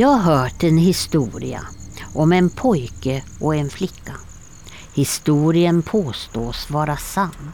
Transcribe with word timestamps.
Jag 0.00 0.08
har 0.08 0.36
hört 0.36 0.62
en 0.62 0.78
historia 0.78 1.60
om 2.14 2.32
en 2.32 2.50
pojke 2.50 3.22
och 3.40 3.54
en 3.54 3.70
flicka. 3.70 4.12
Historien 4.94 5.82
påstås 5.82 6.70
vara 6.70 6.96
sann. 6.96 7.52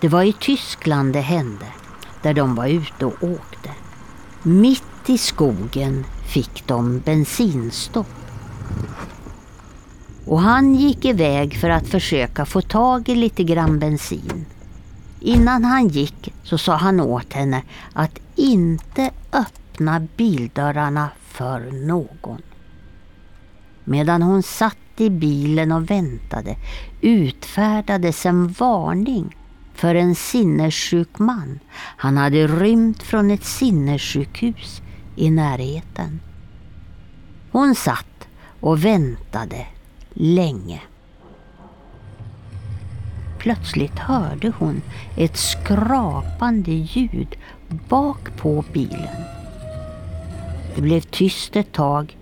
Det 0.00 0.08
var 0.08 0.22
i 0.22 0.32
Tyskland 0.32 1.12
det 1.12 1.20
hände, 1.20 1.66
där 2.22 2.34
de 2.34 2.54
var 2.54 2.66
ute 2.66 3.04
och 3.04 3.22
åkte. 3.22 3.70
Mitt 4.42 4.82
i 5.06 5.18
skogen 5.18 6.04
fick 6.26 6.66
de 6.66 6.98
bensinstopp. 6.98 8.14
Och 10.26 10.40
han 10.40 10.74
gick 10.74 11.04
iväg 11.04 11.56
för 11.60 11.70
att 11.70 11.88
försöka 11.88 12.46
få 12.46 12.60
tag 12.60 13.08
i 13.08 13.14
lite 13.14 13.44
grann 13.44 13.78
bensin. 13.78 14.46
Innan 15.20 15.64
han 15.64 15.88
gick 15.88 16.34
så 16.42 16.58
sa 16.58 16.76
han 16.76 17.00
åt 17.00 17.32
henne 17.32 17.62
att 17.92 18.18
inte 18.36 19.10
öppna 19.32 20.00
bildörrarna 20.16 21.08
för 21.38 21.70
någon. 21.70 22.42
Medan 23.84 24.22
hon 24.22 24.42
satt 24.42 24.76
i 24.96 25.10
bilen 25.10 25.72
och 25.72 25.90
väntade 25.90 26.56
utfärdades 27.00 28.26
en 28.26 28.48
varning 28.48 29.36
för 29.74 29.94
en 29.94 30.14
sinnessjuk 30.14 31.18
man. 31.18 31.60
Han 31.96 32.16
hade 32.16 32.46
rymt 32.46 33.02
från 33.02 33.30
ett 33.30 33.44
sinnessjukhus 33.44 34.82
i 35.16 35.30
närheten. 35.30 36.20
Hon 37.52 37.74
satt 37.74 38.28
och 38.60 38.84
väntade 38.84 39.66
länge. 40.10 40.80
Plötsligt 43.38 43.98
hörde 43.98 44.52
hon 44.58 44.82
ett 45.16 45.36
skrapande 45.36 46.70
ljud 46.70 47.36
bak 47.88 48.36
på 48.36 48.64
bilen. 48.72 49.37
Det 50.78 50.82
blev 50.82 51.00
tyst 51.00 51.56
ett 51.56 51.72
tag 51.72 52.18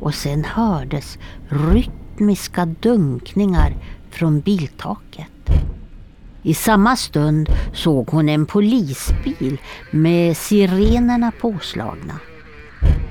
och 0.00 0.14
sen 0.14 0.44
hördes 0.44 1.18
rytmiska 1.48 2.66
dunkningar 2.66 3.76
från 4.10 4.40
biltaket. 4.40 5.50
I 6.42 6.54
samma 6.54 6.96
stund 6.96 7.48
såg 7.74 8.08
hon 8.08 8.28
en 8.28 8.46
polisbil 8.46 9.60
med 9.90 10.36
sirenerna 10.36 11.32
påslagna. 11.40 12.14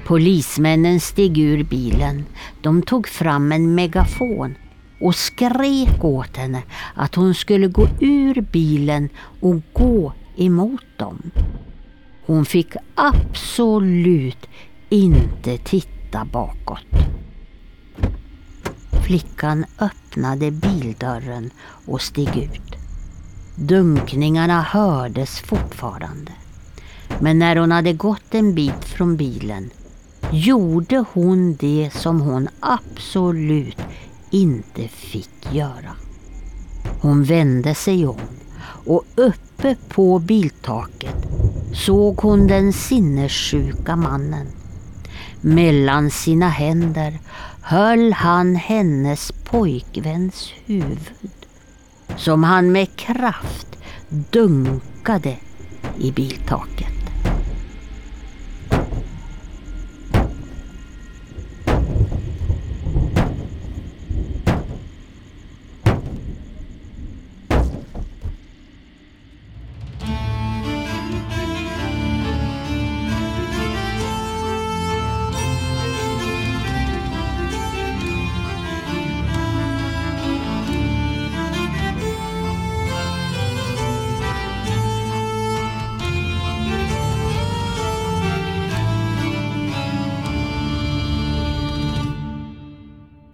Polismännen 0.06 1.00
steg 1.00 1.38
ur 1.38 1.64
bilen. 1.64 2.26
De 2.62 2.82
tog 2.82 3.08
fram 3.08 3.52
en 3.52 3.76
megafon 3.76 4.56
och 5.02 5.16
skrek 5.16 6.04
åt 6.04 6.38
henne 6.38 6.64
att 6.96 7.16
hon 7.16 7.34
skulle 7.34 7.68
gå 7.68 7.88
ur 8.00 8.42
bilen 8.42 9.10
och 9.40 9.62
gå 9.74 10.14
emot 10.38 10.86
dem. 10.98 11.32
Hon 12.26 12.46
fick 12.46 12.76
absolut 12.96 14.48
inte 14.92 15.58
titta 15.58 16.26
bakåt. 16.26 16.86
Flickan 19.06 19.66
öppnade 19.80 20.52
bildörren 20.52 21.50
och 21.86 22.02
steg 22.02 22.38
ut. 22.38 22.76
Dunkningarna 23.56 24.62
hördes 24.62 25.40
fortfarande. 25.40 26.32
Men 27.20 27.40
när 27.40 27.56
hon 27.56 27.72
hade 27.72 27.94
gått 27.94 28.36
en 28.36 28.56
bit 28.56 28.86
från 28.86 29.18
bilen 29.18 29.70
gjorde 30.32 31.06
hon 31.14 31.56
det 31.56 31.90
som 31.94 32.22
hon 32.22 32.50
absolut 32.60 33.82
inte 34.30 34.88
fick 34.88 35.54
göra. 35.54 35.96
Hon 37.02 37.24
vände 37.24 37.76
sig 37.76 38.08
om 38.08 38.20
och 38.86 39.04
uppe 39.16 39.76
på 39.90 40.20
biltaket 40.20 41.16
såg 41.74 42.18
hon 42.22 42.48
den 42.48 42.74
sinnessjuka 42.74 43.96
mannen. 43.96 44.61
Mellan 45.42 46.12
sina 46.12 46.50
händer 46.50 47.20
höll 47.62 48.14
han 48.14 48.56
hennes 48.56 49.32
pojkväns 49.32 50.54
huvud 50.66 51.32
som 52.18 52.44
han 52.44 52.72
med 52.72 52.96
kraft 52.96 53.68
dunkade 54.08 55.38
i 56.00 56.12
biltaket. 56.12 57.01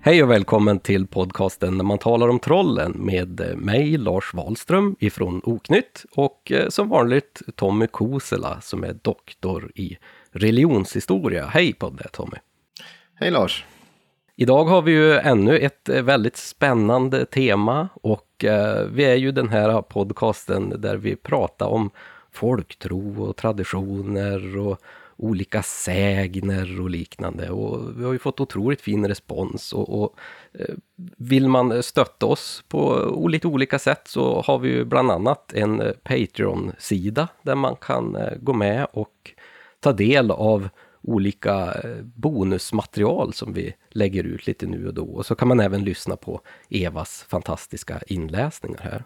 Hej 0.08 0.24
och 0.24 0.32
välkommen 0.32 0.80
till 0.80 1.08
podcasten 1.08 1.78
när 1.78 1.84
man 1.84 1.98
talar 1.98 2.28
om 2.28 2.40
trollen 2.40 2.92
med 2.92 3.58
mig, 3.58 3.98
Lars 3.98 4.34
Wahlström 4.34 4.96
ifrån 5.00 5.42
Oknytt 5.44 6.06
och 6.16 6.52
eh, 6.52 6.70
som 6.70 6.90
vanligt 6.90 7.42
Tommy 7.56 7.88
Kosela 7.88 8.62
som 8.62 8.84
är 8.84 8.94
doktor 9.02 9.72
i 9.76 9.98
religionshistoria. 10.32 11.46
Hej 11.46 11.74
på 11.74 11.90
dig 11.90 12.08
Tommy! 12.12 12.38
Hej 13.14 13.32
Lars! 13.32 13.66
Idag 14.36 14.66
har 14.66 14.82
vi 14.82 14.92
ju 14.92 15.14
ännu 15.14 15.58
ett 15.58 15.90
eh, 15.90 16.02
väldigt 16.02 16.38
spännande 16.38 17.26
tema 17.26 17.90
och 17.94 18.46
eh, 18.46 18.86
vi 18.86 19.06
är 19.06 19.16
ju 19.16 19.32
den 19.32 19.50
här 19.50 19.82
podcasten 19.82 20.82
där 20.82 20.98
vi 20.98 21.16
pratar 21.16 21.68
om 21.68 21.90
folktro 22.32 23.24
och 23.24 23.36
traditioner 23.36 24.58
och 24.58 24.82
olika 25.18 25.64
sägner 25.64 26.82
och 26.82 26.90
liknande. 26.90 27.50
Och 27.50 28.00
vi 28.00 28.06
har 28.06 28.14
ju 28.14 28.20
fått 28.20 28.40
otroligt 28.40 28.82
fin 28.82 29.08
respons. 29.08 29.74
Och, 29.74 30.04
och 30.04 30.16
eh, 30.60 30.76
vill 31.18 31.50
man 31.50 31.84
stötta 31.84 32.26
oss 32.26 32.64
på 32.68 33.28
lite 33.30 33.48
olika 33.48 33.80
sätt 33.80 34.02
så 34.08 34.42
har 34.42 34.60
vi 34.60 34.70
ju 34.70 34.86
bland 34.86 35.12
annat 35.12 35.54
en 35.54 35.94
Patreon-sida 36.04 37.28
där 37.42 37.56
man 37.56 37.76
kan 37.76 38.16
eh, 38.16 38.38
gå 38.40 38.54
med 38.54 38.88
och 38.94 39.34
ta 39.80 39.94
del 39.94 40.32
av 40.32 40.70
olika 41.02 41.74
eh, 41.74 42.04
bonusmaterial 42.04 43.34
som 43.34 43.54
vi 43.54 43.74
lägger 43.90 44.24
ut 44.24 44.48
lite 44.48 44.66
nu 44.66 44.88
och 44.88 44.94
då. 44.94 45.06
Och 45.06 45.26
så 45.26 45.36
kan 45.36 45.48
man 45.48 45.60
även 45.60 45.84
lyssna 45.84 46.16
på 46.16 46.42
Evas 46.70 47.26
fantastiska 47.30 48.02
inläsningar 48.08 48.82
här. 48.82 49.04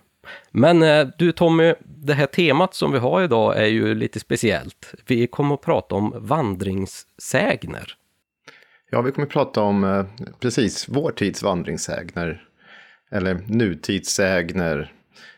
Men 0.51 0.83
eh, 0.83 1.07
du 1.17 1.31
Tommy, 1.31 1.73
det 1.79 2.13
här 2.13 2.25
temat 2.25 2.75
som 2.75 2.91
vi 2.91 2.99
har 2.99 3.21
idag 3.21 3.57
är 3.57 3.65
ju 3.65 3.95
lite 3.95 4.19
speciellt. 4.19 4.93
Vi 5.05 5.27
kommer 5.27 5.55
att 5.55 5.61
prata 5.61 5.95
om 5.95 6.13
vandringssägner. 6.15 7.95
Ja, 8.89 9.01
vi 9.01 9.11
kommer 9.11 9.25
att 9.25 9.33
prata 9.33 9.61
om 9.61 9.83
eh, 9.83 10.05
precis 10.39 10.89
vår 10.89 11.11
tids 11.11 11.43
vandringssägner. 11.43 12.43
Eller 13.11 13.39
nutidssägner. 13.47 14.93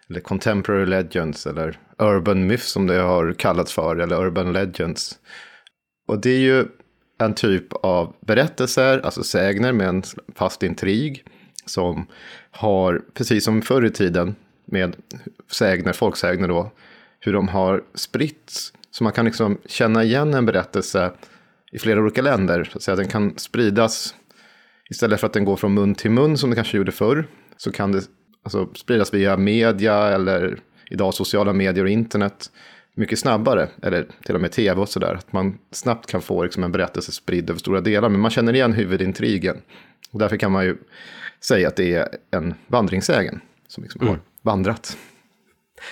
Eller 0.09 0.19
contemporary 0.19 0.85
legends. 0.85 1.47
Eller 1.47 1.80
urban 1.97 2.47
myths 2.47 2.71
som 2.71 2.88
det 2.88 3.00
har 3.00 3.33
kallats 3.33 3.74
för. 3.74 3.95
Eller 3.95 4.25
urban 4.25 4.53
legends. 4.53 5.19
Och 6.07 6.21
det 6.21 6.30
är 6.30 6.39
ju 6.39 6.65
en 7.19 7.33
typ 7.33 7.74
av 7.74 8.15
berättelser, 8.19 9.00
alltså 9.00 9.24
sägner 9.24 9.71
med 9.71 9.88
en 9.88 10.03
fast 10.35 10.63
intrig. 10.63 11.25
Som 11.65 12.07
har, 12.51 13.01
precis 13.13 13.44
som 13.44 13.62
förr 13.62 13.85
i 13.85 13.89
tiden, 13.89 14.35
med 14.73 14.95
sägner, 15.51 15.93
folksägner 15.93 16.47
då, 16.47 16.71
hur 17.19 17.33
de 17.33 17.47
har 17.47 17.83
spritts. 17.95 18.73
Så 18.91 19.03
man 19.03 19.13
kan 19.13 19.25
liksom 19.25 19.57
känna 19.65 20.03
igen 20.03 20.33
en 20.33 20.45
berättelse 20.45 21.11
i 21.71 21.79
flera 21.79 21.99
olika 21.99 22.21
länder. 22.21 22.63
Så 22.71 22.77
att 22.77 22.83
säga. 22.83 22.95
Den 22.95 23.07
kan 23.07 23.33
spridas, 23.37 24.15
istället 24.89 25.19
för 25.19 25.27
att 25.27 25.33
den 25.33 25.45
går 25.45 25.55
från 25.55 25.73
mun 25.73 25.95
till 25.95 26.11
mun 26.11 26.37
som 26.37 26.49
den 26.49 26.55
kanske 26.55 26.77
gjorde 26.77 26.91
förr, 26.91 27.27
så 27.57 27.71
kan 27.71 27.91
det 27.91 28.01
alltså, 28.43 28.69
spridas 28.75 29.13
via 29.13 29.37
media 29.37 30.07
eller 30.07 30.59
idag 30.91 31.13
sociala 31.13 31.53
medier 31.53 31.83
och 31.83 31.89
internet 31.89 32.51
mycket 32.95 33.19
snabbare, 33.19 33.69
eller 33.81 34.05
till 34.25 34.35
och 34.35 34.41
med 34.41 34.51
tv 34.51 34.81
och 34.81 34.89
sådär. 34.89 35.13
Att 35.13 35.33
man 35.33 35.57
snabbt 35.71 36.11
kan 36.11 36.21
få 36.21 36.43
liksom, 36.43 36.63
en 36.63 36.71
berättelse 36.71 37.11
spridd 37.11 37.49
över 37.49 37.59
stora 37.59 37.81
delar, 37.81 38.09
men 38.09 38.19
man 38.19 38.31
känner 38.31 38.53
igen 38.53 38.73
huvudintrigen. 38.73 39.57
Och 40.11 40.19
därför 40.19 40.37
kan 40.37 40.51
man 40.51 40.65
ju 40.65 40.77
säga 41.39 41.67
att 41.67 41.75
det 41.75 41.93
är 41.93 42.07
en 42.31 42.53
vandringssägen 42.67 43.41
som 43.67 43.83
liksom 43.83 44.01
mm. 44.01 44.13
har 44.13 44.19
vandrat. 44.44 44.98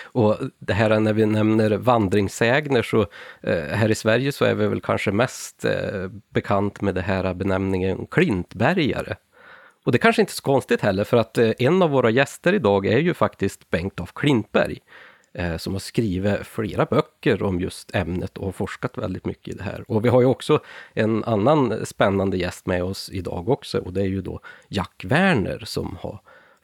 Och 0.01 0.37
det 0.59 0.73
här 0.73 0.99
när 0.99 1.13
vi 1.13 1.25
nämner 1.25 1.71
vandringssägner 1.71 2.83
så 2.83 3.01
eh, 3.41 3.63
här 3.63 3.91
i 3.91 3.95
Sverige 3.95 4.31
så 4.31 4.45
är 4.45 4.55
vi 4.55 4.67
väl 4.67 4.81
kanske 4.81 5.11
mest 5.11 5.65
eh, 5.65 6.07
bekant 6.29 6.81
med 6.81 6.95
det 6.95 7.01
här 7.01 7.33
benämningen 7.33 8.07
klintbergare. 8.11 9.15
Och 9.83 9.91
det 9.91 9.97
kanske 9.97 10.21
inte 10.21 10.31
är 10.31 10.33
så 10.33 10.41
konstigt 10.41 10.81
heller 10.81 11.03
för 11.03 11.17
att 11.17 11.37
eh, 11.37 11.51
en 11.59 11.81
av 11.81 11.89
våra 11.89 12.09
gäster 12.09 12.53
idag 12.53 12.85
är 12.85 12.97
ju 12.97 13.13
faktiskt 13.13 13.69
Bengt 13.69 13.99
af 13.99 14.13
Klintberg. 14.13 14.79
eh, 15.33 15.57
som 15.57 15.73
har 15.73 15.79
skrivit 15.79 16.47
flera 16.47 16.85
böcker 16.85 17.43
om 17.43 17.59
just 17.59 17.95
ämnet 17.95 18.37
och 18.37 18.55
forskat 18.55 18.97
väldigt 18.97 19.25
mycket 19.25 19.53
i 19.53 19.57
det 19.57 19.63
här. 19.63 19.83
Och 19.87 20.05
vi 20.05 20.09
har 20.09 20.21
ju 20.21 20.27
också 20.27 20.59
en 20.93 21.23
annan 21.23 21.85
spännande 21.85 22.37
gäst 22.37 22.65
med 22.65 22.83
oss 22.83 23.09
idag 23.13 23.49
också 23.49 23.79
och 23.79 23.93
det 23.93 24.01
är 24.01 24.05
ju 24.07 24.21
då 24.21 24.39
Jack 24.67 25.05
Werner 25.07 25.63
som 25.65 25.97
har 26.01 26.19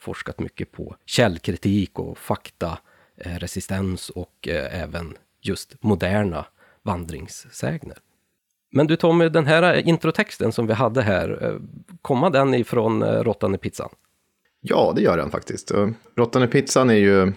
forskat 0.07 0.39
mycket 0.39 0.71
på 0.71 0.95
källkritik 1.06 2.00
och 2.00 2.18
faktaresistens 2.18 4.09
och 4.09 4.48
eh, 4.48 4.81
även 4.83 5.18
just 5.42 5.83
moderna 5.83 6.45
vandringssägner. 6.83 7.98
Men 8.71 8.88
du 8.88 8.95
Tommy, 8.95 9.30
den 9.30 9.45
här 9.45 9.75
eh, 9.75 9.88
introtexten 9.88 10.51
som 10.51 10.68
vi 10.68 10.74
hade 10.74 11.01
här, 11.01 11.44
eh, 11.44 11.56
kommer 12.01 12.30
den 12.30 12.54
ifrån 12.54 13.04
Råttan 13.04 13.56
i 13.56 13.57
pizzan? 13.57 13.89
Ja, 14.62 14.94
det 14.95 15.01
gör 15.01 15.18
den 15.18 15.31
faktiskt. 15.31 15.71
Råttan 16.15 16.44
i 16.44 16.48
pizzan 16.48 16.89
är 16.89 16.94
ju 16.94 17.33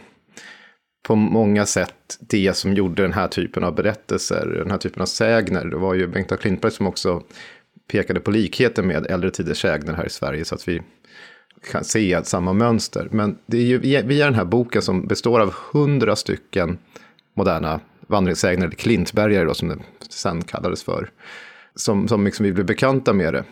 på 1.03 1.15
många 1.15 1.67
sätt 1.67 2.19
det 2.21 2.57
som 2.57 2.75
gjorde 2.75 3.03
den 3.03 3.13
här 3.13 3.29
typen 3.29 3.65
av 3.65 3.75
berättelser, 3.75 4.47
den 4.47 4.71
här 4.71 4.79
typen 4.79 5.03
av 5.03 5.07
sägner. 5.07 5.65
Det 5.65 5.77
var 5.77 5.95
ju 5.95 6.07
Bengt 6.07 6.33
af 6.33 6.41
Klintberg 6.41 6.73
som 6.73 6.87
också 6.87 7.23
pekade 7.93 8.21
på 8.21 8.31
likheten 8.31 8.87
med 8.87 9.07
äldre 9.07 9.31
tiders 9.31 9.61
sägner 9.61 9.95
här 9.95 10.07
i 10.07 10.11
Sverige, 10.11 10.45
så 10.45 10.55
att 10.55 10.69
vi 10.69 10.83
kan 11.71 11.85
se 11.85 12.25
samma 12.25 12.53
mönster. 12.53 13.09
Men 13.11 13.39
det 13.47 13.59
är 13.59 13.65
ju 13.65 13.79
via 13.79 14.25
den 14.25 14.35
här 14.35 14.45
boken 14.45 14.83
som 14.83 15.07
består 15.07 15.41
av 15.41 15.55
hundra 15.73 16.17
stycken 16.17 16.79
moderna 17.35 17.81
vandringssägner, 18.07 18.67
eller 18.67 18.77
klintbergare 18.77 19.45
då, 19.45 19.55
som 19.55 19.69
det 19.69 19.79
sen 20.09 20.43
kallades 20.43 20.83
för, 20.83 21.11
som, 21.75 22.09
som 22.09 22.25
liksom 22.25 22.45
vi 22.45 22.53
blev 22.53 22.67
bekanta 22.67 23.13
med 23.13 23.35
det. 23.35 23.45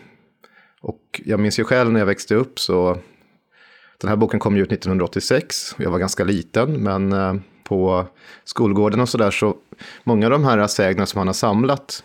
Och 0.81 1.21
jag 1.25 1.39
minns 1.39 1.59
ju 1.59 1.63
själv 1.63 1.91
när 1.91 1.99
jag 1.99 2.05
växte 2.05 2.35
upp 2.35 2.59
så, 2.59 2.97
den 4.01 4.09
här 4.09 4.15
boken 4.15 4.39
kom 4.39 4.55
ju 4.55 4.63
ut 4.63 4.71
1986, 4.71 5.75
jag 5.77 5.91
var 5.91 5.99
ganska 5.99 6.23
liten, 6.23 6.83
men 6.83 7.13
eh, 7.13 7.35
på 7.63 8.05
skolgården 8.43 8.99
och 8.99 9.09
sådär 9.09 9.31
så, 9.31 9.55
många 10.03 10.25
av 10.25 10.31
de 10.31 10.43
här 10.43 10.67
sägnerna 10.67 11.05
som 11.05 11.17
han 11.17 11.27
har 11.27 11.33
samlat, 11.33 12.03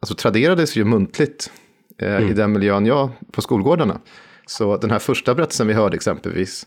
alltså 0.00 0.14
traderades 0.14 0.76
ju 0.76 0.84
muntligt 0.84 1.50
eh, 1.98 2.16
mm. 2.16 2.30
i 2.30 2.32
den 2.32 2.52
miljön 2.52 2.86
jag, 2.86 3.10
på 3.32 3.42
skolgårdarna. 3.42 4.00
Så 4.50 4.76
den 4.76 4.90
här 4.90 4.98
första 4.98 5.34
berättelsen 5.34 5.66
vi 5.66 5.74
hörde 5.74 5.96
exempelvis 5.96 6.66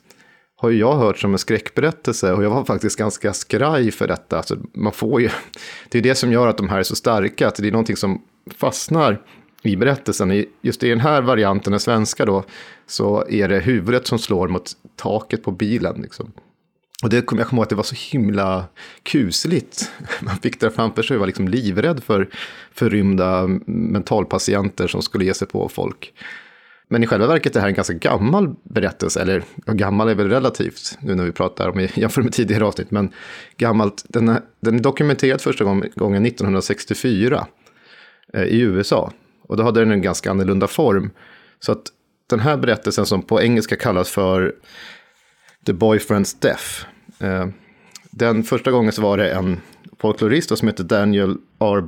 har 0.56 0.70
ju 0.70 0.80
jag 0.80 0.96
hört 0.96 1.18
som 1.18 1.34
en 1.34 1.38
skräckberättelse 1.38 2.34
och 2.34 2.44
jag 2.44 2.50
var 2.50 2.66
faktiskt 2.66 2.98
ganska 2.98 3.34
skraj 3.34 3.92
för 3.92 4.08
detta. 4.08 4.38
Alltså, 4.38 4.58
man 4.74 4.94
får 4.94 5.22
ju, 5.22 5.30
det 5.90 5.98
är 5.98 6.02
det 6.02 6.16
som 6.16 6.32
gör 6.32 6.48
att 6.48 6.58
de 6.58 6.70
här 6.70 6.80
är 6.80 6.84
så 6.84 6.96
starka, 6.96 7.48
att 7.48 7.56
det 7.56 7.68
är 7.68 7.72
någonting 7.72 7.96
som 7.96 8.22
fastnar 8.58 9.22
i 9.64 9.76
berättelsen. 9.76 10.46
Just 10.62 10.84
i 10.84 10.90
den 10.90 11.00
här 11.00 11.22
varianten, 11.22 11.72
den 11.72 11.80
svenska 11.80 12.26
då, 12.26 12.44
så 12.88 13.28
är 13.30 13.50
det 13.50 13.60
huvudet 13.60 14.08
som 14.08 14.20
slår 14.20 14.48
mot 14.48 14.72
taket 14.96 15.44
på 15.44 15.52
bilen. 15.52 16.02
Liksom. 16.02 16.32
Och 17.04 17.10
det 17.10 17.22
kom 17.22 17.40
jag 17.40 17.54
ihåg 17.54 17.64
att 17.64 17.70
det 17.70 17.76
var 17.76 17.84
så 17.84 18.18
himla 18.18 18.66
kusligt. 19.04 19.92
Man 20.22 20.38
fick 20.38 20.60
det 20.60 20.72
framför 20.72 21.04
sig 21.04 21.16
och 21.16 21.20
var 21.20 21.28
liksom 21.28 21.48
livrädd 21.48 22.04
för 22.04 22.30
förrymda 22.74 23.48
mentalpatienter 23.66 24.88
som 24.88 25.02
skulle 25.02 25.26
ge 25.26 25.34
sig 25.34 25.48
på 25.48 25.70
folk. 25.70 26.14
Men 26.88 27.04
i 27.04 27.08
själva 27.08 27.28
verket 27.28 27.52
är 27.52 27.54
det 27.54 27.60
här 27.60 27.68
en 27.68 27.74
ganska 27.74 27.94
gammal 27.94 28.56
berättelse, 28.64 29.22
eller 29.22 29.44
gammal 29.66 30.10
är 30.10 30.16
väl 30.16 30.30
relativt 30.30 30.98
nu 31.02 31.16
när 31.16 31.26
vi 31.26 31.32
pratar 31.32 31.70
om 31.70 31.88
jämför 31.94 32.22
med 32.22 32.34
tidigare 32.34 32.66
avsnitt, 32.66 32.92
men 32.92 33.14
gammalt, 33.58 34.06
den 34.08 34.30
är, 34.30 34.42
den 34.60 34.76
är 34.76 34.80
dokumenterad 34.80 35.42
första 35.42 35.64
gången 35.96 36.26
1964 36.26 37.48
eh, 38.34 38.44
i 38.44 38.60
USA. 38.60 39.12
Och 39.48 39.58
då 39.58 39.64
hade 39.64 39.80
den 39.80 39.92
en 39.92 40.02
ganska 40.02 40.32
annorlunda 40.32 40.68
form. 40.68 41.12
Så 41.60 41.72
att 41.72 41.84
den 42.30 42.40
här 42.40 42.58
berättelsen 42.58 43.06
som 43.06 43.22
på 43.22 43.42
engelska 43.42 43.76
kallas 43.76 44.10
för 44.10 44.56
The 45.66 45.74
Boyfriend's 45.74 46.36
Death. 46.40 46.86
Eh, 47.20 47.48
den 48.12 48.44
första 48.44 48.72
gången 48.72 48.92
så 48.92 49.02
var 49.02 49.18
det 49.18 49.32
en 49.32 49.62
folklorist 50.00 50.58
som 50.58 50.68
heter 50.68 50.84
Daniel 50.84 51.38
R. 51.60 51.88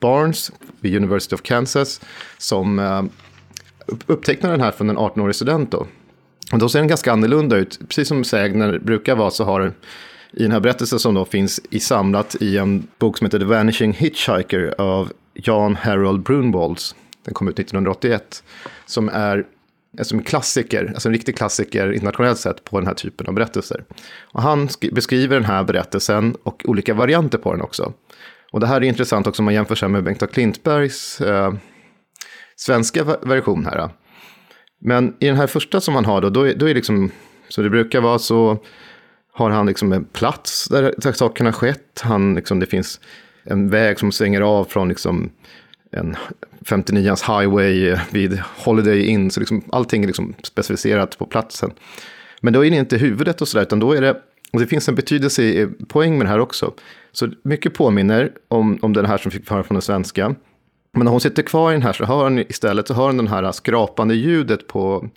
Barnes 0.00 0.52
vid 0.80 0.96
University 0.96 1.34
of 1.34 1.42
Kansas 1.42 2.00
som 2.38 2.78
eh, 2.78 3.02
upptecknar 4.06 4.50
den 4.50 4.60
här 4.60 4.70
från 4.70 4.90
en 4.90 4.98
18-årig 4.98 5.34
student 5.34 5.70
då. 5.70 5.86
Och 6.52 6.58
då 6.58 6.68
ser 6.68 6.78
den 6.78 6.88
ganska 6.88 7.12
annorlunda 7.12 7.56
ut. 7.56 7.78
Precis 7.88 8.08
som 8.08 8.24
sägner 8.24 8.78
brukar 8.78 9.16
vara 9.16 9.30
så 9.30 9.44
har 9.44 9.60
den 9.60 9.74
i 10.32 10.42
den 10.42 10.52
här 10.52 10.60
berättelsen 10.60 10.98
som 10.98 11.14
då 11.14 11.24
finns 11.24 11.60
i 11.70 11.80
samlat 11.80 12.36
i 12.40 12.58
en 12.58 12.86
bok 12.98 13.18
som 13.18 13.24
heter 13.24 13.38
The 13.38 13.44
Vanishing 13.44 13.92
Hitchhiker 13.92 14.74
av 14.78 15.12
Jan 15.34 15.76
Harold 15.76 16.22
Brunwalds. 16.22 16.94
Den 17.24 17.34
kom 17.34 17.48
ut 17.48 17.58
1981. 17.58 18.44
Som 18.86 19.08
är 19.08 19.44
som 20.02 20.18
en 20.18 20.24
klassiker, 20.24 20.90
alltså 20.94 21.08
en 21.08 21.12
riktig 21.12 21.36
klassiker 21.36 21.92
internationellt 21.92 22.38
sett 22.38 22.64
på 22.64 22.78
den 22.78 22.86
här 22.86 22.94
typen 22.94 23.26
av 23.26 23.34
berättelser. 23.34 23.84
Och 24.32 24.42
han 24.42 24.68
beskriver 24.92 25.36
den 25.36 25.44
här 25.44 25.64
berättelsen 25.64 26.36
och 26.42 26.62
olika 26.68 26.94
varianter 26.94 27.38
på 27.38 27.52
den 27.52 27.62
också. 27.62 27.92
Och 28.50 28.60
det 28.60 28.66
här 28.66 28.76
är 28.76 28.82
intressant 28.82 29.26
också 29.26 29.42
om 29.42 29.44
man 29.44 29.54
jämför 29.54 29.74
sig 29.74 29.88
med 29.88 30.04
Bengt 30.04 30.32
Klintbergs 30.32 31.20
eh, 31.20 31.54
svenska 32.56 33.04
version 33.04 33.64
här. 33.64 33.90
Men 34.80 35.14
i 35.20 35.26
den 35.26 35.36
här 35.36 35.46
första 35.46 35.80
som 35.80 35.94
han 35.94 36.04
har 36.04 36.20
då, 36.20 36.30
då 36.30 36.48
är, 36.48 36.54
då 36.54 36.68
är 36.68 36.74
liksom, 36.74 37.10
som 37.48 37.64
det 37.64 37.70
brukar 37.70 38.00
vara 38.00 38.18
så 38.18 38.58
har 39.32 39.50
han 39.50 39.66
liksom 39.66 39.92
en 39.92 40.04
plats 40.04 40.68
där, 40.68 40.94
där 40.96 41.12
sakerna 41.12 41.52
skett. 41.52 42.00
Han, 42.04 42.34
liksom, 42.34 42.60
det 42.60 42.66
finns 42.66 43.00
en 43.44 43.70
väg 43.70 43.98
som 43.98 44.12
svänger 44.12 44.40
av 44.40 44.64
från 44.64 44.88
liksom 44.88 45.30
en 45.92 46.16
59ans 46.64 47.40
highway 47.40 47.88
eh, 47.88 48.00
vid 48.10 48.42
Holiday 48.64 49.06
Inn. 49.06 49.30
Så 49.30 49.40
liksom, 49.40 49.62
allting 49.72 50.02
är 50.02 50.06
liksom 50.06 50.34
specificerat 50.42 51.18
på 51.18 51.26
platsen. 51.26 51.70
Men 52.40 52.52
då 52.52 52.64
är 52.64 52.70
det 52.70 52.76
inte 52.76 52.96
huvudet 52.96 53.40
och 53.40 53.48
sådär, 53.48 53.62
utan 53.62 53.80
då 53.80 53.92
är 53.92 54.00
det, 54.00 54.16
och 54.52 54.60
det 54.60 54.66
finns 54.66 54.88
en 54.88 54.94
betydelse, 54.94 55.42
i 55.42 55.68
poäng 55.88 56.18
med 56.18 56.26
det 56.26 56.30
här 56.30 56.38
också. 56.38 56.74
Så 57.12 57.28
mycket 57.42 57.74
påminner 57.74 58.32
om, 58.48 58.78
om 58.82 58.92
den 58.92 59.06
här 59.06 59.18
som 59.18 59.30
fick 59.30 59.50
höra 59.50 59.62
från 59.62 59.74
den 59.74 59.82
svenska. 59.82 60.34
Men 60.96 61.04
när 61.04 61.10
hon 61.10 61.20
sitter 61.20 61.42
kvar 61.42 61.70
i 61.70 61.74
den 61.74 61.82
här 61.82 61.92
så 61.92 62.04
hör 62.04 62.24
hon 62.24 62.38
istället 62.38 62.88
så 62.88 62.94
hör 62.94 63.06
hon 63.06 63.16
den 63.16 63.28
här 63.28 63.52
skrapande 63.52 64.14
ljudet 64.14 64.66
på 64.66 65.08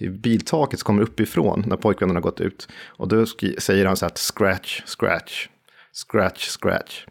biltaket 0.00 0.80
som 0.80 0.84
kommer 0.84 1.02
uppifrån 1.02 1.64
när 1.66 1.76
pojkvännen 1.76 2.16
har 2.16 2.22
gått 2.22 2.40
ut. 2.40 2.68
Och 2.86 3.08
då 3.08 3.26
säger 3.58 3.86
han 3.86 3.96
så 3.96 4.04
här 4.04 4.12
scratch, 4.14 4.82
scratch, 4.86 5.48
scratch, 5.92 6.48
scratch. 6.48 7.04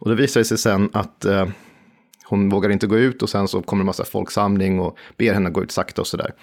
Och 0.00 0.08
då 0.08 0.14
visar 0.14 0.40
det 0.40 0.44
sig 0.44 0.58
sen 0.58 0.90
att 0.92 1.24
eh, 1.24 1.48
hon 2.24 2.48
vågar 2.48 2.70
inte 2.70 2.86
gå 2.86 2.98
ut 2.98 3.22
och 3.22 3.30
sen 3.30 3.48
så 3.48 3.62
kommer 3.62 3.82
en 3.82 3.86
massa 3.86 4.04
folksamling 4.04 4.80
och 4.80 4.98
ber 5.16 5.34
henne 5.34 5.50
gå 5.50 5.62
ut 5.62 5.72
sakta 5.72 6.00
och 6.00 6.06
så 6.06 6.16
där. 6.16 6.34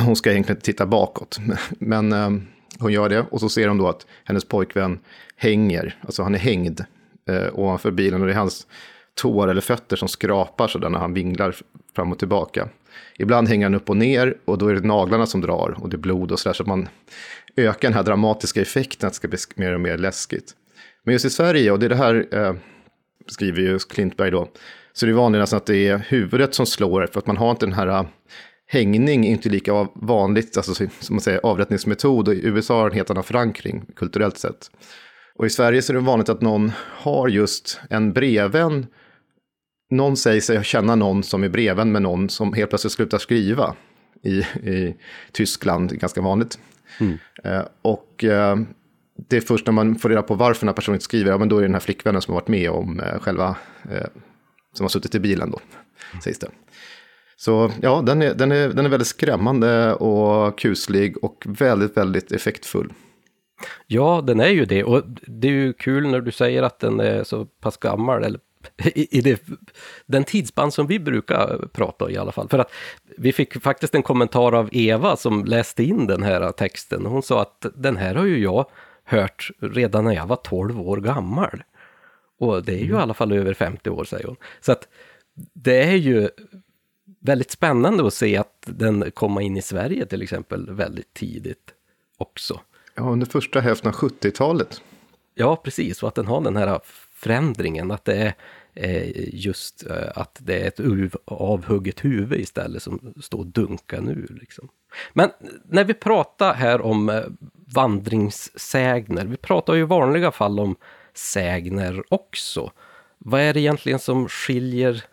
Hon 0.00 0.16
ska 0.16 0.30
egentligen 0.30 0.60
titta 0.60 0.86
bakåt, 0.86 1.38
men 1.78 2.12
eh, 2.12 2.30
hon 2.78 2.92
gör 2.92 3.08
det 3.08 3.20
och 3.30 3.40
så 3.40 3.48
ser 3.48 3.68
hon 3.68 3.78
då 3.78 3.88
att 3.88 4.06
hennes 4.24 4.44
pojkvän 4.44 4.98
hänger, 5.36 5.96
alltså 6.02 6.22
han 6.22 6.34
är 6.34 6.38
hängd 6.38 6.84
eh, 7.28 7.46
ovanför 7.52 7.90
bilen 7.90 8.20
och 8.20 8.26
det 8.26 8.32
är 8.32 8.38
hans 8.38 8.66
tår 9.18 9.50
eller 9.50 9.60
fötter 9.60 9.96
som 9.96 10.08
skrapar 10.08 10.68
sådär 10.68 10.88
när 10.88 10.98
han 10.98 11.14
vinglar 11.14 11.54
fram 11.96 12.12
och 12.12 12.18
tillbaka. 12.18 12.68
Ibland 13.18 13.48
hänger 13.48 13.66
han 13.66 13.74
upp 13.74 13.90
och 13.90 13.96
ner 13.96 14.36
och 14.44 14.58
då 14.58 14.68
är 14.68 14.74
det 14.74 14.86
naglarna 14.86 15.26
som 15.26 15.40
drar 15.40 15.76
och 15.78 15.88
det 15.88 15.96
är 15.96 15.98
blod 15.98 16.32
och 16.32 16.40
sådär 16.40 16.54
så 16.54 16.62
att 16.62 16.68
man 16.68 16.88
ökar 17.56 17.88
den 17.88 17.96
här 17.96 18.02
dramatiska 18.02 18.60
effekten 18.60 19.06
att 19.06 19.12
det 19.12 19.16
ska 19.16 19.28
bli 19.28 19.38
mer 19.54 19.74
och 19.74 19.80
mer 19.80 19.98
läskigt. 19.98 20.54
Men 21.04 21.12
just 21.12 21.24
i 21.24 21.30
Sverige, 21.30 21.70
och 21.70 21.78
det 21.78 21.86
är 21.86 21.90
det 21.90 21.96
här 21.96 22.26
eh, 22.32 22.54
skriver 23.26 23.60
ju 23.60 23.78
Klintberg 23.78 24.30
då, 24.30 24.48
så 24.92 25.06
det 25.06 25.12
är 25.12 25.14
vanligt 25.14 25.52
att 25.52 25.66
det 25.66 25.88
är 25.88 25.98
huvudet 26.08 26.54
som 26.54 26.66
slår 26.66 27.06
för 27.12 27.18
att 27.18 27.26
man 27.26 27.36
har 27.36 27.50
inte 27.50 27.66
den 27.66 27.72
här 27.72 27.86
eh, 27.86 28.04
hängning 28.66 29.06
hängning 29.06 29.26
inte 29.26 29.48
lika 29.48 29.88
vanligt, 29.94 30.56
alltså 30.56 30.74
som 30.74 30.90
man 31.10 31.20
säger 31.20 31.40
avrättningsmetod 31.42 32.28
och 32.28 32.34
i 32.34 32.46
USA 32.46 32.80
har 32.80 32.90
en 32.90 32.96
helt 32.96 33.10
annan 33.10 33.24
förankring 33.24 33.84
kulturellt 33.96 34.38
sett. 34.38 34.70
Och 35.34 35.46
i 35.46 35.50
Sverige 35.50 35.82
så 35.82 35.92
är 35.92 35.94
det 35.94 36.00
vanligt 36.00 36.28
att 36.28 36.40
någon 36.40 36.72
har 36.78 37.28
just 37.28 37.80
en 37.90 38.12
brevvän 38.12 38.86
någon 39.90 40.16
säger 40.16 40.40
sig 40.40 40.64
känna 40.64 40.94
någon 40.94 41.22
som 41.22 41.44
är 41.44 41.48
brevvän 41.48 41.92
med 41.92 42.02
någon 42.02 42.28
som 42.28 42.52
helt 42.52 42.70
plötsligt 42.70 42.92
slutar 42.92 43.18
skriva. 43.18 43.74
I, 44.22 44.38
i 44.70 44.96
Tyskland, 45.32 46.00
ganska 46.00 46.20
vanligt. 46.20 46.58
Mm. 47.00 47.18
Eh, 47.44 47.62
och 47.82 48.24
eh, 48.24 48.56
det 49.28 49.36
är 49.36 49.40
först 49.40 49.66
när 49.66 49.72
man 49.72 49.98
får 49.98 50.08
reda 50.08 50.22
på 50.22 50.34
varför 50.34 50.60
den 50.60 50.68
här 50.68 50.74
personen 50.74 50.94
inte 50.94 51.04
skriver, 51.04 51.30
ja 51.30 51.38
men 51.38 51.48
då 51.48 51.56
är 51.56 51.60
det 51.60 51.66
den 51.66 51.74
här 51.74 51.80
flickvännen 51.80 52.22
som 52.22 52.34
har 52.34 52.40
varit 52.40 52.48
med 52.48 52.70
om 52.70 53.00
eh, 53.00 53.18
själva, 53.18 53.56
eh, 53.90 54.06
som 54.74 54.84
har 54.84 54.88
suttit 54.88 55.14
i 55.14 55.20
bilen 55.20 55.50
då, 55.50 55.60
mm. 56.12 56.22
sägs 56.22 56.38
det. 56.38 56.50
Så 57.36 57.72
ja, 57.80 58.02
den 58.06 58.22
är, 58.22 58.34
den, 58.34 58.52
är, 58.52 58.68
den 58.68 58.86
är 58.86 58.90
väldigt 58.90 59.08
skrämmande 59.08 59.94
och 59.94 60.58
kuslig 60.58 61.24
och 61.24 61.44
väldigt, 61.46 61.96
väldigt 61.96 62.32
effektfull. 62.32 62.92
Ja, 63.86 64.24
den 64.26 64.40
är 64.40 64.48
ju 64.48 64.64
det. 64.64 64.84
Och 64.84 65.02
det 65.26 65.48
är 65.48 65.52
ju 65.52 65.72
kul 65.72 66.06
när 66.06 66.20
du 66.20 66.32
säger 66.32 66.62
att 66.62 66.80
den 66.80 67.00
är 67.00 67.24
så 67.24 67.44
pass 67.44 67.76
gammal, 67.76 68.24
eller 68.24 68.40
i, 68.94 69.20
det, 69.20 69.42
den 70.06 70.24
tidsspann 70.24 70.72
som 70.72 70.86
vi 70.86 70.98
brukar 70.98 71.68
prata 71.72 72.10
i 72.10 72.16
alla 72.16 72.32
fall. 72.32 72.48
För 72.48 72.58
att 72.58 72.72
vi 73.16 73.32
fick 73.32 73.62
faktiskt 73.62 73.94
en 73.94 74.02
kommentar 74.02 74.52
av 74.52 74.68
Eva 74.72 75.16
som 75.16 75.44
läste 75.44 75.84
in 75.84 76.06
den 76.06 76.22
här 76.22 76.52
texten. 76.52 77.06
Hon 77.06 77.22
sa 77.22 77.42
att 77.42 77.66
den 77.74 77.96
här 77.96 78.14
har 78.14 78.24
ju 78.24 78.38
jag 78.38 78.66
hört 79.04 79.50
redan 79.60 80.04
när 80.04 80.14
jag 80.14 80.26
var 80.26 80.36
12 80.36 80.80
år 80.80 80.96
gammal. 80.96 81.62
Och 82.38 82.64
det 82.64 82.72
är 82.72 82.78
ju 82.78 82.84
mm. 82.84 82.98
i 82.98 83.02
alla 83.02 83.14
fall 83.14 83.32
över 83.32 83.54
50 83.54 83.90
år, 83.90 84.04
säger 84.04 84.26
hon. 84.26 84.36
Så 84.60 84.72
att 84.72 84.88
det 85.54 85.82
är 85.82 85.96
ju 85.96 86.28
väldigt 87.20 87.50
spännande 87.50 88.06
att 88.06 88.14
se 88.14 88.36
att 88.36 88.62
den 88.66 89.10
kommer 89.10 89.40
in 89.40 89.56
i 89.56 89.62
Sverige 89.62 90.06
till 90.06 90.22
exempel 90.22 90.70
väldigt 90.70 91.14
tidigt 91.14 91.74
också. 92.18 92.60
Ja, 92.94 93.02
under 93.02 93.26
första 93.26 93.60
hälften 93.60 93.88
av 93.88 93.94
70-talet. 93.94 94.82
Ja, 95.34 95.56
precis. 95.56 96.02
Och 96.02 96.08
att 96.08 96.14
den 96.14 96.26
har 96.26 96.40
den 96.40 96.56
här 96.56 96.80
förändringen, 97.18 97.90
att 97.90 98.04
det 98.04 98.16
är 98.16 98.34
eh, 98.74 99.34
just 99.34 99.86
eh, 99.86 100.08
att 100.14 100.38
det 100.40 100.62
är 100.62 100.68
ett 100.68 100.80
avhugget 101.24 102.04
huvud 102.04 102.40
istället 102.40 102.82
som 102.82 103.14
står 103.20 103.38
och 103.38 103.46
dunkar 103.46 104.00
nu. 104.00 104.26
Liksom. 104.40 104.68
Men 105.12 105.30
när 105.64 105.84
vi 105.84 105.94
pratar 105.94 106.54
här 106.54 106.80
om 106.80 107.08
eh, 107.08 107.22
vandringssägner, 107.74 109.24
vi 109.24 109.36
pratar 109.36 109.74
ju 109.74 109.80
i 109.80 109.84
vanliga 109.84 110.30
fall 110.30 110.60
om 110.60 110.76
sägner 111.14 112.02
också. 112.08 112.72
Vad 113.18 113.40
är 113.40 113.54
det 113.54 113.60
egentligen 113.60 113.98
som 113.98 114.28
skiljer 114.28 115.04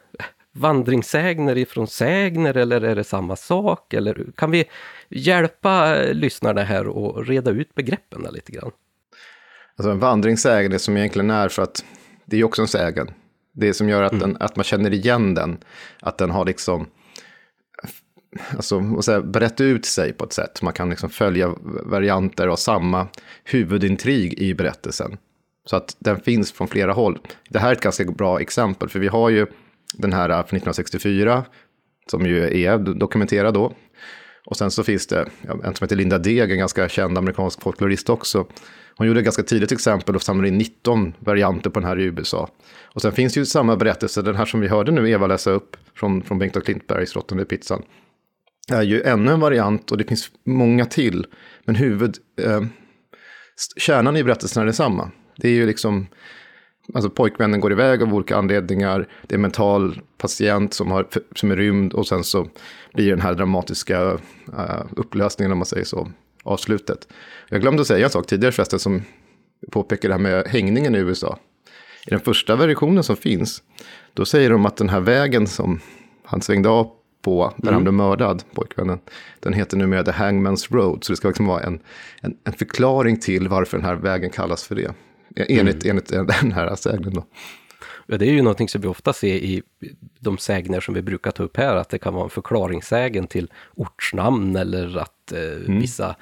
vandringssägner 0.52 1.58
ifrån 1.58 1.88
sägner 1.88 2.58
eller 2.58 2.82
är 2.82 2.96
det 2.96 3.04
samma 3.04 3.36
sak? 3.36 3.94
Eller 3.94 4.26
kan 4.36 4.52
vi 4.52 4.66
hjälpa 5.10 5.96
lyssnarna 5.96 6.64
här 6.64 6.88
och 6.88 7.28
reda 7.28 7.52
ut 7.52 7.76
begreppen 7.76 8.28
lite 8.34 8.52
grann? 8.52 8.72
Alltså 9.78 9.92
en 9.92 10.00
vandringssägen, 10.00 10.72
det 10.72 10.80
som 10.80 10.98
egentligen 10.98 11.30
är 11.30 11.50
för 11.50 11.64
att 11.64 11.86
det 12.26 12.40
är 12.40 12.44
också 12.44 12.62
en 12.62 12.68
sägen. 12.68 13.12
Det 13.54 13.74
som 13.74 13.90
gör 13.90 14.04
att, 14.04 14.12
mm. 14.12 14.30
den, 14.30 14.42
att 14.42 14.56
man 14.56 14.64
känner 14.64 14.94
igen 14.94 15.34
den, 15.34 15.58
att 16.02 16.18
den 16.18 16.32
har 16.32 16.46
liksom 16.46 16.88
alltså, 18.56 19.22
brett 19.22 19.62
ut 19.62 19.86
sig 19.86 20.14
på 20.14 20.26
ett 20.26 20.34
sätt. 20.34 20.62
Man 20.62 20.74
kan 20.74 20.90
liksom 20.90 21.10
följa 21.10 21.54
varianter 21.84 22.48
av 22.48 22.56
samma 22.56 23.08
huvudintrig 23.44 24.34
i 24.34 24.54
berättelsen. 24.54 25.18
Så 25.66 25.76
att 25.76 25.96
den 26.00 26.20
finns 26.20 26.52
från 26.52 26.68
flera 26.68 26.94
håll. 26.94 27.20
Det 27.50 27.60
här 27.60 27.70
är 27.70 27.74
ett 27.74 27.82
ganska 27.82 28.06
bra 28.06 28.42
exempel, 28.42 28.90
för 28.90 29.00
vi 29.00 29.08
har 29.08 29.30
ju 29.30 29.48
den 29.94 30.14
här 30.14 30.28
från 30.28 30.40
1964, 30.40 31.46
som 32.12 32.26
ju 32.26 32.66
är 32.66 32.78
dokumenterad 32.78 33.54
då. 33.54 33.74
Och 34.46 34.58
sen 34.58 34.72
så 34.72 34.84
finns 34.84 35.08
det 35.08 35.30
en 35.64 35.76
som 35.76 35.86
heter 35.86 35.96
Linda 35.96 36.18
Deg, 36.18 36.52
en 36.52 36.58
ganska 36.58 36.90
känd 36.90 37.18
amerikansk 37.18 37.62
folklorist 37.62 38.10
också. 38.10 38.48
Hon 38.98 39.08
gjorde 39.08 39.20
ett 39.20 39.24
ganska 39.24 39.44
tidigt 39.44 39.72
exempel 39.72 40.16
och 40.16 40.22
samlade 40.22 40.48
in 40.48 40.58
19 40.58 41.14
varianter 41.20 41.70
på 41.70 41.80
den 41.80 41.90
här 41.90 42.00
i 42.00 42.04
USA. 42.04 42.50
Och 42.94 43.02
sen 43.02 43.12
finns 43.12 43.38
ju 43.38 43.46
samma 43.46 43.76
berättelse, 43.76 44.22
den 44.22 44.36
här 44.36 44.46
som 44.46 44.60
vi 44.60 44.68
hörde 44.68 44.92
nu 44.92 45.10
Eva 45.10 45.28
läsa 45.28 45.52
upp 45.52 45.78
från, 45.96 46.24
från 46.24 46.40
Bengt 46.40 46.56
och 46.56 46.66
Klintbergs 46.66 47.16
Råttan 47.16 47.46
pizzan. 47.46 47.84
är 48.72 48.82
ju 48.82 49.02
ännu 49.02 49.32
en 49.32 49.40
variant 49.40 49.92
och 49.92 49.98
det 49.98 50.04
finns 50.04 50.32
många 50.46 50.86
till. 50.86 51.26
Men 51.66 51.76
huvud, 51.76 52.18
eh, 52.42 52.62
kärnan 53.78 54.18
i 54.18 54.24
berättelsen 54.24 54.62
är 54.62 54.66
densamma. 54.66 55.12
Det 55.38 55.48
är 55.48 55.54
ju 55.54 55.66
liksom, 55.66 56.08
alltså 56.94 57.10
pojkvännen 57.10 57.60
går 57.60 57.72
iväg 57.72 58.04
av 58.04 58.14
olika 58.14 58.38
anledningar, 58.38 59.08
det 59.28 59.34
är 59.34 59.38
en 59.38 59.42
mental 59.42 60.02
patient 60.18 60.74
som, 60.74 60.92
har, 60.92 61.08
som 61.36 61.52
är 61.52 61.56
rymd 61.56 61.94
och 61.94 62.08
sen 62.08 62.24
så 62.24 62.48
blir 62.94 63.10
den 63.10 63.22
här 63.22 63.34
dramatiska 63.34 64.14
uh, 64.14 64.86
upplösningen, 64.96 65.52
om 65.52 65.58
man 65.58 65.66
säger 65.66 65.86
så, 65.86 66.12
avslutet. 66.46 67.08
Jag 67.50 67.62
glömde 67.62 67.86
säga 67.86 68.06
en 68.06 68.12
sak 68.12 68.28
tidigare 68.28 68.52
förresten 68.52 68.80
som 68.80 69.04
påpekar 69.72 70.10
det 70.10 70.14
här 70.16 70.22
med 70.22 70.48
hängningen 70.48 70.96
i 70.96 70.98
USA. 70.98 71.40
I 72.08 72.10
den 72.10 72.20
första 72.20 72.56
versionen 72.56 73.04
som 73.04 73.16
finns, 73.16 73.64
då 74.14 74.26
säger 74.26 74.50
de 74.50 74.66
att 74.66 74.78
den 74.78 74.90
här 74.90 75.00
vägen 75.00 75.48
som 75.48 75.80
han 76.24 76.42
svängde 76.42 76.70
av 76.70 76.92
på 77.22 77.54
där 77.58 77.64
mm. 77.64 77.74
han 77.74 77.84
blev 77.84 77.94
mördad, 77.94 78.44
pojkvännen, 78.54 79.00
den 79.40 79.54
heter 79.54 79.78
numera 79.78 80.04
The 80.04 80.12
Hangman's 80.12 80.74
Road. 80.74 81.04
Så 81.04 81.12
det 81.12 81.18
ska 81.18 81.28
liksom 81.28 81.46
vara 81.46 81.64
en, 81.64 81.80
en, 82.22 82.38
en 82.44 82.54
förklaring 82.54 83.20
till 83.20 83.48
varför 83.48 83.78
den 83.78 83.86
här 83.86 83.96
vägen 83.96 84.30
kallas 84.30 84.64
för 84.64 84.76
det. 84.76 84.94
Enligt, 85.36 85.86
mm. 85.86 85.90
enligt 85.90 86.08
den 86.42 86.52
här 86.52 86.76
sägnen 86.76 87.14
då. 87.14 87.26
Ja, 88.06 88.18
det 88.18 88.26
är 88.26 88.32
ju 88.32 88.42
någonting 88.42 88.70
som 88.70 88.82
vi 88.82 88.88
ofta 88.88 89.14
ser 89.14 89.36
i 89.36 89.64
de 90.20 90.38
sägner 90.38 90.80
som 90.80 90.94
vi 90.94 91.02
brukar 91.02 91.32
ta 91.32 91.44
upp 91.44 91.58
här, 91.58 91.76
att 91.76 91.90
det 91.90 92.00
kan 92.00 92.14
vara 92.14 92.24
en 92.24 92.30
förklaringssägen 92.30 93.28
till 93.28 93.52
ortsnamn 93.76 94.56
eller 94.56 94.98
att 94.98 95.32
eh, 95.32 95.66
mm. 95.66 95.80
vissa 95.80 96.16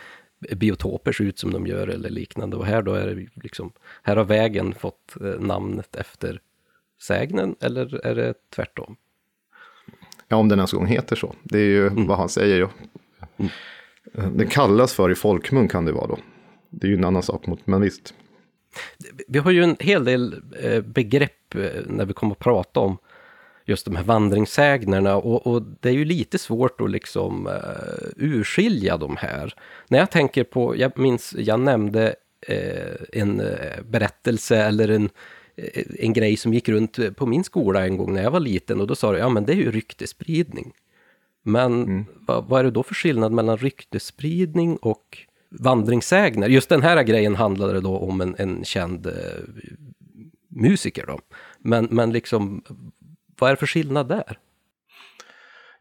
biotoper 0.55 1.11
ser 1.11 1.23
ut 1.23 1.39
som 1.39 1.51
de 1.51 1.67
gör 1.67 1.87
eller 1.87 2.09
liknande. 2.09 2.57
Och 2.57 2.65
här 2.65 2.81
då 2.81 2.93
är 2.93 3.07
det 3.07 3.27
liksom, 3.43 3.71
här 4.03 4.15
har 4.15 4.23
vägen 4.23 4.73
fått 4.73 5.15
eh, 5.21 5.39
namnet 5.39 5.95
efter 5.95 6.41
sägnen 7.01 7.55
eller 7.59 8.05
är 8.05 8.15
det 8.15 8.33
tvärtom? 8.55 8.95
Ja, 10.27 10.37
om 10.37 10.49
den 10.49 10.59
ens 10.59 10.71
gång 10.71 10.87
heter 10.87 11.15
så. 11.15 11.35
Det 11.43 11.57
är 11.57 11.65
ju 11.67 11.87
mm. 11.87 12.07
vad 12.07 12.17
han 12.17 12.29
säger. 12.29 12.57
ju. 12.57 12.67
Mm. 13.37 14.37
Den 14.37 14.47
kallas 14.47 14.93
för 14.93 15.11
i 15.11 15.15
folkmun 15.15 15.67
kan 15.67 15.85
det 15.85 15.91
vara 15.91 16.07
då. 16.07 16.17
Det 16.69 16.87
är 16.87 16.89
ju 16.89 16.97
en 16.97 17.03
annan 17.03 17.23
sak, 17.23 17.47
mot, 17.47 17.67
men 17.67 17.81
visst. 17.81 18.13
Vi 19.27 19.39
har 19.39 19.51
ju 19.51 19.63
en 19.63 19.75
hel 19.79 20.05
del 20.05 20.41
eh, 20.59 20.81
begrepp 20.81 21.55
eh, 21.55 21.81
när 21.85 22.05
vi 22.05 22.13
kommer 22.13 22.31
att 22.31 22.39
prata 22.39 22.79
om 22.79 22.97
just 23.65 23.85
de 23.85 23.95
här 23.95 24.03
vandringssägnerna 24.03 25.15
och, 25.15 25.47
och, 25.47 25.61
det 25.79 25.89
är 25.89 25.93
ju 25.93 26.05
lite 26.05 26.37
svårt 26.37 26.81
att 26.81 26.91
liksom 26.91 27.47
uh, 27.47 27.53
urskilja 28.15 28.97
de 28.97 29.17
här. 29.17 29.53
När 29.87 29.99
jag 29.99 30.11
tänker 30.11 30.43
på, 30.43 30.77
jag 30.77 30.97
minns, 30.97 31.35
jag 31.37 31.59
nämnde 31.59 32.15
uh, 32.49 32.95
en 33.21 33.41
uh, 33.41 33.81
berättelse 33.89 34.57
eller 34.57 34.89
en, 34.89 35.09
en 35.99 36.13
grej 36.13 36.37
som 36.37 36.53
gick 36.53 36.69
runt 36.69 37.15
på 37.15 37.25
min 37.25 37.43
skola 37.43 37.85
en 37.85 37.97
gång 37.97 38.13
när 38.13 38.23
jag 38.23 38.31
var 38.31 38.39
liten 38.39 38.81
och 38.81 38.87
då 38.87 38.95
sa 38.95 39.11
du, 39.11 39.17
ja 39.17 39.29
men 39.29 39.45
det 39.45 39.53
är 39.53 39.57
ju 39.57 39.71
ryktespridning. 39.71 40.73
Men 41.43 41.83
mm. 41.83 42.05
vad, 42.15 42.45
vad 42.45 42.59
är 42.59 42.63
det 42.63 42.71
då 42.71 42.83
för 42.83 42.95
skillnad 42.95 43.31
mellan 43.31 43.57
ryktespridning 43.57 44.77
och 44.77 45.17
vandringssägner. 45.59 46.49
Just 46.49 46.69
den 46.69 46.81
här 46.81 47.03
grejen 47.03 47.35
handlade 47.35 47.81
då 47.81 47.97
om 47.97 48.21
en, 48.21 48.35
en 48.37 48.63
känd 48.63 49.05
eh, 49.05 49.13
musiker 50.49 51.05
då. 51.07 51.19
Men, 51.59 51.87
men 51.91 52.11
liksom, 52.11 52.63
vad 53.39 53.49
är 53.49 53.53
det 53.53 53.59
för 53.59 53.67
skillnad 53.67 54.07
där? 54.07 54.39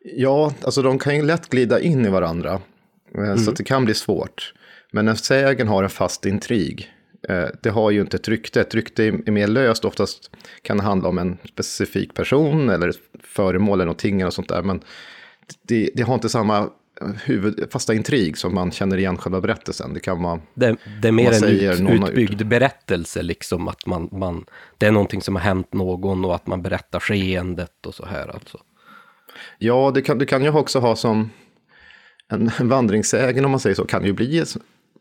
Ja, 0.05 0.55
alltså 0.63 0.83
de 0.83 0.99
kan 0.99 1.17
ju 1.17 1.23
lätt 1.23 1.49
glida 1.49 1.81
in 1.81 2.07
i 2.07 2.09
varandra. 2.09 2.61
Eh, 3.15 3.25
mm. 3.25 3.39
Så 3.39 3.51
det 3.51 3.65
kan 3.65 3.85
bli 3.85 3.95
svårt. 3.95 4.55
Men 4.93 5.09
en 5.09 5.17
sägen 5.17 5.69
har 5.69 5.83
en 5.83 5.91
fast 5.91 6.27
intrig. 6.27 6.93
Eh, 7.29 7.49
det 7.63 7.71
har 7.71 7.91
ju 7.91 8.01
inte 8.01 8.17
ett 8.17 8.29
rykte. 8.29 8.61
Ett 8.61 8.75
rykte 8.75 9.05
är 9.05 9.31
mer 9.31 9.47
löst. 9.47 9.85
Oftast 9.85 10.31
kan 10.63 10.77
det 10.77 10.83
handla 10.83 11.09
om 11.09 11.19
en 11.19 11.39
specifik 11.49 12.15
person 12.15 12.71
eller 12.71 12.89
ett 12.89 13.01
föremål 13.23 13.79
eller 13.79 13.85
någonting 13.85 14.27
och 14.27 14.35
sånt 14.35 14.49
där. 14.49 14.63
Men 14.63 14.81
det, 15.63 15.91
det 15.95 16.03
har 16.03 16.15
inte 16.15 16.29
samma 16.29 16.71
huvud, 17.25 17.69
fasta 17.71 17.95
intrig 17.95 18.39
som 18.39 18.55
man 18.55 18.71
känner 18.71 18.97
igen 18.97 19.17
själva 19.17 19.41
berättelsen. 19.41 19.95
Det 19.95 20.01
kan 20.01 20.23
vara... 20.23 20.41
Det, 20.55 20.77
det 21.03 21.09
är 21.09 21.13
mer 21.13 21.45
en 21.45 21.89
ut, 21.89 22.09
utbyggd 22.09 22.41
ut. 22.41 22.47
berättelse, 22.47 23.23
liksom 23.23 23.69
att 23.69 23.87
man, 23.87 24.09
man, 24.13 24.45
det 24.79 24.87
är 24.87 24.93
någonting 24.93 25.23
som 25.23 25.37
har 25.37 25.43
hänt 25.43 25.73
någon 25.73 26.25
och 26.25 26.35
att 26.35 26.47
man 26.47 26.63
berättar 26.63 27.01
skeendet 27.01 27.87
och 27.87 27.95
så 27.95 28.07
här 28.07 28.29
alltså. 28.35 28.59
Ja, 29.59 29.91
det 29.95 30.03
kan, 30.03 30.19
det 30.19 30.27
kan 30.27 30.43
ju 30.43 30.51
också 30.51 30.79
ha 30.79 30.97
som 30.97 31.31
en, 32.29 32.51
en 32.59 32.69
vandringssägen 32.69 33.45
om 33.45 33.51
man 33.51 33.61
säger 33.61 33.77
så, 33.77 33.85
kan 33.85 34.05
ju 34.05 34.13
bli 34.13 34.45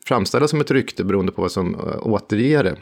framställas 0.06 0.50
som 0.50 0.62
ett 0.62 0.72
rykte 0.72 1.04
beroende 1.04 1.32
på 1.32 1.42
vad 1.42 1.52
som 1.52 1.76
äh, 1.76 2.08
återger 2.08 2.64
det. 2.64 2.76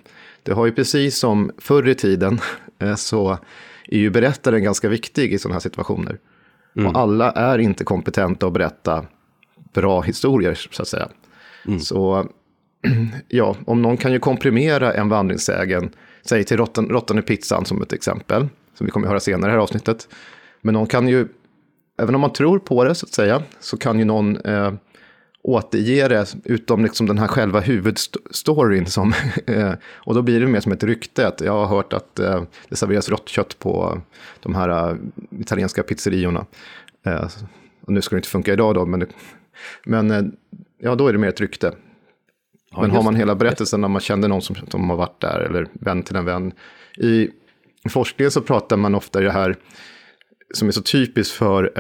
Det 0.43 0.53
har 0.53 0.65
ju 0.65 0.71
precis 0.71 1.19
som 1.19 1.51
förr 1.57 1.87
i 1.87 1.95
tiden 1.95 2.39
äh, 2.79 2.95
så 2.95 3.37
är 3.87 3.97
ju 3.97 4.09
berättaren 4.09 4.63
ganska 4.63 4.89
viktig 4.89 5.33
i 5.33 5.39
sådana 5.39 5.55
här 5.55 5.59
situationer. 5.59 6.19
Mm. 6.75 6.87
Och 6.87 7.01
alla 7.01 7.31
är 7.31 7.59
inte 7.59 7.83
kompetenta 7.83 8.47
att 8.47 8.53
berätta 8.53 9.05
bra 9.73 10.01
historier, 10.01 10.67
så 10.71 10.81
att 10.81 10.87
säga. 10.87 11.07
Mm. 11.67 11.79
Så 11.79 12.25
ja, 13.27 13.55
om 13.65 13.81
någon 13.81 13.97
kan 13.97 14.11
ju 14.11 14.19
komprimera 14.19 14.93
en 14.93 15.09
vandringssägen, 15.09 15.89
säg 16.25 16.43
till 16.43 16.57
råttan, 16.57 16.89
råttan 16.89 17.19
i 17.19 17.21
pizzan 17.21 17.65
som 17.65 17.81
ett 17.81 17.93
exempel, 17.93 18.47
som 18.73 18.85
vi 18.85 18.91
kommer 18.91 19.07
att 19.07 19.11
höra 19.11 19.19
senare 19.19 19.49
i 19.49 19.51
det 19.51 19.57
här 19.57 19.63
avsnittet. 19.63 20.07
Men 20.61 20.73
någon 20.73 20.87
kan 20.87 21.07
ju, 21.07 21.27
även 22.01 22.15
om 22.15 22.21
man 22.21 22.33
tror 22.33 22.59
på 22.59 22.83
det 22.83 22.95
så 22.95 23.05
att 23.05 23.13
säga, 23.13 23.43
så 23.59 23.77
kan 23.77 23.99
ju 23.99 24.05
någon 24.05 24.37
eh, 24.37 24.73
återge 25.43 26.07
det, 26.07 26.35
utom 26.43 26.83
liksom 26.83 27.07
den 27.07 27.17
här 27.17 27.27
själva 27.27 27.59
huvudstoryn. 27.59 28.85
Som, 28.85 29.13
eh, 29.47 29.73
och 29.91 30.15
då 30.15 30.21
blir 30.21 30.39
det 30.39 30.47
mer 30.47 30.59
som 30.59 30.71
ett 30.71 30.83
rykte. 30.83 31.27
Att 31.27 31.41
jag 31.41 31.53
har 31.53 31.65
hört 31.65 31.93
att 31.93 32.19
eh, 32.19 32.43
det 32.69 32.75
serveras 32.75 33.09
rått 33.09 33.29
kött 33.29 33.59
på 33.59 34.01
de 34.39 34.55
här 34.55 34.91
uh, 34.91 34.97
italienska 35.39 35.83
pizzeriorna. 35.83 36.45
Och 37.81 37.93
nu 37.93 38.01
ska 38.01 38.15
det 38.15 38.17
inte 38.17 38.29
funka 38.29 38.53
idag 38.53 38.75
då, 38.75 38.85
men, 38.85 39.07
men 39.85 40.11
uh, 40.11 40.31
ja, 40.77 40.95
då 40.95 41.07
är 41.07 41.13
det 41.13 41.19
mer 41.19 41.29
ett 41.29 41.41
rykte. 41.41 41.73
Ja, 42.71 42.81
men 42.81 42.91
har 42.91 43.03
man 43.03 43.15
hela 43.15 43.35
berättelsen 43.35 43.81
när 43.81 43.87
man 43.87 44.01
kände 44.01 44.27
någon 44.27 44.41
som, 44.41 44.55
som 44.55 44.89
har 44.89 44.97
varit 44.97 45.19
där, 45.19 45.39
eller 45.39 45.67
vän 45.73 46.03
till 46.03 46.15
en 46.15 46.25
vän. 46.25 46.51
I 46.97 47.29
forskningen 47.89 48.31
så 48.31 48.41
pratar 48.41 48.77
man 48.77 48.95
ofta 48.95 49.21
i 49.21 49.23
det 49.23 49.31
här, 49.31 49.55
som 50.53 50.67
är 50.67 50.71
så 50.71 50.81
typiskt 50.81 51.35
för 51.35 51.71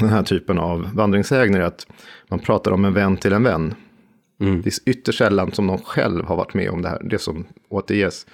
den 0.00 0.08
här 0.08 0.22
typen 0.22 0.58
av 0.58 0.94
vandringsägner 0.94 1.60
är 1.60 1.64
att 1.64 1.86
man 2.28 2.38
pratar 2.38 2.70
om 2.70 2.84
en 2.84 2.94
vän 2.94 3.16
till 3.16 3.32
en 3.32 3.42
vän. 3.42 3.74
Mm. 4.40 4.62
Det 4.62 4.68
är 4.68 4.90
ytterst 4.90 5.18
sällan 5.18 5.52
som 5.52 5.66
någon 5.66 5.82
själv 5.82 6.24
har 6.24 6.36
varit 6.36 6.54
med 6.54 6.70
om 6.70 6.82
det 6.82 6.88
här, 6.88 7.02
det 7.04 7.18
som 7.18 7.46
återges. 7.68 8.26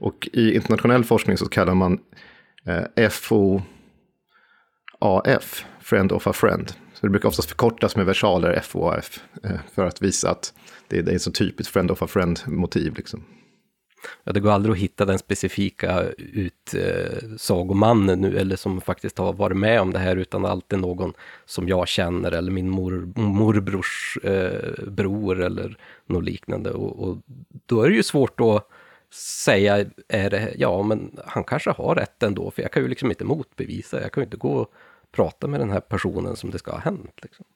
Och 0.00 0.28
i 0.32 0.54
internationell 0.54 1.04
forskning 1.04 1.38
så 1.38 1.48
kallar 1.48 1.74
man 1.74 1.98
eh, 2.96 3.08
FOAF, 3.08 3.64
Friend 5.80 6.12
of 6.12 6.26
a 6.26 6.32
Friend. 6.32 6.72
Så 6.94 7.06
det 7.06 7.10
brukar 7.10 7.28
oftast 7.28 7.48
förkortas 7.48 7.96
med 7.96 8.06
versaler 8.06 8.60
FOAF, 8.60 9.20
eh, 9.44 9.50
för 9.74 9.86
att 9.86 10.02
visa 10.02 10.30
att 10.30 10.54
det, 10.88 11.02
det 11.02 11.12
är 11.12 11.18
så 11.18 11.30
typiskt 11.30 11.72
Friend 11.72 11.90
of 11.90 12.02
a 12.02 12.06
Friend-motiv. 12.06 12.94
Liksom. 12.96 13.24
Ja, 14.24 14.32
det 14.32 14.40
går 14.40 14.50
aldrig 14.50 14.72
att 14.72 14.78
hitta 14.78 15.04
den 15.04 15.18
specifika 15.18 16.04
utsagomannen 16.18 18.20
nu, 18.20 18.38
eller 18.38 18.56
som 18.56 18.80
faktiskt 18.80 19.18
har 19.18 19.32
varit 19.32 19.56
med 19.56 19.80
om 19.80 19.92
det 19.92 19.98
här, 19.98 20.16
utan 20.16 20.44
alltid 20.44 20.78
någon 20.78 21.12
som 21.44 21.68
jag 21.68 21.88
känner, 21.88 22.32
eller 22.32 22.52
min 22.52 22.70
mor, 22.70 23.12
morbrors 23.16 24.18
eh, 24.22 24.86
bror, 24.86 25.42
eller 25.42 25.78
något 26.06 26.24
liknande. 26.24 26.70
Och, 26.70 27.08
och, 27.08 27.18
då 27.66 27.82
är 27.82 27.88
det 27.88 27.96
ju 27.96 28.02
svårt 28.02 28.40
att 28.40 28.68
säga, 29.44 29.84
är 30.08 30.30
det, 30.30 30.54
ja 30.56 30.82
men 30.82 31.18
han 31.26 31.44
kanske 31.44 31.70
har 31.70 31.94
rätt 31.94 32.22
ändå, 32.22 32.50
för 32.50 32.62
jag 32.62 32.72
kan 32.72 32.82
ju 32.82 32.88
liksom 32.88 33.10
inte 33.10 33.24
motbevisa, 33.24 34.02
jag 34.02 34.12
kan 34.12 34.20
ju 34.20 34.24
inte 34.24 34.36
gå 34.36 34.52
och 34.52 34.72
prata 35.12 35.46
med 35.46 35.60
den 35.60 35.70
här 35.70 35.80
personen 35.80 36.36
som 36.36 36.50
det 36.50 36.58
ska 36.58 36.70
ha 36.70 36.78
hänt. 36.78 37.18
Liksom. 37.22 37.46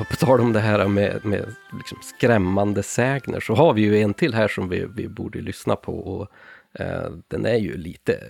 Och 0.00 0.08
på 0.08 0.16
tal 0.16 0.40
om 0.40 0.52
det 0.52 0.60
här 0.60 0.88
med, 0.88 1.24
med 1.24 1.54
liksom 1.72 1.98
skrämmande 2.02 2.82
sägner 2.82 3.40
så 3.40 3.54
har 3.54 3.74
vi 3.74 3.82
ju 3.82 3.98
en 3.98 4.14
till 4.14 4.34
här 4.34 4.48
som 4.48 4.68
vi, 4.68 4.86
vi 4.96 5.08
borde 5.08 5.40
lyssna 5.40 5.76
på. 5.76 5.98
Och, 5.98 6.28
eh, 6.80 7.10
den 7.28 7.46
är 7.46 7.56
ju 7.56 7.76
lite 7.76 8.20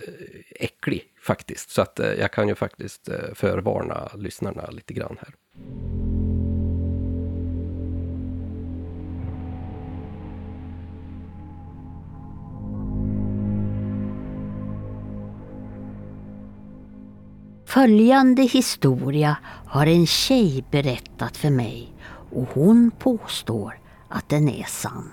äcklig 0.59 1.03
faktiskt, 1.21 1.69
så 1.69 1.81
att 1.81 1.99
eh, 1.99 2.13
jag 2.13 2.31
kan 2.31 2.47
ju 2.47 2.55
faktiskt 2.55 3.09
eh, 3.09 3.33
förvarna 3.35 4.09
lyssnarna 4.15 4.69
lite 4.69 4.93
grann 4.93 5.17
här. 5.19 5.33
Följande 17.73 18.41
historia 18.41 19.37
har 19.65 19.85
en 19.85 20.07
tjej 20.07 20.65
berättat 20.71 21.37
för 21.37 21.49
mig 21.49 21.93
och 22.35 22.49
hon 22.53 22.91
påstår 22.99 23.79
att 24.09 24.29
den 24.29 24.49
är 24.49 24.63
sann. 24.63 25.09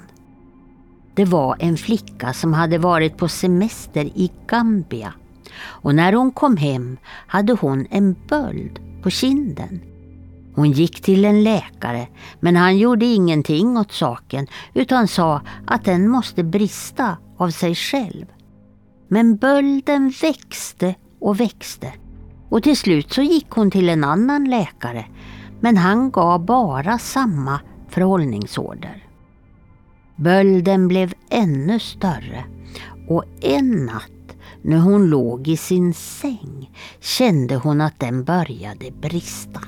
Det 1.14 1.24
var 1.24 1.56
en 1.58 1.76
flicka 1.76 2.32
som 2.32 2.52
hade 2.52 2.78
varit 2.78 3.16
på 3.16 3.28
semester 3.28 4.04
i 4.04 4.32
Gambia 4.46 5.12
och 5.60 5.94
när 5.94 6.12
hon 6.12 6.30
kom 6.32 6.56
hem 6.56 6.96
hade 7.26 7.52
hon 7.52 7.86
en 7.90 8.16
böld 8.28 8.80
på 9.02 9.10
kinden. 9.10 9.80
Hon 10.54 10.70
gick 10.70 11.02
till 11.02 11.24
en 11.24 11.44
läkare 11.44 12.08
men 12.40 12.56
han 12.56 12.78
gjorde 12.78 13.06
ingenting 13.06 13.76
åt 13.76 13.92
saken 13.92 14.46
utan 14.74 15.08
sa 15.08 15.42
att 15.66 15.84
den 15.84 16.08
måste 16.08 16.44
brista 16.44 17.16
av 17.36 17.50
sig 17.50 17.74
själv. 17.74 18.26
Men 19.08 19.36
bölden 19.36 20.12
växte 20.22 20.94
och 21.20 21.40
växte 21.40 21.92
och 22.48 22.62
till 22.62 22.76
slut 22.76 23.12
så 23.12 23.22
gick 23.22 23.50
hon 23.50 23.70
till 23.70 23.88
en 23.88 24.04
annan 24.04 24.44
läkare 24.44 25.04
men 25.60 25.76
han 25.76 26.10
gav 26.10 26.44
bara 26.44 26.98
samma 26.98 27.60
förhållningsorder. 27.88 29.04
Bölden 30.16 30.88
blev 30.88 31.14
ännu 31.30 31.78
större 31.78 32.44
och 33.08 33.24
en 33.40 33.86
natt 33.86 34.36
när 34.62 34.78
hon 34.78 35.06
låg 35.06 35.48
i 35.48 35.56
sin 35.56 35.94
säng 35.94 36.70
kände 37.00 37.56
hon 37.56 37.80
att 37.80 38.00
den 38.00 38.24
började 38.24 38.90
brista. 38.90 39.60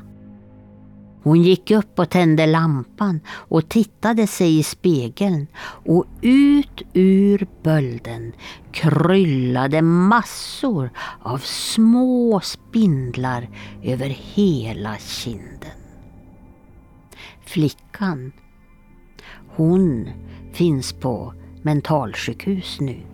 Hon 1.23 1.43
gick 1.43 1.71
upp 1.71 1.99
och 1.99 2.11
tände 2.11 2.47
lampan 2.47 3.21
och 3.29 3.69
tittade 3.69 4.27
sig 4.27 4.59
i 4.59 4.63
spegeln 4.63 5.47
och 5.63 6.05
ut 6.21 6.83
ur 6.93 7.47
bölden 7.63 8.33
kryllade 8.73 9.83
massor 9.83 10.91
av 11.23 11.39
små 11.39 12.41
spindlar 12.41 13.49
över 13.83 14.09
hela 14.35 14.97
kinden. 14.99 15.81
Flickan, 17.47 18.33
hon 19.49 20.11
finns 20.53 20.93
på 20.93 21.35
mentalsjukhus 21.63 22.81
nu. 22.81 23.10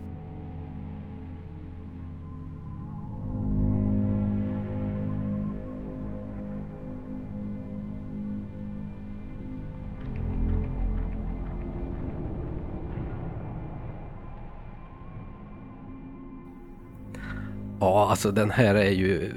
Ja, 17.79 18.09
alltså 18.09 18.31
den 18.31 18.51
här 18.51 18.75
är 18.75 18.91
ju 18.91 19.31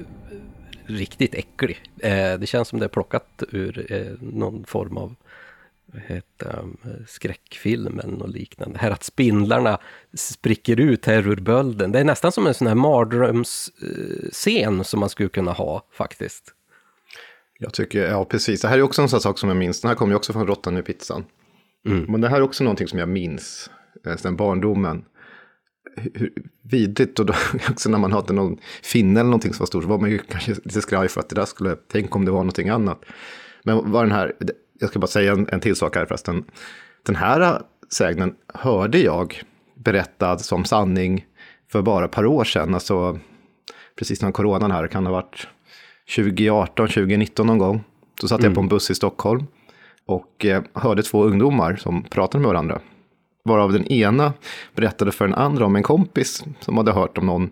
riktigt 0.87 1.35
äcklig. 1.35 1.83
Eh, 1.99 2.39
det 2.39 2.47
känns 2.47 2.69
som 2.69 2.79
det 2.79 2.85
är 2.85 2.89
plockat 2.89 3.43
ur 3.51 3.93
eh, 3.93 4.13
någon 4.21 4.65
form 4.65 4.97
av 4.97 5.15
heter, 6.07 6.65
skräckfilm 7.09 7.99
eller 7.99 8.17
något 8.17 8.31
liknande. 8.31 8.79
Här 8.79 8.91
att 8.91 9.05
spindlarna 9.05 9.79
spricker 10.15 10.81
ut 10.81 11.07
här 11.07 11.29
ur 11.29 11.37
bölden. 11.37 11.93
Det 11.93 12.01
är 12.01 12.05
nästan 12.05 12.33
som 12.33 12.47
en 12.47 12.55
sån 12.55 12.67
här 12.67 12.75
mardrömsscen 12.75 14.85
som 14.85 15.01
man 15.01 15.09
skulle 15.09 15.29
kunna 15.29 15.53
ha 15.53 15.83
faktiskt. 15.93 16.55
Jag 17.59 17.75
tycker, 17.75 18.09
ja 18.09 18.25
precis. 18.25 18.61
Det 18.61 18.69
här 18.69 18.79
är 18.79 18.83
också 18.83 19.03
en 19.03 19.09
sån 19.09 19.21
sak 19.21 19.39
som 19.39 19.49
jag 19.49 19.59
minns. 19.59 19.81
Den 19.81 19.89
här 19.89 19.95
kommer 19.95 20.13
ju 20.13 20.17
också 20.17 20.33
från 20.33 20.47
Råttan 20.47 20.79
i 20.79 20.83
pizzan. 20.83 21.25
Mm. 21.87 22.05
Men 22.09 22.21
det 22.21 22.29
här 22.29 22.37
är 22.37 22.43
också 22.43 22.65
någonting 22.65 22.89
som 22.89 22.99
jag 22.99 23.09
minns 23.09 23.71
eh, 24.07 24.17
sen 24.17 24.37
barndomen 24.37 25.05
hur 25.97 26.33
vidrigt 26.63 27.19
och 27.19 27.27
då 27.27 27.35
också 27.71 27.91
när 27.91 27.99
man 27.99 28.13
hade 28.13 28.33
någon 28.33 28.59
finne 28.83 29.21
eller 29.21 29.31
någonting 29.31 29.53
som 29.53 29.63
var 29.63 29.67
stor 29.67 29.83
så 29.83 29.89
var 29.89 29.99
man 29.99 30.11
ju 30.11 30.19
kanske 30.19 30.51
lite 30.51 30.81
skraj 30.81 31.09
för 31.09 31.21
att 31.21 31.29
det 31.29 31.35
där 31.35 31.45
skulle, 31.45 31.77
tänk 31.93 32.17
om 32.17 32.25
det 32.25 32.31
var 32.31 32.39
någonting 32.39 32.69
annat. 32.69 33.05
Men 33.65 33.93
var 33.93 34.03
den 34.03 34.13
här, 34.13 34.33
jag 34.81 34.91
ska 34.91 34.99
bara 34.99 35.07
säga 35.07 35.33
en, 35.33 35.49
en 35.49 35.61
till 35.61 35.77
sak 35.77 35.97
här 35.97 36.07
förresten. 36.07 36.45
Den 37.07 37.17
här 37.17 37.63
sägnen 37.93 38.35
hörde 38.55 38.99
jag 38.99 39.43
berättad 39.75 40.39
som 40.39 40.65
sanning 40.65 41.27
för 41.73 41.83
bara 41.83 42.05
ett 42.05 42.11
par 42.11 42.27
år 42.27 42.45
sedan, 42.45 42.75
alltså 42.75 43.19
precis 43.97 44.23
när 44.23 44.33
coronan 44.33 44.71
här, 44.71 44.87
kan 44.87 45.07
ha 45.07 45.13
varit 45.13 45.49
2018, 46.17 46.89
2019 46.89 47.47
någon 47.47 47.59
gång. 47.59 47.85
Så 48.21 48.29
satt 48.29 48.41
mm. 48.41 48.51
jag 48.51 48.55
på 48.55 48.61
en 48.61 48.69
buss 48.69 48.91
i 48.91 48.95
Stockholm 48.95 49.47
och 50.07 50.45
eh, 50.45 50.63
hörde 50.75 51.03
två 51.03 51.25
ungdomar 51.25 51.77
som 51.77 52.03
pratade 52.03 52.43
med 52.43 52.49
varandra. 52.49 52.81
Varav 53.51 53.73
den 53.73 53.93
ena 53.93 54.33
berättade 54.75 55.13
för 55.13 55.27
den 55.27 55.35
andra 55.35 55.67
om 55.67 55.77
en 55.77 55.83
kompis 55.83 56.45
som 56.61 56.77
hade 56.77 56.93
hört 56.93 57.19
om 57.19 57.27
någon. 57.27 57.51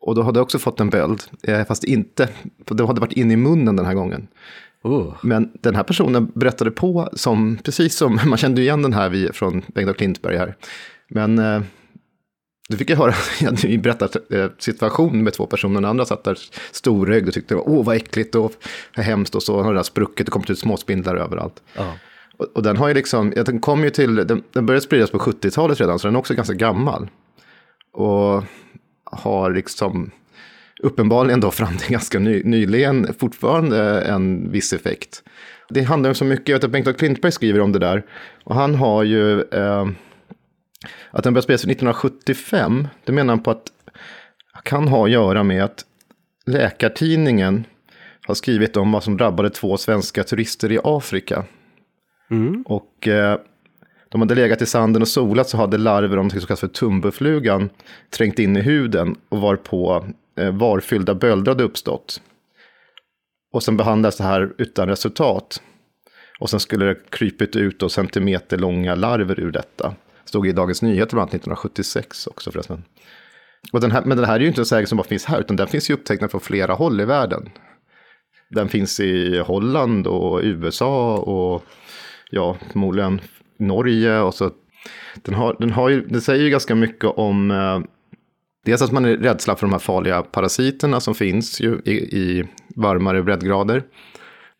Och 0.00 0.14
då 0.14 0.22
hade 0.22 0.38
jag 0.38 0.42
också 0.42 0.58
fått 0.58 0.80
en 0.80 0.90
böld, 0.90 1.22
eh, 1.42 1.64
fast 1.64 1.84
inte, 1.84 2.28
det 2.64 2.86
hade 2.86 3.00
varit 3.00 3.12
in 3.12 3.30
i 3.30 3.36
munnen 3.36 3.76
den 3.76 3.86
här 3.86 3.94
gången. 3.94 4.28
Uh. 4.86 5.14
Men 5.22 5.50
den 5.60 5.74
här 5.74 5.82
personen 5.82 6.32
berättade 6.34 6.70
på 6.70 7.08
som, 7.12 7.58
precis 7.64 7.96
som, 7.96 8.20
man 8.26 8.38
kände 8.38 8.60
igen 8.60 8.82
den 8.82 8.92
här 8.92 9.32
från 9.32 9.62
Bengt 9.66 9.90
och 9.90 9.96
Klintberg 9.96 10.36
här. 10.36 10.56
Men 11.08 11.38
eh, 11.38 11.62
då 12.68 12.76
fick 12.76 12.90
jag 12.90 12.96
höra 12.96 13.14
en 13.40 13.82
berättarsituation 13.82 15.22
med 15.22 15.32
två 15.32 15.46
personer. 15.46 15.74
Den 15.74 15.90
andra 15.90 16.04
satt 16.04 16.24
där 16.24 16.38
storögd 16.72 17.28
och 17.28 17.34
tyckte 17.34 17.54
åh 17.54 17.84
vad 17.84 17.96
äckligt 17.96 18.34
och 18.34 18.52
hemskt 18.92 19.34
och 19.34 19.42
så 19.42 19.62
har 19.62 19.72
det 19.72 19.78
där 19.78 19.82
sprucket 19.82 20.26
och 20.26 20.32
kommit 20.32 20.50
ut 20.50 20.58
småspindlar 20.58 21.16
överallt. 21.16 21.62
Uh. 21.78 21.92
Och, 22.42 22.56
och, 22.56 22.62
den 22.62 22.76
har 22.76 22.88
ju 22.88 22.94
liksom, 22.94 23.30
den 23.30 23.60
kom 23.60 23.84
ju 23.84 23.90
till, 23.90 24.14
den, 24.14 24.42
den 24.52 24.66
började 24.66 24.84
spridas 24.84 25.10
på 25.10 25.18
70-talet 25.18 25.80
redan, 25.80 25.98
så 25.98 26.06
den 26.06 26.14
är 26.14 26.18
också 26.18 26.34
ganska 26.34 26.54
gammal. 26.54 27.08
Och 27.92 28.44
har 29.04 29.50
liksom 29.50 30.10
uppenbarligen 30.82 31.40
då 31.40 31.50
fram 31.50 31.76
till 31.76 31.90
ganska 31.90 32.18
ny, 32.18 32.42
nyligen 32.44 33.14
fortfarande 33.18 34.00
en 34.00 34.50
viss 34.50 34.72
effekt. 34.72 35.22
Det 35.68 35.82
handlar 35.82 36.10
om 36.10 36.14
så 36.14 36.24
mycket, 36.24 36.48
jag 36.48 36.56
vet 36.56 36.64
att 36.64 36.70
Bengt 36.70 36.98
Klintberg 36.98 37.32
skriver 37.32 37.60
om 37.60 37.72
det 37.72 37.78
där. 37.78 38.02
Och 38.44 38.54
han 38.54 38.74
har 38.74 39.02
ju, 39.02 39.40
eh, 39.40 39.88
att 41.10 41.24
den 41.24 41.34
började 41.34 41.42
spridas 41.42 41.64
1975, 41.64 42.88
det 43.04 43.12
menar 43.12 43.34
han 43.34 43.42
på 43.42 43.50
att 43.50 43.64
kan 44.64 44.88
ha 44.88 45.04
att 45.04 45.10
göra 45.10 45.42
med 45.42 45.64
att 45.64 45.84
Läkartidningen 46.46 47.64
har 48.26 48.34
skrivit 48.34 48.76
om 48.76 48.92
vad 48.92 49.02
som 49.02 49.16
drabbade 49.16 49.50
två 49.50 49.76
svenska 49.76 50.24
turister 50.24 50.72
i 50.72 50.78
Afrika 50.84 51.44
Mm. 52.32 52.62
Och 52.62 53.08
eh, 53.08 53.38
de 54.08 54.20
hade 54.20 54.34
legat 54.34 54.62
i 54.62 54.66
sanden 54.66 55.02
och 55.02 55.08
solat 55.08 55.48
så 55.48 55.56
hade 55.56 55.78
larver 55.78 56.16
om 56.16 56.30
så 56.30 56.38
som 56.38 56.46
kallas 56.46 56.60
för 56.60 56.68
tumbuflugan 56.68 57.70
trängt 58.10 58.38
in 58.38 58.56
i 58.56 58.60
huden 58.60 59.16
och 59.28 59.40
var 59.40 59.56
på 59.56 60.06
eh, 60.38 60.52
varfyllda 60.54 61.14
bölder 61.14 61.52
hade 61.52 61.64
uppstått. 61.64 62.20
Och 63.52 63.62
sen 63.62 63.76
behandlades 63.76 64.16
det 64.16 64.24
här 64.24 64.52
utan 64.58 64.88
resultat. 64.88 65.62
Och 66.40 66.50
sen 66.50 66.60
skulle 66.60 66.84
det 66.84 66.96
krypit 67.10 67.56
ut 67.56 67.82
och 67.82 67.92
centimeterlånga 67.92 68.94
larver 68.94 69.40
ur 69.40 69.50
detta. 69.50 69.94
Stod 70.24 70.46
i 70.46 70.52
Dagens 70.52 70.82
Nyheter 70.82 71.10
bland 71.10 71.22
annat 71.22 71.34
1976 71.34 72.26
också 72.26 72.52
förresten. 72.52 72.84
Och 73.72 73.80
den 73.80 73.90
här, 73.90 74.02
men 74.04 74.16
den 74.16 74.26
här 74.26 74.36
är 74.36 74.40
ju 74.40 74.46
inte 74.46 74.60
en 74.60 74.66
sägen 74.66 74.86
som 74.86 74.98
bara 74.98 75.08
finns 75.08 75.24
här, 75.24 75.40
utan 75.40 75.56
den 75.56 75.66
finns 75.66 75.90
ju 75.90 75.94
upptecknad 75.94 76.30
från 76.30 76.40
flera 76.40 76.74
håll 76.74 77.00
i 77.00 77.04
världen. 77.04 77.50
Den 78.50 78.68
finns 78.68 79.00
i 79.00 79.38
Holland 79.38 80.06
och 80.06 80.40
USA 80.42 81.16
och 81.16 81.64
ja, 82.32 82.56
förmodligen 82.72 83.20
Norge 83.58 84.20
och 84.20 84.34
så. 84.34 84.50
Den, 85.22 85.34
har, 85.34 85.56
den, 85.58 85.70
har 85.70 85.88
ju, 85.88 86.06
den 86.06 86.20
säger 86.20 86.44
ju 86.44 86.50
ganska 86.50 86.74
mycket 86.74 87.10
om, 87.10 87.50
eh, 87.50 87.80
Dels 88.64 88.82
att 88.82 88.92
man 88.92 89.04
är 89.04 89.16
rädsla 89.16 89.56
för 89.56 89.66
de 89.66 89.72
här 89.72 89.78
farliga 89.78 90.22
parasiterna 90.22 91.00
som 91.00 91.14
finns 91.14 91.60
ju 91.60 91.80
i, 91.84 91.92
i 91.92 92.48
varmare 92.76 93.22
breddgrader. 93.22 93.82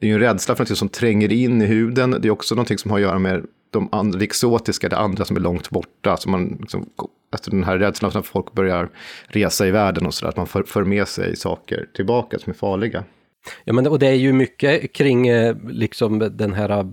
Det 0.00 0.06
är 0.06 0.08
ju 0.08 0.14
en 0.14 0.20
rädsla 0.20 0.54
för 0.54 0.64
något 0.64 0.78
som 0.78 0.88
tränger 0.88 1.32
in 1.32 1.62
i 1.62 1.66
huden. 1.66 2.16
Det 2.20 2.28
är 2.28 2.30
också 2.30 2.54
någonting 2.54 2.78
som 2.78 2.90
har 2.90 2.98
att 2.98 3.02
göra 3.02 3.18
med 3.18 3.46
de 3.70 3.88
andra, 3.92 4.20
exotiska, 4.20 4.88
det 4.88 4.98
andra 4.98 5.24
som 5.24 5.36
är 5.36 5.40
långt 5.40 5.70
borta. 5.70 6.16
Så 6.16 6.30
man, 6.30 6.56
liksom, 6.60 6.86
efter 7.34 7.50
den 7.50 7.64
här 7.64 7.78
rädslan 7.78 8.12
för 8.12 8.18
att 8.18 8.26
folk 8.26 8.52
börjar 8.52 8.88
resa 9.26 9.66
i 9.66 9.70
världen 9.70 10.06
och 10.06 10.14
sådär, 10.14 10.28
att 10.28 10.36
man 10.36 10.46
för, 10.46 10.62
för 10.62 10.84
med 10.84 11.08
sig 11.08 11.36
saker 11.36 11.88
tillbaka 11.94 12.38
som 12.38 12.50
är 12.50 12.54
farliga. 12.54 13.04
Ja, 13.64 13.72
men 13.72 13.86
och 13.86 13.98
det 13.98 14.06
är 14.06 14.14
ju 14.14 14.32
mycket 14.32 14.92
kring 14.92 15.28
eh, 15.28 15.56
liksom 15.68 16.18
den 16.18 16.52
här 16.52 16.70
eh, 16.70 16.86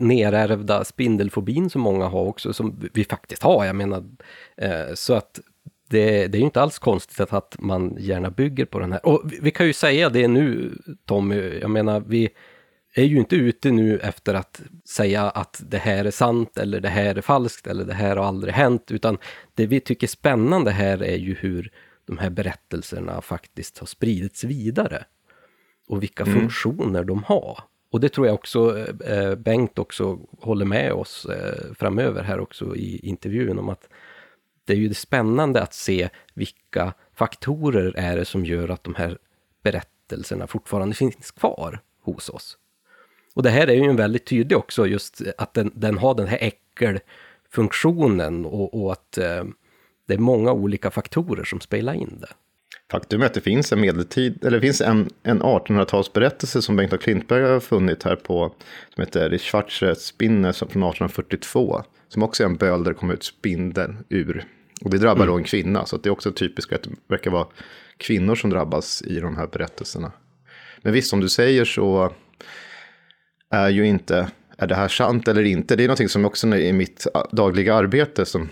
nerärvda 0.00 0.84
spindelfobin 0.84 1.70
som 1.70 1.80
många 1.82 2.06
har 2.06 2.24
också, 2.24 2.52
som 2.52 2.88
vi 2.92 3.04
faktiskt 3.04 3.42
har. 3.42 3.64
Jag 3.64 3.76
menar, 3.76 4.04
eh, 4.56 4.94
så 4.94 5.14
att 5.14 5.40
det, 5.90 6.26
det, 6.26 6.38
är 6.38 6.40
ju 6.40 6.44
inte 6.44 6.62
alls 6.62 6.78
konstigt 6.78 7.20
att 7.32 7.56
man 7.58 7.96
gärna 7.98 8.30
bygger 8.30 8.64
på 8.64 8.78
den 8.78 8.92
här. 8.92 9.06
Och 9.06 9.22
vi 9.42 9.50
kan 9.50 9.66
ju 9.66 9.72
säga 9.72 10.08
det 10.08 10.28
nu, 10.28 10.72
Tommy, 11.06 11.58
jag 11.60 11.70
menar, 11.70 12.00
vi 12.06 12.28
är 12.94 13.04
ju 13.04 13.18
inte 13.18 13.36
ute 13.36 13.70
nu 13.70 13.98
efter 13.98 14.34
att 14.34 14.60
säga 14.88 15.30
att 15.30 15.62
det 15.66 15.78
här 15.78 16.04
är 16.04 16.10
sant 16.10 16.58
eller 16.58 16.80
det 16.80 16.88
här 16.88 17.14
är 17.14 17.20
falskt 17.20 17.66
eller 17.66 17.84
det 17.84 17.94
här 17.94 18.16
har 18.16 18.24
aldrig 18.24 18.54
hänt, 18.54 18.90
utan 18.90 19.18
det 19.54 19.66
vi 19.66 19.80
tycker 19.80 20.06
är 20.06 20.08
spännande 20.08 20.70
här 20.70 21.02
är 21.02 21.16
ju 21.16 21.34
hur 21.34 21.72
de 22.06 22.18
här 22.18 22.30
berättelserna 22.30 23.22
faktiskt 23.22 23.78
har 23.78 23.86
spridits 23.86 24.44
vidare 24.44 25.04
och 25.90 26.02
vilka 26.02 26.22
mm. 26.22 26.40
funktioner 26.40 27.04
de 27.04 27.24
har. 27.24 27.58
Och 27.92 28.00
det 28.00 28.08
tror 28.08 28.26
jag 28.26 28.34
också 28.34 28.78
eh, 29.04 29.34
Bengt 29.34 29.78
också 29.78 30.18
håller 30.38 30.64
med 30.64 30.92
oss 30.92 31.26
eh, 31.26 31.74
framöver 31.74 32.22
här 32.22 32.40
också 32.40 32.76
i 32.76 33.00
intervjun 33.02 33.58
om 33.58 33.68
att 33.68 33.88
det 34.64 34.72
är 34.72 34.76
ju 34.76 34.94
spännande 34.94 35.62
att 35.62 35.74
se 35.74 36.08
vilka 36.34 36.92
faktorer 37.14 37.94
är 37.96 38.16
det 38.16 38.24
som 38.24 38.44
gör 38.44 38.68
att 38.68 38.84
de 38.84 38.94
här 38.94 39.18
berättelserna 39.62 40.46
fortfarande 40.46 40.94
finns 40.94 41.30
kvar 41.30 41.80
hos 42.02 42.28
oss. 42.28 42.58
Och 43.34 43.42
det 43.42 43.50
här 43.50 43.66
är 43.66 43.74
ju 43.74 43.84
en 43.84 43.96
väldigt 43.96 44.26
tydlig 44.26 44.58
också, 44.58 44.86
just 44.86 45.22
att 45.38 45.54
den, 45.54 45.72
den 45.74 45.98
har 45.98 46.14
den 46.14 46.26
här 46.26 46.38
äckelfunktionen 46.40 48.46
och, 48.46 48.82
och 48.82 48.92
att 48.92 49.18
eh, 49.18 49.44
det 50.06 50.14
är 50.14 50.18
många 50.18 50.52
olika 50.52 50.90
faktorer 50.90 51.44
som 51.44 51.60
spelar 51.60 51.94
in 51.94 52.18
det. 52.20 52.28
Faktum 52.90 53.22
är 53.22 53.26
att 53.26 53.34
det 53.34 53.40
finns 53.40 53.72
en 53.72 53.80
medeltid, 53.80 54.44
eller 54.44 54.60
det 54.60 54.60
finns 54.60 54.80
en, 54.80 55.10
en 55.22 55.42
1800-talsberättelse 55.42 56.60
som 56.60 56.76
Bengt 56.76 56.92
av 56.92 56.96
Klintberg 56.96 57.42
har 57.42 57.60
funnit 57.60 58.02
här 58.02 58.16
på, 58.16 58.54
som 58.94 59.04
heter 59.04 59.38
Schwarze 59.38 59.94
Spinne 59.94 60.52
från 60.52 60.66
1842, 60.66 61.82
som 62.08 62.22
också 62.22 62.42
är 62.42 62.46
en 62.46 62.56
böld 62.56 62.84
där 62.84 62.90
det 62.90 62.98
kommer 62.98 63.14
ut 63.14 63.22
spindel 63.22 63.96
ur. 64.08 64.44
Och 64.84 64.90
det 64.90 64.98
drabbar 64.98 65.22
mm. 65.22 65.28
då 65.28 65.38
en 65.38 65.44
kvinna, 65.44 65.86
så 65.86 65.96
det 65.96 66.08
är 66.08 66.10
också 66.10 66.32
typiskt 66.32 66.72
att 66.72 66.82
det 66.82 66.90
verkar 67.08 67.30
vara 67.30 67.46
kvinnor 67.96 68.34
som 68.34 68.50
drabbas 68.50 69.02
i 69.02 69.20
de 69.20 69.36
här 69.36 69.46
berättelserna. 69.46 70.12
Men 70.82 70.92
visst, 70.92 71.10
som 71.10 71.20
du 71.20 71.28
säger 71.28 71.64
så 71.64 72.12
är 73.50 73.68
ju 73.68 73.86
inte, 73.86 74.30
är 74.56 74.66
det 74.66 74.74
här 74.74 74.88
sant 74.88 75.28
eller 75.28 75.42
inte? 75.42 75.76
Det 75.76 75.84
är 75.84 75.88
någonting 75.88 76.08
som 76.08 76.24
också 76.24 76.56
i 76.56 76.72
mitt 76.72 77.06
dagliga 77.32 77.74
arbete 77.74 78.26
som 78.26 78.48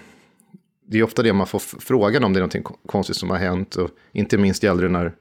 det 0.91 0.99
är 0.99 1.03
ofta 1.03 1.23
det 1.23 1.33
man 1.33 1.47
får 1.47 1.59
frågan 1.59 2.25
om 2.25 2.33
det 2.33 2.39
är 2.39 2.41
någonting 2.41 2.65
konstigt 2.87 3.17
som 3.17 3.31
har 3.31 3.37
hänt. 3.37 3.77
Och 3.77 3.91
inte 4.13 4.39
minst 4.39 4.63
gällde 4.63 4.83
det 4.83 4.89
när 4.89 5.13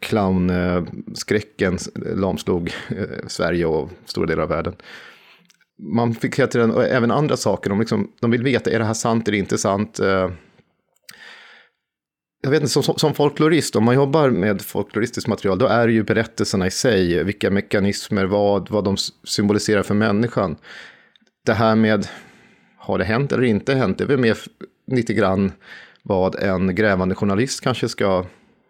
clownskräcken 0.00 1.78
lamslog 1.94 2.72
eh, 2.88 3.26
Sverige 3.26 3.66
och 3.66 3.90
stora 4.04 4.26
delar 4.26 4.42
av 4.42 4.48
världen. 4.48 4.74
Man 5.78 6.14
fick 6.14 6.38
hela 6.38 6.48
tiden, 6.48 6.70
och 6.70 6.84
även 6.84 7.10
andra 7.10 7.36
saker, 7.36 7.70
de, 7.70 7.80
liksom, 7.80 8.12
de 8.20 8.30
vill 8.30 8.42
veta, 8.42 8.70
är 8.70 8.78
det 8.78 8.84
här 8.84 8.94
sant 8.94 9.28
eller 9.28 9.38
inte 9.38 9.58
sant? 9.58 10.00
Eh, 10.00 10.30
jag 12.42 12.50
vet 12.50 12.60
inte, 12.60 12.82
som, 12.82 12.82
som 12.82 13.14
folklorist, 13.14 13.76
om 13.76 13.84
man 13.84 13.94
jobbar 13.94 14.30
med 14.30 14.62
folkloristiskt 14.62 15.28
material, 15.28 15.58
då 15.58 15.66
är 15.66 15.86
det 15.86 15.92
ju 15.92 16.02
berättelserna 16.02 16.66
i 16.66 16.70
sig, 16.70 17.24
vilka 17.24 17.50
mekanismer, 17.50 18.24
vad, 18.24 18.70
vad 18.70 18.84
de 18.84 18.96
symboliserar 19.24 19.82
för 19.82 19.94
människan. 19.94 20.56
Det 21.46 21.52
här 21.52 21.76
med, 21.76 22.08
har 22.76 22.98
det 22.98 23.04
hänt 23.04 23.32
eller 23.32 23.42
inte 23.42 23.74
hänt, 23.74 23.98
det 23.98 24.04
är 24.04 24.08
väl 24.08 24.18
mer 24.18 24.38
lite 24.96 25.14
grann 25.14 25.52
vad 26.02 26.34
en 26.34 26.74
grävande 26.74 27.14
journalist 27.14 27.60
kanske 27.60 27.88
ska 27.88 28.24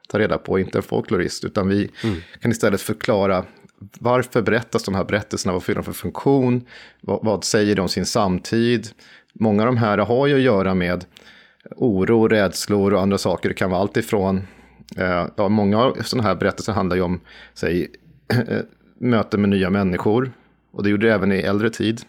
ta 0.09 0.19
reda 0.19 0.39
på, 0.39 0.59
inte 0.59 0.79
en 0.79 0.83
folklorist, 0.83 1.45
utan 1.45 1.69
vi 1.69 1.91
mm. 2.05 2.17
kan 2.41 2.51
istället 2.51 2.81
förklara 2.81 3.45
varför 4.01 4.43
berättas 4.43 4.85
de 4.85 4.95
här 4.95 5.05
berättelserna, 5.05 5.53
vad 5.53 5.63
fyller 5.63 5.81
de 5.81 5.85
för 5.85 5.93
funktion, 5.93 6.67
vad, 7.01 7.25
vad 7.25 7.45
säger 7.45 7.77
de 7.77 7.83
om 7.83 7.89
sin 7.89 8.07
samtid. 8.07 8.89
Många 9.33 9.63
av 9.63 9.67
de 9.67 9.77
här 9.77 9.99
har 9.99 10.27
ju 10.27 10.35
att 10.35 10.41
göra 10.41 10.75
med 10.75 11.05
oro, 11.77 12.29
rädslor 12.29 12.95
och 12.95 13.01
andra 13.01 13.19
saker. 13.19 13.49
Det 13.49 13.55
kan 13.55 13.71
vara 13.71 13.81
allt 13.81 13.97
ifrån, 13.97 14.43
eh, 14.97 15.27
ja, 15.37 15.49
många 15.49 15.79
av 15.79 15.97
sådana 16.03 16.29
här 16.29 16.35
berättelser 16.35 16.73
handlar 16.73 16.97
ju 16.97 17.03
om, 17.03 17.21
säg, 17.55 17.89
möten 18.99 19.41
med 19.41 19.51
nya 19.51 19.71
människor. 19.71 20.33
Och 20.71 20.83
det 20.83 20.91
gjorde 20.91 21.07
det 21.07 21.15
även 21.15 21.33
i 21.33 21.39
äldre 21.39 21.71
tid. 21.71 22.01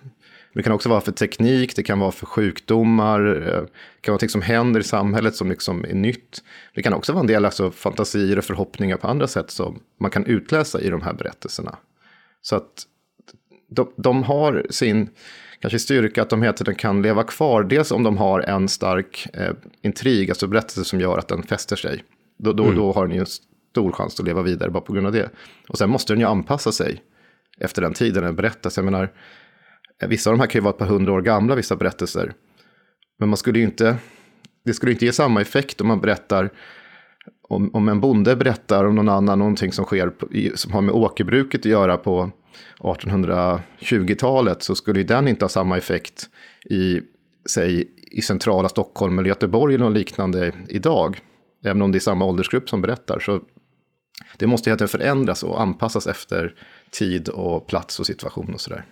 Det 0.54 0.64
kan 0.64 0.74
också 0.74 0.90
vara 0.90 1.02
för 1.02 1.12
teknik, 1.12 1.76
det 1.76 1.84
kan 1.84 2.00
vara 2.00 2.12
för 2.12 2.26
sjukdomar, 2.26 3.26
eh, 3.26 3.62
det 3.62 4.02
kan 4.02 4.14
vara 4.14 4.22
något 4.22 4.32
som 4.32 4.42
händer 4.42 4.80
i 4.80 4.84
samhället 4.84 5.36
som 5.36 5.50
liksom 5.50 5.86
är 5.86 5.94
nytt. 5.94 6.44
Det 6.76 6.82
kan 6.82 6.94
också 6.94 7.14
vara 7.14 7.22
en 7.22 7.28
del 7.28 7.46
alltså, 7.46 7.72
fantasier 7.72 8.38
och 8.38 8.44
förhoppningar 8.44 8.98
på 8.98 9.08
andra 9.08 9.28
sätt 9.28 9.52
som 9.52 9.80
man 10.00 10.12
kan 10.12 10.26
utläsa 10.26 10.82
i 10.82 10.90
de 10.90 11.02
här 11.02 11.14
berättelserna. 11.14 11.78
Så 12.42 12.56
att 12.56 12.88
de, 13.70 13.94
de 13.98 14.24
har 14.24 14.66
sin 14.70 15.10
kanske 15.60 15.80
styrka 15.80 16.22
att 16.22 16.30
de 16.30 16.42
hela 16.42 16.54
tiden 16.54 16.76
kan 16.76 17.02
leva 17.02 17.24
kvar. 17.24 17.64
Dels 17.64 17.92
om 17.92 18.04
de 18.04 18.18
har 18.18 18.40
en 18.40 18.68
stark 18.68 19.28
eh, 19.34 19.54
intrig, 19.82 20.30
alltså 20.30 20.48
berättelse 20.48 20.86
som 20.86 21.00
gör 21.00 21.18
att 21.18 21.28
den 21.28 21.44
fäster 21.44 21.76
sig. 21.76 22.04
Då, 22.38 22.54
då, 22.54 22.64
mm. 22.64 22.76
då 22.76 22.92
har 22.92 23.08
den 23.08 23.18
ju 23.18 23.26
stor 23.72 23.92
chans 23.92 24.20
att 24.20 24.26
leva 24.26 24.42
vidare 24.42 24.70
bara 24.70 24.84
på 24.84 24.94
grund 24.94 25.08
av 25.08 25.14
det. 25.14 25.30
Och 25.68 25.78
sen 25.78 25.90
måste 25.90 26.14
den 26.14 26.20
ju 26.20 26.26
anpassa 26.26 26.72
sig 26.72 27.04
efter 27.60 27.82
den 27.82 27.94
tiden 27.94 28.24
den 28.24 28.36
berättas. 28.36 28.78
Jag 28.78 28.86
menar, 28.86 29.12
Vissa 30.08 30.30
av 30.30 30.34
de 30.34 30.40
här 30.40 30.48
kan 30.48 30.60
ju 30.60 30.64
vara 30.64 30.74
ett 30.74 30.80
par 30.80 30.86
hundra 30.86 31.14
år 31.14 31.22
gamla, 31.22 31.56
vissa 31.56 31.76
berättelser. 31.76 32.34
Men 33.20 33.30
man 33.30 33.38
skulle 33.38 33.60
ju 33.60 33.66
inte, 33.66 33.98
det 34.66 34.74
skulle 34.74 34.92
inte 34.92 35.06
ge 35.06 35.12
samma 35.12 35.42
effekt 35.42 35.82
om 35.82 35.88
man 35.88 36.02
berättar, 36.02 36.50
om, 37.42 37.70
om 37.74 37.90
en 37.90 38.00
bonde 38.00 38.36
berättar 38.36 38.86
om 38.86 38.96
någon 38.96 39.10
annan 39.10 39.40
någonting 39.40 39.72
som 39.72 39.86
sker, 39.86 40.10
på, 40.10 40.28
som 40.56 40.72
har 40.72 40.82
med 40.82 40.96
åkerbruket 40.96 41.62
att 41.62 41.66
göra 41.66 41.98
på 41.98 42.32
1820-talet, 42.80 44.64
så 44.64 44.76
skulle 44.76 45.00
ju 45.00 45.06
den 45.06 45.28
inte 45.28 45.46
ha 45.46 45.50
samma 45.50 45.78
effekt 45.78 46.30
i, 46.70 47.02
säg, 47.50 47.88
i 48.12 48.22
centrala 48.22 48.70
Stockholm 48.70 49.20
eller 49.20 49.30
Göteborg 49.30 49.76
eller 49.76 49.86
något 49.86 49.98
liknande 49.98 50.52
idag. 50.70 51.22
Även 51.66 51.82
om 51.82 51.92
det 51.92 51.98
är 51.98 52.00
samma 52.00 52.26
åldersgrupp 52.26 52.70
som 52.70 52.82
berättar. 52.82 53.20
Så 53.20 53.42
det 54.38 54.48
måste 54.48 54.70
helt 54.70 54.82
enkelt 54.82 54.92
förändras 54.92 55.44
och 55.44 55.62
anpassas 55.62 56.08
efter 56.08 56.56
tid 56.92 57.30
och 57.30 57.68
plats 57.68 58.00
och 58.00 58.06
situation 58.06 58.54
och 58.54 58.62
sådär. 58.62 58.86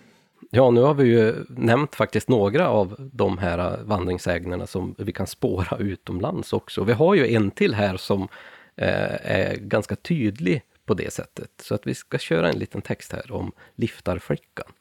Ja, 0.54 0.70
nu 0.70 0.80
har 0.80 0.94
vi 0.94 1.04
ju 1.04 1.44
nämnt 1.48 1.94
faktiskt 1.94 2.28
några 2.28 2.68
av 2.68 3.10
de 3.12 3.38
här 3.38 3.82
vandringsägnerna 3.84 4.66
som 4.66 4.94
vi 4.98 5.12
kan 5.12 5.26
spåra 5.26 5.78
utomlands 5.78 6.52
också. 6.52 6.84
Vi 6.84 6.92
har 6.92 7.14
ju 7.14 7.34
en 7.34 7.50
till 7.50 7.74
här 7.74 7.96
som 7.96 8.22
eh, 8.76 9.30
är 9.30 9.56
ganska 9.56 9.96
tydlig 9.96 10.62
på 10.86 10.94
det 10.94 11.12
sättet. 11.12 11.50
Så 11.62 11.74
att 11.74 11.86
vi 11.86 11.94
ska 11.94 12.18
köra 12.18 12.48
en 12.48 12.58
liten 12.58 12.82
text 12.82 13.12
här 13.12 13.32
om 13.32 13.52
liftarflickan. 13.74 14.72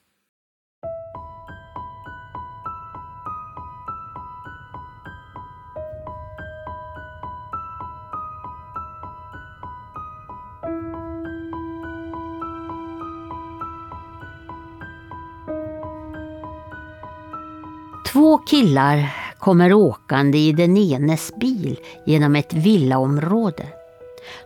Två 18.12 18.38
killar 18.38 19.16
kommer 19.40 19.74
åkande 19.74 20.38
i 20.38 20.52
den 20.52 20.78
enes 20.78 21.36
bil 21.36 21.80
genom 22.06 22.36
ett 22.36 22.54
villaområde. 22.54 23.68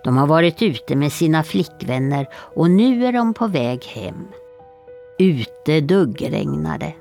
De 0.04 0.17
har 0.17 0.28
varit 0.28 0.62
ute 0.62 0.95
med 0.95 1.12
sina 1.12 1.43
flickvänner 1.43 2.28
och 2.34 2.71
nu 2.71 3.06
är 3.06 3.13
de 3.13 3.34
på 3.34 3.47
väg 3.47 3.86
hem. 3.86 4.28
Ute 5.19 5.82
duggregnar 5.82 6.78
det. 6.78 6.93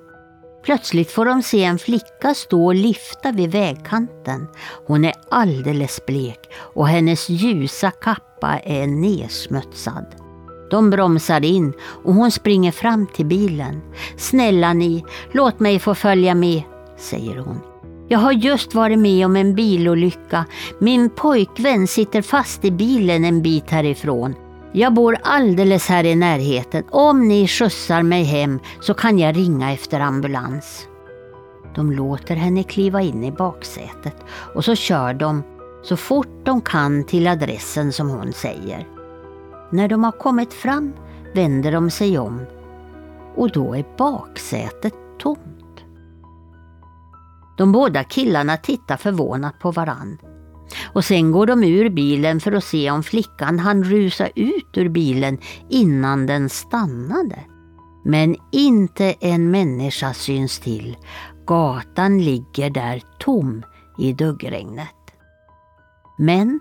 Plötsligt 0.63 1.11
får 1.11 1.25
de 1.25 1.43
se 1.43 1.65
en 1.65 1.79
flicka 1.79 2.35
stå 2.35 2.67
och 2.67 2.75
lifta 2.75 3.33
vid 3.33 3.51
vägkanten. 3.51 4.47
Hon 4.87 5.05
är 5.05 5.15
alldeles 5.31 6.07
blek 6.07 6.41
och 6.55 6.89
hennes 6.89 7.29
ljusa 7.29 7.91
kappa 7.91 8.59
är 8.59 8.87
nedsmutsad. 8.87 10.24
De 10.71 10.91
bromsar 10.91 11.45
in 11.45 11.73
och 11.81 12.15
hon 12.15 12.31
springer 12.31 12.73
fram 12.73 13.07
till 13.07 13.27
bilen. 13.27 13.81
Snälla 14.17 14.73
ni, 14.73 15.05
låt 15.33 15.61
mig 15.61 15.79
få 15.79 15.95
följa 15.95 16.35
med, 16.35 16.63
säger 16.99 17.39
hon. 17.39 17.61
Jag 18.09 18.19
har 18.19 18.33
just 18.33 18.75
varit 18.75 18.99
med 18.99 19.27
om 19.27 19.37
en 19.37 19.55
bilolycka. 19.55 20.45
Min 20.79 21.11
pojkvän 21.11 21.87
sitter 21.87 22.23
fast 22.23 22.65
i 22.65 22.71
bilen 22.71 23.25
en 23.25 23.43
bit 23.43 23.71
härifrån. 23.71 24.35
Jag 24.73 24.95
bor 24.95 25.17
alldeles 25.23 25.89
här 25.89 26.05
i 26.05 26.15
närheten. 26.15 26.85
Om 26.91 27.29
ni 27.29 27.49
skjutsar 27.49 28.03
mig 28.03 28.25
hem 28.25 28.61
så 28.81 28.95
kan 28.95 29.19
jag 29.19 29.37
ringa 29.37 29.73
efter 29.73 30.01
ambulans. 30.01 30.89
De 31.75 31.93
låter 31.93 32.37
henne 32.37 32.63
kliva 32.63 33.03
in 33.03 33.25
i 33.25 33.33
baksätet 33.33 34.17
och 34.55 34.65
så 34.65 34.75
kör 34.75 35.15
de 35.15 35.43
så 35.83 35.97
fort 35.97 36.45
de 36.45 36.61
kan 36.61 37.05
till 37.05 37.27
adressen 37.27 37.93
som 37.93 38.09
hon 38.09 38.33
säger. 38.33 38.94
När 39.75 39.89
de 39.89 40.05
har 40.05 40.13
kommit 40.13 40.55
fram 40.55 40.93
vänder 41.35 41.73
de 41.73 41.91
sig 41.91 42.19
om 42.19 42.41
och 43.37 43.53
då 43.53 43.75
är 43.75 43.85
baksätet 43.99 44.95
tomt. 45.19 45.85
De 47.57 47.73
båda 47.73 48.05
killarna 48.05 48.57
tittar 48.57 48.97
förvånat 48.97 49.59
på 49.59 49.71
varann. 49.71 50.19
Och 50.93 51.05
sen 51.05 51.33
går 51.33 51.47
de 51.47 51.65
ur 51.65 51.91
bilen 51.91 52.41
för 52.41 52.53
att 52.53 52.65
se 52.65 52.91
om 52.91 53.03
flickan 53.03 53.59
hann 53.59 53.85
rusa 53.85 54.27
ut 54.27 54.71
ur 54.77 54.89
bilen 54.89 55.39
innan 55.69 56.27
den 56.27 56.49
stannade. 56.49 57.39
Men 58.05 58.37
inte 58.53 59.15
en 59.21 59.51
människa 59.51 60.15
syns 60.15 60.59
till. 60.59 60.97
Gatan 61.47 62.25
ligger 62.25 62.71
där 62.71 63.03
tom 63.19 63.63
i 63.99 64.13
duggregnet. 64.13 65.15
Men 66.19 66.61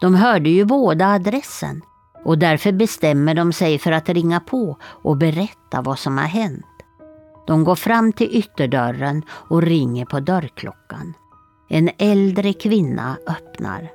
de 0.00 0.14
hörde 0.14 0.50
ju 0.50 0.64
båda 0.64 1.06
adressen 1.06 1.82
och 2.24 2.38
därför 2.38 2.72
bestämmer 2.72 3.34
de 3.34 3.52
sig 3.52 3.78
för 3.78 3.92
att 3.92 4.08
ringa 4.08 4.40
på 4.40 4.76
och 4.82 5.16
berätta 5.16 5.82
vad 5.82 5.98
som 5.98 6.18
har 6.18 6.24
hänt. 6.24 6.66
De 7.46 7.64
går 7.64 7.74
fram 7.74 8.12
till 8.12 8.36
ytterdörren 8.36 9.22
och 9.30 9.62
ringer 9.62 10.04
på 10.04 10.20
dörrklockan. 10.20 11.14
En 11.68 11.90
äldre 11.98 12.52
kvinna 12.52 13.16
öppnar. 13.26 13.90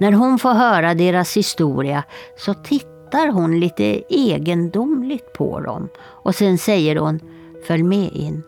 När 0.00 0.12
hon 0.12 0.38
får 0.38 0.52
höra 0.52 0.94
deras 0.94 1.36
historia 1.36 2.04
så 2.38 2.54
tittar 2.54 3.32
hon 3.32 3.60
lite 3.60 4.02
egendomligt 4.08 5.32
på 5.32 5.60
dem 5.60 5.88
och 5.98 6.34
sen 6.34 6.58
säger 6.58 6.96
hon 6.96 7.20
Följ 7.66 7.82
med 7.82 8.12
in. 8.12 8.42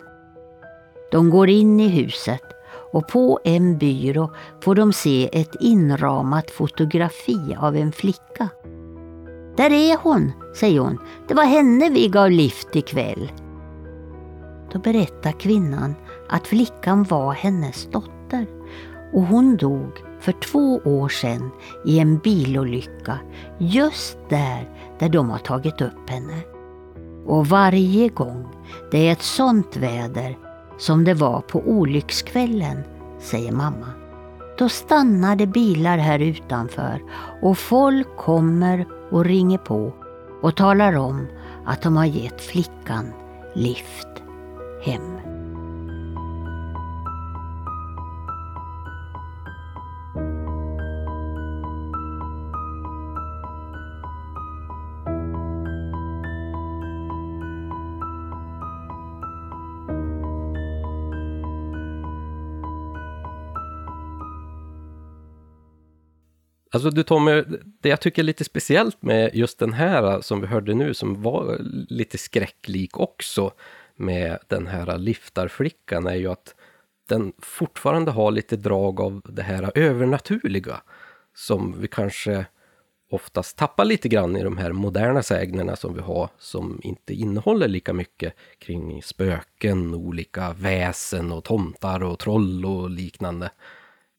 De 1.11 1.31
går 1.31 1.49
in 1.49 1.81
i 1.81 1.89
huset 1.89 2.43
och 2.93 3.09
på 3.09 3.41
en 3.45 3.79
byrå 3.79 4.31
får 4.61 4.75
de 4.75 4.93
se 4.93 5.41
ett 5.41 5.55
inramat 5.61 6.51
fotografi 6.51 7.57
av 7.59 7.77
en 7.77 7.93
flicka. 7.93 8.49
Där 9.59 9.71
är 9.71 9.97
hon, 9.97 10.33
säger 10.55 10.81
hon. 10.81 10.99
Det 11.29 11.35
var 11.35 11.45
henne 11.45 11.91
vi 11.91 12.09
gav 12.09 12.31
lift 12.31 12.77
ikväll. 12.77 13.33
Då 14.73 14.79
berättar 14.79 15.33
kvinnan 15.33 15.95
att 16.29 16.47
flickan 16.47 17.05
var 17.05 17.33
hennes 17.33 17.87
dotter 17.87 18.47
och 19.13 19.23
hon 19.23 19.57
dog 19.57 19.91
för 20.21 20.33
två 20.33 20.81
år 20.85 21.09
sedan 21.09 21.51
i 21.85 21.99
en 21.99 22.19
bilolycka 22.19 23.19
just 23.59 24.19
där, 24.29 24.71
där 24.99 25.09
de 25.09 25.31
har 25.31 25.39
tagit 25.39 25.81
upp 25.81 26.11
henne. 26.11 26.43
Och 27.27 27.47
varje 27.47 28.09
gång 28.09 28.49
det 28.91 29.09
är 29.09 29.13
ett 29.13 29.23
sånt 29.23 29.77
väder 29.77 30.39
som 30.79 31.05
det 31.05 31.15
var 31.15 31.41
på 31.41 31.63
olyckskvällen, 31.67 32.83
säger 33.19 33.53
mamma. 33.53 33.89
Då 34.59 34.69
stannar 34.69 35.37
det 35.37 35.47
bilar 35.47 35.99
här 35.99 36.19
utanför 36.19 37.03
och 37.43 37.59
folk 37.59 38.17
kommer 38.17 38.98
och 39.11 39.25
ringer 39.25 39.59
på 39.59 39.93
och 40.43 40.57
talar 40.57 40.97
om 40.97 41.27
att 41.65 41.83
de 41.83 41.97
har 41.97 42.05
gett 42.05 42.41
flickan 42.41 43.13
lift 43.55 44.09
hem. 44.85 45.28
Alltså 66.71 66.91
du 66.91 67.03
Tommy, 67.03 67.45
det 67.81 67.89
jag 67.89 68.01
tycker 68.01 68.23
är 68.23 68.27
lite 68.27 68.45
speciellt 68.45 69.03
med 69.03 69.35
just 69.35 69.59
den 69.59 69.73
här 69.73 70.03
äh, 70.03 70.21
som 70.21 70.41
vi 70.41 70.47
hörde 70.47 70.75
nu, 70.75 70.95
som 70.95 71.23
var 71.23 71.57
lite 71.89 72.19
skräcklik 72.19 72.99
också 72.99 73.53
med 73.97 74.39
den 74.49 74.67
här 74.67 74.99
liftarflickan, 74.99 76.07
är 76.07 76.15
ju 76.15 76.27
att 76.27 76.55
den 77.09 77.33
fortfarande 77.39 78.11
har 78.11 78.31
lite 78.31 78.57
drag 78.57 79.01
av 79.01 79.23
det 79.25 79.43
här 79.43 79.73
övernaturliga 79.75 80.81
som 81.35 81.81
vi 81.81 81.89
kanske 81.89 82.47
oftast 83.11 83.57
tappar 83.57 83.85
lite 83.85 84.09
grann 84.09 84.37
i 84.37 84.43
de 84.43 84.59
här 84.59 84.73
moderna 84.73 85.23
sägnerna 85.23 85.77
som 85.77 85.95
vi 85.95 86.01
har 86.01 86.29
som 86.39 86.81
inte 86.83 87.15
innehåller 87.15 87.69
lika 87.69 87.93
mycket 87.93 88.35
kring 88.59 89.03
spöken, 89.03 89.95
olika 89.95 90.53
väsen 90.53 91.33
och 91.33 91.45
tomtar 91.45 92.03
och 92.03 92.19
troll 92.19 92.67
och 92.67 92.91
liknande. 92.91 93.51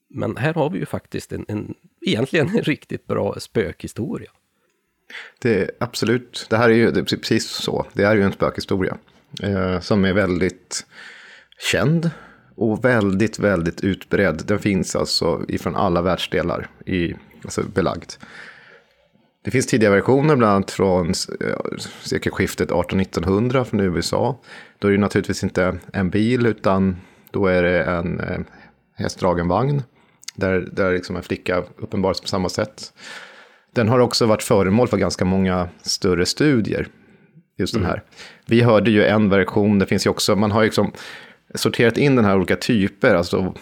Men 0.10 0.38
här 0.38 0.54
har 0.54 0.70
vi 0.70 0.80
ju 0.80 0.86
faktiskt 0.86 1.32
en, 1.32 1.46
en 1.48 1.76
egentligen 2.02 2.50
en 2.50 2.62
riktigt 2.62 3.08
bra 3.08 3.36
spökhistoria. 3.40 4.32
Det 5.40 5.62
är 5.62 5.72
absolut, 5.80 6.48
det 6.50 6.58
här 6.58 6.70
är 6.70 6.74
ju 6.74 6.92
det 6.92 7.00
är 7.00 7.04
precis 7.04 7.48
så. 7.48 7.86
Det 7.94 8.04
är 8.04 8.16
ju 8.16 8.24
en 8.24 8.32
spökhistoria 8.32 8.98
eh, 9.44 9.80
som 9.80 10.06
är 10.06 10.14
väldigt 10.14 10.86
känd 11.72 12.12
och 12.56 12.86
väldigt, 12.86 13.40
väldigt 13.40 13.82
utbredd. 13.82 14.44
Den 14.46 14.60
finns 14.60 14.96
alltså 14.96 15.46
ifrån 15.48 15.76
alla 15.76 16.02
världsdelar 16.02 16.68
i, 16.86 17.14
alltså 17.44 17.64
belagd. 17.64 18.12
Det 19.44 19.52
finns 19.52 19.68
tidiga 19.68 19.90
versioner, 19.90 20.36
bland 20.36 20.54
annat 20.54 20.72
från 20.72 21.08
eh, 21.08 21.78
sekelskiftet 22.02 22.70
1800-1900 22.70 23.64
från 23.64 23.80
USA. 23.80 24.40
Då 24.80 24.88
är 24.88 24.92
det 24.92 24.98
naturligtvis 24.98 25.44
inte 25.44 25.78
en 25.94 26.10
bil, 26.10 26.46
utan 26.46 26.98
då 27.32 27.48
är 27.48 27.64
det 27.64 27.84
en 27.84 28.20
eh, 28.20 28.40
hästdragen 28.96 29.48
vagn 29.48 29.84
där, 30.39 30.67
där 30.71 30.93
liksom 30.93 31.15
en 31.15 31.23
flicka 31.23 31.63
uppenbaras 31.78 32.21
på 32.21 32.28
samma 32.28 32.49
sätt. 32.49 32.93
Den 33.71 33.89
har 33.89 33.99
också 33.99 34.25
varit 34.25 34.43
föremål 34.43 34.88
för 34.88 34.97
ganska 34.97 35.25
många 35.25 35.69
större 35.82 36.25
studier, 36.25 36.88
just 37.58 37.73
den 37.73 37.82
mm. 37.82 37.89
här. 37.89 38.04
Vi 38.45 38.62
hörde 38.62 38.91
ju 38.91 39.06
en 39.06 39.30
version, 39.30 39.80
det 39.80 39.86
finns 39.86 40.06
ju 40.06 40.10
också, 40.10 40.36
man 40.36 40.52
har 40.52 40.63
liksom 40.63 40.91
sorterat 41.56 41.97
in 41.97 42.15
den 42.15 42.25
här 42.25 42.38
olika 42.38 42.56
typer, 42.56 43.15
alltså 43.15 43.56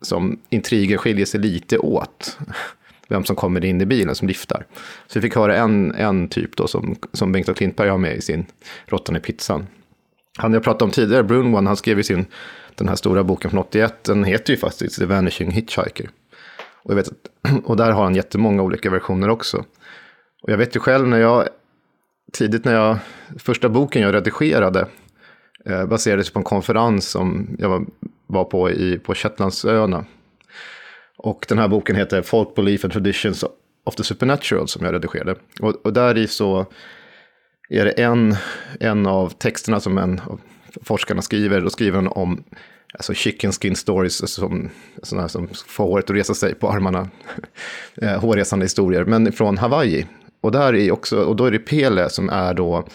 som 0.00 0.38
intriger 0.50 0.96
skiljer 0.96 1.26
sig 1.26 1.40
lite 1.40 1.78
åt. 1.78 2.38
Vem 3.08 3.24
som 3.24 3.36
kommer 3.36 3.64
in 3.64 3.80
i 3.80 3.86
bilen 3.86 4.14
som 4.14 4.28
liftar. 4.28 4.66
Så 5.06 5.18
vi 5.18 5.20
fick 5.20 5.34
höra 5.34 5.56
en, 5.56 5.94
en 5.94 6.28
typ 6.28 6.56
då 6.56 6.66
som, 6.66 6.96
som 7.12 7.32
Bengt 7.32 7.48
och 7.48 7.56
Klintberg 7.56 7.88
har 7.88 7.98
med 7.98 8.16
i 8.16 8.20
sin 8.20 8.46
Råttan 8.86 9.16
i 9.16 9.20
pizzan. 9.20 9.66
Han 10.38 10.52
jag 10.52 10.62
pratade 10.62 10.84
om 10.84 10.90
tidigare, 10.90 11.22
Brun 11.22 11.54
One, 11.54 11.70
han 11.70 11.76
skrev 11.76 11.98
i 11.98 12.02
sin 12.02 12.26
den 12.76 12.88
här 12.88 12.96
stora 12.96 13.24
boken 13.24 13.50
från 13.50 13.60
81, 13.60 14.04
den 14.04 14.24
heter 14.24 14.52
ju 14.52 14.56
faktiskt 14.56 14.98
The 14.98 15.06
Vanishing 15.06 15.50
Hitchhiker. 15.50 16.10
Och, 16.82 16.90
jag 16.90 16.96
vet, 16.96 17.08
och 17.64 17.76
där 17.76 17.92
har 17.92 18.04
han 18.04 18.14
jättemånga 18.14 18.62
olika 18.62 18.90
versioner 18.90 19.28
också. 19.28 19.64
Och 20.42 20.52
jag 20.52 20.56
vet 20.56 20.76
ju 20.76 20.80
själv 20.80 21.08
när 21.08 21.20
jag, 21.20 21.48
tidigt 22.32 22.64
när 22.64 22.74
jag, 22.74 22.98
första 23.38 23.68
boken 23.68 24.02
jag 24.02 24.14
redigerade, 24.14 24.86
eh, 25.64 25.86
baserades 25.86 26.30
på 26.30 26.38
en 26.38 26.44
konferens 26.44 27.08
som 27.08 27.56
jag 27.58 27.68
var, 27.68 27.84
var 28.26 28.44
på 28.44 28.70
i, 28.70 28.98
på 28.98 29.14
Shetlandsöarna. 29.14 30.04
Och 31.16 31.46
den 31.48 31.58
här 31.58 31.68
boken 31.68 31.96
heter 31.96 32.22
Folk 32.22 32.54
Belief 32.54 32.84
and 32.84 32.92
Traditions 32.92 33.44
of 33.84 33.94
the 33.94 34.04
Supernatural 34.04 34.68
som 34.68 34.84
jag 34.84 34.94
redigerade. 34.94 35.34
Och, 35.60 35.86
och 35.86 35.92
där 35.92 36.18
i 36.18 36.26
så 36.26 36.66
är 37.68 37.84
det 37.84 37.90
en, 37.90 38.36
en 38.80 39.06
av 39.06 39.28
texterna 39.28 39.80
som 39.80 39.98
en 39.98 40.20
forskarna 40.82 41.22
skriver, 41.22 41.60
då 41.60 41.70
skriver 41.70 41.96
han 41.96 42.08
om 42.08 42.44
alltså 42.94 43.14
chicken 43.14 43.52
skin 43.52 43.76
stories, 43.76 44.34
som, 44.34 44.70
sådana 45.02 45.28
som 45.28 45.48
får 45.66 45.84
håret 45.84 46.10
att 46.10 46.16
resa 46.16 46.34
sig 46.34 46.54
på 46.54 46.70
armarna. 46.70 47.08
Eh, 47.96 48.20
hårresande 48.20 48.64
historier, 48.64 49.04
men 49.04 49.32
från 49.32 49.58
Hawaii. 49.58 50.06
Och, 50.40 50.52
där 50.52 50.74
är 50.74 50.92
också, 50.92 51.24
och 51.24 51.36
då 51.36 51.44
är 51.44 51.50
det 51.50 51.58
Pele 51.58 52.10
som 52.10 52.28
är 52.28 52.54
då 52.54 52.88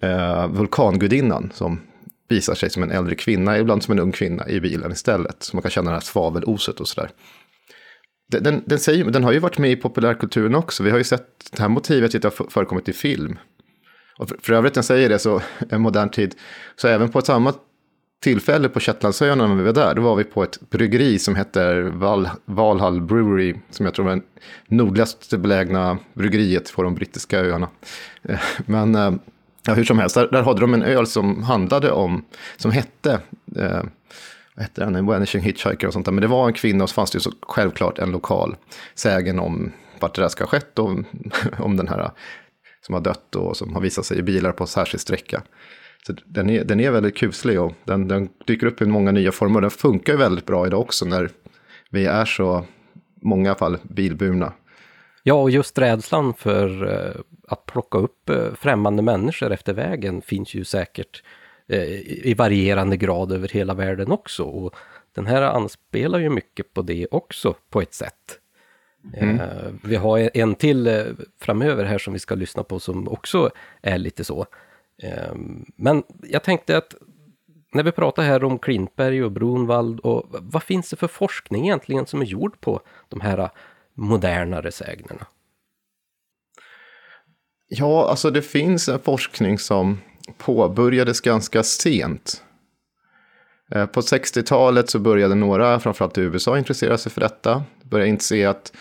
eh, 0.00 0.48
vulkangudinnan 0.48 1.50
som 1.54 1.80
visar 2.28 2.54
sig 2.54 2.70
som 2.70 2.82
en 2.82 2.90
äldre 2.90 3.14
kvinna, 3.14 3.58
ibland 3.58 3.82
som 3.82 3.92
en 3.92 3.98
ung 3.98 4.12
kvinna 4.12 4.48
i 4.48 4.60
bilen 4.60 4.92
istället. 4.92 5.42
Så 5.42 5.56
man 5.56 5.62
kan 5.62 5.70
känna 5.70 5.90
det 5.90 5.96
här 5.96 6.00
svaveloset 6.00 6.80
och 6.80 6.88
sådär. 6.88 7.10
Den, 8.28 8.62
den, 8.66 8.78
säger, 8.78 9.04
den 9.04 9.24
har 9.24 9.32
ju 9.32 9.38
varit 9.38 9.58
med 9.58 9.70
i 9.70 9.76
populärkulturen 9.76 10.54
också. 10.54 10.82
Vi 10.82 10.90
har 10.90 10.98
ju 10.98 11.04
sett 11.04 11.28
det 11.52 11.62
här 11.62 11.68
motivet 11.68 12.24
har 12.24 12.50
förekommit 12.50 12.88
i 12.88 12.92
film. 12.92 13.38
Och 14.18 14.28
för, 14.28 14.36
för 14.42 14.52
övrigt, 14.52 14.76
jag 14.76 14.84
säger 14.84 15.08
det 15.08 15.18
så, 15.18 15.40
en 15.68 15.80
modern 15.80 16.08
tid, 16.08 16.34
så 16.76 16.88
även 16.88 17.08
på 17.08 17.18
ett 17.18 17.26
samma 17.26 17.54
tillfälle 18.24 18.68
på 18.68 18.80
Shetlandsöarna 18.80 19.46
när 19.46 19.54
vi 19.54 19.62
var 19.62 19.72
där, 19.72 19.94
då 19.94 20.02
var 20.02 20.16
vi 20.16 20.24
på 20.24 20.42
ett 20.42 20.70
bryggeri 20.70 21.18
som 21.18 21.36
heter 21.36 21.82
Val, 21.82 22.28
Valhall 22.44 23.00
Brewery, 23.00 23.54
som 23.70 23.86
jag 23.86 23.94
tror 23.94 24.10
är 24.10 24.22
nordligast 24.66 25.36
belägna 25.36 25.98
bryggeriet 26.14 26.72
på 26.74 26.82
de 26.82 26.94
brittiska 26.94 27.40
öarna. 27.40 27.68
Eh, 28.22 28.40
men 28.66 28.94
eh, 28.94 29.12
ja, 29.66 29.74
hur 29.74 29.84
som 29.84 29.98
helst, 29.98 30.14
där, 30.14 30.28
där 30.32 30.42
hade 30.42 30.60
de 30.60 30.74
en 30.74 30.82
öl 30.82 31.06
som 31.06 31.42
handlade 31.42 31.90
om, 31.90 32.24
som 32.56 32.70
hette, 32.70 33.12
eh, 33.56 33.82
vad 34.54 34.62
hette 34.62 34.80
den, 34.80 34.94
en 34.94 35.06
Vanishing 35.06 35.42
Hitchhiker 35.42 35.86
och 35.86 35.92
sånt 35.92 36.06
där, 36.06 36.12
men 36.12 36.22
det 36.22 36.28
var 36.28 36.46
en 36.46 36.52
kvinna 36.52 36.84
och 36.84 36.90
så 36.90 36.94
fanns 36.94 37.10
det 37.10 37.16
ju 37.16 37.20
så 37.20 37.32
självklart 37.42 37.98
en 37.98 38.10
lokal 38.10 38.56
sägen 38.94 39.38
om 39.38 39.72
vart 40.00 40.14
det 40.14 40.22
där 40.22 40.28
ska 40.28 40.44
ha 40.44 40.48
skett 40.48 40.78
och 40.78 40.90
om 41.58 41.76
den 41.76 41.88
här 41.88 42.10
som 42.86 42.94
har 42.94 43.00
dött 43.00 43.36
och 43.36 43.56
som 43.56 43.74
har 43.74 43.80
visat 43.80 44.06
sig 44.06 44.18
i 44.18 44.22
bilar 44.22 44.52
på 44.52 44.66
särskild 44.66 45.00
sträcka. 45.00 45.42
Så 46.06 46.14
den, 46.24 46.50
är, 46.50 46.64
den 46.64 46.80
är 46.80 46.90
väldigt 46.90 47.16
kuslig 47.16 47.60
och 47.60 47.72
den, 47.84 48.08
den 48.08 48.28
dyker 48.46 48.66
upp 48.66 48.82
i 48.82 48.86
många 48.86 49.12
nya 49.12 49.32
former. 49.32 49.60
Den 49.60 49.70
funkar 49.70 50.16
väldigt 50.16 50.46
bra 50.46 50.66
idag 50.66 50.80
också 50.80 51.04
när 51.04 51.30
vi 51.90 52.06
är 52.06 52.24
så 52.24 52.64
många 53.22 53.54
fall 53.54 53.78
bilburna. 53.82 54.52
Ja, 55.22 55.34
och 55.34 55.50
just 55.50 55.78
rädslan 55.78 56.34
för 56.34 56.92
eh, 56.92 57.20
att 57.48 57.66
plocka 57.66 57.98
upp 57.98 58.30
eh, 58.30 58.54
främmande 58.54 59.02
människor 59.02 59.52
efter 59.52 59.72
vägen 59.72 60.22
finns 60.22 60.54
ju 60.54 60.64
säkert 60.64 61.22
eh, 61.68 62.00
i 62.28 62.34
varierande 62.38 62.96
grad 62.96 63.32
över 63.32 63.48
hela 63.48 63.74
världen 63.74 64.10
också. 64.10 64.42
Och 64.42 64.74
den 65.14 65.26
här 65.26 65.42
anspelar 65.42 66.18
ju 66.18 66.30
mycket 66.30 66.74
på 66.74 66.82
det 66.82 67.06
också 67.10 67.54
på 67.70 67.80
ett 67.80 67.94
sätt. 67.94 68.40
Mm. 69.14 69.40
Vi 69.84 69.96
har 69.96 70.30
en 70.34 70.54
till 70.54 71.14
framöver 71.40 71.84
här 71.84 71.98
som 71.98 72.12
vi 72.12 72.18
ska 72.18 72.34
lyssna 72.34 72.62
på 72.62 72.80
som 72.80 73.08
också 73.08 73.50
är 73.82 73.98
lite 73.98 74.24
så. 74.24 74.46
Men 75.76 76.02
jag 76.22 76.42
tänkte 76.42 76.76
att 76.76 76.94
när 77.74 77.82
vi 77.82 77.92
pratar 77.92 78.22
här 78.22 78.44
om 78.44 78.58
Klintberg 78.58 79.24
och 79.24 79.32
Brunwald 79.32 80.00
och 80.00 80.26
vad 80.30 80.62
finns 80.62 80.90
det 80.90 80.96
för 80.96 81.08
forskning 81.08 81.64
egentligen 81.64 82.06
som 82.06 82.20
är 82.20 82.26
gjord 82.26 82.60
på 82.60 82.80
de 83.08 83.20
här 83.20 83.50
modernare 83.94 84.72
sägnerna? 84.72 85.26
Ja, 87.68 88.08
alltså 88.10 88.30
det 88.30 88.42
finns 88.42 88.88
en 88.88 88.98
forskning 88.98 89.58
som 89.58 90.00
påbörjades 90.38 91.20
ganska 91.20 91.62
sent. 91.62 92.44
Eh, 93.70 93.86
på 93.86 94.00
60-talet 94.00 94.90
så 94.90 94.98
började 94.98 95.34
några, 95.34 95.80
framförallt 95.80 96.18
i 96.18 96.20
USA, 96.20 96.58
intressera 96.58 96.98
sig 96.98 97.12
för 97.12 97.20
detta 97.20 97.62
börjar 97.94 98.06
inse 98.06 98.48
att 98.48 98.72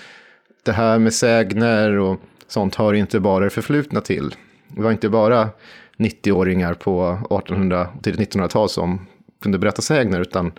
det 0.63 0.71
här 0.71 0.99
med 0.99 1.13
sägner 1.13 1.97
och 1.97 2.19
sånt 2.47 2.76
hör 2.76 2.93
inte 2.93 3.19
bara 3.19 3.43
det 3.43 3.49
förflutna 3.49 4.02
till. 4.02 4.36
Det 4.67 4.82
var 4.82 4.91
inte 4.91 5.10
bara 5.10 5.49
90-åringar 5.97 6.73
på 6.73 7.17
1800-1900-tal 7.30 8.69
som 8.69 9.08
kunde 9.41 9.58
berätta 9.58 9.82
sägner, 9.82 10.21
utan 10.21 10.52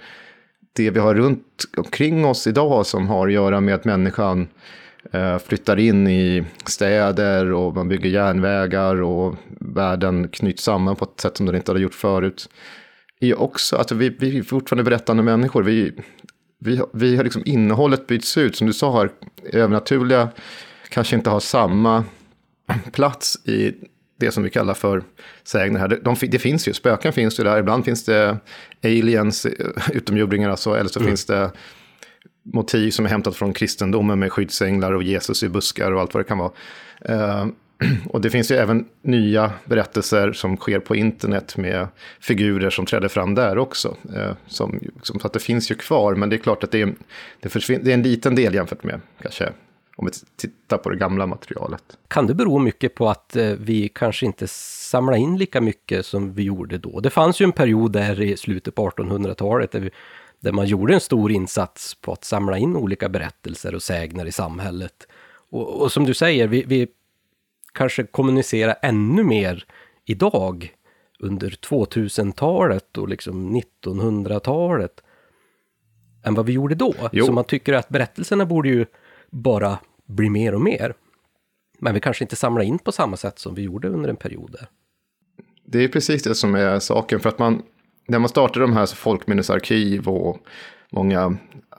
det 0.73 0.91
vi 0.91 1.01
har 1.01 1.15
runt 1.15 1.65
omkring 1.77 2.25
oss 2.25 2.47
idag 2.47 2.87
som 2.87 3.09
har 3.09 3.27
att 3.27 3.33
göra 3.33 3.61
med 3.61 3.75
att 3.75 3.85
människan 3.85 4.49
eh, 5.13 5.39
flyttar 5.39 5.79
in 5.79 6.09
i 6.09 6.45
städer 6.67 7.53
och 7.53 7.75
man 7.75 7.89
bygger 7.89 8.11
järnvägar 8.11 9.03
och 9.03 9.35
världen 9.61 10.29
knyts 10.29 10.63
samman 10.63 10.97
på 10.97 11.05
ett 11.05 11.21
sätt 11.21 11.37
som 11.37 11.47
den 11.47 11.57
inte 11.57 11.71
hade 11.71 11.83
gjort 11.83 11.95
förut. 11.95 12.49
Är 13.21 13.41
också, 13.41 13.77
att 13.77 13.93
vi, 13.93 14.09
vi 14.09 14.39
är 14.39 14.43
fortfarande 14.43 14.91
berättande 14.91 15.23
människor. 15.23 15.63
Vi, 15.63 15.93
vi, 16.59 16.83
vi 16.93 17.17
har 17.17 17.25
liksom 17.25 17.43
innehållet 17.47 18.07
byts 18.07 18.37
ut, 18.39 18.57
som 18.57 18.67
du 18.67 18.73
sa 18.73 18.99
här, 18.99 19.11
övernaturliga 19.45 20.29
kanske 20.89 21.17
inte 21.17 21.31
har 21.31 21.41
samma 21.41 22.05
plats 22.93 23.47
i 23.47 23.75
det 24.21 24.33
som 24.33 24.43
vi 24.43 24.51
kallar 24.51 24.75
för 24.75 25.03
sägner 25.45 25.81
här. 25.81 26.01
De, 26.05 26.17
det 26.21 26.39
finns 26.39 26.69
ju, 26.69 26.73
spöken 26.73 27.13
finns 27.13 27.41
ju 27.41 27.45
där, 27.45 27.59
ibland 27.59 27.85
finns 27.85 28.05
det 28.05 28.39
aliens, 28.83 29.47
eh, 29.47 29.53
utomjordingar 29.93 30.51
alltså, 30.51 30.75
eller 30.75 30.91
så 30.91 30.99
mm. 30.99 31.11
finns 31.11 31.27
det 31.27 31.51
motiv 32.43 32.91
som 32.91 33.05
är 33.05 33.09
hämtat 33.09 33.37
från 33.37 33.53
kristendomen 33.53 34.19
med 34.19 34.33
skyddsänglar 34.33 34.93
och 34.93 35.03
Jesus 35.03 35.43
i 35.43 35.49
buskar 35.49 35.93
och 35.93 36.01
allt 36.01 36.15
vad 36.15 36.25
det 36.25 36.29
kan 36.29 36.39
vara. 36.39 36.53
Och 38.09 38.21
det 38.21 38.31
finns 38.31 38.51
ju 38.51 38.55
även 38.55 38.89
nya 39.03 39.53
berättelser 39.65 40.33
som 40.33 40.57
sker 40.57 40.79
på 40.79 40.97
internet 40.97 41.57
med 41.57 41.89
figurer 42.21 42.71
som 42.71 42.87
träder 42.87 43.09
fram 43.09 43.35
där 43.35 43.59
också. 43.59 43.97
Eh, 44.17 44.33
som, 44.47 44.81
som, 45.03 45.21
så 45.21 45.27
att 45.27 45.33
det 45.33 45.41
finns 45.41 45.71
ju 45.71 45.75
kvar, 45.75 46.15
men 46.15 46.29
det 46.29 46.37
är 46.37 46.39
klart 46.39 46.65
att 46.65 46.71
det 46.71 46.83
är, 46.83 46.95
det, 47.41 47.83
det 47.83 47.91
är 47.91 47.95
en 47.95 48.03
liten 48.03 48.35
del 48.35 48.55
jämfört 48.55 48.85
med 48.85 49.01
kanske 49.23 49.53
om 49.97 50.07
vi 50.07 50.13
tittar 50.37 50.79
på 50.79 50.91
det 50.91 50.97
gamla 50.97 51.27
materialet. 51.27 51.83
Kan 52.09 52.27
det 52.27 52.35
bero 52.35 52.59
mycket 52.59 52.95
på 52.95 53.09
att 53.09 53.37
eh, 53.37 53.47
vi 53.47 53.89
kanske 53.89 54.27
inte 54.27 54.49
samlar 54.49 55.17
in 55.17 55.37
lika 55.37 55.61
mycket 55.61 56.07
som 56.07 56.35
vi 56.35 56.43
gjorde 56.43 56.79
då? 56.79 57.01
Det 57.01 57.11
fanns 57.11 57.41
ju 57.41 57.45
en 57.45 57.53
period 57.53 57.93
där 57.93 58.21
i 58.21 58.37
slutet 58.37 58.75
på 58.75 58.91
1800-talet 58.91 59.73
där, 59.73 59.91
där 60.41 60.53
man 60.53 60.67
gjorde 60.67 60.95
en 60.95 61.01
stor 61.01 61.33
insats 61.33 61.95
på 61.95 62.13
att 62.13 62.25
samla 62.25 62.59
in 62.59 62.77
olika 62.77 63.09
berättelser 63.09 63.75
och 63.75 63.83
sägner 63.83 64.27
i 64.27 64.33
samhället. 64.33 65.09
Och, 65.51 65.83
och 65.83 65.93
som 65.93 66.05
du 66.05 66.15
säger, 66.15 66.49
vi, 66.49 66.65
vi 66.67 66.89
kanske 67.75 68.05
kommunicerar 68.05 68.77
ännu 68.83 69.25
mer 69.25 69.65
idag 70.05 70.75
under 71.19 71.51
2000-talet 71.51 72.99
och 72.99 73.09
liksom 73.09 73.57
1900-talet 73.57 75.01
än 76.25 76.35
vad 76.35 76.47
vi 76.47 76.53
gjorde 76.53 76.75
då. 76.75 76.95
Jo. 77.13 77.27
Så 77.27 77.33
man 77.33 77.45
tycker 77.45 77.73
att 77.73 77.89
berättelserna 77.89 78.47
borde 78.47 78.69
ju 78.69 78.87
bara 79.31 79.79
blir 80.07 80.31
mer 80.31 80.55
och 80.55 80.61
mer. 80.61 80.95
Men 81.79 81.95
vi 81.95 82.01
kanske 82.01 82.25
inte 82.25 82.37
samlar 82.37 82.63
in 82.63 82.79
på 82.79 82.93
samma 82.93 83.17
sätt 83.17 83.39
som 83.39 83.55
vi 83.55 83.63
gjorde 83.63 83.89
under 83.89 84.09
en 84.09 84.17
period 84.17 84.53
där. 84.53 84.69
Det 85.65 85.85
är 85.85 85.89
precis 85.89 86.23
det 86.23 86.35
som 86.35 86.55
är 86.55 86.79
saken. 86.79 87.21
För 87.21 87.29
att 87.29 87.39
man, 87.39 87.63
när 88.09 88.19
man 88.19 88.29
startade 88.29 88.61
de 88.61 88.73
här 88.73 88.87
folkminnesarkiv 88.87 90.09
och 90.09 90.39
många 90.93 91.37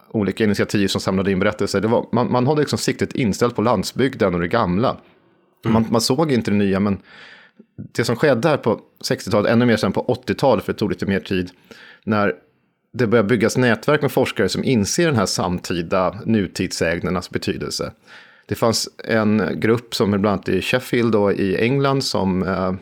olika 0.09 0.43
initiativ 0.43 0.87
som 0.87 1.01
samlade 1.01 1.31
in 1.31 1.39
berättelser. 1.39 1.81
Det 1.81 1.87
var, 1.87 2.07
man, 2.11 2.31
man 2.31 2.47
hade 2.47 2.61
liksom 2.61 2.79
siktet 2.79 3.15
inställt 3.15 3.55
på 3.55 3.61
landsbygden 3.61 4.33
och 4.33 4.39
det 4.39 4.47
gamla. 4.47 4.97
Mm. 5.65 5.73
Man, 5.73 5.91
man, 5.91 6.01
såg 6.01 6.31
inte 6.31 6.51
det 6.51 6.57
nya, 6.57 6.79
men 6.79 6.97
det 7.75 8.03
som 8.03 8.15
skedde 8.15 8.49
här 8.49 8.57
på 8.57 8.79
60-talet, 9.09 9.51
ännu 9.51 9.65
mer 9.65 9.77
sen 9.77 9.91
på 9.91 10.23
80-talet, 10.27 10.65
för 10.65 10.73
det 10.73 10.79
tog 10.79 10.89
lite 10.89 11.05
mer 11.05 11.19
tid, 11.19 11.51
när 12.03 12.33
det 12.93 13.07
börjar 13.07 13.23
byggas 13.23 13.57
nätverk 13.57 14.01
med 14.01 14.11
forskare 14.11 14.49
som 14.49 14.63
inser 14.63 15.05
den 15.05 15.15
här 15.15 15.25
samtida 15.25 16.19
nutidsägnernas 16.25 17.29
betydelse. 17.29 17.91
Det 18.45 18.55
fanns 18.55 18.89
en 19.03 19.59
grupp 19.59 19.95
som 19.95 20.11
bland 20.11 20.27
annat 20.27 20.49
i 20.49 20.61
Sheffield 20.61 21.15
och 21.15 21.33
i 21.33 21.57
England 21.57 22.03
som, 22.03 22.43
eh, 22.43 22.73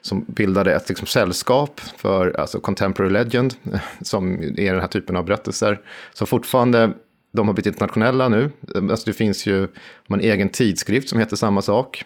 som 0.00 0.24
bildade 0.28 0.74
ett 0.74 0.88
liksom, 0.88 1.06
sällskap 1.06 1.80
för 1.96 2.40
alltså, 2.40 2.60
contemporary 2.60 3.12
legend, 3.12 3.54
som 4.02 4.42
är 4.42 4.72
den 4.72 4.80
här 4.80 4.88
typen 4.88 5.16
av 5.16 5.24
berättelser. 5.24 5.80
Så 6.12 6.26
fortfarande, 6.26 6.92
de 7.34 7.46
har 7.48 7.54
blivit 7.54 7.66
internationella 7.66 8.28
nu. 8.28 8.50
Alltså, 8.74 9.06
det 9.06 9.12
finns 9.12 9.46
ju 9.46 9.68
en 10.08 10.20
egen 10.20 10.48
tidskrift 10.48 11.08
som 11.08 11.18
heter 11.18 11.36
samma 11.36 11.62
sak. 11.62 12.04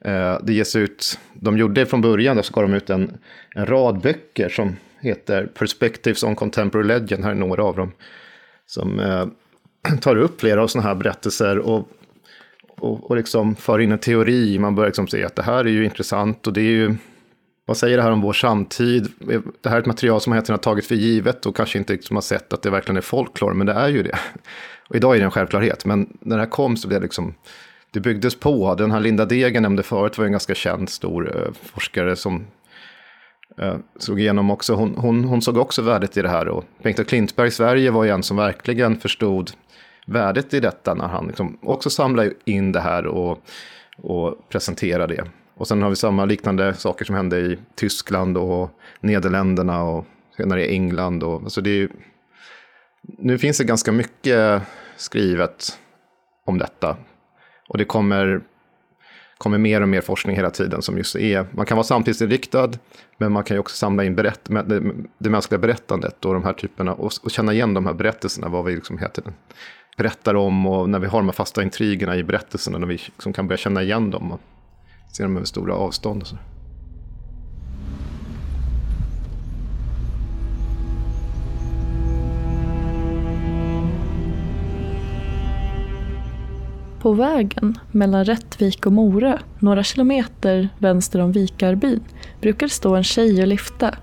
Eh, 0.00 0.38
det 0.42 0.52
ges 0.52 0.76
ut, 0.76 1.18
de 1.34 1.58
gjorde 1.58 1.86
från 1.86 2.00
början, 2.00 2.42
så 2.42 2.52
gav 2.52 2.62
de 2.62 2.74
ut 2.74 2.90
en, 2.90 3.18
en 3.54 3.66
rad 3.66 4.00
böcker 4.00 4.48
som 4.48 4.76
heter 5.00 5.46
Perspectives 5.46 6.22
on 6.22 6.36
Contemporary 6.36 6.86
Legend, 6.86 7.24
här 7.24 7.30
är 7.30 7.34
några 7.34 7.64
av 7.64 7.76
dem. 7.76 7.92
Som 8.66 9.00
eh, 9.00 9.26
tar 10.00 10.16
upp 10.16 10.40
flera 10.40 10.62
av 10.62 10.66
sådana 10.66 10.88
här 10.88 10.94
berättelser 10.94 11.58
och, 11.58 11.88
och, 12.68 13.10
och 13.10 13.16
liksom 13.16 13.56
för 13.56 13.78
in 13.78 13.92
en 13.92 13.98
teori. 13.98 14.58
Man 14.58 14.74
börjar 14.74 14.88
liksom 14.88 15.08
se 15.08 15.24
att 15.24 15.36
det 15.36 15.42
här 15.42 15.64
är 15.64 15.70
ju 15.70 15.84
intressant 15.84 16.46
och 16.46 16.52
det 16.52 16.60
är 16.60 16.72
ju, 16.72 16.96
vad 17.66 17.76
säger 17.76 17.96
det 17.96 18.02
här 18.02 18.10
om 18.10 18.20
vår 18.20 18.32
samtid? 18.32 19.12
Det 19.60 19.68
här 19.68 19.76
är 19.76 19.80
ett 19.80 19.86
material 19.86 20.20
som 20.20 20.30
man 20.30 20.42
har 20.48 20.56
tagit 20.56 20.86
för 20.86 20.94
givet 20.94 21.46
och 21.46 21.56
kanske 21.56 21.78
inte 21.78 21.92
liksom 21.92 22.16
har 22.16 22.22
sett 22.22 22.52
att 22.52 22.62
det 22.62 22.70
verkligen 22.70 22.96
är 22.96 23.00
folklor, 23.00 23.54
men 23.54 23.66
det 23.66 23.72
är 23.72 23.88
ju 23.88 24.02
det. 24.02 24.18
Och 24.88 24.96
idag 24.96 25.14
är 25.14 25.18
det 25.18 25.24
en 25.24 25.30
självklarhet, 25.30 25.84
men 25.84 26.18
när 26.20 26.36
det 26.36 26.42
här 26.42 26.50
kom 26.50 26.76
så 26.76 26.88
blev 26.88 27.00
det 27.00 27.04
liksom, 27.04 27.34
det 27.90 28.00
byggdes 28.00 28.40
på. 28.40 28.74
Den 28.74 28.90
här 28.90 29.00
Linda 29.00 29.24
Degen 29.24 29.62
nämnde 29.62 29.82
förut 29.82 30.18
var 30.18 30.24
en 30.24 30.32
ganska 30.32 30.54
känd 30.54 30.88
stor 30.88 31.36
eh, 31.36 31.52
forskare 31.62 32.16
som 32.16 32.46
eh, 33.58 33.76
såg 33.98 34.20
igenom 34.20 34.50
också, 34.50 34.74
hon, 34.74 34.94
hon, 34.96 35.24
hon, 35.24 35.42
såg 35.42 35.56
också 35.56 35.82
värdet 35.82 36.16
i 36.16 36.22
det 36.22 36.28
här. 36.28 36.48
Och 36.48 36.64
Bengt 36.82 37.08
Klintberg 37.08 37.48
i 37.48 37.50
Sverige 37.50 37.90
var 37.90 38.04
ju 38.04 38.10
en 38.10 38.22
som 38.22 38.36
verkligen 38.36 38.96
förstod 38.96 39.50
värdet 40.06 40.54
i 40.54 40.60
detta 40.60 40.94
när 40.94 41.08
han 41.08 41.26
liksom 41.26 41.58
också 41.62 41.90
samlade 41.90 42.32
in 42.44 42.72
det 42.72 42.80
här 42.80 43.06
och, 43.06 43.42
och 43.96 44.48
presenterade 44.48 45.14
det. 45.14 45.24
Och 45.56 45.68
sen 45.68 45.82
har 45.82 45.90
vi 45.90 45.96
samma 45.96 46.24
liknande 46.24 46.74
saker 46.74 47.04
som 47.04 47.14
hände 47.14 47.38
i 47.38 47.58
Tyskland 47.74 48.36
och 48.38 48.70
Nederländerna 49.00 49.82
och 49.82 50.06
senare 50.36 50.66
i 50.66 50.74
England. 50.74 51.22
Och, 51.22 51.42
alltså 51.42 51.60
det 51.60 51.70
är, 51.70 51.88
nu 53.02 53.38
finns 53.38 53.58
det 53.58 53.64
ganska 53.64 53.92
mycket 53.92 54.62
skrivet 54.96 55.78
om 56.44 56.58
detta. 56.58 56.96
Och 57.68 57.78
det 57.78 57.84
kommer 57.84 58.40
kommer 59.38 59.58
mer 59.58 59.80
och 59.80 59.88
mer 59.88 60.00
forskning 60.00 60.36
hela 60.36 60.50
tiden 60.50 60.82
som 60.82 60.98
just 60.98 61.16
är, 61.16 61.46
man 61.50 61.66
kan 61.66 61.76
vara 61.76 61.84
samtidsinriktad, 61.84 62.70
men 63.18 63.32
man 63.32 63.44
kan 63.44 63.54
ju 63.54 63.58
också 63.58 63.76
samla 63.76 64.04
in 64.04 64.14
berätt, 64.14 64.40
det, 64.44 64.82
det 65.18 65.30
mänskliga 65.30 65.58
berättandet 65.58 66.24
och 66.24 66.34
de 66.34 66.44
här 66.44 66.52
typerna 66.52 66.94
och, 66.94 67.12
och 67.22 67.30
känna 67.30 67.52
igen 67.52 67.74
de 67.74 67.86
här 67.86 67.94
berättelserna, 67.94 68.48
vad 68.48 68.64
vi 68.64 68.74
liksom 68.74 68.98
heter 68.98 69.24
berättar 69.96 70.34
om 70.34 70.66
och 70.66 70.88
när 70.88 70.98
vi 70.98 71.06
har 71.06 71.18
de 71.18 71.26
här 71.26 71.32
fasta 71.32 71.62
intrigerna 71.62 72.16
i 72.16 72.22
berättelserna, 72.24 72.78
när 72.78 72.86
vi 72.86 72.94
liksom 72.94 73.32
kan 73.32 73.48
börja 73.48 73.58
känna 73.58 73.82
igen 73.82 74.10
dem 74.10 74.38
Ser 75.16 75.24
dem 75.24 75.36
över 75.36 75.46
stora 75.46 75.74
avstånd. 75.74 76.22
Och 76.22 76.28
så. 76.28 76.36
På 87.00 87.12
vägen 87.12 87.78
mellan 87.90 88.24
Rättvik 88.24 88.86
och 88.86 88.92
Mora, 88.92 89.38
några 89.58 89.82
kilometer 89.82 90.68
vänster 90.78 91.20
om 91.20 91.32
Vikarbyn, 91.32 92.00
brukar 92.40 92.66
det 92.66 92.72
stå 92.72 92.94
en 92.94 93.04
tjej 93.04 93.40
och 93.42 93.46
lifta. 93.46 93.94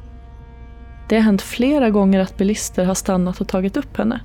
Det 1.09 1.16
har 1.16 1.24
hänt 1.24 1.41
flera 1.41 1.89
gånger 1.89 2.20
att 2.20 2.38
bilister 2.38 2.86
har 2.86 2.95
stannat 2.95 3.41
och 3.41 3.47
tagit 3.47 3.78
upp 3.78 3.97
henne. 3.97 4.22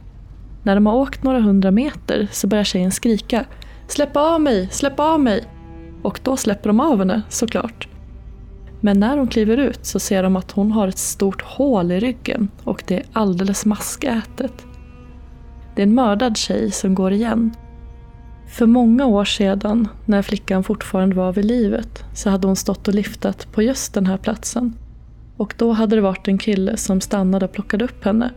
När 0.63 0.75
de 0.75 0.87
har 0.87 0.95
åkt 0.95 1.23
några 1.23 1.41
hundra 1.41 1.71
meter 1.71 2.29
så 2.33 2.47
börjar 2.47 2.65
tjejen 2.65 2.93
skrika 2.93 3.45
”Släpp 3.87 4.17
av 4.17 4.41
mig! 4.41 4.69
Släpp 4.71 5.01
av 5.01 5.21
mig!” 5.21 5.58
Och 6.03 6.21
då 6.23 6.37
släpper 6.37 6.69
de 6.69 6.81
av 6.81 6.99
henne, 6.99 7.23
såklart. 7.29 7.89
Men 8.81 9.01
när 9.01 9.19
hon 9.19 9.29
kliver 9.29 9.57
ut 9.57 9.87
så 9.87 9.99
ser 9.99 10.23
de 10.23 10.37
att 10.37 10.51
hon 10.51 10.73
har 10.73 10.89
ett 10.89 10.99
stort 10.99 11.43
hål 11.43 11.93
i 11.93 12.01
ryggen 12.01 12.49
och 12.65 12.85
det 12.87 12.97
är 12.97 13.05
alldeles 13.13 13.67
maskätet. 13.67 14.67
Det 15.75 15.83
är 15.83 15.87
en 15.87 15.95
mördad 15.95 16.37
tjej 16.37 16.71
som 16.71 16.95
går 16.95 17.13
igen 17.13 17.55
För 18.49 18.67
många 18.67 19.07
år 19.07 19.25
sedan, 19.25 19.89
när 20.05 20.23
flickan 20.23 20.65
fortfarande 20.65 21.17
var 21.17 21.33
vid 21.33 21.45
livet, 21.45 22.05
så 22.15 22.31
hade 22.31 22.47
hon 22.47 22.57
stått 22.57 22.89
och 22.89 22.95
lyftat 22.95 23.53
på 23.53 23.63
just 23.63 23.95
den 23.95 24.07
här 24.07 24.17
platsen. 24.17 24.75
Och 25.37 25.55
då 25.59 25.73
hade 25.73 25.97
det 25.97 26.03
varit 26.03 26.29
en 26.29 26.39
kille 26.39 26.77
som 26.77 27.01
stannade 27.01 27.45
och 27.45 27.53
plockade 27.53 27.85
upp 27.85 28.05
henne. 28.05 28.31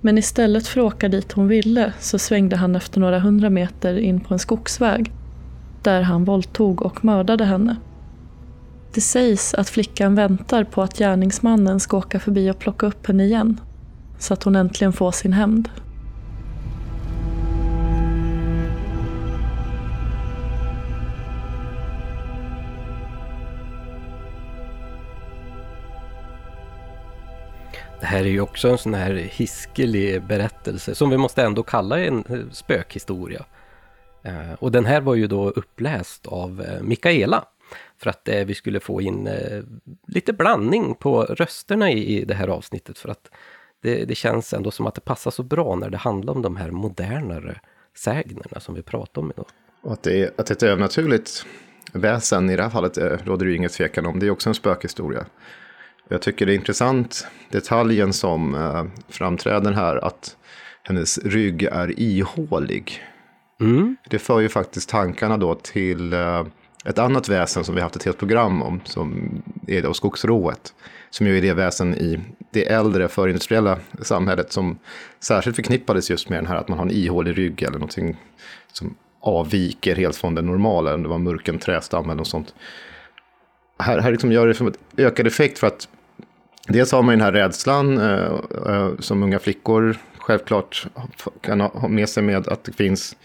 Men 0.00 0.18
istället 0.18 0.66
för 0.66 0.80
att 0.80 0.94
åka 0.94 1.08
dit 1.08 1.32
hon 1.32 1.48
ville 1.48 1.92
så 1.98 2.18
svängde 2.18 2.56
han 2.56 2.76
efter 2.76 3.00
några 3.00 3.18
hundra 3.18 3.50
meter 3.50 3.98
in 3.98 4.20
på 4.20 4.34
en 4.34 4.38
skogsväg 4.38 5.12
där 5.82 6.02
han 6.02 6.24
våldtog 6.24 6.82
och 6.82 7.04
mördade 7.04 7.44
henne. 7.44 7.76
Det 8.94 9.00
sägs 9.00 9.54
att 9.54 9.68
flickan 9.68 10.14
väntar 10.14 10.64
på 10.64 10.82
att 10.82 10.98
gärningsmannen 10.98 11.80
ska 11.80 11.96
åka 11.96 12.20
förbi 12.20 12.50
och 12.50 12.58
plocka 12.58 12.86
upp 12.86 13.06
henne 13.06 13.24
igen 13.24 13.60
så 14.18 14.34
att 14.34 14.42
hon 14.42 14.56
äntligen 14.56 14.92
får 14.92 15.12
sin 15.12 15.32
hämnd. 15.32 15.68
Det 28.00 28.06
här 28.06 28.20
är 28.20 28.28
ju 28.28 28.40
också 28.40 28.68
en 28.68 28.78
sån 28.78 28.94
här 28.94 29.14
hiskelig 29.14 30.22
berättelse 30.22 30.94
som 30.94 31.10
vi 31.10 31.16
måste 31.16 31.42
ändå 31.42 31.62
kalla 31.62 31.98
en 31.98 32.24
eh, 32.28 32.38
spökhistoria. 32.52 33.44
Eh, 34.22 34.52
och 34.58 34.72
den 34.72 34.84
här 34.84 35.00
var 35.00 35.14
ju 35.14 35.26
då 35.26 35.50
uppläst 35.50 36.26
av 36.26 36.62
eh, 36.62 36.82
Mikaela 36.82 37.44
för 37.98 38.10
att 38.10 38.28
eh, 38.28 38.44
vi 38.44 38.54
skulle 38.54 38.80
få 38.80 39.02
in 39.02 39.26
eh, 39.26 39.62
lite 40.06 40.32
blandning 40.32 40.94
på 40.94 41.22
rösterna 41.22 41.90
i 41.90 42.24
det 42.24 42.34
här 42.34 42.48
avsnittet 42.48 42.98
för 42.98 43.08
att 43.08 43.30
det, 43.82 44.04
det 44.04 44.14
känns 44.14 44.52
ändå 44.52 44.70
som 44.70 44.86
att 44.86 44.94
det 44.94 45.00
passar 45.00 45.30
så 45.30 45.42
bra 45.42 45.76
när 45.76 45.90
det 45.90 45.96
handlar 45.96 46.34
om 46.34 46.42
de 46.42 46.56
här 46.56 46.70
modernare 46.70 47.60
sägnerna 47.96 48.60
som 48.60 48.74
vi 48.74 48.82
pratar 48.82 49.22
om 49.22 49.30
idag. 49.30 49.46
Och 49.82 49.92
att 49.92 50.02
det 50.02 50.22
är, 50.22 50.30
att 50.36 50.50
ett 50.50 50.62
övernaturligt 50.62 51.46
väsen 51.92 52.50
i 52.50 52.56
det 52.56 52.62
här 52.62 52.70
fallet 52.70 52.98
eh, 52.98 53.18
råder 53.24 53.46
det 53.46 53.50
ju 53.50 53.56
inget 53.56 53.72
tvekan 53.72 54.06
om. 54.06 54.18
Det 54.18 54.26
är 54.26 54.30
också 54.30 54.48
en 54.48 54.54
spökhistoria. 54.54 55.24
Jag 56.08 56.22
tycker 56.22 56.46
det 56.46 56.52
är 56.52 56.56
intressant 56.56 57.26
detaljen 57.50 58.12
som 58.12 58.54
eh, 58.54 58.84
framträder 59.08 59.72
här, 59.72 59.96
att 59.96 60.36
hennes 60.82 61.18
rygg 61.18 61.62
är 61.62 62.00
ihålig. 62.00 63.02
Mm. 63.60 63.96
Det 64.08 64.18
för 64.18 64.40
ju 64.40 64.48
faktiskt 64.48 64.88
tankarna 64.88 65.36
då 65.36 65.54
till 65.54 66.12
eh, 66.12 66.44
ett 66.84 66.98
annat 66.98 67.28
väsen 67.28 67.64
som 67.64 67.74
vi 67.74 67.80
haft 67.80 67.96
ett 67.96 68.04
helt 68.04 68.18
program 68.18 68.62
om, 68.62 68.80
som 68.84 69.30
är 69.66 69.82
då 69.82 69.94
skogsrået. 69.94 70.74
Som 71.10 71.26
ju 71.26 71.38
är 71.38 71.42
det 71.42 71.52
väsen 71.52 71.94
i 71.94 72.20
det 72.50 72.68
äldre 72.68 73.08
förindustriella 73.08 73.78
samhället 74.02 74.52
som 74.52 74.78
särskilt 75.20 75.56
förknippades 75.56 76.10
just 76.10 76.28
med 76.28 76.38
den 76.38 76.46
här 76.46 76.56
att 76.56 76.68
man 76.68 76.78
har 76.78 76.86
en 76.86 76.92
ihålig 76.92 77.38
rygg 77.38 77.62
eller 77.62 77.78
någonting 77.78 78.16
som 78.72 78.94
avviker 79.20 79.96
helt 79.96 80.16
från 80.16 80.34
det 80.34 80.42
normala, 80.42 80.94
om 80.94 81.02
det 81.02 81.08
var 81.08 81.18
mörken 81.18 81.58
trästam 81.58 82.04
eller 82.04 82.14
något 82.14 82.28
sånt. 82.28 82.54
Här, 83.78 83.98
här 83.98 84.10
liksom 84.10 84.32
gör 84.32 84.46
det 84.46 84.54
som 84.54 84.66
ett 84.66 84.78
ökad 84.96 85.26
effekt 85.26 85.58
för 85.58 85.66
att 85.66 85.88
Dels 86.68 86.92
har 86.92 87.02
man 87.02 87.12
den 87.12 87.20
här 87.20 87.32
rädslan 87.32 87.98
eh, 87.98 88.32
eh, 88.66 88.90
som 88.98 89.22
unga 89.22 89.38
flickor 89.38 89.96
självklart 90.18 90.86
kan 91.40 91.60
ha 91.60 91.88
med 91.88 92.08
sig 92.08 92.22
med 92.22 92.48
att 92.48 92.64
det 92.64 92.72
finns 92.72 93.16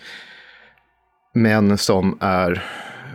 män 1.36 1.78
som 1.78 2.18
är 2.20 2.64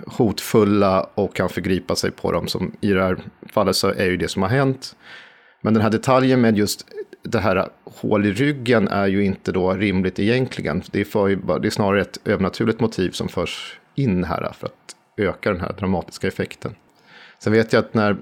hotfulla 0.06 1.06
och 1.14 1.34
kan 1.34 1.48
förgripa 1.48 1.96
sig 1.96 2.10
på 2.10 2.32
dem. 2.32 2.48
Som 2.48 2.72
I 2.80 2.92
det 2.92 3.02
här 3.02 3.18
fallet 3.52 3.76
så 3.76 3.88
är 3.88 4.06
ju 4.06 4.16
det 4.16 4.28
som 4.28 4.42
har 4.42 4.48
hänt. 4.48 4.96
Men 5.60 5.74
den 5.74 5.82
här 5.82 5.90
detaljen 5.90 6.40
med 6.40 6.58
just 6.58 6.86
det 7.22 7.38
här 7.38 7.68
hål 7.84 8.26
i 8.26 8.32
ryggen 8.32 8.88
är 8.88 9.06
ju 9.06 9.24
inte 9.24 9.52
då 9.52 9.72
rimligt 9.72 10.18
egentligen. 10.18 10.82
Det 10.90 11.00
är, 11.00 11.04
för, 11.04 11.58
det 11.60 11.68
är 11.68 11.70
snarare 11.70 12.00
ett 12.00 12.18
övernaturligt 12.24 12.80
motiv 12.80 13.10
som 13.10 13.28
förs 13.28 13.78
in 13.94 14.24
här 14.24 14.52
för 14.52 14.66
att 14.66 14.96
öka 15.16 15.52
den 15.52 15.60
här 15.60 15.72
dramatiska 15.78 16.28
effekten. 16.28 16.74
Sen 17.38 17.52
vet 17.52 17.72
jag 17.72 17.80
att 17.84 17.94
när 17.94 18.16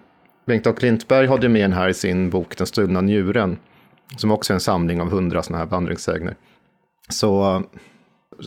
Bengt 0.47 0.67
A. 0.67 0.73
Klintberg 0.73 1.27
hade 1.27 1.49
med 1.49 1.63
den 1.63 1.73
här 1.73 1.89
i 1.89 1.95
sin 1.95 2.31
bok 2.31 2.57
Den 2.57 2.67
stulna 2.67 3.01
njuren. 3.01 3.59
Som 4.17 4.31
också 4.31 4.53
är 4.53 4.55
en 4.55 4.61
samling 4.61 5.01
av 5.01 5.11
hundra 5.11 5.43
sådana 5.43 5.65
här 5.65 5.71
vandringssägner. 5.71 6.37
Så 7.09 7.63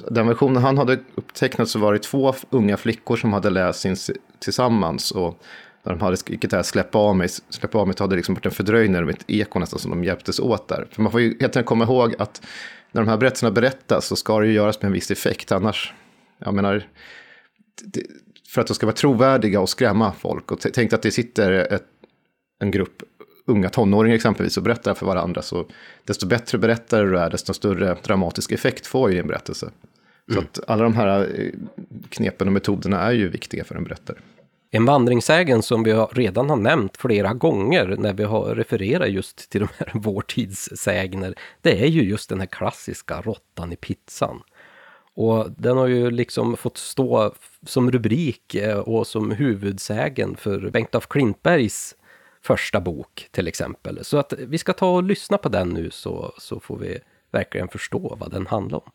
den 0.10 0.28
versionen 0.28 0.64
han 0.64 0.78
hade 0.78 1.00
upptecknat 1.16 1.70
så 1.70 1.80
var 1.80 1.94
det 1.94 2.00
två 2.00 2.34
unga 2.50 2.78
flickor 2.78 3.16
som 3.16 3.34
hade 3.34 3.50
läst 3.50 3.80
sin 3.80 3.96
tillsammans. 4.39 5.12
Och 5.12 5.44
när 5.84 5.94
de 5.94 6.02
hade 6.02 6.18
skrikit 6.18 6.50
det 6.50 6.56
här 6.56 6.64
släpp 6.64 6.96
av 6.96 7.16
mig, 7.16 7.30
släpp 7.30 7.76
av 7.76 7.88
mig, 7.88 7.96
hade 8.00 8.12
det 8.12 8.16
liksom 8.16 8.36
varit 8.36 8.46
en 8.46 8.52
fördröjning, 8.52 9.10
ett 9.10 9.26
eko 9.28 9.60
nästan 9.60 9.80
som 9.80 9.92
de 9.92 10.04
hjälptes 10.04 10.39
åt 10.39 10.68
där. 10.68 10.88
För 10.92 11.02
man 11.02 11.12
får 11.12 11.22
ju 11.22 11.28
helt 11.30 11.44
enkelt 11.44 11.66
komma 11.66 11.84
ihåg 11.84 12.16
att 12.20 12.42
när 12.92 13.02
de 13.02 13.08
här 13.10 13.18
berättelserna 13.18 13.52
berättas 13.52 14.06
så 14.06 14.16
ska 14.16 14.39
det 14.39 14.48
ju 14.48 14.54
göras 14.54 14.82
med 14.82 14.88
en 14.88 14.94
viss 14.94 15.12
effekt, 15.12 15.52
annars, 15.52 15.94
jag 16.38 16.54
menar, 16.54 16.88
för 18.50 18.62
att 18.62 18.68
de 18.68 18.74
ska 18.74 18.86
vara 18.86 18.96
trovärdiga 18.96 19.60
och 19.60 19.70
skrämma 19.70 20.14
folk. 20.14 20.52
Och 20.52 20.60
tänk 20.74 20.94
att 20.94 21.02
det 21.02 21.12
sitter 21.12 21.52
ett, 21.52 21.86
en 22.60 22.72
grupp 22.72 23.04
unga 23.52 23.70
tonåringar 23.70 24.16
exempelvis 24.16 24.58
och 24.58 24.64
berättar 24.64 24.93
för 24.93 25.06
varandra. 25.06 25.41
Så 25.41 25.66
desto 26.06 26.28
bättre 26.28 26.58
berättare 26.58 27.04
du 27.04 27.20
är, 27.20 27.30
desto 27.30 27.54
större 27.54 27.97
dramatisk 28.04 28.52
effekt 28.52 28.88
får 28.88 29.10
ju 29.10 29.16
din 29.16 29.28
berättelse. 29.28 29.70
Mm. 30.32 30.36
Så 30.36 30.39
att 30.39 30.70
alla 30.70 30.84
de 30.84 30.95
här 30.95 31.20
eh, 31.39 31.52
knepen 32.10 32.47
och 32.47 32.54
metoderna 32.54 32.99
är 32.99 33.12
ju 33.12 33.30
viktiga 33.30 33.64
för 33.64 33.76
en 33.76 33.84
berättare. 33.84 34.18
En 34.74 34.86
vandringssägen 34.86 35.64
som 35.64 35.84
vi 35.84 35.93
redan 35.93 36.49
har 36.49 36.58
nämnt 36.58 36.97
flera 36.97 37.34
gånger 37.34 37.95
när 37.99 38.14
vi 38.14 38.24
har 38.24 38.56
refererat 38.56 39.10
just 39.10 39.49
till 39.49 39.62
de 39.62 39.68
här 39.78 39.91
vårtidssägner, 39.99 41.36
det 41.62 41.84
är 41.84 41.88
ju 41.88 42.04
just 42.04 42.30
den 42.30 42.39
här 42.39 42.47
klassiska 42.47 43.22
råttan 43.22 43.74
i 43.74 43.76
pizzan. 43.76 44.41
Och 45.14 45.52
den 45.58 45.78
har 45.78 45.88
ju 45.88 46.12
liksom 46.12 46.58
fått 46.58 46.78
stå 46.78 47.34
som 47.66 47.91
rubrik 47.91 48.56
eh, 48.56 48.78
och 48.78 49.08
som 49.08 49.32
huvudsägen 49.32 50.36
för 50.36 50.70
Bengt 50.70 50.95
af 50.95 51.08
Klintbergs 51.08 51.95
första 52.42 52.82
bok 52.82 53.28
till 53.32 53.48
exempel. 53.48 54.06
Så 54.06 54.18
att 54.18 54.34
vi 54.38 54.58
ska 54.58 54.74
ta 54.74 54.96
och 54.96 55.04
lyssna 55.04 55.38
på 55.38 55.50
den 55.50 55.70
nu 55.70 55.92
så, 55.92 56.34
så 56.38 56.60
får 56.60 56.78
vi 56.78 57.00
verkligen 57.32 57.68
förstå 57.68 58.18
vad 58.20 58.32
den 58.32 58.48
handlar 58.48 58.78
om. 58.78 58.92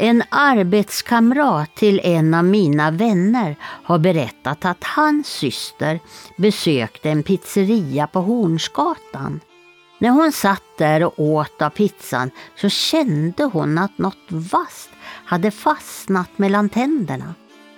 En 0.00 0.22
arbetskamrat 0.30 1.76
till 1.76 2.00
en 2.04 2.34
av 2.34 2.44
mina 2.44 2.90
vänner 2.90 3.56
har 3.60 3.98
berättat 3.98 4.64
att 4.64 4.84
hans 4.84 5.26
syster 5.26 6.00
besökte 6.36 7.10
en 7.10 7.22
pizzeria 7.22 8.06
på 8.06 8.20
Hornsgatan. 8.20 9.40
När 9.98 10.10
hon 10.10 10.32
satt 10.32 10.62
där 10.78 11.04
och 11.04 11.18
åt 11.18 11.62
av 11.62 11.70
pizzan 11.70 12.30
så 12.56 12.68
kände 12.68 13.44
hon 13.44 13.78
att 13.78 13.98
något 13.98 14.26
vasst 14.28 14.90
hade 15.28 15.50
fastnat 15.50 16.38
mellan 16.38 16.68
tänderna. 16.68 17.34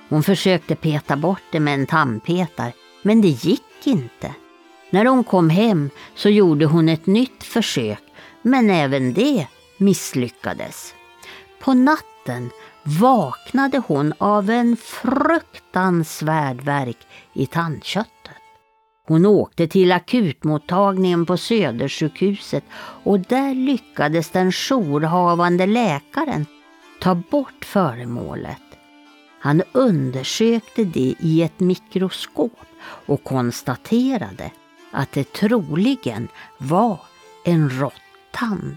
Hon 0.09 0.22
försökte 0.22 0.76
peta 0.76 1.16
bort 1.16 1.42
det 1.53 1.61
med 1.61 1.74
en 1.74 1.86
tandpetare, 1.86 2.72
men 3.03 3.20
det 3.20 3.28
gick 3.28 3.86
inte. 3.86 4.34
När 4.90 5.05
hon 5.05 5.24
kom 5.24 5.51
hem 5.51 5.90
så 6.14 6.28
gjorde 6.28 6.64
hon 6.64 6.88
ett 6.88 7.07
nytt 7.07 7.44
försök, 7.44 8.03
men 8.42 8.70
även 8.70 9.12
det 9.12 9.46
misslyckades. 9.78 10.94
På 11.61 11.74
natten 11.74 12.51
vaknade 12.82 13.82
hon 13.86 14.12
av 14.18 14.51
en 14.51 14.76
fruktansvärd 14.76 16.61
värk 16.61 17.07
i 17.32 17.46
tandköttet. 17.46 18.36
Hon 19.07 19.26
åkte 19.26 19.68
till 19.68 19.92
akutmottagningen 19.92 21.26
på 21.26 21.36
Södersjukhuset 21.36 22.64
och 23.05 23.20
där 23.20 23.55
lyckades 23.55 24.30
den 24.30 24.53
jourhavande 24.53 25.66
läkaren 25.66 26.46
ta 27.01 27.14
bort 27.14 27.64
föremålet. 27.64 28.62
Han 29.40 29.62
undersökte 29.72 30.84
det 30.84 31.14
i 31.20 31.42
ett 31.42 31.61
mikroskop 31.61 32.59
och 32.82 33.24
konstaterade 33.24 34.51
att 34.90 35.12
det 35.12 35.32
troligen 35.32 36.28
var 36.59 37.01
en 37.44 37.70
råttand. 37.70 38.76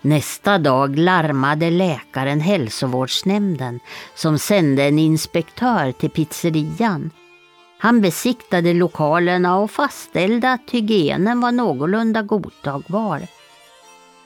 Nästa 0.00 0.58
dag 0.58 0.98
larmade 0.98 1.70
läkaren 1.70 2.40
hälsovårdsnämnden 2.40 3.80
som 4.14 4.38
sände 4.38 4.82
en 4.82 4.98
inspektör 4.98 5.92
till 5.92 6.10
pizzerian. 6.10 7.10
Han 7.78 8.00
besiktade 8.00 8.74
lokalerna 8.74 9.58
och 9.58 9.70
fastställde 9.70 10.52
att 10.52 10.70
hygienen 10.70 11.40
var 11.40 11.52
någorlunda 11.52 12.22
godtagbar. 12.22 13.22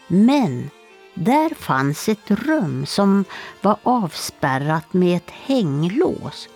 Men 0.08 0.70
där 1.14 1.54
fanns 1.54 2.08
ett 2.08 2.30
rum 2.30 2.86
som 2.86 3.24
var 3.60 3.76
avspärrat 3.82 4.92
med 4.92 5.16
ett 5.16 5.30
hänglås 5.30 6.48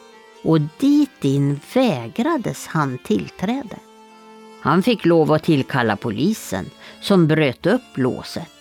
och 0.42 0.60
dit 0.60 1.24
in 1.24 1.60
vägrades 1.74 2.66
han 2.66 2.98
tillträde. 2.98 3.76
Han 4.60 4.82
fick 4.82 5.04
lov 5.04 5.32
att 5.32 5.44
tillkalla 5.44 5.96
polisen 5.96 6.70
som 7.00 7.26
bröt 7.26 7.66
upp 7.66 7.82
låset. 7.94 8.52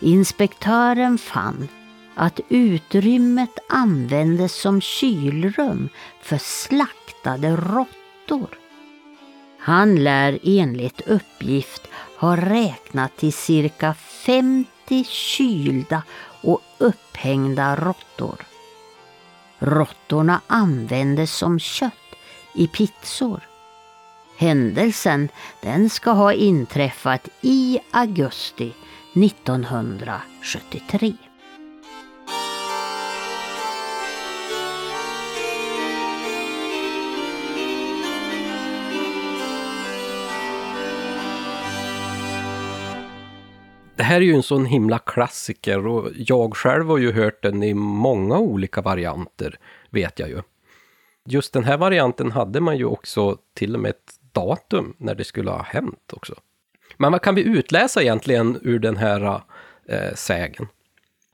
Inspektören 0.00 1.18
fann 1.18 1.68
att 2.14 2.40
utrymmet 2.48 3.58
användes 3.68 4.60
som 4.60 4.80
kylrum 4.80 5.88
för 6.22 6.38
slaktade 6.38 7.56
råttor. 7.56 8.48
Han 9.60 10.04
lär 10.04 10.38
enligt 10.42 11.00
uppgift 11.00 11.88
har 12.18 12.36
räknat 12.36 13.16
till 13.16 13.32
cirka 13.32 13.94
50 13.94 15.04
kylda 15.04 16.02
och 16.42 16.60
upphängda 16.78 17.76
råttor. 17.76 18.36
Råttorna 19.58 20.40
användes 20.46 21.36
som 21.36 21.58
kött 21.58 21.92
i 22.54 22.66
pizzor. 22.66 23.40
Händelsen 24.36 25.28
den 25.62 25.90
ska 25.90 26.10
ha 26.10 26.32
inträffat 26.32 27.28
i 27.40 27.78
augusti 27.90 28.74
1973. 29.14 31.27
Det 43.98 44.04
här 44.04 44.16
är 44.16 44.24
ju 44.24 44.34
en 44.34 44.42
sån 44.42 44.66
himla 44.66 44.98
klassiker 44.98 45.86
och 45.86 46.10
jag 46.16 46.56
själv 46.56 46.86
har 46.86 46.98
ju 46.98 47.12
hört 47.12 47.42
den 47.42 47.62
i 47.62 47.74
många 47.74 48.38
olika 48.38 48.80
varianter, 48.80 49.58
vet 49.90 50.18
jag 50.18 50.28
ju. 50.28 50.42
Just 51.28 51.52
den 51.52 51.64
här 51.64 51.76
varianten 51.76 52.32
hade 52.32 52.60
man 52.60 52.76
ju 52.76 52.84
också 52.84 53.38
till 53.54 53.74
och 53.74 53.80
med 53.80 53.90
ett 53.90 54.14
datum 54.32 54.94
när 54.98 55.14
det 55.14 55.24
skulle 55.24 55.50
ha 55.50 55.62
hänt 55.62 56.12
också. 56.12 56.34
Men 56.96 57.12
vad 57.12 57.22
kan 57.22 57.34
vi 57.34 57.42
utläsa 57.42 58.02
egentligen 58.02 58.58
ur 58.62 58.78
den 58.78 58.96
här 58.96 59.40
eh, 59.88 60.14
sägen? 60.14 60.66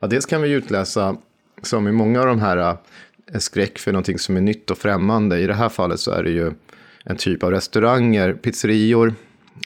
Ja, 0.01 0.07
dels 0.07 0.27
kan 0.27 0.43
vi 0.43 0.51
utläsa, 0.51 1.17
som 1.63 1.89
i 1.89 1.93
många 1.93 2.21
av 2.21 2.27
de 2.27 2.41
här, 2.41 2.77
eh, 3.33 3.39
skräck 3.39 3.79
för 3.79 3.93
någonting 3.93 4.19
som 4.19 4.37
är 4.37 4.41
nytt 4.41 4.71
och 4.71 4.79
främmande. 4.79 5.39
I 5.39 5.47
det 5.47 5.55
här 5.55 5.69
fallet 5.69 6.01
så 6.01 6.11
är 6.11 6.23
det 6.23 6.31
ju 6.31 6.53
en 7.05 7.17
typ 7.17 7.43
av 7.43 7.51
restauranger, 7.51 8.33
pizzerior 8.33 9.15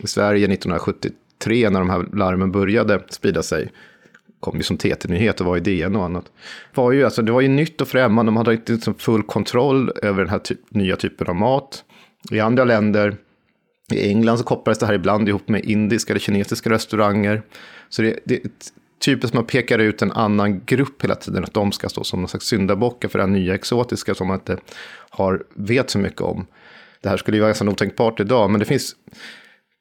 i 0.03 0.07
Sverige 0.07 0.49
1970, 0.49 1.13
tre 1.39 1.71
när 1.71 1.81
de 1.81 1.91
här 1.91 2.07
larmen 2.13 2.53
började 2.53 3.03
sprida 3.11 3.43
sig 3.43 3.73
kom 4.41 4.57
ju 4.57 4.63
som 4.63 4.77
TT-nyhet 4.77 5.41
och 5.41 5.47
var 5.47 5.57
i 5.57 5.61
DN 5.61 5.97
och 5.97 6.05
annat. 6.05 6.33
Var 6.75 6.93
ju, 6.93 7.05
alltså, 7.05 7.23
det 7.23 7.33
var 7.33 7.41
ju 7.41 7.49
nytt 7.49 7.81
och 7.81 7.89
främmande, 7.89 8.29
de 8.29 8.37
hade 8.37 8.53
inte 8.53 8.73
liksom 8.73 8.95
full 8.95 9.23
kontroll 9.23 9.93
över 10.03 10.23
den 10.23 10.31
här 10.31 10.39
ty 10.39 10.55
nya 10.69 10.97
typen 10.97 11.27
av 11.27 11.35
mat. 11.35 11.85
I 12.31 12.41
andra 12.41 12.65
länder, 12.65 13.17
i 13.93 14.09
England 14.09 14.39
så 14.39 14.45
kopplades 14.45 14.79
det 14.79 14.87
här 14.87 14.95
ibland 14.95 15.29
ihop 15.29 15.49
med 15.49 15.65
indiska 15.65 16.13
eller 16.13 16.21
kinesiska 16.21 16.71
restauranger. 16.71 17.43
Så 17.89 18.03
det, 18.03 18.19
det 18.25 18.35
är 18.35 18.51
typiskt 19.05 19.35
man 19.35 19.45
pekar 19.45 19.79
ut 19.79 20.03
en 20.03 20.13
annan 20.13 20.65
grupp 20.65 21.05
hela 21.05 21.15
tiden, 21.15 21.45
att 21.45 21.55
de 21.55 21.73
ska 21.73 21.89
stå 21.89 22.05
som 22.05 22.21
någon 22.21 22.29
slags 22.29 22.47
syndabockar 22.47 23.09
för 23.09 23.19
det 23.19 23.25
här 23.25 23.31
nya 23.31 23.55
exotiska 23.55 24.15
som 24.15 24.27
man 24.27 24.37
inte 24.37 24.59
har, 25.11 25.45
vet 25.55 25.91
så 25.91 25.99
mycket 25.99 26.21
om. 26.21 26.47
Det 27.01 27.09
här 27.09 27.17
skulle 27.17 27.37
ju 27.37 27.41
vara 27.41 27.51
nästan 27.51 27.69
otänkbart 27.69 28.21
idag, 28.21 28.51
men 28.51 28.59
det 28.59 28.65
finns 28.65 28.97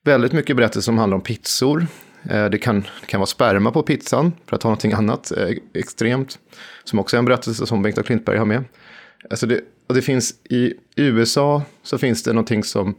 väldigt 0.08 0.34
mycket 0.34 0.56
berättelser 0.56 0.86
som 0.86 0.98
handlar 0.98 1.16
om 1.16 1.22
pizzor. 1.22 1.88
Eh, 2.30 2.46
det 2.46 2.58
kan, 2.58 2.84
kan 3.06 3.20
vara 3.20 3.28
sperma 3.28 3.72
på 3.72 3.84
pizzan, 3.84 4.32
för 4.46 4.56
att 4.56 4.62
ta 4.62 4.68
någonting 4.68 4.94
annat 4.94 5.32
eh, 5.32 5.58
extremt. 5.74 6.40
Som 6.84 7.00
också 7.00 7.16
är 7.16 7.20
en 7.20 7.26
berättelse 7.26 7.66
som 7.66 7.82
Bengt 7.82 8.06
Klintberg 8.06 8.38
har 8.38 8.46
med. 8.46 8.64
Alltså 9.30 9.46
det, 9.46 9.62
och 9.88 9.96
det 9.96 10.02
finns 10.02 10.34
i 10.50 10.74
USA 10.96 11.62
så 11.84 11.98
finns 11.98 12.24
det 12.24 12.34
någonting 12.34 12.64
som 12.64 12.96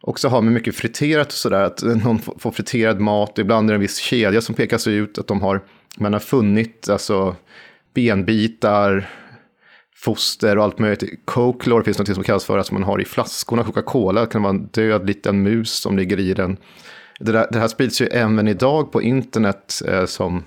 också 0.00 0.28
har 0.28 0.42
med 0.42 0.52
mycket 0.52 0.74
friterat 0.76 1.26
och 1.26 1.32
sådär. 1.32 1.62
Att 1.62 1.82
någon 1.82 2.18
får 2.18 2.50
friterad 2.50 3.00
mat, 3.00 3.38
ibland 3.38 3.70
är 3.70 3.72
det 3.72 3.76
en 3.76 3.80
viss 3.80 3.96
kedja 3.96 4.40
som 4.40 4.54
pekas 4.54 4.86
ut. 4.86 5.18
Att 5.18 5.26
de 5.26 5.40
har, 5.42 5.60
man 5.96 6.12
har 6.12 6.20
funnit 6.20 6.88
alltså, 6.88 7.36
benbitar, 7.94 9.10
foster 9.98 10.58
och 10.58 10.64
allt 10.64 10.78
möjligt. 10.78 11.20
Cokelore 11.24 11.84
finns 11.84 11.98
något 11.98 12.14
som 12.14 12.24
kallas 12.24 12.44
för 12.44 12.58
att 12.58 12.70
man 12.70 12.82
har 12.82 13.00
i 13.00 13.04
flaskorna. 13.04 13.64
Coca-Cola 13.64 14.20
det 14.20 14.26
kan 14.26 14.42
vara 14.42 14.54
en 14.54 14.66
död 14.66 15.06
liten 15.06 15.42
mus 15.42 15.72
som 15.72 15.96
ligger 15.96 16.20
i 16.20 16.34
den. 16.34 16.56
Det, 17.20 17.32
där, 17.32 17.46
det 17.50 17.58
här 17.58 17.68
sprids 17.68 18.00
ju 18.00 18.06
även 18.06 18.48
idag 18.48 18.92
på 18.92 19.02
internet 19.02 19.82
eh, 19.86 20.04
som 20.04 20.44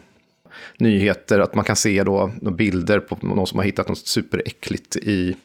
nyheter, 0.78 1.40
att 1.40 1.56
man 1.56 1.66
kan 1.66 1.76
se 1.76 2.04
då 2.04 2.32
bilder 2.42 3.00
på 3.00 3.18
någon 3.22 3.48
som 3.48 3.60
har 3.60 3.66
hittat 3.66 3.88
något 3.88 4.08
superäckligt 4.08 4.96
i, 4.96 5.36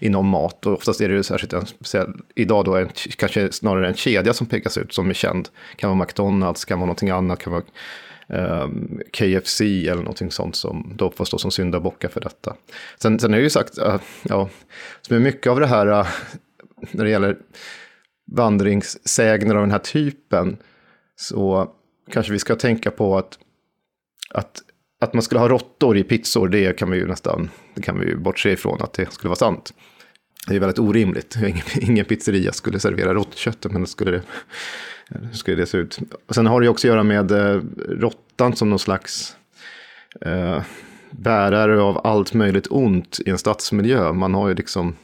i 0.00 0.08
någon 0.08 0.28
mat. 0.28 0.66
Och 0.66 0.72
oftast 0.72 1.00
är 1.00 1.08
det 1.08 1.14
ju 1.14 1.22
särskilt 1.22 1.52
en 1.52 1.66
speciell, 1.66 2.12
idag 2.34 2.64
då 2.64 2.76
en, 2.76 2.88
kanske 3.16 3.52
snarare 3.52 3.88
en 3.88 3.94
kedja 3.94 4.34
som 4.34 4.46
pekas 4.46 4.78
ut 4.78 4.94
som 4.94 5.10
är 5.10 5.14
känd. 5.14 5.48
Kan 5.76 5.90
vara 5.90 6.04
McDonalds, 6.04 6.64
kan 6.64 6.78
vara 6.78 6.86
någonting 6.86 7.10
annat, 7.10 7.38
kan 7.38 7.52
vara 7.52 7.62
Ehm, 8.28 8.62
um, 8.62 9.00
KFC 9.12 9.60
eller 9.60 10.02
någonting 10.02 10.30
sånt 10.30 10.56
som 10.56 10.92
då 10.96 11.10
får 11.10 11.24
stå 11.24 11.38
som 11.38 11.50
syndabockar 11.50 12.08
för 12.08 12.20
detta. 12.20 12.56
Sen, 13.02 13.18
sen 13.18 13.34
är 13.34 13.38
det 13.38 13.42
ju 13.42 13.50
sagt, 13.50 13.78
uh, 13.78 13.96
ja, 14.22 14.48
som 15.00 15.16
är 15.16 15.20
mycket 15.20 15.50
av 15.50 15.60
det 15.60 15.66
här 15.66 15.86
uh, 15.86 16.06
när 16.90 17.04
det 17.04 17.10
gäller 17.10 17.36
vandringssägner 18.32 19.54
av 19.54 19.60
den 19.60 19.70
här 19.70 19.78
typen, 19.78 20.56
så 21.16 21.70
kanske 22.10 22.32
vi 22.32 22.38
ska 22.38 22.56
tänka 22.56 22.90
på 22.90 23.18
att, 23.18 23.38
att, 24.30 24.62
att 25.00 25.14
man 25.14 25.22
skulle 25.22 25.40
ha 25.40 25.48
råttor 25.48 25.96
i 25.96 26.04
pizzor, 26.04 26.48
det 26.48 26.78
kan 26.78 26.90
vi 26.90 26.98
ju 26.98 27.06
nästan 27.06 27.50
det 27.74 27.82
kan 27.82 28.00
vi 28.00 28.06
ju 28.06 28.16
bortse 28.16 28.52
ifrån 28.52 28.82
att 28.82 28.92
det 28.92 29.12
skulle 29.12 29.28
vara 29.28 29.36
sant. 29.36 29.74
Det 30.48 30.56
är 30.56 30.60
väldigt 30.60 30.78
orimligt. 30.78 31.36
Ingen, 31.42 31.64
ingen 31.80 32.04
pizzeria 32.04 32.52
skulle 32.52 32.80
servera 32.80 33.14
råttkött, 33.14 33.66
men 33.70 33.86
skulle 33.86 34.10
det, 34.10 34.22
hur 35.08 35.32
skulle 35.32 35.56
det 35.56 35.66
se 35.66 35.78
ut? 35.78 35.98
Och 36.26 36.34
sen 36.34 36.46
har 36.46 36.60
det 36.60 36.64
ju 36.64 36.70
också 36.70 36.88
att 36.88 36.92
göra 36.92 37.02
med 37.02 37.30
eh, 37.30 37.60
råttan 37.88 38.56
som 38.56 38.70
någon 38.70 38.78
slags 38.78 39.36
eh, 40.20 40.62
bärare 41.10 41.82
av 41.82 42.06
allt 42.06 42.34
möjligt 42.34 42.66
ont 42.70 43.18
i 43.26 43.30
en 43.30 43.38
stadsmiljö. 43.38 44.12
Man 44.12 44.34
har 44.34 44.48
ju 44.48 44.54
liksom 44.54 44.96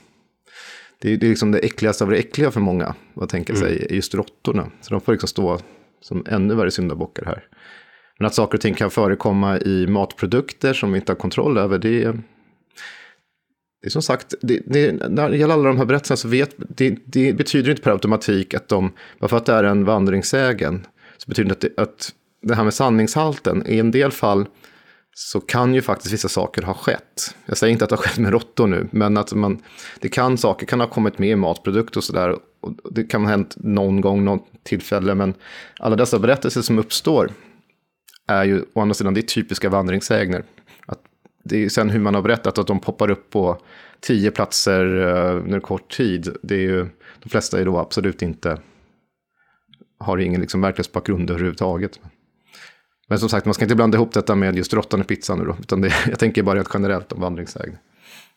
det 0.98 1.12
är, 1.12 1.16
det 1.16 1.26
är 1.26 1.30
liksom 1.30 1.53
det 1.53 1.59
äckligaste 1.59 2.05
av 2.05 2.11
det 2.11 2.16
äckliga 2.16 2.50
för 2.50 2.61
många, 2.61 2.94
vad 3.14 3.28
tänker 3.28 3.55
mm. 3.55 3.68
sig, 3.68 3.86
just 3.96 4.14
råttorna. 4.14 4.70
Så 4.80 4.90
de 4.90 5.00
får 5.00 5.12
liksom 5.12 5.28
stå 5.28 5.59
som 6.00 6.26
ännu 6.28 6.55
värre 6.55 6.70
syndabockar 6.70 7.24
här. 7.24 7.44
Men 8.18 8.26
att 8.26 8.34
saker 8.34 8.55
och 8.59 8.61
ting 8.61 8.74
kan 8.74 8.90
förekomma 8.90 9.59
i 9.59 9.86
matprodukter 9.86 10.72
som 10.72 10.92
vi 10.92 10.98
inte 10.98 11.12
har 11.12 11.16
kontroll 11.16 11.59
över, 11.59 11.78
det 11.78 12.03
är, 12.03 12.22
det 13.82 13.88
är 13.88 13.90
som 13.90 14.02
sagt, 14.02 14.34
det, 14.40 14.62
det, 14.66 14.92
när 14.92 15.30
det 15.30 15.36
gäller 15.36 15.54
alla 15.54 15.68
de 15.68 15.78
här 15.78 15.84
berättelserna 15.84 16.16
så 16.16 16.28
vet, 16.28 16.54
det, 16.58 16.98
det 17.04 17.32
betyder 17.32 17.70
inte 17.70 17.82
per 17.82 17.90
automatik 17.90 18.54
att 18.54 18.68
de, 18.68 18.92
bara 19.18 19.28
för 19.28 19.36
att 19.36 19.46
det 19.46 19.52
är 19.52 19.64
en 19.64 19.84
vandringssägen, 19.84 20.86
så 21.18 21.28
betyder 21.28 21.48
det 21.48 21.52
att, 21.52 21.60
det 21.60 21.82
att 21.82 22.12
det 22.42 22.54
här 22.54 22.64
med 22.64 22.74
sanningshalten, 22.74 23.66
i 23.66 23.78
en 23.78 23.90
del 23.90 24.10
fall 24.10 24.46
så 25.14 25.40
kan 25.40 25.74
ju 25.74 25.82
faktiskt 25.82 26.14
vissa 26.14 26.28
saker 26.28 26.62
ha 26.62 26.74
skett. 26.74 27.34
Jag 27.46 27.56
säger 27.56 27.72
inte 27.72 27.84
att 27.84 27.90
det 27.90 27.96
har 27.96 28.02
skett 28.02 28.18
med 28.18 28.32
råttor 28.32 28.66
nu, 28.66 28.88
men 28.90 29.16
att 29.16 29.32
man, 29.32 29.62
det 30.00 30.08
kan 30.08 30.38
saker 30.38 30.66
kan 30.66 30.80
ha 30.80 30.86
kommit 30.86 31.18
med 31.18 31.28
i 31.28 31.36
matprodukter 31.36 31.98
och 31.98 32.04
sådär. 32.04 32.36
Det 32.90 33.04
kan 33.04 33.22
ha 33.22 33.30
hänt 33.30 33.56
någon 33.56 34.00
gång, 34.00 34.24
något 34.24 34.46
tillfälle, 34.62 35.14
men 35.14 35.34
alla 35.78 35.96
dessa 35.96 36.18
berättelser 36.18 36.62
som 36.62 36.78
uppstår 36.78 37.30
är 38.28 38.44
ju 38.44 38.64
å 38.72 38.80
andra 38.80 38.94
sidan 38.94 39.14
det 39.14 39.20
är 39.20 39.22
typiska 39.22 39.68
vandringssägner. 39.68 40.44
Det 41.43 41.64
är 41.64 41.68
sen 41.68 41.90
hur 41.90 42.01
man 42.01 42.14
har 42.14 42.22
berättat 42.22 42.59
att 42.59 42.66
de 42.66 42.80
poppar 42.80 43.11
upp 43.11 43.30
på 43.30 43.59
tio 44.01 44.30
platser 44.30 44.97
eh, 44.97 45.36
under 45.36 45.61
kort 45.61 45.97
tid. 45.97 46.36
Det 46.43 46.55
är 46.55 46.61
ju, 46.61 46.86
de 47.22 47.28
flesta 47.28 47.61
är 47.61 47.64
då 47.64 47.78
absolut 47.78 48.22
inte, 48.22 48.59
har 49.99 50.18
ingen 50.18 50.40
liksom 50.40 50.61
verklighetsbakgrund 50.61 51.30
överhuvudtaget. 51.30 52.01
Men 53.09 53.18
som 53.18 53.28
sagt, 53.28 53.47
man 53.47 53.55
ska 53.55 53.64
inte 53.64 53.74
blanda 53.74 53.97
ihop 53.97 54.12
detta 54.12 54.34
med 54.34 54.57
just 54.57 54.74
råttan 54.74 55.01
i 55.01 55.05
pizzan 55.05 55.38
nu 55.38 55.45
då. 55.45 55.57
Utan 55.61 55.80
det, 55.80 55.93
jag 56.09 56.18
tänker 56.18 56.43
bara 56.43 56.57
rent 56.59 56.70
generellt 56.74 57.12
om 57.12 57.20
vandringssägner. 57.20 57.78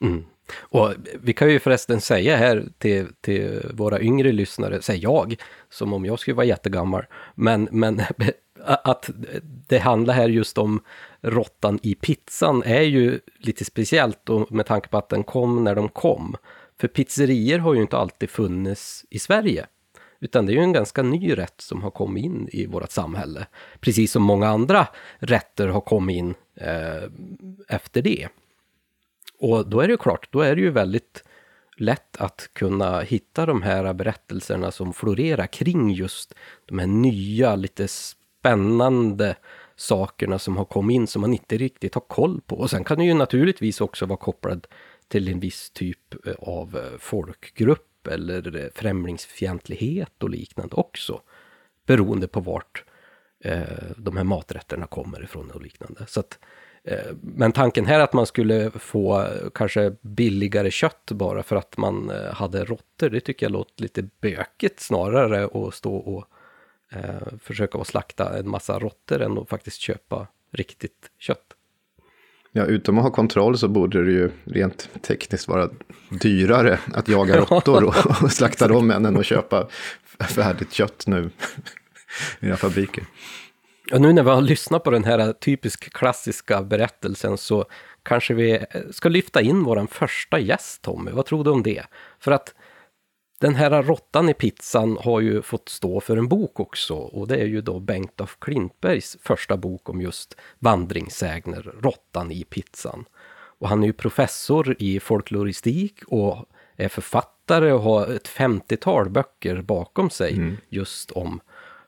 Mm. 0.01 0.23
Och 0.59 0.93
vi 1.21 1.33
kan 1.33 1.51
ju 1.51 1.59
förresten 1.59 2.01
säga 2.01 2.37
här 2.37 2.65
till, 2.77 3.07
till 3.21 3.61
våra 3.73 4.01
yngre 4.01 4.31
lyssnare, 4.31 4.81
säger 4.81 5.03
jag, 5.03 5.35
som 5.69 5.93
om 5.93 6.05
jag 6.05 6.19
skulle 6.19 6.35
vara 6.35 6.45
jättegammal, 6.45 7.05
men, 7.35 7.67
men 7.71 8.01
att 8.65 9.09
det 9.67 9.77
handlar 9.77 10.13
här 10.13 10.29
just 10.29 10.57
om 10.57 10.81
råttan 11.25 11.79
i 11.83 11.95
pizzan 11.95 12.63
är 12.65 12.81
ju 12.81 13.19
lite 13.37 13.65
speciellt 13.65 14.29
och 14.29 14.51
med 14.51 14.65
tanke 14.65 14.87
på 14.89 14.97
att 14.97 15.09
den 15.09 15.23
kom 15.23 15.63
när 15.63 15.75
de 15.75 15.89
kom. 15.89 16.35
För 16.79 16.87
pizzerier 16.87 17.59
har 17.59 17.73
ju 17.73 17.81
inte 17.81 17.97
alltid 17.97 18.29
funnits 18.29 19.05
i 19.09 19.19
Sverige. 19.19 19.65
Utan 20.19 20.45
det 20.45 20.51
är 20.51 20.55
ju 20.55 20.61
en 20.61 20.73
ganska 20.73 21.03
ny 21.03 21.37
rätt 21.37 21.61
som 21.61 21.83
har 21.83 21.91
kommit 21.91 22.25
in 22.25 22.49
i 22.51 22.65
vårt 22.65 22.91
samhälle. 22.91 23.47
Precis 23.79 24.11
som 24.11 24.23
många 24.23 24.47
andra 24.47 24.87
rätter 25.19 25.67
har 25.67 25.81
kommit 25.81 26.15
in 26.15 26.35
eh, 26.55 27.09
efter 27.67 28.01
det. 28.01 28.27
Och 29.39 29.69
då 29.69 29.81
är 29.81 29.87
det 29.87 29.91
ju 29.91 29.97
klart, 29.97 30.27
då 30.31 30.41
är 30.41 30.55
det 30.55 30.61
ju 30.61 30.71
väldigt 30.71 31.23
lätt 31.77 32.17
att 32.17 32.49
kunna 32.53 32.99
hitta 32.99 33.45
de 33.45 33.61
här 33.61 33.93
berättelserna 33.93 34.71
som 34.71 34.93
florerar 34.93 35.47
kring 35.47 35.91
just 35.91 36.33
de 36.65 36.79
här 36.79 36.87
nya, 36.87 37.55
lite 37.55 37.87
spännande 37.87 39.35
sakerna 39.75 40.39
som 40.39 40.57
har 40.57 40.65
kommit 40.65 40.95
in 40.95 41.07
som 41.07 41.21
man 41.21 41.33
inte 41.33 41.57
riktigt 41.57 41.93
har 41.93 42.01
koll 42.01 42.41
på. 42.41 42.55
Och 42.55 42.69
sen 42.69 42.83
kan 42.83 42.97
det 42.97 43.05
ju 43.05 43.13
naturligtvis 43.13 43.81
också 43.81 44.05
vara 44.05 44.17
kopplad 44.17 44.67
till 45.07 45.27
en 45.27 45.39
viss 45.39 45.69
typ 45.69 46.27
eh, 46.27 46.33
av 46.39 46.77
eh, 46.77 46.97
folkgrupp 46.99 48.07
eller 48.07 48.55
eh, 48.55 48.67
främlingsfientlighet 48.75 50.23
och 50.23 50.29
liknande 50.29 50.75
också. 50.75 51.21
Beroende 51.85 52.27
på 52.27 52.39
vart 52.39 52.83
eh, 53.43 53.61
de 53.97 54.17
här 54.17 54.23
maträtterna 54.23 54.87
kommer 54.87 55.23
ifrån 55.23 55.51
och 55.51 55.61
liknande. 55.61 56.05
Så 56.07 56.19
att 56.19 56.39
Eh, 56.87 57.13
men 57.21 57.51
tanken 57.51 57.85
här 57.85 57.99
att 57.99 58.13
man 58.13 58.25
skulle 58.25 58.71
få 58.71 59.27
kanske 59.53 59.95
billigare 60.01 60.71
kött 60.71 61.11
bara 61.11 61.43
för 61.43 61.55
att 61.55 61.77
man 61.77 62.11
hade 62.31 62.65
råttor, 62.65 63.09
det 63.09 63.19
tycker 63.19 63.45
jag 63.45 63.51
låter 63.51 63.81
lite 63.81 64.09
bökigt 64.21 64.79
snarare 64.79 65.45
att 65.45 65.73
stå 65.73 65.95
och 65.95 66.25
eh, 66.91 67.37
försöka 67.41 67.77
att 67.77 67.87
slakta 67.87 68.39
en 68.39 68.49
massa 68.49 68.79
råttor 68.79 69.21
än 69.21 69.37
att 69.37 69.49
faktiskt 69.49 69.79
köpa 69.79 70.27
riktigt 70.51 71.11
kött. 71.19 71.45
Ja, 72.51 72.65
utom 72.65 72.97
att 72.97 73.03
ha 73.03 73.11
kontroll 73.11 73.57
så 73.57 73.67
borde 73.67 74.05
det 74.05 74.11
ju 74.11 74.31
rent 74.45 74.89
tekniskt 75.01 75.47
vara 75.47 75.69
dyrare 76.09 76.79
att 76.93 77.07
jaga 77.07 77.39
råttor 77.45 77.83
och, 77.83 78.23
och 78.23 78.31
slakta 78.31 78.67
dem 78.67 78.91
än 78.91 79.17
att 79.17 79.25
köpa 79.25 79.67
färdigt 80.19 80.73
kött 80.73 81.03
nu 81.07 81.29
i 82.39 82.47
era 82.47 82.57
fabriker. 82.57 83.03
Och 83.91 84.01
nu 84.01 84.13
när 84.13 84.23
vi 84.23 84.29
har 84.29 84.41
lyssnat 84.41 84.83
på 84.83 84.91
den 84.91 85.03
här 85.03 85.33
typisk 85.33 85.93
klassiska 85.93 86.63
berättelsen 86.63 87.37
så 87.37 87.65
kanske 88.03 88.33
vi 88.33 88.65
ska 88.91 89.09
lyfta 89.09 89.41
in 89.41 89.63
vår 89.63 89.87
första 89.91 90.39
gäst, 90.39 90.81
Tommy. 90.81 91.11
Vad 91.11 91.25
tror 91.25 91.43
du 91.43 91.49
om 91.49 91.63
det? 91.63 91.83
För 92.19 92.31
att 92.31 92.53
den 93.39 93.55
här 93.55 93.83
råttan 93.83 94.29
i 94.29 94.33
pizzan 94.33 94.97
har 95.01 95.21
ju 95.21 95.41
fått 95.41 95.69
stå 95.69 95.99
för 95.99 96.17
en 96.17 96.27
bok 96.27 96.59
också 96.59 96.93
och 96.93 97.27
det 97.27 97.35
är 97.35 97.45
ju 97.45 97.61
då 97.61 97.79
Bengt 97.79 98.21
af 98.21 98.37
Klintbergs 98.39 99.17
första 99.21 99.57
bok 99.57 99.89
om 99.89 100.01
just 100.01 100.37
vandringssägner, 100.59 101.73
Råttan 101.81 102.31
i 102.31 102.43
pizzan. 102.43 103.05
Och 103.59 103.69
han 103.69 103.83
är 103.83 103.87
ju 103.87 103.93
professor 103.93 104.75
i 104.79 104.99
folkloristik 104.99 106.03
och 106.07 106.45
är 106.75 106.89
författare 106.89 107.71
och 107.71 107.81
har 107.81 108.07
ett 108.07 108.27
50-tal 108.27 109.09
böcker 109.09 109.61
bakom 109.61 110.09
sig 110.09 110.33
mm. 110.33 110.57
just 110.69 111.11
om 111.11 111.39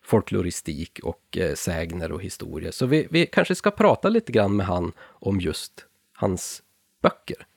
folkloristik 0.03 0.99
och 1.03 1.37
eh, 1.37 1.53
sägner 1.53 2.11
och 2.11 2.21
historier. 2.21 2.71
Så 2.71 2.85
vi, 2.85 3.07
vi 3.11 3.25
kanske 3.25 3.55
ska 3.55 3.71
prata 3.71 4.09
lite 4.09 4.31
grann 4.31 4.55
med 4.55 4.65
han 4.65 4.91
om 4.99 5.39
just 5.39 5.85
hans 6.13 6.63
böcker. 7.01 7.47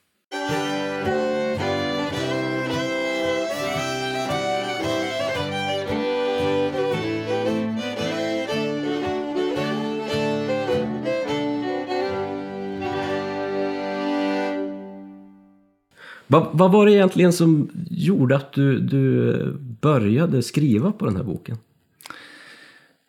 Vad, 16.31 16.47
vad, 16.53 16.73
var 16.73 16.87
det 16.87 16.93
egentligen 16.93 17.33
som 17.33 17.71
gjorde 17.91 18.37
att 18.37 18.53
du, 18.53 18.79
du 18.79 19.53
började 19.81 20.43
skriva 20.43 20.93
på 20.93 21.05
den 21.05 21.17
här 21.17 21.23
boken? 21.23 21.59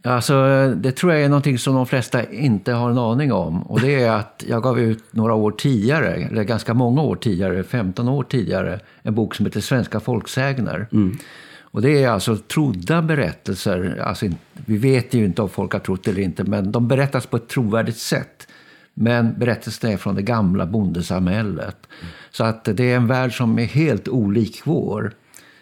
Alltså, 0.03 0.33
det 0.77 0.91
tror 0.91 1.13
jag 1.13 1.21
är 1.21 1.29
någonting 1.29 1.57
som 1.57 1.75
de 1.75 1.85
flesta 1.85 2.31
inte 2.31 2.71
har 2.71 2.89
en 2.89 2.97
aning 2.97 3.33
om. 3.33 3.63
Och 3.63 3.79
det 3.79 4.03
är 4.03 4.11
att 4.11 4.43
jag 4.47 4.63
gav 4.63 4.79
ut 4.79 5.03
några 5.11 5.33
år 5.33 5.51
tidigare, 5.51 6.13
eller 6.13 6.43
ganska 6.43 6.73
många 6.73 7.01
år 7.01 7.15
tidigare, 7.15 7.63
15 7.63 8.07
år 8.07 8.23
tidigare, 8.23 8.79
en 9.01 9.15
bok 9.15 9.35
som 9.35 9.45
heter 9.45 9.61
Svenska 9.61 9.99
folksägner. 9.99 10.87
Mm. 10.91 11.17
Och 11.61 11.81
det 11.81 12.03
är 12.03 12.09
alltså 12.09 12.37
trodda 12.37 13.01
berättelser. 13.01 14.03
Alltså, 14.05 14.25
vi 14.53 14.77
vet 14.77 15.13
ju 15.13 15.25
inte 15.25 15.41
om 15.41 15.49
folk 15.49 15.73
har 15.73 15.79
trott 15.79 16.07
eller 16.07 16.21
inte, 16.21 16.43
men 16.43 16.71
de 16.71 16.87
berättas 16.87 17.25
på 17.25 17.37
ett 17.37 17.47
trovärdigt 17.47 17.97
sätt. 17.97 18.47
Men 18.93 19.39
berättelsen 19.39 19.91
är 19.91 19.97
från 19.97 20.15
det 20.15 20.21
gamla 20.21 20.65
bondesamhället. 20.65 21.77
Mm. 22.01 22.13
Så 22.31 22.43
att 22.43 22.63
det 22.63 22.91
är 22.91 22.95
en 22.95 23.07
värld 23.07 23.37
som 23.37 23.59
är 23.59 23.65
helt 23.65 24.07
olik 24.07 24.61
vår. 24.63 25.13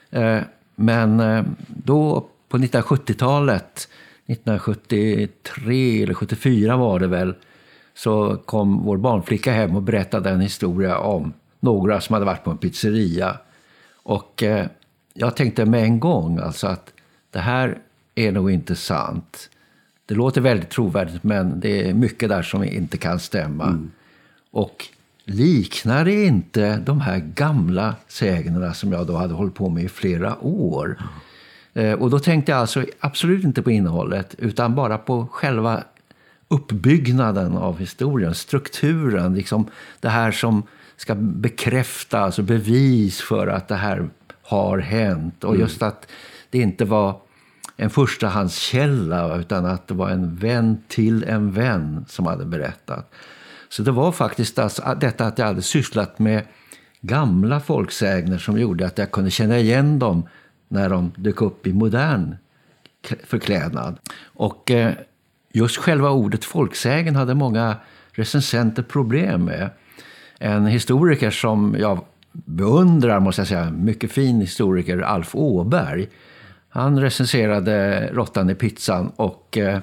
Eh, 0.09 0.39
men 0.75 1.19
eh, 1.19 1.43
då 1.67 2.27
på 2.49 2.57
1970-talet 2.57 3.89
1973 4.25 6.03
eller 6.03 6.13
74 6.13 6.77
var 6.77 6.99
det 6.99 7.07
väl, 7.07 7.35
så 7.93 8.37
kom 8.45 8.83
vår 8.83 8.97
barnflicka 8.97 9.51
hem 9.51 9.75
och 9.75 9.81
berättade 9.81 10.29
en 10.29 10.41
historia 10.41 10.97
om 10.97 11.33
några 11.59 12.01
som 12.01 12.13
hade 12.13 12.25
varit 12.25 12.43
på 12.43 12.51
en 12.51 12.57
pizzeria. 12.57 13.37
Och 13.93 14.43
eh, 14.43 14.67
jag 15.13 15.35
tänkte 15.35 15.65
med 15.65 15.83
en 15.83 15.99
gång 15.99 16.39
alltså 16.39 16.67
att 16.67 16.93
det 17.31 17.39
här 17.39 17.77
är 18.15 18.31
nog 18.31 18.51
inte 18.51 18.75
sant. 18.75 19.49
Det 20.09 20.15
låter 20.15 20.41
väldigt 20.41 20.69
trovärdigt 20.69 21.23
men 21.23 21.59
det 21.59 21.89
är 21.89 21.93
mycket 21.93 22.29
där 22.29 22.41
som 22.41 22.63
inte 22.63 22.97
kan 22.97 23.19
stämma. 23.19 23.63
Mm. 23.63 23.91
Och 24.51 24.85
liknar 25.25 26.05
det 26.05 26.25
inte 26.25 26.77
de 26.77 27.01
här 27.01 27.19
gamla 27.19 27.95
sägnerna 28.07 28.73
som 28.73 28.91
jag 28.91 29.07
då 29.07 29.15
hade 29.15 29.33
hållit 29.33 29.55
på 29.55 29.69
med 29.69 29.83
i 29.83 29.89
flera 29.89 30.43
år? 30.43 30.97
Mm. 31.73 31.99
Och 31.99 32.09
då 32.09 32.19
tänkte 32.19 32.51
jag 32.51 32.61
alltså 32.61 32.85
absolut 32.99 33.43
inte 33.43 33.61
på 33.61 33.71
innehållet 33.71 34.35
utan 34.37 34.75
bara 34.75 34.97
på 34.97 35.27
själva 35.31 35.83
uppbyggnaden 36.47 37.57
av 37.57 37.79
historien, 37.79 38.35
strukturen, 38.35 39.35
liksom 39.35 39.67
det 39.99 40.09
här 40.09 40.31
som 40.31 40.63
ska 40.97 41.15
bekräfta, 41.15 42.19
alltså 42.19 42.41
bevis 42.41 43.21
för 43.21 43.47
att 43.47 43.67
det 43.67 43.75
här 43.75 44.09
har 44.41 44.77
hänt. 44.77 45.43
Och 45.43 45.53
mm. 45.53 45.61
just 45.61 45.81
att 45.81 46.07
det 46.49 46.59
inte 46.59 46.85
var 46.85 47.21
en 47.79 47.89
förstahandskälla 47.89 49.37
utan 49.37 49.65
att 49.65 49.87
det 49.87 49.93
var 49.93 50.09
en 50.09 50.35
vän 50.35 50.81
till 50.87 51.23
en 51.23 51.51
vän 51.51 52.05
som 52.07 52.25
hade 52.25 52.45
berättat. 52.45 53.13
Så 53.69 53.83
det 53.83 53.91
var 53.91 54.11
faktiskt 54.11 54.59
alltså 54.59 54.95
detta 55.01 55.25
att 55.25 55.37
jag 55.37 55.45
hade 55.45 55.61
sysslat 55.61 56.19
med 56.19 56.43
gamla 57.01 57.59
folksägner 57.59 58.37
som 58.37 58.59
gjorde 58.59 58.85
att 58.85 58.97
jag 58.97 59.11
kunde 59.11 59.31
känna 59.31 59.59
igen 59.59 59.99
dem 59.99 60.23
när 60.67 60.89
de 60.89 61.11
dök 61.15 61.41
upp 61.41 61.67
i 61.67 61.73
modern 61.73 62.35
förklädnad. 63.23 63.99
Och 64.23 64.71
eh, 64.71 64.93
just 65.53 65.77
själva 65.77 66.09
ordet 66.09 66.45
folksägen 66.45 67.15
hade 67.15 67.35
många 67.35 67.75
recensenter 68.11 68.83
problem 68.83 69.45
med. 69.45 69.69
En 70.39 70.65
historiker 70.65 71.31
som 71.31 71.75
jag 71.79 72.05
beundrar, 72.31 73.19
måste 73.19 73.41
jag 73.41 73.47
säga, 73.47 73.71
mycket 73.71 74.11
fin 74.11 74.41
historiker, 74.41 74.97
Alf 74.99 75.35
Åberg. 75.35 76.07
Han 76.69 77.01
recenserade 77.01 78.09
Råttan 78.13 78.49
i 78.49 78.55
pizzan 78.55 79.11
och 79.15 79.57
eh, 79.57 79.79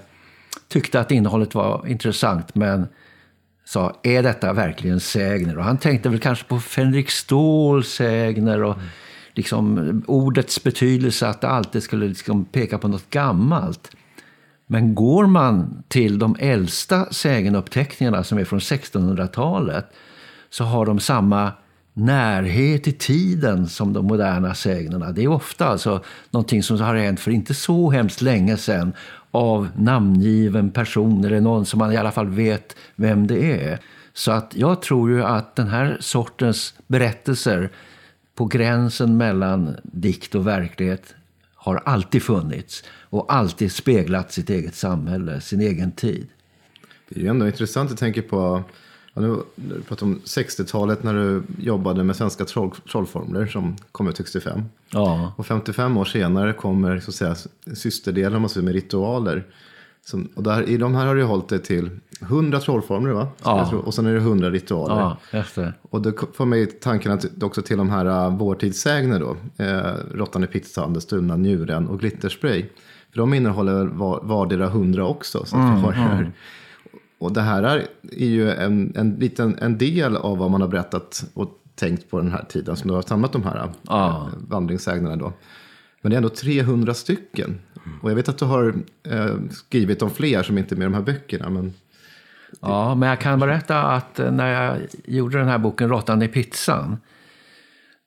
tyckte 0.68 1.00
att 1.00 1.10
innehållet 1.10 1.54
var 1.54 1.86
intressant 1.86 2.54
men 2.54 2.88
sa, 3.64 4.00
är 4.02 4.22
detta 4.22 4.52
verkligen 4.52 5.00
sägner? 5.00 5.58
Och 5.58 5.64
han 5.64 5.78
tänkte 5.78 6.08
väl 6.08 6.20
kanske 6.20 6.44
på 6.44 6.60
Fänrik 6.60 7.10
Ståls 7.10 7.88
sägner 7.88 8.62
och 8.62 8.74
mm 8.74 8.86
liksom, 9.36 10.02
ordets 10.06 10.62
betydelse, 10.62 11.28
att 11.28 11.40
det 11.40 11.48
alltid 11.48 11.82
skulle 11.82 12.08
liksom 12.08 12.44
peka 12.44 12.78
på 12.78 12.88
något 12.88 13.10
gammalt. 13.10 13.90
Men 14.66 14.94
går 14.94 15.26
man 15.26 15.82
till 15.88 16.18
de 16.18 16.36
äldsta 16.38 17.12
sägenuppteckningarna 17.12 18.24
som 18.24 18.38
är 18.38 18.44
från 18.44 18.58
1600-talet 18.58 19.86
så 20.50 20.64
har 20.64 20.86
de 20.86 21.00
samma 21.00 21.52
närhet 21.96 22.88
i 22.88 22.92
tiden 22.92 23.68
som 23.68 23.92
de 23.92 24.06
moderna 24.06 24.54
sägnerna. 24.54 25.12
Det 25.12 25.22
är 25.22 25.28
ofta 25.28 25.66
alltså 25.66 26.04
någonting 26.30 26.62
som 26.62 26.80
har 26.80 26.94
hänt 26.94 27.20
för 27.20 27.30
inte 27.30 27.54
så 27.54 27.90
hemskt 27.90 28.22
länge 28.22 28.56
sedan 28.56 28.92
av 29.30 29.68
namngiven 29.76 30.70
person 30.70 31.24
eller 31.24 31.40
någon 31.40 31.66
som 31.66 31.78
man 31.78 31.92
i 31.92 31.96
alla 31.96 32.12
fall 32.12 32.28
vet 32.28 32.76
vem 32.96 33.26
det 33.26 33.62
är. 33.62 33.78
Så 34.12 34.32
att 34.32 34.52
jag 34.56 34.82
tror 34.82 35.10
ju 35.10 35.24
att 35.24 35.56
den 35.56 35.68
här 35.68 35.96
sortens 36.00 36.74
berättelser 36.86 37.70
på 38.34 38.44
gränsen 38.44 39.16
mellan 39.16 39.76
dikt 39.82 40.34
och 40.34 40.46
verklighet 40.46 41.14
har 41.54 41.82
alltid 41.84 42.22
funnits 42.22 42.84
och 43.10 43.32
alltid 43.32 43.72
speglat 43.72 44.32
sitt 44.32 44.50
eget 44.50 44.74
samhälle, 44.74 45.40
sin 45.40 45.60
egen 45.60 45.92
tid. 45.92 46.26
Det 47.08 47.20
är 47.20 47.22
ju 47.22 47.28
ändå 47.28 47.46
intressant 47.46 47.92
att 47.92 47.98
tänka 47.98 48.22
på, 48.22 48.64
ja, 49.16 49.22
nu, 49.22 49.36
du 49.54 49.80
pratar 49.82 50.06
om 50.06 50.20
60-talet 50.24 51.02
när 51.02 51.14
du 51.14 51.42
jobbade 51.58 52.04
med 52.04 52.16
svenska 52.16 52.44
troll, 52.44 52.70
trollformler 52.92 53.46
som 53.46 53.76
kom 53.92 54.08
ut 54.08 54.16
65. 54.16 54.62
Ja. 54.90 55.32
Och 55.36 55.46
55 55.46 55.96
år 55.96 56.04
senare 56.04 56.52
kommer 56.52 57.00
så 57.00 57.10
att 57.10 57.14
säga, 57.14 57.36
systerdelen 57.74 58.42
med 58.42 58.72
ritualer 58.72 59.44
som, 60.06 60.28
och 60.34 60.42
där, 60.42 60.68
I 60.68 60.76
de 60.76 60.94
här 60.94 61.06
har 61.06 61.14
du 61.14 61.24
hållit 61.24 61.48
dig 61.48 61.58
till 61.58 61.90
100 62.20 62.60
trollformler 62.60 63.12
va? 63.12 63.28
Ja. 63.44 63.74
Och 63.84 63.94
sen 63.94 64.06
är 64.06 64.12
det 64.12 64.18
100 64.18 64.50
ritualer. 64.50 65.16
Ja, 65.32 65.44
det. 65.54 65.72
Och 65.90 66.02
det 66.02 66.12
får 66.32 66.46
mig 66.46 66.66
tanken 66.66 67.12
att 67.12 67.42
också 67.42 67.62
till 67.62 67.78
de 67.78 67.90
här 67.90 68.06
uh, 68.06 68.36
vårtidssägner 68.36 69.20
då. 69.20 69.36
Eh, 69.64 69.92
Råttan 70.14 70.44
i 70.44 70.46
pizzan, 70.46 70.92
Den 70.92 71.02
stulna 71.02 71.36
njuren 71.36 71.88
och 71.88 72.00
glitterspray. 72.00 72.66
För 73.10 73.18
de 73.18 73.34
innehåller 73.34 73.86
var, 73.86 74.20
vardera 74.22 74.66
100 74.66 75.06
också. 75.06 75.44
Så 75.44 75.56
mm, 75.56 75.70
har 75.70 75.92
mm. 75.92 76.32
Och 77.18 77.32
det 77.32 77.40
här 77.40 77.62
är, 77.62 77.86
är 78.12 78.26
ju 78.26 78.50
en, 78.50 78.92
en, 78.96 79.10
liten, 79.10 79.58
en 79.58 79.78
del 79.78 80.16
av 80.16 80.38
vad 80.38 80.50
man 80.50 80.60
har 80.60 80.68
berättat 80.68 81.24
och 81.34 81.62
tänkt 81.74 82.10
på 82.10 82.18
den 82.18 82.32
här 82.32 82.44
tiden 82.48 82.76
som 82.76 82.88
du 82.88 82.94
har 82.94 83.02
samlat 83.02 83.32
de 83.32 83.42
här 83.42 83.72
ja. 83.82 84.30
vandringssägnerna 84.48 85.16
då. 85.16 85.32
Men 86.02 86.10
det 86.10 86.14
är 86.14 86.16
ändå 86.16 86.28
300 86.28 86.94
stycken. 86.94 87.58
Och 88.02 88.10
jag 88.10 88.16
vet 88.16 88.28
att 88.28 88.38
du 88.38 88.44
har 88.44 88.74
eh, 89.08 89.34
skrivit 89.50 90.02
om 90.02 90.10
fler 90.10 90.42
som 90.42 90.58
inte 90.58 90.74
är 90.74 90.76
med 90.76 90.84
i 90.84 90.88
de 90.88 90.94
här 90.94 91.02
böckerna. 91.02 91.50
Men... 91.50 91.74
Ja, 92.60 92.94
men 92.94 93.08
jag 93.08 93.20
kan 93.20 93.40
berätta 93.40 93.82
att 93.82 94.18
eh, 94.18 94.32
när 94.32 94.62
jag 94.62 94.78
gjorde 95.04 95.38
den 95.38 95.48
här 95.48 95.58
boken 95.58 95.88
Råttan 95.88 96.22
i 96.22 96.28
pizzan. 96.28 96.96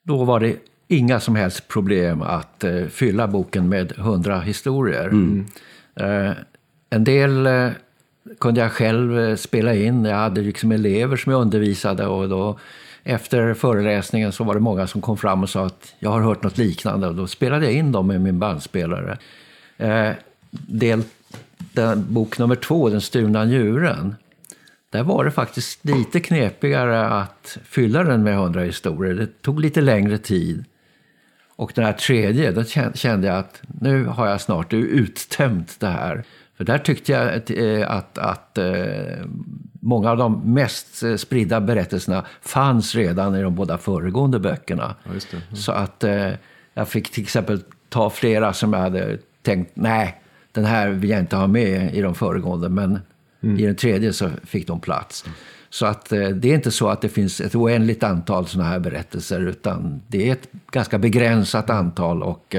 Då 0.03 0.23
var 0.23 0.39
det 0.39 0.55
inga 0.87 1.19
som 1.19 1.35
helst 1.35 1.67
problem 1.67 2.21
att 2.21 2.63
eh, 2.63 2.85
fylla 2.85 3.27
boken 3.27 3.69
med 3.69 3.91
hundra 3.91 4.39
historier. 4.39 5.07
Mm. 5.07 5.45
Eh, 5.95 6.31
en 6.89 7.03
del 7.03 7.47
eh, 7.47 7.69
kunde 8.39 8.61
jag 8.61 8.71
själv 8.71 9.19
eh, 9.19 9.35
spela 9.35 9.75
in. 9.75 10.05
Jag 10.05 10.17
hade 10.17 10.41
liksom 10.41 10.71
elever 10.71 11.17
som 11.17 11.31
jag 11.31 11.41
undervisade 11.41 12.07
och 12.07 12.29
då 12.29 12.59
efter 13.03 13.53
föreläsningen 13.53 14.31
så 14.31 14.43
var 14.43 14.53
det 14.53 14.59
många 14.59 14.87
som 14.87 15.01
kom 15.01 15.17
fram 15.17 15.43
och 15.43 15.49
sa 15.49 15.65
att 15.65 15.93
jag 15.99 16.09
har 16.09 16.21
hört 16.21 16.43
något 16.43 16.57
liknande 16.57 17.07
och 17.07 17.15
då 17.15 17.27
spelade 17.27 17.65
jag 17.65 17.73
in 17.73 17.91
dem 17.91 18.07
med 18.07 18.21
min 18.21 18.39
bandspelare. 18.39 19.17
Eh, 19.77 20.11
del, 20.51 21.03
den, 21.57 22.13
bok 22.13 22.37
nummer 22.37 22.55
två, 22.55 22.89
Den 22.89 23.01
stulna 23.01 23.45
djuren, 23.45 24.15
där 24.89 25.03
var 25.03 25.25
det 25.25 25.31
faktiskt 25.31 25.85
lite 25.85 26.19
knepigare 26.19 27.05
att 27.05 27.57
fylla 27.63 28.03
den 28.03 28.23
med 28.23 28.37
hundra 28.37 28.61
historier. 28.61 29.13
Det 29.13 29.41
tog 29.41 29.59
lite 29.59 29.81
längre 29.81 30.17
tid. 30.17 30.65
Och 31.55 31.71
den 31.75 31.85
här 31.85 31.93
tredje, 31.93 32.51
då 32.51 32.63
kände 32.93 33.27
jag 33.27 33.37
att 33.37 33.61
nu 33.81 34.05
har 34.05 34.27
jag 34.27 34.41
snart 34.41 34.73
uttömt 34.73 35.79
det 35.79 35.87
här. 35.87 36.23
För 36.59 36.63
där 36.65 36.77
tyckte 36.77 37.11
jag 37.11 37.33
att, 37.33 37.49
eh, 37.49 37.91
att, 37.91 38.17
att 38.17 38.57
eh, 38.57 39.25
många 39.79 40.11
av 40.11 40.17
de 40.17 40.53
mest 40.53 41.03
eh, 41.03 41.15
spridda 41.15 41.61
berättelserna 41.61 42.25
fanns 42.41 42.95
redan 42.95 43.35
i 43.35 43.41
de 43.41 43.55
båda 43.55 43.77
föregående 43.77 44.39
böckerna. 44.39 44.95
Ja, 45.03 45.11
mm. 45.11 45.55
Så 45.55 45.71
att 45.71 46.03
jag 46.73 46.87
fick 46.87 47.11
till 47.11 47.23
exempel 47.23 47.61
ta 47.89 48.09
flera 48.09 48.53
som 48.53 48.73
jag 48.73 48.79
hade 48.79 49.17
tänkt, 49.41 49.71
nej, 49.73 50.21
den 50.51 50.65
här 50.65 50.89
vill 50.89 51.09
jag 51.09 51.19
inte 51.19 51.35
ha 51.35 51.47
med 51.47 51.95
i 51.95 52.01
de 52.01 52.15
föregående. 52.15 52.69
Men 52.69 52.99
mm. 53.43 53.59
i 53.59 53.65
den 53.65 53.75
tredje 53.75 54.13
så 54.13 54.29
fick 54.43 54.67
de 54.67 54.79
plats. 54.79 55.25
Så 55.69 55.85
att 55.85 56.09
det 56.09 56.45
är 56.45 56.53
inte 56.55 56.71
så 56.71 56.89
att 56.89 57.01
det 57.01 57.09
finns 57.09 57.41
ett 57.41 57.55
oändligt 57.55 58.03
antal 58.03 58.47
sådana 58.47 58.69
här 58.69 58.79
berättelser, 58.79 59.39
utan 59.39 60.01
det 60.07 60.29
är 60.29 60.33
ett 60.33 60.49
ganska 60.71 60.97
begränsat 60.97 61.69
antal 61.69 62.23
och 62.23 62.55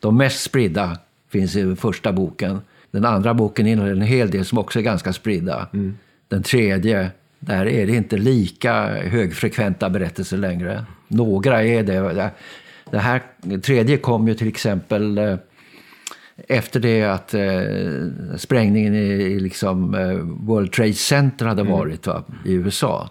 de 0.00 0.16
mest 0.16 0.42
spridda 0.42 0.98
finns 1.28 1.56
i 1.56 1.76
första 1.76 2.12
boken. 2.12 2.60
Den 2.94 3.04
andra 3.04 3.34
boken 3.34 3.66
innehåller 3.66 3.92
en 3.92 4.02
hel 4.02 4.30
del 4.30 4.44
som 4.44 4.58
också 4.58 4.78
är 4.78 4.82
ganska 4.82 5.12
spridda. 5.12 5.68
Mm. 5.72 5.98
Den 6.28 6.42
tredje, 6.42 7.10
där 7.38 7.66
är 7.66 7.86
det 7.86 7.92
inte 7.92 8.16
lika 8.16 8.86
högfrekventa 8.86 9.90
berättelser 9.90 10.36
längre. 10.36 10.84
Några 11.08 11.64
är 11.64 11.82
det. 11.82 12.30
Det 12.90 12.98
här 12.98 13.22
tredje 13.62 13.96
kom 13.96 14.28
ju 14.28 14.34
till 14.34 14.48
exempel 14.48 15.18
eh, 15.18 15.36
efter 16.48 16.80
det 16.80 17.02
att 17.02 17.34
eh, 17.34 18.36
sprängningen 18.36 18.94
i 18.94 19.40
liksom, 19.40 19.94
eh, 19.94 20.16
World 20.46 20.72
Trade 20.72 20.94
Center 20.94 21.46
hade 21.46 21.62
mm. 21.62 21.72
varit 21.72 22.06
va, 22.06 22.24
i 22.44 22.52
USA. 22.52 23.10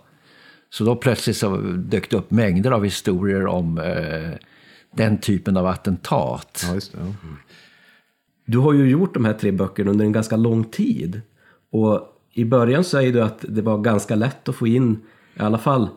Så 0.70 0.84
då 0.84 0.96
plötsligt 0.96 1.38
så 1.38 1.58
dök 1.76 2.10
det 2.10 2.18
upp 2.18 2.32
mängder 2.32 2.72
av 2.72 2.84
historier 2.84 3.48
om 3.48 3.78
eh, 3.78 4.38
den 4.96 5.18
typen 5.18 5.58
av 5.58 5.66
attentat. 5.66 6.66
Ja, 6.68 6.74
det, 6.74 6.90
ja. 6.94 7.14
Du 8.46 8.58
har 8.58 8.74
ju 8.74 8.90
gjort 8.90 9.14
de 9.14 9.26
här 9.26 9.34
tre 9.34 9.52
böckerna 9.52 9.92
under 9.92 10.06
en 10.06 10.12
ganska 10.12 10.36
lång 10.36 10.64
tid. 10.64 11.22
Och 11.72 12.02
i 12.34 12.46
början 12.46 12.84
säger 12.84 13.14
du 13.14 13.22
att 13.22 13.46
det 13.50 13.62
var 13.62 13.78
ganska 13.78 14.16
lätt 14.16 14.50
att 14.50 14.56
få 14.56 14.68
in, 14.68 15.00
i 15.36 15.40
alla 15.40 15.58
fall 15.58 15.90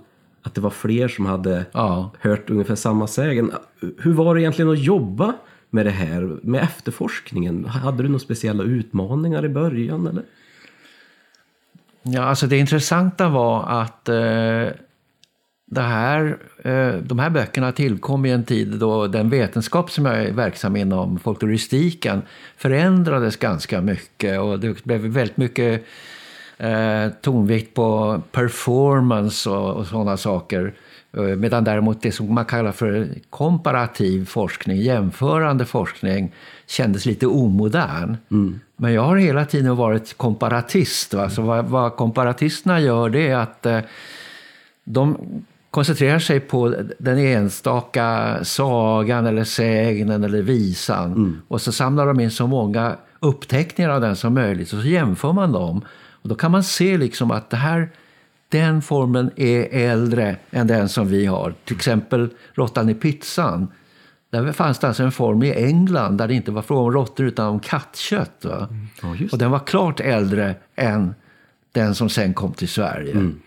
att 0.42 0.54
det 0.54 0.60
var 0.60 0.70
fler 0.70 1.08
som 1.08 1.26
hade 1.26 1.64
ja. 1.72 2.10
hört 2.20 2.50
ungefär 2.50 2.74
samma 2.74 3.06
sägen. 3.06 3.52
Hur 3.98 4.12
var 4.12 4.34
det 4.34 4.40
egentligen 4.40 4.70
att 4.70 4.78
jobba 4.78 5.34
med 5.70 5.86
det 5.86 5.90
här, 5.90 6.38
med 6.42 6.62
efterforskningen? 6.62 7.64
Hade 7.64 8.02
du 8.02 8.08
några 8.08 8.18
speciella 8.18 8.64
utmaningar 8.64 9.44
i 9.44 9.48
början? 9.48 10.06
Eller? 10.06 10.22
Ja, 12.02 12.22
alltså 12.22 12.46
det 12.46 12.56
intressanta 12.56 13.28
var 13.28 13.64
att 13.68 14.08
eh, 14.08 14.68
det 15.68 15.82
här, 15.82 16.36
eh, 16.64 16.94
de 16.94 17.18
här 17.18 17.30
böckerna 17.30 17.72
tillkom 17.72 18.26
i 18.26 18.30
en 18.30 18.44
tid 18.44 18.68
då 18.68 19.06
den 19.06 19.30
vetenskap 19.30 19.90
som 19.90 20.06
jag 20.06 20.22
är 20.22 20.32
verksam 20.32 20.76
inom, 20.76 21.18
folkloristiken, 21.18 22.22
förändrades 22.56 23.36
ganska 23.36 23.80
mycket. 23.80 24.40
Och 24.40 24.60
det 24.60 24.84
blev 24.84 25.00
väldigt 25.00 25.36
mycket 25.36 25.84
eh, 26.58 27.08
tonvikt 27.20 27.74
på 27.74 28.20
performance 28.32 29.50
och, 29.50 29.74
och 29.74 29.86
sådana 29.86 30.16
saker. 30.16 30.72
Eh, 31.16 31.22
medan 31.22 31.64
däremot 31.64 32.02
det 32.02 32.12
som 32.12 32.34
man 32.34 32.44
kallar 32.44 32.72
för 32.72 33.08
komparativ 33.30 34.26
forskning, 34.26 34.76
jämförande 34.76 35.64
forskning, 35.64 36.32
kändes 36.66 37.06
lite 37.06 37.26
omodern. 37.26 38.16
Mm. 38.30 38.60
Men 38.76 38.92
jag 38.92 39.02
har 39.02 39.16
hela 39.16 39.44
tiden 39.44 39.76
varit 39.76 40.16
komparatist. 40.16 41.14
Va? 41.14 41.30
Så 41.30 41.42
vad, 41.42 41.64
vad 41.64 41.96
komparatisterna 41.96 42.80
gör 42.80 43.10
det 43.10 43.28
är 43.28 43.36
att 43.36 43.66
de 44.84 45.16
koncentrerar 45.70 46.18
sig 46.18 46.40
på 46.40 46.74
den 46.98 47.18
enstaka 47.18 48.36
sagan 48.42 49.26
eller 49.26 49.44
sägnen 49.44 50.24
eller 50.24 50.42
visan. 50.42 51.12
Mm. 51.12 51.40
Och 51.48 51.60
så 51.60 51.72
samlar 51.72 52.06
de 52.06 52.20
in 52.20 52.30
så 52.30 52.46
många 52.46 52.96
uppteckningar 53.20 53.90
av 53.90 54.00
den 54.00 54.16
som 54.16 54.34
möjligt 54.34 54.72
och 54.72 54.80
så 54.80 54.86
jämför 54.86 55.32
man 55.32 55.52
dem. 55.52 55.84
Och 56.22 56.28
då 56.28 56.34
kan 56.34 56.50
man 56.50 56.64
se 56.64 56.98
liksom 56.98 57.30
att 57.30 57.50
det 57.50 57.56
här, 57.56 57.90
den 58.48 58.82
formen 58.82 59.30
är 59.36 59.68
äldre 59.70 60.36
än 60.50 60.66
den 60.66 60.88
som 60.88 61.08
vi 61.08 61.26
har. 61.26 61.54
Till 61.64 61.76
exempel 61.76 62.28
råttan 62.54 62.88
i 62.88 62.94
pizzan. 62.94 63.68
Där 64.30 64.52
fanns 64.52 64.78
det 64.78 64.86
alltså 64.86 65.02
en 65.02 65.12
form 65.12 65.42
i 65.42 65.52
England 65.52 66.16
där 66.16 66.28
det 66.28 66.34
inte 66.34 66.50
var 66.50 66.62
fråga 66.62 66.82
om 66.82 66.92
råttor 66.92 67.26
utan 67.26 67.46
om 67.46 67.60
kattkött. 67.60 68.44
Mm. 68.44 68.86
Ja, 69.02 69.16
och 69.32 69.38
den 69.38 69.50
var 69.50 69.58
klart 69.58 70.00
äldre 70.00 70.54
än 70.76 71.14
den 71.72 71.94
som 71.94 72.08
sen 72.08 72.34
kom 72.34 72.52
till 72.52 72.68
Sverige. 72.68 73.12
Mm. 73.12 73.40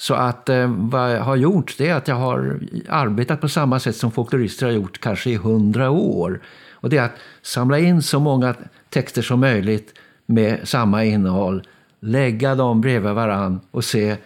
Så 0.00 0.14
att 0.14 0.48
eh, 0.48 0.70
vad 0.76 1.12
jag 1.16 1.20
har 1.20 1.36
gjort 1.36 1.74
det 1.78 1.88
är 1.88 1.94
att 1.94 2.08
jag 2.08 2.14
har 2.14 2.60
arbetat 2.88 3.40
på 3.40 3.48
samma 3.48 3.80
sätt 3.80 3.96
som 3.96 4.12
folklorister 4.12 4.66
har 4.66 4.72
gjort 4.72 5.00
kanske 5.00 5.30
i 5.30 5.36
hundra 5.36 5.90
år. 5.90 6.40
Och 6.72 6.90
det 6.90 6.96
är 6.96 7.02
att 7.02 7.16
samla 7.42 7.78
in 7.78 8.02
så 8.02 8.20
många 8.20 8.54
texter 8.90 9.22
som 9.22 9.40
möjligt 9.40 9.94
med 10.26 10.68
samma 10.68 11.04
innehåll, 11.04 11.62
lägga 12.00 12.54
dem 12.54 12.80
bredvid 12.80 13.12
varann 13.12 13.60
och 13.70 13.84
se 13.84 14.16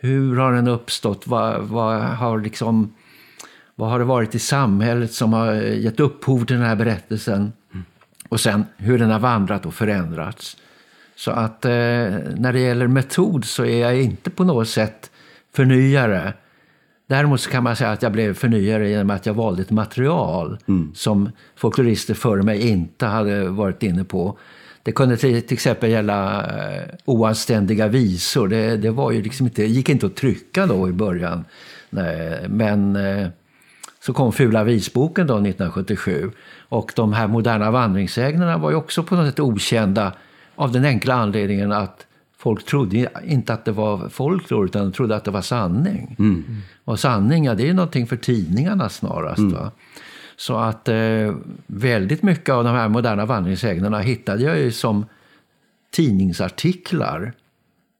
hur 0.00 0.36
har 0.36 0.52
den 0.52 0.68
uppstått, 0.68 1.26
vad, 1.26 1.62
vad, 1.62 2.02
har 2.02 2.38
liksom, 2.38 2.94
vad 3.74 3.90
har 3.90 3.98
det 3.98 4.04
varit 4.04 4.34
i 4.34 4.38
samhället 4.38 5.12
som 5.12 5.32
har 5.32 5.52
gett 5.54 6.00
upphov 6.00 6.44
till 6.44 6.56
den 6.56 6.66
här 6.66 6.76
berättelsen 6.76 7.52
och 8.28 8.40
sen 8.40 8.64
hur 8.76 8.98
den 8.98 9.10
har 9.10 9.18
vandrat 9.18 9.66
och 9.66 9.74
förändrats. 9.74 10.56
Så 11.16 11.30
att 11.30 11.64
eh, 11.64 11.70
när 11.70 12.52
det 12.52 12.60
gäller 12.60 12.86
metod 12.86 13.44
så 13.44 13.64
är 13.64 13.80
jag 13.80 14.02
inte 14.02 14.30
på 14.30 14.44
något 14.44 14.68
sätt 14.68 15.09
förnyare. 15.52 16.32
Däremot 17.06 17.46
kan 17.46 17.62
man 17.62 17.76
säga 17.76 17.90
att 17.90 18.02
jag 18.02 18.12
blev 18.12 18.34
förnyare 18.34 18.88
genom 18.88 19.10
att 19.10 19.26
jag 19.26 19.34
valde 19.34 19.62
ett 19.62 19.70
material 19.70 20.58
mm. 20.68 20.90
som 20.94 21.30
folklorister 21.56 22.14
före 22.14 22.42
mig 22.42 22.68
inte 22.68 23.06
hade 23.06 23.48
varit 23.48 23.82
inne 23.82 24.04
på. 24.04 24.38
Det 24.82 24.92
kunde 24.92 25.16
till, 25.16 25.42
till 25.42 25.54
exempel 25.54 25.90
gälla 25.90 26.42
uh, 26.42 26.94
oanständiga 27.04 27.88
visor. 27.88 28.48
Det, 28.48 28.76
det, 28.76 28.90
var 28.90 29.10
ju 29.10 29.22
liksom 29.22 29.46
inte, 29.46 29.64
gick 29.64 29.88
inte 29.88 30.06
att 30.06 30.16
trycka 30.16 30.66
då 30.66 30.88
i 30.88 30.92
början. 30.92 31.44
Nej, 31.90 32.46
men 32.48 32.96
uh, 32.96 33.28
så 34.00 34.12
kom 34.12 34.32
Fula 34.32 34.64
visboken 34.64 35.26
då 35.26 35.34
1977. 35.34 36.30
Och 36.68 36.92
de 36.96 37.12
här 37.12 37.26
moderna 37.26 37.70
vandringsägnerna 37.70 38.58
var 38.58 38.70
ju 38.70 38.76
också 38.76 39.02
på 39.02 39.14
något 39.14 39.26
sätt 39.26 39.40
okända 39.40 40.12
av 40.54 40.72
den 40.72 40.84
enkla 40.84 41.14
anledningen 41.14 41.72
att 41.72 42.06
folk 42.40 42.66
trodde 42.66 43.10
inte 43.24 43.54
att 43.54 43.64
det 43.64 43.72
var 43.72 44.08
folklore 44.08 44.64
utan 44.64 44.92
trodde 44.92 45.16
att 45.16 45.24
det 45.24 45.30
var 45.30 45.42
sanning. 45.42 46.16
Mm. 46.18 46.44
Och 46.84 47.00
sanning, 47.00 47.44
ja, 47.44 47.54
det 47.54 47.68
är 47.68 47.74
någonting 47.74 48.06
för 48.06 48.16
tidningarna 48.16 48.88
snarast. 48.88 49.38
Mm. 49.38 49.52
Va? 49.52 49.70
Så 50.36 50.56
att 50.56 50.88
eh, 50.88 51.34
väldigt 51.66 52.22
mycket 52.22 52.54
av 52.54 52.64
de 52.64 52.70
här 52.70 52.88
moderna 52.88 53.26
vandringsägnerna 53.26 53.98
hittade 53.98 54.42
jag 54.42 54.58
ju 54.58 54.72
som 54.72 55.06
tidningsartiklar 55.90 57.32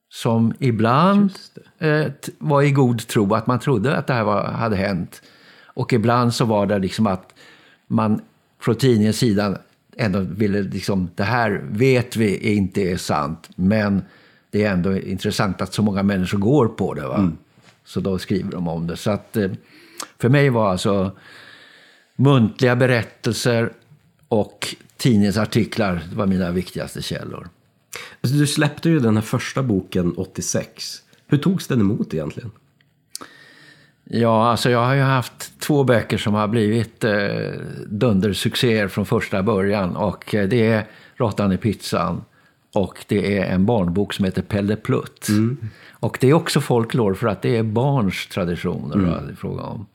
som 0.08 0.54
ibland 0.58 1.32
eh, 1.78 2.06
var 2.38 2.62
i 2.62 2.70
god 2.70 3.06
tro, 3.08 3.34
att 3.34 3.46
man 3.46 3.60
trodde 3.60 3.96
att 3.96 4.06
det 4.06 4.14
här 4.14 4.24
var, 4.24 4.44
hade 4.44 4.76
hänt. 4.76 5.22
Och 5.64 5.92
ibland 5.92 6.34
så 6.34 6.44
var 6.44 6.66
det 6.66 6.78
liksom 6.78 7.06
att 7.06 7.34
man 7.86 8.20
från 8.60 8.74
tidningens 8.74 9.18
sida 9.18 9.58
ändå 9.96 10.20
ville 10.20 10.62
liksom, 10.62 11.10
det 11.14 11.24
här 11.24 11.64
vet 11.70 12.16
vi 12.16 12.54
inte 12.54 12.80
är 12.82 12.96
sant, 12.96 13.50
men 13.56 14.02
det 14.50 14.64
är 14.64 14.72
ändå 14.72 14.96
intressant 14.96 15.60
att 15.60 15.74
så 15.74 15.82
många 15.82 16.02
människor 16.02 16.38
går 16.38 16.68
på 16.68 16.94
det. 16.94 17.06
Va? 17.06 17.18
Mm. 17.18 17.36
Så 17.84 18.00
då 18.00 18.18
skriver 18.18 18.50
de 18.50 18.68
om 18.68 18.86
det. 18.86 18.96
Så 18.96 19.10
att, 19.10 19.36
eh, 19.36 19.50
för 20.18 20.28
mig 20.28 20.50
var 20.50 20.70
alltså 20.70 21.10
muntliga 22.16 22.76
berättelser 22.76 23.72
och 24.28 24.74
tidningsartiklar 24.96 26.02
det 26.10 26.16
var 26.16 26.26
mina 26.26 26.50
viktigaste 26.50 27.02
källor. 27.02 27.48
Alltså, 28.20 28.38
du 28.38 28.46
släppte 28.46 28.88
ju 28.88 29.00
den 29.00 29.16
här 29.16 29.22
första 29.22 29.62
boken 29.62 30.12
86. 30.16 31.02
Hur 31.26 31.38
togs 31.38 31.66
den 31.66 31.80
emot 31.80 32.14
egentligen? 32.14 32.50
Ja, 34.04 34.50
alltså 34.50 34.70
jag 34.70 34.84
har 34.84 34.94
ju 34.94 35.00
haft 35.00 35.60
två 35.60 35.84
böcker 35.84 36.18
som 36.18 36.34
har 36.34 36.48
blivit 36.48 37.04
eh, 37.04 37.12
dundersuccéer 37.86 38.88
från 38.88 39.06
första 39.06 39.42
början. 39.42 39.96
Och 39.96 40.34
eh, 40.34 40.48
det 40.48 40.66
är 40.66 40.86
Råttan 41.16 41.52
i 41.52 41.56
pizzan 41.56 42.24
och 42.72 43.04
det 43.08 43.38
är 43.38 43.54
en 43.54 43.66
barnbok 43.66 44.12
som 44.12 44.24
heter 44.24 44.42
Pelle 44.42 44.76
Plutt. 44.76 45.28
Mm. 45.28 45.58
Och 45.90 46.18
det 46.20 46.30
är 46.30 46.34
också 46.34 46.60
folklore 46.60 47.14
för 47.14 47.26
att 47.26 47.42
det 47.42 47.56
är 47.56 47.62
barns 47.62 48.26
traditioner 48.26 48.94
mm. 48.94 49.26
det 49.28 49.36
fråga 49.36 49.62
om. 49.62 49.86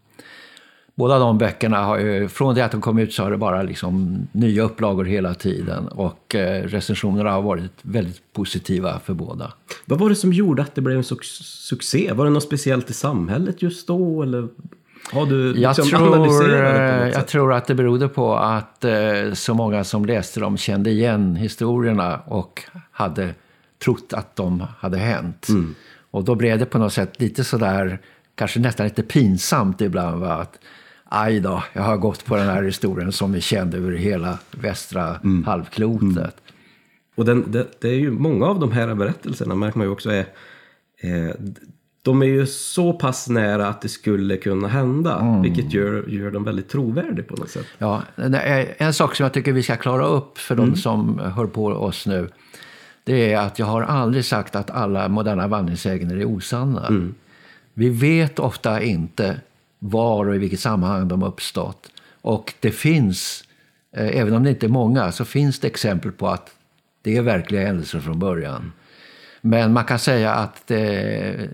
båda 0.95 1.19
de 1.19 1.38
böckerna 1.38 1.78
har 1.78 2.28
från 2.28 2.55
det 2.55 2.65
att 2.65 2.71
de 2.71 2.82
kom 2.82 2.99
ut 2.99 3.13
så 3.13 3.23
har 3.23 3.32
det 3.32 3.38
bara 3.38 3.63
liksom 3.63 4.17
nya 4.32 4.63
upplagor 4.63 5.05
hela 5.05 5.34
tiden. 5.34 5.88
Och 5.88 6.36
eh, 6.36 6.63
recensionerna 6.63 7.32
har 7.32 7.41
varit 7.41 7.71
väldigt 7.82 8.34
positiva 8.34 8.99
för 8.99 9.13
båda. 9.13 9.53
Vad 9.86 9.99
var 9.99 10.09
det 10.09 10.15
som 10.15 10.34
gjorde 10.34 10.61
att 10.61 10.76
det 10.76 10.82
blev 10.82 10.97
en 10.97 11.03
su 11.03 11.15
succé? 11.43 12.11
Var 12.13 12.26
det 12.26 12.32
något 12.32 12.43
speciellt 12.43 12.89
i 12.89 12.93
samhället 12.93 13.61
just 13.61 13.88
då? 13.88 14.23
Eller 14.23 14.47
har 15.11 15.25
du 15.25 15.53
liksom 15.53 15.87
jag, 15.91 15.99
tror, 15.99 16.53
eh, 16.53 17.09
jag 17.09 17.27
tror 17.27 17.53
att 17.53 17.67
det 17.67 17.75
berodde 17.75 18.07
på 18.07 18.35
att 18.35 18.85
eh, 18.85 19.33
så 19.33 19.53
många 19.53 19.83
som 19.83 20.05
läste 20.05 20.39
dem 20.39 20.57
kände 20.57 20.89
igen 20.89 21.35
historierna 21.35 22.19
och 22.25 22.63
hade 22.91 23.33
trott 23.83 24.13
att 24.13 24.35
de 24.35 24.63
hade 24.79 24.97
hänt. 24.97 25.49
Mm. 25.49 25.75
Och 26.11 26.23
då 26.23 26.35
blev 26.35 26.59
det 26.59 26.65
på 26.65 26.77
något 26.77 26.93
sätt 26.93 27.21
lite 27.21 27.43
sådär, 27.43 27.99
kanske 28.35 28.59
nästan 28.59 28.85
lite 28.85 29.03
pinsamt 29.03 29.81
ibland. 29.81 30.21
Va? 30.21 30.33
Att, 30.33 30.59
Aj 31.09 31.39
då, 31.39 31.63
jag 31.73 31.81
har 31.81 31.97
gått 31.97 32.25
på 32.25 32.35
den 32.35 32.47
här 32.47 32.63
historien 32.63 33.11
som 33.11 33.31
vi 33.31 33.41
kände 33.41 33.77
över 33.77 33.91
hela 33.91 34.39
västra 34.51 35.19
mm. 35.23 35.43
halvklotet. 35.43 36.15
Mm. 36.15 36.31
Och 37.15 37.25
den, 37.25 37.51
det, 37.51 37.67
det, 37.81 37.89
är 37.89 37.99
ju 37.99 38.11
många 38.11 38.45
av 38.45 38.59
de 38.59 38.71
här 38.71 38.95
berättelserna 38.95 39.55
märker 39.55 39.77
man 39.77 39.87
ju 39.87 39.93
också 39.93 40.11
är 40.11 40.25
eh, 41.01 41.35
de 42.05 42.21
är 42.21 42.25
ju 42.25 42.47
så 42.47 42.93
pass 42.93 43.29
nära 43.29 43.67
att 43.67 43.81
det 43.81 43.89
skulle 43.89 44.37
kunna 44.37 44.67
hända, 44.67 45.19
mm. 45.19 45.41
vilket 45.41 45.73
gör, 45.73 46.05
gör 46.07 46.31
dem 46.31 46.43
väldigt 46.43 46.69
trovärdiga 46.69 47.25
på 47.25 47.35
något 47.35 47.49
sätt. 47.49 47.65
Ja, 47.77 48.01
en 48.77 48.93
sak 48.93 49.15
som 49.15 49.23
jag 49.23 49.33
tycker 49.33 49.51
vi 49.51 49.63
ska 49.63 49.75
klara 49.75 50.05
upp 50.05 50.37
för 50.37 50.55
mm. 50.55 50.69
de 50.69 50.75
som 50.75 51.19
hör 51.19 51.45
på 51.45 51.65
oss 51.65 52.05
nu, 52.05 52.29
det 53.03 53.33
är 53.33 53.37
att 53.37 53.59
jag 53.59 53.65
har 53.65 53.81
aldrig 53.81 54.25
sagt 54.25 54.55
att 54.55 54.69
alla 54.69 55.07
moderna 55.07 55.47
vandringssägner 55.47 56.15
är 56.15 56.25
osanna. 56.25 56.87
Mm. 56.87 57.15
Vi 57.73 57.89
vet 57.89 58.39
ofta 58.39 58.81
inte 58.81 59.41
var 59.79 60.29
och 60.29 60.35
i 60.35 60.37
vilket 60.37 60.59
sammanhang 60.59 61.07
de 61.07 61.23
uppstått. 61.23 61.91
Och 62.21 62.53
det 62.59 62.71
finns, 62.71 63.43
eh, 63.97 64.17
även 64.17 64.33
om 64.33 64.43
det 64.43 64.49
inte 64.49 64.65
är 64.65 64.69
många, 64.69 65.11
så 65.11 65.25
finns 65.25 65.59
det 65.59 65.67
exempel 65.67 66.11
på 66.11 66.27
att 66.27 66.51
det 67.01 67.17
är 67.17 67.21
verkliga 67.21 67.65
händelser 67.65 67.99
från 67.99 68.19
början. 68.19 68.71
Men 69.45 69.73
man 69.73 69.83
kan 69.85 69.99
säga 69.99 70.33
att 70.33 70.67
det, 70.67 71.49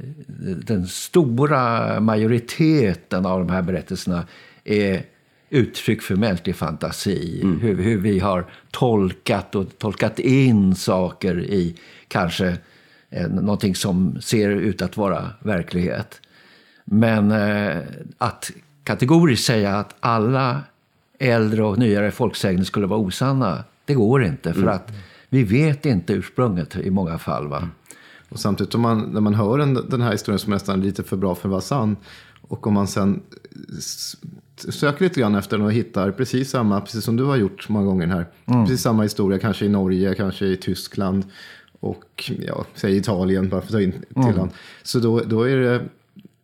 den 0.65 0.87
stora 0.87 1.99
majoriteten 1.99 3.25
av 3.25 3.39
de 3.39 3.49
här 3.49 3.61
berättelserna 3.61 4.27
är 4.63 5.03
uttryck 5.49 6.01
för 6.01 6.15
mänsklig 6.15 6.55
fantasi. 6.55 7.41
Mm. 7.43 7.59
Hur, 7.59 7.83
hur, 7.83 7.97
vi 7.97 8.19
har 8.19 8.45
tolkat 8.71 9.55
och 9.55 9.77
tolkat 9.77 10.19
in 10.19 10.75
saker 10.75 11.39
i 11.39 11.75
kanske 12.07 12.57
eh, 13.09 13.27
någonting 13.27 13.75
som 13.75 14.21
ser 14.21 14.49
ut 14.49 14.81
att 14.81 14.97
vara 14.97 15.29
verklighet. 15.39 16.21
Men 16.85 17.31
eh, 17.31 17.77
att 18.17 18.51
kategoriskt 18.83 19.45
säga 19.45 19.75
att 19.75 19.95
alla 19.99 20.61
äldre 21.19 21.63
och 21.63 21.77
nyare 21.77 22.11
folksägner 22.11 22.63
skulle 22.63 22.87
vara 22.87 22.99
osanna, 22.99 23.63
det 23.85 23.93
går 23.93 24.23
inte. 24.23 24.53
För 24.53 24.61
mm. 24.61 24.73
att 24.73 24.91
vi 25.29 25.43
vet 25.43 25.85
inte 25.85 26.13
ursprunget 26.13 26.75
i 26.75 26.89
många 26.89 27.17
fall. 27.17 27.47
Va? 27.47 27.69
Och 28.31 28.39
samtidigt 28.39 28.75
om 28.75 28.81
man, 28.81 28.99
när 28.99 29.21
man 29.21 29.33
hör 29.33 29.59
en, 29.59 29.73
den 29.73 30.01
här 30.01 30.11
historien 30.11 30.39
som 30.39 30.53
nästan 30.53 30.79
är 30.79 30.83
lite 30.83 31.03
för 31.03 31.17
bra 31.17 31.35
för 31.35 31.47
att 31.47 31.51
vara 31.51 31.61
sann. 31.61 31.97
Och 32.41 32.67
om 32.67 32.73
man 32.73 32.87
sen 32.87 33.21
söker 34.69 35.03
lite 35.03 35.19
grann 35.19 35.35
efter 35.35 35.57
den 35.57 35.65
och 35.65 35.73
hittar 35.73 36.11
precis 36.11 36.49
samma, 36.49 36.81
precis 36.81 37.03
som 37.03 37.17
du 37.17 37.23
har 37.23 37.35
gjort 37.35 37.69
många 37.69 37.85
gånger 37.85 38.07
här. 38.07 38.25
Mm. 38.45 38.65
Precis 38.65 38.81
samma 38.81 39.03
historia, 39.03 39.39
kanske 39.39 39.65
i 39.65 39.69
Norge, 39.69 40.15
kanske 40.15 40.45
i 40.45 40.57
Tyskland 40.57 41.25
och 41.79 42.31
ja, 42.47 42.65
säg 42.75 42.97
Italien, 42.97 43.49
bara 43.49 43.61
för 43.61 43.67
att 43.67 43.71
ta 43.71 43.81
in 43.81 43.91
till 43.91 44.33
mm. 44.39 44.49
Så 44.83 44.99
då, 44.99 45.19
då 45.19 45.43
är 45.43 45.57
det 45.57 45.81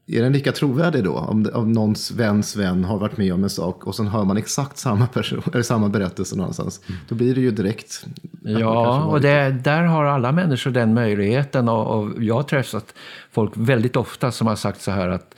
är 0.08 0.22
den 0.22 0.34
lika 0.34 0.52
trovärdig 0.52 1.04
då? 1.04 1.14
Om, 1.14 1.50
om 1.54 1.72
någons 1.72 2.12
väns 2.12 2.56
vän 2.56 2.84
har 2.84 2.98
varit 2.98 3.18
med 3.18 3.34
om 3.34 3.44
en 3.44 3.50
sak 3.50 3.88
och 3.88 3.96
sen 3.96 4.08
hör 4.08 4.24
man 4.24 4.38
exakt 4.38 4.78
samma, 4.78 5.08
person, 5.08 5.42
eller 5.54 5.64
samma 5.64 5.90
berättelse 5.90 6.36
någonstans. 6.36 6.82
Mm. 6.88 7.00
Då 7.08 7.16
blir 7.16 7.36
det 7.36 7.42
ju 7.42 7.52
direkt... 7.52 8.06
Ja, 8.42 9.04
och 9.04 9.22
det, 9.22 9.50
där 9.64 9.84
har 9.84 10.06
alla 10.06 10.32
människor 10.32 10.72
den 10.72 10.94
möjligheten. 10.94 11.70
Och, 11.70 12.00
och 12.00 12.24
jag 12.24 12.36
har 12.36 12.44
träffat 12.44 12.94
folk 13.32 13.52
väldigt 13.56 13.96
ofta 13.96 14.32
som 14.32 14.48
har 14.48 14.56
sagt 14.56 14.82
så 14.82 14.92
här 14.92 15.10
att 15.10 15.36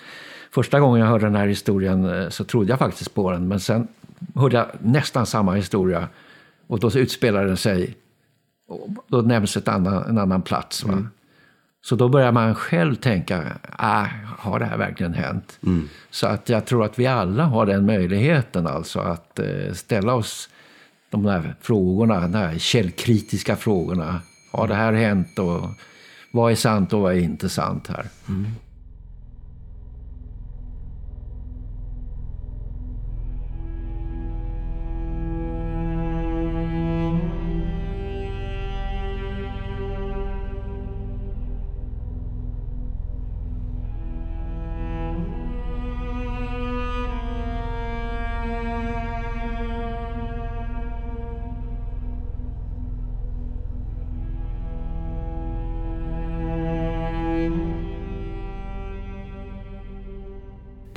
första 0.52 0.80
gången 0.80 1.02
jag 1.02 1.08
hörde 1.08 1.26
den 1.26 1.36
här 1.36 1.48
historien 1.48 2.22
eh, 2.22 2.30
så 2.30 2.44
trodde 2.44 2.70
jag 2.70 2.80
faktiskt 2.80 3.14
på 3.14 3.32
den. 3.32 3.48
Men 3.48 3.60
sen 3.60 3.88
hörde 4.36 4.58
jag 4.58 4.68
nästan 4.80 5.26
samma 5.26 5.54
historia 5.54 6.08
och 6.68 6.80
då 6.80 6.92
utspelade 6.96 7.48
den 7.48 7.58
sig 7.58 7.96
då 9.08 9.22
nämns 9.22 9.58
ett 9.58 9.68
annan, 9.68 10.04
en 10.04 10.18
annan 10.18 10.42
plats. 10.42 10.84
Va? 10.84 10.94
Mm. 10.94 11.10
Så 11.82 11.96
då 11.96 12.10
börjar 12.10 12.32
man 12.32 12.56
själv 12.56 12.96
tänka, 12.96 13.58
ah, 13.78 14.06
har 14.38 14.60
det 14.60 14.66
här 14.66 14.78
verkligen 14.78 15.14
hänt? 15.14 15.60
Mm. 15.64 15.90
Så 16.10 16.28
att 16.28 16.50
jag 16.50 16.66
tror 16.66 16.86
att 16.86 17.00
vi 17.00 17.08
alla 17.08 17.44
har 17.44 17.66
den 17.66 17.86
möjligheten 17.86 18.68
alltså 18.68 19.00
att 19.00 19.40
eh, 19.40 19.74
ställa 19.74 20.14
oss 20.14 20.50
de 21.10 21.24
där 21.24 21.56
frågorna, 21.62 22.20
de 22.20 22.34
här 22.34 22.58
källkritiska 22.58 23.56
frågorna. 23.56 24.22
Har 24.52 24.68
det 24.68 24.76
här 24.76 24.94
hänt 24.94 25.40
och 25.40 25.70
vad 26.32 26.52
är 26.52 26.56
sant 26.56 26.94
och 26.94 27.02
vad 27.02 27.14
är 27.14 27.20
inte 27.20 27.50
sant 27.50 27.88
här? 27.88 28.06
Mm. 28.28 28.52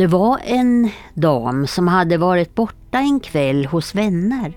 Det 0.02 0.08
var 0.08 0.40
en 0.44 0.90
dam 1.14 1.66
som 1.66 1.88
hade 1.88 2.18
varit 2.18 2.54
borta 2.54 2.98
en 2.98 3.20
kväll 3.20 3.66
hos 3.66 3.94
vänner. 3.94 4.56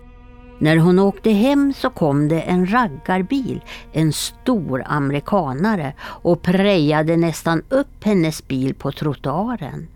När 0.59 0.77
hon 0.77 0.99
åkte 0.99 1.31
hem 1.31 1.73
så 1.73 1.89
kom 1.89 2.27
det 2.27 2.41
en 2.41 2.71
raggarbil, 2.71 3.63
en 3.93 4.13
stor 4.13 4.83
amerikanare 4.85 5.93
och 6.01 6.41
prejade 6.41 7.17
nästan 7.17 7.63
upp 7.69 8.03
hennes 8.03 8.47
bil 8.47 8.73
på 8.75 8.91
trottoaren. 8.91 9.87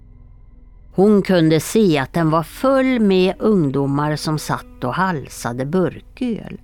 Hon 0.92 1.22
kunde 1.22 1.60
se 1.60 1.98
att 1.98 2.14
den 2.14 2.30
var 2.30 2.44
full 2.44 3.00
med 3.00 3.36
ungdomar 3.40 4.16
som 4.16 4.40
satt 4.40 4.84
och 4.84 4.94
halsade 4.94 5.66
burköl. 5.66 6.62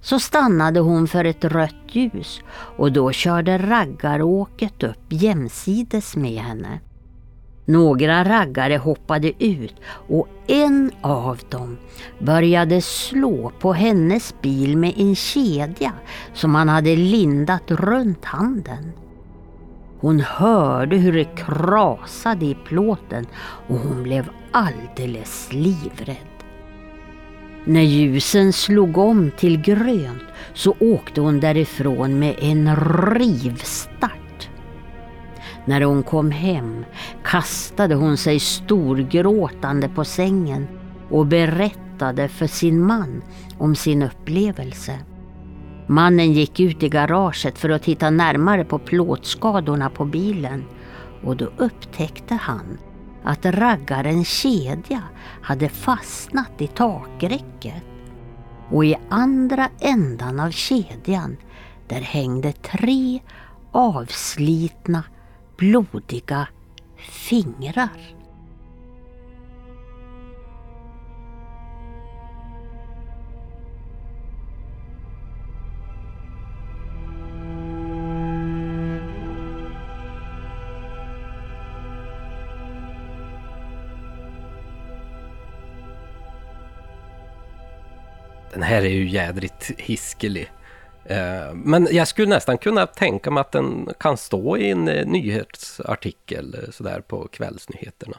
Så 0.00 0.18
stannade 0.18 0.80
hon 0.80 1.08
för 1.08 1.24
ett 1.24 1.44
rött 1.44 1.84
ljus 1.88 2.40
och 2.50 2.92
då 2.92 3.12
körde 3.12 3.58
raggaråket 3.58 4.82
upp 4.82 5.04
jämsides 5.08 6.16
med 6.16 6.40
henne. 6.40 6.80
Några 7.68 8.24
raggare 8.24 8.76
hoppade 8.76 9.44
ut 9.44 9.74
och 10.08 10.28
en 10.46 10.90
av 11.00 11.40
dem 11.48 11.76
började 12.18 12.80
slå 12.80 13.52
på 13.60 13.72
hennes 13.72 14.34
bil 14.42 14.76
med 14.76 14.94
en 14.96 15.14
kedja 15.14 15.92
som 16.34 16.54
han 16.54 16.68
hade 16.68 16.96
lindat 16.96 17.70
runt 17.70 18.24
handen. 18.24 18.92
Hon 20.00 20.20
hörde 20.20 20.96
hur 20.96 21.12
det 21.12 21.24
krasade 21.36 22.46
i 22.46 22.56
plåten 22.64 23.26
och 23.68 23.78
hon 23.78 24.02
blev 24.02 24.30
alldeles 24.52 25.52
livrädd. 25.52 26.16
När 27.64 27.82
ljusen 27.82 28.52
slog 28.52 28.98
om 28.98 29.30
till 29.30 29.60
grönt 29.60 30.22
så 30.54 30.74
åkte 30.80 31.20
hon 31.20 31.40
därifrån 31.40 32.18
med 32.18 32.34
en 32.38 32.76
rivstart 33.14 34.25
när 35.66 35.80
hon 35.80 36.02
kom 36.02 36.30
hem 36.30 36.84
kastade 37.24 37.94
hon 37.94 38.16
sig 38.16 38.40
storgråtande 38.40 39.88
på 39.88 40.04
sängen 40.04 40.68
och 41.10 41.26
berättade 41.26 42.28
för 42.28 42.46
sin 42.46 42.82
man 42.82 43.22
om 43.58 43.74
sin 43.74 44.02
upplevelse. 44.02 44.98
Mannen 45.86 46.32
gick 46.32 46.60
ut 46.60 46.82
i 46.82 46.88
garaget 46.88 47.58
för 47.58 47.68
att 47.68 47.82
titta 47.82 48.10
närmare 48.10 48.64
på 48.64 48.78
plåtskadorna 48.78 49.90
på 49.90 50.04
bilen 50.04 50.64
och 51.24 51.36
då 51.36 51.48
upptäckte 51.56 52.34
han 52.34 52.78
att 53.24 53.46
raggarens 53.46 54.28
kedja 54.28 55.02
hade 55.42 55.68
fastnat 55.68 56.50
i 56.58 56.66
takräcket. 56.66 57.82
Och 58.70 58.84
i 58.84 58.96
andra 59.08 59.68
ändan 59.80 60.40
av 60.40 60.50
kedjan 60.50 61.36
där 61.88 62.00
hängde 62.00 62.52
tre 62.52 63.20
avslitna 63.72 65.02
blodiga 65.56 66.48
fingrar. 66.96 67.88
Den 88.52 88.62
här 88.62 88.82
är 88.82 88.88
ju 88.88 89.08
jädrigt 89.08 89.70
hiskelig. 89.78 90.50
Eh, 91.08 91.54
men 91.54 91.88
jag 91.90 92.08
skulle 92.08 92.28
nästan 92.28 92.58
kunna 92.58 92.86
tänka 92.86 93.30
mig 93.30 93.40
att 93.40 93.52
den 93.52 93.88
kan 94.00 94.16
stå 94.16 94.56
i 94.56 94.70
en 94.70 94.88
eh, 94.88 95.06
nyhetsartikel 95.06 96.54
eh, 96.54 96.70
sådär 96.70 97.00
på 97.00 97.28
kvällsnyheterna. 97.28 98.16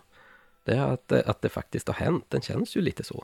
Det 0.65 0.71
är 0.71 0.93
att, 0.93 1.11
att 1.11 1.41
det 1.41 1.49
faktiskt 1.49 1.87
har 1.87 1.95
hänt, 1.95 2.25
den 2.27 2.41
känns 2.41 2.75
ju 2.75 2.81
lite 2.81 3.03
så. 3.03 3.23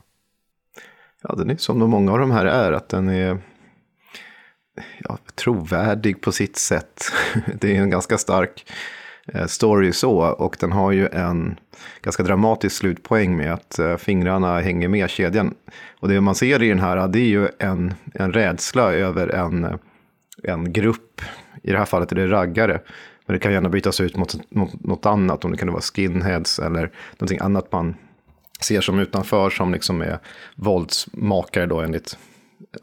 Ja, 1.22 1.34
den 1.34 1.50
är 1.50 1.56
som 1.56 1.78
de 1.78 1.90
många 1.90 2.12
av 2.12 2.18
de 2.18 2.30
här 2.30 2.46
är, 2.46 2.72
att 2.72 2.88
den 2.88 3.08
är 3.08 3.38
ja, 4.98 5.18
trovärdig 5.34 6.20
på 6.20 6.32
sitt 6.32 6.56
sätt. 6.56 7.04
Det 7.60 7.76
är 7.76 7.80
en 7.80 7.90
ganska 7.90 8.18
stark 8.18 8.66
Eh, 9.26 9.46
story 9.46 9.92
så, 9.92 10.18
och 10.18 10.56
den 10.60 10.72
har 10.72 10.92
ju 10.92 11.08
en 11.08 11.56
ganska 12.02 12.22
dramatisk 12.22 12.76
slutpoäng 12.76 13.36
med 13.36 13.52
att 13.52 13.78
eh, 13.78 13.96
fingrarna 13.96 14.60
hänger 14.60 14.88
med 14.88 15.10
kedjan. 15.10 15.54
Och 16.00 16.08
det 16.08 16.20
man 16.20 16.34
ser 16.34 16.62
i 16.62 16.68
den 16.68 16.80
här, 16.80 17.08
det 17.08 17.18
är 17.18 17.28
ju 17.28 17.48
en, 17.58 17.94
en 18.14 18.32
rädsla 18.32 18.92
över 18.92 19.28
en, 19.28 19.78
en 20.42 20.72
grupp. 20.72 21.20
I 21.62 21.70
det 21.70 21.78
här 21.78 21.84
fallet 21.84 22.12
är 22.12 22.16
det 22.16 22.28
raggare. 22.28 22.80
Men 23.26 23.34
det 23.34 23.40
kan 23.40 23.52
gärna 23.52 23.68
bytas 23.68 24.00
ut 24.00 24.16
mot, 24.16 24.50
mot 24.50 24.84
något 24.84 25.06
annat, 25.06 25.44
om 25.44 25.50
det 25.50 25.56
kan 25.56 25.72
vara 25.72 25.82
skinheads 25.82 26.58
eller 26.58 26.90
någonting 27.18 27.38
annat 27.38 27.72
man 27.72 27.94
ser 28.60 28.80
som 28.80 28.98
utanför 28.98 29.50
som 29.50 29.72
liksom 29.72 30.00
är 30.02 30.18
våldsmakare 30.56 31.66
då 31.66 31.80
enligt 31.80 32.18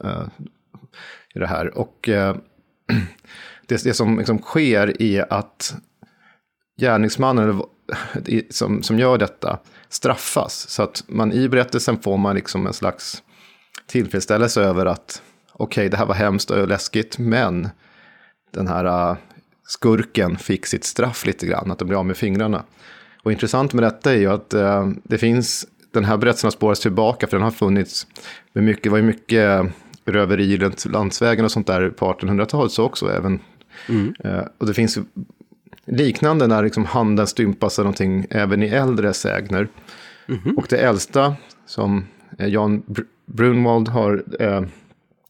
uh, 0.04 0.28
i 1.34 1.38
det 1.38 1.46
här. 1.46 1.78
Och 1.78 2.08
uh, 2.08 2.14
det, 3.66 3.84
det 3.84 3.94
som 3.94 4.18
liksom 4.18 4.38
sker 4.38 5.02
är 5.02 5.32
att 5.32 5.74
gärningsmannen 6.80 7.62
som, 8.50 8.82
som 8.82 8.98
gör 8.98 9.18
detta 9.18 9.58
straffas. 9.88 10.68
Så 10.68 10.82
att 10.82 11.04
man 11.08 11.32
i 11.32 11.48
berättelsen 11.48 11.98
får 11.98 12.16
man 12.16 12.34
liksom 12.34 12.66
en 12.66 12.72
slags 12.72 13.22
tillfredsställelse 13.86 14.62
över 14.62 14.86
att 14.86 15.22
okej, 15.52 15.82
okay, 15.82 15.88
det 15.88 15.96
här 15.96 16.06
var 16.06 16.14
hemskt 16.14 16.50
och 16.50 16.68
läskigt, 16.68 17.18
men 17.18 17.68
den 18.50 18.68
här 18.68 19.10
uh, 19.10 19.16
skurken 19.64 20.36
fick 20.36 20.66
sitt 20.66 20.84
straff 20.84 21.26
lite 21.26 21.46
grann, 21.46 21.70
att 21.70 21.78
de 21.78 21.88
blev 21.88 21.98
av 21.98 22.06
med 22.06 22.16
fingrarna. 22.16 22.64
Och 23.22 23.32
intressant 23.32 23.72
med 23.72 23.84
detta 23.84 24.12
är 24.12 24.18
ju 24.18 24.26
att 24.26 24.54
uh, 24.54 24.88
det 25.02 25.18
finns, 25.18 25.66
den 25.92 26.04
här 26.04 26.16
berättelsen 26.16 26.46
har 26.46 26.52
spårats 26.52 26.80
tillbaka, 26.80 27.26
för 27.26 27.36
den 27.36 27.44
har 27.44 27.50
funnits, 27.50 28.06
med 28.52 28.64
mycket, 28.64 28.82
det 28.82 28.90
var 28.90 28.98
ju 28.98 29.04
mycket 29.04 29.72
röveri 30.04 30.56
runt 30.56 30.84
landsvägen 30.84 31.44
och 31.44 31.52
sånt 31.52 31.66
där 31.66 31.90
på 31.90 32.12
1800-talet 32.12 32.72
så 32.72 32.84
också 32.84 33.10
även. 33.10 33.40
Mm. 33.88 34.14
Uh, 34.24 34.46
och 34.58 34.66
det 34.66 34.74
finns 34.74 34.98
liknande 35.96 36.46
när 36.46 36.62
liksom 36.62 36.84
handen 36.84 37.26
stympas 37.26 37.78
eller 37.78 37.84
någonting 37.84 38.26
även 38.30 38.62
i 38.62 38.66
äldre 38.66 39.12
sägner. 39.12 39.68
Mm 40.28 40.40
-hmm. 40.40 40.56
Och 40.56 40.66
det 40.70 40.78
äldsta 40.78 41.36
som 41.66 42.06
eh, 42.38 42.48
Jan 42.48 42.82
Brunwald 43.26 43.88
har 43.88 44.24
eh, 44.40 44.62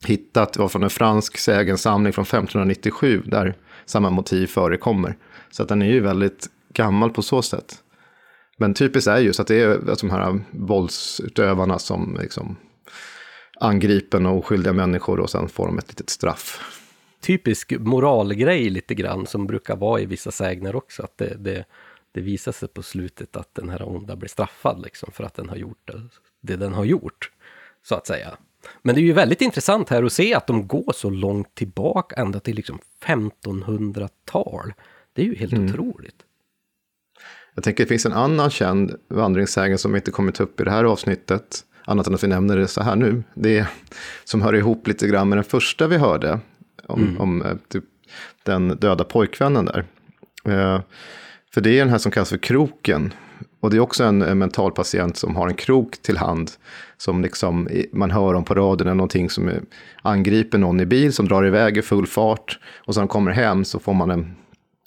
hittat 0.06 0.56
var 0.56 0.68
från 0.68 0.82
en 0.82 0.90
fransk 0.90 1.38
sägensamling 1.38 2.12
från 2.12 2.22
1597 2.22 3.22
där 3.24 3.54
samma 3.86 4.10
motiv 4.10 4.46
förekommer. 4.46 5.16
Så 5.50 5.62
att 5.62 5.68
den 5.68 5.82
är 5.82 5.86
ju 5.86 6.00
väldigt 6.00 6.46
gammal 6.74 7.10
på 7.10 7.22
så 7.22 7.42
sätt. 7.42 7.74
Men 8.56 8.74
typiskt 8.74 9.08
är 9.08 9.18
just 9.18 9.40
att 9.40 9.46
det 9.46 9.62
är 9.62 9.78
de 10.00 10.10
här 10.10 10.40
våldsutövarna 10.50 11.78
som 11.78 12.18
liksom 12.20 12.56
angriper 13.60 14.26
oskyldiga 14.26 14.72
människor 14.72 15.20
och 15.20 15.30
sen 15.30 15.48
får 15.48 15.66
de 15.66 15.78
ett 15.78 15.88
litet 15.88 16.10
straff 16.10 16.60
typisk 17.22 17.72
moralgrej 17.78 18.70
lite 18.70 18.94
grann 18.94 19.26
som 19.26 19.46
brukar 19.46 19.76
vara 19.76 20.00
i 20.00 20.06
vissa 20.06 20.30
sägner 20.30 20.76
också. 20.76 21.02
Att 21.02 21.18
det, 21.18 21.36
det, 21.38 21.64
det 22.12 22.20
visar 22.20 22.52
sig 22.52 22.68
på 22.68 22.82
slutet 22.82 23.36
att 23.36 23.54
den 23.54 23.68
här 23.68 23.88
onda 23.88 24.16
blir 24.16 24.28
straffad 24.28 24.82
liksom 24.82 25.12
för 25.12 25.24
att 25.24 25.34
den 25.34 25.48
har 25.48 25.56
gjort 25.56 25.80
det, 25.84 26.02
det 26.40 26.56
den 26.56 26.74
har 26.74 26.84
gjort. 26.84 27.30
Så 27.82 27.94
att 27.94 28.06
säga. 28.06 28.36
Men 28.82 28.94
det 28.94 29.00
är 29.00 29.02
ju 29.02 29.12
väldigt 29.12 29.40
intressant 29.40 29.88
här 29.88 30.02
att 30.02 30.12
se 30.12 30.34
att 30.34 30.46
de 30.46 30.66
går 30.66 30.92
så 30.92 31.10
långt 31.10 31.54
tillbaka, 31.54 32.16
ända 32.16 32.40
till 32.40 32.56
liksom 32.56 32.78
1500-tal. 33.04 34.74
Det 35.12 35.22
är 35.22 35.26
ju 35.26 35.34
helt 35.34 35.52
mm. 35.52 35.66
otroligt. 35.66 36.16
Jag 37.54 37.64
tänker 37.64 37.84
det 37.84 37.88
finns 37.88 38.06
en 38.06 38.12
annan 38.12 38.50
känd 38.50 38.94
vandringssägen 39.08 39.78
som 39.78 39.96
inte 39.96 40.10
kommit 40.10 40.40
upp 40.40 40.60
i 40.60 40.64
det 40.64 40.70
här 40.70 40.84
avsnittet, 40.84 41.64
annat 41.84 42.06
än 42.06 42.14
att 42.14 42.24
vi 42.24 42.28
nämner 42.28 42.56
det 42.56 42.68
så 42.68 42.82
här 42.82 42.96
nu. 42.96 43.22
Det 43.34 43.58
är, 43.58 43.66
som 44.24 44.42
hör 44.42 44.54
ihop 44.54 44.86
lite 44.86 45.08
grann 45.08 45.28
med 45.28 45.38
den 45.38 45.44
första 45.44 45.86
vi 45.86 45.96
hörde, 45.96 46.40
om, 46.86 47.02
mm. 47.02 47.20
om 47.20 47.42
eh, 47.42 47.56
typ, 47.68 47.84
den 48.42 48.68
döda 48.68 49.04
pojkvännen 49.04 49.64
där. 49.64 49.84
Eh, 50.44 50.80
för 51.54 51.60
det 51.60 51.70
är 51.70 51.78
den 51.78 51.88
här 51.88 51.98
som 51.98 52.12
kallas 52.12 52.30
för 52.30 52.38
kroken. 52.38 53.12
Och 53.60 53.70
det 53.70 53.76
är 53.76 53.80
också 53.80 54.04
en, 54.04 54.22
en 54.22 54.38
mental 54.38 54.72
patient 54.72 55.16
som 55.16 55.36
har 55.36 55.48
en 55.48 55.54
krok 55.54 56.02
till 56.02 56.16
hand. 56.16 56.50
Som 56.96 57.22
liksom, 57.22 57.68
man 57.92 58.10
hör 58.10 58.34
om 58.34 58.44
på 58.44 58.54
radion 58.54 58.86
eller 58.86 58.94
någonting 58.94 59.30
som 59.30 59.50
angriper 60.02 60.58
någon 60.58 60.80
i 60.80 60.86
bil 60.86 61.12
som 61.12 61.28
drar 61.28 61.46
iväg 61.46 61.76
i 61.76 61.82
full 61.82 62.06
fart. 62.06 62.58
Och 62.86 62.94
sen 62.94 63.08
kommer 63.08 63.30
hem 63.30 63.64
så 63.64 63.78
får 63.78 63.94
man 63.94 64.10
en, 64.10 64.36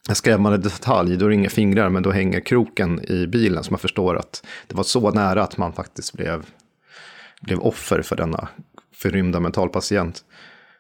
en 0.10 0.16
skrämmande 0.16 0.58
detalj. 0.58 1.18
Då 1.18 1.26
är 1.26 1.30
det 1.30 1.36
inga 1.36 1.50
fingrar 1.50 1.90
men 1.90 2.04
då 2.04 2.12
hänger 2.12 2.40
kroken 2.40 3.12
i 3.12 3.28
bilen. 3.28 3.64
Så 3.64 3.72
man 3.72 3.80
förstår 3.80 4.16
att 4.16 4.46
det 4.68 4.76
var 4.76 4.84
så 4.84 5.12
nära 5.12 5.44
att 5.44 5.58
man 5.58 5.74
faktiskt 5.74 6.14
blev, 6.14 6.46
blev 7.42 7.60
offer 7.60 8.02
för 8.02 8.16
denna 8.16 8.48
förrymda 8.94 9.40
mentalpatient. 9.40 10.24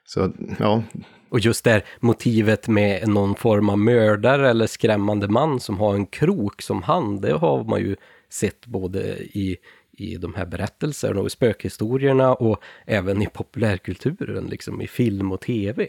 Så 0.05 0.31
ja. 0.59 0.83
Och 1.29 1.39
just 1.39 1.63
det 1.63 1.81
motivet 1.99 2.67
med 2.67 3.07
någon 3.07 3.35
form 3.35 3.69
av 3.69 3.79
mördare 3.79 4.49
eller 4.49 4.67
skrämmande 4.67 5.27
man 5.27 5.59
som 5.59 5.77
har 5.77 5.95
en 5.95 6.05
krok 6.05 6.61
som 6.61 6.83
hand, 6.83 7.21
det 7.21 7.33
har 7.33 7.63
man 7.63 7.79
ju 7.79 7.95
sett 8.29 8.65
både 8.65 8.99
i, 9.17 9.57
i 9.91 10.17
de 10.17 10.33
här 10.33 10.45
berättelserna 10.45 11.21
och 11.21 11.31
spökhistorierna 11.31 12.33
och 12.33 12.61
även 12.85 13.21
i 13.21 13.27
populärkulturen, 13.27 14.45
liksom 14.45 14.81
i 14.81 14.87
film 14.87 15.31
och 15.31 15.41
tv. 15.41 15.87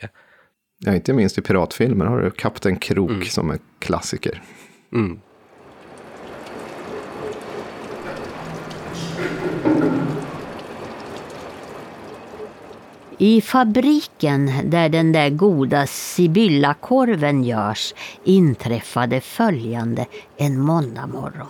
Ja, 0.78 0.94
inte 0.94 1.12
minst 1.12 1.38
i 1.38 1.42
piratfilmer 1.42 2.04
har 2.04 2.22
du 2.22 2.30
Kapten 2.30 2.76
Krok 2.76 3.10
mm. 3.10 3.24
som 3.24 3.50
är 3.50 3.58
klassiker. 3.78 4.42
Mm. 4.92 5.20
I 13.18 13.40
fabriken 13.40 14.70
där 14.70 14.88
den 14.88 15.12
där 15.12 15.30
goda 15.30 15.86
Sibyllakorven 15.86 17.44
görs 17.44 17.94
inträffade 18.24 19.20
följande 19.20 20.06
en 20.36 20.60
måndagmorgon. 20.60 21.46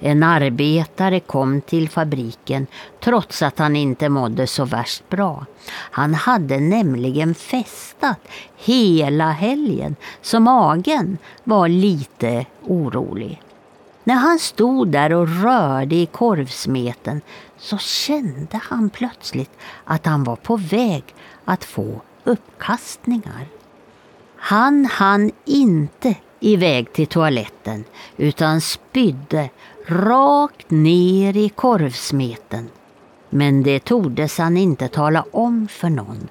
En 0.00 0.22
arbetare 0.22 1.20
kom 1.20 1.60
till 1.60 1.88
fabriken 1.88 2.66
trots 3.00 3.42
att 3.42 3.58
han 3.58 3.76
inte 3.76 4.08
mådde 4.08 4.46
så 4.46 4.64
värst 4.64 5.08
bra. 5.08 5.46
Han 5.70 6.14
hade 6.14 6.60
nämligen 6.60 7.34
festat 7.34 8.18
hela 8.56 9.30
helgen 9.30 9.96
så 10.22 10.40
magen 10.40 11.18
var 11.44 11.68
lite 11.68 12.46
orolig. 12.62 13.42
När 14.06 14.14
han 14.14 14.38
stod 14.38 14.88
där 14.88 15.12
och 15.12 15.42
rörde 15.42 15.94
i 15.94 16.06
korvsmeten 16.06 17.20
så 17.58 17.78
kände 17.78 18.60
han 18.62 18.90
plötsligt 18.90 19.50
att 19.84 20.06
han 20.06 20.24
var 20.24 20.36
på 20.36 20.56
väg 20.56 21.04
att 21.44 21.64
få 21.64 22.00
uppkastningar. 22.24 23.46
Han 24.36 24.84
hann 24.84 25.30
inte 25.44 26.14
iväg 26.40 26.92
till 26.92 27.06
toaletten 27.06 27.84
utan 28.16 28.60
spydde 28.60 29.50
rakt 29.86 30.70
ner 30.70 31.36
i 31.36 31.48
korvsmeten. 31.48 32.68
Men 33.30 33.62
det 33.62 33.84
tordes 33.84 34.38
han 34.38 34.56
inte 34.56 34.88
tala 34.88 35.24
om 35.30 35.68
för 35.68 35.90
någon 35.90 36.28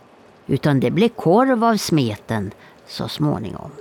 utan 0.48 0.80
det 0.80 0.92
blev 0.92 1.10
korv 1.10 1.64
av 1.64 1.78
smeten 1.78 2.52
så 2.88 3.08
småningom. 3.08 3.72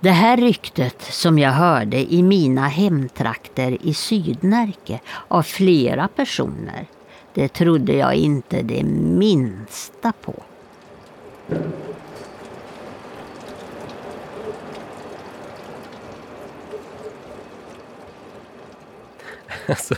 Det 0.00 0.10
här 0.10 0.36
ryktet 0.36 1.02
som 1.02 1.38
jag 1.38 1.50
hörde 1.50 2.14
i 2.14 2.22
mina 2.22 2.68
hemtrakter 2.68 3.78
i 3.82 3.94
Sydnärke 3.94 5.00
av 5.28 5.42
flera 5.42 6.08
personer, 6.08 6.86
det 7.34 7.48
trodde 7.48 7.92
jag 7.92 8.14
inte 8.14 8.62
det 8.62 8.84
minsta 8.84 10.12
på. 10.12 10.34
Alltså, 19.68 19.94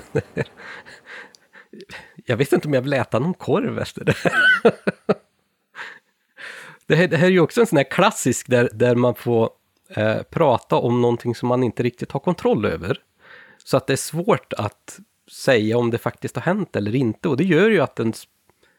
jag 2.24 2.36
visste 2.36 2.54
inte 2.54 2.68
om 2.68 2.74
jag 2.74 2.82
ville 2.82 2.96
äta 2.96 3.18
någon 3.18 3.34
korv 3.34 3.78
efter 3.78 4.04
det. 4.04 4.14
Det 6.86 6.96
här, 6.96 7.08
det 7.08 7.16
här 7.16 7.26
är 7.26 7.30
ju 7.30 7.40
också 7.40 7.60
en 7.60 7.66
sån 7.66 7.76
här 7.76 7.90
klassisk 7.90 8.46
där, 8.46 8.70
där 8.72 8.94
man 8.94 9.14
får 9.14 9.50
eh, 9.88 10.22
prata 10.22 10.76
om 10.76 11.00
någonting 11.00 11.34
som 11.34 11.48
man 11.48 11.62
inte 11.62 11.82
riktigt 11.82 12.12
har 12.12 12.20
kontroll 12.20 12.64
över. 12.64 12.98
Så 13.64 13.76
att 13.76 13.86
det 13.86 13.92
är 13.92 13.96
svårt 13.96 14.52
att 14.52 14.98
säga 15.30 15.78
om 15.78 15.90
det 15.90 15.98
faktiskt 15.98 16.36
har 16.36 16.42
hänt 16.42 16.76
eller 16.76 16.94
inte 16.94 17.28
och 17.28 17.36
det 17.36 17.44
gör 17.44 17.70
ju 17.70 17.80
att 17.80 17.96
den 17.96 18.12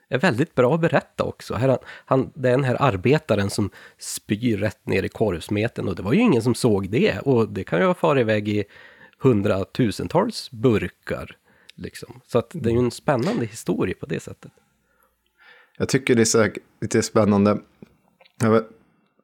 är 0.09 0.19
väldigt 0.19 0.55
bra 0.55 0.75
att 0.75 0.81
berätta 0.81 1.23
också. 1.23 1.55
Här, 1.55 1.77
han, 1.85 2.31
det 2.35 2.47
är 2.47 2.51
den 2.51 2.63
här 2.63 2.77
arbetaren 2.79 3.49
som 3.49 3.69
spyr 3.97 4.57
rätt 4.57 4.85
ner 4.85 5.03
i 5.03 5.09
korvsmeten 5.09 5.87
och 5.87 5.95
det 5.95 6.03
var 6.03 6.13
ju 6.13 6.19
ingen 6.19 6.41
som 6.41 6.55
såg 6.55 6.89
det 6.89 7.19
och 7.19 7.49
det 7.49 7.63
kan 7.63 7.79
ju 7.79 7.85
ha 7.85 7.93
farit 7.93 8.21
iväg 8.21 8.49
i 8.49 8.63
hundratusentals 9.19 10.51
burkar. 10.51 11.37
Liksom. 11.75 12.21
Så 12.27 12.39
att 12.39 12.49
det 12.53 12.69
är 12.69 12.73
ju 12.73 12.79
en 12.79 12.91
spännande 12.91 13.45
historia 13.45 13.95
på 13.99 14.05
det 14.05 14.19
sättet. 14.19 14.51
Jag 15.77 15.89
tycker 15.89 16.15
det 16.15 16.35
är 16.35 16.53
lite 16.81 17.01
spännande. 17.01 17.57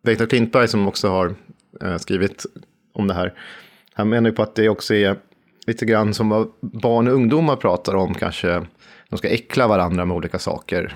Viktor 0.02 0.26
Klintberg 0.26 0.68
som 0.68 0.88
också 0.88 1.08
har 1.08 1.36
Eh, 1.82 1.98
skrivit 1.98 2.46
om 2.94 3.08
det 3.08 3.14
här. 3.14 3.34
Han 3.94 4.10
menar 4.10 4.30
ju 4.30 4.36
på 4.36 4.44
att 4.44 4.56
det 4.56 4.70
också 4.70 4.94
är 4.94 5.16
lite 5.68 5.86
grann 5.86 6.14
som 6.14 6.30
vad 6.30 6.48
barn 6.62 7.08
och 7.08 7.14
ungdomar 7.14 7.56
pratar 7.56 7.96
om 7.96 8.14
kanske. 8.14 8.66
De 9.10 9.18
ska 9.18 9.30
äckla 9.30 9.68
varandra 9.68 10.06
med 10.06 10.18
olika 10.18 10.40
saker. 10.40 10.96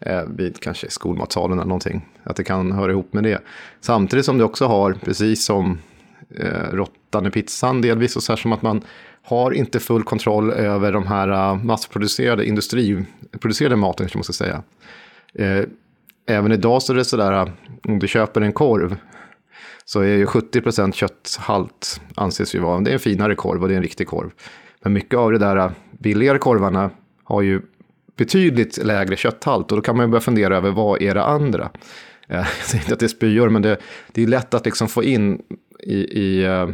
Eh, 0.00 0.22
vid 0.36 0.60
kanske 0.60 0.90
skolmatsalen 0.90 1.58
eller 1.58 1.68
någonting. 1.68 2.08
Att 2.22 2.36
det 2.36 2.44
kan 2.44 2.72
höra 2.72 2.92
ihop 2.92 3.12
med 3.12 3.24
det. 3.24 3.42
Samtidigt 3.80 4.24
som 4.24 4.38
det 4.38 4.44
också 4.44 4.66
har, 4.66 4.92
precis 4.92 5.44
som 5.44 5.78
eh, 6.36 6.72
råttan 6.72 7.26
i 7.26 7.30
pizzan 7.30 7.80
delvis, 7.80 8.16
och 8.16 8.22
så 8.22 8.32
här 8.32 8.36
som 8.36 8.52
att 8.52 8.62
man 8.62 8.84
har 9.22 9.52
inte 9.52 9.80
full 9.80 10.02
kontroll 10.02 10.50
över 10.50 10.92
de 10.92 11.06
här 11.06 11.28
eh, 11.28 11.64
massproducerade, 11.64 12.46
industriproducerade 12.46 13.76
maten, 13.76 14.04
kanske 14.04 14.18
man 14.18 14.24
ska 14.24 14.32
säga. 14.32 14.62
Eh, 15.34 15.64
även 16.26 16.52
idag 16.52 16.82
så 16.82 16.92
är 16.92 16.96
det 16.96 17.04
sådär, 17.04 17.32
där. 17.32 17.46
Eh, 17.46 17.52
om 17.84 17.98
du 17.98 18.08
köper 18.08 18.40
en 18.40 18.52
korv, 18.52 18.96
så 19.88 20.00
är 20.00 20.16
ju 20.16 20.26
70% 20.26 20.92
kötthalt 20.92 22.00
anses 22.14 22.54
ju 22.54 22.58
vara, 22.58 22.80
det 22.80 22.90
är 22.90 22.92
en 22.92 23.00
finare 23.00 23.34
korv 23.34 23.62
och 23.62 23.68
det 23.68 23.74
är 23.74 23.76
en 23.76 23.82
riktig 23.82 24.06
korv. 24.06 24.30
Men 24.82 24.92
mycket 24.92 25.18
av 25.18 25.32
det 25.32 25.38
där 25.38 25.72
billigare 25.98 26.38
korvarna 26.38 26.90
har 27.24 27.42
ju 27.42 27.62
betydligt 28.16 28.84
lägre 28.84 29.16
kötthalt 29.16 29.72
och 29.72 29.76
då 29.78 29.82
kan 29.82 29.96
man 29.96 30.06
ju 30.06 30.10
börja 30.10 30.20
fundera 30.20 30.56
över 30.56 30.70
vad 30.70 31.02
är 31.02 31.14
det 31.14 31.24
andra? 31.24 31.70
Eh, 32.28 32.36
jag 32.36 32.46
säger 32.46 32.84
inte 32.84 32.94
att 32.94 33.00
det 33.00 33.06
är 33.06 33.08
spyor, 33.08 33.48
men 33.48 33.62
det, 33.62 33.76
det 34.12 34.22
är 34.22 34.26
lätt 34.26 34.54
att 34.54 34.64
liksom 34.64 34.88
få 34.88 35.04
in 35.04 35.42
i, 35.80 35.96
i 35.96 36.44
eh, 36.44 36.68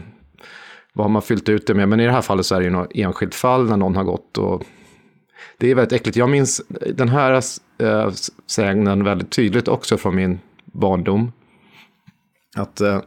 vad 0.92 1.04
har 1.04 1.08
man 1.08 1.22
fyllt 1.22 1.48
ut 1.48 1.66
det 1.66 1.74
med? 1.74 1.88
Men 1.88 2.00
i 2.00 2.06
det 2.06 2.12
här 2.12 2.22
fallet 2.22 2.46
så 2.46 2.54
är 2.54 2.58
det 2.58 2.64
ju 2.64 2.70
något 2.70 2.90
enskilt 2.94 3.34
fall 3.34 3.68
när 3.68 3.76
någon 3.76 3.96
har 3.96 4.04
gått 4.04 4.38
och 4.38 4.64
det 5.58 5.70
är 5.70 5.74
väldigt 5.74 6.00
äckligt. 6.00 6.16
Jag 6.16 6.30
minns 6.30 6.62
den 6.94 7.08
här 7.08 7.42
äh, 7.78 8.10
sägnen 8.46 9.04
väldigt 9.04 9.30
tydligt 9.30 9.68
också 9.68 9.96
från 9.96 10.16
min 10.16 10.38
barndom. 10.64 11.32
Att 12.54 12.80
eh, 12.80 13.00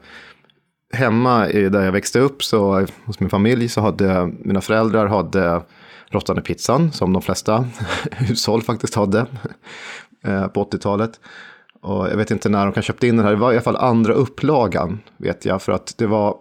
hemma 0.93 1.48
där 1.48 1.86
jag 1.86 1.91
växte 1.91 2.20
upp 2.20 2.43
så 2.43 2.86
hos 3.06 3.20
min 3.20 3.30
familj 3.30 3.70
så 3.70 3.82
hade 3.82 4.32
mina 4.39 4.62
föräldrar 4.62 5.08
hade 5.08 5.62
råttan 6.10 6.38
i 6.38 6.41
pizzan 6.41 6.91
som 6.91 7.14
de 7.14 7.22
flesta 7.22 7.66
hushåll 8.12 8.62
faktiskt 8.62 8.95
hade 8.95 9.26
eh, 10.24 10.48
på 10.48 10.64
80-talet. 10.64 11.20
Och 11.82 12.08
jag 12.08 12.18
vet 12.18 12.32
inte 12.32 12.50
när 12.50 12.66
de 12.66 12.74
kan 12.74 12.84
köpt 12.84 13.04
in 13.04 13.18
den 13.18 13.26
här, 13.26 13.32
det 13.32 13.39
var 13.39 13.52
i 13.52 13.56
alla 13.56 13.64
fall 13.64 13.76
andra 13.76 14.14
upplagan 14.14 15.00
vet 15.18 15.45
jag. 15.45 15.62
För 15.62 15.72
att 15.72 15.93
det 15.98 16.08
var, 16.08 16.36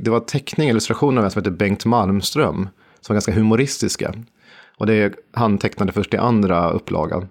det 0.00 0.08
var 0.08 0.20
teckning, 0.20 0.68
illustrationer 0.68 1.18
av 1.18 1.24
en 1.24 1.30
som 1.30 1.40
heter 1.40 1.50
Bengt 1.50 1.84
Malmström. 1.84 2.68
Som 3.00 3.12
var 3.12 3.14
ganska 3.14 3.32
humoristiska. 3.32 4.14
Och 4.76 4.86
det, 4.86 5.14
han 5.32 5.58
tecknade 5.58 5.92
först 5.92 6.14
i 6.14 6.16
andra 6.16 6.70
upplagan. 6.70 7.28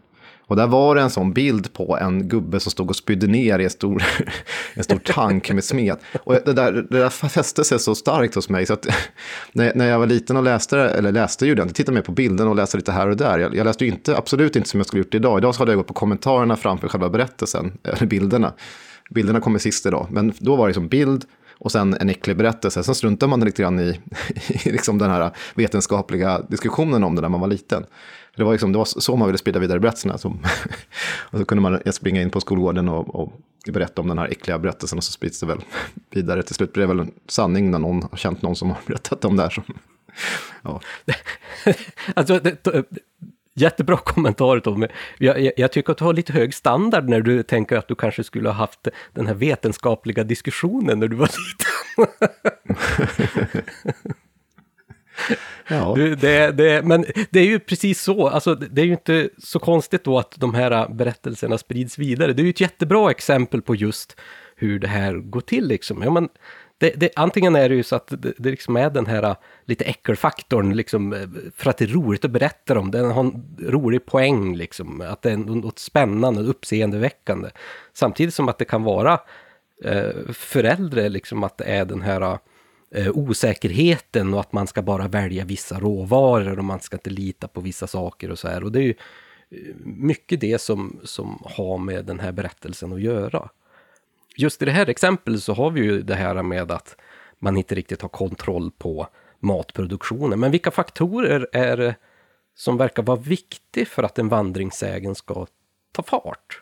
Och 0.51 0.57
där 0.57 0.67
var 0.67 0.95
det 0.95 1.01
en 1.01 1.09
sån 1.09 1.33
bild 1.33 1.73
på 1.73 1.97
en 1.97 2.27
gubbe 2.27 2.59
som 2.59 2.71
stod 2.71 2.89
och 2.89 2.95
spydde 2.95 3.27
ner 3.27 3.59
i 3.59 3.63
en 3.63 3.69
stor, 3.69 4.03
en 4.73 4.83
stor 4.83 4.97
tank 4.97 5.51
med 5.51 5.63
smet. 5.63 5.99
Och 6.23 6.33
det 6.45 6.53
där, 6.53 6.71
det 6.71 6.99
där 6.99 7.09
fäste 7.09 7.63
sig 7.63 7.79
så 7.79 7.95
starkt 7.95 8.35
hos 8.35 8.49
mig 8.49 8.65
så 8.65 8.73
att 8.73 8.87
när, 9.51 9.75
när 9.75 9.89
jag 9.89 9.99
var 9.99 10.07
liten 10.07 10.37
och 10.37 10.43
läste 10.43 10.79
eller 10.79 11.11
läste 11.11 11.45
ju 11.45 11.55
den, 11.55 11.69
tittade 11.69 11.95
mer 11.95 12.01
på 12.01 12.11
bilden 12.11 12.47
och 12.47 12.55
läste 12.55 12.77
lite 12.77 12.91
här 12.91 13.09
och 13.09 13.17
där. 13.17 13.39
Jag, 13.39 13.55
jag 13.55 13.65
läste 13.65 13.85
ju 13.85 13.91
inte, 13.91 14.17
absolut 14.17 14.55
inte 14.55 14.69
som 14.69 14.79
jag 14.79 14.87
skulle 14.87 15.03
gjort 15.03 15.15
idag. 15.15 15.37
Idag 15.39 15.55
så 15.55 15.61
hade 15.61 15.71
jag 15.71 15.77
gått 15.77 15.87
på 15.87 15.93
kommentarerna 15.93 16.55
framför 16.55 16.87
själva 16.87 17.09
berättelsen, 17.09 17.77
eller 17.83 18.05
bilderna. 18.05 18.53
Bilderna 19.09 19.39
kommer 19.39 19.59
sist 19.59 19.85
idag, 19.85 20.07
men 20.09 20.33
då 20.39 20.55
var 20.55 20.67
det 20.67 20.73
som 20.73 20.87
bild 20.87 21.25
och 21.59 21.71
sen 21.71 21.93
en 21.99 22.09
äcklig 22.09 22.37
berättelse. 22.37 22.83
Sen 22.83 22.95
struntar 22.95 23.27
man 23.27 23.39
lite 23.39 23.61
grann 23.61 23.79
i, 23.79 23.99
i 24.65 24.71
liksom 24.71 24.97
den 24.97 25.11
här 25.11 25.31
vetenskapliga 25.55 26.41
diskussionen 26.47 27.03
om 27.03 27.15
det 27.15 27.21
när 27.21 27.29
man 27.29 27.39
var 27.39 27.47
liten. 27.47 27.85
Det 28.36 28.43
var, 28.43 28.51
liksom, 28.51 28.71
det 28.71 28.77
var 28.77 28.86
så 28.86 29.15
man 29.15 29.27
ville 29.27 29.38
sprida 29.38 29.59
vidare 29.59 29.79
berättelserna. 29.79 30.17
Som, 30.17 30.39
och 31.32 31.39
så 31.39 31.45
kunde 31.45 31.61
man 31.61 31.93
springa 31.93 32.21
in 32.21 32.29
på 32.29 32.41
skolgården 32.41 32.89
och, 32.89 33.15
och 33.15 33.34
berätta 33.67 34.01
om 34.01 34.07
den 34.07 34.17
här 34.17 34.27
äckliga 34.27 34.59
berättelsen 34.59 34.97
och 34.97 35.03
så 35.03 35.11
sprids 35.11 35.39
det 35.39 35.45
väl 35.45 35.59
vidare. 36.09 36.43
Till 36.43 36.55
slut 36.55 36.73
blir 36.73 36.82
det 36.82 36.88
väl 36.88 36.99
en 36.99 37.11
sanning 37.27 37.71
när 37.71 37.79
någon 37.79 38.03
har 38.03 38.17
känt 38.17 38.41
någon 38.41 38.55
som 38.55 38.69
har 38.69 38.77
berättat 38.86 39.25
om 39.25 39.38
det 39.38 39.43
här. 39.43 39.49
Som, 39.49 39.63
ja. 40.61 40.82
alltså, 42.15 42.39
det, 42.39 42.86
Jättebra 43.53 43.97
kommentar 43.97 44.59
Tommy. 44.59 44.88
Jag, 45.17 45.41
jag, 45.41 45.53
jag, 45.57 45.71
tycker 45.71 45.91
att 45.91 45.97
du 45.97 46.03
har 46.03 46.13
lite 46.13 46.34
hög 46.34 46.53
standard 46.53 47.09
när 47.09 47.21
du 47.21 47.43
tänker 47.43 47.77
att 47.77 47.88
du 47.88 47.95
kanske 47.95 48.23
skulle 48.23 48.49
ha 48.49 48.53
haft 48.53 48.88
den 49.13 49.27
här 49.27 49.34
vetenskapliga 49.34 50.23
diskussionen 50.23 50.99
när 50.99 51.07
du 51.07 51.15
var 51.15 51.27
liten. 51.27 52.07
Ja. 55.72 55.95
Det, 55.95 56.51
det, 56.51 56.86
men 56.86 57.05
det 57.30 57.39
är 57.39 57.45
ju 57.45 57.59
precis 57.59 58.01
så, 58.01 58.28
alltså, 58.28 58.55
det 58.55 58.82
är 58.82 58.86
ju 58.86 58.91
inte 58.91 59.30
så 59.38 59.59
konstigt 59.59 60.03
då 60.03 60.19
att 60.19 60.36
de 60.38 60.53
här 60.53 60.89
berättelserna 60.89 61.57
sprids 61.57 61.97
vidare. 61.97 62.34
Det 62.34 62.41
är 62.41 62.43
ju 62.43 62.49
ett 62.49 62.61
jättebra 62.61 63.11
exempel 63.11 63.61
på 63.61 63.76
just 63.76 64.19
hur 64.55 64.80
det 64.80 64.88
här 64.88 65.13
går 65.13 65.41
till. 65.41 65.67
Liksom. 65.67 66.01
Ja, 66.01 66.11
men 66.11 66.30
det, 66.78 66.93
det, 66.97 67.09
antingen 67.15 67.55
är 67.55 67.69
det 67.69 67.76
ju 67.76 67.84
så 67.84 67.95
att 67.95 68.07
det, 68.07 68.34
det 68.38 68.49
liksom 68.49 68.78
är 68.78 68.89
den 68.89 69.05
här 69.05 69.24
äh, 69.24 69.36
lite 69.65 69.86
äckelfaktorn, 69.86 70.74
liksom, 70.76 71.13
äh, 71.13 71.19
för 71.55 71.69
att 71.69 71.78
det 71.78 71.86
är 71.86 71.88
roligt 71.88 72.26
att 72.26 72.32
berätta 72.32 72.80
om. 72.80 72.91
Den 72.91 73.11
har 73.11 73.24
en 73.24 73.57
rolig 73.59 74.05
poäng, 74.05 74.55
liksom, 74.55 75.01
att 75.01 75.22
det 75.22 75.32
är 75.32 75.38
något 75.38 75.80
spännande, 75.80 76.41
uppseendeväckande. 76.41 77.49
Samtidigt 77.93 78.34
som 78.34 78.49
att 78.49 78.57
det 78.57 78.65
kan 78.65 78.84
vara 78.84 79.19
äh, 79.84 79.97
eh, 79.97 80.32
för 80.34 80.63
äldre, 80.63 81.09
liksom, 81.09 81.43
att 81.43 81.57
det 81.57 81.63
är 81.63 81.86
den 81.86 82.01
här 82.01 82.38
Eh, 82.95 83.11
osäkerheten 83.13 84.33
och 84.33 84.39
att 84.39 84.53
man 84.53 84.67
ska 84.67 84.81
bara 84.81 85.07
välja 85.07 85.45
vissa 85.45 85.79
råvaror 85.79 86.59
och 86.59 86.65
man 86.65 86.79
ska 86.79 86.95
inte 86.95 87.09
lita 87.09 87.47
på 87.47 87.61
vissa 87.61 87.87
saker 87.87 88.31
och 88.31 88.39
så 88.39 88.47
här. 88.47 88.63
Och 88.63 88.71
det 88.71 88.79
är 88.79 88.83
ju 88.83 88.95
eh, 89.51 89.75
mycket 89.85 90.41
det 90.41 90.61
som, 90.61 90.99
som 91.03 91.43
har 91.45 91.77
med 91.77 92.05
den 92.05 92.19
här 92.19 92.31
berättelsen 92.31 92.93
att 92.93 93.01
göra. 93.01 93.49
Just 94.37 94.61
i 94.61 94.65
det 94.65 94.71
här 94.71 94.89
exemplet 94.89 95.43
så 95.43 95.53
har 95.53 95.71
vi 95.71 95.81
ju 95.81 96.01
det 96.01 96.15
här 96.15 96.43
med 96.43 96.71
att 96.71 96.95
man 97.39 97.57
inte 97.57 97.75
riktigt 97.75 98.01
har 98.01 98.09
kontroll 98.09 98.71
på 98.71 99.07
matproduktionen. 99.39 100.39
Men 100.39 100.51
vilka 100.51 100.71
faktorer 100.71 101.47
är 101.51 101.77
det 101.77 101.95
som 102.55 102.77
verkar 102.77 103.03
vara 103.03 103.19
viktiga 103.19 103.85
för 103.85 104.03
att 104.03 104.19
en 104.19 104.29
vandringssägen 104.29 105.15
ska 105.15 105.47
ta 105.91 106.03
fart? 106.03 106.61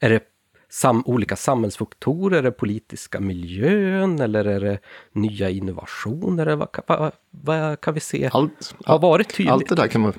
Är 0.00 0.10
det 0.10 0.22
sam 0.70 1.02
olika 1.06 1.36
samhällsfaktorer, 1.36 2.38
är 2.38 2.42
det 2.42 2.50
politiska 2.50 3.20
miljön 3.20 4.20
eller 4.20 4.44
är 4.44 4.60
det 4.60 4.78
nya 5.12 5.50
innovationer? 5.50 6.56
Vad, 6.56 6.68
vad, 6.86 7.12
vad 7.30 7.80
kan 7.80 7.94
vi 7.94 8.00
se 8.00 8.30
allt, 8.32 8.74
har 8.84 8.98
varit 8.98 9.34
tydligt? 9.34 9.52
Allt 9.52 9.68
det 9.68 9.74
där 9.74 9.86
kan, 9.86 10.00
man, 10.00 10.12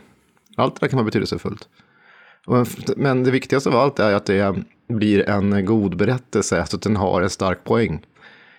allt 0.55 0.75
det 0.75 0.85
där 0.85 0.87
kan 0.87 0.97
vara 0.97 1.05
betydelsefullt. 1.05 1.69
Men 2.95 3.23
det 3.23 3.31
viktigaste 3.31 3.69
av 3.69 3.75
allt 3.75 3.99
är 3.99 4.13
att 4.13 4.25
det 4.25 4.55
blir 4.87 5.29
en 5.29 5.65
god 5.65 5.97
berättelse, 5.97 6.65
så 6.65 6.75
att 6.75 6.81
den 6.81 6.95
har 6.95 7.21
en 7.21 7.29
stark 7.29 7.63
poäng. 7.63 8.05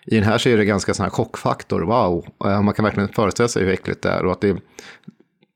I 0.04 0.14
den 0.14 0.24
här 0.24 0.38
så 0.38 0.48
är 0.48 0.56
det 0.56 0.64
ganska 0.64 0.94
sån 0.94 1.04
här 1.04 1.10
chockfaktor, 1.10 1.80
wow. 1.80 2.26
Man 2.38 2.74
kan 2.74 2.84
verkligen 2.84 3.08
föreställa 3.08 3.48
sig 3.48 3.64
hur 3.64 3.72
äckligt 3.72 4.02
det 4.02 4.08
är 4.08 4.24
och 4.24 4.32
att 4.32 4.40
det 4.40 4.56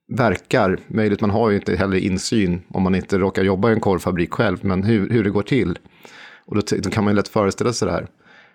verkar, 0.09 0.79
möjligt 0.87 1.21
man 1.21 1.31
har 1.31 1.51
ju 1.51 1.57
inte 1.57 1.77
heller 1.77 1.97
insyn 1.97 2.63
om 2.69 2.83
man 2.83 2.95
inte 2.95 3.19
råkar 3.19 3.43
jobba 3.43 3.71
i 3.71 3.73
en 3.73 3.81
korvfabrik 3.81 4.35
själv, 4.35 4.65
men 4.65 4.83
hur, 4.83 5.11
hur 5.11 5.25
det 5.25 5.31
går 5.31 5.43
till. 5.43 5.79
Och 6.47 6.55
då, 6.55 6.63
då 6.79 6.91
kan 6.91 7.05
man 7.05 7.13
ju 7.13 7.17
lätt 7.17 7.29
föreställa 7.29 7.73
sig 7.73 7.87
det 7.87 7.93
här. 7.93 8.07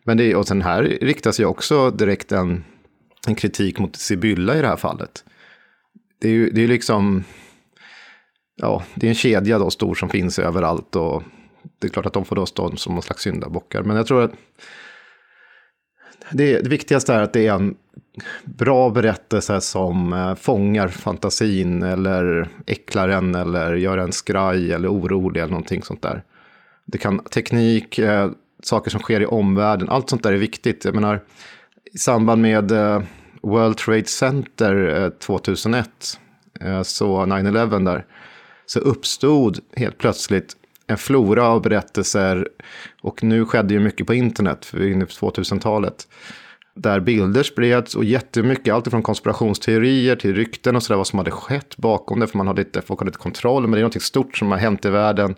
Men 0.03 0.17
det, 0.17 0.35
och 0.35 0.47
sen 0.47 0.61
här 0.61 0.83
riktas 0.83 1.39
ju 1.39 1.45
också 1.45 1.91
direkt 1.91 2.31
en, 2.31 2.63
en 3.27 3.35
kritik 3.35 3.79
mot 3.79 3.95
Sibylla 3.95 4.57
i 4.57 4.61
det 4.61 4.67
här 4.67 4.75
fallet. 4.75 5.23
Det 6.21 6.27
är 6.27 6.31
ju 6.31 6.49
det 6.49 6.61
är 6.61 6.67
liksom, 6.67 7.23
ja, 8.55 8.83
det 8.95 9.07
är 9.07 9.09
en 9.09 9.15
kedja 9.15 9.59
då 9.59 9.69
stor 9.69 9.95
som 9.95 10.09
finns 10.09 10.39
överallt 10.39 10.95
och 10.95 11.23
det 11.79 11.87
är 11.87 11.91
klart 11.91 12.05
att 12.05 12.13
de 12.13 12.25
får 12.25 12.35
då 12.35 12.45
stå 12.45 12.75
som 12.75 12.93
någon 12.93 13.03
slags 13.03 13.23
syndabockar. 13.23 13.83
Men 13.83 13.97
jag 13.97 14.07
tror 14.07 14.23
att 14.23 14.31
det, 16.31 16.61
det 16.61 16.69
viktigaste 16.69 17.13
är 17.13 17.21
att 17.21 17.33
det 17.33 17.47
är 17.47 17.53
en 17.53 17.75
bra 18.43 18.89
berättelse 18.89 19.61
som 19.61 20.13
eh, 20.13 20.35
fångar 20.35 20.87
fantasin 20.87 21.83
eller 21.83 22.49
äcklar 22.65 23.09
en 23.09 23.35
eller 23.35 23.75
gör 23.75 23.97
en 23.97 24.11
skraj 24.11 24.73
eller 24.73 24.89
orolig 24.89 25.41
eller 25.41 25.51
någonting 25.51 25.83
sånt 25.83 26.01
där. 26.01 26.23
Det 26.91 26.97
kan 26.97 27.19
teknik, 27.19 27.99
eh, 27.99 28.31
saker 28.63 28.91
som 28.91 29.01
sker 29.01 29.21
i 29.21 29.25
omvärlden, 29.25 29.89
allt 29.89 30.09
sånt 30.09 30.23
där 30.23 30.33
är 30.33 30.37
viktigt. 30.37 30.85
Jag 30.85 30.95
menar, 30.95 31.23
i 31.93 31.97
samband 31.97 32.41
med 32.41 32.71
eh, 32.71 33.01
World 33.41 33.77
Trade 33.77 34.05
Center 34.05 35.03
eh, 35.03 35.09
2001, 35.09 36.19
eh, 36.61 36.81
så 36.81 37.25
9-11 37.25 37.85
där, 37.85 38.05
så 38.65 38.79
uppstod 38.79 39.59
helt 39.75 39.97
plötsligt 39.97 40.55
en 40.87 40.97
flora 40.97 41.47
av 41.47 41.61
berättelser. 41.61 42.47
Och 43.01 43.23
nu 43.23 43.45
skedde 43.45 43.73
ju 43.73 43.79
mycket 43.79 44.07
på 44.07 44.13
internet, 44.13 44.65
för 44.65 44.77
vi 44.77 44.87
är 44.87 44.91
inne 44.91 45.05
på 45.05 45.11
2000-talet. 45.11 46.07
Där 46.75 46.99
bilder 46.99 47.43
spreds 47.43 47.95
och 47.95 48.03
jättemycket, 48.03 48.73
allt 48.73 48.87
från 48.87 49.03
konspirationsteorier 49.03 50.15
till 50.15 50.35
rykten 50.35 50.75
och 50.75 50.83
sådär, 50.83 50.97
vad 50.97 51.07
som 51.07 51.19
hade 51.19 51.31
skett 51.31 51.77
bakom 51.77 52.19
det. 52.19 52.27
För 52.27 52.37
man 52.37 52.47
hade 52.47 52.61
inte, 52.61 52.81
folk 52.81 52.99
hade 52.99 53.09
inte 53.09 53.19
kontroll, 53.19 53.61
men 53.61 53.71
det 53.71 53.79
är 53.79 53.83
något 53.83 54.01
stort 54.01 54.37
som 54.37 54.51
har 54.51 54.57
hänt 54.57 54.85
i 54.85 54.89
världen 54.89 55.35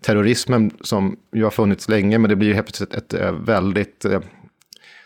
terrorismen 0.00 0.70
som 0.80 1.16
ju 1.32 1.44
har 1.44 1.50
funnits 1.50 1.88
länge, 1.88 2.18
men 2.18 2.28
det 2.28 2.36
blir 2.36 2.48
ju 2.48 2.54
helt 2.54 2.66
plötsligt 2.66 2.94
ett, 2.94 3.14
ett, 3.14 3.34
väldigt 3.34 4.04
eh, 4.04 4.20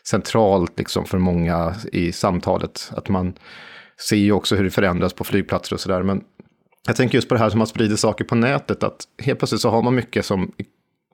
centralt 0.09 0.79
liksom 0.79 1.05
för 1.05 1.19
många 1.19 1.75
i 1.93 2.13
samtalet. 2.13 2.93
Att 2.97 3.09
man 3.09 3.35
ser 4.09 4.17
ju 4.17 4.33
också 4.33 4.57
hur 4.57 4.65
det 4.65 4.71
förändras 4.71 5.13
på 5.13 5.25
flygplatser 5.25 5.75
och 5.75 5.81
sådär. 5.81 6.03
Men 6.03 6.25
Jag 6.87 6.97
tänker 6.97 7.15
just 7.19 7.29
på 7.29 7.35
det 7.35 7.41
här 7.41 7.51
som 7.51 7.59
man 7.59 7.67
sprider 7.67 7.97
saker 7.97 8.25
på 8.25 8.35
nätet, 8.35 8.83
att 8.83 9.05
helt 9.19 9.39
plötsligt 9.39 9.61
så 9.61 9.71
har 9.71 9.83
man 9.83 9.95
mycket 9.95 10.27
som 10.27 10.53
är 10.57 10.67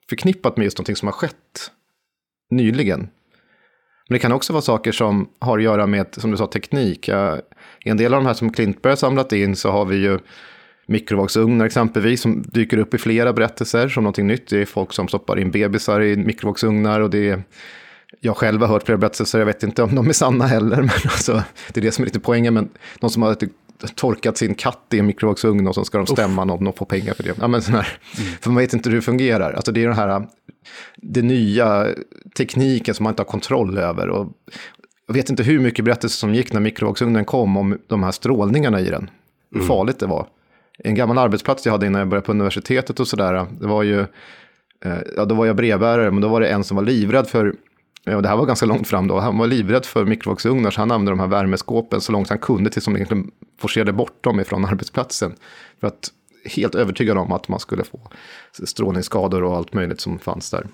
förknippat 0.09 0.57
med 0.57 0.63
just 0.63 0.77
någonting 0.77 0.95
som 0.95 1.07
har 1.07 1.13
skett 1.13 1.71
nyligen. 2.51 2.99
Men 4.09 4.15
det 4.15 4.19
kan 4.19 4.31
också 4.31 4.53
vara 4.53 4.61
saker 4.61 4.91
som 4.91 5.29
har 5.39 5.57
att 5.57 5.63
göra 5.63 5.87
med, 5.87 6.07
som 6.11 6.31
du 6.31 6.37
sa, 6.37 6.47
teknik. 6.47 7.09
I 7.09 7.89
en 7.89 7.97
del 7.97 8.13
av 8.13 8.19
de 8.19 8.27
här 8.27 8.33
som 8.33 8.53
Klintberg 8.53 8.91
har 8.91 8.95
samlat 8.95 9.33
in 9.33 9.55
så 9.55 9.71
har 9.71 9.85
vi 9.85 9.97
ju 9.97 10.19
mikrovågsugnar 10.89 11.65
exempelvis 11.65 12.21
som 12.21 12.41
dyker 12.41 12.77
upp 12.77 12.93
i 12.93 12.97
flera 12.97 13.33
berättelser 13.33 13.87
som 13.87 14.03
någonting 14.03 14.27
nytt. 14.27 14.47
Det 14.47 14.61
är 14.61 14.65
folk 14.65 14.93
som 14.93 15.07
stoppar 15.07 15.39
in 15.39 15.51
bebisar 15.51 16.01
i 16.01 16.15
mikrovågsugnar 16.15 16.99
och 16.99 17.09
det 17.09 17.29
är 17.29 17.43
jag 18.21 18.37
själv 18.37 18.61
har 18.61 18.67
hört 18.67 18.83
flera 18.83 18.97
berättelser, 18.97 19.39
jag 19.39 19.45
vet 19.45 19.63
inte 19.63 19.83
om 19.83 19.95
de 19.95 20.09
är 20.09 20.13
sanna 20.13 20.47
heller, 20.47 20.77
men 20.81 20.89
alltså, 21.03 21.43
det 21.73 21.79
är 21.79 21.81
det 21.81 21.91
som 21.91 22.03
är 22.03 22.05
lite 22.05 22.19
poängen. 22.19 22.53
Men 22.53 22.69
någon 22.99 23.11
som 23.11 23.21
har 23.21 23.37
torkat 23.95 24.37
sin 24.37 24.55
katt 24.55 24.85
i 24.93 24.99
en 24.99 25.05
mikrovågsugn 25.05 25.67
och 25.67 25.75
så 25.75 25.85
ska 25.85 25.97
de 25.97 26.07
stämma 26.07 26.45
någon 26.45 26.67
och 26.67 26.77
få 26.77 26.85
pengar 26.85 27.13
för 27.13 27.23
det. 27.23 27.33
Ja, 27.39 27.47
men 27.47 27.61
sån 27.61 27.73
här, 27.73 27.99
mm. 28.17 28.31
För 28.41 28.49
man 28.49 28.57
vet 28.61 28.73
inte 28.73 28.89
hur 28.89 28.95
det 28.95 29.01
fungerar. 29.01 29.53
Alltså 29.53 29.71
det 29.71 29.83
är 29.83 29.87
den 29.87 29.97
här 29.97 30.27
det 30.95 31.21
nya 31.21 31.87
tekniken 32.37 32.95
som 32.95 33.03
man 33.03 33.11
inte 33.11 33.21
har 33.21 33.27
kontroll 33.27 33.77
över. 33.77 34.09
Och 34.09 34.27
jag 35.07 35.13
vet 35.13 35.29
inte 35.29 35.43
hur 35.43 35.59
mycket 35.59 35.85
berättelser 35.85 36.17
som 36.17 36.35
gick 36.35 36.53
när 36.53 36.59
mikrovågsugnen 36.59 37.25
kom 37.25 37.57
om 37.57 37.77
de 37.87 38.03
här 38.03 38.11
strålningarna 38.11 38.79
i 38.79 38.89
den. 38.89 39.09
Hur 39.51 39.57
mm. 39.57 39.67
farligt 39.67 39.99
det 39.99 40.05
var. 40.05 40.27
En 40.83 40.95
gammal 40.95 41.17
arbetsplats 41.17 41.65
jag 41.65 41.71
hade 41.71 41.85
innan 41.85 41.99
jag 41.99 42.07
började 42.07 42.25
på 42.25 42.31
universitetet 42.31 42.99
och 42.99 43.07
sådär, 43.07 43.45
det 43.59 43.67
var 43.67 43.83
ju, 43.83 43.99
eh, 44.85 44.97
ja 45.15 45.25
då 45.25 45.35
var 45.35 45.45
jag 45.45 45.55
brevbärare, 45.55 46.11
men 46.11 46.21
då 46.21 46.27
var 46.27 46.41
det 46.41 46.47
en 46.47 46.63
som 46.63 46.77
var 46.77 46.83
livrädd 46.83 47.27
för 47.27 47.55
eh, 48.05 48.15
och 48.15 48.21
det 48.21 48.27
här 48.27 48.37
var 48.37 48.45
ganska 48.45 48.65
långt 48.65 48.87
fram 48.87 49.07
då. 49.07 49.19
Han 49.19 49.37
var 49.37 49.47
livrädd 49.47 49.85
för 49.85 50.05
mikrovågsugnar 50.05 50.71
så 50.71 50.81
han 50.81 50.91
använde 50.91 51.11
de 51.11 51.19
här 51.19 51.27
värmeskåpen 51.27 52.01
så 52.01 52.11
långt 52.11 52.29
han 52.29 52.39
kunde 52.39 52.69
tills 52.69 52.85
de 52.85 52.95
egentligen 52.95 53.31
forcerade 53.59 53.93
bort 53.93 54.23
dem 54.23 54.39
ifrån 54.39 54.65
arbetsplatsen. 54.69 55.35
För 55.79 55.87
att 55.87 56.11
helt 56.45 56.75
övertygad 56.75 57.17
om 57.17 57.31
att 57.31 57.47
man 57.47 57.59
skulle 57.59 57.83
få 57.83 57.99
strålningsskador 58.63 59.43
och 59.43 59.55
allt 59.55 59.73
möjligt 59.73 60.01
som 60.01 60.19
fanns 60.19 60.51
där. 60.51 60.67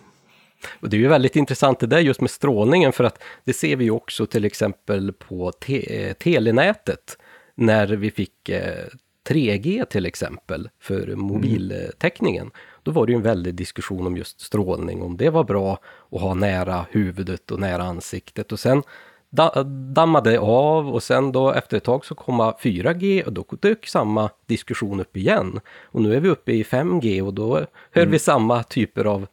Och 0.79 0.89
det 0.89 0.97
är 0.97 0.99
ju 0.99 1.07
väldigt 1.07 1.35
intressant 1.35 1.79
det 1.79 1.87
där 1.87 1.99
just 1.99 2.21
med 2.21 2.29
strålningen 2.29 2.93
för 2.93 3.03
att 3.03 3.23
det 3.43 3.53
ser 3.53 3.75
vi 3.75 3.83
ju 3.83 3.91
också 3.91 4.25
till 4.25 4.45
exempel 4.45 5.13
på 5.13 5.51
te 5.51 6.07
eh, 6.07 6.13
telenätet 6.13 7.17
när 7.55 7.87
vi 7.87 8.11
fick 8.11 8.49
eh, 8.49 8.85
3G 9.27 9.85
till 9.85 10.05
exempel 10.05 10.69
för 10.79 11.15
mobiltäckningen. 11.15 12.51
Då 12.83 12.91
var 12.91 13.05
det 13.05 13.11
ju 13.11 13.15
en 13.15 13.21
väldig 13.21 13.55
diskussion 13.55 14.07
om 14.07 14.17
just 14.17 14.41
strålning, 14.41 15.01
om 15.01 15.17
det 15.17 15.29
var 15.29 15.43
bra 15.43 15.79
att 16.11 16.21
ha 16.21 16.33
nära 16.33 16.85
huvudet 16.91 17.51
och 17.51 17.59
nära 17.59 17.83
ansiktet. 17.83 18.51
Och 18.51 18.59
sen 18.59 18.83
dammade 19.93 20.39
av 20.39 20.89
och 20.89 21.03
sen 21.03 21.31
då 21.31 21.51
efter 21.51 21.77
ett 21.77 21.83
tag 21.83 22.05
så 22.05 22.15
kom 22.15 22.41
4G 22.41 23.23
och 23.23 23.33
då 23.33 23.45
dök 23.59 23.87
samma 23.87 24.29
diskussion 24.45 24.99
upp 24.99 25.17
igen. 25.17 25.59
Och 25.83 26.01
nu 26.01 26.15
är 26.15 26.19
vi 26.19 26.29
uppe 26.29 26.51
i 26.51 26.63
5G 26.63 27.21
och 27.21 27.33
då 27.33 27.55
hör 27.91 28.01
mm. 28.01 28.11
vi 28.11 28.19
samma 28.19 28.63
typer 28.63 29.05
av 29.05 29.27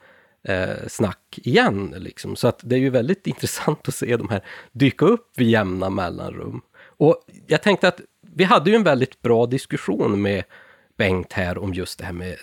eh, 0.48 0.86
snack 0.88 1.38
igen. 1.42 1.94
Liksom. 1.98 2.36
Så 2.36 2.48
att 2.48 2.60
det 2.62 2.74
är 2.74 2.80
ju 2.80 2.90
väldigt 2.90 3.26
intressant 3.26 3.88
att 3.88 3.94
se 3.94 4.16
de 4.16 4.28
här 4.28 4.44
dyka 4.72 5.04
upp 5.04 5.30
vid 5.36 5.48
jämna 5.48 5.90
mellanrum. 5.90 6.60
Och 6.96 7.16
jag 7.46 7.62
tänkte 7.62 7.88
att 7.88 8.00
vi 8.34 8.44
hade 8.44 8.70
ju 8.70 8.76
en 8.76 8.82
väldigt 8.82 9.22
bra 9.22 9.46
diskussion 9.46 10.22
med 10.22 10.44
Bengt 10.96 11.32
här 11.32 11.58
om 11.58 11.74
just 11.74 11.98
det 11.98 12.04
här 12.04 12.12
med 12.12 12.36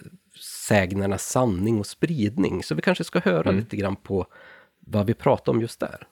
sägnernas 0.68 1.30
sanning 1.30 1.80
och 1.80 1.88
spridning. 1.88 2.64
Så 2.64 2.76
vi 2.76 2.82
kanske 2.82 3.04
ska 3.04 3.20
höra 3.20 3.50
mm. 3.50 3.56
lite 3.56 3.76
grann 3.76 3.96
på 3.96 4.26
vad 4.80 5.06
vi 5.06 5.14
pratade 5.14 5.56
om 5.56 5.62
just 5.62 5.80
där. 5.80 6.08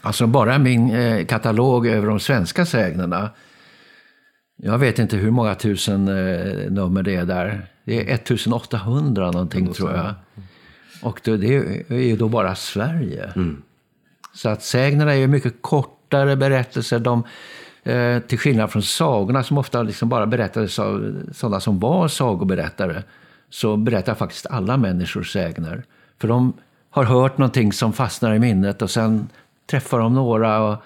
Alltså 0.00 0.26
bara 0.26 0.58
min 0.58 0.90
eh, 0.90 1.26
katalog 1.26 1.86
över 1.86 2.08
de 2.08 2.20
svenska 2.20 2.66
sägnerna. 2.66 3.30
Jag 4.56 4.78
vet 4.78 4.98
inte 4.98 5.16
hur 5.16 5.30
många 5.30 5.54
tusen 5.54 6.08
eh, 6.08 6.70
nummer 6.70 7.02
det 7.02 7.14
är 7.14 7.24
där. 7.24 7.66
Det 7.84 8.10
är 8.10 8.14
1800 8.14 9.30
någonting 9.30 9.72
tror 9.72 9.92
jag. 9.92 10.14
Och 11.02 11.20
det, 11.24 11.36
det 11.36 11.54
är 11.88 11.94
ju 11.94 12.16
då 12.16 12.28
bara 12.28 12.54
Sverige. 12.54 13.32
Mm. 13.36 13.62
Så 14.34 14.48
att 14.48 14.62
sägnerna 14.62 15.12
är 15.12 15.16
ju 15.16 15.26
mycket 15.26 15.54
kortare 15.60 16.36
berättelser. 16.36 16.98
De, 16.98 17.24
eh, 17.84 18.18
till 18.18 18.38
skillnad 18.38 18.70
från 18.70 18.82
sagorna 18.82 19.42
som 19.42 19.58
ofta 19.58 19.82
liksom 19.82 20.08
bara 20.08 20.26
berättades 20.26 20.78
av 20.78 21.22
sådana 21.32 21.60
som 21.60 21.78
var 21.78 22.08
sagoberättare. 22.08 23.02
Så 23.50 23.76
berättar 23.76 24.14
faktiskt 24.14 24.46
alla 24.46 24.76
människor 24.76 25.22
sägner. 25.22 25.84
För 26.20 26.28
de 26.28 26.52
har 26.90 27.04
hört 27.04 27.38
någonting 27.38 27.72
som 27.72 27.92
fastnar 27.92 28.34
i 28.34 28.38
minnet 28.38 28.82
och 28.82 28.90
sen 28.90 29.28
träffar 29.70 29.98
de 29.98 30.14
några 30.14 30.62
och 30.62 30.82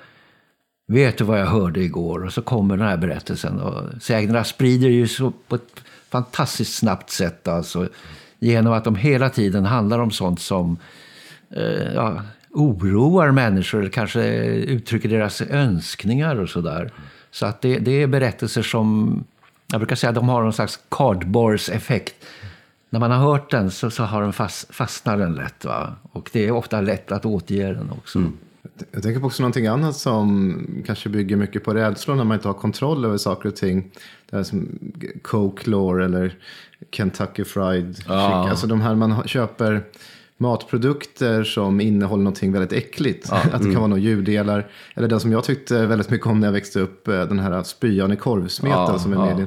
vet 0.90 1.18
du 1.18 1.24
vad 1.24 1.40
jag 1.40 1.46
hörde 1.46 1.80
igår? 1.80 2.24
Och 2.24 2.32
så 2.32 2.42
kommer 2.42 2.76
den 2.76 2.86
här 2.86 2.96
berättelsen. 2.96 3.60
Och 3.60 4.02
sägnerna 4.02 4.44
sprider 4.44 4.88
ju 4.88 5.08
så 5.08 5.32
på 5.48 5.54
ett 5.54 5.80
fantastiskt 6.08 6.74
snabbt 6.74 7.10
sätt. 7.10 7.48
Alltså, 7.48 7.88
genom 8.38 8.72
att 8.72 8.84
de 8.84 8.96
hela 8.96 9.30
tiden 9.30 9.64
handlar 9.64 9.98
om 9.98 10.10
sånt 10.10 10.40
som 10.40 10.78
eh, 11.50 11.92
ja, 11.94 12.22
oroar 12.50 13.30
människor, 13.30 13.88
kanske 13.88 14.22
uttrycker 14.46 15.08
deras 15.08 15.40
önskningar 15.40 16.36
och 16.36 16.48
sådär. 16.48 16.90
Så 17.30 17.46
att 17.46 17.60
det, 17.60 17.78
det 17.78 18.02
är 18.02 18.06
berättelser 18.06 18.62
som, 18.62 19.24
jag 19.70 19.80
brukar 19.80 19.96
säga 19.96 20.08
att 20.08 20.14
de 20.14 20.28
har 20.28 20.42
någon 20.42 20.52
slags 20.52 20.80
cardboards-effekt. 20.88 22.14
När 22.90 23.00
man 23.00 23.10
har 23.10 23.18
hört 23.18 23.50
den 23.50 23.70
så, 23.70 23.90
så 23.90 24.02
har 24.02 24.22
den 24.22 24.32
fast, 24.32 24.74
fastnar 24.74 25.16
den 25.16 25.34
lätt. 25.34 25.64
Va? 25.64 25.94
Och 26.12 26.30
det 26.32 26.46
är 26.46 26.50
ofta 26.50 26.80
lätt 26.80 27.12
att 27.12 27.26
återge 27.26 27.74
den 27.74 27.90
också. 27.90 28.18
Mm. 28.18 28.32
Jag 28.90 29.02
tänker 29.02 29.20
på 29.20 29.26
också 29.26 29.42
någonting 29.42 29.66
annat 29.66 29.96
som 29.96 30.66
kanske 30.86 31.08
bygger 31.08 31.36
mycket 31.36 31.64
på 31.64 31.74
rädslor 31.74 32.14
när 32.14 32.24
man 32.24 32.34
inte 32.34 32.48
har 32.48 32.54
kontroll 32.54 33.04
över 33.04 33.16
saker 33.16 33.48
och 33.48 33.56
ting. 33.56 33.90
Det 34.30 34.36
här 34.36 34.42
som 34.42 34.68
Coke 35.22 35.70
Lore 35.70 36.04
eller 36.04 36.38
Kentucky 36.90 37.44
Fried 37.44 37.96
Chicken. 37.96 38.14
Alltså 38.14 38.66
de 38.66 38.80
här 38.80 38.94
man 38.94 39.28
köper 39.28 39.82
matprodukter 40.40 41.44
som 41.44 41.80
innehåller 41.80 42.22
någonting 42.22 42.52
väldigt 42.52 42.72
äckligt. 42.72 43.28
Ja, 43.30 43.36
att 43.52 43.62
det 43.62 43.72
kan 43.72 43.74
vara 43.74 43.86
några 43.86 44.02
djurdelar. 44.02 44.70
Eller 44.94 45.08
den 45.08 45.20
som 45.20 45.32
jag 45.32 45.44
tyckte 45.44 45.86
väldigt 45.86 46.10
mycket 46.10 46.26
om 46.26 46.40
när 46.40 46.46
jag 46.46 46.52
växte 46.52 46.80
upp, 46.80 47.08
eh, 47.08 47.24
den 47.24 47.38
här 47.38 47.62
spyan 47.62 48.12
i 48.12 48.16
korvsmeten 48.16 48.78
ja, 48.78 48.98
som 48.98 49.12
är 49.12 49.16
med 49.16 49.40
i 49.40 49.46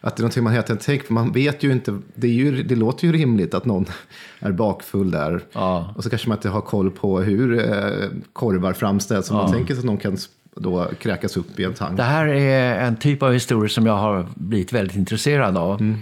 att 0.00 0.16
det 0.16 0.20
är 0.20 0.22
någonting 0.22 0.44
man 0.44 0.52
hela 0.52 0.62
tiden 0.62 0.78
tänker 0.78 1.06
på. 1.06 1.12
Man 1.12 1.32
vet 1.32 1.62
ju 1.62 1.72
inte, 1.72 1.98
det, 2.14 2.26
är 2.26 2.32
ju, 2.32 2.62
det 2.62 2.76
låter 2.76 3.06
ju 3.06 3.12
rimligt 3.12 3.54
att 3.54 3.64
någon 3.64 3.86
är 4.40 4.52
bakfull 4.52 5.10
där. 5.10 5.40
Ja. 5.52 5.94
Och 5.96 6.04
så 6.04 6.10
kanske 6.10 6.28
man 6.28 6.38
inte 6.38 6.48
har 6.48 6.60
koll 6.60 6.90
på 6.90 7.20
hur 7.20 7.58
eh, 7.58 8.08
korvar 8.32 8.72
framställs. 8.72 9.26
Så 9.26 9.34
ja. 9.34 9.42
man 9.42 9.52
tänker 9.52 9.74
sig 9.74 9.78
att 9.78 9.84
någon 9.84 9.98
kan 9.98 10.16
då 10.54 10.88
kräkas 10.98 11.36
upp 11.36 11.60
i 11.60 11.64
en 11.64 11.74
tank. 11.74 11.96
Det 11.96 12.02
här 12.02 12.26
är 12.26 12.86
en 12.86 12.96
typ 12.96 13.22
av 13.22 13.32
historia 13.32 13.68
som 13.68 13.86
jag 13.86 13.96
har 13.96 14.26
blivit 14.34 14.72
väldigt 14.72 14.96
intresserad 14.96 15.56
av. 15.56 15.80
Mm. 15.80 15.98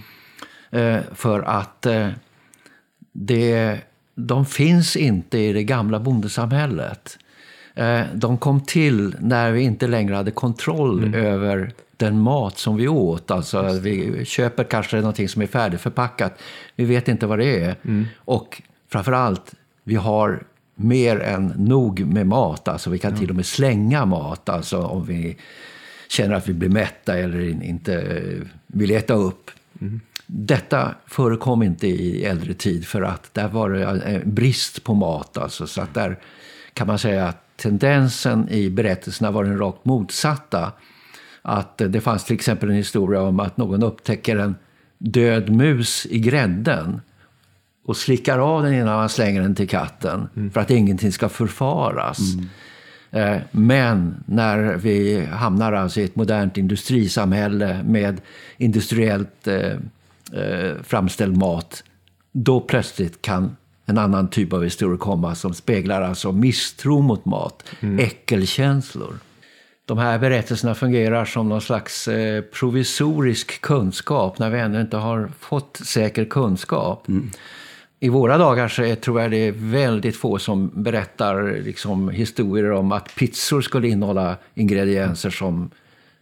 Eh, 0.70 1.02
för 1.14 1.40
att 1.40 1.86
eh, 1.86 2.08
det, 3.12 3.78
de 4.14 4.46
finns 4.46 4.96
inte 4.96 5.38
i 5.38 5.52
det 5.52 5.64
gamla 5.64 6.00
bondesamhället. 6.00 7.18
Eh, 7.74 8.00
de 8.14 8.38
kom 8.38 8.60
till 8.60 9.16
när 9.20 9.52
vi 9.52 9.60
inte 9.60 9.86
längre 9.86 10.14
hade 10.14 10.30
kontroll 10.30 11.04
mm. 11.04 11.14
över 11.14 11.72
den 11.98 12.20
mat 12.20 12.58
som 12.58 12.76
vi 12.76 12.88
åt. 12.88 13.30
Alltså 13.30 13.62
vi 13.62 14.24
köper 14.24 14.64
kanske 14.64 14.96
någonting 14.96 15.28
som 15.28 15.42
är 15.42 15.46
färdigförpackat. 15.46 16.38
Vi 16.76 16.84
vet 16.84 17.08
inte 17.08 17.26
vad 17.26 17.38
det 17.38 17.64
är. 17.64 17.76
Mm. 17.84 18.06
Och 18.16 18.62
framförallt, 18.88 19.54
vi 19.84 19.94
har 19.94 20.42
mer 20.74 21.20
än 21.20 21.46
nog 21.46 22.00
med 22.00 22.26
mat. 22.26 22.68
Alltså 22.68 22.90
vi 22.90 22.98
kan 22.98 23.16
till 23.16 23.30
och 23.30 23.36
med 23.36 23.46
slänga 23.46 24.04
mat 24.04 24.48
alltså 24.48 24.82
om 24.82 25.04
vi 25.04 25.36
känner 26.08 26.34
att 26.34 26.48
vi 26.48 26.52
blir 26.52 26.68
mätta 26.68 27.18
eller 27.18 27.64
inte 27.64 28.22
vill 28.66 28.90
äta 28.90 29.14
upp. 29.14 29.50
Mm. 29.80 30.00
Detta 30.26 30.94
förekom 31.06 31.62
inte 31.62 31.86
i 31.86 32.24
äldre 32.24 32.54
tid 32.54 32.86
för 32.86 33.02
att 33.02 33.34
där 33.34 33.48
var 33.48 33.70
det 33.70 33.84
en 33.84 34.34
brist 34.34 34.84
på 34.84 34.94
mat. 34.94 35.38
Alltså, 35.38 35.66
så 35.66 35.80
att 35.80 35.94
där 35.94 36.18
kan 36.72 36.86
man 36.86 36.98
säga 36.98 37.28
att 37.28 37.56
tendensen 37.56 38.48
i 38.48 38.70
berättelserna 38.70 39.30
var 39.30 39.44
den 39.44 39.58
rakt 39.58 39.84
motsatta. 39.84 40.72
Att 41.42 41.78
det 41.78 42.00
fanns 42.00 42.24
till 42.24 42.34
exempel 42.34 42.68
en 42.68 42.76
historia 42.76 43.22
om 43.22 43.40
att 43.40 43.56
någon 43.56 43.82
upptäcker 43.82 44.36
en 44.36 44.56
död 44.98 45.50
mus 45.50 46.06
i 46.10 46.18
grädden 46.18 47.00
och 47.84 47.96
slickar 47.96 48.38
av 48.38 48.62
den 48.62 48.74
innan 48.74 48.96
man 48.96 49.08
slänger 49.08 49.42
den 49.42 49.54
till 49.54 49.68
katten 49.68 50.28
mm. 50.36 50.50
för 50.50 50.60
att 50.60 50.70
ingenting 50.70 51.12
ska 51.12 51.28
förfaras. 51.28 52.18
Mm. 52.34 52.48
Eh, 53.10 53.42
men 53.50 54.24
när 54.26 54.76
vi 54.76 55.24
hamnar 55.24 55.72
alltså 55.72 56.00
i 56.00 56.04
ett 56.04 56.16
modernt 56.16 56.56
industrisamhälle 56.56 57.82
med 57.82 58.20
industriellt 58.56 59.46
eh, 59.46 59.72
eh, 60.32 60.74
framställd 60.82 61.36
mat, 61.36 61.84
då 62.32 62.60
plötsligt 62.60 63.22
kan 63.22 63.56
en 63.86 63.98
annan 63.98 64.28
typ 64.28 64.52
av 64.52 64.64
historia 64.64 64.98
komma 64.98 65.34
som 65.34 65.54
speglar 65.54 66.02
alltså 66.02 66.32
misstro 66.32 67.00
mot 67.00 67.24
mat, 67.24 67.64
mm. 67.80 67.98
äckelkänslor. 67.98 69.14
De 69.88 69.98
här 69.98 70.18
berättelserna 70.18 70.74
fungerar 70.74 71.24
som 71.24 71.48
någon 71.48 71.60
slags 71.60 72.08
eh, 72.08 72.42
provisorisk 72.42 73.60
kunskap 73.60 74.38
när 74.38 74.50
vi 74.50 74.58
ännu 74.58 74.80
inte 74.80 74.96
har 74.96 75.30
fått 75.40 75.76
säker 75.76 76.24
kunskap. 76.24 77.08
Mm. 77.08 77.30
I 78.00 78.08
våra 78.08 78.38
dagar 78.38 78.68
så 78.68 78.82
är, 78.82 78.94
tror 78.94 79.20
jag 79.20 79.30
det 79.30 79.36
är 79.36 79.52
väldigt 79.56 80.16
få 80.16 80.38
som 80.38 80.70
berättar 80.74 81.60
liksom, 81.64 82.08
historier 82.08 82.70
om 82.70 82.92
att 82.92 83.14
pizzor 83.14 83.60
skulle 83.60 83.88
innehålla 83.88 84.36
ingredienser 84.54 85.30
som 85.30 85.70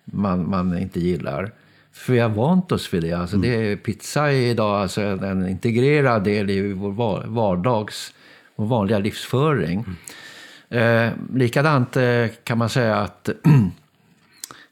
man, 0.04 0.50
man 0.50 0.78
inte 0.78 1.00
gillar. 1.00 1.52
För 1.92 2.12
vi 2.12 2.18
har 2.18 2.28
vant 2.28 2.72
oss 2.72 2.94
vid 2.94 3.02
det. 3.02 3.12
Alltså 3.12 3.36
mm. 3.36 3.50
det 3.50 3.76
pizza 3.76 4.32
är 4.32 4.46
idag 4.50 4.80
alltså 4.80 5.00
en 5.00 5.48
integrerad 5.48 6.24
del 6.24 6.50
i 6.50 6.72
vår 6.72 7.24
vardags, 7.26 8.12
vår 8.56 8.66
vanliga 8.66 8.98
livsföring. 8.98 9.78
Mm. 9.78 9.96
Eh, 10.68 11.10
likadant 11.34 11.96
eh, 11.96 12.26
kan 12.44 12.58
man 12.58 12.68
säga 12.68 12.96
att 12.96 13.28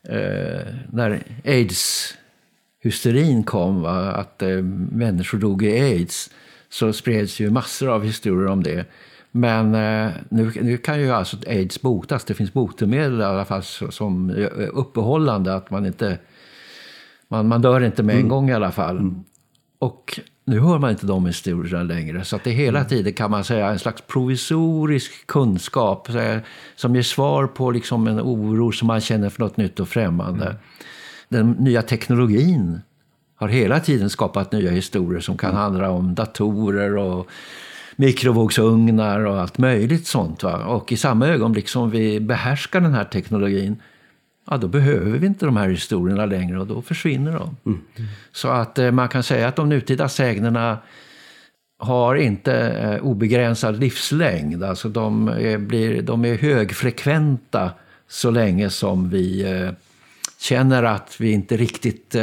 eh, 0.09 0.67
när 0.93 1.23
aids-hysterin 1.45 3.45
kom, 3.45 3.83
va, 3.83 4.13
att 4.13 4.43
eh, 4.43 4.63
människor 4.93 5.39
dog 5.39 5.63
i 5.63 5.81
aids, 5.81 6.31
så 6.69 6.93
spreds 6.93 7.41
ju 7.41 7.51
massor 7.51 7.89
av 7.89 8.05
historier 8.05 8.49
om 8.49 8.63
det. 8.63 8.85
Men 9.31 9.75
eh, 9.75 10.13
nu, 10.29 10.53
nu 10.61 10.77
kan 10.77 11.01
ju 11.01 11.13
alltså 11.13 11.37
aids 11.47 11.83
botas. 11.83 12.25
Det 12.25 12.35
finns 12.35 12.53
botemedel 12.53 13.21
i 13.21 13.25
alla 13.25 13.45
fall 13.45 13.63
som 13.91 14.31
uppehållande, 14.73 15.55
att 15.55 15.71
man 15.71 15.87
inte 15.87 16.19
man, 17.29 17.49
man 17.49 17.63
dör 17.63 17.81
inte 17.81 18.03
med 18.03 18.15
en 18.15 18.21
mm. 18.21 18.29
gång 18.29 18.51
i 18.51 18.53
alla 18.53 18.73
fall. 18.73 18.99
Mm. 18.99 19.25
Och 19.79 20.21
nu 20.45 20.61
hör 20.61 20.79
man 20.79 20.91
inte 20.91 21.07
de 21.07 21.27
historierna 21.27 21.83
längre. 21.83 22.25
Så 22.25 22.37
att 22.37 22.45
det 22.45 22.51
hela 22.51 22.79
mm. 22.79 22.89
tiden 22.89 23.13
kan 23.13 23.31
man 23.31 23.45
säga 23.45 23.69
en 23.69 23.79
slags 23.79 24.03
provisorisk 24.03 25.27
kunskap 25.27 26.09
som 26.77 26.95
ger 26.95 27.03
svar 27.03 27.47
på 27.47 27.71
liksom 27.71 28.07
en 28.07 28.21
oro 28.21 28.73
som 28.73 28.87
man 28.87 29.01
känner 29.01 29.29
för 29.29 29.41
något 29.41 29.57
nytt 29.57 29.81
och 29.81 29.89
främmande. 29.89 30.47
Mm. 30.47 30.57
Den 31.29 31.51
nya 31.51 31.83
teknologin 31.83 32.81
har 33.37 33.49
hela 33.49 33.81
tiden 33.81 34.11
skapat 34.11 34.53
nya 34.53 34.71
historier 34.71 35.21
som 35.21 35.37
kan 35.37 35.51
mm. 35.51 35.63
handla 35.63 35.91
om 35.91 36.15
datorer 36.15 36.97
och 36.97 37.29
mikrovågsugnar 37.97 39.21
och 39.21 39.41
allt 39.41 39.59
möjligt 39.59 40.07
sånt. 40.07 40.43
Va? 40.43 40.65
Och 40.65 40.93
i 40.93 40.97
samma 40.97 41.29
ögonblick 41.29 41.69
som 41.69 41.91
vi 41.91 42.21
behärskar 42.21 42.81
den 42.81 42.95
här 42.95 43.05
teknologin 43.05 43.77
ja, 44.51 44.57
då 44.57 44.69
behöver 44.69 45.19
vi 45.19 45.27
inte 45.27 45.47
de 45.47 45.57
här 45.57 45.69
historierna 45.69 46.27
längre 46.27 46.61
och 46.61 46.67
då 46.67 46.83
försvinner 46.83 47.33
de. 47.33 47.57
Mm. 47.67 47.81
Så 48.33 48.49
att 48.49 48.79
eh, 48.79 48.91
man 48.91 49.09
kan 49.09 49.23
säga 49.23 49.49
att 49.49 49.57
de 49.57 49.69
nutida 49.69 50.09
sägnerna 50.09 50.79
har 51.79 52.15
inte 52.15 52.55
eh, 52.55 53.05
obegränsad 53.05 53.81
livslängd. 53.81 54.65
Alltså 54.65 54.89
de 54.89 55.29
är, 55.29 55.59
blir, 55.59 56.03
de 56.03 56.25
är 56.25 56.39
högfrekventa 56.39 57.71
så 58.09 58.31
länge 58.31 58.71
som 58.71 59.11
vi 59.11 59.53
eh, 59.53 59.71
känner 60.41 60.83
att 60.83 61.17
vi 61.19 61.33
inte 61.33 61.57
riktigt 61.57 62.17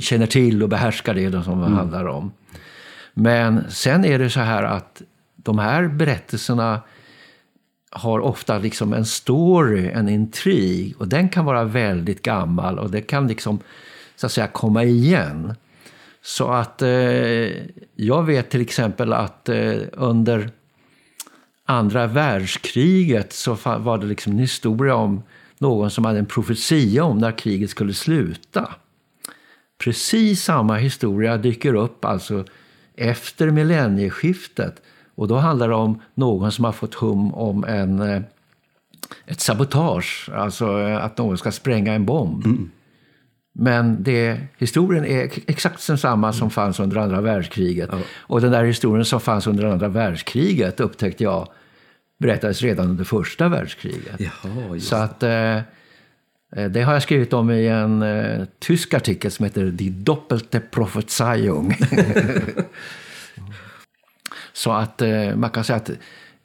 känner 0.00 0.26
till 0.26 0.62
och 0.62 0.68
behärskar 0.68 1.14
det 1.14 1.44
som 1.44 1.60
det 1.60 1.66
mm. 1.66 1.78
handlar 1.78 2.06
om. 2.06 2.32
Men 3.14 3.64
sen 3.70 4.04
är 4.04 4.18
det 4.18 4.30
så 4.30 4.40
här 4.40 4.62
att 4.62 5.02
de 5.36 5.58
här 5.58 5.88
berättelserna 5.88 6.80
har 7.90 8.20
ofta 8.20 8.58
liksom 8.58 8.92
en 8.92 9.06
story, 9.06 9.88
en 9.88 10.08
intrig. 10.08 10.94
Och 10.98 11.08
den 11.08 11.28
kan 11.28 11.44
vara 11.44 11.64
väldigt 11.64 12.22
gammal 12.22 12.78
och 12.78 12.90
det 12.90 13.00
kan 13.00 13.28
liksom 13.28 13.58
så 14.16 14.26
att 14.26 14.32
säga 14.32 14.46
komma 14.46 14.84
igen. 14.84 15.54
Så 16.22 16.48
att 16.48 16.82
eh, 16.82 16.88
jag 17.94 18.22
vet 18.22 18.50
till 18.50 18.60
exempel 18.60 19.12
att 19.12 19.48
eh, 19.48 19.76
under 19.92 20.50
andra 21.64 22.06
världskriget 22.06 23.32
så 23.32 23.54
var 23.54 23.98
det 23.98 24.06
liksom 24.06 24.32
en 24.32 24.38
historia 24.38 24.94
om 24.94 25.22
någon 25.58 25.90
som 25.90 26.04
hade 26.04 26.18
en 26.18 26.26
profetia 26.26 27.04
om 27.04 27.18
när 27.18 27.38
kriget 27.38 27.70
skulle 27.70 27.94
sluta. 27.94 28.74
Precis 29.78 30.44
samma 30.44 30.76
historia 30.76 31.36
dyker 31.36 31.74
upp 31.74 32.04
alltså 32.04 32.44
efter 32.96 33.50
millennieskiftet 33.50 34.82
och 35.20 35.28
då 35.28 35.36
handlar 35.36 35.68
det 35.68 35.74
om 35.74 36.00
någon 36.14 36.52
som 36.52 36.64
har 36.64 36.72
fått 36.72 36.94
hum 36.94 37.34
om 37.34 37.64
en, 37.64 38.00
eh, 38.00 38.22
ett 39.26 39.40
sabotage, 39.40 40.30
alltså 40.34 40.80
eh, 40.80 41.04
att 41.04 41.18
någon 41.18 41.38
ska 41.38 41.52
spränga 41.52 41.92
en 41.92 42.06
bomb. 42.06 42.46
Mm. 42.46 42.70
Men 43.52 44.02
det, 44.02 44.40
historien 44.58 45.04
är 45.04 45.30
exakt 45.46 45.86
densamma 45.86 46.32
som 46.32 46.50
fanns 46.50 46.80
under 46.80 46.96
andra 46.96 47.20
världskriget. 47.20 47.88
Ja. 47.92 47.98
Och 48.16 48.40
den 48.40 48.52
där 48.52 48.64
historien 48.64 49.04
som 49.04 49.20
fanns 49.20 49.46
under 49.46 49.64
andra 49.64 49.88
världskriget 49.88 50.80
upptäckte 50.80 51.24
jag 51.24 51.48
berättades 52.18 52.62
redan 52.62 52.88
under 52.88 53.04
första 53.04 53.48
världskriget. 53.48 54.16
Jaha, 54.18 54.80
Så 54.80 54.96
att 54.96 55.22
eh, 55.22 55.56
eh, 56.56 56.70
det 56.70 56.82
har 56.82 56.92
jag 56.92 57.02
skrivit 57.02 57.32
om 57.32 57.50
i 57.50 57.66
en 57.66 58.02
eh, 58.02 58.44
tysk 58.58 58.94
artikel 58.94 59.30
som 59.30 59.44
heter 59.44 59.64
Die 59.64 59.90
Doppelte 59.90 60.60
Prophezeiung. 60.60 61.76
Så 64.52 64.72
att 64.72 65.02
eh, 65.02 65.36
man 65.36 65.50
kan 65.50 65.64
säga 65.64 65.76
att 65.76 65.90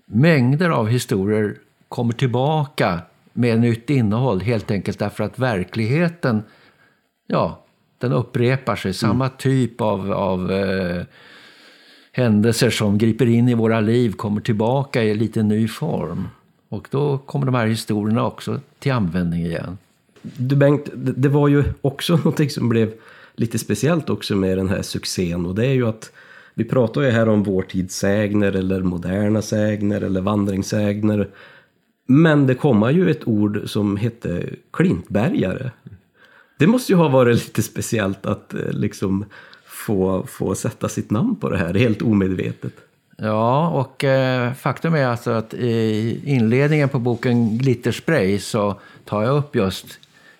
mängder 0.05 0.69
av 0.69 0.87
historier 0.87 1.57
kommer 1.89 2.13
tillbaka 2.13 2.99
med 3.33 3.59
nytt 3.59 3.89
innehåll 3.89 4.41
helt 4.41 4.71
enkelt 4.71 4.99
därför 4.99 5.23
att 5.23 5.39
verkligheten, 5.39 6.43
ja, 7.27 7.65
den 7.97 8.11
upprepar 8.11 8.75
sig. 8.75 8.93
Samma 8.93 9.25
mm. 9.25 9.37
typ 9.37 9.81
av, 9.81 10.11
av 10.11 10.51
eh, 10.51 11.03
händelser 12.11 12.69
som 12.69 12.97
griper 12.97 13.25
in 13.25 13.49
i 13.49 13.53
våra 13.53 13.79
liv 13.79 14.11
kommer 14.11 14.41
tillbaka 14.41 15.03
i 15.03 15.13
lite 15.13 15.43
ny 15.43 15.67
form. 15.67 16.27
Och 16.69 16.87
då 16.91 17.17
kommer 17.17 17.45
de 17.45 17.55
här 17.55 17.67
historierna 17.67 18.25
också 18.25 18.59
till 18.79 18.91
användning 18.91 19.45
igen. 19.45 19.77
Du 20.21 20.55
Bengt, 20.55 20.89
det 20.93 21.29
var 21.29 21.47
ju 21.47 21.63
också 21.81 22.15
någonting 22.17 22.49
som 22.49 22.69
blev 22.69 22.93
lite 23.35 23.59
speciellt 23.59 24.09
också 24.09 24.35
med 24.35 24.57
den 24.57 24.69
här 24.69 24.81
succén 24.81 25.45
och 25.45 25.55
det 25.55 25.65
är 25.65 25.73
ju 25.73 25.87
att 25.87 26.11
vi 26.55 26.63
pratar 26.63 27.01
ju 27.01 27.09
här 27.09 27.29
om 27.29 27.43
vår 27.43 27.61
tids 27.61 27.95
sägner 27.95 28.51
eller 28.51 28.81
moderna 28.81 29.41
sägner 29.41 30.01
eller 30.01 30.21
vandringssägner. 30.21 31.29
Men 32.07 32.47
det 32.47 32.55
kommer 32.55 32.91
ju 32.91 33.11
ett 33.11 33.27
ord 33.27 33.61
som 33.65 33.97
hette 33.97 34.43
klintbergare. 34.73 35.71
Det 36.59 36.67
måste 36.67 36.91
ju 36.91 36.97
ha 36.97 37.07
varit 37.07 37.35
lite 37.35 37.61
speciellt 37.61 38.25
att 38.25 38.53
eh, 38.53 38.71
liksom 38.71 39.25
få, 39.65 40.25
få 40.27 40.55
sätta 40.55 40.89
sitt 40.89 41.11
namn 41.11 41.35
på 41.35 41.49
det 41.49 41.57
här, 41.57 41.73
helt 41.73 42.01
omedvetet. 42.01 42.73
Ja, 43.17 43.69
och 43.69 44.03
eh, 44.03 44.53
faktum 44.53 44.93
är 44.93 45.05
alltså 45.05 45.31
att 45.31 45.53
i 45.53 46.21
inledningen 46.25 46.89
på 46.89 46.99
boken 46.99 47.57
Glitterspray 47.57 48.39
så 48.39 48.79
tar 49.05 49.23
jag 49.23 49.37
upp 49.37 49.55
just 49.55 49.99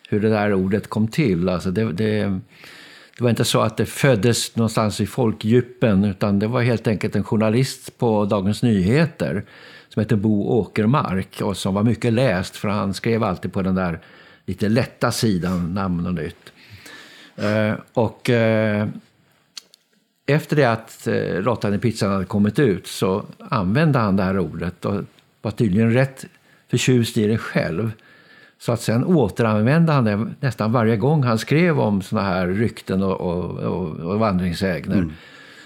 hur 0.09 0.19
det 0.19 0.29
där 0.29 0.53
ordet 0.53 0.87
kom 0.87 1.07
till. 1.07 1.49
Alltså 1.49 1.71
det, 1.71 1.91
det 1.91 2.39
det 3.17 3.23
var 3.23 3.29
inte 3.29 3.45
så 3.45 3.61
att 3.61 3.77
det 3.77 3.85
föddes 3.85 4.55
någonstans 4.55 5.01
i 5.01 5.05
folkdjupen 5.05 6.03
utan 6.03 6.39
det 6.39 6.47
var 6.47 6.61
helt 6.61 6.87
enkelt 6.87 7.15
en 7.15 7.23
journalist 7.23 7.97
på 7.97 8.25
Dagens 8.25 8.63
Nyheter 8.63 9.43
som 9.89 9.99
hette 9.99 10.15
Bo 10.15 10.47
Åkermark 10.47 11.41
och 11.41 11.57
som 11.57 11.73
var 11.73 11.83
mycket 11.83 12.13
läst 12.13 12.55
för 12.55 12.67
han 12.67 12.93
skrev 12.93 13.23
alltid 13.23 13.53
på 13.53 13.61
den 13.61 13.75
där 13.75 13.99
lite 14.45 14.69
lätta 14.69 15.11
sidan 15.11 15.73
Namn 15.73 16.05
och 16.05 16.13
nytt. 16.13 16.53
Eh, 17.35 17.73
och 17.93 18.29
eh, 18.29 18.87
efter 20.25 20.55
det 20.55 20.65
att 20.65 21.07
eh, 21.07 21.13
Råttan 21.13 21.73
i 21.73 21.77
pizzan 21.77 22.11
hade 22.11 22.25
kommit 22.25 22.59
ut 22.59 22.87
så 22.87 23.25
använde 23.39 23.99
han 23.99 24.15
det 24.15 24.23
här 24.23 24.39
ordet 24.39 24.85
och 24.85 25.03
var 25.41 25.51
tydligen 25.51 25.93
rätt 25.93 26.25
förtjust 26.69 27.17
i 27.17 27.27
det 27.27 27.37
själv. 27.37 27.91
Så 28.59 28.71
att 28.71 28.81
sen 28.81 29.05
återanvände 29.05 29.91
han 29.91 30.03
det 30.03 30.27
nästan 30.39 30.71
varje 30.71 30.97
gång 30.97 31.23
han 31.23 31.37
skrev 31.37 31.79
om 31.79 32.01
såna 32.01 32.21
här 32.21 32.47
rykten 32.47 33.03
och, 33.03 33.21
och, 33.21 33.59
och, 33.59 33.89
och 33.99 34.19
vandringsägner. 34.19 34.97
Mm. 34.97 35.13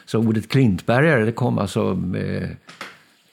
Så 0.06 0.20
ordet 0.20 0.49
klintbergare 0.49 1.26
det 1.26 1.32
kom 1.32 1.57
alltså 1.57 1.94
med 1.94 2.56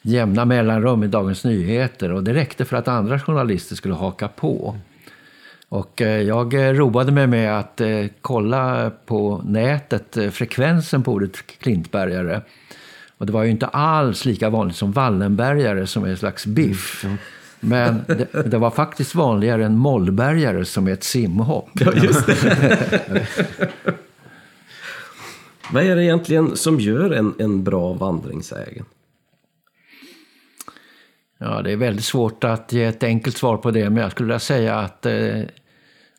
jämna 0.02 0.44
mellanrum 0.44 1.02
i 1.02 1.06
Dagens 1.06 1.44
Nyheter 1.44 2.12
och 2.12 2.24
det 2.24 2.34
räckte 2.34 2.64
för 2.64 2.76
att 2.76 2.88
andra 2.88 3.20
journalister 3.20 3.76
skulle 3.76 3.94
haka 3.94 4.28
på. 4.28 4.76
Och 5.68 6.02
eh, 6.02 6.22
jag 6.22 6.54
roade 6.54 7.12
mig 7.12 7.26
med 7.26 7.58
att 7.58 7.80
eh, 7.80 8.06
kolla 8.20 8.90
på 9.06 9.42
nätet 9.44 10.16
eh, 10.16 10.30
frekvensen 10.30 11.02
på 11.02 11.12
ordet 11.12 11.46
klintbergare. 11.46 12.40
Och 13.18 13.26
det 13.26 13.32
var 13.32 13.42
ju 13.42 13.50
inte 13.50 13.66
alls 13.66 14.24
lika 14.24 14.50
vanligt 14.50 14.76
som 14.76 14.92
Wallenbergare 14.92 15.86
som 15.86 16.04
är 16.04 16.08
en 16.08 16.16
slags 16.16 16.46
biff. 16.46 17.04
Mm. 17.04 17.16
Men 17.60 18.04
det, 18.06 18.50
det, 18.50 18.58
var 18.58 18.70
faktiskt 18.70 19.14
vanligare 19.14 19.64
än 19.64 19.76
mollbergare 19.76 20.64
som 20.64 20.86
är 20.86 20.92
ett 20.92 21.04
simhopp. 21.04 21.68
Ja, 21.74 21.92
just 21.92 22.26
det. 22.26 23.26
Vad 25.72 25.82
är 25.82 25.96
det 25.96 26.04
egentligen 26.04 26.56
som 26.56 26.80
gör 26.80 27.10
en, 27.10 27.34
en 27.38 27.64
bra 27.64 27.92
vandringsägen? 27.92 28.84
Ja, 31.38 31.62
det 31.62 31.72
är 31.72 31.76
väldigt 31.76 32.04
svårt 32.04 32.44
att 32.44 32.72
ge 32.72 32.84
ett 32.84 33.02
enkelt 33.02 33.36
svar 33.36 33.56
på 33.56 33.70
det, 33.70 33.90
men 33.90 34.02
jag 34.02 34.10
skulle 34.10 34.26
vilja 34.26 34.38
säga 34.38 34.78
att 34.78 35.06
eh, 35.06 35.42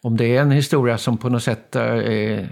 om 0.02 0.18
det 0.18 0.38
är 0.38 0.42
en 0.42 0.52
historia 0.52 0.98
som 0.98 1.18
på 1.18 1.30
något 1.30 1.44
sätt 1.44 1.76
är 1.76 2.48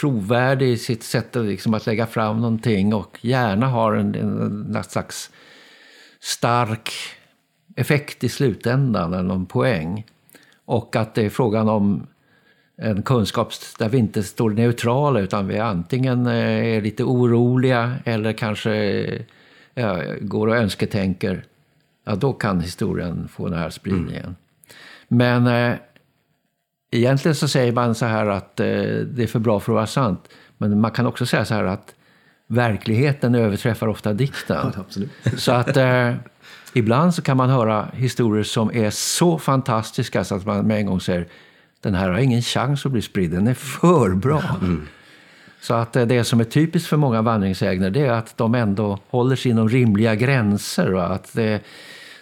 trovärdig 0.00 0.68
i 0.68 0.76
sitt 0.76 1.02
sätt 1.02 1.36
att, 1.36 1.44
liksom, 1.44 1.74
att 1.74 1.86
lägga 1.86 2.06
fram 2.06 2.40
någonting 2.40 2.94
och 2.94 3.18
gärna 3.20 3.66
har 3.66 3.94
en, 3.94 4.14
en, 4.14 4.76
en 4.76 4.84
slags 4.84 5.30
stark 6.20 6.92
effekt 7.74 8.24
i 8.24 8.28
slutändan 8.28 9.12
eller 9.12 9.22
någon 9.22 9.46
poäng. 9.46 10.04
Och 10.64 10.96
att 10.96 11.14
det 11.14 11.22
är 11.22 11.30
frågan 11.30 11.68
om 11.68 12.06
en 12.76 13.02
kunskap 13.02 13.52
där 13.78 13.88
vi 13.88 13.98
inte 13.98 14.22
står 14.22 14.50
neutrala 14.50 15.20
utan 15.20 15.48
vi 15.48 15.58
antingen 15.58 16.26
eh, 16.26 16.76
är 16.76 16.80
lite 16.80 17.04
oroliga 17.04 17.96
eller 18.04 18.32
kanske 18.32 18.74
ja, 19.74 20.02
går 20.20 20.46
och 20.46 20.56
önsketänker. 20.56 21.44
Ja, 22.04 22.14
då 22.14 22.32
kan 22.32 22.60
historien 22.60 23.28
få 23.28 23.48
den 23.48 23.58
här 23.58 23.70
spridningen. 23.70 24.24
Mm. 24.24 24.36
Men 25.08 25.46
eh, 25.46 25.78
egentligen 26.90 27.34
så 27.34 27.48
säger 27.48 27.72
man 27.72 27.94
så 27.94 28.06
här 28.06 28.26
att 28.26 28.60
eh, 28.60 28.66
det 29.06 29.22
är 29.22 29.26
för 29.26 29.38
bra 29.38 29.60
för 29.60 29.72
att 29.72 29.74
vara 29.74 29.86
sant. 29.86 30.28
Men 30.58 30.80
man 30.80 30.90
kan 30.90 31.06
också 31.06 31.26
säga 31.26 31.44
så 31.44 31.54
här 31.54 31.64
att 31.64 31.94
verkligheten 32.46 33.34
överträffar 33.34 33.88
ofta 33.88 34.12
dikten. 34.12 34.72
absolut. 34.76 35.10
Så 35.36 35.52
att 35.52 35.76
eh, 35.76 36.14
ibland 36.74 37.14
så 37.14 37.22
kan 37.22 37.36
man 37.36 37.50
höra 37.50 37.88
historier 37.92 38.44
som 38.44 38.70
är 38.74 38.90
så 38.90 39.38
fantastiska 39.38 40.24
så 40.24 40.34
att 40.34 40.46
man 40.46 40.66
med 40.66 40.78
en 40.78 40.86
gång 40.86 41.00
säger 41.00 41.26
den 41.80 41.94
här 41.94 42.10
har 42.10 42.18
ingen 42.18 42.42
chans 42.42 42.86
att 42.86 42.92
bli 42.92 43.02
spridd, 43.02 43.30
den 43.30 43.46
är 43.46 43.54
för 43.54 44.14
bra. 44.14 44.42
Mm. 44.62 44.86
Så 45.60 45.74
att 45.74 45.96
eh, 45.96 46.06
det 46.06 46.24
som 46.24 46.40
är 46.40 46.44
typiskt 46.44 46.88
för 46.88 46.96
många 46.96 47.22
vandringsägner 47.22 47.90
det 47.90 48.00
är 48.00 48.12
att 48.12 48.36
de 48.36 48.54
ändå 48.54 48.98
håller 49.08 49.36
sig 49.36 49.50
inom 49.50 49.68
rimliga 49.68 50.14
gränser. 50.14 50.94
Och 50.94 51.14
att 51.14 51.32
det, 51.32 51.60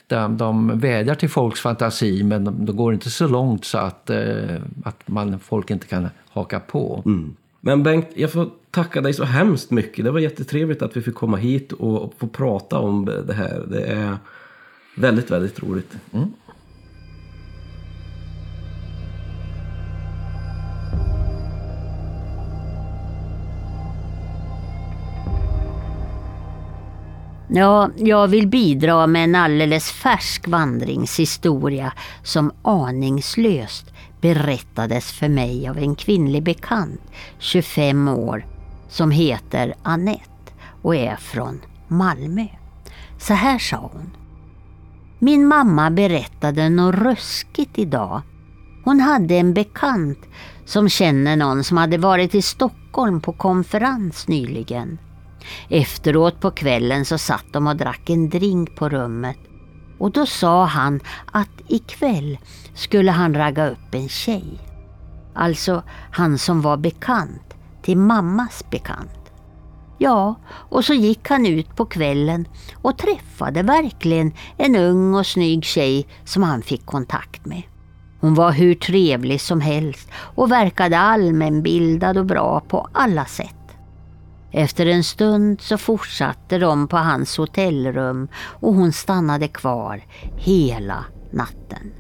de, 0.07 0.37
de 0.37 0.79
vädjar 0.79 1.15
till 1.15 1.29
folks 1.29 1.61
fantasi 1.61 2.23
men 2.23 2.45
de, 2.45 2.67
de 2.67 2.77
går 2.77 2.95
inte 2.95 3.11
så 3.11 3.29
långt 3.29 3.65
så 3.65 3.79
att, 3.79 4.11
eh, 4.11 4.61
att 4.85 5.09
man, 5.09 5.39
folk 5.39 5.71
inte 5.71 5.87
kan 5.87 6.09
haka 6.29 6.61
på. 6.61 7.03
Mm. 7.07 7.37
Men 7.61 7.83
Bengt, 7.83 8.09
jag 8.15 8.33
får 8.33 8.51
tacka 8.71 9.01
dig 9.01 9.15
så 9.15 9.25
hemskt 9.25 9.71
mycket. 9.71 10.05
Det 10.05 10.11
var 10.11 10.21
jättetrevligt 10.21 10.83
att 10.83 10.97
vi 10.97 11.03
fick 11.03 11.15
komma 11.15 11.37
hit 11.37 11.73
och 11.73 12.15
få 12.19 12.27
prata 12.27 12.79
om 12.79 13.05
det 13.27 13.35
här. 13.35 13.65
Det 13.71 13.83
är 13.83 14.17
väldigt, 14.95 15.31
väldigt 15.31 15.63
roligt. 15.63 15.97
Mm. 16.13 16.33
Ja, 27.55 27.91
jag 27.97 28.29
vill 28.29 28.49
bidra 28.49 29.07
med 29.07 29.25
en 29.25 29.35
alldeles 29.35 29.91
färsk 29.91 30.49
vandringshistoria 30.49 31.93
som 32.23 32.53
aningslöst 32.63 33.93
berättades 34.21 35.13
för 35.13 35.29
mig 35.29 35.69
av 35.69 35.79
en 35.79 35.95
kvinnlig 35.95 36.43
bekant, 36.43 37.01
25 37.39 38.09
år, 38.09 38.47
som 38.89 39.11
heter 39.11 39.75
Annette 39.83 40.53
och 40.83 40.97
är 40.97 41.17
från 41.17 41.61
Malmö. 41.89 42.47
Så 43.19 43.35
här 43.35 43.59
sa 43.59 43.91
hon. 43.93 44.22
Min 45.25 45.47
mamma 45.47 45.91
berättade 45.91 46.69
något 46.69 46.95
ruskigt 46.95 47.79
idag. 47.79 48.23
Hon 48.85 49.01
hade 49.01 49.35
en 49.35 49.55
bekant 49.55 50.19
som 50.65 50.89
känner 50.89 51.37
någon 51.37 51.65
som 51.65 51.77
hade 51.77 51.99
varit 51.99 52.35
i 52.35 52.43
Stockholm 52.43 53.21
på 53.21 53.33
konferens 53.33 54.29
nyligen. 54.29 54.99
Efteråt 55.69 56.41
på 56.41 56.51
kvällen 56.51 57.05
så 57.05 57.19
satt 57.19 57.45
de 57.53 57.67
och 57.67 57.77
drack 57.77 58.11
en 58.11 58.29
drink 58.29 58.77
på 58.77 58.89
rummet 58.89 59.39
och 59.99 60.11
då 60.11 60.27
sa 60.27 60.65
han 60.65 61.01
att 61.33 61.61
ikväll 61.69 62.39
skulle 62.75 63.11
han 63.11 63.35
ragga 63.35 63.71
upp 63.71 63.95
en 63.95 64.09
tjej. 64.09 64.61
Alltså 65.35 65.83
han 66.11 66.39
som 66.39 66.63
var 66.63 66.77
bekant 66.77 67.55
till 67.83 67.99
mammas 67.99 68.65
bekant. 68.71 69.22
Ja, 69.99 70.35
och 70.49 70.85
så 70.85 70.95
gick 70.95 71.29
han 71.29 71.47
ut 71.47 71.77
på 71.77 71.87
kvällen 71.87 72.49
och 72.75 72.99
träffade 72.99 73.63
verkligen 73.63 74.33
en 74.57 74.77
ung 74.77 75.15
och 75.15 75.27
snygg 75.27 75.65
tjej 75.65 76.07
som 76.25 76.43
han 76.43 76.63
fick 76.63 76.87
kontakt 76.87 77.47
med. 77.47 77.63
Hon 78.21 78.35
var 78.35 78.53
hur 78.53 78.75
trevlig 78.75 79.41
som 79.41 79.61
helst 79.61 80.09
och 80.15 80.53
verkade 80.53 80.99
allmänbildad 80.99 82.19
och 82.19 82.27
bra 82.27 82.61
på 82.61 82.89
alla 82.93 83.25
sätt. 83.25 83.55
Efter 84.53 84.87
en 84.87 85.05
stund 85.05 85.61
så 85.61 85.79
fortsatte 85.79 86.59
de 86.59 86.89
på 86.89 86.97
hans 86.97 87.37
hotellrum 87.37 88.29
och 88.35 88.75
hon 88.75 88.93
stannade 88.93 89.49
kvar 89.49 90.03
hela 90.37 91.05
natten. 91.31 91.93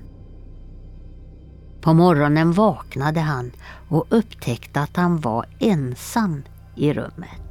På 1.80 1.94
morgonen 1.94 2.52
vaknade 2.52 3.20
han 3.20 3.52
och 3.88 4.06
upptäckte 4.08 4.80
att 4.80 4.96
han 4.96 5.20
var 5.20 5.46
ensam 5.58 6.42
i 6.76 6.92
rummet. 6.92 7.41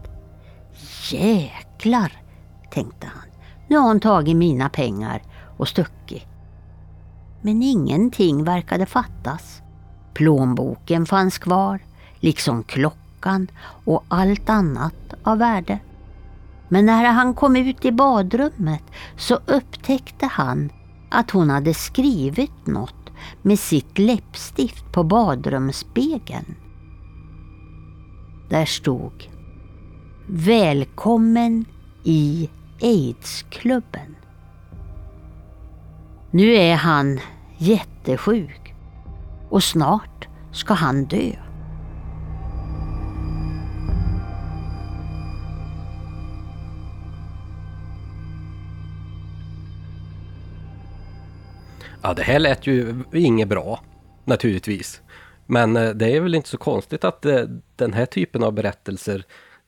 Jäklar, 1.09 2.11
tänkte 2.71 3.07
han. 3.07 3.29
Nu 3.67 3.77
har 3.77 3.87
hon 3.87 3.99
tagit 3.99 4.37
mina 4.37 4.69
pengar 4.69 5.21
och 5.57 5.67
stuckit. 5.67 6.27
Men 7.41 7.63
ingenting 7.63 8.43
verkade 8.43 8.85
fattas. 8.85 9.61
Plånboken 10.13 11.05
fanns 11.05 11.37
kvar, 11.37 11.79
liksom 12.19 12.63
klockan 12.63 13.47
och 13.85 14.03
allt 14.07 14.49
annat 14.49 15.13
av 15.23 15.37
värde. 15.37 15.79
Men 16.69 16.85
när 16.85 17.05
han 17.05 17.33
kom 17.33 17.55
ut 17.55 17.85
i 17.85 17.91
badrummet 17.91 18.83
så 19.17 19.39
upptäckte 19.45 20.25
han 20.25 20.69
att 21.11 21.31
hon 21.31 21.49
hade 21.49 21.73
skrivit 21.73 22.67
något 22.67 23.09
med 23.41 23.59
sitt 23.59 23.97
läppstift 23.97 24.91
på 24.91 25.03
badrumsspegeln. 25.03 26.55
Där 28.49 28.65
stod 28.65 29.27
Välkommen 30.33 31.65
i 32.03 32.49
Aidsklubben. 32.81 34.15
Nu 36.31 36.53
är 36.55 36.75
han 36.75 37.19
jättesjuk 37.57 38.73
och 39.49 39.63
snart 39.63 40.27
ska 40.51 40.73
han 40.73 41.05
dö. 41.05 41.31
Ja, 52.01 52.13
det 52.13 52.23
här 52.23 52.39
lät 52.39 52.67
ju 52.67 53.03
inget 53.13 53.47
bra 53.47 53.79
naturligtvis. 54.25 55.01
Men 55.45 55.75
eh, 55.75 55.89
det 55.89 56.15
är 56.15 56.21
väl 56.21 56.35
inte 56.35 56.49
så 56.49 56.57
konstigt 56.57 57.03
att 57.03 57.25
eh, 57.25 57.43
den 57.75 57.93
här 57.93 58.05
typen 58.05 58.43
av 58.43 58.53
berättelser 58.53 59.25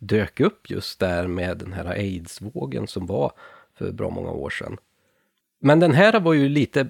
dök 0.07 0.39
upp 0.39 0.69
just 0.69 0.99
där 0.99 1.27
med 1.27 1.57
den 1.57 1.73
här 1.73 1.85
aidsvågen 1.85 2.87
som 2.87 3.05
var 3.05 3.31
för 3.77 3.91
bra 3.91 4.09
många 4.09 4.31
år 4.31 4.49
sedan. 4.49 4.77
Men 5.59 5.79
den 5.79 5.91
här 5.91 6.19
var 6.19 6.33
ju 6.33 6.49
lite 6.49 6.89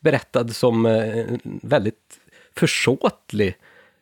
berättad 0.00 0.48
som 0.48 0.86
eh, 0.86 1.18
en 1.18 1.60
väldigt 1.62 2.20
försåtlig 2.56 3.58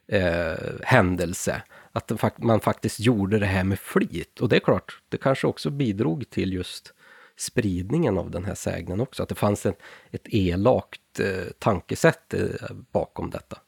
eh, 0.07 0.55
händelse. 0.83 1.63
Att 1.93 2.39
man 2.39 2.61
faktiskt 2.61 3.01
gjorde 3.01 3.39
det 3.39 3.47
här 3.47 3.65
med 3.65 3.79
flit. 3.79 4.41
Och 4.41 4.49
det 4.49 4.57
är 4.57 4.61
klart, 4.61 5.03
det 5.09 5.17
kanske 5.17 5.47
också 5.47 5.71
bidrog 5.71 6.31
till 6.31 6.53
just 6.53 6.95
spridningen 7.37 8.19
av 8.19 8.31
den 8.31 8.45
här 8.45 8.55
sägnen 8.55 9.01
också. 9.01 9.23
Att 9.23 9.29
det 9.29 9.35
fanns 9.35 9.67
en, 9.67 9.75
ett 10.11 10.23
elakt 10.25 11.21
eh, 11.21 11.53
tankesätt 11.59 12.35
eh, 12.35 12.77
bakom 12.93 13.31
detta. 13.31 13.59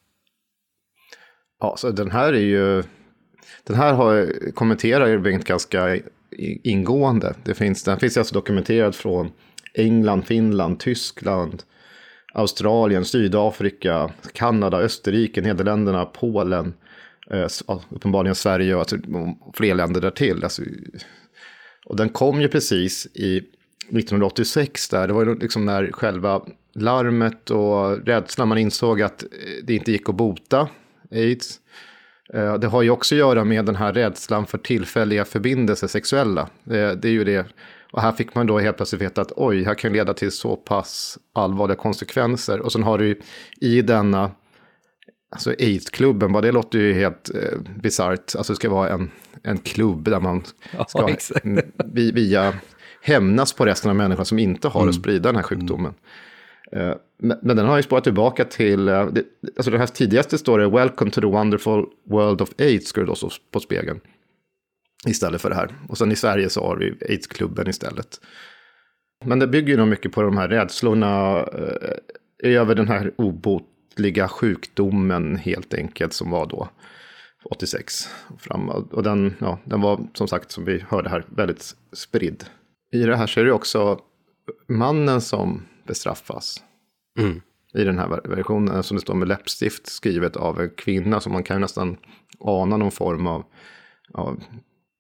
Ja, 1.61 1.77
så 1.77 1.91
den 1.91 2.11
här 2.11 2.33
är 2.33 2.39
ju... 2.41 2.83
Den 3.65 3.77
här 3.77 3.93
har, 3.93 4.33
kommenterar 4.55 5.19
Bengt 5.19 5.45
ganska 5.45 5.99
ingående. 6.63 7.35
Det 7.45 7.55
finns, 7.55 7.83
den 7.85 7.99
finns 7.99 8.17
alltså 8.17 8.35
dokumenterad 8.35 8.95
från 8.95 9.33
England, 9.75 10.23
Finland, 10.27 10.81
Tyskland, 10.81 11.63
Australien, 12.33 13.05
Sydafrika, 13.05 14.11
Kanada, 14.33 14.79
Österrike, 14.79 15.41
Nederländerna, 15.41 16.05
Polen, 16.05 16.75
eh, 17.31 17.47
uppenbarligen 17.91 18.35
Sverige 18.35 18.75
och 18.75 18.81
alltså, 18.81 18.97
fler 19.55 19.75
länder 19.75 20.01
därtill. 20.01 20.45
Alltså, 20.45 20.63
och 21.87 21.97
den 21.97 22.09
kom 22.09 22.41
ju 22.41 22.49
precis 22.49 23.07
i 23.15 23.39
1986 23.89 24.89
där, 24.89 25.07
det 25.07 25.13
var 25.13 25.25
ju 25.27 25.39
liksom 25.39 25.65
när 25.65 25.93
själva 25.93 26.43
larmet 26.75 27.51
och 27.51 28.07
rädslan, 28.07 28.49
man 28.49 28.59
insåg 28.59 29.03
att 29.03 29.23
eh, 29.23 29.29
det 29.65 29.75
inte 29.75 29.93
gick 29.93 30.09
att 30.09 30.15
bota 30.15 30.69
aids. 31.11 31.61
Eh, 32.33 32.55
det 32.55 32.67
har 32.67 32.83
ju 32.83 32.91
också 32.91 33.15
att 33.15 33.19
göra 33.19 33.45
med 33.45 33.65
den 33.65 33.77
här 33.77 33.93
rädslan 33.93 34.47
för 34.47 34.59
tillfälliga 34.59 35.25
förbindelser, 35.25 35.87
sexuella. 35.87 36.49
Det, 36.65 36.95
det 36.95 37.09
är 37.09 37.13
ju 37.13 37.25
det. 37.25 37.47
Och 37.93 38.03
här 38.03 38.13
fick 38.13 38.35
man 38.35 38.47
då 38.47 38.59
helt 38.59 38.77
plötsligt 38.77 39.03
veta 39.03 39.21
att 39.21 39.33
oj, 39.37 39.65
här 39.65 39.75
kan 39.75 39.93
leda 39.93 40.15
till 40.15 40.33
så 40.33 40.57
pass 40.57 41.19
allvarliga 41.33 41.77
konsekvenser. 41.77 42.61
Och 42.61 42.73
sen 42.73 42.83
har 42.83 42.99
du 42.99 43.21
i 43.61 43.83
denna, 43.83 44.31
alltså 45.31 45.51
AIDS-klubben, 45.51 46.33
det 46.33 46.53
låter 46.53 46.79
ju 46.79 46.93
helt 46.93 47.31
eh, 47.35 47.59
bisarrt. 47.77 48.37
Alltså 48.37 48.53
det 48.53 48.57
ska 48.57 48.71
vara 48.71 48.89
en, 48.89 49.11
en 49.43 49.59
klubb 49.59 50.05
där 50.05 50.21
man 50.21 50.45
ska 50.89 51.17
ja, 51.43 51.53
via 51.95 52.55
hämnas 53.03 53.53
på 53.53 53.67
resten 53.67 53.91
av 53.91 53.97
människan 53.97 54.25
som 54.25 54.39
inte 54.39 54.69
har 54.69 54.81
mm. 54.81 54.89
att 54.89 54.95
sprida 54.95 55.29
den 55.29 55.37
här 55.37 55.43
sjukdomen. 55.43 55.95
Mm. 56.73 56.99
Men, 57.25 57.57
den 57.57 57.67
har 57.67 57.77
ju 57.77 57.83
spårat 57.83 58.05
tillbaka 58.05 58.45
till, 58.45 58.89
eh, 58.89 59.07
det, 59.07 59.25
alltså 59.57 59.71
det 59.71 59.79
här 59.79 59.87
tidigaste 59.87 60.39
står 60.39 60.59
det 60.59 60.69
Welcome 60.69 61.11
to 61.11 61.21
the 61.21 61.27
wonderful 61.27 61.85
world 62.11 62.41
of 62.41 62.51
AIDS, 62.59 62.89
skulle 62.89 63.07
det 63.07 63.15
då 63.21 63.31
på 63.51 63.61
spegeln. 63.61 64.01
Istället 65.07 65.41
för 65.41 65.49
det 65.49 65.57
här. 65.57 65.75
Och 65.89 65.99
sen 65.99 66.13
i 66.13 66.17
Sverige 66.17 66.49
så 66.49 66.61
har 66.61 66.77
vi 66.77 66.97
aidsklubben 67.09 67.69
istället. 67.69 68.21
Men 69.25 69.39
det 69.39 69.47
bygger 69.47 69.69
ju 69.69 69.77
nog 69.77 69.89
mycket 69.89 70.13
på 70.13 70.23
de 70.23 70.37
här 70.37 70.49
rädslorna 70.49 71.41
eh, 71.41 71.99
över 72.43 72.75
den 72.75 72.89
här 72.89 73.13
obotliga 73.17 74.29
sjukdomen 74.29 75.37
helt 75.37 75.75
enkelt 75.75 76.13
som 76.13 76.31
var 76.31 76.47
då 76.47 76.69
86 77.45 78.09
fram. 78.39 78.69
Och 78.69 79.03
den, 79.03 79.35
ja, 79.39 79.59
den 79.65 79.81
var 79.81 80.07
som 80.15 80.29
sagt, 80.29 80.51
som 80.51 80.65
vi 80.65 80.85
hörde 80.89 81.09
här, 81.09 81.25
väldigt 81.29 81.75
spridd. 81.93 82.45
I 82.93 83.03
det 83.03 83.17
här 83.17 83.27
så 83.27 83.41
är 83.41 83.45
det 83.45 83.53
också 83.53 84.01
mannen 84.69 85.21
som 85.21 85.63
bestraffas. 85.87 86.63
Mm. 87.19 87.41
I 87.75 87.85
den 87.85 87.99
här 87.99 88.21
versionen, 88.25 88.83
som 88.83 88.97
det 88.97 89.01
står 89.01 89.15
med 89.15 89.29
läppstift 89.29 89.87
skrivet 89.87 90.37
av 90.37 90.61
en 90.61 90.71
kvinna. 90.71 91.21
Så 91.21 91.31
man 91.31 91.43
kan 91.43 91.61
nästan 91.61 91.97
ana 92.39 92.77
någon 92.77 92.91
form 92.91 93.27
av, 93.27 93.45
av 94.13 94.45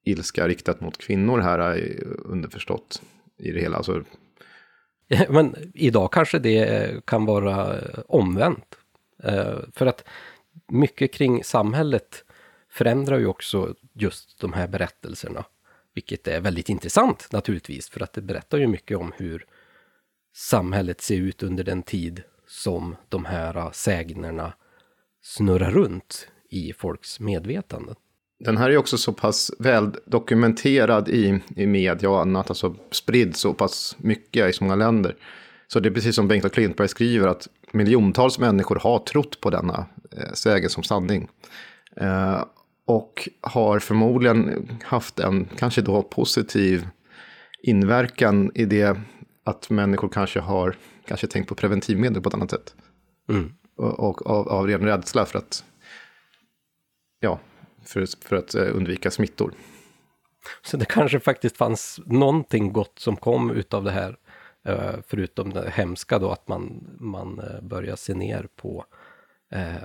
ilska 0.05 0.49
riktat 0.49 0.81
mot 0.81 0.99
kvinnor 0.99 1.39
här 1.39 1.85
underförstått 2.24 3.03
i 3.39 3.53
det 3.53 3.61
hela. 3.61 3.77
Alltså, 3.77 4.05
Men 5.28 5.57
idag 5.74 6.12
kanske 6.12 6.39
det 6.39 7.07
kan 7.07 7.24
vara 7.24 7.81
omvänt. 8.07 8.78
Eh, 9.23 9.59
för 9.73 9.86
att 9.86 10.05
mycket 10.69 11.12
kring 11.12 11.45
samhället 11.45 12.24
förändrar 12.70 13.19
ju 13.19 13.27
också 13.27 13.74
just 13.93 14.41
de 14.41 14.53
här 14.53 14.69
berättelserna. 14.69 15.45
Vilket 15.95 16.28
är 16.28 16.41
väldigt 16.41 16.69
intressant 16.69 17.28
naturligtvis, 17.32 17.89
för 17.89 18.01
att 18.01 18.12
det 18.12 18.23
berättar 18.23 18.59
ju 18.59 18.66
mycket 18.66 18.99
om 18.99 19.12
hur 19.16 19.47
samhället 20.35 21.01
se 21.01 21.15
ut 21.15 21.43
under 21.43 21.65
den 21.65 21.82
tid 21.82 22.23
som 22.47 22.97
de 23.09 23.24
här 23.24 23.70
sägnerna 23.73 24.52
snurrar 25.23 25.70
runt 25.70 26.28
i 26.51 26.73
folks 26.73 27.20
medvetande. 27.20 27.94
Den 28.39 28.56
här 28.56 28.70
är 28.70 28.77
också 28.77 28.98
så 28.98 29.12
pass 29.12 29.51
väl 29.59 29.97
dokumenterad 30.06 31.09
i, 31.09 31.40
i 31.56 31.66
media 31.66 32.11
och 32.11 32.20
annat, 32.20 32.51
alltså 32.51 32.77
spridd 32.90 33.36
så 33.36 33.55
pass 33.55 33.97
mycket 33.98 34.51
i 34.51 34.52
så 34.52 34.65
många 34.65 34.77
länder. 34.77 35.16
Så 35.66 35.81
det 35.81 35.89
är 35.89 35.90
precis 35.90 36.16
som 36.16 36.28
Bengt 36.28 36.52
Klintberg 36.52 36.89
skriver 36.89 37.28
att 37.28 37.48
miljontals 37.73 38.39
människor 38.39 38.78
har 38.82 38.98
trott 38.98 39.40
på 39.40 39.51
denna 39.51 39.86
eh, 40.12 40.32
sägen 40.32 40.70
som 40.70 40.82
sanning. 40.82 41.28
Eh, 41.97 42.44
och 42.86 43.28
har 43.40 43.78
förmodligen 43.78 44.69
haft 44.85 45.19
en 45.19 45.48
kanske 45.56 45.82
då 45.82 46.02
positiv 46.02 46.89
inverkan 47.62 48.51
i 48.55 48.65
det 48.65 49.01
att 49.44 49.70
människor 49.70 50.08
kanske 50.08 50.40
har 50.40 50.76
kanske 51.04 51.26
tänkt 51.26 51.48
på 51.48 51.54
preventivmedel 51.54 52.22
på 52.22 52.28
ett 52.28 52.34
annat 52.34 52.50
sätt. 52.50 52.74
Mm. 53.28 53.54
Och, 53.76 54.00
och 54.00 54.26
av, 54.26 54.48
av 54.48 54.66
ren 54.66 54.80
rädsla 54.80 55.26
för 55.26 55.38
att, 55.38 55.64
ja, 57.20 57.40
för, 57.84 58.26
för 58.28 58.36
att 58.36 58.54
eh, 58.54 58.76
undvika 58.76 59.10
smittor. 59.10 59.52
Så 60.62 60.76
det 60.76 60.84
kanske 60.84 61.20
faktiskt 61.20 61.56
fanns 61.56 62.00
någonting 62.06 62.72
gott 62.72 62.98
som 62.98 63.16
kom 63.16 63.50
utav 63.50 63.84
det 63.84 63.90
här. 63.90 64.16
Eh, 64.64 64.94
förutom 65.06 65.50
det 65.50 65.70
hemska 65.70 66.18
då 66.18 66.30
att 66.30 66.48
man, 66.48 66.96
man 67.00 67.38
eh, 67.38 67.60
börjar 67.60 67.96
se 67.96 68.14
ner 68.14 68.48
på 68.56 68.84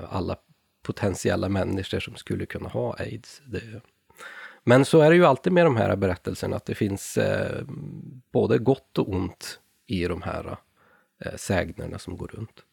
alla 0.09 0.35
potentiella 0.83 1.49
människor 1.49 1.99
som 1.99 2.15
skulle 2.15 2.45
kunna 2.45 2.69
ha 2.69 2.95
aids. 2.99 3.41
Det... 3.45 3.81
Men 4.63 4.85
så 4.85 5.01
är 5.01 5.09
det 5.09 5.15
ju 5.15 5.25
alltid 5.25 5.53
med 5.53 5.65
de 5.65 5.75
här 5.75 5.95
berättelserna, 5.95 6.55
att 6.55 6.65
det 6.65 6.75
finns 6.75 7.17
eh, 7.17 7.63
både 8.31 8.57
gott 8.57 8.97
och 8.97 9.09
ont 9.09 9.59
i 9.87 10.05
de 10.05 10.21
här 10.21 10.57
eh, 11.25 11.35
sägnerna 11.35 11.99
som 11.99 12.17
går 12.17 12.27
runt. 12.27 12.63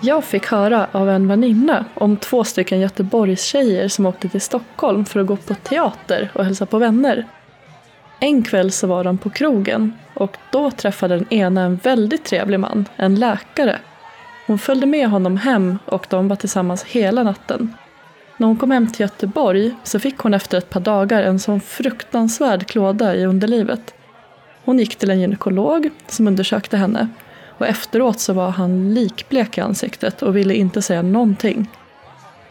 Jag 0.00 0.24
fick 0.24 0.46
höra 0.46 0.88
av 0.92 1.10
en 1.10 1.28
väninna 1.28 1.84
om 1.94 2.16
två 2.16 2.44
stycken 2.44 2.80
Göteborgstjejer 2.80 3.88
som 3.88 4.06
åkte 4.06 4.28
till 4.28 4.40
Stockholm 4.40 5.04
för 5.04 5.20
att 5.20 5.26
gå 5.26 5.36
på 5.36 5.54
teater 5.54 6.30
och 6.34 6.44
hälsa 6.44 6.66
på 6.66 6.78
vänner. 6.78 7.24
En 8.20 8.42
kväll 8.42 8.72
så 8.72 8.86
var 8.86 9.04
de 9.04 9.18
på 9.18 9.30
krogen 9.30 9.92
och 10.16 10.36
då 10.50 10.70
träffade 10.70 11.16
den 11.16 11.32
ena 11.32 11.62
en 11.62 11.76
väldigt 11.76 12.24
trevlig 12.24 12.60
man, 12.60 12.88
en 12.96 13.14
läkare. 13.14 13.78
Hon 14.46 14.58
följde 14.58 14.86
med 14.86 15.08
honom 15.08 15.36
hem 15.36 15.78
och 15.84 16.06
de 16.10 16.28
var 16.28 16.36
tillsammans 16.36 16.84
hela 16.84 17.22
natten. 17.22 17.74
När 18.36 18.46
hon 18.46 18.56
kom 18.56 18.70
hem 18.70 18.92
till 18.92 19.00
Göteborg 19.00 19.74
så 19.82 19.98
fick 19.98 20.18
hon 20.18 20.34
efter 20.34 20.58
ett 20.58 20.70
par 20.70 20.80
dagar 20.80 21.22
en 21.22 21.38
sån 21.38 21.60
fruktansvärd 21.60 22.66
klåda 22.66 23.14
i 23.14 23.26
underlivet. 23.26 23.94
Hon 24.64 24.78
gick 24.78 24.96
till 24.96 25.10
en 25.10 25.20
gynekolog 25.20 25.90
som 26.06 26.26
undersökte 26.26 26.76
henne 26.76 27.08
och 27.58 27.66
efteråt 27.66 28.20
så 28.20 28.32
var 28.32 28.50
han 28.50 28.94
likblek 28.94 29.58
i 29.58 29.60
ansiktet 29.60 30.22
och 30.22 30.36
ville 30.36 30.54
inte 30.54 30.82
säga 30.82 31.02
någonting. 31.02 31.70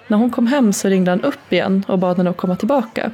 När 0.08 0.18
hon 0.18 0.32
kom 0.32 0.48
hem 0.48 0.74
så 0.74 0.88
ringde 0.88 1.12
han 1.12 1.22
upp 1.22 1.54
igen 1.54 1.84
och 1.88 2.00
bad 2.00 2.18
henne 2.18 2.30
att 2.30 2.38
komma 2.38 2.56
tillbaka. 2.56 3.12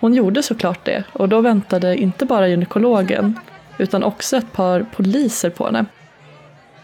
Hon 0.00 0.14
gjorde 0.14 0.42
såklart 0.42 0.84
det 0.84 1.04
och 1.12 1.28
då 1.28 1.40
väntade 1.40 1.96
inte 1.96 2.24
bara 2.24 2.48
gynekologen 2.48 3.38
utan 3.78 4.02
också 4.02 4.36
ett 4.36 4.52
par 4.52 4.82
poliser 4.82 5.50
på 5.50 5.66
henne. 5.66 5.84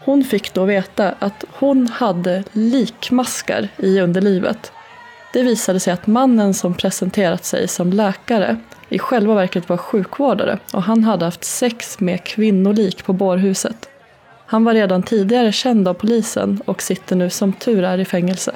Hon 0.05 0.23
fick 0.23 0.53
då 0.53 0.65
veta 0.65 1.13
att 1.19 1.43
hon 1.51 1.87
hade 1.87 2.43
likmaskar 2.51 3.69
i 3.77 3.99
underlivet. 3.99 4.71
Det 5.33 5.43
visade 5.43 5.79
sig 5.79 5.93
att 5.93 6.07
mannen 6.07 6.53
som 6.53 6.73
presenterat 6.73 7.45
sig 7.45 7.67
som 7.67 7.93
läkare 7.93 8.57
i 8.89 8.99
själva 8.99 9.33
verket 9.33 9.69
var 9.69 9.77
sjukvårdare 9.77 10.59
och 10.73 10.83
han 10.83 11.03
hade 11.03 11.25
haft 11.25 11.43
sex 11.43 11.99
med 11.99 12.23
kvinnolik 12.23 13.05
på 13.05 13.13
bårhuset. 13.13 13.89
Han 14.45 14.63
var 14.63 14.73
redan 14.73 15.03
tidigare 15.03 15.51
känd 15.51 15.87
av 15.87 15.93
polisen 15.93 16.61
och 16.65 16.81
sitter 16.81 17.15
nu 17.15 17.29
som 17.29 17.53
tur 17.53 17.83
är 17.83 17.97
i 17.97 18.05
fängelse. 18.05 18.51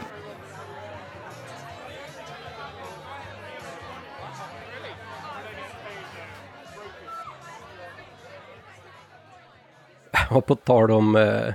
Och 10.35 10.45
på 10.45 10.55
tal 10.55 10.91
om 10.91 11.15
eh, 11.15 11.53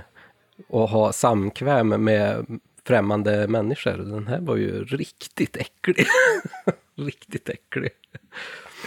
att 0.69 0.89
ha 0.89 1.13
samkväm 1.13 1.87
med 1.87 2.45
främmande 2.87 3.47
människor. 3.47 3.97
Den 3.97 4.27
här 4.27 4.39
var 4.39 4.55
ju 4.55 4.83
riktigt 4.83 5.57
äcklig. 5.57 6.07
riktigt 6.95 7.49
äcklig. 7.49 7.89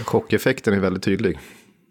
Chockeffekten 0.04 0.74
är 0.74 0.80
väldigt 0.80 1.02
tydlig. 1.02 1.38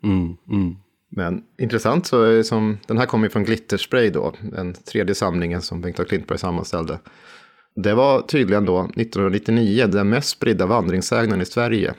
Mm, 0.03 0.37
mm. 0.49 0.75
Men 1.09 1.43
intressant 1.57 2.05
så 2.05 2.23
är 2.23 2.43
som, 2.43 2.77
den 2.87 2.97
här 2.97 3.05
kommer 3.05 3.29
från 3.29 3.43
Glitterspray 3.43 4.09
då, 4.09 4.33
den 4.41 4.73
tredje 4.73 5.15
samlingen 5.15 5.61
som 5.61 5.81
Bengt 5.81 5.99
af 5.99 6.07
Klintberg 6.07 6.39
sammanställde. 6.39 6.99
Det 7.75 7.93
var 7.93 8.21
tydligen 8.21 8.65
då 8.65 8.79
1999 8.79 9.87
den 9.87 10.09
mest 10.09 10.29
spridda 10.29 10.65
vandringssägnen 10.65 11.41
i 11.41 11.45
Sverige. 11.45 11.93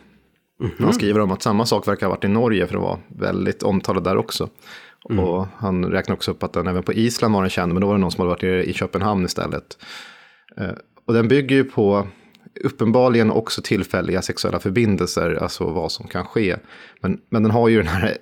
Mm 0.60 0.72
-hmm. 0.72 0.84
Han 0.84 0.92
skriver 0.92 1.20
om 1.20 1.30
att 1.30 1.42
samma 1.42 1.66
sak 1.66 1.88
verkar 1.88 2.06
ha 2.06 2.14
varit 2.14 2.24
i 2.24 2.28
Norge 2.28 2.66
för 2.66 2.76
att 2.76 2.82
vara 2.82 2.98
väldigt 3.08 3.62
omtalad 3.62 4.04
där 4.04 4.16
också. 4.16 4.48
Mm. 5.10 5.24
Och 5.24 5.46
han 5.56 5.84
räknar 5.84 6.14
också 6.14 6.30
upp 6.30 6.42
att 6.42 6.52
den 6.52 6.66
även 6.66 6.82
på 6.82 6.92
Island 6.92 7.34
var 7.34 7.42
den 7.42 7.50
känd, 7.50 7.72
men 7.72 7.80
då 7.80 7.86
var 7.86 7.94
det 7.94 8.00
någon 8.00 8.10
som 8.10 8.20
hade 8.20 8.30
varit 8.30 8.68
i 8.68 8.72
Köpenhamn 8.72 9.24
istället. 9.24 9.78
Eh, 10.56 10.70
och 11.04 11.14
den 11.14 11.28
bygger 11.28 11.56
ju 11.56 11.64
på 11.64 12.06
uppenbarligen 12.64 13.30
också 13.30 13.62
tillfälliga 13.62 14.22
sexuella 14.22 14.58
förbindelser, 14.58 15.38
alltså 15.42 15.64
vad 15.64 15.92
som 15.92 16.08
kan 16.08 16.24
ske. 16.24 16.56
Men, 17.00 17.20
men 17.28 17.42
den 17.42 17.52
har 17.52 17.68
ju 17.68 17.76
den 17.76 17.86
här 17.86 18.16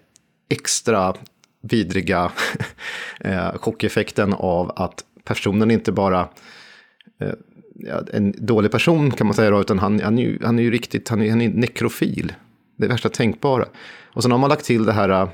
extra 0.48 1.14
vidriga 1.62 2.32
eh, 3.20 3.52
chockeffekten 3.58 4.32
av 4.34 4.72
att 4.76 5.04
personen 5.24 5.70
inte 5.70 5.92
bara 5.92 6.28
eh, 7.20 7.32
en 8.12 8.46
dålig 8.46 8.70
person 8.70 9.10
kan 9.10 9.26
man 9.26 9.34
säga 9.34 9.50
då, 9.50 9.60
utan 9.60 9.78
han, 9.78 10.00
han, 10.00 10.18
är, 10.18 10.22
ju, 10.22 10.38
han 10.44 10.58
är 10.58 10.62
ju 10.62 10.70
riktigt, 10.70 11.08
han 11.08 11.22
är, 11.22 11.30
han 11.30 11.40
är 11.40 11.48
nekrofil. 11.48 12.32
Det 12.76 12.84
är 12.84 12.88
värsta 12.88 13.08
tänkbara. 13.08 13.64
Och 14.12 14.22
sen 14.22 14.30
har 14.32 14.38
man 14.38 14.50
lagt 14.50 14.64
till 14.64 14.84
det 14.84 14.92
här 14.92 15.28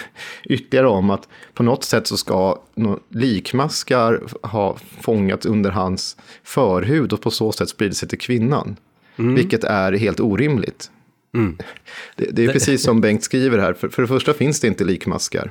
ytterligare 0.44 0.88
om 0.88 1.10
att 1.10 1.28
på 1.54 1.62
något 1.62 1.84
sätt 1.84 2.06
så 2.06 2.16
ska 2.16 2.62
likmaskar 3.08 4.22
ha 4.42 4.76
fångats 5.00 5.46
under 5.46 5.70
hans 5.70 6.16
förhud 6.44 7.12
och 7.12 7.20
på 7.20 7.30
så 7.30 7.52
sätt 7.52 7.68
spridit 7.68 7.96
sig 7.96 8.08
till 8.08 8.18
kvinnan. 8.18 8.76
Mm. 9.16 9.34
Vilket 9.34 9.64
är 9.64 9.92
helt 9.92 10.20
orimligt. 10.20 10.90
Mm. 11.34 11.58
Det, 12.16 12.30
det, 12.32 12.44
är 12.44 12.52
precis 12.52 12.82
som 12.82 13.00
Bengt 13.00 13.24
skriver 13.24 13.58
här, 13.58 13.72
för, 13.72 13.88
för 13.88 14.02
det 14.02 14.08
första 14.08 14.34
finns 14.34 14.60
det 14.60 14.68
inte 14.68 14.84
likmaskar. 14.84 15.50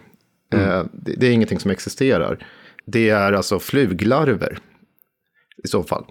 Mm. 0.54 0.70
Eh, 0.70 0.86
det, 0.92 1.14
det, 1.18 1.28
är 1.28 1.32
ingenting 1.32 1.60
som 1.60 1.72
existerar. 1.72 2.48
Det 2.86 3.10
är 3.10 3.34
alltså 3.34 3.60
fluglarver 3.60 4.60
i 5.64 5.68
så 5.68 5.84
fall. 5.84 6.06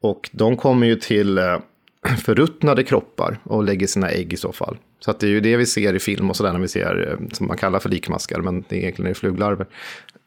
Och 0.00 0.30
de 0.32 0.56
kommer 0.56 0.86
ju 0.86 0.96
till 0.96 1.38
eh, 1.38 1.58
förruttnade 2.24 2.82
kroppar 2.82 3.38
och 3.42 3.64
lägger 3.64 3.86
sina 3.86 4.10
ägg 4.10 4.32
i 4.32 4.36
så 4.36 4.52
fall. 4.52 4.76
Så 5.00 5.10
att 5.10 5.20
det 5.20 5.26
är 5.26 5.30
ju 5.30 5.40
det 5.40 5.56
vi 5.56 5.66
ser 5.66 5.94
i 5.94 5.98
film 5.98 6.30
och 6.30 6.36
sådär 6.36 6.52
när 6.52 6.60
vi 6.60 6.68
ser, 6.68 7.08
eh, 7.10 7.28
som 7.32 7.46
man 7.46 7.56
kallar 7.56 7.78
för 7.78 7.88
likmaskar, 7.88 8.40
men 8.40 8.64
det 8.68 8.76
är 8.76 8.80
egentligen 8.80 9.14
fluglarver. 9.14 9.66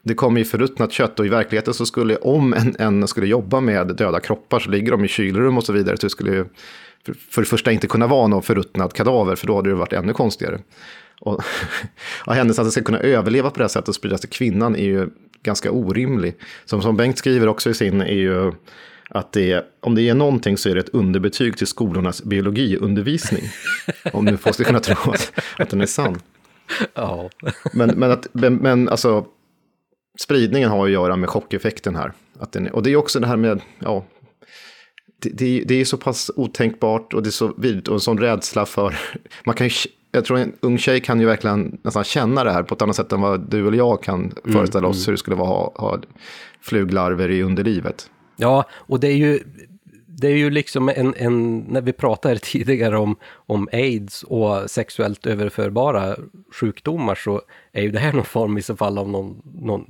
Det 0.02 0.14
kommer 0.14 0.40
ju 0.40 0.46
förruttnat 0.46 0.92
kött 0.92 1.20
och 1.20 1.26
i 1.26 1.30
verkligheten 1.30 1.74
så 1.74 1.86
skulle, 1.86 2.16
om 2.16 2.54
en, 2.54 2.76
en 2.80 3.08
skulle 3.08 3.28
jobba 3.28 3.60
med 3.60 3.96
döda 3.96 4.20
kroppar 4.20 4.60
så 4.60 4.70
ligger 4.70 4.92
de 4.92 5.06
i 5.06 5.08
kylrum 5.08 5.58
och 5.58 5.64
så 5.64 5.74
vidare. 5.74 5.98
Så 5.98 6.06
det 6.06 6.10
skulle 6.10 6.32
ju 6.32 6.46
för, 7.06 7.14
för 7.14 7.42
det 7.42 7.48
första 7.48 7.72
inte 7.72 7.88
kunna 7.88 8.08
vara 8.08 8.28
någon 8.28 8.44
förruttnad 8.44 8.94
kadaver, 8.94 9.36
för 9.36 9.48
då 9.48 9.56
hade 9.56 9.70
det 9.70 9.76
varit 9.76 9.94
ännu 9.94 10.14
konstigare. 10.14 10.60
Och, 11.22 11.44
och 12.26 12.34
händelsen 12.34 12.62
att 12.62 12.68
det 12.68 12.72
ska 12.72 12.84
kunna 12.84 13.00
överleva 13.00 13.50
på 13.50 13.58
det 13.58 13.64
här 13.64 13.70
sättet 13.70 13.90
och 13.90 13.96
spridas 13.96 14.22
till 14.22 14.30
kvinnan 14.30 14.76
är 14.76 14.84
ju 14.84 15.10
ganska 15.44 15.72
orimlig. 15.72 16.36
Som, 16.66 16.82
som 16.82 16.98
Bengt 16.98 17.18
skriver 17.18 17.48
också 17.48 17.70
i 17.70 17.74
sin, 17.74 18.02
är 18.02 18.14
ju 18.14 18.52
att 19.10 19.32
det 19.32 19.52
är, 19.52 19.64
om 19.80 19.96
det 19.96 20.10
är 20.10 20.14
någonting 20.14 20.58
så 20.58 20.70
är 20.70 20.76
det 20.76 20.80
ett 20.80 20.90
underbetyg 20.90 21.58
till 21.58 21.68
skolornas 21.68 22.24
biologiundervisning. 22.24 23.44
om 24.14 24.26
nu 24.26 24.38
folk 24.38 24.56
ska 24.56 24.64
kunna 24.64 24.80
tro 24.80 25.12
att, 25.12 25.32
att 25.58 25.70
den 25.70 25.82
är 25.82 25.86
sann. 25.86 26.20
Ja. 26.94 27.30
Men, 27.74 27.90
men, 27.90 28.12
att, 28.12 28.28
men, 28.32 28.56
men 28.56 28.90
alltså, 28.90 29.26
spridningen 30.22 30.70
har 30.70 30.86
att 30.86 30.92
göra 30.92 31.16
med 31.16 31.30
chockeffekten 31.30 31.96
här. 31.96 32.14
Att 32.40 32.52
den, 32.52 32.68
och 32.68 32.84
det 32.84 32.92
är 32.92 32.96
också 32.96 33.20
det 33.20 33.28
här 33.28 33.38
med, 33.38 33.62
ja, 33.80 34.06
det, 35.22 35.30
det, 35.30 35.64
det 35.68 35.76
är 35.76 35.86
så 35.86 35.98
pass 35.98 36.32
otänkbart 36.36 37.14
och 37.14 37.24
det 37.24 37.30
är 37.30 37.32
så 37.32 37.54
vidigt 37.58 37.88
och 37.88 37.94
en 37.94 38.00
sån 38.00 38.18
rädsla 38.18 38.66
för, 38.66 38.98
man 39.46 39.56
kan 39.56 39.68
ju, 39.68 39.74
jag 40.12 40.26
tror 40.26 40.38
en 40.38 40.54
ung 40.60 40.78
tjej 40.78 41.02
kan 41.02 41.20
ju 41.20 41.26
verkligen 41.26 41.78
nästan 41.84 42.04
känna 42.04 42.44
det 42.44 42.52
här 42.52 42.64
på 42.64 42.76
ett 42.76 42.82
annat 42.82 42.96
sätt 42.96 43.12
än 43.12 43.22
vad 43.22 43.50
du 43.50 43.68
eller 43.68 43.78
jag 43.78 44.04
kan 44.04 44.34
föreställa 44.44 44.88
oss 44.88 45.08
hur 45.08 45.12
det 45.12 45.18
skulle 45.18 45.36
vara 45.36 45.68
att 45.68 45.78
ha, 45.78 45.90
ha 45.90 46.02
fluglarver 46.62 47.32
i 47.32 47.44
underlivet. 47.44 48.10
Ja, 48.42 48.66
och 48.72 49.00
det 49.00 49.08
är 49.08 49.16
ju, 49.16 49.40
det 50.08 50.28
är 50.28 50.36
ju 50.36 50.50
liksom 50.50 50.90
en, 50.90 51.14
en, 51.18 51.58
när 51.58 51.82
vi 51.82 51.94
pratade 51.94 52.40
tidigare 52.44 52.98
om, 52.98 53.16
om 53.32 53.70
aids 53.72 54.24
och 54.24 54.70
sexuellt 54.70 55.26
överförbara 55.26 56.16
sjukdomar 56.60 57.16
så 57.16 57.42
är 57.72 57.82
ju 57.82 57.92
det 57.92 58.00
här 58.00 58.14
någon 58.14 58.26
form 58.26 58.58
i 58.58 58.62
så 58.62 58.76
fall 58.76 58.98
av 58.98 59.10
någon, 59.10 59.42
någon 59.62 59.86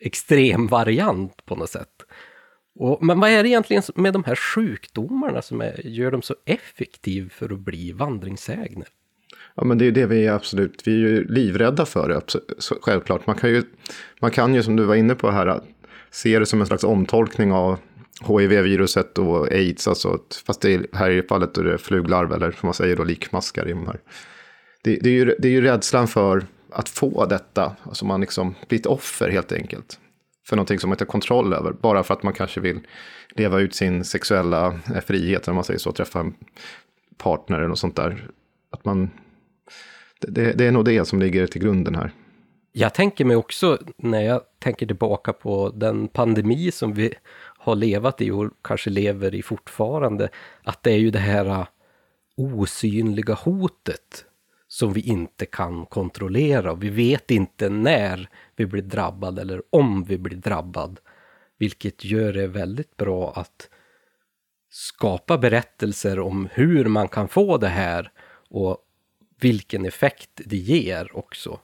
extrem 0.00 0.66
variant 0.66 1.44
på 1.44 1.56
något 1.56 1.70
sätt. 1.70 2.02
Och, 2.78 3.04
men 3.04 3.20
vad 3.20 3.30
är 3.30 3.42
det 3.42 3.48
egentligen 3.48 3.82
med 3.94 4.12
de 4.12 4.24
här 4.24 4.36
sjukdomarna 4.36 5.42
som 5.42 5.60
är, 5.60 5.86
gör 5.86 6.10
dem 6.10 6.22
så 6.22 6.34
effektiv 6.44 7.32
för 7.32 7.52
att 7.52 7.58
bli 7.58 7.92
vandringssägner? 7.92 8.88
Ja, 9.54 9.64
men 9.64 9.78
det 9.78 9.86
är 9.86 9.92
det 9.92 10.06
vi 10.06 10.26
är 10.26 10.32
absolut, 10.32 10.82
vi 10.84 10.92
är 10.92 10.98
ju 10.98 11.24
livrädda 11.24 11.86
för 11.86 12.08
det, 12.08 12.40
självklart. 12.82 13.26
Man 13.26 13.36
kan 13.36 13.50
ju, 13.50 13.62
man 14.20 14.30
kan 14.30 14.54
ju 14.54 14.62
som 14.62 14.76
du 14.76 14.84
var 14.84 14.94
inne 14.94 15.14
på 15.14 15.30
här, 15.30 15.60
Ser 16.10 16.40
det 16.40 16.46
som 16.46 16.60
en 16.60 16.66
slags 16.66 16.84
omtolkning 16.84 17.52
av 17.52 17.78
HIV-viruset 18.26 19.18
och 19.18 19.52
aids, 19.52 19.88
alltså, 19.88 20.18
fast 20.46 20.60
det 20.60 20.74
är, 20.74 20.86
här 20.92 21.10
i 21.10 21.22
fallet 21.22 21.54
då 21.54 21.62
det 21.62 21.78
fluglarv 21.78 22.32
eller 22.32 22.50
som 22.50 22.66
man 22.66 22.74
säger 22.74 22.96
då 22.96 23.04
likmaskar 23.04 23.68
i 23.68 23.70
de 23.70 23.86
här. 23.86 24.00
Det, 24.82 24.96
det, 24.96 25.08
är 25.08 25.12
ju, 25.12 25.24
det 25.38 25.48
är 25.48 25.52
ju 25.52 25.60
rädslan 25.60 26.08
för 26.08 26.46
att 26.70 26.88
få 26.88 27.26
detta, 27.26 27.76
alltså 27.82 28.04
man 28.04 28.20
liksom 28.20 28.54
blir 28.68 28.78
ett 28.78 28.86
offer 28.86 29.30
helt 29.30 29.52
enkelt. 29.52 29.98
För 30.48 30.56
någonting 30.56 30.78
som 30.78 30.90
man 30.90 30.94
inte 30.94 31.04
har 31.04 31.10
kontroll 31.10 31.52
över, 31.52 31.72
bara 31.72 32.02
för 32.02 32.14
att 32.14 32.22
man 32.22 32.32
kanske 32.32 32.60
vill 32.60 32.80
leva 33.30 33.60
ut 33.60 33.74
sin 33.74 34.04
sexuella 34.04 34.66
eh, 34.66 35.00
frihet, 35.06 35.48
om 35.48 35.54
man 35.54 35.64
säger 35.64 35.80
så, 35.80 35.92
träffa 35.92 36.20
en 36.20 36.34
partner 37.16 37.56
eller 37.56 37.68
något 37.68 37.78
sånt 37.78 37.96
där. 37.96 38.30
Att 38.70 38.84
man, 38.84 39.10
det, 40.20 40.52
det 40.52 40.66
är 40.66 40.72
nog 40.72 40.84
det 40.84 41.04
som 41.04 41.20
ligger 41.20 41.46
till 41.46 41.62
grunden 41.62 41.94
här. 41.94 42.12
Jag 42.78 42.94
tänker 42.94 43.24
mig 43.24 43.36
också, 43.36 43.78
när 43.96 44.20
jag 44.20 44.42
tänker 44.58 44.86
tillbaka 44.86 45.32
på 45.32 45.70
den 45.70 46.08
pandemi 46.08 46.70
som 46.70 46.92
vi 46.92 47.14
har 47.58 47.74
levat 47.74 48.20
i 48.20 48.30
och 48.30 48.50
kanske 48.62 48.90
lever 48.90 49.34
i 49.34 49.42
fortfarande, 49.42 50.28
att 50.62 50.82
det 50.82 50.90
är 50.90 50.96
ju 50.96 51.10
det 51.10 51.18
här 51.18 51.46
äh, 51.46 51.66
osynliga 52.36 53.34
hotet 53.34 54.24
som 54.68 54.92
vi 54.92 55.00
inte 55.00 55.46
kan 55.46 55.86
kontrollera. 55.86 56.74
Vi 56.74 56.90
vet 56.90 57.30
inte 57.30 57.68
när 57.68 58.28
vi 58.56 58.66
blir 58.66 58.82
drabbad 58.82 59.38
eller 59.38 59.62
om 59.70 60.04
vi 60.04 60.18
blir 60.18 60.36
drabbad. 60.36 61.00
Vilket 61.58 62.04
gör 62.04 62.32
det 62.32 62.46
väldigt 62.46 62.96
bra 62.96 63.32
att 63.36 63.68
skapa 64.70 65.38
berättelser 65.38 66.20
om 66.20 66.48
hur 66.52 66.84
man 66.84 67.08
kan 67.08 67.28
få 67.28 67.56
det 67.56 67.68
här 67.68 68.12
och 68.50 68.78
vilken 69.40 69.86
effekt 69.86 70.40
det 70.44 70.56
ger 70.56 71.16
också. 71.16 71.60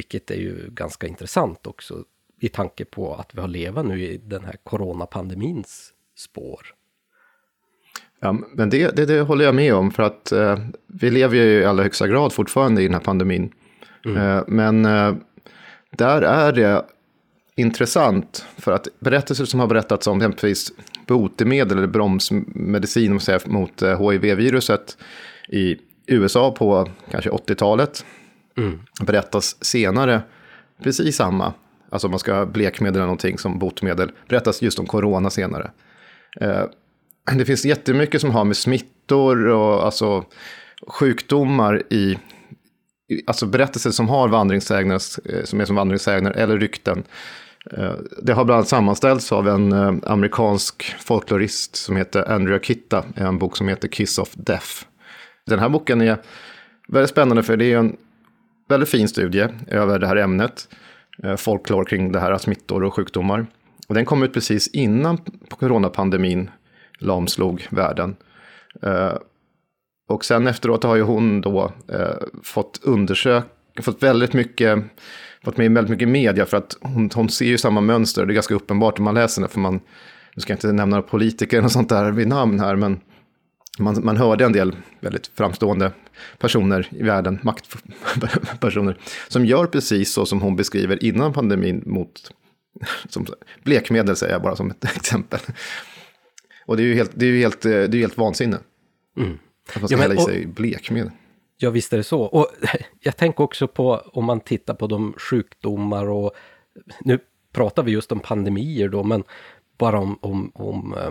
Vilket 0.00 0.30
är 0.30 0.36
ju 0.36 0.70
ganska 0.70 1.06
intressant 1.06 1.66
också 1.66 2.04
i 2.40 2.48
tanke 2.48 2.84
på 2.84 3.14
att 3.14 3.34
vi 3.34 3.40
har 3.40 3.48
levat 3.48 3.86
nu 3.86 4.02
i 4.02 4.16
den 4.16 4.44
här 4.44 4.56
coronapandemins 4.62 5.92
spår. 6.16 6.60
Ja, 8.20 8.32
men 8.32 8.70
det, 8.70 8.96
det, 8.96 9.06
det 9.06 9.20
håller 9.20 9.44
jag 9.44 9.54
med 9.54 9.74
om, 9.74 9.90
för 9.90 10.02
att 10.02 10.32
eh, 10.32 10.58
vi 10.86 11.10
lever 11.10 11.36
ju 11.36 11.42
i 11.42 11.64
allra 11.64 11.82
högsta 11.82 12.08
grad 12.08 12.32
fortfarande 12.32 12.82
i 12.82 12.84
den 12.84 12.94
här 12.94 13.00
pandemin. 13.00 13.52
Mm. 14.04 14.16
Eh, 14.16 14.44
men 14.46 14.84
eh, 14.84 15.14
där 15.90 16.22
är 16.22 16.52
det 16.52 16.84
intressant, 17.56 18.46
för 18.58 18.72
att 18.72 18.88
berättelser 18.98 19.44
som 19.44 19.60
har 19.60 19.66
berättats 19.66 20.06
om 20.06 20.18
exempelvis 20.18 20.72
botemedel 21.06 21.78
eller 21.78 21.86
bromsmedicin 21.86 23.20
mot 23.46 23.82
HIV-viruset 23.82 24.96
eh, 25.48 25.58
i 25.58 25.80
USA 26.06 26.50
på 26.50 26.88
kanske 27.10 27.30
80-talet 27.30 28.04
mm. 28.60 28.80
berättas 29.00 29.64
senare 29.64 30.22
precis 30.82 31.16
samma 31.16 31.52
alltså 31.90 32.06
om 32.06 32.10
man 32.10 32.20
ska 32.20 32.34
ha 32.34 32.46
blekmedel 32.46 32.96
eller 32.96 33.06
någonting 33.06 33.38
som 33.38 33.58
botemedel, 33.58 34.12
berättas 34.28 34.62
just 34.62 34.78
om 34.78 34.86
corona 34.86 35.30
senare. 35.30 35.70
Eh, 36.40 36.64
det 37.32 37.44
finns 37.44 37.64
jättemycket 37.64 38.20
som 38.20 38.30
har 38.30 38.44
med 38.44 38.56
smittor 38.56 39.46
och 39.46 39.84
alltså 39.84 40.24
sjukdomar 40.86 41.82
i, 41.90 42.18
alltså 43.26 43.46
berättelser 43.46 43.90
som 43.90 44.08
har 44.08 44.28
vandringssägner, 44.28 45.00
eh, 45.24 45.44
som 45.44 45.60
är 45.60 45.64
som 45.64 45.76
vandringssägner 45.76 46.30
eller 46.30 46.58
rykten. 46.58 47.02
Eh, 47.72 47.92
det 48.22 48.32
har 48.32 48.44
bland 48.44 48.56
annat 48.56 48.68
sammanställts 48.68 49.32
av 49.32 49.48
en 49.48 49.72
eh, 49.72 49.94
amerikansk 50.06 50.94
folklorist 50.98 51.76
som 51.76 51.96
heter 51.96 52.32
Andrea 52.32 52.60
Kitta, 52.60 53.04
en 53.14 53.38
bok 53.38 53.56
som 53.56 53.68
heter 53.68 53.88
Kiss 53.88 54.18
of 54.18 54.30
Death. 54.34 54.84
Den 55.46 55.58
här 55.58 55.68
boken 55.68 56.00
är 56.00 56.18
väldigt 56.88 57.10
spännande 57.10 57.42
för 57.42 57.56
det 57.56 57.72
är 57.72 57.78
en 57.78 57.96
väldigt 58.70 58.88
fin 58.88 59.08
studie 59.08 59.48
över 59.66 59.98
det 59.98 60.06
här 60.06 60.16
ämnet. 60.16 60.68
folklor 61.16 61.36
folklore 61.36 61.84
kring 61.84 62.12
det 62.12 62.20
här, 62.20 62.38
smittor 62.38 62.84
och 62.84 62.94
sjukdomar. 62.94 63.46
Och 63.88 63.94
den 63.94 64.04
kom 64.04 64.22
ut 64.22 64.34
precis 64.34 64.68
innan 64.68 65.18
coronapandemin 65.50 66.50
lamslog 66.98 67.66
världen. 67.70 68.16
Eh, 68.82 69.14
och 70.08 70.24
sen 70.24 70.46
efteråt 70.46 70.84
har 70.84 70.96
ju 70.96 71.02
hon 71.02 71.40
då 71.40 71.72
eh, 71.88 72.16
fått 72.42 72.80
undersöka, 72.82 73.48
fått 73.82 74.02
väldigt 74.02 74.32
mycket, 74.32 74.78
fått 75.44 75.56
med 75.56 75.72
väldigt 75.72 75.90
mycket 75.90 76.08
media 76.08 76.46
för 76.46 76.56
att 76.56 76.76
hon, 76.80 77.10
hon 77.14 77.28
ser 77.28 77.46
ju 77.46 77.58
samma 77.58 77.80
mönster. 77.80 78.26
Det 78.26 78.32
är 78.32 78.34
ganska 78.34 78.54
uppenbart 78.54 78.98
om 78.98 79.04
man 79.04 79.14
läser 79.14 79.42
det, 79.42 79.48
för 79.48 79.60
man, 79.60 79.80
nu 80.34 80.40
ska 80.40 80.52
jag 80.52 80.56
inte 80.56 80.72
nämna 80.72 81.02
politiker 81.02 81.64
och 81.64 81.72
sånt 81.72 81.88
där 81.88 82.12
vid 82.12 82.28
namn 82.28 82.60
här, 82.60 82.76
men 82.76 83.00
man, 83.78 84.04
man 84.04 84.16
hörde 84.16 84.44
en 84.44 84.52
del 84.52 84.76
väldigt 85.00 85.26
framstående 85.26 85.92
personer 86.38 86.88
i 86.90 87.02
världen, 87.02 87.38
maktpersoner, 87.42 88.98
som 89.28 89.46
gör 89.46 89.66
precis 89.66 90.12
så 90.12 90.26
som 90.26 90.42
hon 90.42 90.56
beskriver 90.56 91.04
innan 91.04 91.32
pandemin 91.32 91.82
mot 91.86 92.32
som 93.08 93.26
blekmedel, 93.64 94.16
säger 94.16 94.32
jag 94.32 94.42
bara 94.42 94.56
som 94.56 94.70
ett 94.70 94.84
exempel. 94.96 95.40
Och 96.66 96.76
det 96.76 96.82
är 96.82 96.86
ju 96.86 96.94
helt, 96.94 97.10
det 97.14 97.26
är 97.26 97.38
helt, 97.38 97.62
det 97.62 97.94
är 97.94 97.94
helt 97.94 98.18
vansinne. 98.18 98.58
Mm. 99.16 99.38
Att 99.74 99.80
man 99.80 99.88
ska 99.88 99.94
ja, 99.94 99.98
men, 99.98 100.10
hälla 100.10 100.22
i 100.22 100.24
sig 100.24 100.46
blekmedel. 100.46 101.10
Ja, 101.56 101.70
visst 101.70 101.92
är 101.92 101.96
det 101.96 102.04
så. 102.04 102.20
Och 102.20 102.46
jag 103.00 103.16
tänker 103.16 103.44
också 103.44 103.68
på 103.68 103.96
om 104.12 104.24
man 104.24 104.40
tittar 104.40 104.74
på 104.74 104.86
de 104.86 105.14
sjukdomar 105.18 106.08
och 106.08 106.32
nu 107.00 107.18
pratar 107.52 107.82
vi 107.82 107.92
just 107.92 108.12
om 108.12 108.20
pandemier 108.20 108.88
då, 108.88 109.02
men 109.04 109.24
bara 109.78 109.98
om, 109.98 110.18
om, 110.22 110.52
om 110.54 110.94
eh, 110.94 111.10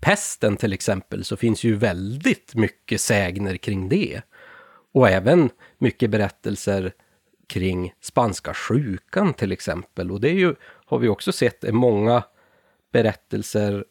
pesten 0.00 0.56
till 0.56 0.72
exempel 0.72 1.24
så 1.24 1.36
finns 1.36 1.64
ju 1.64 1.74
väldigt 1.74 2.54
mycket 2.54 3.00
sägner 3.00 3.56
kring 3.56 3.88
det. 3.88 4.22
Och 4.98 5.08
även 5.08 5.50
mycket 5.78 6.10
berättelser 6.10 6.92
kring 7.46 7.94
spanska 8.00 8.54
sjukan 8.54 9.34
till 9.34 9.52
exempel. 9.52 10.10
Och 10.10 10.20
det 10.20 10.28
är 10.28 10.34
ju, 10.34 10.54
har 10.86 10.98
vi 10.98 11.08
också 11.08 11.32
sett, 11.32 11.64
är 11.64 11.72
många 11.72 12.22
berättelser 12.92 13.84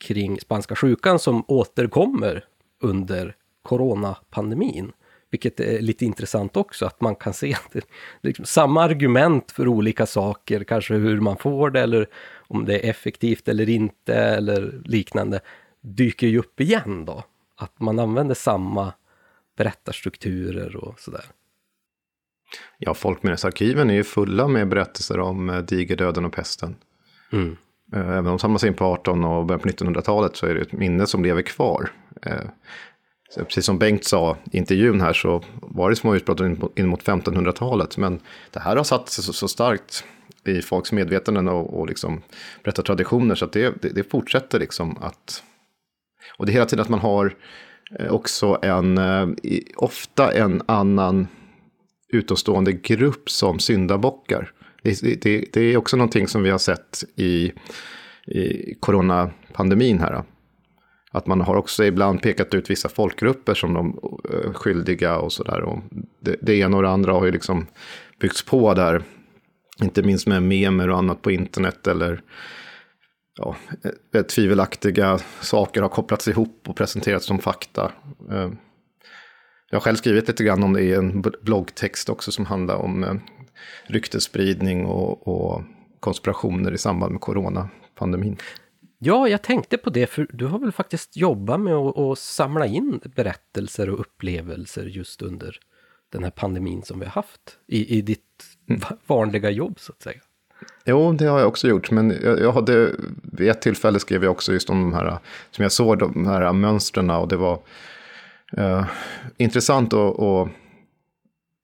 kring 0.00 0.40
spanska 0.40 0.76
sjukan 0.76 1.18
som 1.18 1.44
återkommer 1.48 2.44
under 2.80 3.36
coronapandemin. 3.62 4.92
Vilket 5.30 5.60
är 5.60 5.80
lite 5.80 6.04
intressant 6.04 6.56
också, 6.56 6.86
att 6.86 7.00
man 7.00 7.14
kan 7.14 7.34
se 7.34 7.54
att 7.54 7.72
det 7.72 7.78
är 7.78 7.84
liksom 8.20 8.44
samma 8.44 8.82
argument 8.82 9.50
för 9.50 9.68
olika 9.68 10.06
saker, 10.06 10.64
kanske 10.64 10.94
hur 10.94 11.20
man 11.20 11.36
får 11.36 11.70
det 11.70 11.80
eller 11.80 12.06
om 12.36 12.64
det 12.64 12.86
är 12.86 12.90
effektivt 12.90 13.48
eller 13.48 13.68
inte 13.68 14.14
eller 14.14 14.82
liknande, 14.84 15.40
dyker 15.80 16.26
ju 16.26 16.38
upp 16.38 16.60
igen 16.60 17.04
då. 17.04 17.24
Att 17.56 17.80
man 17.80 17.98
använder 17.98 18.34
samma 18.34 18.92
berättarstrukturer 19.56 20.76
och 20.76 21.00
sådär. 21.00 21.24
Ja, 22.78 22.94
folkminnesarkiven 22.94 23.90
är 23.90 23.94
ju 23.94 24.04
fulla 24.04 24.48
med 24.48 24.68
berättelser 24.68 25.20
om 25.20 25.50
eh, 25.50 25.58
digerdöden 25.58 26.24
och 26.24 26.32
pesten. 26.32 26.76
Mm. 27.32 27.56
Eh, 27.92 28.00
även 28.00 28.18
om 28.18 28.24
de 28.24 28.38
samlas 28.38 28.64
in 28.64 28.74
på 28.74 28.84
18 28.84 29.24
och 29.24 29.46
början 29.46 29.60
på 29.60 29.68
1900-talet 29.68 30.36
så 30.36 30.46
är 30.46 30.54
det 30.54 30.60
ett 30.60 30.72
minne 30.72 31.06
som 31.06 31.24
lever 31.24 31.42
kvar. 31.42 31.90
Eh, 32.22 32.44
så 33.30 33.44
precis 33.44 33.64
som 33.64 33.78
Bengt 33.78 34.04
sa 34.04 34.36
i 34.52 34.56
intervjun 34.56 35.00
här 35.00 35.12
så 35.12 35.42
var 35.62 35.90
det 35.90 35.96
små 35.96 36.16
utbrott 36.16 36.40
in 36.76 36.86
mot 36.86 37.02
1500-talet. 37.02 37.96
Men 37.96 38.20
det 38.50 38.60
här 38.60 38.76
har 38.76 38.84
satt 38.84 39.08
sig 39.08 39.24
så, 39.24 39.32
så 39.32 39.48
starkt 39.48 40.04
i 40.44 40.62
folks 40.62 40.92
medvetanden 40.92 41.48
och, 41.48 41.80
och 41.80 41.86
liksom 41.86 42.22
berättartraditioner 42.62 43.34
så 43.34 43.44
att 43.44 43.52
det, 43.52 43.82
det, 43.82 43.88
det, 43.88 44.10
fortsätter 44.10 44.58
liksom 44.60 44.96
att... 45.00 45.42
Och 46.36 46.46
det 46.46 46.52
är 46.52 46.54
hela 46.54 46.66
tiden 46.66 46.82
att 46.82 46.88
man 46.88 47.00
har 47.00 47.34
Eh, 47.98 48.12
också 48.12 48.58
en, 48.62 48.98
eh, 48.98 49.28
ofta 49.76 50.32
en 50.32 50.62
annan 50.66 51.26
utomstående 52.08 52.72
grupp 52.72 53.30
som 53.30 53.58
syndabockar. 53.58 54.50
Det, 54.82 55.22
det, 55.22 55.44
det, 55.52 55.60
är 55.60 55.76
också 55.76 55.96
någonting 55.96 56.28
som 56.28 56.42
vi 56.42 56.50
har 56.50 56.58
sett 56.58 57.04
i 57.16 57.52
i 58.26 58.74
coronapandemin 58.80 59.98
här. 59.98 60.22
Att 61.10 61.26
man 61.26 61.40
har 61.40 61.56
också 61.56 61.84
ibland 61.84 62.22
pekat 62.22 62.54
ut 62.54 62.70
vissa 62.70 62.88
folkgrupper 62.88 63.54
som 63.54 63.74
de 63.74 63.98
eh, 64.32 64.52
skyldiga 64.52 65.18
och 65.18 65.32
sådär. 65.32 65.80
Det, 66.20 66.36
det 66.40 66.54
ena 66.54 66.76
och 66.76 66.82
det 66.82 66.88
andra 66.88 67.12
har 67.12 67.24
ju 67.24 67.32
liksom 67.32 67.66
byggts 68.20 68.44
på 68.44 68.74
där. 68.74 69.02
Inte 69.82 70.02
minst 70.02 70.26
med 70.26 70.42
memer 70.42 70.90
och 70.90 70.98
annat 70.98 71.22
på 71.22 71.30
internet 71.30 71.86
eller 71.86 72.22
ja, 73.36 73.56
tvivelaktiga 74.22 75.18
saker 75.40 75.82
har 75.82 75.88
kopplats 75.88 76.28
ihop 76.28 76.68
och 76.68 76.76
presenterats 76.76 77.26
som 77.26 77.38
fakta. 77.38 77.92
Uh, 78.30 78.52
jag 79.70 79.76
har 79.76 79.80
själv 79.80 79.96
skrivit 79.96 80.28
lite 80.28 80.44
grann 80.44 80.62
om 80.62 80.72
det 80.72 80.82
i 80.82 80.94
en 80.94 81.22
bloggtext 81.42 82.08
också 82.08 82.32
som 82.32 82.46
handlar 82.46 82.76
om 82.76 83.20
ryktesspridning 83.86 84.86
och, 84.86 85.28
och 85.28 85.62
konspirationer 86.00 86.72
i 86.72 86.78
samband 86.78 87.12
med 87.12 87.20
coronapandemin. 87.20 88.36
Ja, 88.98 89.28
jag 89.28 89.42
tänkte 89.42 89.78
på 89.78 89.90
det, 89.90 90.06
för 90.06 90.26
du 90.32 90.46
har 90.46 90.58
väl 90.58 90.72
faktiskt 90.72 91.16
jobbat 91.16 91.60
med 91.60 91.74
att, 91.74 91.98
att 91.98 92.18
samla 92.18 92.66
in 92.66 93.00
berättelser 93.16 93.90
och 93.90 94.00
upplevelser 94.00 94.84
just 94.84 95.22
under 95.22 95.56
den 96.12 96.24
här 96.24 96.30
pandemin 96.30 96.82
som 96.82 96.98
vi 96.98 97.04
har 97.04 97.12
haft 97.12 97.58
i, 97.66 97.98
i 97.98 98.02
ditt 98.02 98.44
mm. 98.68 98.80
vanliga 99.06 99.50
jobb, 99.50 99.80
så 99.80 99.92
att 99.92 100.02
säga. 100.02 100.20
Jo, 100.84 101.12
det 101.12 101.24
har 101.24 101.38
jag 101.38 101.48
också 101.48 101.68
gjort, 101.68 101.90
men 101.90 102.10
jag, 102.22 102.40
jag 102.40 102.52
hade, 102.52 102.90
vid 103.22 103.48
ett 103.48 103.62
tillfälle 103.62 103.98
skrev 103.98 104.22
jag 104.22 104.30
också 104.30 104.52
just 104.52 104.70
om 104.70 104.80
de 104.80 104.94
här, 104.94 105.18
som 105.50 105.62
jag 105.62 105.72
såg 105.72 105.98
de 105.98 106.26
här 106.26 106.52
mönstren 106.52 107.10
och 107.10 107.28
det 107.28 107.36
var 107.36 107.58
eh, 108.56 108.84
intressant 109.36 109.92
att, 109.92 110.20
att 110.20 110.48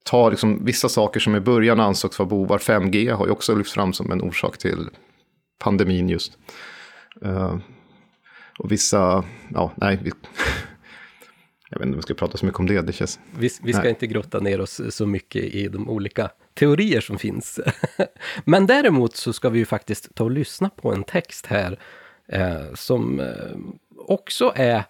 ta 0.04 0.30
liksom 0.30 0.64
vissa 0.64 0.88
saker 0.88 1.20
som 1.20 1.36
i 1.36 1.40
början 1.40 1.80
ansågs 1.80 2.18
vara 2.18 2.28
bovar. 2.28 2.58
5G 2.58 3.12
har 3.12 3.26
ju 3.26 3.32
också 3.32 3.54
lyfts 3.54 3.72
fram 3.72 3.92
som 3.92 4.12
en 4.12 4.22
orsak 4.22 4.58
till 4.58 4.90
pandemin 5.58 6.08
just. 6.08 6.38
Uh, 7.24 7.56
och 8.58 8.72
vissa, 8.72 9.24
ja, 9.54 9.72
nej, 9.76 9.98
vi, 10.02 10.12
jag 11.70 11.78
vet 11.78 11.86
inte 11.86 11.94
om 11.94 11.96
vi 11.96 12.02
ska 12.02 12.14
prata 12.14 12.38
så 12.38 12.46
mycket 12.46 12.60
om 12.60 12.66
det. 12.66 12.80
det 12.80 12.92
känns, 12.92 13.20
vi, 13.38 13.50
vi 13.62 13.72
ska 13.72 13.82
nej. 13.82 13.90
inte 13.90 14.06
grotta 14.06 14.40
ner 14.40 14.60
oss 14.60 14.80
så 14.88 15.06
mycket 15.06 15.44
i 15.44 15.68
de 15.68 15.88
olika 15.88 16.30
teorier 16.58 17.00
som 17.00 17.18
finns. 17.18 17.60
Men 18.44 18.66
däremot 18.66 19.16
så 19.16 19.32
ska 19.32 19.48
vi 19.48 19.58
ju 19.58 19.64
faktiskt 19.64 20.14
ta 20.14 20.24
och 20.24 20.30
lyssna 20.30 20.70
på 20.70 20.92
en 20.92 21.04
text 21.04 21.46
här 21.46 21.78
eh, 22.26 22.74
som 22.74 23.20
eh, 23.20 23.56
också 23.96 24.52
är 24.56 24.84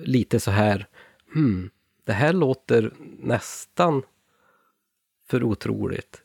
lite 0.00 0.40
så 0.40 0.50
här, 0.50 0.86
hmm, 1.34 1.70
det 2.04 2.12
här 2.12 2.32
låter 2.32 2.92
nästan 3.18 4.02
för 5.28 5.42
otroligt. 5.44 6.22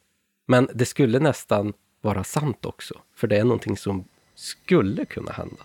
Men 0.48 0.70
det 0.74 0.86
skulle 0.86 1.20
nästan 1.20 1.74
vara 2.02 2.24
sant 2.24 2.66
också, 2.66 3.02
för 3.16 3.28
det 3.28 3.38
är 3.38 3.44
någonting 3.44 3.78
som 3.78 4.06
skulle 4.36 5.06
kunna 5.06 5.32
hända. 5.32 5.64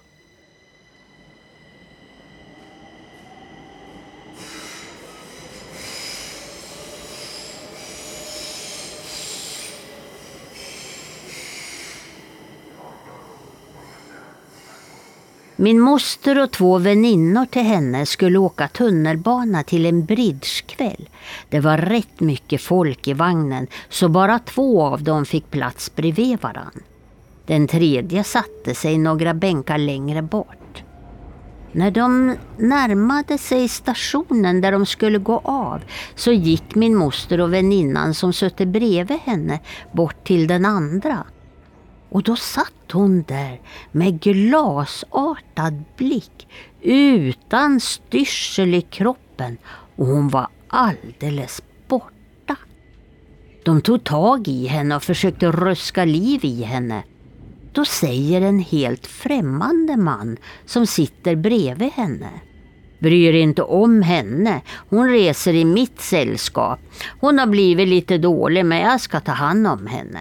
Min 15.60 15.80
moster 15.80 16.42
och 16.42 16.50
två 16.50 16.78
väninnor 16.78 17.46
till 17.46 17.62
henne 17.62 18.06
skulle 18.06 18.38
åka 18.38 18.68
tunnelbana 18.68 19.62
till 19.62 19.86
en 19.86 20.04
bridgekväll. 20.04 21.08
Det 21.48 21.60
var 21.60 21.78
rätt 21.78 22.20
mycket 22.20 22.60
folk 22.60 23.08
i 23.08 23.12
vagnen 23.12 23.66
så 23.88 24.08
bara 24.08 24.38
två 24.38 24.82
av 24.82 25.02
dem 25.02 25.24
fick 25.24 25.50
plats 25.50 25.94
bredvid 25.94 26.40
varann. 26.40 26.82
Den 27.46 27.66
tredje 27.66 28.24
satte 28.24 28.74
sig 28.74 28.98
några 28.98 29.34
bänkar 29.34 29.78
längre 29.78 30.22
bort. 30.22 30.82
När 31.72 31.90
de 31.90 32.36
närmade 32.56 33.38
sig 33.38 33.68
stationen 33.68 34.60
där 34.60 34.72
de 34.72 34.86
skulle 34.86 35.18
gå 35.18 35.40
av 35.44 35.80
så 36.14 36.32
gick 36.32 36.74
min 36.74 36.96
moster 36.96 37.40
och 37.40 37.54
väninnan 37.54 38.14
som 38.14 38.32
suttit 38.32 38.68
bredvid 38.68 39.18
henne 39.18 39.60
bort 39.92 40.24
till 40.26 40.46
den 40.46 40.64
andra. 40.64 41.24
Och 42.08 42.22
då 42.22 42.36
satt 42.36 42.92
hon 42.92 43.22
där 43.22 43.60
med 43.92 44.20
glasartad 44.20 45.84
blick 45.96 46.48
utan 46.82 47.80
styrsel 47.80 48.74
i 48.74 48.80
kroppen 48.80 49.56
och 49.96 50.06
hon 50.06 50.28
var 50.28 50.48
alldeles 50.68 51.62
borta. 51.88 52.56
De 53.64 53.80
tog 53.80 54.04
tag 54.04 54.48
i 54.48 54.66
henne 54.66 54.96
och 54.96 55.02
försökte 55.02 55.50
röska 55.50 56.04
liv 56.04 56.44
i 56.44 56.62
henne 56.62 57.02
då 57.78 57.84
säger 57.84 58.40
en 58.40 58.58
helt 58.58 59.06
främmande 59.06 59.96
man 59.96 60.36
som 60.66 60.86
sitter 60.86 61.36
bredvid 61.36 61.92
henne. 61.92 62.30
Bryr 62.98 63.32
inte 63.32 63.62
om 63.62 64.02
henne. 64.02 64.60
Hon 64.88 65.08
reser 65.08 65.54
i 65.54 65.64
mitt 65.64 66.00
sällskap. 66.00 66.78
Hon 67.20 67.38
har 67.38 67.46
blivit 67.46 67.88
lite 67.88 68.18
dålig 68.18 68.66
men 68.66 68.78
jag 68.78 69.00
ska 69.00 69.20
ta 69.20 69.32
hand 69.32 69.66
om 69.66 69.86
henne. 69.86 70.20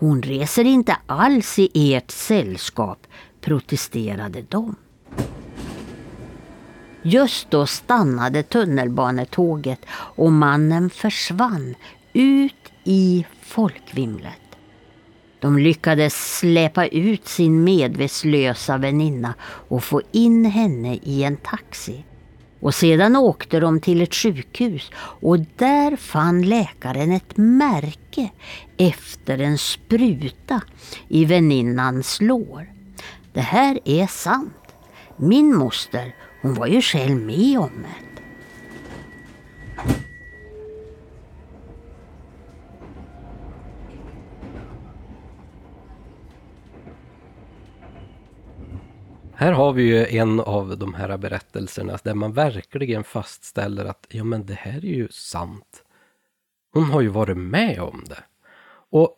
Hon 0.00 0.22
reser 0.22 0.64
inte 0.64 0.96
alls 1.06 1.58
i 1.58 1.94
ert 1.94 2.10
sällskap, 2.10 3.06
protesterade 3.40 4.42
de. 4.48 4.76
Just 7.02 7.50
då 7.50 7.66
stannade 7.66 8.42
tunnelbanetåget 8.42 9.80
och 9.92 10.32
mannen 10.32 10.90
försvann 10.90 11.74
ut 12.12 12.72
i 12.84 13.26
folkvimlet. 13.42 14.40
De 15.40 15.58
lyckades 15.58 16.38
släpa 16.38 16.86
ut 16.86 17.26
sin 17.26 17.64
medvetslösa 17.64 18.78
väninna 18.78 19.34
och 19.42 19.84
få 19.84 20.02
in 20.12 20.44
henne 20.44 20.94
i 20.94 21.22
en 21.22 21.36
taxi. 21.36 22.04
Och 22.60 22.74
sedan 22.74 23.16
åkte 23.16 23.60
de 23.60 23.80
till 23.80 24.02
ett 24.02 24.14
sjukhus 24.14 24.90
och 24.96 25.38
där 25.56 25.96
fann 25.96 26.42
läkaren 26.42 27.12
ett 27.12 27.36
märke 27.36 28.30
efter 28.76 29.38
en 29.38 29.58
spruta 29.58 30.62
i 31.08 31.24
väninnans 31.24 32.20
lår. 32.20 32.72
Det 33.32 33.40
här 33.40 33.78
är 33.84 34.06
sant. 34.06 34.54
Min 35.16 35.56
moster, 35.56 36.14
hon 36.42 36.54
var 36.54 36.66
ju 36.66 36.82
själv 36.82 37.16
med 37.16 37.58
om 37.58 37.70
det. 37.82 38.10
Här 49.40 49.52
har 49.52 49.72
vi 49.72 49.82
ju 49.82 50.06
en 50.06 50.40
av 50.40 50.78
de 50.78 50.94
här 50.94 51.16
berättelserna 51.16 51.98
där 52.02 52.14
man 52.14 52.32
verkligen 52.32 53.04
fastställer 53.04 53.84
att 53.84 54.06
ja 54.08 54.24
men 54.24 54.46
det 54.46 54.54
här 54.54 54.84
är 54.84 54.94
ju 54.94 55.08
sant. 55.08 55.84
Hon 56.72 56.84
har 56.84 57.00
ju 57.00 57.08
varit 57.08 57.36
med 57.36 57.80
om 57.80 58.04
det. 58.08 58.24
Och 58.90 59.16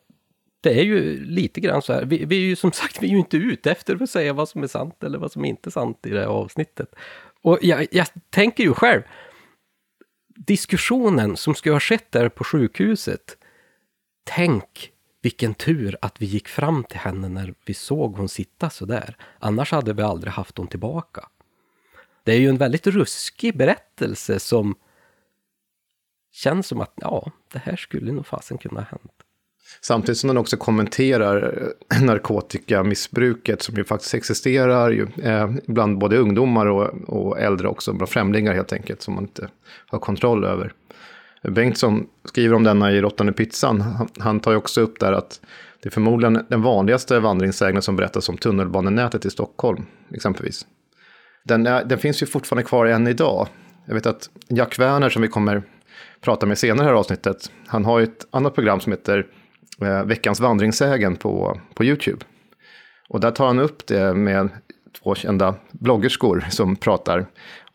det 0.61 0.81
är 0.81 0.85
ju 0.85 1.24
lite 1.24 1.61
grann 1.61 1.82
så 1.82 1.93
här, 1.93 2.05
vi, 2.05 2.24
vi 2.24 2.36
är 2.36 2.47
ju 2.47 2.57
som 2.57 2.73
sagt, 2.73 3.03
vi 3.03 3.07
är 3.07 3.11
ju 3.11 3.19
inte 3.19 3.36
ute 3.36 3.70
efter 3.70 4.03
att 4.03 4.11
säga 4.11 4.32
vad 4.32 4.49
som 4.49 4.62
är 4.62 4.66
sant 4.66 5.05
eller 5.05 5.19
vad 5.19 5.32
som 5.32 5.44
inte 5.44 5.69
är 5.69 5.70
sant 5.70 6.07
i 6.07 6.11
det 6.11 6.20
här 6.20 6.27
avsnittet. 6.27 6.94
Och 7.43 7.59
jag, 7.62 7.86
jag 7.90 8.07
tänker 8.31 8.65
ju 8.65 8.74
själv, 8.74 9.03
diskussionen 10.36 11.36
som 11.36 11.55
skulle 11.55 11.74
ha 11.74 11.81
skett 11.81 12.12
där 12.12 12.28
på 12.28 12.44
sjukhuset, 12.44 13.36
tänk 14.24 14.91
vilken 15.23 15.55
tur 15.55 15.97
att 16.01 16.23
vi 16.23 16.27
gick 16.27 16.49
fram 16.49 16.85
till 16.85 16.99
henne 16.99 17.28
när 17.28 17.55
vi 17.65 17.74
såg 17.74 18.16
hon 18.16 18.28
sitta 18.28 18.70
så 18.70 18.85
där. 18.85 19.16
Annars 19.39 19.73
hade 19.73 19.93
vi 19.93 20.03
aldrig 20.03 20.32
haft 20.32 20.59
hon 20.59 20.66
tillbaka. 20.66 21.28
Det 22.24 22.32
är 22.32 22.39
ju 22.39 22.49
en 22.49 22.59
väldigt 22.59 22.86
ruskig 22.86 23.57
berättelse 23.57 24.40
som 24.40 24.74
känns 26.32 26.66
som 26.66 26.81
att 26.81 26.93
ja, 26.97 27.31
det 27.53 27.59
här 27.59 27.77
skulle 27.77 28.12
nog 28.12 28.27
fasen 28.27 28.59
kunna 28.59 28.81
ha 28.81 28.86
hänt. 28.86 29.12
Samtidigt 29.81 30.19
som 30.19 30.28
den 30.28 30.36
också 30.36 30.57
kommenterar 30.57 31.65
eh, 31.93 32.03
narkotikamissbruket 32.07 33.62
som 33.62 33.74
ju 33.74 33.85
faktiskt 33.85 34.15
existerar 34.15 34.90
ju, 34.90 35.07
eh, 35.23 35.51
bland 35.66 35.99
både 35.99 36.16
ungdomar 36.16 36.66
och, 36.66 36.90
och 37.09 37.40
äldre 37.40 37.69
också, 37.69 37.93
bland 37.93 38.09
främlingar 38.09 38.55
helt 38.55 38.73
enkelt, 38.73 39.03
som 39.03 39.15
man 39.15 39.24
inte 39.24 39.49
har 39.86 39.99
kontroll 39.99 40.44
över. 40.44 40.73
Bengtsson 41.48 42.06
skriver 42.24 42.55
om 42.55 42.64
denna 42.64 42.93
i 42.93 43.01
Råttande 43.01 43.32
pizzan. 43.32 43.81
Han, 43.81 44.09
han 44.19 44.40
tar 44.40 44.51
ju 44.51 44.56
också 44.56 44.81
upp 44.81 45.01
där 45.01 45.12
att 45.12 45.40
det 45.82 45.89
är 45.89 45.90
förmodligen 45.90 46.47
den 46.48 46.62
vanligaste 46.62 47.20
vandringssägnen 47.20 47.82
som 47.82 47.97
berättas 47.97 48.28
om 48.28 48.36
tunnelbanenätet 48.36 49.24
i 49.24 49.31
Stockholm, 49.31 49.86
exempelvis. 50.14 50.66
Den, 51.44 51.66
är, 51.66 51.85
den 51.85 51.98
finns 51.98 52.23
ju 52.23 52.27
fortfarande 52.27 52.69
kvar 52.69 52.86
än 52.86 53.09
idag. 53.09 53.48
Jag 53.86 53.94
vet 53.94 54.06
att 54.06 54.31
Jack 54.48 54.78
Werner, 54.78 55.09
som 55.09 55.23
vi 55.23 55.28
kommer 55.28 55.62
prata 56.20 56.47
med 56.47 56.59
senare 56.59 56.85
i 56.85 56.86
det 56.86 56.93
här 56.93 56.98
avsnittet, 56.98 57.51
han 57.66 57.85
har 57.85 57.98
ju 57.98 58.05
ett 58.05 58.27
annat 58.31 58.55
program 58.55 58.81
som 58.81 58.93
heter 58.93 59.27
eh, 59.81 60.05
Veckans 60.05 60.40
vandringssägen 60.40 61.16
på, 61.16 61.60
på 61.74 61.85
YouTube. 61.85 62.24
Och 63.09 63.20
där 63.20 63.31
tar 63.31 63.47
han 63.47 63.59
upp 63.59 63.86
det 63.86 64.14
med 64.14 64.48
två 65.02 65.14
kända 65.14 65.55
bloggerskor 65.73 66.44
som 66.51 66.77
pratar 66.77 67.27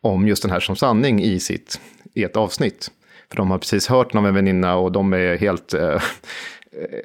om 0.01 0.27
just 0.27 0.41
den 0.41 0.51
här 0.51 0.59
som 0.59 0.75
sanning 0.75 1.23
i 1.23 1.39
sitt 1.39 1.81
i 2.13 2.23
ett 2.23 2.37
avsnitt. 2.37 2.91
För 3.29 3.37
de 3.37 3.51
har 3.51 3.57
precis 3.57 3.87
hört 3.87 4.13
någon 4.13 4.33
väninna 4.33 4.75
och 4.75 4.91
de 4.91 5.13
är 5.13 5.37
helt 5.37 5.73
eh, 5.73 5.89
eh, 5.89 5.99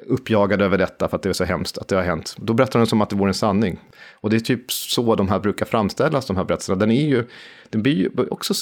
uppjagade 0.05 0.65
över 0.65 0.77
detta 0.77 1.07
för 1.07 1.17
att 1.17 1.23
det 1.23 1.29
är 1.29 1.33
så 1.33 1.43
hemskt 1.43 1.77
att 1.77 1.87
det 1.87 1.95
har 1.95 2.03
hänt. 2.03 2.35
Då 2.37 2.53
berättar 2.53 2.79
de 2.79 2.85
som 2.85 3.01
att 3.01 3.09
det 3.09 3.15
vore 3.15 3.29
en 3.29 3.33
sanning. 3.33 3.79
Och 4.13 4.29
det 4.29 4.35
är 4.35 4.39
typ 4.39 4.71
så 4.71 5.15
de 5.15 5.27
här 5.27 5.39
brukar 5.39 5.65
framställas, 5.65 6.25
de 6.25 6.37
här 6.37 6.43
berättelserna. 6.43 6.79
Den 6.79 6.91
är 6.91 7.07
ju, 7.07 7.25
den 7.69 7.81
blir 7.83 7.95
ju 7.95 8.09
också, 8.29 8.53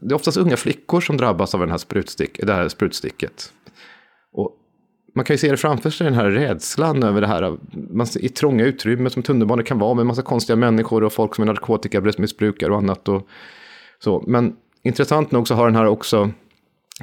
det 0.00 0.12
är 0.12 0.14
oftast 0.14 0.36
unga 0.36 0.56
flickor 0.56 1.00
som 1.00 1.16
drabbas 1.16 1.54
av 1.54 1.60
den 1.60 1.70
här 1.70 1.78
sprutstick, 1.78 2.40
det 2.42 2.52
här 2.52 2.68
sprutsticket. 2.68 3.52
Och 4.32 4.56
man 5.14 5.24
kan 5.24 5.34
ju 5.34 5.38
se 5.38 5.50
det 5.50 5.56
framför 5.56 5.90
sig, 5.90 6.04
den 6.04 6.14
här 6.14 6.30
rädslan 6.30 7.02
över 7.02 7.20
det 7.20 7.26
här 7.26 7.56
man, 7.72 8.06
i 8.20 8.28
trånga 8.28 8.64
utrymmen 8.64 9.10
som 9.10 9.22
tunnelbanor 9.22 9.62
kan 9.62 9.78
vara 9.78 9.94
med 9.94 10.06
massa 10.06 10.22
konstiga 10.22 10.56
människor 10.56 11.04
och 11.04 11.12
folk 11.12 11.34
som 11.34 11.42
är 11.42 11.46
narkotikamissbrukare 11.46 12.72
och 12.72 12.78
annat. 12.78 13.08
Och 13.08 13.28
så. 13.98 14.24
Men 14.26 14.56
intressant 14.82 15.30
nog 15.30 15.48
så 15.48 15.54
har 15.54 15.66
den 15.66 15.76
här 15.76 15.86
också 15.86 16.30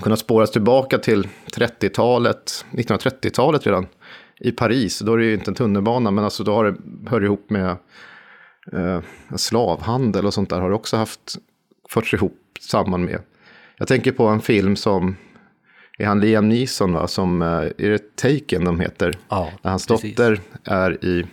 kunnat 0.01 0.19
spåras 0.19 0.51
tillbaka 0.51 0.97
till 0.97 1.27
30-talet, 1.53 2.65
1930-talet 2.71 3.65
redan, 3.65 3.87
i 4.39 4.51
Paris. 4.51 4.99
Då 4.99 5.13
är 5.13 5.17
det 5.17 5.25
ju 5.25 5.33
inte 5.33 5.51
en 5.51 5.55
tunnelbana, 5.55 6.11
men 6.11 6.23
alltså 6.23 6.43
då 6.43 6.53
har 6.53 6.65
det, 6.65 6.75
hör 7.09 7.23
ihop 7.23 7.49
med 7.49 7.77
eh, 8.71 9.01
slavhandel 9.35 10.25
och 10.25 10.33
sånt 10.33 10.49
där 10.49 10.59
har 10.59 10.69
det 10.69 10.75
också 10.75 10.97
haft, 10.97 11.35
förts 11.89 12.13
ihop 12.13 12.39
samman 12.59 13.05
med. 13.05 13.19
Jag 13.77 13.87
tänker 13.87 14.11
på 14.11 14.27
en 14.27 14.41
film 14.41 14.75
som, 14.75 15.15
är 15.97 16.05
han 16.05 16.19
Liam 16.19 16.49
Neeson 16.49 16.93
va, 16.93 17.07
som, 17.07 17.41
eh, 17.41 17.47
är 17.47 17.89
det 17.89 18.15
Taken 18.15 18.65
de 18.65 18.79
heter? 18.79 19.17
Ja, 19.29 19.51
Där 19.61 19.69
hans 19.69 19.85
dotter 19.85 20.41
är 20.63 21.05
i 21.05 21.25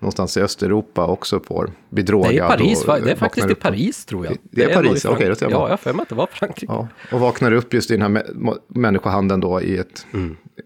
någonstans 0.00 0.36
i 0.36 0.40
Östeuropa 0.40 1.06
också 1.06 1.40
får 1.40 1.70
bli 1.90 2.02
drogad. 2.02 2.30
Det 2.32 2.38
är, 2.38 2.48
Paris, 2.48 2.84
och 2.84 3.00
det 3.00 3.10
är 3.10 3.16
faktiskt 3.16 3.50
i. 3.50 3.54
Paris 3.54 4.04
tror 4.04 4.26
jag. 4.26 4.36
Det 4.50 4.62
är 4.64 4.74
Paris, 4.74 5.04
nog 5.04 5.12
i 5.14 5.16
okej, 5.16 5.26
Frank- 5.26 5.38
då 5.38 5.44
jag 5.44 5.52
Ja, 5.52 5.56
bara. 5.58 5.64
jag 5.66 5.72
har 5.72 5.76
för 5.76 5.92
mig 5.92 6.02
att 6.02 6.08
det 6.08 6.14
var 6.14 6.28
Frankrike. 6.32 6.72
Ja, 6.72 6.88
och 7.12 7.20
vaknar 7.20 7.52
upp 7.52 7.74
just 7.74 7.90
i 7.90 7.96
den 7.96 8.02
här 8.02 8.22
mä- 8.32 8.58
människohandeln 8.68 9.40
då 9.40 9.62
i 9.62 9.78
ett 9.78 10.06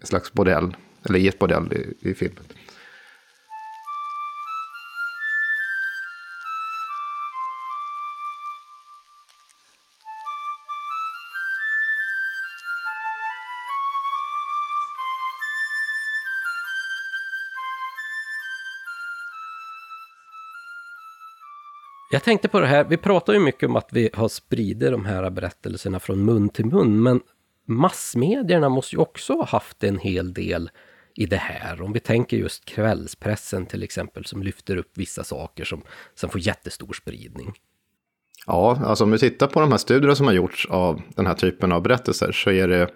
slags 0.03 0.33
bordell, 0.33 0.75
eller 1.05 1.19
i 1.19 1.27
ett 1.27 1.39
bordell 1.39 1.73
i, 2.01 2.09
i 2.09 2.13
filmen. 2.13 2.43
Jag 22.13 22.23
tänkte 22.23 22.47
på 22.47 22.59
det 22.59 22.67
här, 22.67 22.83
vi 22.83 22.97
pratar 22.97 23.33
ju 23.33 23.39
mycket 23.39 23.69
om 23.69 23.75
att 23.75 23.89
vi 23.91 24.09
har 24.13 24.27
spridit 24.27 24.91
de 24.91 25.05
här 25.05 25.29
berättelserna 25.29 25.99
från 25.99 26.25
mun 26.25 26.49
till 26.49 26.65
mun, 26.65 27.03
men 27.03 27.21
massmedierna 27.65 28.69
måste 28.69 28.95
ju 28.95 29.01
också 29.01 29.33
ha 29.33 29.45
haft 29.45 29.83
en 29.83 29.97
hel 29.97 30.33
del 30.33 30.69
i 31.15 31.25
det 31.25 31.37
här. 31.37 31.81
Om 31.81 31.93
vi 31.93 31.99
tänker 31.99 32.37
just 32.37 32.65
kvällspressen 32.65 33.65
till 33.65 33.83
exempel, 33.83 34.25
som 34.25 34.43
lyfter 34.43 34.77
upp 34.77 34.91
vissa 34.93 35.23
saker 35.23 35.63
som 35.63 35.81
sen 36.15 36.29
får 36.29 36.41
jättestor 36.41 36.93
spridning. 36.93 37.53
Ja, 38.47 38.79
alltså 38.85 39.03
om 39.03 39.11
vi 39.11 39.19
tittar 39.19 39.47
på 39.47 39.59
de 39.59 39.71
här 39.71 39.77
studierna 39.77 40.15
som 40.15 40.25
har 40.25 40.33
gjorts 40.33 40.67
av 40.69 41.01
den 41.15 41.27
här 41.27 41.35
typen 41.35 41.71
av 41.71 41.81
berättelser 41.81 42.31
så 42.31 42.51
är 42.51 42.67
det 42.67 42.89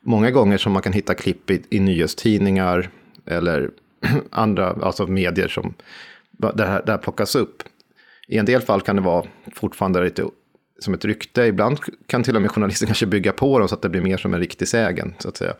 många 0.00 0.30
gånger 0.30 0.58
som 0.58 0.72
man 0.72 0.82
kan 0.82 0.92
hitta 0.92 1.14
klipp 1.14 1.50
i, 1.50 1.62
i 1.70 1.80
nyhetstidningar 1.80 2.90
eller 3.26 3.70
andra 4.30 4.76
alltså 4.82 5.06
medier 5.06 5.48
som 5.48 5.74
det 6.30 6.64
här, 6.64 6.82
det 6.86 6.92
här 6.92 6.98
plockas 6.98 7.34
upp. 7.34 7.62
I 8.28 8.38
en 8.38 8.46
del 8.46 8.60
fall 8.60 8.80
kan 8.80 8.96
det 8.96 9.02
vara 9.02 9.26
fortfarande 9.52 10.04
lite 10.04 10.24
som 10.78 10.94
ett 10.94 11.04
rykte. 11.04 11.42
Ibland 11.42 11.78
kan 12.06 12.22
till 12.22 12.36
och 12.36 12.42
med 12.42 12.50
journalister 12.50 12.86
kanske 12.86 13.06
bygga 13.06 13.32
på 13.32 13.58
dem 13.58 13.68
så 13.68 13.74
att 13.74 13.82
det 13.82 13.88
blir 13.88 14.00
mer 14.00 14.16
som 14.16 14.34
en 14.34 14.40
riktig 14.40 14.68
sägen, 14.68 15.14
så 15.18 15.28
att 15.28 15.36
säga. 15.36 15.54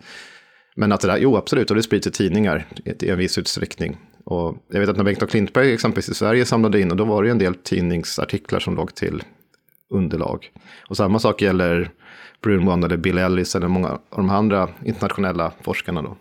Men 0.76 0.92
att 0.92 1.00
det 1.00 1.08
där, 1.08 1.18
jo 1.18 1.36
absolut, 1.36 1.70
och 1.70 1.76
det 1.76 1.82
sprids 1.82 2.06
i 2.06 2.10
tidningar 2.10 2.66
i, 2.84 3.08
en 3.08 3.18
viss 3.18 3.38
utsträckning. 3.38 3.96
Och 4.24 4.56
jag 4.70 4.80
vet 4.80 4.88
att 4.88 4.96
när 4.96 5.04
Bengt 5.04 5.22
och 5.22 5.30
Klintberg 5.30 5.72
exempelvis 5.72 6.08
i 6.08 6.14
Sverige 6.14 6.44
samlade 6.44 6.80
in, 6.80 6.90
och 6.90 6.96
då 6.96 7.04
var 7.04 7.22
det 7.22 7.26
ju 7.26 7.30
en 7.30 7.38
del 7.38 7.54
tidningsartiklar 7.54 8.60
som 8.60 8.76
låg 8.76 8.94
till 8.94 9.22
underlag. 9.90 10.50
Och 10.88 10.96
samma 10.96 11.18
sak 11.18 11.42
gäller 11.42 11.90
Brunwand 12.42 12.84
eller 12.84 12.96
Bill 12.96 13.18
Ellis 13.18 13.54
eller 13.54 13.68
många 13.68 13.88
av 13.88 14.00
de 14.16 14.30
andra 14.30 14.68
internationella 14.84 15.52
forskarna 15.60 16.02
då. 16.02 16.16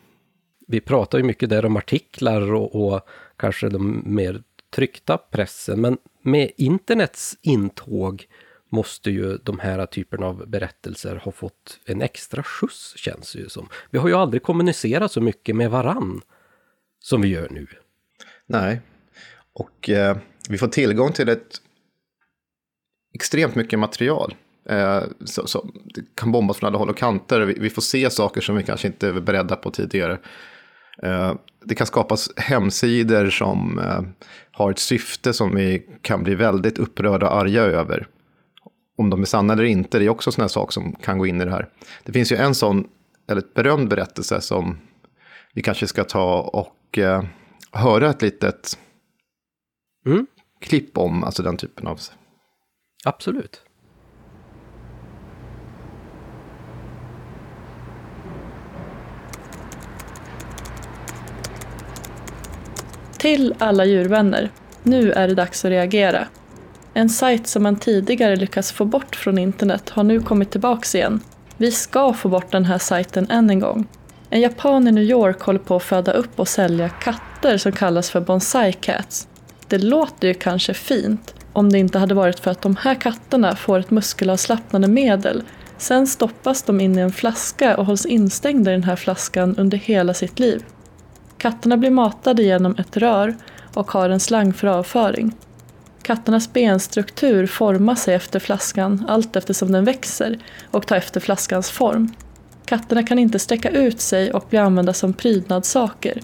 Vi 0.67 0.81
pratar 0.81 1.17
ju 1.17 1.23
mycket 1.23 1.49
där 1.49 1.65
om 1.65 1.77
artiklar 1.77 2.53
och, 2.53 2.75
och 2.75 3.01
kanske 3.37 3.69
de 3.69 4.03
mer 4.05 4.43
tryckta 4.75 5.17
pressen, 5.17 5.81
men 5.81 5.97
med 6.23 6.51
internets 6.57 7.37
intåg 7.41 8.27
måste 8.69 9.11
ju 9.11 9.37
de 9.37 9.59
här 9.59 9.85
typerna 9.85 10.25
av 10.25 10.47
berättelser 10.47 11.15
ha 11.15 11.31
fått 11.31 11.79
en 11.85 12.01
extra 12.01 12.43
skjuts, 12.43 12.93
känns 12.97 13.33
det 13.33 13.39
ju 13.39 13.49
som. 13.49 13.69
Vi 13.89 13.99
har 13.99 14.07
ju 14.07 14.15
aldrig 14.15 14.43
kommunicerat 14.43 15.11
så 15.11 15.21
mycket 15.21 15.55
med 15.55 15.71
varann 15.71 16.21
som 16.99 17.21
vi 17.21 17.27
gör 17.27 17.49
nu. 17.49 17.67
Nej, 18.45 18.81
och 19.53 19.89
eh, 19.89 20.17
vi 20.49 20.57
får 20.57 20.67
tillgång 20.67 21.11
till 21.11 21.29
ett 21.29 21.61
extremt 23.13 23.55
mycket 23.55 23.79
material. 23.79 24.35
Eh, 24.65 25.03
så, 25.25 25.47
så, 25.47 25.69
det 25.85 26.15
kan 26.15 26.31
bombas 26.31 26.57
från 26.57 26.67
alla 26.67 26.77
håll 26.77 26.89
och 26.89 26.97
kanter. 26.97 27.41
Vi, 27.41 27.53
vi 27.59 27.69
får 27.69 27.81
se 27.81 28.09
saker 28.09 28.41
som 28.41 28.55
vi 28.55 28.63
kanske 28.63 28.87
inte 28.87 29.11
var 29.11 29.21
beredda 29.21 29.55
på 29.55 29.71
tidigare. 29.71 30.19
Eh, 31.03 31.33
det 31.65 31.75
kan 31.75 31.87
skapas 31.87 32.29
hemsidor 32.37 33.29
som 33.29 33.79
eh, 33.79 34.01
har 34.51 34.71
ett 34.71 34.79
syfte 34.79 35.33
som 35.33 35.55
vi 35.55 35.85
kan 36.01 36.23
bli 36.23 36.35
väldigt 36.35 36.79
upprörda 36.79 37.29
och 37.29 37.35
arga 37.37 37.61
över. 37.61 38.07
Om 38.97 39.09
de 39.09 39.21
är 39.21 39.25
sanna 39.25 39.53
eller 39.53 39.63
inte, 39.63 39.99
det 39.99 40.05
är 40.05 40.09
också 40.09 40.31
sådana 40.31 40.49
saker 40.49 40.71
som 40.71 40.93
kan 40.93 41.17
gå 41.17 41.25
in 41.25 41.41
i 41.41 41.45
det 41.45 41.51
här. 41.51 41.69
Det 42.03 42.11
finns 42.11 42.31
ju 42.31 42.35
en 42.35 42.55
sån 42.55 42.87
väldigt 43.27 43.53
berömd 43.53 43.89
berättelse 43.89 44.41
som 44.41 44.77
vi 45.53 45.61
kanske 45.61 45.87
ska 45.87 46.03
ta 46.03 46.41
och 46.41 46.97
eh, 46.97 47.23
höra 47.71 48.09
ett 48.09 48.21
litet 48.21 48.77
Mm, 50.05 50.27
klipp 50.59 50.97
om, 50.97 51.23
alltså 51.23 51.43
den 51.43 51.57
typen 51.57 51.87
av... 51.87 51.99
absolut. 53.05 53.61
Till 63.23 63.53
alla 63.59 63.85
djurvänner. 63.85 64.49
Nu 64.83 65.11
är 65.11 65.27
det 65.27 65.35
dags 65.35 65.65
att 65.65 65.71
reagera. 65.71 66.27
En 66.93 67.09
sajt 67.09 67.47
som 67.47 67.63
man 67.63 67.75
tidigare 67.75 68.35
lyckats 68.35 68.71
få 68.71 68.85
bort 68.85 69.15
från 69.15 69.37
internet 69.37 69.89
har 69.89 70.03
nu 70.03 70.19
kommit 70.19 70.51
tillbaks 70.51 70.95
igen. 70.95 71.19
Vi 71.57 71.71
ska 71.71 72.13
få 72.13 72.29
bort 72.29 72.51
den 72.51 72.65
här 72.65 72.77
sajten 72.77 73.29
än 73.29 73.49
en 73.49 73.59
gång. 73.59 73.87
En 74.29 74.41
japan 74.41 74.87
i 74.87 74.91
New 74.91 75.03
York 75.03 75.41
håller 75.41 75.59
på 75.59 75.75
att 75.75 75.83
föda 75.83 76.11
upp 76.11 76.39
och 76.39 76.47
sälja 76.47 76.89
katter 76.89 77.57
som 77.57 77.71
kallas 77.71 78.09
för 78.09 78.21
bonsai 78.21 78.73
cats. 78.73 79.27
Det 79.67 79.77
låter 79.77 80.27
ju 80.27 80.33
kanske 80.33 80.73
fint 80.73 81.35
om 81.53 81.71
det 81.71 81.79
inte 81.79 81.99
hade 81.99 82.13
varit 82.13 82.39
för 82.39 82.51
att 82.51 82.61
de 82.61 82.75
här 82.75 82.95
katterna 82.95 83.55
får 83.55 83.79
ett 83.79 83.91
muskelavslappnande 83.91 84.87
medel. 84.87 85.43
Sen 85.77 86.07
stoppas 86.07 86.63
de 86.63 86.81
in 86.81 86.97
i 86.97 87.01
en 87.01 87.11
flaska 87.11 87.77
och 87.77 87.85
hålls 87.85 88.05
instängda 88.05 88.71
i 88.71 88.73
den 88.73 88.83
här 88.83 88.95
flaskan 88.95 89.55
under 89.57 89.77
hela 89.77 90.13
sitt 90.13 90.39
liv. 90.39 90.63
Katterna 91.43 91.77
blir 91.77 91.89
matade 91.89 92.43
genom 92.43 92.75
ett 92.77 92.97
rör 92.97 93.35
och 93.73 93.91
har 93.91 94.09
en 94.09 94.19
slang 94.19 94.53
för 94.53 94.67
avföring. 94.67 95.31
Katternas 96.01 96.53
benstruktur 96.53 97.47
formar 97.47 97.95
sig 97.95 98.15
efter 98.15 98.39
flaskan 98.39 99.05
allt 99.07 99.35
eftersom 99.35 99.71
den 99.71 99.85
växer 99.85 100.39
och 100.71 100.87
tar 100.87 100.95
efter 100.95 101.19
flaskans 101.19 101.69
form. 101.69 102.13
Katterna 102.65 103.03
kan 103.03 103.19
inte 103.19 103.39
sträcka 103.39 103.69
ut 103.69 104.01
sig 104.01 104.33
och 104.33 104.45
bli 104.49 104.59
använda 104.59 104.93
som 104.93 105.13
prydnadssaker. 105.13 106.21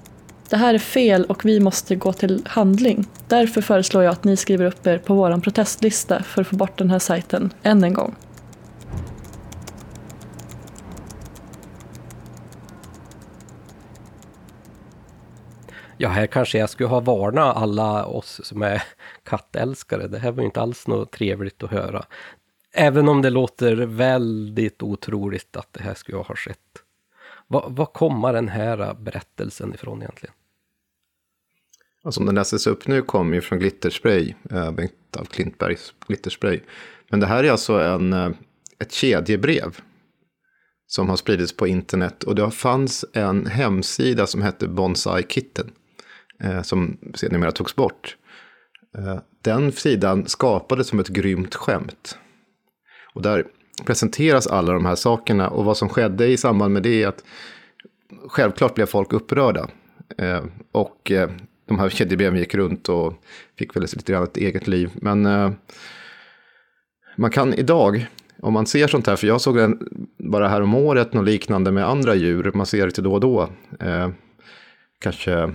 Det 0.50 0.58
här 0.58 0.74
är 0.74 0.80
fel 0.80 1.26
och 1.26 1.46
vi 1.46 1.60
måste 1.60 1.96
gå 1.96 2.14
till 2.14 2.42
handling. 2.46 3.08
Därför 3.28 3.62
föreslår 3.62 4.04
jag 4.04 4.12
att 4.12 4.24
ni 4.24 4.38
skriver 4.38 4.66
upp 4.66 4.88
er 4.88 4.98
på 4.98 5.14
vår 5.14 5.42
protestlista 5.42 6.24
för 6.24 6.42
att 6.42 6.48
få 6.48 6.56
bort 6.56 6.78
den 6.78 6.90
här 6.90 7.00
sajten 7.00 7.54
än 7.64 7.84
en 7.84 7.94
gång. 7.94 8.16
Ja, 16.02 16.10
här 16.10 16.28
kanske 16.28 16.58
jag 16.58 16.70
skulle 16.70 16.90
ha 16.90 17.00
varnat 17.00 17.58
alla 17.58 18.06
oss 18.06 18.42
som 18.44 18.62
är 18.62 18.84
kattälskare. 19.24 20.08
Det 20.08 20.20
här 20.20 20.32
var 20.32 20.42
ju 20.42 20.46
inte 20.46 20.62
alls 20.62 20.88
något 20.88 21.12
trevligt 21.12 21.64
att 21.64 21.72
höra. 21.72 22.06
Även 22.74 23.10
om 23.10 23.22
det 23.22 23.30
låter 23.30 23.76
väldigt 23.76 24.84
otroligt 24.84 25.58
att 25.58 25.74
det 25.74 25.84
här 25.84 25.94
skulle 25.94 26.18
ha 26.18 26.36
skett. 26.36 26.58
Vad, 27.48 27.76
vad 27.76 27.94
kommer 27.94 28.34
den 28.34 28.48
här 28.48 28.94
berättelsen 28.94 29.74
ifrån 29.74 30.02
egentligen? 30.02 30.34
Alltså, 31.96 32.08
Och 32.08 32.14
som 32.14 32.26
den 32.26 32.36
läses 32.36 32.68
upp 32.68 32.88
nu 32.88 33.02
kommer 33.02 33.36
ju 33.36 33.42
från 33.42 33.60
Glitterspray, 33.60 34.34
eh, 34.52 34.72
Bengt 34.72 35.18
af 35.18 35.30
Klintbergs 35.30 35.94
Glitterspray. 36.08 36.60
Men 37.10 37.20
det 37.20 37.26
här 37.26 37.44
är 37.44 37.52
alltså 37.52 37.74
en, 37.74 38.14
eh, 38.14 38.30
ett 38.80 38.92
kedjebrev 38.92 39.80
som 40.88 41.10
har 41.10 41.18
spridits 41.18 41.58
på 41.58 41.68
internet. 41.68 42.24
Och 42.24 42.36
det 42.36 42.52
fanns 42.52 43.06
en 43.14 43.46
hemsida 43.46 44.28
som 44.28 44.42
hette 44.42 44.68
Bonsai 44.68 45.24
Kitten, 45.30 45.72
eh, 46.44 46.62
som 46.62 46.98
sedermera 47.14 47.52
togs 47.52 47.76
bort. 47.76 48.18
Eh, 48.98 49.20
den 49.42 49.72
sidan 49.72 50.28
skapades 50.28 50.88
som 50.88 51.00
ett 51.00 51.08
grymt 51.08 51.56
skämt. 51.56 52.18
Och 53.14 53.22
där 53.22 53.46
presenteras 53.86 54.48
alla 54.48 54.74
de 54.74 54.86
här 54.86 54.96
sakerna. 54.96 55.50
Och 55.50 55.66
vad 55.66 55.78
som 55.78 55.90
skedde 55.90 56.28
i 56.28 56.38
samband 56.38 56.74
med 56.74 56.84
det 56.84 57.04
är 57.04 57.08
att 57.08 57.24
självklart 58.28 58.76
blev 58.76 58.86
folk 58.86 59.14
upprörda. 59.14 59.68
Eh, 60.18 60.44
och 60.72 61.12
eh, 61.12 61.30
de 61.66 61.80
här 61.80 61.90
kedjebreven 61.90 62.40
gick 62.40 62.56
runt 62.56 62.90
och 62.90 63.14
fick 63.58 63.76
väl 63.76 63.84
lite 63.84 64.12
grann 64.12 64.24
ett 64.24 64.38
eget 64.38 64.68
liv. 64.68 64.92
Men 64.94 65.26
eh, 65.26 65.52
man 67.18 67.32
kan 67.32 67.54
idag, 67.54 68.08
om 68.42 68.54
man 68.54 68.66
ser 68.66 68.88
sånt 68.88 69.08
här, 69.08 69.16
för 69.16 69.28
jag 69.28 69.42
såg 69.42 69.58
den 69.58 69.80
bara 70.18 70.48
här 70.48 70.62
om 70.62 70.76
året, 70.76 71.14
något 71.14 71.26
liknande 71.26 71.72
med 71.72 71.88
andra 71.88 72.16
djur, 72.16 72.52
man 72.54 72.66
ser 72.66 72.86
det 72.86 72.92
till 72.92 73.04
då 73.04 73.14
och 73.14 73.20
då. 73.20 73.50
Eh, 73.80 74.10
kanske 75.00 75.52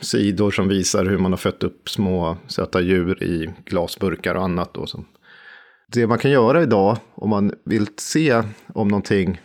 sidor 0.00 0.50
som 0.50 0.68
visar 0.68 1.04
hur 1.04 1.18
man 1.18 1.32
har 1.32 1.36
fött 1.36 1.62
upp 1.62 1.88
små 1.88 2.36
söta 2.46 2.80
djur 2.80 3.22
i 3.22 3.50
glasburkar 3.64 4.34
och 4.34 4.44
annat. 4.44 4.74
Då. 4.74 4.86
Det 5.92 6.06
man 6.06 6.18
kan 6.18 6.30
göra 6.30 6.62
idag 6.62 6.96
om 7.14 7.30
man 7.30 7.52
vill 7.64 7.86
se 7.96 8.42
om 8.66 8.88
någonting, 8.88 9.40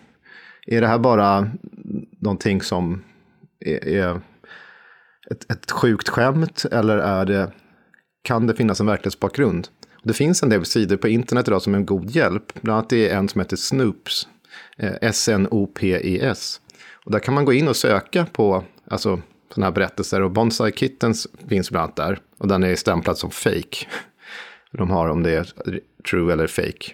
är 0.67 0.81
det 0.81 0.87
här 0.87 0.99
bara 0.99 1.51
någonting 2.19 2.61
som 2.61 3.03
är, 3.59 3.87
är 3.87 4.21
ett, 5.31 5.51
ett 5.51 5.71
sjukt 5.71 6.09
skämt 6.09 6.65
eller 6.71 6.97
är 6.97 7.25
det, 7.25 7.51
kan 8.21 8.47
det 8.47 8.53
finnas 8.53 8.79
en 8.79 8.85
verklighetsbakgrund? 8.85 9.67
Det 10.03 10.13
finns 10.13 10.43
en 10.43 10.49
del 10.49 10.65
sidor 10.65 10.97
på 10.97 11.07
internet 11.07 11.47
idag 11.47 11.61
som 11.61 11.73
är 11.73 11.77
en 11.77 11.85
god 11.85 12.09
hjälp. 12.09 12.61
Bland 12.61 12.77
annat 12.77 12.93
är 12.93 13.15
en 13.15 13.29
som 13.29 13.41
heter 13.41 13.57
Snoops, 13.57 14.27
eh, 14.77 14.93
S-N-O-P-E-S. 15.01 16.61
Och 17.05 17.11
där 17.11 17.19
kan 17.19 17.33
man 17.33 17.45
gå 17.45 17.53
in 17.53 17.67
och 17.67 17.75
söka 17.75 18.25
på 18.25 18.63
alltså, 18.87 19.21
sådana 19.49 19.65
här 19.65 19.71
berättelser. 19.71 20.21
Och 20.21 20.31
Bonsai 20.31 20.71
Kittens 20.71 21.27
finns 21.47 21.71
bland 21.71 21.83
annat 21.83 21.95
där. 21.95 22.19
Och 22.37 22.47
den 22.47 22.63
är 22.63 22.75
stämplad 22.75 23.17
som 23.17 23.31
fake. 23.31 23.87
De 24.71 24.89
har 24.89 25.07
om 25.07 25.23
det 25.23 25.31
är 25.31 25.47
true 26.09 26.33
eller 26.33 26.47
fake. 26.47 26.93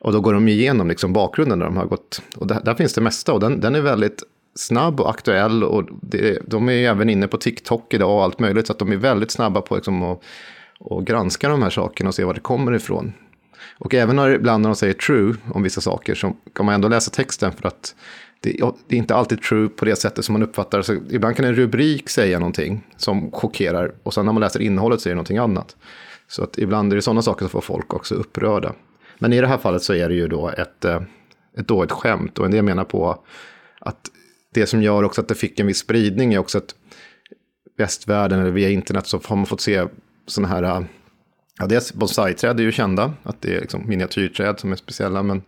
Och 0.00 0.12
då 0.12 0.20
går 0.20 0.32
de 0.32 0.48
igenom 0.48 0.88
liksom 0.88 1.12
bakgrunden 1.12 1.58
där 1.58 1.66
de 1.66 1.76
har 1.76 1.86
gått. 1.86 2.22
Och 2.36 2.46
där, 2.46 2.60
där 2.64 2.74
finns 2.74 2.94
det 2.94 3.00
mesta. 3.00 3.32
Och 3.32 3.40
den, 3.40 3.60
den 3.60 3.74
är 3.74 3.80
väldigt 3.80 4.22
snabb 4.54 5.00
och 5.00 5.10
aktuell. 5.10 5.64
Och 5.64 5.88
det, 6.02 6.38
de 6.46 6.68
är 6.68 6.72
även 6.72 7.10
inne 7.10 7.28
på 7.28 7.36
TikTok 7.36 7.94
idag 7.94 8.16
och 8.16 8.22
allt 8.22 8.38
möjligt. 8.38 8.66
Så 8.66 8.72
att 8.72 8.78
de 8.78 8.92
är 8.92 8.96
väldigt 8.96 9.30
snabba 9.30 9.60
på 9.60 9.74
liksom 9.74 10.02
att 10.02 10.22
och 10.78 11.06
granska 11.06 11.48
de 11.48 11.62
här 11.62 11.70
sakerna 11.70 12.08
och 12.08 12.14
se 12.14 12.24
var 12.24 12.34
det 12.34 12.40
kommer 12.40 12.74
ifrån. 12.74 13.12
Och 13.78 13.94
även 13.94 14.16
när, 14.16 14.30
ibland 14.30 14.62
när 14.62 14.68
de 14.68 14.76
säger 14.76 14.94
true 14.94 15.34
om 15.52 15.62
vissa 15.62 15.80
saker 15.80 16.14
så 16.14 16.36
kan 16.54 16.66
man 16.66 16.74
ändå 16.74 16.88
läsa 16.88 17.10
texten 17.10 17.52
för 17.52 17.68
att 17.68 17.94
det, 18.44 18.72
det 18.88 18.96
är 18.96 18.98
inte 18.98 19.14
alltid 19.14 19.42
true 19.42 19.68
på 19.68 19.84
det 19.84 19.96
sättet 19.96 20.24
som 20.24 20.32
man 20.32 20.42
uppfattar 20.42 20.82
så 20.82 20.94
Ibland 21.10 21.36
kan 21.36 21.44
en 21.44 21.54
rubrik 21.54 22.08
säga 22.08 22.38
någonting 22.38 22.86
som 22.96 23.30
chockerar 23.30 23.94
och 24.02 24.14
sen 24.14 24.26
när 24.26 24.32
man 24.32 24.40
läser 24.40 24.60
innehållet 24.60 25.00
så 25.00 25.08
är 25.08 25.10
det 25.10 25.14
någonting 25.14 25.38
annat. 25.38 25.76
Så 26.28 26.44
att 26.44 26.58
ibland 26.58 26.92
är 26.92 26.96
det 26.96 27.02
sådana 27.02 27.22
saker 27.22 27.40
som 27.40 27.50
får 27.50 27.60
folk 27.60 27.94
också 27.94 28.14
upprörda. 28.14 28.74
Men 29.18 29.32
i 29.32 29.40
det 29.40 29.46
här 29.46 29.58
fallet 29.58 29.82
så 29.82 29.94
är 29.94 30.08
det 30.08 30.14
ju 30.14 30.28
då 30.28 30.48
ett, 30.48 30.84
eh, 30.84 31.02
ett 31.58 31.68
dåligt 31.68 31.92
skämt 31.92 32.38
och 32.38 32.44
en 32.44 32.50
del 32.50 32.64
menar 32.64 32.84
på 32.84 33.24
att 33.80 34.10
det 34.54 34.66
som 34.66 34.82
gör 34.82 35.02
också 35.02 35.20
att 35.20 35.28
det 35.28 35.34
fick 35.34 35.60
en 35.60 35.66
viss 35.66 35.78
spridning 35.78 36.34
är 36.34 36.38
också 36.38 36.58
att 36.58 36.74
västvärlden 37.76 38.40
eller 38.40 38.50
via 38.50 38.70
internet 38.70 39.06
så 39.06 39.20
har 39.24 39.36
man 39.36 39.46
fått 39.46 39.60
se 39.60 39.86
sådana 40.26 40.54
här, 40.54 40.62
eh, 40.62 40.86
ja 41.58 41.66
dels 41.66 41.94
bonsai-träd 41.94 42.60
är 42.60 42.64
ju 42.64 42.72
kända, 42.72 43.12
att 43.22 43.40
det 43.40 43.56
är 43.56 43.60
liksom 43.60 43.88
miniatyrträd 43.88 44.60
som 44.60 44.72
är 44.72 44.76
speciella, 44.76 45.22
men 45.22 45.42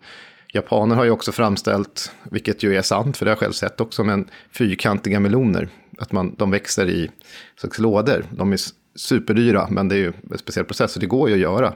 japaner 0.56 0.96
har 0.96 1.04
ju 1.04 1.10
också 1.10 1.32
framställt, 1.32 2.12
vilket 2.30 2.62
ju 2.62 2.76
är 2.76 2.82
sant, 2.82 3.16
för 3.16 3.24
det 3.24 3.30
har 3.30 3.32
jag 3.32 3.38
själv 3.38 3.52
sett 3.52 3.80
också, 3.80 4.04
men 4.04 4.30
fyrkantiga 4.50 5.20
meloner, 5.20 5.68
att 5.98 6.12
man, 6.12 6.34
de 6.38 6.50
växer 6.50 6.88
i 6.88 7.10
slags 7.56 7.78
lådor. 7.78 8.24
De 8.30 8.52
är 8.52 8.58
superdyra, 8.94 9.68
men 9.70 9.88
det 9.88 9.94
är 9.94 9.98
ju 9.98 10.12
en 10.30 10.38
speciell 10.38 10.66
process, 10.66 10.92
så 10.92 11.00
det 11.00 11.06
går 11.06 11.28
ju 11.28 11.34
att 11.34 11.40
göra. 11.40 11.74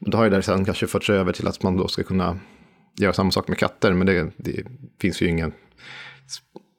Då 0.00 0.18
har 0.18 0.24
ju 0.24 0.30
det 0.30 0.42
sen 0.42 0.64
kanske 0.64 0.86
förts 0.86 1.10
över 1.10 1.32
till 1.32 1.48
att 1.48 1.62
man 1.62 1.76
då 1.76 1.88
ska 1.88 2.02
kunna 2.02 2.38
göra 2.98 3.12
samma 3.12 3.30
sak 3.30 3.48
med 3.48 3.58
katter, 3.58 3.92
men 3.92 4.06
det, 4.06 4.30
det 4.36 4.62
finns 5.00 5.22
ju 5.22 5.26
ingen 5.26 5.52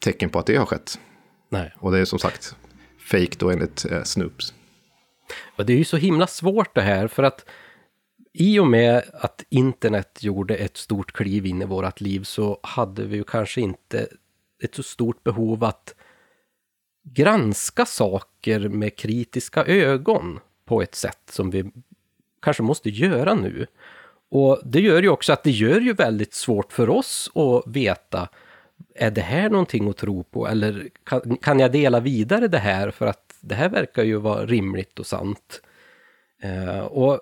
tecken 0.04 0.30
på 0.30 0.40
att 0.40 0.46
det 0.46 0.56
har 0.56 0.66
skett. 0.66 1.00
Nej. 1.50 1.74
Och 1.78 1.92
det 1.92 2.00
är 2.00 2.06
som 2.06 2.20
sagt 2.20 2.56
fake 3.00 3.36
då 3.38 3.52
enligt 3.52 3.86
eh, 3.92 4.04
Snoops. 4.04 4.54
Och 5.56 5.66
det 5.66 5.74
är 5.74 5.78
ju 5.78 5.84
så 5.84 5.98
himla 5.98 6.28
svårt 6.28 6.76
det 6.76 6.82
här 6.82 7.08
för 7.08 7.24
att 7.24 7.46
i 8.38 8.60
och 8.60 8.68
med 8.68 9.04
att 9.14 9.44
internet 9.50 10.24
gjorde 10.24 10.56
ett 10.56 10.78
stort 10.78 11.12
kliv 11.12 11.46
in 11.46 11.62
i 11.62 11.66
vårt 11.66 12.02
liv 12.02 12.24
så 12.24 12.60
hade 12.64 13.04
vi 13.04 13.16
ju 13.16 13.24
kanske 13.24 13.62
inte 13.62 14.08
ett 14.64 14.76
så 14.76 14.84
stort 14.84 15.24
behov 15.24 15.64
att 15.64 15.96
granska 17.04 17.86
saker 17.86 18.70
med 18.70 18.96
kritiska 18.96 19.66
ögon 19.66 20.40
på 20.66 20.82
ett 20.82 20.96
sätt 20.96 21.22
som 21.30 21.50
vi 21.50 21.72
kanske 22.42 22.64
måste 22.64 22.90
göra 22.90 23.34
nu. 23.34 23.68
Och 24.30 24.62
det 24.64 24.82
gör 24.82 25.02
ju 25.02 25.10
också 25.10 25.34
att 25.34 25.44
det 25.44 25.52
gör 25.52 25.82
ju 25.82 25.94
väldigt 25.94 26.34
svårt 26.34 26.74
för 26.74 26.90
oss 26.90 27.32
att 27.36 27.76
veta 27.76 28.30
är 28.96 29.12
det 29.12 29.22
här 29.22 29.50
någonting 29.50 29.90
att 29.90 29.98
tro 29.98 30.24
på 30.24 30.48
eller 30.48 30.90
kan, 31.04 31.38
kan 31.38 31.60
jag 31.60 31.72
dela 31.72 32.00
vidare 32.00 32.48
det 32.48 32.58
här 32.58 32.92
för 32.92 33.08
att 33.08 33.36
det 33.42 33.56
här 33.56 33.70
verkar 33.70 34.04
ju 34.04 34.16
vara 34.18 34.46
rimligt 34.46 35.00
och 35.00 35.08
sant. 35.08 35.62
Eh, 36.42 36.80
och 36.80 37.20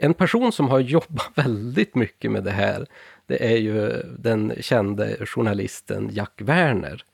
en 0.00 0.14
person 0.14 0.52
som 0.52 0.68
har 0.68 0.80
jobbat 0.80 1.30
väldigt 1.34 1.94
mycket 1.94 2.30
med 2.30 2.44
det 2.44 2.50
här, 2.50 2.86
det 3.26 3.52
är 3.52 3.56
ju 3.56 4.02
den 4.18 4.52
kände 4.60 5.26
journalisten 5.26 6.10
Jack 6.12 6.32
Werner, 6.36 7.04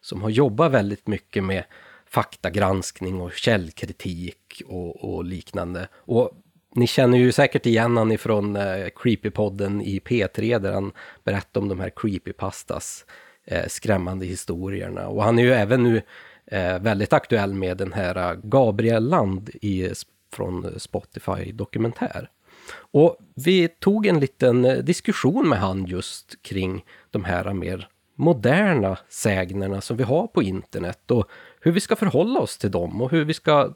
som 0.00 0.22
har 0.22 0.30
jobbat 0.30 0.72
väldigt 0.72 1.06
mycket 1.06 1.44
med 1.44 1.64
faktagranskning 2.08 3.20
och 3.20 3.32
källkritik 3.32 4.62
och, 4.66 5.04
och 5.04 5.24
liknande. 5.24 5.88
Och 5.94 6.30
ni 6.74 6.86
känner 6.86 7.18
ju 7.18 7.32
säkert 7.32 7.66
igen 7.66 7.96
han 7.96 8.12
ifrån 8.12 8.56
eh, 8.56 8.86
Creepypodden 8.96 9.80
i 9.80 9.98
P3 9.98 10.58
där 10.58 10.72
han 10.72 10.92
berättar 11.24 11.60
om 11.60 11.68
de 11.68 11.80
här 11.80 11.90
creepypastas 11.96 13.04
eh, 13.44 13.66
skrämmande 13.66 14.26
historierna. 14.26 15.08
Och 15.08 15.22
han 15.22 15.38
är 15.38 15.42
ju 15.42 15.52
även 15.52 15.82
nu 15.82 16.02
eh, 16.46 16.78
väldigt 16.78 17.12
aktuell 17.12 17.54
med 17.54 17.76
den 17.76 17.92
här 17.92 18.16
eh, 18.16 18.38
Gabriel 18.42 19.08
Land 19.08 19.50
i, 19.62 19.90
från 20.36 20.80
Spotify 20.80 21.52
dokumentär. 21.52 22.30
Och 22.74 23.16
vi 23.34 23.68
tog 23.68 24.06
en 24.06 24.20
liten 24.20 24.64
eh, 24.64 24.78
diskussion 24.78 25.48
med 25.48 25.58
han 25.58 25.86
just 25.86 26.42
kring 26.42 26.84
de 27.10 27.24
här 27.24 27.52
mer 27.52 27.88
moderna 28.14 28.98
sägnerna 29.08 29.80
som 29.80 29.96
vi 29.96 30.04
har 30.04 30.26
på 30.26 30.42
internet 30.42 31.10
och 31.10 31.30
hur 31.60 31.72
vi 31.72 31.80
ska 31.80 31.96
förhålla 31.96 32.40
oss 32.40 32.58
till 32.58 32.70
dem 32.70 33.02
och 33.02 33.10
hur 33.10 33.24
vi 33.24 33.34
ska 33.34 33.74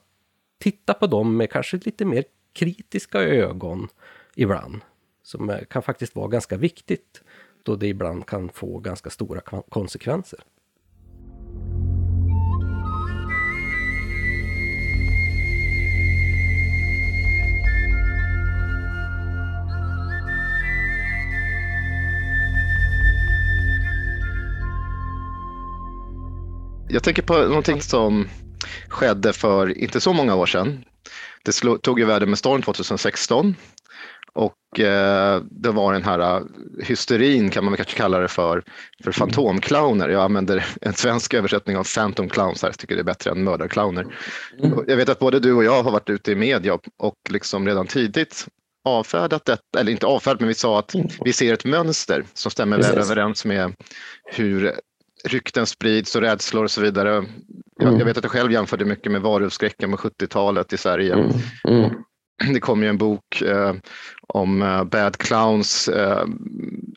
titta 0.58 0.94
på 0.94 1.06
dem 1.06 1.36
med 1.36 1.50
kanske 1.50 1.76
lite 1.76 2.04
mer 2.04 2.24
kritiska 2.52 3.18
ögon 3.20 3.88
ibland. 4.34 4.80
Som 5.22 5.50
eh, 5.50 5.64
kan 5.64 5.82
faktiskt 5.82 6.16
vara 6.16 6.28
ganska 6.28 6.56
viktigt 6.56 7.22
då 7.62 7.76
det 7.76 7.86
ibland 7.86 8.26
kan 8.26 8.48
få 8.48 8.78
ganska 8.78 9.10
stora 9.10 9.40
konsekvenser. 9.68 10.40
Jag 26.92 27.02
tänker 27.02 27.22
på 27.22 27.34
någonting 27.38 27.82
som 27.82 28.28
skedde 28.88 29.32
för 29.32 29.78
inte 29.78 30.00
så 30.00 30.12
många 30.12 30.34
år 30.34 30.46
sedan. 30.46 30.84
Det 31.44 31.52
slog, 31.52 31.82
tog 31.82 31.98
ju 31.98 32.04
världen 32.04 32.28
med 32.28 32.38
storm 32.38 32.62
2016 32.62 33.54
och 34.32 34.80
eh, 34.80 35.42
det 35.50 35.70
var 35.70 35.92
den 35.92 36.04
här 36.04 36.40
uh, 36.40 36.46
hysterin 36.82 37.50
kan 37.50 37.64
man 37.64 37.76
kanske 37.76 37.96
kalla 37.96 38.18
det 38.18 38.28
för, 38.28 38.62
för 39.04 39.12
fantomclowner. 39.12 40.08
Jag 40.08 40.22
använder 40.22 40.66
en 40.80 40.92
svensk 40.92 41.34
översättning 41.34 41.76
av 41.76 41.84
phantom 41.94 42.28
clowns 42.28 42.62
här, 42.62 42.68
jag 42.68 42.78
tycker 42.78 42.94
det 42.94 43.02
är 43.02 43.04
bättre 43.04 43.30
än 43.30 43.44
mördarclowner. 43.44 44.06
Mm. 44.62 44.84
Jag 44.86 44.96
vet 44.96 45.08
att 45.08 45.18
både 45.18 45.40
du 45.40 45.52
och 45.52 45.64
jag 45.64 45.82
har 45.82 45.90
varit 45.90 46.10
ute 46.10 46.32
i 46.32 46.34
media 46.34 46.78
och 46.98 47.16
liksom 47.30 47.66
redan 47.66 47.86
tidigt 47.86 48.46
avfärdat 48.84 49.44
detta, 49.44 49.80
eller 49.80 49.92
inte 49.92 50.06
avfärdat, 50.06 50.40
men 50.40 50.48
vi 50.48 50.54
sa 50.54 50.78
att 50.78 50.94
vi 51.24 51.32
ser 51.32 51.54
ett 51.54 51.64
mönster 51.64 52.24
som 52.34 52.50
stämmer 52.50 52.78
väl 52.78 52.98
överens 52.98 53.44
med 53.44 53.74
hur 54.24 54.74
rykten 55.24 55.66
sprids 55.66 56.16
och 56.16 56.22
rädslor 56.22 56.64
och 56.64 56.70
så 56.70 56.80
vidare. 56.80 57.16
Mm. 57.16 57.30
Jag, 57.76 58.00
jag, 58.00 58.04
vet 58.04 58.16
att 58.16 58.24
jag 58.24 58.32
själv 58.32 58.52
jämförde 58.52 58.84
mycket 58.84 59.12
med 59.12 59.20
varulvskräcken 59.20 59.90
med 59.90 59.98
70-talet 59.98 60.72
i 60.72 60.76
Sverige. 60.76 61.14
Mm. 61.14 61.30
Mm. 61.68 61.90
Det 62.54 62.60
kom 62.60 62.82
ju 62.82 62.88
en 62.88 62.98
bok 62.98 63.42
eh, 63.42 63.74
om 64.28 64.62
eh, 64.62 64.84
Bad 64.84 65.16
Clowns 65.16 65.88
eh, 65.88 66.24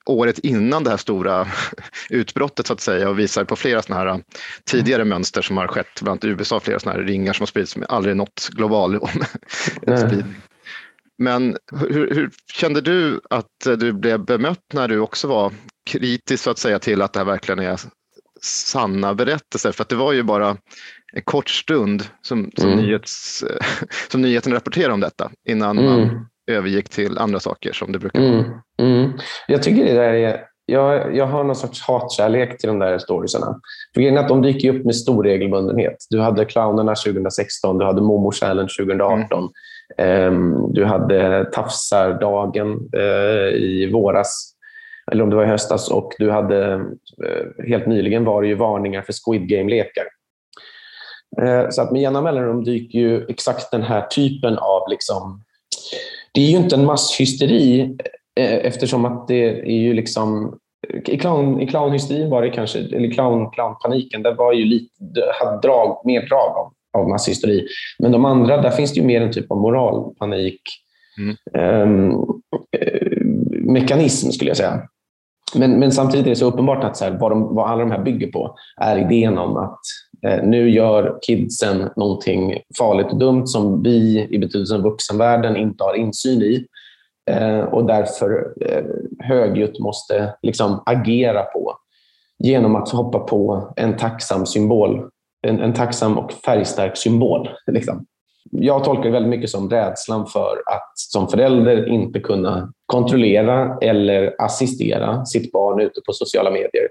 året 0.05 0.39
innan 0.39 0.83
det 0.83 0.89
här 0.89 0.97
stora 0.97 1.47
utbrottet 2.09 2.67
så 2.67 2.73
att 2.73 2.81
säga 2.81 3.09
och 3.09 3.19
visar 3.19 3.43
på 3.43 3.55
flera 3.55 3.81
sådana 3.81 4.11
här 4.11 4.21
tidigare 4.65 5.05
mönster 5.05 5.41
som 5.41 5.57
har 5.57 5.67
skett, 5.67 6.01
bland 6.01 6.11
annat 6.11 6.23
i 6.23 6.27
USA, 6.27 6.59
flera 6.59 6.79
sådana 6.79 6.99
här 6.99 7.05
ringar 7.07 7.33
som 7.33 7.41
har 7.41 7.47
spridits 7.47 7.71
som 7.71 7.85
aldrig 7.89 8.15
nått 8.15 8.49
global 8.51 8.99
spridning. 9.81 10.35
Men 11.17 11.57
hur, 11.71 12.15
hur, 12.15 12.29
kände 12.53 12.81
du 12.81 13.21
att 13.29 13.77
du 13.77 13.93
blev 13.93 14.25
bemött 14.25 14.73
när 14.73 14.87
du 14.87 14.99
också 14.99 15.27
var 15.27 15.53
kritisk 15.85 16.43
så 16.43 16.51
att 16.51 16.59
säga 16.59 16.79
till 16.79 17.01
att 17.01 17.13
det 17.13 17.19
här 17.19 17.25
verkligen 17.25 17.59
är 17.59 17.79
sanna 18.43 19.13
berättelser. 19.13 19.71
För 19.71 19.83
att 19.83 19.89
det 19.89 19.95
var 19.95 20.13
ju 20.13 20.23
bara 20.23 20.57
en 21.13 21.21
kort 21.23 21.49
stund 21.49 22.03
som, 22.21 22.51
som, 22.57 22.69
mm. 22.69 22.85
nyhets, 22.85 23.43
som 24.11 24.21
nyheten 24.21 24.53
rapporterade 24.53 24.93
om 24.93 24.99
detta 24.99 25.31
innan 25.49 25.79
mm. 25.79 25.91
man 25.91 26.27
övergick 26.51 26.89
till 26.89 27.17
andra 27.17 27.39
saker 27.39 27.73
som 27.73 27.91
det 27.91 27.99
brukar 27.99 28.19
vara. 28.19 28.31
Mm. 28.31 28.51
mm. 28.81 29.11
Jag 29.47 29.63
tycker 29.63 29.85
det 29.85 29.93
där 29.93 30.13
är 30.13 30.43
jag, 30.65 31.15
jag 31.15 31.25
har 31.25 31.43
någon 31.43 31.55
sorts 31.55 31.81
hatkärlek 31.81 32.57
till 32.57 32.67
de 32.67 32.79
där 32.79 32.97
storiesarna. 32.97 33.59
För 33.93 34.01
grejen 34.01 34.17
är 34.17 34.21
att 34.21 34.27
de 34.27 34.41
dyker 34.41 34.75
upp 34.75 34.85
med 34.85 34.95
stor 34.95 35.23
regelbundenhet. 35.23 35.95
Du 36.09 36.19
hade 36.19 36.45
clownerna 36.45 36.95
2016, 36.95 37.77
du 37.77 37.85
hade 37.85 38.01
Momo 38.01 38.31
Challenge 38.31 38.69
2018. 38.79 39.49
Mm. 39.97 40.33
Um, 40.33 40.73
du 40.73 40.85
hade 40.85 41.45
Tafsardagen 41.45 42.67
uh, 42.95 43.55
i 43.55 43.89
våras, 43.93 44.52
eller 45.11 45.23
om 45.23 45.29
det 45.29 45.35
var 45.35 45.43
i 45.43 45.47
höstas. 45.47 45.91
Och 45.91 46.13
du 46.17 46.31
hade, 46.31 46.75
uh, 46.75 47.65
helt 47.67 47.87
nyligen 47.87 48.25
var 48.25 48.41
det 48.41 48.47
ju 48.47 48.55
varningar 48.55 49.01
för 49.01 49.13
Squid 49.13 49.41
Game-lekar. 49.41 50.05
Uh, 51.41 51.69
så 51.69 51.81
att 51.81 51.91
med 51.91 52.01
jämna 52.01 52.21
mellanrum 52.21 52.63
dyker 52.63 52.99
ju 52.99 53.25
exakt 53.29 53.71
den 53.71 53.83
här 53.83 54.01
typen 54.01 54.57
av... 54.57 54.89
Liksom, 54.89 55.43
det 56.33 56.41
är 56.41 56.49
ju 56.49 56.57
inte 56.57 56.75
en 56.75 56.85
masshysteri 56.85 57.97
Eh, 58.39 58.65
eftersom 58.65 59.05
att 59.05 59.27
det 59.27 59.49
är 59.59 59.79
ju 59.79 59.93
liksom 59.93 60.59
i, 61.05 61.17
clown, 61.17 61.61
i 61.61 61.67
clownhysterin 61.67 62.29
var 62.29 62.41
det 62.41 62.49
kanske, 62.49 62.79
eller 62.79 63.11
clown, 63.11 63.51
clownpaniken, 63.51 64.23
där 64.23 64.35
var 64.35 64.53
ju 64.53 64.65
lite, 64.65 65.21
hade 65.39 65.61
drag, 65.61 66.01
mer 66.05 66.27
drag 66.27 66.57
av, 66.57 66.73
av 67.01 67.09
masshysteri. 67.09 67.67
Men 67.99 68.11
de 68.11 68.25
andra, 68.25 68.61
där 68.61 68.71
finns 68.71 68.93
det 68.93 68.99
ju 68.99 69.05
mer 69.05 69.21
en 69.21 69.31
typ 69.31 69.51
av 69.51 69.57
moralpanik 69.57 70.61
mm. 71.17 71.89
um, 71.89 72.41
mekanism 73.73 74.31
skulle 74.31 74.49
jag 74.49 74.57
säga. 74.57 74.81
Men, 75.55 75.79
men 75.79 75.91
samtidigt 75.91 76.25
är 76.25 76.29
det 76.29 76.35
så 76.35 76.45
uppenbart 76.45 76.83
att 76.83 76.97
så 76.97 77.05
här, 77.05 77.11
vad, 77.11 77.31
de, 77.31 77.55
vad 77.55 77.69
alla 77.69 77.79
de 77.79 77.91
här 77.91 78.03
bygger 78.03 78.31
på 78.31 78.55
är 78.81 78.97
idén 78.97 79.37
om 79.37 79.57
att 79.57 79.79
eh, 80.25 80.43
nu 80.43 80.69
gör 80.69 81.19
kidsen 81.21 81.89
någonting 81.95 82.59
farligt 82.77 83.07
och 83.11 83.17
dumt 83.17 83.47
som 83.47 83.83
vi 83.83 84.27
i 84.29 84.39
betydelsen 84.39 84.81
vuxenvärlden 84.81 85.55
inte 85.55 85.83
har 85.83 85.93
insyn 85.93 86.41
i. 86.41 86.65
Eh, 87.31 87.59
och 87.59 87.85
därför 87.85 88.53
eh, 88.61 88.83
högljutt 89.19 89.79
måste 89.79 90.35
liksom 90.41 90.83
agera 90.85 91.43
på 91.43 91.75
genom 92.39 92.75
att 92.75 92.89
hoppa 92.89 93.19
på 93.19 93.73
en 93.75 93.97
tacksam 93.97 94.45
symbol, 94.45 95.09
en, 95.47 95.59
en 95.59 95.73
tacksam 95.73 96.17
och 96.17 96.31
färgstark 96.31 96.97
symbol. 96.97 97.49
Liksom. 97.67 98.05
Jag 98.51 98.83
tolkar 98.83 99.03
det 99.03 99.09
väldigt 99.09 99.29
mycket 99.29 99.49
som 99.49 99.69
rädslan 99.69 100.27
för 100.27 100.61
att 100.65 100.91
som 100.95 101.27
förälder 101.27 101.89
inte 101.89 102.19
kunna 102.19 102.73
kontrollera 102.85 103.77
eller 103.81 104.35
assistera 104.41 105.25
sitt 105.25 105.51
barn 105.51 105.81
ute 105.81 106.01
på 106.05 106.13
sociala 106.13 106.51
medier 106.51 106.87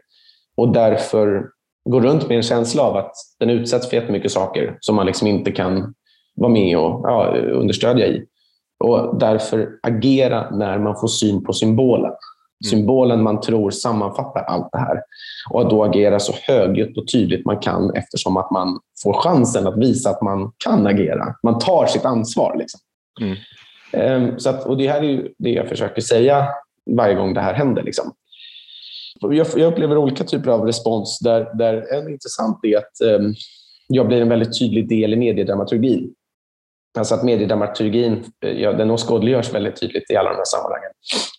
och 0.57 0.73
därför 0.73 1.47
gå 1.91 2.01
runt 2.01 2.29
med 2.29 2.37
en 2.37 2.43
känsla 2.43 2.83
av 2.83 2.97
att 2.97 3.12
den 3.39 3.51
utsätts 3.51 3.89
för 3.89 3.97
jättemycket 3.97 4.33
saker 4.33 4.77
som 4.81 4.97
man 4.97 5.07
liksom 5.07 5.29
inte 5.29 5.53
kan 5.53 5.95
vara 6.35 6.53
med 6.53 6.79
och 6.79 7.01
ja, 7.09 7.37
understödja 7.37 8.07
i 8.07 8.27
och 8.85 9.19
därför 9.19 9.69
agera 9.83 10.51
när 10.51 10.79
man 10.79 10.97
får 11.01 11.09
syn 11.09 11.45
på 11.45 11.53
symbolen. 11.53 12.12
Mm. 12.62 12.70
Symbolen 12.70 13.22
man 13.22 13.40
tror 13.40 13.70
sammanfattar 13.70 14.43
allt 14.43 14.68
det 14.72 14.78
här. 14.78 15.01
Och 15.51 15.60
att 15.60 15.70
då 15.70 15.84
agera 15.84 16.20
så 16.20 16.32
högljutt 16.43 16.98
och 16.98 17.09
tydligt 17.09 17.47
man 17.47 17.59
kan 17.59 17.94
eftersom 17.94 18.36
att 18.36 18.51
man 18.51 18.80
får 19.02 19.12
chansen 19.12 19.66
att 19.66 19.78
visa 19.78 20.10
att 20.10 20.22
man 20.22 20.52
kan 20.64 20.86
agera. 20.86 21.34
Man 21.43 21.59
tar 21.59 21.86
sitt 21.86 22.05
ansvar. 22.05 22.56
Liksom. 22.59 22.80
Mm. 23.20 23.36
Um, 23.93 24.39
så 24.39 24.51
att, 24.51 24.66
och 24.66 24.76
det 24.76 24.89
här 24.89 24.98
är 24.98 25.09
ju 25.09 25.28
det 25.39 25.51
jag 25.51 25.68
försöker 25.68 26.02
säga 26.02 26.48
varje 26.90 27.14
gång 27.14 27.34
det 27.34 27.40
här 27.40 27.55
händer. 27.55 27.82
Liksom. 27.82 28.12
Jag, 29.20 29.47
jag 29.56 29.72
upplever 29.72 29.97
olika 29.97 30.24
typer 30.24 30.51
av 30.51 30.66
respons 30.66 31.18
där, 31.18 31.55
där 31.55 31.94
en 31.94 32.09
intressant 32.09 32.59
är 32.62 32.78
att 32.78 33.20
um, 33.20 33.34
jag 33.89 34.09
blir 34.09 34.20
en 34.20 34.28
väldigt 34.28 34.59
tydlig 34.59 34.89
del 34.89 35.12
i 35.12 35.16
mediedramaturgin. 35.16 36.14
Alltså 36.98 37.14
att 37.14 37.23
mediedramaturgin 37.23 38.24
eh, 38.44 38.51
ja, 38.51 38.73
den 38.73 38.90
åskådliggörs 38.90 39.55
väldigt 39.55 39.81
tydligt 39.81 40.10
i 40.10 40.16
alla 40.16 40.31
de 40.31 40.36
här 40.36 40.44
sammanhangen. 40.44 40.90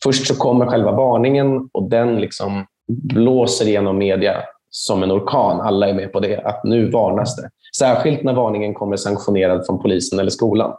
Först 0.03 0.27
så 0.27 0.35
kommer 0.35 0.65
själva 0.65 0.91
varningen 0.91 1.69
och 1.73 1.89
den 1.89 2.21
liksom 2.21 2.65
blåser 2.87 3.67
igenom 3.67 3.97
media 3.97 4.43
som 4.69 5.03
en 5.03 5.11
orkan. 5.11 5.61
Alla 5.61 5.89
är 5.89 5.93
med 5.93 6.11
på 6.11 6.19
det, 6.19 6.37
att 6.37 6.63
nu 6.63 6.89
varnas 6.89 7.35
det. 7.35 7.49
Särskilt 7.77 8.23
när 8.23 8.33
varningen 8.33 8.73
kommer 8.73 8.97
sanktionerad 8.97 9.65
från 9.65 9.81
polisen 9.81 10.19
eller 10.19 10.29
skolan. 10.29 10.73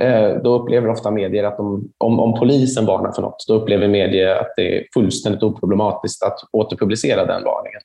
Eh, 0.00 0.28
då 0.44 0.54
upplever 0.62 0.88
ofta 0.88 1.10
medier 1.10 1.44
att 1.44 1.56
de, 1.56 1.88
om, 1.98 2.20
om 2.20 2.34
polisen 2.34 2.86
varnar 2.86 3.12
för 3.12 3.22
något, 3.22 3.44
då 3.48 3.54
upplever 3.54 3.88
medier 3.88 4.36
att 4.36 4.52
det 4.56 4.78
är 4.78 4.84
fullständigt 4.94 5.42
oproblematiskt 5.42 6.22
att 6.22 6.38
återpublicera 6.52 7.24
den 7.24 7.44
varningen. 7.44 7.80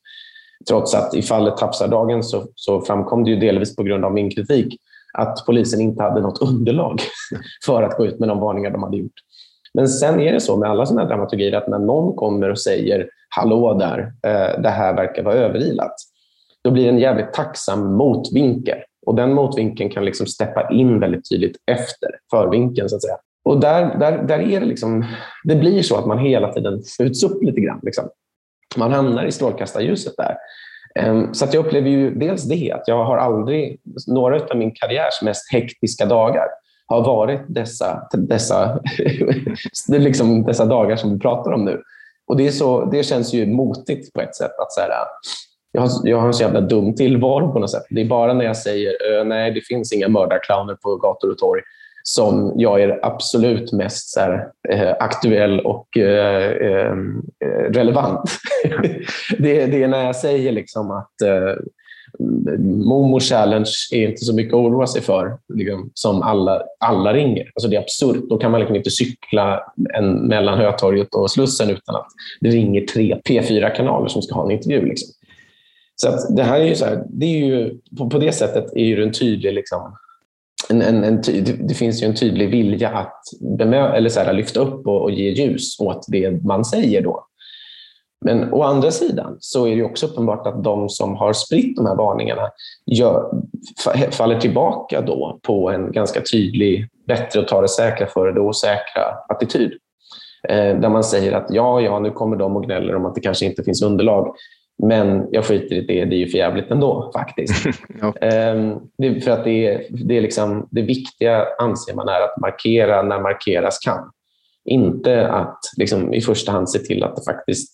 Trots 0.68 0.96
att 0.96 1.16
i 1.16 1.22
fallet 1.22 1.58
Tapsardagen 1.58 2.24
så, 2.24 2.44
så 2.56 2.82
framkom 2.82 3.24
det 3.24 3.30
ju 3.30 3.36
delvis 3.36 3.76
på 3.76 3.84
grund 3.84 4.06
av 4.06 4.14
min 4.14 4.32
kritik 4.32 4.78
att 5.14 5.46
polisen 5.46 5.82
inte 5.82 6.04
hade 6.04 6.22
något 6.22 6.42
underlag 6.42 7.00
för 7.66 7.84
att 7.84 7.98
gå 7.98 8.06
ut 8.06 8.20
med 8.20 8.30
de 8.30 8.40
varningar 8.40 8.72
de 8.72 8.84
hade 8.84 8.98
gjort. 8.98 9.14
Men 9.74 9.88
sen 9.88 10.20
är 10.20 10.34
det 10.34 10.40
så 10.40 10.58
med 10.58 10.70
alla 10.70 10.86
sådana 10.86 11.02
här 11.02 11.10
dramaturgier 11.10 11.54
att 11.54 11.68
när 11.68 11.80
någon 11.80 12.16
kommer 12.16 12.50
och 12.50 12.60
säger 12.60 13.10
”hallå 13.30 13.74
där, 13.74 14.00
eh, 14.00 14.62
det 14.62 14.70
här 14.70 14.96
verkar 14.96 15.24
vara 15.24 15.36
överilat”, 15.36 15.96
då 16.64 16.72
blir 16.72 16.84
det 16.84 16.90
en 16.90 17.00
jävligt 17.00 17.34
tacksam 17.34 17.94
motvinkel. 17.94 18.78
Och 19.06 19.16
den 19.16 19.34
motvinkeln 19.34 19.90
kan 19.90 20.06
liksom 20.06 20.28
steppa 20.28 20.70
in 20.72 21.00
väldigt 21.00 21.30
tydligt 21.30 21.58
efter 21.72 22.10
förvinkeln. 22.32 22.90
Så 22.90 22.96
att 22.96 23.02
säga. 23.02 23.18
Och 23.44 23.60
där, 23.60 24.00
där, 24.00 24.24
där 24.24 24.40
är 24.40 24.60
det 24.60 24.66
liksom, 24.66 25.06
det 25.44 25.56
blir 25.56 25.82
så 25.82 25.98
att 25.98 26.06
man 26.06 26.20
hela 26.20 26.54
tiden 26.54 26.82
skjuts 26.98 27.24
upp 27.24 27.44
lite 27.44 27.62
grann. 27.62 27.80
Liksom. 27.84 28.10
Man 28.78 28.92
hamnar 28.92 29.26
i 29.26 29.32
strålkastarljuset 29.32 30.14
där. 30.18 30.36
Ehm, 30.96 31.34
så 31.34 31.46
att 31.46 31.54
jag 31.54 31.66
upplever 31.66 31.90
ju 31.90 32.16
dels 32.16 32.44
det, 32.44 32.72
att 32.72 32.88
jag 32.88 33.06
har 33.06 33.18
aldrig, 33.18 33.80
några 34.08 34.36
av 34.36 34.58
min 34.58 34.72
karriärs 34.72 35.22
mest 35.22 35.52
hektiska 35.52 36.06
dagar 36.06 36.48
har 36.88 37.06
varit 37.06 37.42
dessa, 37.48 38.08
dessa, 38.14 38.80
liksom 39.88 40.44
dessa 40.44 40.66
dagar 40.66 40.96
som 40.96 41.14
vi 41.14 41.20
pratar 41.20 41.52
om 41.52 41.66
nu. 41.66 41.82
Och 42.28 42.38
det, 42.38 42.48
är 42.48 42.52
så, 42.52 42.86
det 42.86 43.04
känns 43.04 43.34
ju 43.34 43.46
motigt 43.46 44.14
på 44.14 44.22
ett 44.22 44.36
sätt. 44.36 44.60
att 44.60 44.72
så 44.72 44.82
här, 44.82 44.90
jag, 45.72 45.82
har, 45.82 45.90
jag 46.04 46.18
har 46.18 46.28
en 46.28 46.34
så 46.34 46.44
jävla 46.44 46.62
dum 46.62 46.96
tillvaro 46.96 47.54
på 47.54 47.60
något 47.60 47.72
sätt. 47.72 47.86
Det 47.90 48.02
är 48.02 48.06
bara 48.06 48.34
när 48.34 48.46
jag 48.46 48.58
säger 48.58 49.24
nej, 49.24 49.52
det 49.52 49.62
finns 49.62 49.94
inga 49.94 50.08
mördarclowner 50.08 50.76
på 50.76 50.96
gator 50.96 51.32
och 51.32 51.38
torg 51.38 51.62
som 52.04 52.54
jag 52.56 52.82
är 52.82 53.00
absolut 53.06 53.72
mest 53.72 54.18
här, 54.18 54.48
eh, 54.70 54.96
aktuell 55.00 55.60
och 55.60 55.98
eh, 55.98 56.52
eh 56.52 56.96
relevant. 57.70 58.30
det, 59.38 59.66
det, 59.66 59.84
är 59.84 59.88
när 59.88 60.06
jag 60.06 60.16
säger 60.16 60.52
liksom 60.52 60.92
att 60.92 61.22
eh, 61.22 61.56
Momo 62.60 63.20
Challenge 63.20 63.72
är 63.92 64.08
inte 64.08 64.26
så 64.26 64.36
mycket 64.36 64.54
att 64.54 64.60
oroa 64.60 64.88
sig 64.88 65.02
för 65.02 65.38
liksom, 65.54 65.92
som 65.94 66.22
alla, 66.22 66.62
alla 66.80 67.14
ringer. 67.14 67.52
Alltså 67.56 67.70
det 67.70 67.76
är 67.76 67.82
absurt. 67.82 68.30
Då 68.30 68.38
kan 68.38 68.52
man 68.52 68.60
liksom 68.60 68.76
inte 68.76 68.90
cykla 68.90 69.64
en, 69.94 70.14
mellan 70.14 70.60
Hötorget 70.60 71.16
och 71.16 71.32
Slussen 71.32 71.70
utan 71.70 71.96
att 71.96 72.08
det 72.42 72.50
ringer 72.50 72.82
tre 72.82 73.22
P4-kanaler 73.30 74.08
som 74.08 74.22
ska 74.22 74.36
ha 74.36 74.46
en 74.46 74.52
intervju. 74.52 74.86
Liksom. 74.86 75.10
Så 75.96 76.10
att 76.10 76.36
det 76.36 76.44
här 76.44 76.60
är 76.60 76.66
ju 76.66 76.76
så 76.76 76.86
här, 76.86 77.04
det 77.10 77.26
är 77.26 77.46
ju, 77.46 77.80
på, 77.98 78.10
på 78.10 78.18
det 78.18 78.32
sättet 78.32 78.66
är 78.76 78.98
det 78.98 79.04
en 79.04 79.14
tydlig 79.14 79.54
liksom, 79.54 79.96
en, 80.70 80.82
en, 80.82 81.04
en, 81.04 81.22
det 81.68 81.74
finns 81.74 82.04
ju 82.04 82.06
en 82.08 82.16
tydlig 82.16 82.50
vilja 82.50 82.90
att 82.90 83.24
bemö, 83.58 83.94
eller 83.96 84.10
så 84.10 84.20
här, 84.20 84.34
lyfta 84.34 84.60
upp 84.60 84.88
och, 84.88 85.02
och, 85.02 85.12
ge 85.12 85.30
ljus 85.30 85.80
åt 85.80 86.06
det 86.08 86.44
man 86.44 86.66
säger 86.66 87.02
då. 87.02 87.26
Men 88.26 88.54
å 88.54 88.64
andra 88.64 88.92
sidan 88.92 89.38
så 89.40 89.68
är 89.68 89.76
det 89.76 89.84
också 89.84 90.06
uppenbart 90.06 90.48
att 90.48 90.64
de 90.64 90.90
som 90.90 91.16
har 91.16 91.34
spritt 91.34 91.76
de 91.76 91.86
här 91.86 91.96
varningarna 91.96 92.50
gör, 92.86 93.32
faller 94.12 94.40
tillbaka 94.40 95.02
då 95.02 95.40
på 95.42 95.70
en 95.70 95.92
ganska 95.92 96.22
tydlig 96.32 96.88
bättre 97.08 97.40
att 97.40 97.48
ta 97.48 97.62
det 97.62 97.70
säkra 97.70 98.08
före 98.08 98.32
det 98.32 98.40
osäkra 98.40 99.04
attityd. 99.30 99.72
Eh, 100.50 100.80
där 100.80 100.90
man 100.90 101.04
säger 101.04 101.32
att 101.32 101.48
ja, 101.50 101.82
ja, 101.82 102.00
nu 102.00 102.12
kommer 102.12 102.36
de 102.36 102.56
och 102.56 102.64
gnäller 102.64 102.96
om 102.96 103.06
att 103.06 103.16
det 103.16 103.22
kanske 103.22 103.46
inte 103.46 103.64
finns 103.64 103.82
underlag. 103.82 104.36
Men 104.82 105.28
jag 105.32 105.46
skiter 105.46 105.76
i 105.76 105.82
det, 105.82 106.06
det 106.06 106.16
är 106.16 106.20
ju 106.20 106.28
för 106.28 106.38
jävligt 106.38 106.72
ändå 106.72 107.12
faktiskt. 107.14 107.66
ja. 108.02 108.14
Ehm, 108.22 108.80
det, 108.98 109.22
för 109.22 109.32
att 109.32 109.44
det, 109.44 109.68
är, 109.68 109.86
det, 109.90 110.18
är 110.18 110.22
liksom, 110.22 110.68
det 110.72 110.82
viktiga 110.82 111.48
anser 111.60 111.94
man 111.94 112.08
är 112.08 112.22
att 112.22 112.42
markera 112.42 113.02
när 113.02 113.20
markeras 113.20 113.80
kan. 113.80 114.12
Inte 114.66 115.28
att 115.28 115.60
liksom, 115.78 116.14
i 116.14 116.22
första 116.22 116.52
hand 116.52 116.70
se 116.70 116.80
till 116.80 117.04
att, 117.04 117.16
det 117.16 117.22
faktiskt 117.26 117.72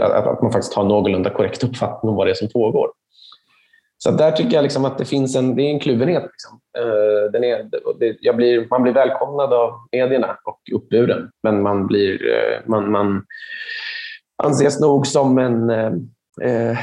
att 0.00 0.42
man 0.42 0.52
faktiskt 0.52 0.74
har 0.74 0.84
någorlunda 0.84 1.30
korrekt 1.30 1.64
uppfattning 1.64 2.10
om 2.10 2.16
vad 2.16 2.26
det 2.26 2.30
är 2.30 2.34
som 2.34 2.48
pågår. 2.48 2.90
Så 3.98 4.10
där 4.10 4.32
tycker 4.32 4.54
jag 4.54 4.62
liksom 4.62 4.84
att 4.84 4.98
det 4.98 5.04
finns 5.04 5.36
en, 5.36 5.56
det 5.56 5.62
är 5.62 5.70
en 5.70 5.80
kluvenhet. 5.80 6.22
Liksom. 6.22 6.60
Uh, 6.78 7.32
den 7.32 7.44
är, 7.44 7.68
det, 8.22 8.36
blir, 8.36 8.66
man 8.70 8.82
blir 8.82 8.92
välkomnad 8.92 9.52
av 9.52 9.72
medierna 9.92 10.36
och 10.44 10.60
uppburen, 10.74 11.30
men 11.42 11.62
man, 11.62 11.86
blir, 11.86 12.12
uh, 12.12 12.68
man, 12.68 12.90
man 12.90 13.24
anses 14.42 14.80
nog 14.80 15.06
som 15.06 15.38
en 15.38 15.70
uh, 15.70 15.92
eh, 16.42 16.78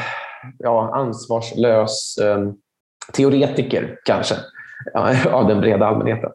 ja, 0.59 0.95
ansvarslös 0.95 2.17
eh, 2.17 2.51
teoretiker 3.13 3.97
kanske 4.05 4.35
av 5.31 5.47
den 5.47 5.61
breda 5.61 5.85
allmänheten. 5.85 6.31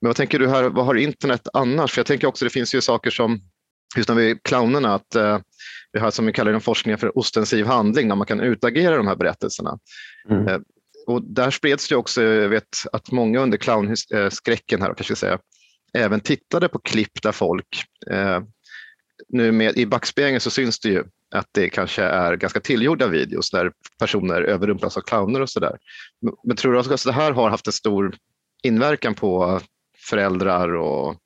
Men 0.00 0.08
vad 0.08 0.16
tänker 0.16 0.38
du 0.38 0.48
här, 0.48 0.64
vad 0.64 0.86
har 0.86 0.94
internet 0.94 1.48
annars? 1.52 1.92
För 1.92 1.98
jag 1.98 2.06
tänker 2.06 2.26
också 2.26 2.44
det 2.44 2.50
finns 2.50 2.74
ju 2.74 2.80
saker 2.80 3.10
som, 3.10 3.40
just 3.96 4.08
när 4.08 4.16
vi 4.16 4.30
är 4.30 4.38
clownerna, 4.44 4.94
att 4.94 5.14
eh, 5.14 5.38
vi 5.92 6.00
har 6.00 6.10
som 6.10 6.26
vi 6.26 6.32
kallar 6.32 6.52
den 6.52 6.60
forskningen 6.60 6.98
för 6.98 7.18
ostensiv 7.18 7.66
handling, 7.66 8.08
när 8.08 8.16
man 8.16 8.26
kan 8.26 8.40
utagera 8.40 8.96
de 8.96 9.06
här 9.06 9.16
berättelserna. 9.16 9.78
Mm. 10.30 10.48
Eh, 10.48 10.58
och 11.06 11.22
där 11.22 11.50
spreds 11.50 11.88
det 11.88 11.96
också, 11.96 12.22
jag 12.22 12.48
vet 12.48 12.68
att 12.92 13.10
många 13.10 13.40
under 13.40 13.58
clownskräcken 13.58 14.82
här, 14.82 14.94
kanske 14.94 15.16
säga, 15.16 15.38
även 15.98 16.20
tittade 16.20 16.68
på 16.68 16.78
klipp 16.78 17.22
där 17.22 17.32
folk 17.32 17.84
eh, 18.10 18.40
nu 19.32 19.52
med, 19.52 19.76
i 19.76 19.86
backspegeln 19.86 20.40
så 20.40 20.50
syns 20.50 20.80
det 20.80 20.88
ju 20.88 21.04
att 21.34 21.46
det 21.52 21.68
kanske 21.68 22.02
är 22.02 22.36
ganska 22.36 22.60
tillgjorda 22.60 23.06
videos 23.06 23.50
där 23.50 23.72
personer 23.98 24.42
överrumplas 24.42 24.96
av 24.96 25.00
clowner 25.00 25.40
och 25.40 25.50
sådär. 25.50 25.76
Men, 26.20 26.34
men 26.44 26.56
tror 26.56 26.72
du 26.72 26.78
att 26.78 27.04
det 27.04 27.12
här 27.12 27.32
har 27.32 27.50
haft 27.50 27.66
en 27.66 27.72
stor 27.72 28.14
inverkan 28.62 29.14
på 29.14 29.60
föräldrar 30.10 30.74
och, 30.74 31.16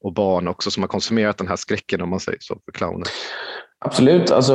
och 0.00 0.12
barn 0.12 0.48
också 0.48 0.70
som 0.70 0.82
har 0.82 0.88
konsumerat 0.88 1.38
den 1.38 1.48
här 1.48 1.56
skräcken 1.56 2.00
om 2.00 2.08
man 2.08 2.20
säger 2.20 2.38
så 2.40 2.58
för 2.64 2.72
clowner? 2.72 3.08
Absolut. 3.78 4.30
Alltså, 4.30 4.54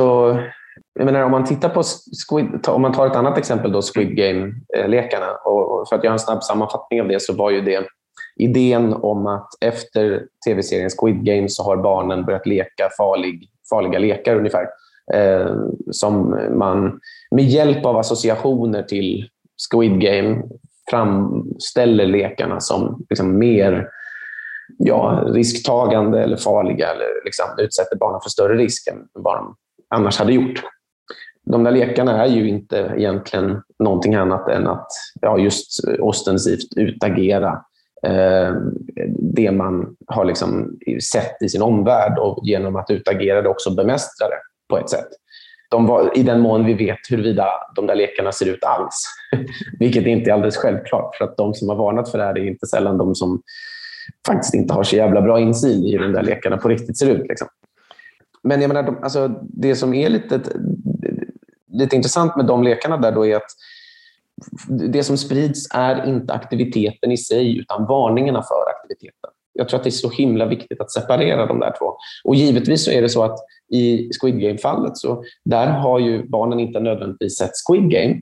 jag 0.94 1.04
menar, 1.04 1.22
om 1.22 1.30
man 1.30 1.44
tittar 1.44 1.68
på 1.68 1.82
Squid, 2.28 2.68
om 2.68 2.82
man 2.82 2.92
tar 2.92 3.06
ett 3.06 3.16
annat 3.16 3.38
exempel, 3.38 3.72
då, 3.72 3.82
Squid 3.82 4.16
Game-lekarna. 4.16 5.30
Och 5.44 5.88
för 5.88 5.96
att 5.96 6.04
göra 6.04 6.12
en 6.12 6.18
snabb 6.18 6.42
sammanfattning 6.42 7.00
av 7.00 7.08
det 7.08 7.22
så 7.22 7.32
var 7.32 7.50
ju 7.50 7.60
det 7.60 7.86
idén 8.36 8.92
om 8.92 9.26
att 9.26 9.48
efter 9.60 10.26
tv-serien 10.46 10.90
Squid 10.90 11.24
Game 11.24 11.48
så 11.48 11.62
har 11.62 11.76
barnen 11.76 12.24
börjat 12.24 12.46
leka 12.46 12.88
farlig, 12.98 13.48
farliga 13.70 13.98
lekar 13.98 14.36
ungefär. 14.36 14.66
Eh, 15.14 15.56
som 15.90 16.40
man 16.50 17.00
med 17.30 17.44
hjälp 17.44 17.86
av 17.86 17.96
associationer 17.96 18.82
till 18.82 19.28
Squid 19.70 20.00
Game 20.00 20.42
framställer 20.90 22.06
lekarna 22.06 22.60
som 22.60 23.06
liksom 23.10 23.38
mer 23.38 23.88
ja, 24.78 25.24
risktagande 25.26 26.22
eller 26.22 26.36
farliga 26.36 26.92
eller 26.92 27.24
liksom 27.24 27.44
utsätter 27.58 27.96
barnen 27.96 28.20
för 28.20 28.30
större 28.30 28.56
risk 28.56 28.88
än 28.88 29.08
vad 29.12 29.36
de 29.36 29.56
annars 29.88 30.18
hade 30.18 30.32
gjort. 30.32 30.62
De 31.46 31.64
där 31.64 31.70
lekarna 31.70 32.24
är 32.24 32.28
ju 32.28 32.48
inte 32.48 32.92
egentligen 32.96 33.62
någonting 33.78 34.14
annat 34.14 34.48
än 34.48 34.66
att 34.66 34.88
ja, 35.20 35.38
just 35.38 35.80
ostensivt 36.00 36.76
utagera 36.76 37.48
eh, 37.48 37.60
Ehm, 38.06 38.72
det 39.34 39.50
man 39.50 39.96
har 40.06 40.24
liksom 40.24 40.78
sett 41.12 41.42
i 41.42 41.48
sin 41.48 41.62
omvärld 41.62 42.18
och 42.18 42.40
genom 42.42 42.76
att 42.76 42.90
utagera 42.90 43.42
det 43.42 43.48
också 43.48 43.74
bemästra 43.74 44.28
det 44.28 44.40
på 44.68 44.78
ett 44.78 44.90
sätt. 44.90 45.08
De 45.70 45.86
var, 45.86 46.18
I 46.18 46.22
den 46.22 46.40
mån 46.40 46.64
vi 46.64 46.74
vet 46.74 46.98
huruvida 47.10 47.48
de 47.76 47.86
där 47.86 47.94
lekarna 47.94 48.32
ser 48.32 48.46
ut 48.46 48.64
alls. 48.64 49.04
Vilket 49.78 50.06
inte 50.06 50.30
är 50.30 50.34
alldeles 50.34 50.56
självklart, 50.56 51.16
för 51.16 51.24
att 51.24 51.36
de 51.36 51.54
som 51.54 51.68
har 51.68 51.76
varnat 51.76 52.10
för 52.10 52.18
det 52.18 52.24
här 52.24 52.38
är 52.38 52.48
inte 52.48 52.66
sällan 52.66 52.98
de 52.98 53.14
som 53.14 53.42
faktiskt 54.26 54.54
inte 54.54 54.74
har 54.74 54.82
så 54.82 54.96
jävla 54.96 55.22
bra 55.22 55.40
insyn 55.40 55.84
i 55.84 55.92
hur 55.92 55.98
de 55.98 56.12
där 56.12 56.22
lekarna 56.22 56.56
på 56.56 56.68
riktigt 56.68 56.98
ser 56.98 57.10
ut. 57.10 57.28
Liksom. 57.28 57.48
Men 58.42 58.60
jag 58.60 58.68
menar, 58.68 58.82
de, 58.82 58.98
alltså, 59.02 59.28
det 59.42 59.74
som 59.74 59.94
är 59.94 60.08
lite, 60.08 60.40
lite 61.72 61.96
intressant 61.96 62.36
med 62.36 62.46
de 62.46 62.62
lekarna 62.62 62.96
där 62.96 63.12
då 63.12 63.26
är 63.26 63.36
att 63.36 63.50
det 64.92 65.04
som 65.04 65.16
sprids 65.16 65.68
är 65.74 66.08
inte 66.08 66.32
aktiviteten 66.32 67.12
i 67.12 67.16
sig, 67.16 67.58
utan 67.58 67.86
varningarna 67.86 68.42
för 68.42 68.70
aktiviteten. 68.70 69.30
Jag 69.52 69.68
tror 69.68 69.78
att 69.78 69.84
det 69.84 69.88
är 69.88 69.90
så 69.90 70.10
himla 70.10 70.46
viktigt 70.46 70.80
att 70.80 70.92
separera 70.92 71.46
de 71.46 71.60
där 71.60 71.74
två. 71.78 71.96
Och 72.24 72.34
givetvis 72.34 72.84
så 72.84 72.90
är 72.90 73.02
det 73.02 73.08
så 73.08 73.22
att 73.22 73.38
i 73.72 74.10
Squid 74.20 74.40
Game-fallet 74.40 74.96
så 74.96 75.24
där 75.44 75.66
har 75.66 75.98
ju 75.98 76.28
barnen 76.28 76.60
inte 76.60 76.80
nödvändigtvis 76.80 77.38
sett 77.38 77.50
Squid 77.66 77.90
Game, 77.90 78.20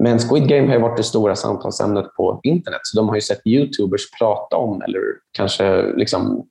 men 0.00 0.18
Squid 0.18 0.48
Game 0.48 0.72
har 0.72 0.78
varit 0.78 0.96
det 0.96 1.02
stora 1.02 1.36
samtalsämnet 1.36 2.06
på 2.16 2.40
internet, 2.42 2.80
så 2.82 2.96
de 2.96 3.08
har 3.08 3.14
ju 3.14 3.20
sett 3.20 3.46
YouTubers 3.46 4.10
prata 4.18 4.56
om 4.56 4.82
eller 4.82 5.00
kanske 5.32 5.92
liksom 5.96 6.48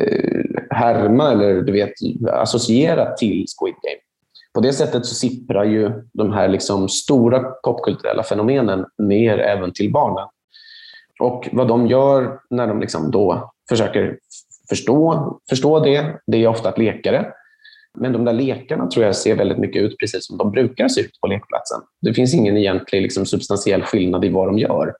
eh, 0.00 0.44
härma 0.70 1.32
eller 1.32 1.62
du 1.62 1.72
vet, 1.72 1.92
associera 2.32 3.14
till 3.14 3.44
Squid 3.58 3.74
Game. 3.74 4.00
På 4.54 4.60
det 4.60 4.72
sättet 4.72 5.06
så 5.06 5.14
sipprar 5.14 5.64
ju 5.64 5.92
de 6.12 6.32
här 6.32 6.48
liksom 6.48 6.88
stora 6.88 7.40
popkulturella 7.40 8.22
fenomenen 8.22 8.86
ner 8.98 9.38
även 9.38 9.72
till 9.72 9.92
barnen. 9.92 10.28
Och 11.20 11.48
vad 11.52 11.68
de 11.68 11.86
gör 11.86 12.40
när 12.50 12.66
de 12.66 12.80
liksom 12.80 13.10
då 13.10 13.52
försöker 13.68 14.18
förstå, 14.68 15.32
förstå 15.48 15.80
det, 15.80 16.20
det 16.26 16.44
är 16.44 16.48
ofta 16.48 16.68
att 16.68 16.78
leka 16.78 17.12
det. 17.12 17.32
Men 17.98 18.12
de 18.12 18.24
där 18.24 18.32
lekarna 18.32 18.86
tror 18.86 19.04
jag 19.04 19.16
ser 19.16 19.36
väldigt 19.36 19.58
mycket 19.58 19.82
ut 19.82 19.98
precis 19.98 20.26
som 20.26 20.38
de 20.38 20.50
brukar 20.50 20.88
se 20.88 21.00
ut 21.00 21.20
på 21.20 21.26
lekplatsen. 21.26 21.80
Det 22.00 22.14
finns 22.14 22.34
ingen 22.34 22.56
egentlig 22.56 23.02
liksom, 23.02 23.26
substantiell 23.26 23.82
skillnad 23.82 24.24
i 24.24 24.28
vad 24.28 24.48
de 24.48 24.58
gör. 24.58 24.94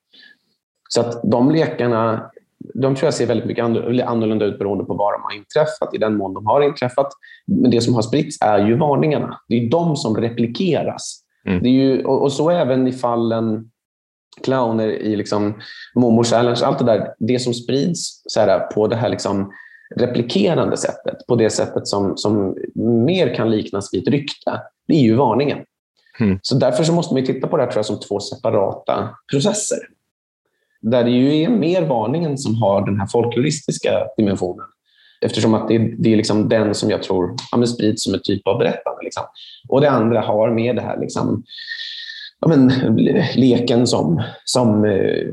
Så 0.89 1.01
att 1.01 1.23
de 1.23 1.51
lekarna 1.51 2.31
de 2.75 2.95
tror 2.95 3.07
jag 3.07 3.15
ser 3.15 3.27
väldigt 3.27 3.47
mycket 3.47 3.65
annorlunda 3.65 4.45
ut 4.45 4.59
beroende 4.59 4.85
på 4.85 4.95
var 4.95 5.13
de 5.13 5.23
har 5.23 5.37
inträffat, 5.37 5.95
i 5.95 5.99
den 5.99 6.17
mån 6.17 6.35
de 6.35 6.47
har 6.47 6.63
inträffat. 6.63 7.09
Men 7.47 7.71
det 7.71 7.81
som 7.81 7.95
har 7.95 8.03
spritts 8.03 8.39
är 8.41 8.67
ju 8.67 8.77
varningarna. 8.77 9.41
Det 9.49 9.55
är 9.55 9.71
de 9.71 9.97
som 9.97 10.17
replikeras. 10.17 11.21
Mm. 11.47 11.63
Det 11.63 11.69
är 11.69 11.73
ju, 11.73 12.05
och, 12.05 12.23
och, 12.23 12.33
så 12.33 12.51
även 12.51 12.89
i 12.89 12.93
fallen 12.93 13.71
clowner 14.43 14.89
i 14.89 15.17
liksom 15.17 15.55
Momo 15.95 16.25
Challenge, 16.25 16.61
allt 16.65 16.79
det 16.79 16.85
där. 16.85 17.15
Det 17.19 17.39
som 17.39 17.55
sprids 17.55 18.23
så 18.27 18.41
här, 18.41 18.59
på 18.59 18.87
det 18.87 18.97
här 18.97 19.09
liksom 19.09 19.53
replikerande 19.97 20.77
sättet, 20.77 21.27
på 21.29 21.37
det 21.37 21.51
sättet 21.51 21.87
som, 21.87 22.17
som 22.17 22.57
mer 23.07 23.35
kan 23.35 23.51
liknas 23.51 23.95
vid 23.95 24.03
ett 24.03 24.15
rykte, 24.15 24.61
det 24.89 24.95
är 24.95 25.03
ju 25.03 25.15
varningen. 25.15 25.59
Mm. 26.21 26.39
Så 26.43 26.55
därför 26.55 26.85
så 26.85 26.93
måste 26.93 27.15
man 27.15 27.25
titta 27.25 27.47
på 27.47 27.57
det 27.57 27.63
här 27.63 27.71
tror 27.71 27.79
jag, 27.79 27.87
som 27.87 28.01
två 28.01 28.21
separata 28.21 29.09
processer. 29.33 29.79
Där 30.91 31.05
det 31.05 31.11
ju 31.11 31.43
är 31.43 31.49
mer 31.49 31.83
varningen 31.83 32.39
som 32.39 32.55
har 32.55 32.87
den 32.87 33.01
här 33.01 33.07
folkloristiska 33.07 34.07
dimensionen. 34.17 34.67
Eftersom 35.21 35.55
att 35.55 35.69
det, 35.69 35.75
är, 35.75 35.95
det 35.99 36.13
är 36.13 36.17
liksom 36.17 36.49
den 36.49 36.75
som 36.75 36.91
jag 36.91 37.03
tror 37.03 37.35
ja, 37.53 37.67
sprids 37.67 38.05
som 38.05 38.15
en 38.15 38.21
typ 38.23 38.47
av 38.47 38.59
berättande. 38.59 39.03
Liksom. 39.03 39.23
Och 39.69 39.81
det 39.81 39.91
andra 39.91 40.21
har 40.21 40.51
med 40.51 40.77
det 40.77 40.83
här 40.83 41.01
liksom, 41.01 41.45
ja, 42.41 42.49
men, 42.49 42.69
leken 43.35 43.87
som, 43.87 44.23
som, 44.45 44.87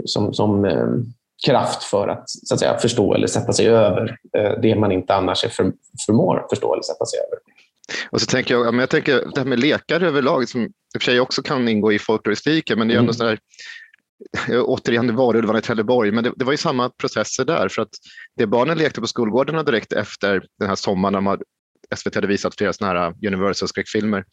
som, 0.06 0.34
som 0.34 0.66
eh, 0.66 0.88
kraft 1.46 1.84
för 1.84 2.08
att, 2.08 2.30
så 2.30 2.54
att 2.54 2.60
säga, 2.60 2.78
förstå 2.78 3.14
eller 3.14 3.28
sätta 3.28 3.54
sig 3.54 3.68
över 3.68 4.18
eh, 4.38 4.52
det 4.62 4.76
man 4.76 4.92
inte 4.92 5.16
annars 5.16 5.46
är 5.46 5.50
för, 5.50 5.72
förmår 6.06 6.46
förstå 6.50 6.74
eller 6.74 6.84
sätta 6.84 7.06
sig 7.06 7.20
över. 7.20 7.40
Och 8.10 8.22
så 8.22 8.26
tänker 8.26 8.54
jag, 8.54 8.76
jag 8.76 8.90
tänker 8.90 9.14
det 9.14 9.38
här 9.38 9.46
med 9.46 9.60
lekar 9.60 10.04
överlag, 10.04 10.50
som 10.50 10.62
i 10.62 10.68
och 10.68 11.02
för 11.02 11.12
sig 11.12 11.20
också 11.20 11.42
kan 11.42 11.68
ingå 11.68 11.92
i 11.92 12.00
folkloristiken, 12.00 12.80
men 12.80 12.88
det 12.88 12.94
är 12.94 12.98
ändå 12.98 13.06
mm. 13.06 13.14
sådär, 13.14 13.40
återigen, 14.66 15.08
det 15.08 15.14
var 15.14 15.58
i 15.58 15.62
Trelleborg, 15.62 16.12
men 16.12 16.24
det, 16.24 16.34
det, 16.36 16.46
var 16.46 16.54
ju 16.54 16.58
samma 16.58 16.90
processer 16.90 17.46
där. 17.46 17.70
För 17.70 17.82
att 17.82 17.90
det 18.38 18.48
barnen 18.48 18.78
lekte 18.78 19.02
på 19.02 19.08
skolgårdarna 19.08 19.64
direkt 19.64 19.94
efter 19.94 20.44
den 20.60 20.70
här 20.70 20.76
sommaren 20.76 21.14
när 21.14 21.22
man, 21.22 21.40
SVT 21.96 22.16
hade 22.16 22.28
visat 22.28 22.56
flera 22.58 22.74
sådana 22.74 23.00
här 23.00 23.14
Universal-skräckfilmer 23.28 24.24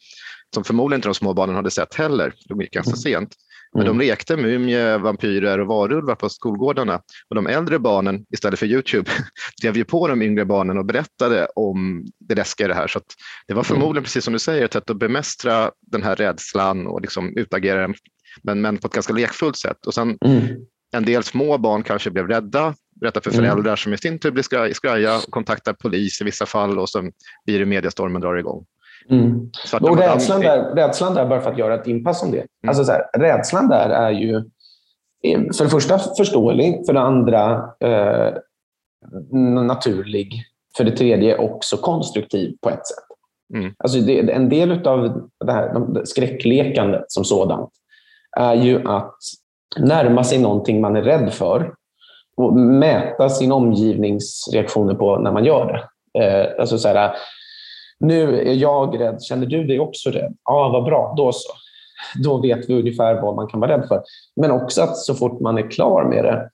som 0.53 0.63
förmodligen 0.63 0.97
inte 0.97 1.07
de 1.07 1.15
små 1.15 1.33
barnen 1.33 1.55
hade 1.55 1.71
sett 1.71 1.93
heller. 1.95 2.33
De 2.49 2.61
gick 2.61 2.71
ganska 2.71 2.89
mm. 2.89 2.97
sent. 2.97 3.35
Men 3.73 3.81
mm. 3.81 3.97
de 3.97 4.05
lekte 4.05 4.37
mumie, 4.37 4.97
vampyrer 4.97 5.59
och 5.59 5.67
varulvar 5.67 6.15
på 6.15 6.29
skolgårdarna. 6.29 7.01
Och 7.29 7.35
de 7.35 7.47
äldre 7.47 7.79
barnen, 7.79 8.25
istället 8.33 8.59
för 8.59 8.65
Youtube, 8.65 9.11
drev 9.61 9.77
ju 9.77 9.83
på 9.83 10.07
de 10.07 10.21
yngre 10.21 10.45
barnen 10.45 10.77
och 10.77 10.85
berättade 10.85 11.47
om 11.55 12.05
det 12.19 12.35
läskiga 12.35 12.65
i 12.65 12.67
det 12.67 12.75
här. 12.75 12.87
Så 12.87 12.99
det 13.47 13.53
var 13.53 13.63
mm. 13.63 13.63
förmodligen, 13.63 14.03
precis 14.03 14.23
som 14.23 14.33
du 14.33 14.39
säger, 14.39 14.65
ett 14.65 14.73
sätt 14.73 14.89
att 14.89 14.99
bemästra 14.99 15.71
den 15.91 16.03
här 16.03 16.15
rädslan 16.15 16.87
och 16.87 17.01
liksom 17.01 17.37
utagera 17.37 17.81
den, 17.81 17.95
men, 18.43 18.61
men 18.61 18.77
på 18.77 18.87
ett 18.87 18.93
ganska 18.93 19.13
lekfullt 19.13 19.57
sätt. 19.57 19.85
Och 19.85 19.93
sen 19.93 20.17
mm. 20.25 20.47
en 20.95 21.05
del 21.05 21.23
små 21.23 21.57
barn 21.57 21.83
kanske 21.83 22.11
blev 22.11 22.27
rädda, 22.27 22.73
berättar 23.01 23.21
för 23.21 23.33
mm. 23.33 23.45
föräldrar 23.45 23.75
som 23.75 23.93
i 23.93 23.97
sin 23.97 24.19
tur 24.19 24.31
blir 24.31 24.43
skraj, 24.43 24.73
skraja 24.73 25.15
och 25.15 25.31
kontaktar 25.31 25.73
polis 25.73 26.21
i 26.21 26.23
vissa 26.23 26.45
fall 26.45 26.79
och 26.79 26.89
så 26.89 27.09
blir 27.45 27.59
det 27.59 27.65
mediestormen 27.65 28.21
drar 28.21 28.35
igång. 28.35 28.65
Mm. 29.09 29.51
Och 29.81 29.97
rädslan, 29.97 30.41
där, 30.41 30.75
rädslan 30.75 31.13
där, 31.13 31.25
bara 31.25 31.41
för 31.41 31.51
att 31.51 31.57
göra 31.57 31.75
ett 31.75 31.87
inpass 31.87 32.23
om 32.23 32.31
det. 32.31 32.37
Mm. 32.37 32.47
Alltså 32.67 32.83
så 32.83 32.91
här, 32.91 33.03
rädslan 33.17 33.67
där 33.67 33.89
är 33.89 34.11
ju 34.11 34.43
för 35.57 35.63
det 35.63 35.69
första 35.69 35.99
förståelig, 36.17 36.85
för 36.85 36.93
det 36.93 36.99
andra 36.99 37.53
eh, 37.79 38.33
naturlig, 39.65 40.43
för 40.77 40.83
det 40.83 40.91
tredje 40.91 41.37
också 41.37 41.77
konstruktiv 41.77 42.57
på 42.61 42.69
ett 42.69 42.87
sätt. 42.87 43.09
Mm. 43.53 43.73
Alltså 43.77 43.99
det, 43.99 44.31
en 44.31 44.49
del 44.49 44.87
av 44.87 45.29
det 45.45 45.51
här 45.51 45.73
de, 45.73 46.05
skräcklekandet 46.05 47.05
som 47.07 47.25
sådant 47.25 47.69
är 48.37 48.53
ju 48.53 48.87
att 48.87 49.15
närma 49.77 50.23
sig 50.23 50.39
någonting 50.39 50.81
man 50.81 50.95
är 50.95 51.01
rädd 51.01 51.33
för 51.33 51.73
och 52.37 52.53
mäta 52.53 53.29
sin 53.29 53.51
omgivningsreaktioner 53.51 54.93
på 54.93 55.17
när 55.17 55.31
man 55.31 55.45
gör 55.45 55.65
det. 56.13 56.23
Eh, 56.23 56.59
alltså 56.59 56.77
så 56.77 56.87
här, 56.87 57.15
nu 57.99 58.41
är 58.49 58.53
jag 58.53 58.99
rädd, 58.99 59.23
känner 59.23 59.45
du 59.45 59.63
dig 59.63 59.79
också 59.79 60.09
rädd? 60.09 60.35
Ja, 60.45 60.53
ah, 60.53 60.69
vad 60.69 60.83
bra, 60.83 61.13
då 61.17 61.31
så. 61.31 61.53
Då 62.23 62.41
vet 62.41 62.69
vi 62.69 62.79
ungefär 62.79 63.21
vad 63.21 63.35
man 63.35 63.47
kan 63.47 63.59
vara 63.59 63.77
rädd 63.77 63.87
för. 63.87 64.03
Men 64.35 64.51
också 64.51 64.81
att 64.81 64.97
så 64.97 65.15
fort 65.15 65.39
man 65.39 65.57
är 65.57 65.71
klar 65.71 66.03
med 66.03 66.23
det 66.23 66.49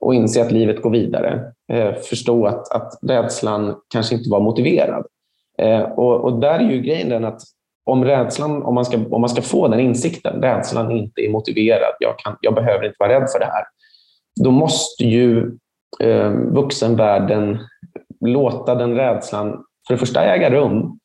och 0.00 0.14
inser 0.14 0.42
att 0.42 0.52
livet 0.52 0.82
går 0.82 0.90
vidare, 0.90 1.52
eh, 1.72 1.94
förstå 1.94 2.46
att, 2.46 2.72
att 2.72 2.98
rädslan 3.08 3.76
kanske 3.88 4.14
inte 4.14 4.30
var 4.30 4.40
motiverad. 4.40 5.06
Eh, 5.58 5.80
och, 5.80 6.24
och, 6.24 6.40
där 6.40 6.58
är 6.58 6.70
ju 6.70 6.80
grejen 6.80 7.08
den 7.08 7.24
att 7.24 7.40
om 7.86 8.04
rädslan, 8.04 8.62
om 8.62 8.74
man, 8.74 8.84
ska, 8.84 8.96
om 9.10 9.20
man 9.20 9.30
ska 9.30 9.42
få 9.42 9.68
den 9.68 9.80
insikten, 9.80 10.42
rädslan 10.42 10.90
inte 10.90 11.20
är 11.20 11.30
motiverad, 11.30 11.94
jag, 12.00 12.18
kan, 12.18 12.36
jag 12.40 12.54
behöver 12.54 12.84
inte 12.84 12.96
vara 12.98 13.20
rädd 13.20 13.28
för 13.32 13.38
det 13.38 13.46
här, 13.46 13.64
då 14.44 14.50
måste 14.50 15.04
ju 15.04 15.58
eh, 16.00 16.30
vuxenvärlden 16.30 17.58
låta 18.20 18.74
den 18.74 18.94
rädslan 18.94 19.64
för 19.86 19.94
det 19.94 19.98
första 19.98 20.24
äga 20.24 20.50
rum, 20.50 20.98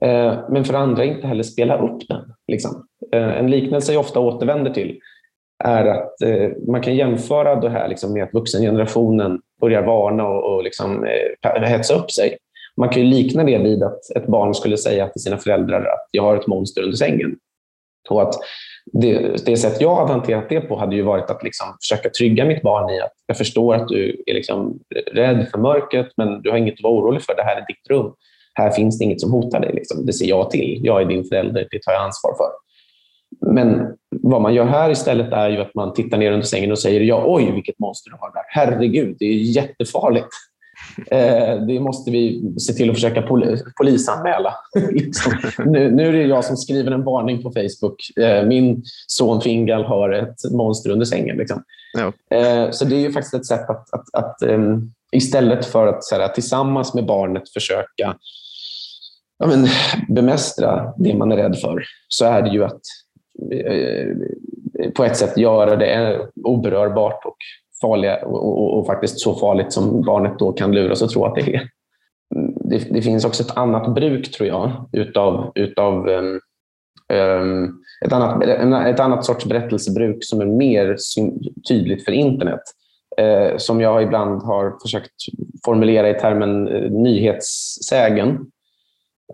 eh, 0.00 0.38
men 0.48 0.64
för 0.64 0.72
det 0.72 0.78
andra 0.78 1.04
inte 1.04 1.26
heller 1.26 1.42
spela 1.42 1.78
upp 1.78 2.08
den. 2.08 2.34
Liksom. 2.48 2.86
Eh, 3.12 3.38
en 3.38 3.50
liknelse 3.50 3.92
jag 3.92 4.00
ofta 4.00 4.20
återvänder 4.20 4.70
till 4.70 4.98
är 5.64 5.84
att 5.86 6.22
eh, 6.22 6.50
man 6.68 6.80
kan 6.80 6.94
jämföra 6.94 7.56
det 7.56 7.70
här 7.70 7.88
liksom 7.88 8.12
med 8.12 8.24
att 8.24 8.34
vuxengenerationen 8.34 9.40
börjar 9.60 9.82
varna 9.82 10.26
och, 10.26 10.54
och 10.54 10.64
liksom, 10.64 11.06
eh, 11.44 11.62
hetsa 11.62 11.94
upp 11.94 12.10
sig. 12.10 12.36
Man 12.76 12.88
kan 12.88 13.02
ju 13.02 13.08
likna 13.08 13.44
det 13.44 13.58
vid 13.58 13.82
att 13.82 14.10
ett 14.16 14.26
barn 14.26 14.54
skulle 14.54 14.76
säga 14.76 15.08
till 15.08 15.22
sina 15.22 15.38
föräldrar 15.38 15.80
att 15.80 16.08
jag 16.10 16.22
har 16.22 16.36
ett 16.36 16.46
monster 16.46 16.82
under 16.82 16.96
sängen. 16.96 17.36
Och 18.08 18.22
att 18.22 18.34
det, 18.92 19.46
det 19.46 19.56
sätt 19.56 19.80
jag 19.80 19.96
hade 19.96 20.12
hanterat 20.12 20.48
det 20.48 20.60
på 20.60 20.78
hade 20.78 20.96
ju 20.96 21.02
varit 21.02 21.30
att 21.30 21.42
liksom 21.42 21.66
försöka 21.82 22.10
trygga 22.10 22.44
mitt 22.44 22.62
barn 22.62 22.90
i 22.90 23.00
att 23.00 23.12
jag 23.26 23.36
förstår 23.36 23.74
att 23.74 23.88
du 23.88 24.22
är 24.26 24.34
liksom 24.34 24.78
rädd 25.12 25.48
för 25.50 25.58
mörkret, 25.58 26.08
men 26.16 26.42
du 26.42 26.50
har 26.50 26.56
inget 26.56 26.74
att 26.74 26.82
vara 26.82 26.94
orolig 26.94 27.22
för. 27.22 27.36
Det 27.36 27.42
här 27.42 27.56
är 27.56 27.66
ditt 27.66 27.90
rum. 27.90 28.12
Här 28.54 28.70
finns 28.70 28.98
det 28.98 29.04
inget 29.04 29.20
som 29.20 29.32
hotar 29.32 29.60
dig. 29.60 29.72
Liksom. 29.74 30.06
Det 30.06 30.12
ser 30.12 30.26
jag 30.26 30.50
till. 30.50 30.80
Jag 30.82 31.02
är 31.02 31.04
din 31.04 31.24
förälder. 31.24 31.68
Det 31.70 31.82
tar 31.82 31.92
jag 31.92 32.02
ansvar 32.02 32.34
för. 32.36 32.50
Men 33.52 33.96
vad 34.10 34.42
man 34.42 34.54
gör 34.54 34.64
här 34.64 34.90
istället 34.90 35.32
är 35.32 35.50
ju 35.50 35.60
att 35.60 35.74
man 35.74 35.92
tittar 35.92 36.18
ner 36.18 36.32
under 36.32 36.46
sängen 36.46 36.72
och 36.72 36.78
säger 36.78 37.00
ja, 37.00 37.24
oj, 37.26 37.52
vilket 37.54 37.78
monster 37.78 38.10
du 38.10 38.16
har 38.20 38.32
där. 38.32 38.42
Herregud, 38.48 39.16
det 39.18 39.24
är 39.24 39.34
jättefarligt. 39.34 40.28
Eh, 41.10 41.66
det 41.66 41.80
måste 41.80 42.10
vi 42.10 42.54
se 42.58 42.72
till 42.72 42.90
att 42.90 42.96
försöka 42.96 43.22
pol 43.22 43.58
polisanmäla. 43.76 44.54
liksom. 44.90 45.32
nu, 45.66 45.90
nu, 45.90 46.08
är 46.08 46.12
det 46.12 46.22
jag 46.22 46.44
som 46.44 46.56
skriver 46.56 46.90
en 46.90 47.04
varning 47.04 47.42
på 47.42 47.50
Facebook. 47.50 48.18
Eh, 48.18 48.46
min 48.46 48.82
son 49.06 49.40
Fingal 49.40 49.84
har 49.84 50.10
ett 50.10 50.52
monster 50.52 50.90
under 50.90 51.06
sängen. 51.06 51.36
Liksom. 51.36 51.62
Ja. 51.98 52.36
Eh, 52.38 52.70
så 52.70 52.84
det 52.84 52.96
är 52.96 53.00
ju 53.00 53.12
faktiskt 53.12 53.34
ett 53.34 53.46
sätt 53.46 53.70
att, 53.70 53.94
att, 53.94 54.14
att 54.14 54.42
um, 54.42 54.92
istället 55.12 55.66
för 55.66 55.86
att 55.86 56.00
här, 56.12 56.28
tillsammans 56.28 56.94
med 56.94 57.06
barnet 57.06 57.48
försöka 57.48 58.16
ja, 59.38 59.46
men, 59.46 59.66
bemästra 60.08 60.92
det 60.96 61.14
man 61.14 61.32
är 61.32 61.36
rädd 61.36 61.56
för, 61.58 61.84
så 62.08 62.24
är 62.24 62.42
det 62.42 62.50
ju 62.50 62.64
att 62.64 62.80
på 64.96 65.04
ett 65.04 65.16
sätt 65.16 65.38
göra 65.38 65.76
det 65.76 66.20
oberörbart 66.44 67.24
och 67.24 67.36
farliga 67.84 68.16
och, 68.16 68.44
och, 68.44 68.78
och, 68.78 68.86
faktiskt 68.86 69.20
så 69.20 69.34
farligt 69.34 69.72
som 69.72 70.02
barnet 70.02 70.38
då 70.38 70.52
kan 70.52 70.72
luras 70.72 71.02
och 71.02 71.10
tro 71.10 71.24
att 71.24 71.34
det 71.34 71.54
är. 71.54 71.68
Det, 72.70 72.78
det 72.90 73.02
finns 73.02 73.24
också 73.24 73.42
ett 73.42 73.56
annat 73.56 73.94
bruk, 73.94 74.32
tror 74.32 74.48
jag, 74.48 74.88
utav, 74.92 75.52
utav 75.54 76.08
um, 76.08 76.40
um, 77.12 77.82
ett, 78.04 78.12
annat, 78.12 78.42
ett 78.86 79.00
annat 79.00 79.24
sorts 79.24 79.44
berättelsebruk 79.44 80.16
som 80.20 80.40
är 80.40 80.46
mer 80.46 80.96
tydligt 81.68 82.04
för 82.04 82.12
internet. 82.12 82.60
Uh, 83.20 83.56
som 83.56 83.80
jag 83.80 84.02
ibland 84.02 84.42
har 84.42 84.78
försökt 84.82 85.14
formulera 85.64 86.10
i 86.10 86.14
termen 86.14 86.68
uh, 86.68 86.90
nyhetssägen. 86.90 88.38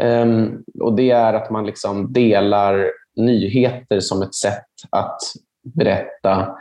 Um, 0.03 0.63
och 0.81 0.97
Det 0.97 1.11
är 1.11 1.35
att 1.35 1.51
man 1.51 1.67
liksom 1.67 2.13
delar 2.13 2.91
nyheter 3.17 4.01
som 4.01 4.23
ett 4.23 4.35
sätt 4.35 4.65
att 4.91 5.19
berätta 5.63 6.57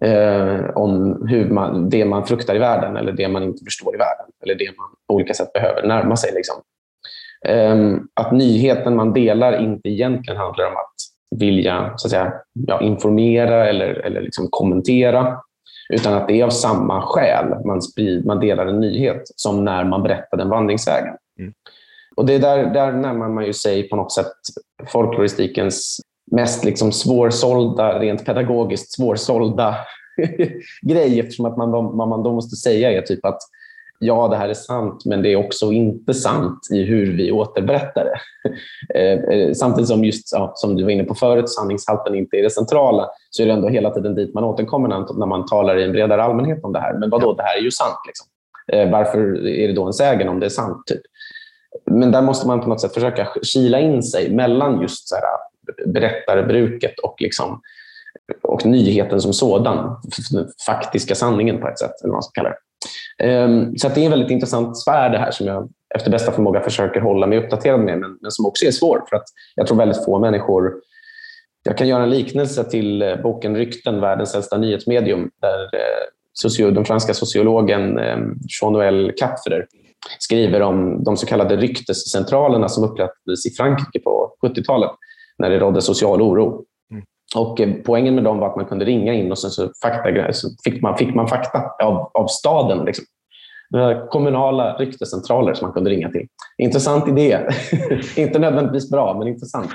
eh, 0.00 0.70
om 0.74 1.22
hur 1.28 1.50
man, 1.50 1.90
det 1.90 2.04
man 2.04 2.26
fruktar 2.26 2.54
i 2.54 2.58
världen 2.58 2.96
eller 2.96 3.12
det 3.12 3.28
man 3.28 3.42
inte 3.42 3.64
förstår 3.64 3.94
i 3.94 3.98
världen 3.98 4.26
eller 4.42 4.54
det 4.54 4.76
man 4.76 4.86
på 5.08 5.14
olika 5.14 5.34
sätt 5.34 5.52
behöver 5.52 5.86
närma 5.86 6.16
sig. 6.16 6.32
Liksom. 6.34 6.56
Eh, 7.46 8.00
att 8.14 8.32
nyheten 8.32 8.96
man 8.96 9.12
delar 9.12 9.60
inte 9.60 9.88
egentligen 9.88 10.40
handlar 10.40 10.66
om 10.66 10.76
att 10.76 10.94
vilja 11.40 11.92
så 11.96 12.06
att 12.06 12.10
säga, 12.10 12.32
ja, 12.66 12.80
informera 12.80 13.68
eller, 13.68 13.88
eller 13.88 14.20
liksom 14.20 14.48
kommentera 14.50 15.40
utan 15.88 16.14
att 16.14 16.28
det 16.28 16.40
är 16.40 16.44
av 16.44 16.50
samma 16.50 17.02
skäl 17.02 17.64
man, 17.64 17.82
sprid, 17.82 18.26
man 18.26 18.40
delar 18.40 18.66
en 18.66 18.80
nyhet 18.80 19.22
som 19.36 19.64
när 19.64 19.84
man 19.84 20.02
berättade 20.02 20.42
en 20.42 20.48
vandringssägen. 20.48 21.14
Mm. 21.38 21.52
Och 22.16 22.26
det 22.26 22.38
där, 22.38 22.66
där 22.74 22.92
närmar 22.92 23.28
man 23.28 23.46
ju 23.46 23.52
sig 23.52 23.88
på 23.88 23.96
något 23.96 24.12
sätt 24.12 24.32
folkloristikens 24.86 26.00
mest 26.30 26.64
liksom 26.64 26.92
svårsålda, 26.92 27.98
rent 27.98 28.24
pedagogiskt 28.24 28.92
svårsålda 28.92 29.74
grej 30.82 31.20
eftersom 31.20 31.46
att 31.46 31.56
man, 31.56 31.70
vad 31.70 32.08
man 32.08 32.22
då 32.22 32.32
måste 32.32 32.56
säga 32.56 32.92
är 32.92 33.02
typ 33.02 33.24
att 33.24 33.38
ja, 33.98 34.28
det 34.28 34.36
här 34.36 34.48
är 34.48 34.54
sant, 34.54 35.02
men 35.04 35.22
det 35.22 35.32
är 35.32 35.36
också 35.36 35.72
inte 35.72 36.14
sant 36.14 36.60
i 36.72 36.82
hur 36.82 37.16
vi 37.16 37.32
återberättar 37.32 38.04
det. 38.04 38.18
Eh, 38.94 39.18
eh, 39.18 39.52
samtidigt 39.52 39.88
som 39.88 40.04
just 40.04 40.32
ja, 40.32 40.52
som 40.54 40.76
du 40.76 40.84
var 40.84 40.90
inne 40.90 41.04
på 41.04 41.14
förut, 41.14 41.48
sanningshalten 41.48 42.14
inte 42.14 42.36
är 42.36 42.42
det 42.42 42.50
centrala, 42.50 43.08
så 43.30 43.42
är 43.42 43.46
det 43.46 43.52
ändå 43.52 43.68
hela 43.68 43.90
tiden 43.90 44.14
dit 44.14 44.34
man 44.34 44.44
återkommer 44.44 44.88
när 44.88 45.26
man 45.26 45.46
talar 45.46 45.76
i 45.78 45.84
en 45.84 45.92
bredare 45.92 46.22
allmänhet 46.22 46.64
om 46.64 46.72
det 46.72 46.80
här. 46.80 46.94
Men 46.94 47.10
vadå, 47.10 47.34
det 47.34 47.42
här 47.42 47.58
är 47.58 47.62
ju 47.62 47.70
sant. 47.70 47.98
Liksom. 48.06 48.26
Eh, 48.72 48.90
varför 48.90 49.48
är 49.48 49.68
det 49.68 49.74
då 49.74 49.84
en 49.84 49.92
sägen 49.92 50.28
om 50.28 50.40
det 50.40 50.46
är 50.46 50.50
sant? 50.50 50.86
Typ? 50.86 51.00
Men 51.90 52.12
där 52.12 52.22
måste 52.22 52.46
man 52.46 52.60
på 52.60 52.68
något 52.68 52.80
sätt 52.80 52.94
försöka 52.94 53.28
kila 53.42 53.80
in 53.80 54.02
sig 54.02 54.34
mellan 54.34 54.80
just 54.80 55.08
så 55.08 55.14
här, 55.14 55.24
berättarbruket 55.86 56.98
och, 56.98 57.16
liksom, 57.18 57.60
och 58.42 58.66
nyheten 58.66 59.20
som 59.20 59.32
sådan. 59.32 59.96
den 60.30 60.48
Faktiska 60.66 61.14
sanningen 61.14 61.60
på 61.60 61.68
ett 61.68 61.78
sätt, 61.78 62.02
eller 62.02 62.10
vad 62.10 62.16
man 62.16 62.22
ska 62.22 62.42
kalla 62.42 62.48
det. 62.48 62.58
Ehm, 63.24 63.76
så 63.76 63.88
det 63.88 64.00
är 64.00 64.04
en 64.04 64.10
väldigt 64.10 64.30
intressant 64.30 64.78
sfär 64.78 65.10
det 65.10 65.18
här 65.18 65.30
som 65.30 65.46
jag 65.46 65.68
efter 65.94 66.10
bästa 66.10 66.32
förmåga 66.32 66.60
försöker 66.60 67.00
hålla 67.00 67.26
mig 67.26 67.38
uppdaterad 67.38 67.80
med, 67.80 67.98
men, 67.98 68.18
men 68.20 68.30
som 68.30 68.46
också 68.46 68.66
är 68.66 68.70
svår. 68.70 69.04
För 69.08 69.16
att 69.16 69.24
jag 69.54 69.66
tror 69.66 69.78
väldigt 69.78 70.04
få 70.04 70.18
människor 70.18 70.72
jag 71.62 71.78
kan 71.78 71.88
göra 71.88 72.02
en 72.02 72.10
liknelse 72.10 72.64
till 72.64 73.02
eh, 73.02 73.16
boken 73.16 73.56
Rykten, 73.56 74.00
världens 74.00 74.34
äldsta 74.34 74.58
nyhetsmedium, 74.58 75.30
där 75.40 75.60
eh, 75.60 76.06
socio, 76.32 76.70
den 76.70 76.84
franska 76.84 77.14
sociologen 77.14 77.98
ehm, 77.98 78.34
Jean-Noël 78.60 79.12
Kapferer 79.16 79.66
skriver 80.18 80.62
om 80.62 81.04
de 81.04 81.16
så 81.16 81.26
kallade 81.26 81.56
ryktescentralerna 81.56 82.68
som 82.68 82.84
upprättades 82.84 83.46
i 83.46 83.50
Frankrike 83.56 83.98
på 83.98 84.34
70-talet 84.46 84.90
när 85.38 85.50
det 85.50 85.58
rådde 85.58 85.82
social 85.82 86.22
oro. 86.22 86.64
Mm. 86.90 87.04
Och 87.36 87.60
eh, 87.60 87.74
poängen 87.84 88.14
med 88.14 88.24
dem 88.24 88.38
var 88.38 88.48
att 88.48 88.56
man 88.56 88.64
kunde 88.64 88.84
ringa 88.84 89.14
in 89.14 89.30
och 89.30 89.38
sen 89.38 89.50
så, 89.50 89.70
fakta, 89.82 90.32
så 90.32 90.48
fick, 90.64 90.82
man, 90.82 90.96
fick 90.96 91.14
man 91.14 91.28
fakta 91.28 91.70
av, 91.82 92.10
av 92.14 92.26
staden. 92.26 92.84
Liksom. 92.84 93.04
Kommunala 94.10 94.76
ryktescentraler 94.76 95.54
som 95.54 95.66
man 95.66 95.74
kunde 95.74 95.90
ringa 95.90 96.10
till. 96.10 96.26
Intressant 96.58 97.08
idé. 97.08 97.40
Inte 98.16 98.38
nödvändigtvis 98.38 98.90
bra, 98.90 99.18
men 99.18 99.28
intressant. 99.28 99.70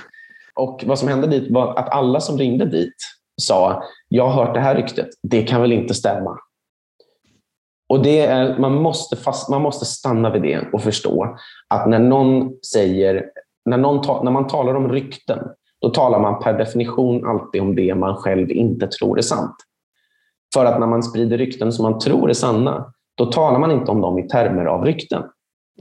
Och 0.56 0.84
Vad 0.88 1.00
som 1.00 1.08
hände 1.08 1.28
dit 1.28 1.52
var 1.52 1.76
att 1.80 1.90
alla 1.90 2.20
som 2.20 2.38
ringde 2.38 2.66
dit 2.66 2.96
sa 3.42 3.84
jag 4.08 4.28
har 4.28 4.46
hört 4.46 4.54
det 4.54 4.60
här 4.60 4.76
ryktet, 4.76 5.08
det 5.24 5.44
kan 5.44 5.62
väl 5.62 5.72
inte 5.72 5.94
stämma. 5.94 6.38
Och 7.90 8.04
det 8.04 8.20
är, 8.20 8.60
man, 8.60 8.74
måste 8.74 9.16
fast, 9.16 9.50
man 9.50 9.62
måste 9.62 9.86
stanna 9.86 10.30
vid 10.30 10.42
det 10.42 10.68
och 10.74 10.82
förstå 10.82 11.38
att 11.68 11.90
när 11.90 12.00
någon 12.00 12.54
säger 12.74 13.26
när, 13.66 13.78
någon 13.78 14.02
ta, 14.02 14.24
när 14.24 14.32
man 14.32 14.48
talar 14.48 14.74
om 14.74 14.92
rykten, 14.92 15.40
då 15.82 15.90
talar 15.90 16.20
man 16.20 16.44
per 16.44 16.58
definition 16.58 17.28
alltid 17.28 17.62
om 17.62 17.76
det 17.76 17.96
man 17.96 18.16
själv 18.16 18.52
inte 18.52 18.88
tror 18.88 19.18
är 19.18 19.22
sant. 19.22 19.56
För 20.54 20.66
att 20.66 20.80
när 20.80 20.88
man 20.88 21.04
sprider 21.04 21.38
rykten 21.38 21.72
som 21.72 21.84
man 21.84 22.00
tror 22.00 22.30
är 22.30 22.34
sanna, 22.34 22.94
då 23.16 23.26
talar 23.26 23.60
man 23.60 23.72
inte 23.72 23.92
om 23.92 24.02
dem 24.02 24.20
i 24.20 24.28
termer 24.28 24.66
av 24.66 24.86
rykten. 24.86 25.24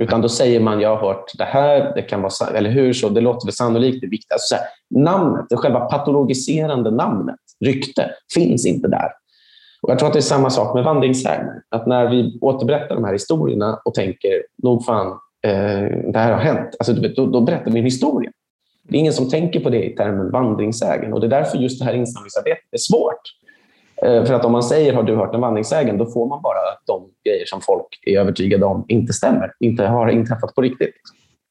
Utan 0.01 0.21
då 0.21 0.29
säger 0.29 0.61
man, 0.61 0.81
jag 0.81 0.97
har 0.97 1.09
hört 1.09 1.31
det 1.39 1.45
här, 1.45 1.93
det 1.95 2.03
kan 2.03 2.23
vara 2.23 2.57
eller 2.57 2.71
hur, 2.71 2.93
så 2.93 3.09
det 3.09 3.21
låter 3.21 3.47
väl 3.47 3.55
sannolikt, 3.55 4.01
det 4.01 4.07
viktiga. 4.07 4.35
Alltså, 4.35 4.57
namnet, 4.91 5.47
det 5.49 5.57
själva 5.57 5.81
patologiserande 5.81 6.91
namnet, 6.91 7.37
rykte, 7.65 8.11
finns 8.35 8.67
inte 8.67 8.89
där. 8.89 9.09
Och 9.83 9.91
jag 9.91 9.99
tror 9.99 10.07
att 10.07 10.13
det 10.13 10.19
är 10.19 10.21
samma 10.21 10.51
sak 10.51 10.75
med 10.75 10.85
vandringssägner. 10.85 11.63
Att 11.69 11.87
när 11.87 12.11
vi 12.11 12.39
återberättar 12.41 12.95
de 12.95 13.05
här 13.05 13.13
historierna 13.13 13.81
och 13.85 13.95
tänker, 13.95 14.43
nog 14.63 14.85
fan, 14.85 15.19
Eh, 15.43 16.13
det 16.13 16.19
här 16.19 16.33
har 16.33 16.41
hänt. 16.41 16.77
Alltså, 16.79 16.93
då, 16.93 17.27
då 17.27 17.41
berättar 17.41 17.71
vi 17.71 17.79
en 17.79 17.85
historia. 17.85 18.31
Det 18.83 18.97
är 18.97 19.01
ingen 19.01 19.13
som 19.13 19.31
tänker 19.31 19.61
på 19.61 19.71
det 19.71 19.85
i 19.85 19.97
termen 19.97 20.31
vandringssägen 20.31 21.13
och 21.13 21.21
det 21.21 21.27
är 21.27 21.31
därför 21.31 21.59
just 21.59 21.79
det 21.79 21.85
här 21.85 21.95
insamlingsarbetet 21.95 22.65
är 22.73 22.79
svårt. 22.79 23.21
Eh, 24.03 24.25
för 24.25 24.35
att 24.35 24.45
om 24.45 24.53
man 24.53 24.63
säger 24.63 24.93
har 24.93 25.03
du 25.03 25.17
hört 25.17 25.35
en 25.35 25.41
vandringssägen, 25.41 25.99
då 25.99 26.07
får 26.07 26.29
man 26.29 26.43
bara 26.43 26.59
de 26.87 27.11
grejer 27.25 27.47
som 27.47 27.61
folk 27.61 27.87
är 28.07 28.21
övertygade 28.21 28.67
om 28.67 28.85
inte 28.89 29.13
stämmer, 29.13 29.53
inte 29.61 29.87
har 29.87 30.09
inträffat 30.09 30.55
på 30.55 30.63
riktigt. 30.63 30.95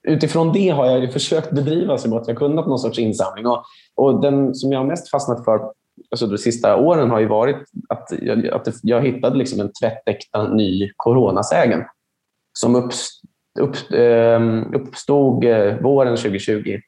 Utifrån 0.08 0.54
det 0.54 0.70
har 0.70 0.86
jag 0.86 1.14
försökt 1.14 1.52
bedriva 1.52 1.98
så 1.98 2.10
gott 2.10 2.28
jag 2.28 2.38
kunnat 2.38 2.68
någon 2.68 2.80
sorts 2.80 3.00
insamling. 3.00 3.48
Och, 3.48 3.64
och 3.96 4.22
den 4.22 4.56
som 4.56 4.72
jag 4.72 4.80
har 4.80 4.86
mest 4.86 5.10
fastnat 5.10 5.46
för 5.46 5.60
alltså 6.12 6.28
de 6.28 6.38
sista 6.38 6.78
åren 6.78 7.10
har 7.10 7.20
ju 7.20 7.28
varit 7.28 7.58
att 7.90 8.10
jag, 8.22 8.48
att 8.48 8.68
jag 8.84 9.02
hittade 9.02 9.38
liksom 9.38 9.60
en 9.60 9.72
tvättäkta 9.82 10.48
ny 10.48 10.92
coronasägen 10.96 11.84
som 12.54 12.76
uppstod 12.76 13.31
upp, 13.60 13.76
ehm, 13.94 14.74
uppstod 14.74 15.44
eh, 15.44 15.76
våren 15.82 16.18
2020. 16.18 16.80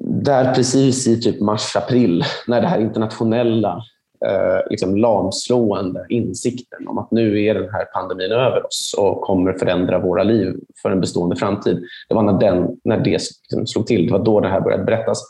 Där 0.00 0.54
precis 0.54 1.06
i 1.06 1.20
typ 1.20 1.40
mars-april, 1.40 2.24
när 2.46 2.60
det 2.60 2.66
här 2.66 2.80
internationella 2.80 3.82
eh, 4.26 4.70
liksom 4.70 4.96
lamslående 4.96 6.06
insikten 6.08 6.88
om 6.88 6.98
att 6.98 7.10
nu 7.10 7.44
är 7.44 7.54
den 7.54 7.70
här 7.70 7.84
pandemin 7.84 8.32
över 8.32 8.66
oss 8.66 8.94
och 8.98 9.20
kommer 9.20 9.52
förändra 9.52 9.98
våra 9.98 10.22
liv 10.22 10.54
för 10.82 10.90
en 10.90 11.00
bestående 11.00 11.36
framtid. 11.36 11.82
Det 12.08 12.14
var 12.14 12.22
när, 12.22 12.40
den, 12.40 12.68
när 12.84 12.98
det 12.98 13.10
liksom 13.10 13.66
slog 13.66 13.86
till, 13.86 14.06
det 14.06 14.12
var 14.12 14.24
då 14.24 14.40
det 14.40 14.48
här 14.48 14.60
började 14.60 14.84
berättas. 14.84 15.22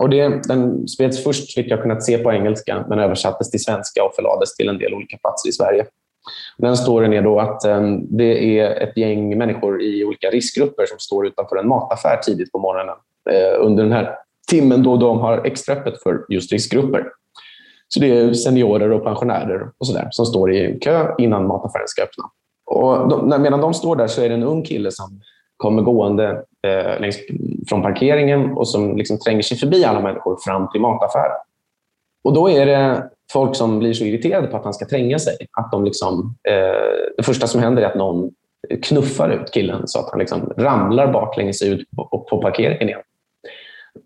Och 0.00 0.10
det, 0.10 0.48
den 0.48 0.88
spreds 0.88 1.24
först, 1.24 1.58
vilket 1.58 1.70
jag 1.70 1.82
kunnat 1.82 2.04
se 2.04 2.18
på 2.18 2.32
engelska, 2.32 2.84
men 2.88 2.98
översattes 2.98 3.50
till 3.50 3.62
svenska 3.62 4.04
och 4.04 4.14
förlades 4.14 4.56
till 4.56 4.68
en 4.68 4.78
del 4.78 4.94
olika 4.94 5.18
platser 5.18 5.48
i 5.48 5.52
Sverige. 5.52 5.86
Den 6.58 6.76
storyn 6.76 7.12
är 7.12 7.22
då 7.22 7.40
att 7.40 7.64
eh, 7.64 7.80
det 8.00 8.58
är 8.58 8.82
ett 8.82 8.96
gäng 8.96 9.38
människor 9.38 9.82
i 9.82 10.04
olika 10.04 10.30
riskgrupper 10.30 10.86
som 10.86 10.98
står 10.98 11.26
utanför 11.26 11.56
en 11.56 11.68
mataffär 11.68 12.16
tidigt 12.16 12.52
på 12.52 12.58
morgonen 12.58 12.96
eh, 13.30 13.64
under 13.66 13.82
den 13.82 13.92
här 13.92 14.18
timmen 14.50 14.82
då 14.82 14.96
de 14.96 15.18
har 15.18 15.46
extraöppet 15.46 16.02
för 16.02 16.24
just 16.28 16.52
riskgrupper. 16.52 17.06
Så 17.88 18.00
det 18.00 18.18
är 18.18 18.32
seniorer 18.32 18.92
och 18.92 19.04
pensionärer 19.04 19.70
och 19.78 19.86
så 19.86 19.92
där, 19.92 20.08
som 20.10 20.26
står 20.26 20.52
i 20.52 20.78
kö 20.80 21.14
innan 21.18 21.46
mataffären 21.46 21.88
ska 21.88 22.02
öppna. 22.02 22.24
Och 22.66 23.08
de, 23.08 23.42
medan 23.42 23.60
de 23.60 23.74
står 23.74 23.96
där 23.96 24.06
så 24.06 24.22
är 24.22 24.28
det 24.28 24.34
en 24.34 24.42
ung 24.42 24.62
kille 24.62 24.90
som 24.90 25.20
kommer 25.56 25.82
gående 25.82 26.44
eh, 26.66 27.00
längs, 27.00 27.16
från 27.68 27.82
parkeringen 27.82 28.52
och 28.52 28.68
som 28.68 28.96
liksom 28.96 29.18
tränger 29.18 29.42
sig 29.42 29.56
förbi 29.56 29.84
alla 29.84 30.00
människor 30.00 30.36
fram 30.44 30.70
till 30.70 30.80
mataffären. 30.80 31.36
Och 32.24 32.32
då 32.32 32.50
är 32.50 32.66
det 32.66 33.10
folk 33.32 33.56
som 33.56 33.78
blir 33.78 33.92
så 33.92 34.04
irriterade 34.04 34.46
på 34.46 34.56
att 34.56 34.64
han 34.64 34.74
ska 34.74 34.86
tränga 34.86 35.18
sig 35.18 35.36
att 35.52 35.70
de 35.70 35.84
liksom, 35.84 36.36
eh, 36.48 37.14
det 37.16 37.22
första 37.22 37.46
som 37.46 37.60
händer 37.60 37.82
är 37.82 37.86
att 37.86 37.94
någon 37.94 38.30
knuffar 38.82 39.30
ut 39.30 39.52
killen 39.52 39.82
så 39.88 39.98
att 39.98 40.10
han 40.10 40.18
liksom 40.18 40.52
ramlar 40.56 41.12
baklänges 41.12 41.62
ut 41.62 41.90
på, 41.96 42.26
på 42.30 42.42
parkeringen 42.42 42.88
igen. 42.88 43.02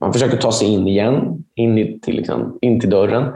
Man 0.00 0.12
försöker 0.12 0.36
ta 0.36 0.52
sig 0.52 0.68
in 0.68 0.88
igen, 0.88 1.44
in, 1.54 1.78
i, 1.78 2.00
till, 2.00 2.16
liksom, 2.16 2.58
in 2.60 2.80
till 2.80 2.90
dörren. 2.90 3.32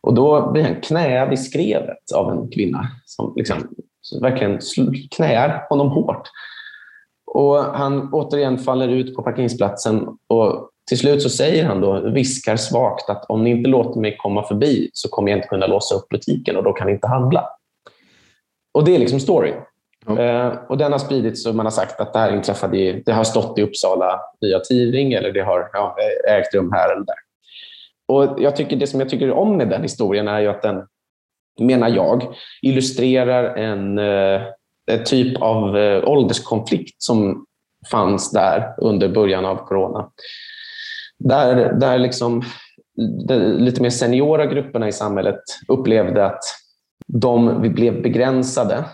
Och 0.00 0.14
då 0.14 0.50
blir 0.52 0.62
han 0.62 0.80
knäad 0.80 1.32
i 1.32 1.36
skrevet 1.36 2.12
av 2.14 2.30
en 2.32 2.50
kvinna 2.50 2.86
som 3.04 3.32
liksom, 3.36 3.56
verkligen 4.20 4.58
knäar 5.10 5.66
honom 5.68 5.88
hårt. 5.88 6.28
Och 7.26 7.56
Han 7.56 8.12
återigen 8.12 8.58
faller 8.58 8.88
ut 8.88 9.16
på 9.16 9.22
parkeringsplatsen 9.22 10.08
och 10.26 10.70
till 10.88 10.98
slut 10.98 11.22
så 11.22 11.30
säger 11.30 11.64
han 11.64 11.80
då, 11.80 12.00
viskar 12.00 12.56
svagt 12.56 13.10
att 13.10 13.24
om 13.28 13.44
ni 13.44 13.50
inte 13.50 13.70
låter 13.70 14.00
mig 14.00 14.16
komma 14.16 14.42
förbi 14.42 14.90
så 14.92 15.08
kommer 15.08 15.30
jag 15.30 15.38
inte 15.38 15.48
kunna 15.48 15.66
låsa 15.66 15.94
upp 15.94 16.08
butiken 16.08 16.56
och 16.56 16.64
då 16.64 16.72
kan 16.72 16.86
ni 16.86 16.92
inte 16.92 17.06
handla. 17.06 17.48
Och 18.74 18.84
Det 18.84 18.94
är 18.94 18.98
liksom 18.98 19.20
storyn. 19.20 19.54
Eh, 20.18 20.52
och 20.68 20.78
den 20.78 20.92
har 20.92 20.98
spridits 20.98 21.46
och 21.46 21.54
man 21.54 21.66
har 21.66 21.70
sagt 21.70 22.00
att 22.00 22.12
det 22.12 22.18
här 22.18 22.32
inträffade 22.32 22.78
i, 22.78 23.02
det 23.06 23.12
har 23.12 23.24
stått 23.24 23.58
i 23.58 23.62
Uppsala 23.62 24.20
Nya 24.40 24.60
Tidning 24.60 25.12
eller 25.12 25.32
det 25.32 25.40
har 25.40 25.70
ja, 25.72 25.96
ägt 26.28 26.54
rum 26.54 26.72
här 26.72 26.92
eller 26.92 27.04
där. 27.04 27.16
Och 28.08 28.42
jag 28.42 28.56
tycker, 28.56 28.76
det 28.76 28.86
som 28.86 29.00
jag 29.00 29.08
tycker 29.08 29.30
om 29.30 29.56
med 29.56 29.68
den 29.68 29.82
historien 29.82 30.28
är 30.28 30.40
ju 30.40 30.48
att 30.48 30.62
den, 30.62 30.86
menar 31.60 31.88
jag, 31.88 32.34
illustrerar 32.62 33.56
en, 33.56 33.98
eh, 33.98 34.42
en 34.90 35.04
typ 35.04 35.42
av 35.42 35.78
eh, 35.78 36.08
ålderskonflikt 36.08 37.02
som 37.02 37.46
fanns 37.90 38.30
där 38.30 38.74
under 38.78 39.08
början 39.08 39.44
av 39.44 39.56
corona. 39.56 40.10
Där, 41.18 41.72
där 41.72 41.98
liksom 41.98 42.42
de 43.28 43.34
lite 43.38 43.82
mer 43.82 43.90
seniora 43.90 44.46
grupperna 44.46 44.88
i 44.88 44.92
samhället 44.92 45.40
upplevde 45.68 46.26
att 46.26 46.42
de 47.06 47.62
blev 47.74 48.02
begränsade 48.02 48.84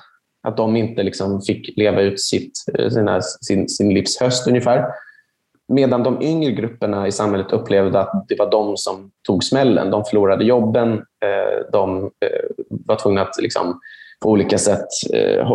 att 0.48 0.56
de 0.56 0.76
inte 0.76 1.02
liksom 1.02 1.42
fick 1.42 1.76
leva 1.76 2.00
ut 2.00 2.20
sitt, 2.20 2.52
eh, 2.78 2.88
sina, 2.88 3.20
sin, 3.20 3.68
sin 3.68 3.94
livs 3.94 4.20
höst 4.20 4.48
ungefär. 4.48 4.86
Medan 5.68 6.02
de 6.02 6.22
yngre 6.22 6.52
grupperna 6.52 7.06
i 7.06 7.12
samhället 7.12 7.52
upplevde 7.52 8.00
att 8.00 8.28
det 8.28 8.38
var 8.38 8.50
de 8.50 8.76
som 8.76 9.10
tog 9.26 9.44
smällen. 9.44 9.90
De 9.90 10.04
förlorade 10.04 10.44
jobben, 10.44 10.92
eh, 10.98 11.70
de 11.72 12.02
eh, 12.04 12.64
var 12.68 12.96
tvungna 12.96 13.22
att 13.22 13.42
liksom 13.42 13.80
på 14.24 14.30
olika 14.30 14.58
sätt 14.58 14.88
eh, 15.12 15.50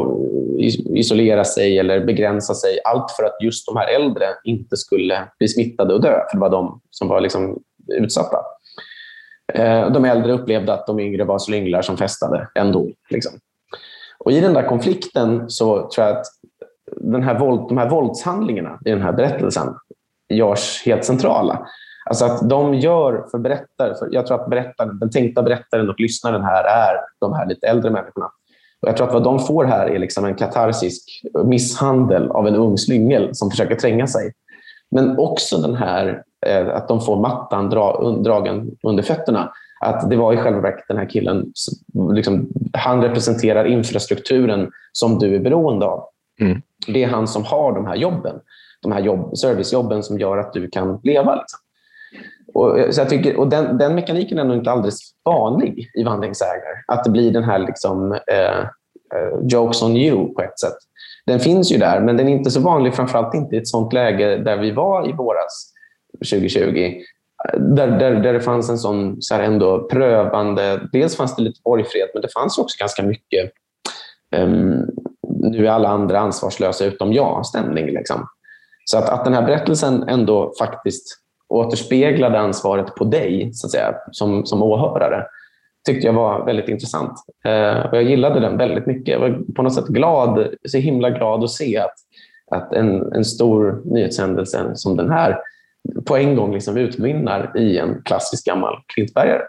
isolera 0.95 1.43
sig 1.43 1.79
eller 1.79 2.05
begränsa 2.05 2.53
sig. 2.53 2.79
Allt 2.83 3.11
för 3.11 3.23
att 3.23 3.35
just 3.43 3.65
de 3.65 3.77
här 3.77 3.95
äldre 3.95 4.25
inte 4.43 4.77
skulle 4.77 5.27
bli 5.39 5.47
smittade 5.47 5.93
och 5.93 6.01
dö, 6.01 6.21
för 6.31 6.37
det 6.37 6.41
var 6.41 6.49
de 6.49 6.81
som 6.89 7.07
var 7.07 7.21
liksom 7.21 7.59
utsatta. 7.87 8.37
Eh, 9.53 9.91
de 9.91 10.05
äldre 10.05 10.33
upplevde 10.33 10.73
att 10.73 10.87
de 10.87 10.99
yngre 10.99 11.23
var 11.23 11.39
slynglar 11.39 11.81
som 11.81 11.97
festade 11.97 12.47
ändå. 12.55 12.89
Liksom. 13.09 13.31
Och 14.17 14.31
I 14.31 14.39
den 14.39 14.53
där 14.53 14.67
konflikten 14.67 15.49
så 15.49 15.89
tror 15.89 16.07
jag 16.07 16.17
att 16.17 16.25
den 16.97 17.23
här 17.23 17.39
våld, 17.39 17.67
de 17.69 17.77
här 17.77 17.89
våldshandlingarna 17.89 18.79
i 18.85 18.89
den 18.89 19.01
här 19.01 19.13
berättelsen 19.13 19.67
görs 20.29 20.83
helt 20.85 21.05
centrala. 21.05 21.67
Alltså 22.05 22.25
att 22.25 22.49
de 22.49 22.73
gör 22.73 23.25
för 23.31 23.37
berättare, 23.37 23.95
för 23.95 24.09
jag 24.11 24.27
tror 24.27 24.41
att 24.41 24.49
berättaren, 24.49 24.99
den 24.99 25.11
tänkta 25.11 25.43
berättaren 25.43 25.89
och 25.89 25.99
lyssnaren 25.99 26.43
här 26.43 26.63
är 26.63 26.95
de 27.19 27.33
här 27.33 27.45
lite 27.45 27.67
äldre 27.67 27.91
människorna. 27.91 28.31
Och 28.81 28.87
jag 28.87 28.97
tror 28.97 29.07
att 29.07 29.13
vad 29.13 29.23
de 29.23 29.39
får 29.39 29.65
här 29.65 29.87
är 29.87 29.99
liksom 29.99 30.25
en 30.25 30.35
katarsisk 30.35 31.21
misshandel 31.45 32.31
av 32.31 32.47
en 32.47 32.55
ung 32.55 32.77
slyngel 32.77 33.29
som 33.35 33.51
försöker 33.51 33.75
tränga 33.75 34.07
sig. 34.07 34.33
Men 34.91 35.19
också 35.19 35.57
den 35.57 35.75
här 35.75 36.23
eh, 36.45 36.67
att 36.67 36.87
de 36.87 37.01
får 37.01 37.21
mattan 37.21 37.69
dra, 37.69 38.11
dragen 38.23 38.71
under 38.83 39.03
fötterna 39.03 39.51
att 39.81 40.09
det 40.09 40.15
var 40.15 40.33
i 40.33 40.37
själva 40.37 40.61
verket 40.61 40.85
den 40.87 40.97
här 40.97 41.09
killen, 41.09 41.53
liksom, 42.13 42.49
han 42.73 43.01
representerar 43.01 43.65
infrastrukturen 43.65 44.71
som 44.91 45.19
du 45.19 45.35
är 45.35 45.39
beroende 45.39 45.85
av. 45.85 46.03
Mm. 46.41 46.61
Det 46.87 47.03
är 47.03 47.07
han 47.07 47.27
som 47.27 47.43
har 47.43 47.73
de 47.73 47.85
här 47.85 47.95
jobben, 47.95 48.35
de 48.81 48.91
här 48.91 49.01
jobb, 49.01 49.37
servicejobben 49.37 50.03
som 50.03 50.19
gör 50.19 50.37
att 50.37 50.53
du 50.53 50.69
kan 50.69 50.99
leva. 51.03 51.35
Liksom. 51.35 51.59
Och, 52.53 52.79
eh, 52.79 52.89
så 52.89 53.01
jag 53.01 53.09
tycker, 53.09 53.39
och 53.39 53.47
den, 53.47 53.77
den 53.77 53.95
mekaniken 53.95 54.37
är 54.37 54.43
nog 54.43 54.57
inte 54.57 54.71
alldeles 54.71 54.99
vanlig 55.25 55.91
i 55.93 56.03
vandringsägare. 56.03 56.75
Att 56.87 57.03
det 57.03 57.09
blir 57.09 57.31
den 57.31 57.43
här 57.43 57.59
liksom, 57.59 58.11
eh, 58.11 58.59
eh, 59.15 59.39
jokes 59.41 59.83
on 59.83 59.97
you 59.97 60.33
på 60.33 60.41
ett 60.41 60.59
sätt. 60.59 60.77
Den 61.25 61.39
finns 61.39 61.71
ju 61.71 61.77
där, 61.77 62.01
men 62.01 62.17
den 62.17 62.27
är 62.27 62.31
inte 62.31 62.51
så 62.51 62.59
vanlig, 62.59 62.93
framförallt 62.93 63.33
inte 63.33 63.55
i 63.55 63.59
ett 63.59 63.67
sånt 63.67 63.93
läge 63.93 64.37
där 64.37 64.57
vi 64.57 64.71
var 64.71 65.09
i 65.09 65.13
våras 65.13 65.73
2020 66.31 66.93
där, 67.53 67.87
där, 67.87 68.15
där 68.15 68.33
det 68.33 68.41
fanns 68.41 68.69
en 68.69 68.77
sån 68.77 69.21
så 69.21 69.35
här 69.35 69.43
ändå 69.43 69.87
prövande... 69.87 70.89
Dels 70.91 71.15
fanns 71.15 71.35
det 71.35 71.41
lite 71.41 71.61
borgfred, 71.63 72.09
men 72.13 72.21
det 72.21 72.33
fanns 72.33 72.57
också 72.57 72.77
ganska 72.79 73.03
mycket 73.03 73.51
um, 74.35 74.85
nu 75.39 75.67
är 75.67 75.71
alla 75.71 75.89
andra 75.89 76.19
ansvarslösa 76.19 76.85
utom 76.85 77.13
jag-stämning. 77.13 77.85
Liksom. 77.85 78.27
Så 78.85 78.97
att, 78.97 79.09
att 79.09 79.25
den 79.25 79.33
här 79.33 79.41
berättelsen 79.41 80.03
ändå 80.09 80.53
faktiskt 80.59 81.18
återspeglade 81.49 82.39
ansvaret 82.39 82.95
på 82.95 83.03
dig 83.03 83.53
så 83.53 83.67
att 83.67 83.71
säga, 83.71 83.95
som, 84.11 84.45
som 84.45 84.63
åhörare 84.63 85.25
tyckte 85.85 86.07
jag 86.07 86.13
var 86.13 86.45
väldigt 86.45 86.69
intressant. 86.69 87.13
Eh, 87.45 87.79
och 87.79 87.97
jag 87.97 88.03
gillade 88.03 88.39
den 88.39 88.57
väldigt 88.57 88.85
mycket. 88.85 89.07
Jag 89.07 89.19
var 89.19 89.53
på 89.55 89.61
något 89.61 89.75
sätt 89.75 89.87
glad, 89.87 90.47
så 90.65 90.77
himla 90.77 91.09
glad 91.09 91.43
att 91.43 91.51
se 91.51 91.77
att, 91.77 91.95
att 92.51 92.73
en, 92.73 93.13
en 93.13 93.25
stor 93.25 93.81
nyhetshändelse 93.85 94.71
som 94.75 94.97
den 94.97 95.09
här 95.09 95.37
på 96.05 96.17
en 96.17 96.35
gång 96.35 96.53
liksom 96.53 96.77
utmynnar 96.77 97.57
i 97.57 97.77
en 97.77 98.01
klassisk 98.03 98.45
gammal 98.45 98.83
klintbergare. 98.87 99.41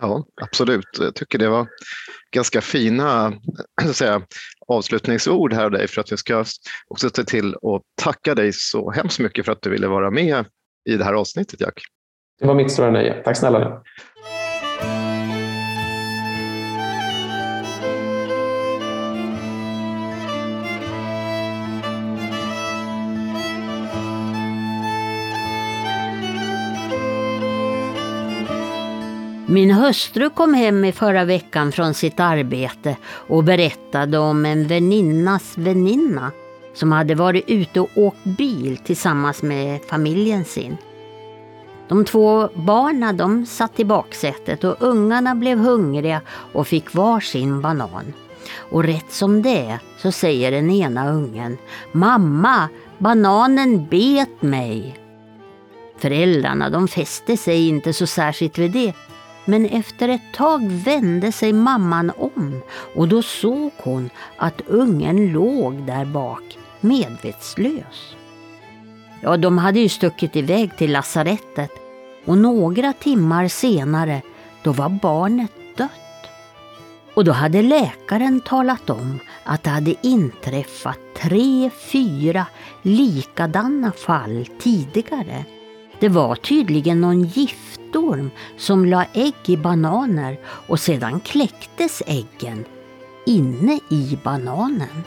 Ja, 0.00 0.24
absolut. 0.42 0.88
Jag 1.00 1.14
tycker 1.14 1.38
det 1.38 1.48
var 1.48 1.66
ganska 2.30 2.60
fina 2.60 3.32
så 3.86 3.92
säga, 3.92 4.22
avslutningsord 4.66 5.52
här 5.52 5.64
av 5.64 5.70
dig 5.70 5.88
för 5.88 6.00
att 6.00 6.10
jag 6.10 6.18
ska 6.18 6.44
också 6.88 7.10
se 7.10 7.24
till 7.24 7.54
att 7.54 7.82
tacka 8.02 8.34
dig 8.34 8.52
så 8.52 8.90
hemskt 8.90 9.18
mycket 9.18 9.44
för 9.44 9.52
att 9.52 9.62
du 9.62 9.70
ville 9.70 9.86
vara 9.86 10.10
med 10.10 10.44
i 10.84 10.96
det 10.96 11.04
här 11.04 11.12
avsnittet, 11.12 11.60
Jack. 11.60 11.82
Det 12.40 12.46
var 12.46 12.54
mitt 12.54 12.72
stora 12.72 12.90
nöje. 12.90 13.22
Tack 13.24 13.36
snälla. 13.36 13.82
Min 29.50 29.70
hustru 29.70 30.30
kom 30.30 30.54
hem 30.54 30.84
i 30.84 30.92
förra 30.92 31.24
veckan 31.24 31.72
från 31.72 31.94
sitt 31.94 32.20
arbete 32.20 32.96
och 33.04 33.44
berättade 33.44 34.18
om 34.18 34.44
en 34.44 34.66
väninnas 34.66 35.58
väninna 35.58 36.32
som 36.78 36.92
hade 36.92 37.14
varit 37.14 37.44
ute 37.48 37.80
och 37.80 37.90
åkt 37.94 38.24
bil 38.24 38.76
tillsammans 38.76 39.42
med 39.42 39.80
familjen 39.84 40.44
sin. 40.44 40.76
De 41.88 42.04
två 42.04 42.48
barnen 42.54 43.16
de 43.16 43.46
satt 43.46 43.80
i 43.80 43.84
baksätet 43.84 44.64
och 44.64 44.76
ungarna 44.80 45.34
blev 45.34 45.58
hungriga 45.58 46.20
och 46.52 46.66
fick 46.66 46.94
var 46.94 47.20
sin 47.20 47.60
banan. 47.60 48.12
Och 48.56 48.84
rätt 48.84 49.12
som 49.12 49.42
det 49.42 49.78
så 49.98 50.12
säger 50.12 50.50
den 50.50 50.70
ena 50.70 51.10
ungen 51.10 51.58
Mamma, 51.92 52.68
bananen 52.98 53.86
bet 53.86 54.42
mig. 54.42 54.98
Föräldrarna 55.98 56.70
de 56.70 56.88
fäste 56.88 57.36
sig 57.36 57.68
inte 57.68 57.92
så 57.92 58.06
särskilt 58.06 58.58
vid 58.58 58.70
det 58.70 58.94
men 59.44 59.66
efter 59.66 60.08
ett 60.08 60.34
tag 60.34 60.68
vände 60.68 61.32
sig 61.32 61.52
mamman 61.52 62.12
om 62.16 62.60
och 62.94 63.08
då 63.08 63.22
såg 63.22 63.72
hon 63.76 64.10
att 64.36 64.60
ungen 64.66 65.32
låg 65.32 65.74
där 65.74 66.04
bak, 66.04 66.58
medvetslös. 66.82 68.14
Ja, 69.20 69.36
de 69.36 69.58
hade 69.58 69.80
ju 69.80 69.88
stuckit 69.88 70.36
iväg 70.36 70.76
till 70.76 70.92
lasarettet 70.92 71.70
och 72.24 72.38
några 72.38 72.92
timmar 72.92 73.48
senare, 73.48 74.22
då 74.62 74.72
var 74.72 74.88
barnet 74.88 75.52
dött. 75.76 75.90
Och 77.14 77.24
då 77.24 77.32
hade 77.32 77.62
läkaren 77.62 78.40
talat 78.40 78.90
om 78.90 79.18
att 79.44 79.62
det 79.62 79.70
hade 79.70 79.94
inträffat 80.02 80.98
tre, 81.16 81.70
fyra 81.92 82.46
likadana 82.82 83.92
fall 83.92 84.48
tidigare. 84.58 85.44
Det 86.00 86.08
var 86.08 86.34
tydligen 86.34 87.00
någon 87.00 87.24
giftorm 87.24 88.30
som 88.56 88.84
la 88.84 89.04
ägg 89.12 89.34
i 89.46 89.56
bananer 89.56 90.38
och 90.44 90.80
sedan 90.80 91.20
kläcktes 91.20 92.02
äggen 92.06 92.64
inne 93.26 93.80
i 93.90 94.18
bananen. 94.24 95.04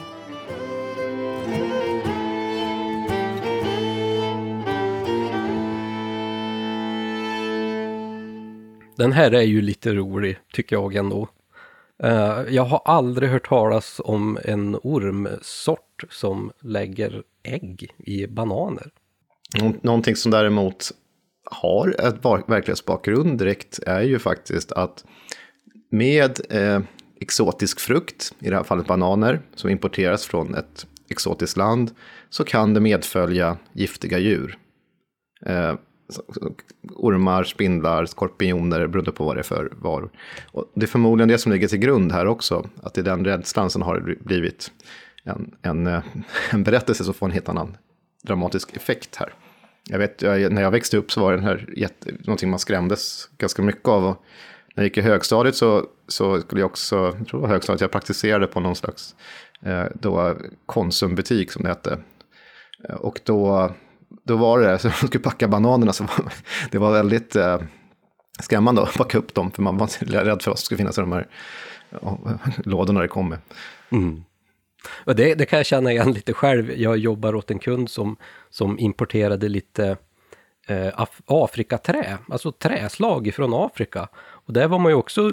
Den 9.02 9.12
här 9.12 9.32
är 9.32 9.42
ju 9.42 9.62
lite 9.62 9.94
rolig, 9.94 10.38
tycker 10.54 10.76
jag 10.76 10.96
ändå. 10.96 11.28
Uh, 12.04 12.44
jag 12.50 12.64
har 12.64 12.82
aldrig 12.86 13.30
hört 13.30 13.48
talas 13.48 14.02
om 14.04 14.38
en 14.44 14.76
ormsort 14.84 16.04
som 16.10 16.52
lägger 16.60 17.24
ägg 17.44 17.92
i 17.98 18.28
bananer. 18.28 18.90
Någonting 19.82 20.16
som 20.16 20.32
däremot 20.32 20.92
har 21.46 21.88
ett 22.08 22.26
verklighetsbakgrund 22.50 23.40
direkt 23.40 23.80
är 23.80 24.02
ju 24.02 24.20
faktiskt 24.20 24.72
att 24.72 25.06
med 25.92 26.40
eh, 26.50 26.82
exotisk 27.20 27.80
frukt, 27.80 28.34
i 28.40 28.50
det 28.50 28.56
här 28.56 28.64
fallet 28.64 28.88
bananer, 28.88 29.42
som 29.56 29.70
importeras 29.70 30.26
från 30.26 30.56
ett 30.56 30.88
exotiskt 31.10 31.58
land, 31.58 31.92
så 32.30 32.44
kan 32.44 32.74
det 32.74 32.80
medfölja 32.80 33.58
giftiga 33.74 34.20
djur. 34.20 34.58
Eh, 35.46 35.74
ormar, 36.96 37.44
spindlar, 37.44 38.06
skorpioner, 38.06 38.88
beroende 38.88 39.12
på 39.12 39.26
vad 39.26 39.36
det 39.36 39.42
är 39.42 39.44
för 39.44 39.74
varor. 39.82 40.12
Och 40.52 40.72
det 40.76 40.86
är 40.86 40.88
förmodligen 40.88 41.30
det 41.30 41.38
som 41.38 41.52
ligger 41.52 41.68
till 41.68 41.80
grund 41.80 42.12
här 42.12 42.26
också, 42.26 42.70
att 42.84 42.94
det 42.94 43.02
är 43.02 43.06
den 43.06 43.26
rädslan 43.26 43.70
som 43.70 43.82
har 43.82 44.18
blivit 44.24 44.72
en, 45.24 45.56
en, 45.62 45.88
eh, 45.88 46.04
en 46.52 46.64
berättelse 46.64 47.04
som 47.04 47.14
får 47.14 47.26
en 47.26 47.32
helt 47.32 47.50
annan 47.50 47.78
dramatisk 48.24 48.76
effekt 48.76 49.16
här. 49.16 49.34
Jag 49.90 50.00
vet, 50.00 50.22
jag, 50.22 50.52
när 50.52 50.62
jag 50.62 50.72
växte 50.72 50.98
upp 50.98 51.12
så 51.12 51.22
var 51.22 51.32
den 51.32 51.44
här 51.44 51.70
jätte, 51.76 52.12
någonting 52.20 52.50
man 52.50 52.60
skrämdes 52.60 53.30
ganska 53.38 53.62
mycket 53.62 53.88
av. 53.88 54.06
Och 54.06 54.24
när 54.76 54.84
jag 54.84 54.84
gick 54.84 54.98
i 54.98 55.02
högstadiet 55.02 55.56
så, 55.56 55.88
så 56.08 56.42
skulle 56.42 56.62
jag 56.62 56.70
också, 56.70 56.96
jag 56.96 57.28
tror 57.28 57.40
det 57.40 57.48
var 57.48 57.54
högstadiet, 57.54 57.82
jag 57.82 57.92
praktiserade 57.92 58.48
på 58.48 58.60
någon 58.60 58.76
slags 58.76 59.16
eh, 59.62 59.86
då, 59.94 60.36
konsumbutik 60.66 61.52
som 61.52 61.64
det 61.64 61.70
hette. 61.70 62.00
Eh, 62.90 62.96
och 62.96 63.20
då, 63.24 63.72
då 64.24 64.36
var 64.36 64.60
det, 64.60 64.80
så 64.80 64.88
de 64.88 65.08
skulle 65.08 65.24
packa 65.24 65.48
bananerna, 65.48 65.94
så 65.94 66.04
var, 66.04 66.34
det 66.72 66.78
var 66.78 66.92
väldigt 66.92 67.36
eh, 67.36 67.62
skrämmande 68.40 68.82
att 68.82 68.98
packa 68.98 69.18
upp 69.18 69.34
dem, 69.34 69.52
för 69.52 69.62
man 69.62 69.78
var 69.78 70.06
rädd 70.06 70.42
för 70.42 70.52
vad 70.52 70.60
som 70.60 70.66
skulle 70.66 70.78
finnas 70.78 70.98
i 70.98 71.02
de 71.02 71.12
här 71.12 71.28
lådorna 72.66 73.02
det 73.02 73.08
kom 73.08 73.30
med. 73.30 73.40
Mm. 73.92 74.24
Och 75.06 75.16
det, 75.16 75.36
det, 75.36 75.46
kan 75.46 75.58
jag 75.58 75.66
känna 75.66 75.92
igen 75.92 76.12
lite 76.12 76.34
själv. 76.34 76.72
Jag 76.72 76.98
jobbar 76.98 77.36
åt 77.36 77.52
en 77.52 77.60
kund 77.60 77.90
som, 77.90 78.18
som 78.50 78.80
importerade 78.80 79.50
lite 79.50 79.98
eh, 80.68 81.06
Afrikaträ, 81.26 82.18
alltså 82.30 82.52
träslag 82.52 83.32
från 83.36 83.54
Afrika. 83.54 84.08
Och 84.18 84.54
där 84.54 84.68
var 84.68 84.80
man 84.80 84.92
ju 84.92 84.96
också 84.96 85.32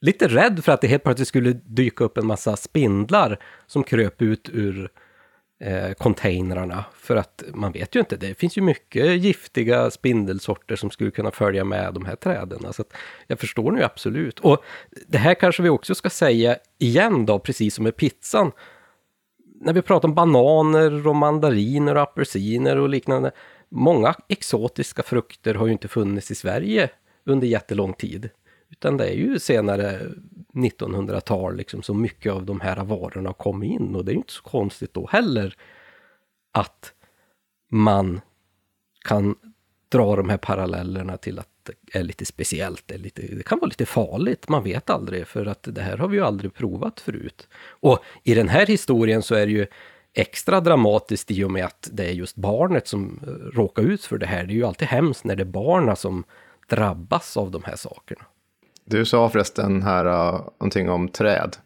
lite 0.00 0.28
rädd 0.28 0.64
för 0.64 0.72
att 0.72 0.80
det 0.80 0.88
helt 0.88 1.04
plötsligt 1.04 1.28
skulle 1.28 1.52
dyka 1.52 2.04
upp 2.04 2.18
en 2.18 2.26
massa 2.26 2.56
spindlar 2.56 3.38
som 3.66 3.84
kröp 3.84 4.22
ut 4.22 4.50
ur 4.52 4.88
eh, 5.62 5.92
containrarna. 5.92 6.84
För 6.94 7.16
att 7.16 7.42
man 7.54 7.72
vet 7.72 7.96
ju 7.96 8.00
inte, 8.00 8.16
det 8.16 8.34
finns 8.34 8.58
ju 8.58 8.62
mycket 8.62 9.22
giftiga 9.22 9.90
spindelsorter 9.90 10.76
som 10.76 10.90
skulle 10.90 11.10
kunna 11.10 11.30
följa 11.30 11.64
med 11.64 11.94
de 11.94 12.04
här 12.04 12.16
träden. 12.16 12.72
Så 12.72 12.84
jag 13.26 13.38
förstår 13.38 13.72
nu 13.72 13.82
absolut. 13.82 14.38
Och 14.38 14.64
det 15.06 15.18
här 15.18 15.34
kanske 15.34 15.62
vi 15.62 15.68
också 15.68 15.94
ska 15.94 16.10
säga 16.10 16.56
igen 16.78 17.26
då, 17.26 17.38
precis 17.38 17.74
som 17.74 17.84
med 17.84 17.96
pizzan. 17.96 18.52
När 19.60 19.72
vi 19.72 19.82
pratar 19.82 20.08
om 20.08 20.14
bananer 20.14 21.06
och 21.06 21.16
mandariner 21.16 21.94
och 21.94 22.02
apelsiner 22.02 22.76
och 22.76 22.88
liknande. 22.88 23.30
Många 23.68 24.14
exotiska 24.28 25.02
frukter 25.02 25.54
har 25.54 25.66
ju 25.66 25.72
inte 25.72 25.88
funnits 25.88 26.30
i 26.30 26.34
Sverige 26.34 26.90
under 27.24 27.46
jättelång 27.46 27.92
tid. 27.92 28.30
Utan 28.72 28.96
det 28.96 29.06
är 29.08 29.14
ju 29.14 29.38
senare 29.38 30.00
1900-tal 30.54 31.56
liksom 31.56 31.82
så 31.82 31.94
mycket 31.94 32.32
av 32.32 32.46
de 32.46 32.60
här 32.60 32.84
varorna 32.84 33.32
kom 33.32 33.62
in 33.62 33.94
och 33.94 34.04
det 34.04 34.10
är 34.10 34.14
ju 34.14 34.18
inte 34.18 34.32
så 34.32 34.42
konstigt 34.42 34.94
då 34.94 35.06
heller 35.06 35.56
att 36.52 36.92
man 37.70 38.20
kan 39.04 39.34
dra 39.88 40.16
de 40.16 40.28
här 40.28 40.36
parallellerna 40.36 41.16
till 41.16 41.38
att 41.38 41.48
det 41.62 41.98
är 41.98 42.02
lite 42.02 42.24
speciellt, 42.24 42.82
det, 42.86 42.94
är 42.94 42.98
lite, 42.98 43.22
det 43.22 43.42
kan 43.42 43.58
vara 43.58 43.68
lite 43.68 43.86
farligt, 43.86 44.48
man 44.48 44.64
vet 44.64 44.90
aldrig 44.90 45.26
för 45.26 45.46
att 45.46 45.68
det 45.70 45.82
här 45.82 45.96
har 45.96 46.08
vi 46.08 46.16
ju 46.16 46.24
aldrig 46.24 46.54
provat 46.54 47.00
förut. 47.00 47.48
Och 47.64 47.98
i 48.22 48.34
den 48.34 48.48
här 48.48 48.66
historien 48.66 49.22
så 49.22 49.34
är 49.34 49.46
det 49.46 49.52
ju 49.52 49.66
extra 50.14 50.60
dramatiskt 50.60 51.30
i 51.30 51.44
och 51.44 51.50
med 51.50 51.64
att 51.64 51.88
det 51.92 52.04
är 52.04 52.12
just 52.12 52.36
barnet 52.36 52.88
som 52.88 53.20
eh, 53.22 53.28
råkar 53.30 53.82
ut 53.82 54.04
för 54.04 54.18
det 54.18 54.26
här. 54.26 54.44
Det 54.44 54.52
är 54.52 54.54
ju 54.54 54.66
alltid 54.66 54.88
hemskt 54.88 55.24
när 55.24 55.36
det 55.36 55.42
är 55.42 55.44
barnen 55.44 55.96
som 55.96 56.24
drabbas 56.68 57.36
av 57.36 57.50
de 57.50 57.62
här 57.64 57.76
sakerna. 57.76 58.24
Du 58.84 59.04
sa 59.04 59.28
förresten 59.28 59.82
här 59.82 60.06
uh, 60.06 60.40
någonting 60.60 60.90
om 60.90 61.08
träd 61.08 61.56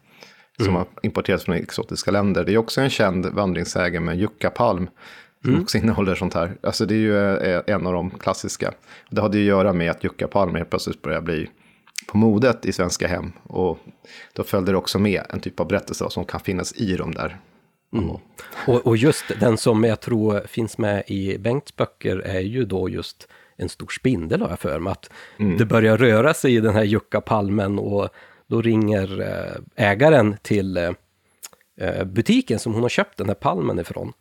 som 0.57 0.65
mm. 0.65 0.75
har 0.75 0.87
importerats 1.01 1.45
från 1.45 1.55
exotiska 1.55 2.11
länder. 2.11 2.45
Det 2.45 2.53
är 2.53 2.57
också 2.57 2.81
en 2.81 2.89
känd 2.89 3.25
vandringssägen 3.25 4.05
med 4.05 4.17
juckapalm 4.17 4.89
som 5.41 5.49
mm. 5.49 5.63
också 5.63 5.77
innehåller 5.77 6.15
sånt 6.15 6.33
här. 6.33 6.57
Alltså 6.63 6.85
det 6.85 6.93
är 6.93 6.97
ju 6.97 7.13
uh, 7.13 7.61
en 7.67 7.87
av 7.87 7.93
de 7.93 8.09
klassiska. 8.09 8.73
Det 9.09 9.21
hade 9.21 9.37
ju 9.37 9.43
att 9.43 9.57
göra 9.57 9.73
med 9.73 9.91
att 9.91 10.03
juckapalmer 10.03 10.63
plötsligt 10.63 11.01
börjar 11.01 11.21
bli 11.21 11.49
på 12.07 12.17
modet 12.17 12.65
i 12.65 12.73
svenska 12.73 13.07
hem. 13.07 13.31
Och 13.43 13.79
då 14.33 14.43
följde 14.43 14.71
det 14.71 14.77
också 14.77 14.99
med 14.99 15.21
en 15.29 15.39
typ 15.39 15.59
av 15.59 15.67
berättelse 15.67 16.05
som 16.09 16.25
kan 16.25 16.39
finnas 16.39 16.73
i 16.73 16.97
dem 16.97 17.13
där. 17.13 17.37
Mm. 17.93 18.09
Och, 18.67 18.87
och, 18.87 18.97
just 18.97 19.25
den 19.39 19.57
som 19.57 19.83
jag 19.83 19.99
tror 19.99 20.47
finns 20.47 20.77
med 20.77 21.03
i 21.07 21.37
Bengts 21.37 21.75
böcker 21.75 22.17
är 22.17 22.39
ju 22.39 22.65
då 22.65 22.89
just 22.89 23.27
en 23.57 23.69
stor 23.69 23.87
spindel 23.87 24.41
har 24.41 24.49
jag 24.49 24.59
för 24.59 24.79
mig. 24.79 24.91
Att 24.91 25.09
mm. 25.39 25.57
det 25.57 25.65
börjar 25.65 25.97
röra 25.97 26.33
sig 26.33 26.55
i 26.55 26.59
den 26.59 26.73
här 26.73 26.83
juckapalmen 26.83 27.79
och 27.79 28.09
då 28.47 28.61
ringer 28.61 29.21
eh, 29.21 29.87
ägaren 29.91 30.37
till 30.41 30.77
eh, 30.77 30.91
eh, 31.81 32.03
butiken 32.05 32.59
som 32.59 32.73
hon 32.73 32.81
har 32.81 32.89
köpt 32.89 33.17
den 33.17 33.27
här 33.27 33.35
palmen 33.35 33.79
ifrån. 33.79 34.13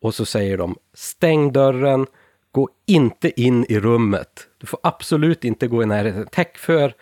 Och 0.00 0.14
så 0.14 0.24
säger 0.24 0.58
de 0.58 0.76
stäng 0.94 1.52
dörren, 1.52 2.06
gå 2.52 2.68
inte 2.86 3.40
in 3.40 3.66
i 3.68 3.80
rummet. 3.80 4.48
Du 4.58 4.66
får 4.66 4.80
absolut 4.82 5.44
inte 5.44 5.68
gå 5.68 5.82
i 5.82 5.86
närheten. 5.86 6.26
Täck 6.26 6.58
för 6.58 6.94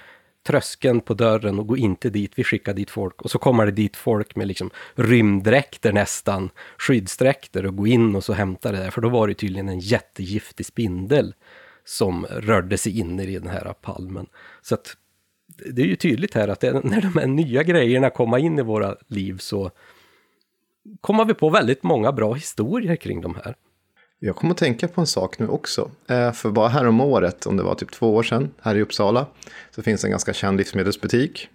tröskeln 0.47 1.01
på 1.01 1.15
dörren 1.15 1.59
och 1.59 1.67
gå 1.67 1.77
inte 1.77 2.11
dit, 2.11 2.33
vi 2.35 2.45
skickar 2.45 2.75
dit 2.75 2.91
folk. 2.91 3.23
Och 3.23 3.31
så 3.31 3.39
kommer 3.39 3.67
det 3.67 3.73
dit 3.73 3.97
folk 3.97 4.37
med 4.37 4.49
liksom 4.49 4.71
rymddräkter 4.95 5.93
nästan, 5.93 6.51
skyddsdräkter 6.79 7.67
och 7.67 7.77
gå 7.77 7.87
in 7.87 8.17
och 8.17 8.25
så 8.25 8.33
hämta 8.33 8.73
det 8.73 8.79
där. 8.79 8.91
För 8.91 9.01
då 9.01 9.09
var 9.09 9.29
det 9.29 9.35
tydligen 9.35 9.69
en 9.69 9.81
jättegiftig 9.81 10.67
spindel 10.67 11.35
som 11.87 12.27
rörde 12.31 12.79
sig 12.79 12.99
in 12.99 13.21
i 13.21 13.39
den 13.39 13.49
här 13.49 13.75
palmen. 13.81 14.27
Så 14.63 14.75
att 14.75 14.97
det 15.75 15.83
är 15.83 15.87
ju 15.87 15.97
tydligt 15.97 16.35
här 16.35 16.49
att 16.49 16.61
det, 16.61 16.85
när 16.85 17.01
de 17.01 17.19
här 17.19 17.27
nya 17.27 17.63
grejerna 17.63 18.11
kommer 18.11 18.39
in 18.39 18.59
i 18.59 18.63
våra 18.63 18.97
liv 19.07 19.39
så 19.39 19.71
kommer 21.01 21.25
vi 21.25 21.35
på 21.35 21.51
väldigt 21.51 21.83
många 21.83 22.13
bra 22.13 22.35
historier 22.35 22.97
kring 22.97 23.21
de 23.21 23.35
här. 23.35 23.55
Jag 24.19 24.37
kommer 24.37 24.51
att 24.51 24.59
tänka 24.59 24.89
på 24.89 25.01
en 25.01 25.07
sak 25.07 25.39
nu 25.39 25.49
också. 25.49 25.91
Eh, 26.07 26.33
för 26.33 26.51
bara 26.51 26.69
här 26.69 26.87
om 26.87 27.01
året, 27.01 27.47
om 27.47 27.57
det 27.57 27.63
var 27.63 27.75
typ 27.75 27.91
två 27.91 28.15
år 28.15 28.23
sedan, 28.23 28.51
här 28.61 28.75
i 28.75 28.83
Uppsala, 28.83 29.27
så 29.71 29.83
finns 29.83 30.05
en 30.05 30.11
ganska 30.11 30.33
känd 30.33 30.59
livsmedelsbutik. 30.59 31.49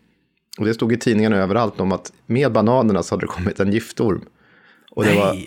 Och 0.57 0.65
det 0.65 0.73
stod 0.73 0.93
i 0.93 0.97
tidningarna 0.97 1.37
överallt 1.37 1.79
om 1.79 1.91
att 1.91 2.13
med 2.25 2.51
bananerna 2.51 3.03
så 3.03 3.15
hade 3.15 3.23
det 3.23 3.27
kommit 3.27 3.59
en 3.59 3.71
giftorm. 3.71 4.25
Och 4.95 5.05
det 5.05 5.15
var 5.15 5.37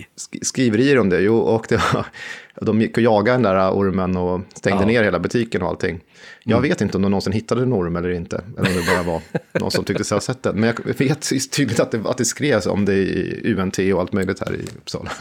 skriverier 0.42 0.98
om 0.98 1.08
det. 1.08 1.20
Jo, 1.20 1.36
och 1.36 1.66
det 1.68 1.76
var, 1.76 2.06
de 2.64 2.80
gick 2.80 2.96
och 2.96 3.02
jagade 3.02 3.36
den 3.36 3.42
där 3.42 3.70
ormen 3.70 4.16
och 4.16 4.40
stängde 4.54 4.82
ja. 4.82 4.86
ner 4.86 5.02
hela 5.02 5.18
butiken 5.18 5.62
och 5.62 5.68
allting. 5.68 6.00
Jag 6.42 6.58
mm. 6.58 6.68
vet 6.68 6.80
inte 6.80 6.96
om 6.96 7.02
de 7.02 7.10
någonsin 7.10 7.32
hittade 7.32 7.62
en 7.62 7.72
orm 7.72 7.96
eller 7.96 8.10
inte. 8.10 8.44
Eller 8.58 8.70
om 8.70 8.76
det 8.76 8.86
bara 8.94 9.02
var 9.02 9.20
någon 9.60 9.70
som 9.70 9.84
tyckte 9.84 10.04
sig 10.04 10.16
ha 10.16 10.20
sett 10.20 10.42
den. 10.42 10.60
Men 10.60 10.74
jag 10.86 10.94
vet 10.98 11.50
tydligt 11.52 11.80
att 11.80 11.90
det, 11.90 12.00
att 12.04 12.18
det 12.18 12.24
skrevs 12.24 12.66
om 12.66 12.84
det 12.84 12.94
i 12.94 13.54
UNT 13.54 13.78
och 13.78 14.00
allt 14.00 14.12
möjligt 14.12 14.40
här 14.40 14.54
i 14.54 14.62
Uppsala. 14.76 15.10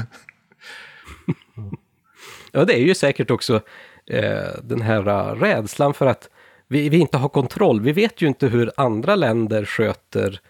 Ja, 2.55 2.65
det 2.65 2.73
är 2.73 2.79
ju 2.81 2.95
säkert 2.95 3.31
också 3.31 3.61
eh, 4.05 4.61
den 4.63 4.81
här 4.81 5.07
uh, 5.07 5.41
rädslan 5.41 5.93
för 5.93 6.05
att 6.05 6.29
vi, 6.67 6.89
vi 6.89 6.97
inte 6.97 7.17
har 7.17 7.29
kontroll. 7.29 7.81
Vi 7.81 7.91
vet 7.91 8.21
ju 8.21 8.27
inte 8.27 8.47
hur 8.47 8.71
andra 8.77 9.15
länder 9.15 9.65
sköter 9.65 10.41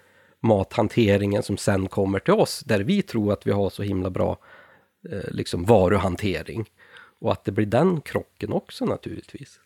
mathanteringen 0.43 1.43
som 1.43 1.57
sen 1.57 1.87
kommer 1.87 2.19
till 2.19 2.33
oss, 2.33 2.59
där 2.59 2.79
vi 2.79 3.01
tror 3.01 3.33
att 3.33 3.47
vi 3.47 3.51
har 3.51 3.69
så 3.69 3.83
himla 3.83 4.09
bra 4.09 4.37
eh, 5.11 5.31
liksom 5.31 5.65
varuhantering. 5.65 6.65
Och 7.19 7.31
att 7.31 7.45
det 7.45 7.51
blir 7.51 7.65
den 7.65 8.01
krocken 8.01 8.53
också 8.53 8.85
naturligtvis. 8.85 9.59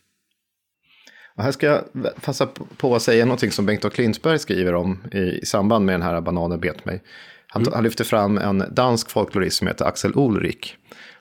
Och 1.35 1.43
här 1.43 1.51
ska 1.51 1.65
jag 1.65 1.83
passa 2.21 2.47
på 2.77 2.95
att 2.95 3.01
säga 3.01 3.25
någonting 3.25 3.51
som 3.51 3.65
Bengt 3.65 3.85
A. 3.85 3.89
Klintberg 3.89 4.39
skriver 4.39 4.75
om 4.75 5.03
i, 5.11 5.45
samband 5.45 5.85
med 5.85 5.93
den 5.93 6.01
här 6.01 6.21
Bananen 6.21 6.59
bet 6.59 6.85
mig. 6.85 7.03
Han, 7.47 7.61
mm. 7.61 7.73
han 7.73 7.83
lyfter 7.83 8.03
fram 8.03 8.37
en 8.37 8.63
dansk 8.71 9.09
folklorist 9.09 9.57
som 9.57 9.67
heter 9.67 9.85
Axel 9.85 10.11
Ulrik. 10.15 10.77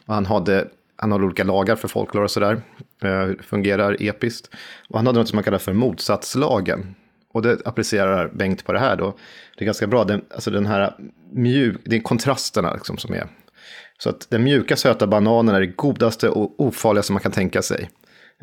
Och 0.07 0.15
han, 0.15 0.27
hade, 0.27 0.69
han 0.97 1.13
har 1.13 1.25
olika 1.25 1.45
lagar 1.45 1.77
för 1.77 1.89
folklore 1.89 2.25
och 2.25 2.31
sådär. 2.31 2.63
Eh, 3.03 3.29
fungerar 3.43 3.97
episkt. 4.01 4.51
Och 4.89 4.99
han 4.99 5.07
hade 5.07 5.19
något 5.19 5.29
som 5.29 5.37
man 5.37 5.45
kallar 5.45 5.59
för 5.59 5.73
motsatslagen. 5.73 6.95
Och 7.37 7.43
det 7.43 7.59
applicerar 7.65 8.29
Bengt 8.29 8.65
på 8.65 8.73
det 8.73 8.79
här 8.79 8.97
då. 8.97 9.17
Det 9.57 9.65
är 9.65 9.67
ganska 9.67 9.87
bra, 9.87 10.05
den, 10.05 10.25
alltså 10.35 10.51
den 10.51 10.67
här 10.67 10.95
mjuk, 11.33 11.77
det 11.85 11.97
är 11.97 12.01
kontrasterna 12.01 12.75
liksom 12.75 12.99
som 12.99 13.15
är. 13.15 13.27
Så 13.99 14.09
att 14.11 14.31
den 14.31 14.45
mjuka 14.45 14.77
söta 14.77 15.07
bananen 15.07 15.55
är 15.55 15.61
det 15.61 15.67
godaste 15.67 16.29
och 16.29 16.61
ofarligaste 16.61 17.13
man 17.13 17.23
kan 17.23 17.33
tänka 17.33 17.63
sig. 17.63 17.91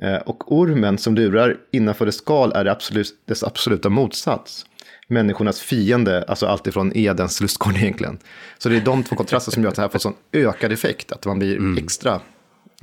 Eh, 0.01 0.15
och 0.15 0.51
ormen 0.51 0.97
som 0.97 1.15
lurar 1.15 1.57
innanför 1.71 2.05
dess 2.05 2.15
skal 2.15 2.51
är 2.51 2.63
det 2.63 2.71
absolut, 2.71 3.13
dess 3.25 3.43
absoluta 3.43 3.89
motsats. 3.89 4.65
Människornas 5.07 5.59
fiende, 5.59 6.23
alltså 6.27 6.45
alltifrån 6.45 6.91
Edens 6.95 7.41
lustgård 7.41 7.77
egentligen. 7.77 8.17
Så 8.57 8.69
det 8.69 8.75
är 8.75 8.81
de 8.81 9.03
två 9.03 9.15
kontraster 9.15 9.51
som 9.51 9.63
gör 9.63 9.69
att 9.69 9.75
det 9.75 9.81
här 9.81 9.89
får 9.89 9.99
sån 9.99 10.15
ökad 10.31 10.71
effekt, 10.71 11.11
att 11.11 11.25
man 11.25 11.39
blir 11.39 11.57
mm. 11.57 11.83
extra 11.83 12.21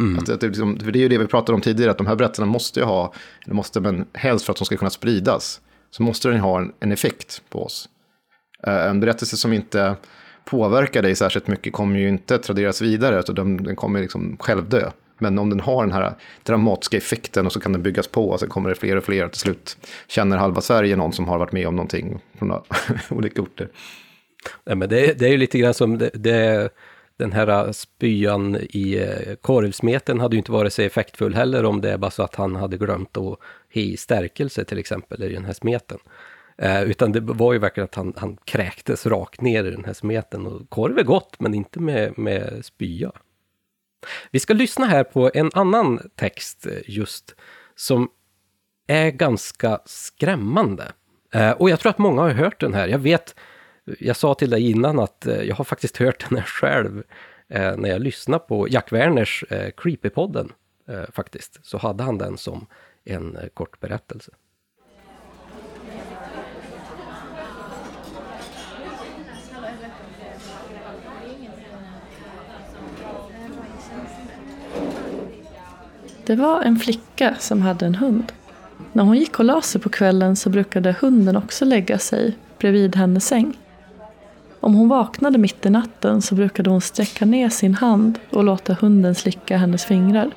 Mm. 0.01 0.19
Att, 0.19 0.29
att 0.29 0.41
det, 0.41 0.47
liksom, 0.47 0.81
för 0.81 0.93
det 0.93 0.99
är 0.99 1.01
ju 1.01 1.09
det 1.09 1.19
vi 1.19 1.27
pratade 1.27 1.55
om 1.55 1.61
tidigare, 1.61 1.91
att 1.91 1.99
de 1.99 2.07
här 2.07 2.17
berättelserna 2.17 2.47
måste 2.47 2.81
ju 2.81 2.87
ha, 2.87 3.13
eller 3.45 3.55
måste 3.55 3.81
men 3.81 4.07
helst 4.15 4.45
för 4.45 4.53
att 4.53 4.59
de 4.59 4.65
ska 4.65 4.77
kunna 4.77 4.91
spridas, 4.91 5.61
så 5.91 6.03
måste 6.03 6.29
den 6.29 6.41
ha 6.41 6.59
en, 6.59 6.73
en 6.81 6.93
effekt 6.93 7.43
på 7.49 7.65
oss. 7.65 7.89
Eh, 8.67 8.87
en 8.87 9.01
berättelse 9.01 9.37
som 9.37 9.53
inte 9.53 9.97
påverkar 10.45 11.03
dig 11.03 11.15
särskilt 11.15 11.47
mycket 11.47 11.73
kommer 11.73 11.99
ju 11.99 12.09
inte 12.09 12.39
traderas 12.39 12.83
vidare, 12.83 13.19
utan 13.19 13.35
den, 13.35 13.57
den 13.57 13.77
kommer 13.77 14.01
liksom 14.01 14.37
självdö. 14.41 14.91
Men 15.19 15.39
om 15.39 15.51
den 15.51 15.61
har 15.61 15.85
den 15.85 15.93
här 15.93 16.15
dramatiska 16.43 16.97
effekten 16.97 17.47
och 17.47 17.53
så 17.53 17.61
kan 17.61 17.73
den 17.73 17.83
byggas 17.83 18.09
på 18.09 18.29
och 18.29 18.41
så 18.41 18.47
kommer 18.47 18.69
det 18.69 18.75
fler 18.75 18.97
och 18.97 19.05
fler 19.05 19.25
och 19.25 19.33
till 19.33 19.41
slut 19.41 19.77
känner 20.09 20.37
halva 20.37 20.61
Sverige 20.61 20.97
någon 20.97 21.13
som 21.13 21.29
har 21.29 21.39
varit 21.39 21.53
med 21.53 21.67
om 21.67 21.77
någonting 21.77 22.21
från 22.39 22.53
olika 23.11 23.43
orter. 23.43 23.69
Ja, 24.65 24.75
men 24.75 24.89
det, 24.89 25.19
det 25.19 25.27
är 25.27 25.31
ju 25.31 25.37
lite 25.37 25.59
grann 25.59 25.75
som 25.75 25.99
det, 25.99 26.11
det, 26.15 26.71
den 27.21 27.33
här 27.33 27.67
äh, 27.67 27.73
spyan 27.73 28.57
i 28.61 28.99
äh, 28.99 29.35
korvsmeten 29.35 30.21
hade 30.21 30.37
ju 30.37 30.39
inte 30.39 30.53
varit 30.53 30.73
så 30.73 30.83
effektfull 30.83 31.35
heller 31.35 31.65
om 31.65 31.81
det 31.81 31.93
är 31.93 31.99
bara 31.99 32.11
så 32.11 32.23
att 32.23 32.35
han 32.35 32.57
hade 32.57 32.77
glömt 32.77 33.17
att 33.17 33.39
i 33.73 33.97
stärkelse 33.97 34.65
till 34.65 34.79
exempel 34.79 35.23
i 35.23 35.35
den 35.35 35.45
här 35.45 35.53
smeten. 35.53 35.99
Eh, 36.59 36.83
utan 36.83 37.13
det 37.13 37.21
var 37.21 37.53
ju 37.53 37.59
verkligen 37.59 37.85
att 37.85 37.95
han, 37.95 38.15
han 38.17 38.37
kräktes 38.45 39.07
rakt 39.07 39.41
ner 39.41 39.65
i 39.65 39.71
den 39.71 39.85
här 39.85 39.93
smeten. 39.93 40.47
Och 40.47 40.71
korv 40.71 40.99
är 40.99 41.03
gott, 41.03 41.41
men 41.41 41.55
inte 41.55 41.81
med, 41.81 42.19
med 42.19 42.65
spya. 42.65 43.13
Vi 44.31 44.41
ska 44.41 44.55
lyssna 44.55 44.87
här 44.87 45.05
på 45.05 45.31
en 45.35 45.51
annan 45.55 46.11
text 46.17 46.67
just 46.87 47.35
som 47.75 48.09
är 48.87 49.11
ganska 49.11 49.81
skrämmande. 49.85 50.93
Eh, 51.35 51.51
och 51.51 51.71
jag 51.71 51.81
tror 51.81 51.91
att 51.91 51.99
många 51.99 52.23
har 52.23 52.31
hört 52.31 52.61
den 52.61 52.75
här. 52.75 52.89
Jag 52.89 52.99
vet, 52.99 53.35
jag 53.99 54.17
sa 54.17 54.35
till 54.35 54.51
dig 54.51 54.71
innan 54.71 54.99
att 54.99 55.27
eh, 55.27 55.43
jag 55.43 55.57
har 55.57 55.65
faktiskt 55.65 55.97
hört 55.97 56.27
den 56.29 56.39
här 56.39 56.47
själv 56.47 57.03
eh, 57.49 57.77
när 57.77 57.89
jag 57.89 58.01
lyssnade 58.01 58.45
på 58.49 58.69
Jack 58.69 58.93
Werners 58.93 59.45
eh, 59.51 59.71
Creepypodden 59.77 60.53
eh, 60.89 61.05
faktiskt. 61.13 61.59
Så 61.63 61.79
hade 61.79 62.03
han 62.03 62.19
den 62.19 62.39
som 62.39 62.67
en 63.05 63.39
kort 63.55 63.81
berättelse. 63.81 64.33
Det 76.27 76.37
var 76.37 76.63
en 76.63 76.77
flicka 76.77 77.37
som 77.39 77.63
hade 77.63 77.87
en 77.87 77.95
hund. 77.95 78.33
När 78.93 79.05
hon 79.05 79.17
gick 79.17 79.39
och 79.39 79.45
la 79.45 79.63
sig 79.63 79.81
på 79.81 79.89
kvällen 79.89 80.37
så 80.37 80.51
brukade 80.51 80.97
hunden 81.01 81.37
också 81.37 81.65
lägga 81.65 81.99
sig 81.99 82.37
bredvid 82.59 82.97
hennes 82.97 83.27
säng. 83.27 83.59
Om 84.61 84.75
hon 84.75 84.89
vaknade 84.89 85.39
mitt 85.39 85.67
i 85.67 85.71
natten 85.71 86.23
så 86.23 86.35
brukade 86.35 86.71
hon 86.71 86.81
sträcka 86.81 87.25
ner 87.25 87.49
sin 87.49 87.75
hand 87.75 88.19
och 88.31 88.45
låta 88.45 88.77
hunden 88.81 89.15
slicka 89.15 89.57
hennes 89.57 89.85
fingrar. 89.85 90.31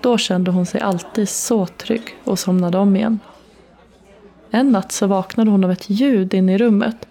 Då 0.00 0.18
kände 0.18 0.50
hon 0.50 0.66
sig 0.66 0.80
alltid 0.80 1.28
så 1.28 1.66
trygg 1.66 2.02
och 2.24 2.38
somnade 2.38 2.78
om 2.78 2.96
igen. 2.96 3.18
En 4.50 4.72
natt 4.72 4.92
så 4.92 5.06
vaknade 5.06 5.50
hon 5.50 5.64
av 5.64 5.70
ett 5.70 5.90
ljud 5.90 6.34
inne 6.34 6.54
i 6.54 6.58
rummet. 6.58 7.08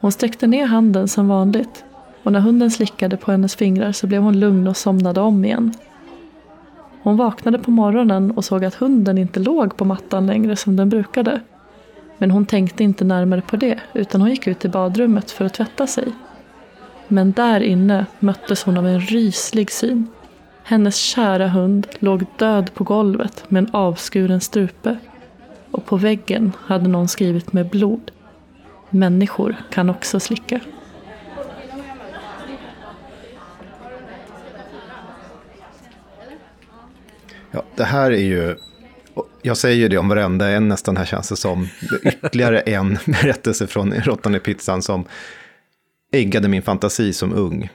Hon 0.00 0.12
sträckte 0.12 0.46
ner 0.46 0.66
handen 0.66 1.08
som 1.08 1.28
vanligt 1.28 1.84
och 2.22 2.32
när 2.32 2.40
hunden 2.40 2.70
slickade 2.70 3.16
på 3.16 3.30
hennes 3.30 3.56
fingrar 3.56 3.92
så 3.92 4.06
blev 4.06 4.22
hon 4.22 4.40
lugn 4.40 4.68
och 4.68 4.76
somnade 4.76 5.20
om 5.20 5.44
igen. 5.44 5.74
Hon 7.02 7.16
vaknade 7.16 7.58
på 7.58 7.70
morgonen 7.70 8.30
och 8.30 8.44
såg 8.44 8.64
att 8.64 8.74
hunden 8.74 9.18
inte 9.18 9.40
låg 9.40 9.76
på 9.76 9.84
mattan 9.84 10.26
längre 10.26 10.56
som 10.56 10.76
den 10.76 10.88
brukade. 10.88 11.40
Men 12.18 12.30
hon 12.30 12.46
tänkte 12.46 12.84
inte 12.84 13.04
närmare 13.04 13.40
på 13.40 13.56
det 13.56 13.80
utan 13.92 14.20
hon 14.20 14.30
gick 14.30 14.46
ut 14.46 14.64
i 14.64 14.68
badrummet 14.68 15.30
för 15.30 15.44
att 15.44 15.54
tvätta 15.54 15.86
sig. 15.86 16.12
Men 17.08 17.32
där 17.32 17.60
inne 17.60 18.06
möttes 18.18 18.62
hon 18.62 18.76
av 18.76 18.86
en 18.86 19.00
ryslig 19.00 19.72
syn. 19.72 20.08
Hennes 20.62 20.96
kära 20.96 21.48
hund 21.48 21.86
låg 21.98 22.24
död 22.36 22.74
på 22.74 22.84
golvet 22.84 23.50
med 23.50 23.64
en 23.64 23.74
avskuren 23.74 24.40
strupe. 24.40 24.96
Och 25.70 25.86
på 25.86 25.96
väggen 25.96 26.52
hade 26.60 26.88
någon 26.88 27.08
skrivit 27.08 27.52
med 27.52 27.68
blod. 27.68 28.10
Människor 28.90 29.56
kan 29.70 29.90
också 29.90 30.20
slicka. 30.20 30.60
Ja, 37.50 37.62
det 37.74 37.84
här 37.84 38.10
är 38.10 38.16
ju, 38.16 38.56
jag 39.42 39.56
säger 39.56 39.76
ju 39.76 39.88
det 39.88 39.98
om 39.98 40.08
varenda 40.08 40.48
en 40.48 40.68
nästan 40.68 40.96
här 40.96 41.04
känns 41.04 41.28
det 41.28 41.36
som, 41.36 41.68
ytterligare 42.02 42.60
en 42.66 42.98
berättelse 43.04 43.66
från 43.66 43.92
Råttan 43.92 44.34
i 44.34 44.38
pizzan 44.38 44.82
som 44.82 45.04
äggade 46.12 46.48
min 46.48 46.62
fantasi 46.62 47.12
som 47.12 47.34
ung. 47.34 47.70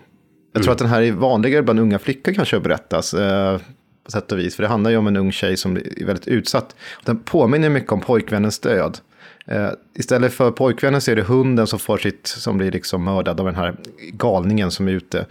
Jag 0.54 0.64
tror 0.64 0.70
mm. 0.70 0.72
att 0.72 0.80
den 0.80 0.88
här 0.88 1.02
är 1.02 1.12
vanligare 1.12 1.64
bland 1.64 1.80
unga 1.80 2.00
flickor 2.00 2.34
kanske 2.34 2.58
att 2.58 2.64
berättas. 2.64 3.14
Eh, 3.14 3.60
på 4.04 4.12
sätt 4.12 4.32
och 4.32 4.40
vis, 4.40 4.56
för 4.56 4.64
det 4.64 4.70
handlar 4.70 4.92
ju 4.92 4.98
om 4.98 5.08
en 5.08 5.18
ung 5.18 5.32
tjej 5.32 5.58
som 5.58 5.78
är 5.78 6.06
väldigt 6.06 6.28
utsatt. 6.28 6.76
Den 7.06 7.20
påminner 7.20 7.70
mycket 7.70 7.92
om 7.92 8.02
pojkvännens 8.02 8.60
död. 8.60 8.98
Eh, 9.46 9.70
istället 9.96 10.34
för 10.34 10.52
pojkvännen 10.52 11.02
så 11.02 11.12
är 11.12 11.16
det 11.16 11.22
hunden 11.22 11.68
som 11.68 11.80
får 11.80 11.98
sitt, 11.98 12.28
som 12.28 12.58
blir 12.58 12.72
liksom 12.72 13.04
mördad 13.04 13.40
av 13.40 13.46
den 13.46 13.56
här 13.56 13.76
galningen 14.14 14.72
som 14.72 14.88
är 14.88 14.92
ute. 14.92 15.26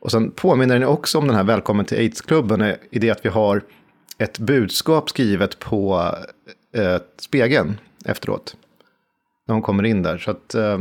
Och 0.00 0.10
sen 0.10 0.30
påminner 0.30 0.78
den 0.78 0.88
också 0.88 1.18
om 1.18 1.26
den 1.26 1.36
här 1.36 1.44
Välkommen 1.44 1.84
till 1.84 1.98
AIDS-klubben 1.98 2.74
i 2.90 2.98
det 2.98 3.10
att 3.10 3.24
vi 3.24 3.28
har 3.28 3.62
ett 4.18 4.38
budskap 4.38 5.08
skrivet 5.08 5.58
på 5.58 6.14
eh, 6.72 6.96
spegeln 7.16 7.80
efteråt. 8.04 8.56
När 9.46 9.52
hon 9.52 9.62
kommer 9.62 9.84
in 9.84 10.02
där. 10.02 10.18
Så 10.18 10.30
att, 10.30 10.54
eh, 10.54 10.78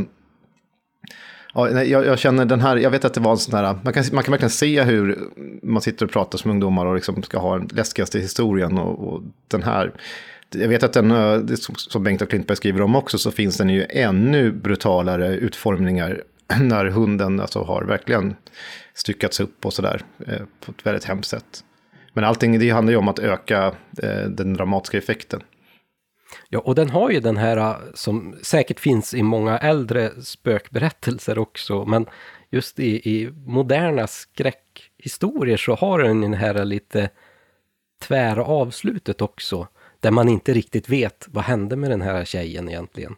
ja, 1.53 1.69
jag, 1.69 2.05
jag, 2.05 2.19
känner 2.19 2.45
den 2.45 2.61
här, 2.61 2.77
jag 2.77 2.89
vet 2.89 3.05
att 3.05 3.13
det 3.13 3.19
var 3.19 3.31
en 3.31 3.37
sån 3.37 3.53
här, 3.53 3.79
man 3.83 3.93
kan, 3.93 4.03
man 4.11 4.23
kan 4.23 4.31
verkligen 4.31 4.49
se 4.49 4.83
hur 4.83 5.29
man 5.63 5.81
sitter 5.81 6.05
och 6.05 6.11
pratar 6.11 6.37
som 6.37 6.51
ungdomar 6.51 6.85
och 6.85 6.95
liksom 6.95 7.23
ska 7.23 7.39
ha 7.39 7.57
den 7.57 7.69
läskigaste 7.73 8.19
historien. 8.19 8.77
Och, 8.77 9.13
och 9.13 9.21
den 9.47 9.63
här, 9.63 9.93
jag 10.49 10.67
vet 10.67 10.83
att 10.83 10.93
den, 10.93 11.11
eh, 11.11 11.55
som 11.75 12.03
Bengt 12.03 12.21
och 12.21 12.29
Klintberg 12.29 12.57
skriver 12.57 12.81
om 12.81 12.95
också, 12.95 13.17
så 13.17 13.31
finns 13.31 13.57
den 13.57 13.69
ju 13.69 13.85
ännu 13.89 14.51
brutalare 14.51 15.35
utformningar 15.35 16.23
när 16.61 16.85
hunden 16.85 17.39
alltså 17.39 17.63
har 17.63 17.83
verkligen 17.83 18.35
styckats 18.93 19.39
upp 19.39 19.65
och 19.65 19.73
sådär 19.73 20.01
eh, 20.27 20.41
på 20.65 20.71
ett 20.71 20.85
väldigt 20.85 21.03
hemskt 21.03 21.29
sätt. 21.29 21.63
Men 22.17 22.23
allting 22.23 22.59
det 22.59 22.69
handlar 22.69 22.91
ju 22.91 22.97
om 22.97 23.07
att 23.07 23.19
öka 23.19 23.75
eh, 24.03 24.21
den 24.29 24.53
dramatiska 24.53 24.97
effekten. 24.97 25.41
Ja, 26.49 26.59
och 26.59 26.75
den 26.75 26.89
har 26.89 27.09
ju 27.09 27.19
den 27.19 27.37
här 27.37 27.57
eh, 27.57 27.75
som 27.93 28.35
säkert 28.41 28.79
finns 28.79 29.13
i 29.13 29.23
många 29.23 29.57
äldre 29.57 30.11
spökberättelser 30.21 31.37
också, 31.37 31.85
men 31.85 32.05
just 32.49 32.79
i, 32.79 33.11
i 33.11 33.31
moderna 33.45 34.07
skräckhistorier 34.07 35.57
så 35.57 35.75
har 35.75 35.99
den 35.99 36.21
den 36.21 36.33
här 36.33 36.65
lite 36.65 37.09
tvära 38.01 38.43
avslutet 38.43 39.21
också, 39.21 39.67
där 39.99 40.11
man 40.11 40.29
inte 40.29 40.53
riktigt 40.53 40.89
vet 40.89 41.27
vad 41.31 41.43
hände 41.43 41.75
med 41.75 41.89
den 41.89 42.01
här 42.01 42.25
tjejen 42.25 42.69
egentligen. 42.69 43.15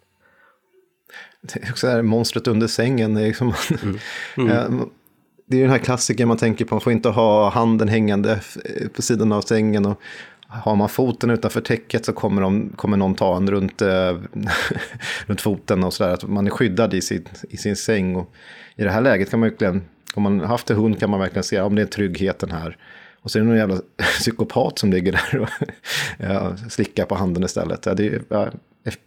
Det 1.42 1.64
är 1.64 1.72
också 1.72 1.88
det 1.88 1.94
här 1.94 2.02
monstret 2.02 2.48
under 2.48 2.68
sängen. 2.68 3.14
Det 3.14 3.22
är, 3.22 3.28
liksom, 3.28 3.54
mm. 3.84 4.00
Mm 4.38 4.90
det 5.50 5.58
är 5.58 5.62
den 5.62 5.72
här 5.72 5.78
klassikern 5.78 6.28
man 6.28 6.38
tänker 6.38 6.66
på, 6.66 6.76
man 6.76 6.82
får 6.82 6.94
inte 6.94 7.10
ha 7.10 7.50
handen 7.50 7.88
hängande 7.88 8.40
på 8.94 9.02
sidan 9.02 9.32
av 9.32 9.42
sängen. 9.42 9.86
Och 9.86 10.02
har 10.48 10.76
man 10.76 10.90
foten 10.90 11.30
utanför 11.30 11.62
täcket 11.62 12.06
så 12.06 12.14
kommer, 12.14 12.42
de, 12.42 12.70
kommer 12.76 12.98
någon 12.98 13.16
ta 13.16 13.38
en 13.38 13.52
runt, 13.52 13.82
äh, 13.82 14.18
runt 15.26 15.42
foten 15.42 15.84
och 15.84 15.94
sådär. 15.94 16.14
Att 16.14 16.24
man 16.24 16.48
är 16.48 16.52
skyddad 16.52 16.94
i 16.94 17.02
sin, 17.02 17.26
i 17.50 17.58
sin 17.58 17.76
säng. 17.76 18.16
Och 18.16 18.34
I 18.76 18.84
det 18.84 18.90
här 18.90 19.02
läget 19.02 19.30
kan 19.30 19.40
man 19.40 19.50
verkligen, 19.50 19.82
om 20.14 20.24
man 20.24 20.40
haft 20.40 20.70
en 20.70 20.78
hund 20.78 21.00
kan 21.00 21.10
man 21.10 21.20
verkligen 21.20 21.44
se 21.44 21.62
om 21.62 21.76
det 21.76 21.82
är 21.82 21.86
tryggheten 21.86 22.52
här. 22.52 22.78
Och 23.22 23.32
så 23.32 23.38
är 23.38 23.42
det 23.42 23.48
någon 23.48 23.58
jävla 23.58 23.78
psykopat 24.20 24.80
som 24.80 24.92
ligger 24.92 25.12
där 25.12 25.40
och 25.40 25.50
ja, 26.18 26.58
slickar 26.70 27.06
på 27.06 27.16
handen 27.16 27.44
istället. 27.44 27.86
Ja, 27.86 27.94
det, 27.94 28.08
är, 28.08 28.22
ja, 28.30 28.50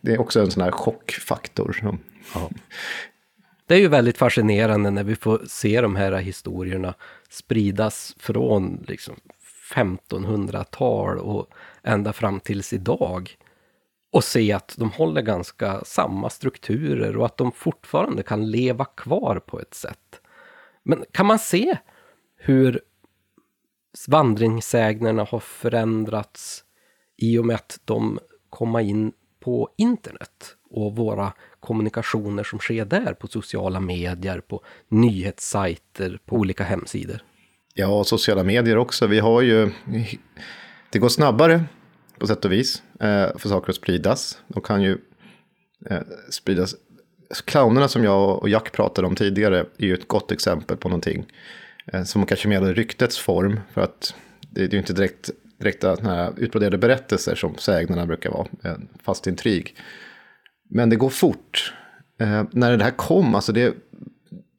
det 0.01 0.13
är 0.13 0.21
också 0.21 0.41
en 0.41 0.51
sån 0.51 0.63
här 0.63 0.71
chockfaktor. 0.71 1.99
Ja. 2.35 2.51
Det 3.73 3.77
är 3.77 3.81
ju 3.81 3.89
väldigt 3.89 4.19
fascinerande 4.19 4.91
när 4.91 5.05
vi 5.05 5.17
får 5.17 5.43
se 5.47 5.81
de 5.81 5.97
här 5.97 6.13
historierna 6.13 6.95
spridas 7.31 8.15
från 8.19 8.85
liksom 8.89 9.15
1500-tal 9.75 11.19
och 11.19 11.47
ända 11.83 12.13
fram 12.13 12.41
tills 12.41 12.73
idag. 12.73 13.37
Och 14.11 14.25
se 14.25 14.53
att 14.53 14.75
de 14.79 14.91
håller 14.91 15.23
ganska 15.23 15.85
samma 15.85 16.31
strukturer 16.31 17.17
och 17.17 17.27
att 17.27 17.37
de 17.37 17.53
fortfarande 17.53 18.23
kan 18.23 18.51
leva 18.51 18.85
kvar 18.85 19.41
på 19.47 19.61
ett 19.61 19.75
sätt. 19.75 20.21
Men 20.83 21.05
kan 21.13 21.27
man 21.27 21.39
se 21.39 21.79
hur 22.37 22.81
vandringssägnerna 24.09 25.25
har 25.31 25.41
förändrats 25.41 26.65
i 27.17 27.39
och 27.39 27.47
med 27.47 27.57
att 27.57 27.81
de 27.85 28.19
kommer 28.51 28.81
in 28.81 29.13
på 29.41 29.71
internet 29.77 30.57
och 30.71 30.97
våra 30.97 31.33
kommunikationer 31.63 32.45
som 32.45 32.59
sker 32.59 32.85
där 32.85 33.15
på 33.15 33.27
sociala 33.27 33.81
medier, 33.81 34.41
på 34.41 34.65
nyhetssajter, 34.89 36.19
på 36.27 36.37
olika 36.37 36.65
hemsidor. 36.65 37.23
Ja, 37.75 38.05
sociala 38.05 38.45
medier 38.45 38.77
också. 38.77 39.07
Vi 39.07 39.19
har 39.19 39.43
ju... 39.43 39.71
Det 40.91 40.99
går 40.99 41.09
snabbare 41.09 41.65
på 42.19 42.27
sätt 42.27 42.45
och 42.45 42.53
vis 42.53 42.83
eh, 43.01 43.37
för 43.37 43.49
saker 43.49 43.71
att 43.71 43.77
spridas. 43.77 44.39
De 44.49 44.63
kan 44.63 44.83
ju 44.83 44.99
eh, 45.91 46.01
spridas. 46.31 46.75
Clownerna 47.45 47.89
som 47.89 48.05
jag 48.05 48.39
och 48.39 48.49
Jack 48.49 48.73
pratade 48.73 49.07
om 49.07 49.17
tidigare 49.17 49.59
är 49.59 49.87
ju 49.87 49.95
ett 49.95 50.09
gott 50.09 50.33
exempel 50.33 50.77
på 50.77 50.89
någonting 50.89 51.27
eh, 51.87 52.05
som 52.05 52.27
kanske 52.27 52.49
mer 52.49 52.71
i 52.71 52.75
ryktets 52.75 53.19
form. 53.19 53.61
För 53.73 53.81
att 53.81 54.15
det 54.41 54.63
är 54.63 54.69
ju 54.69 54.79
inte 54.79 54.93
direkt 54.93 55.31
direkta 55.59 56.33
utbroderade 56.37 56.79
berättelser 56.79 57.35
som 57.35 57.57
sägnerna 57.57 58.07
brukar 58.07 58.31
vara, 58.31 58.47
fast 59.03 59.27
intrig. 59.27 59.75
Men 60.75 60.91
det 60.91 60.97
går 60.97 61.11
fort. 61.11 61.75
Eh, 62.19 62.43
när 62.51 62.77
det 62.77 62.85
här 62.85 62.91
kom, 62.91 63.35
alltså 63.35 63.53
det, 63.53 63.75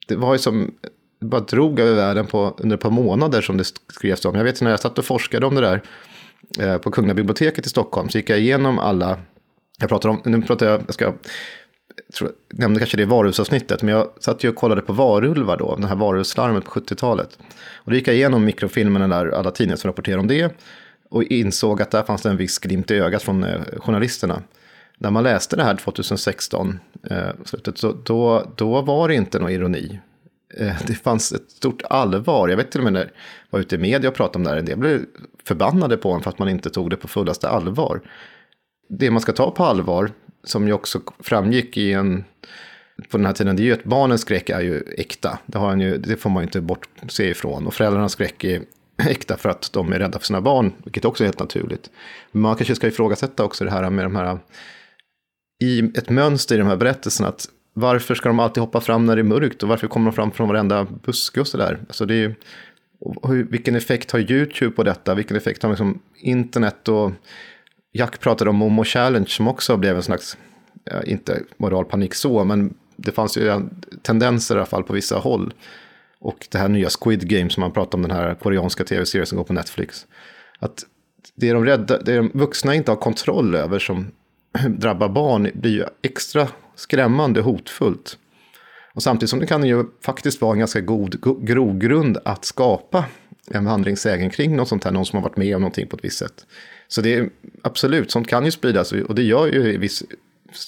det 0.07 0.15
var 0.15 0.33
ju 0.33 0.39
som, 0.39 0.71
det 1.19 1.25
bara 1.25 1.41
drog 1.41 1.79
över 1.79 1.95
världen 1.95 2.25
på, 2.25 2.55
under 2.57 2.75
ett 2.75 2.81
par 2.81 2.89
månader 2.89 3.41
som 3.41 3.57
det 3.57 3.63
skrevs 3.63 4.25
om. 4.25 4.35
Jag 4.35 4.43
vet 4.43 4.61
när 4.61 4.71
jag 4.71 4.79
satt 4.79 4.97
och 4.97 5.05
forskade 5.05 5.45
om 5.45 5.55
det 5.55 5.61
där 5.61 5.81
eh, 6.59 6.77
på 6.77 6.91
Kungliga 6.91 7.15
biblioteket 7.15 7.65
i 7.65 7.69
Stockholm, 7.69 8.09
så 8.09 8.17
gick 8.17 8.29
jag 8.29 8.39
igenom 8.39 8.79
alla, 8.79 9.19
jag 9.79 9.89
pratar 9.89 10.09
om, 10.09 10.21
nu 10.25 10.41
pratar 10.41 10.65
jag, 10.65 10.81
jag 10.85 10.93
ska, 10.93 11.05
jag 11.05 12.15
tror, 12.17 12.31
jag 12.49 12.59
nämnde 12.59 12.79
kanske 12.79 12.97
det 12.97 13.03
i 13.03 13.05
varuhusavsnittet, 13.05 13.81
men 13.81 13.93
jag 13.93 14.09
satt 14.19 14.43
ju 14.43 14.49
och 14.49 14.55
kollade 14.55 14.81
på 14.81 14.93
varulvar 14.93 15.57
då, 15.57 15.75
den 15.75 15.85
här 15.85 15.95
varuhuslarmet 15.95 16.65
på 16.65 16.71
70-talet. 16.71 17.37
Och 17.75 17.91
då 17.91 17.95
gick 17.97 18.07
jag 18.07 18.15
igenom 18.15 18.45
mikrofilmerna 18.45 19.07
där, 19.07 19.27
alla 19.27 19.51
tidningar 19.51 19.77
som 19.77 19.87
rapporterade 19.87 20.21
om 20.21 20.27
det, 20.27 20.53
och 21.09 21.23
insåg 21.23 21.81
att 21.81 21.91
där 21.91 22.03
fanns 22.03 22.21
det 22.21 22.29
en 22.29 22.37
viss 22.37 22.59
glimt 22.59 22.91
i 22.91 22.95
ögat 22.95 23.23
från 23.23 23.43
eh, 23.43 23.61
journalisterna 23.77 24.41
när 24.97 25.11
man 25.11 25.23
läste 25.23 25.55
det 25.55 25.63
här 25.63 25.75
2016, 25.75 26.79
eh, 27.09 27.29
slutet, 27.45 27.77
så 27.77 27.95
då, 28.03 28.51
då 28.55 28.81
var 28.81 29.07
det 29.07 29.15
inte 29.15 29.39
någon 29.39 29.49
ironi. 29.49 29.99
Eh, 30.57 30.75
det 30.87 30.93
fanns 30.93 31.31
ett 31.31 31.51
stort 31.51 31.81
allvar. 31.89 32.49
Jag 32.49 32.57
vet 32.57 32.71
till 32.71 32.79
och 32.79 32.83
med 32.83 32.93
när 32.93 32.99
jag 32.99 33.09
var 33.49 33.59
ute 33.59 33.75
i 33.75 33.77
media 33.77 34.09
och 34.09 34.15
pratade 34.15 34.37
om 34.37 34.43
det 34.43 34.49
här, 34.49 34.57
en 34.57 34.65
del 34.65 34.77
blev 34.77 35.05
förbannade 35.45 35.97
på 35.97 36.11
en 36.11 36.21
för 36.21 36.29
att 36.29 36.39
man 36.39 36.49
inte 36.49 36.69
tog 36.69 36.89
det 36.89 36.97
på 36.97 37.07
fullaste 37.07 37.49
allvar. 37.49 38.01
Det 38.89 39.11
man 39.11 39.21
ska 39.21 39.31
ta 39.31 39.51
på 39.51 39.63
allvar, 39.63 40.11
som 40.43 40.67
ju 40.67 40.73
också 40.73 41.01
framgick 41.19 41.77
i 41.77 41.93
en 41.93 42.23
på 43.09 43.17
den 43.17 43.25
här 43.25 43.33
tiden, 43.33 43.55
det 43.55 43.61
är 43.61 43.65
ju 43.65 43.73
att 43.73 43.83
barnens 43.83 44.21
skräck 44.21 44.49
är 44.49 44.61
ju 44.61 44.83
äkta. 44.97 45.39
Det, 45.45 45.57
har 45.57 45.77
ju, 45.77 45.97
det 45.97 46.17
får 46.17 46.29
man 46.29 46.43
ju 46.43 46.47
inte 46.47 46.61
bortse 46.61 47.29
ifrån. 47.29 47.67
Och 47.67 47.73
föräldrarnas 47.73 48.11
skräck 48.11 48.43
är 48.43 48.61
äkta 48.97 49.37
för 49.37 49.49
att 49.49 49.69
de 49.73 49.93
är 49.93 49.99
rädda 49.99 50.19
för 50.19 50.25
sina 50.25 50.41
barn, 50.41 50.73
vilket 50.83 51.05
också 51.05 51.23
är 51.23 51.25
helt 51.25 51.39
naturligt. 51.39 51.89
Men 52.31 52.41
man 52.41 52.55
kanske 52.55 52.75
ska 52.75 52.87
ifrågasätta 52.87 53.43
också 53.43 53.65
det 53.65 53.71
här 53.71 53.89
med 53.89 54.05
de 54.05 54.15
här 54.15 54.39
i 55.63 55.91
ett 55.95 56.09
mönster 56.09 56.55
i 56.55 56.57
de 56.57 56.67
här 56.67 56.75
berättelserna. 56.75 57.29
Att 57.29 57.45
varför 57.73 58.15
ska 58.15 58.29
de 58.29 58.39
alltid 58.39 58.61
hoppa 58.61 58.81
fram 58.81 59.05
när 59.05 59.15
det 59.15 59.21
är 59.21 59.23
mörkt 59.23 59.63
och 59.63 59.69
varför 59.69 59.87
kommer 59.87 60.11
de 60.11 60.15
fram 60.15 60.31
från 60.31 60.47
varenda 60.47 60.87
buske 61.05 61.39
och 61.39 61.47
sådär. 61.47 61.79
Alltså 61.87 62.05
det 62.05 62.15
är, 62.15 62.35
vilken 63.49 63.75
effekt 63.75 64.11
har 64.11 64.31
YouTube 64.31 64.75
på 64.75 64.83
detta? 64.83 65.15
Vilken 65.15 65.37
effekt 65.37 65.63
har 65.63 65.69
liksom 65.69 65.99
internet 66.15 66.87
och 66.87 67.11
Jack 67.93 68.19
pratade 68.19 68.49
om 68.49 68.55
Momo 68.55 68.83
Challenge 68.83 69.27
som 69.27 69.47
också 69.47 69.77
blev 69.77 69.95
en 69.95 70.03
slags, 70.03 70.37
ja, 70.83 71.03
inte 71.03 71.43
moralpanik 71.57 72.13
så, 72.13 72.43
men 72.43 72.73
det 72.95 73.11
fanns 73.11 73.37
ju 73.37 73.61
tendenser 74.01 74.55
i 74.55 74.57
alla 74.57 74.65
fall 74.65 74.83
på 74.83 74.93
vissa 74.93 75.17
håll. 75.17 75.53
Och 76.19 76.47
det 76.51 76.57
här 76.57 76.69
nya 76.69 76.89
Squid 76.89 77.29
Game 77.29 77.49
som 77.49 77.61
man 77.61 77.71
pratar 77.71 77.97
om, 77.97 78.01
den 78.01 78.11
här 78.11 78.35
koreanska 78.35 78.83
tv-serien 78.83 79.25
som 79.25 79.37
går 79.37 79.45
på 79.45 79.53
Netflix. 79.53 80.05
Att 80.59 80.85
det 81.35 81.49
är 81.49 81.53
de, 81.53 81.65
rädda, 81.65 82.01
det 82.01 82.13
är 82.13 82.17
de 82.17 82.31
vuxna 82.33 82.75
inte 82.75 82.91
har 82.91 82.95
kontroll 82.95 83.55
över 83.55 83.79
som 83.79 84.11
drabbar 84.69 85.09
barn 85.09 85.51
blir 85.53 85.71
ju 85.71 85.85
extra 86.01 86.47
skrämmande 86.75 87.41
hotfullt. 87.41 88.17
Och 88.93 89.03
samtidigt 89.03 89.29
som 89.29 89.39
det 89.39 89.47
kan 89.47 89.63
ju 89.63 89.85
faktiskt 90.01 90.41
vara 90.41 90.53
en 90.53 90.59
ganska 90.59 90.81
god 90.81 91.45
grogrund 91.47 92.17
att 92.25 92.45
skapa 92.45 93.05
en 93.51 93.65
vandringssägen 93.65 94.29
kring 94.29 94.55
något 94.55 94.67
sånt 94.67 94.83
här, 94.83 94.91
någon 94.91 95.05
som 95.05 95.17
har 95.17 95.23
varit 95.23 95.37
med 95.37 95.55
om 95.55 95.61
någonting 95.61 95.87
på 95.87 95.95
ett 95.95 96.05
visst 96.05 96.19
sätt. 96.19 96.45
Så 96.87 97.01
det 97.01 97.13
är 97.13 97.29
absolut, 97.61 98.11
sånt 98.11 98.27
kan 98.27 98.45
ju 98.45 98.51
spridas 98.51 98.91
och 98.91 99.15
det 99.15 99.23
gör 99.23 99.47
ju 99.47 99.73
i 99.73 99.77
viss 99.77 100.03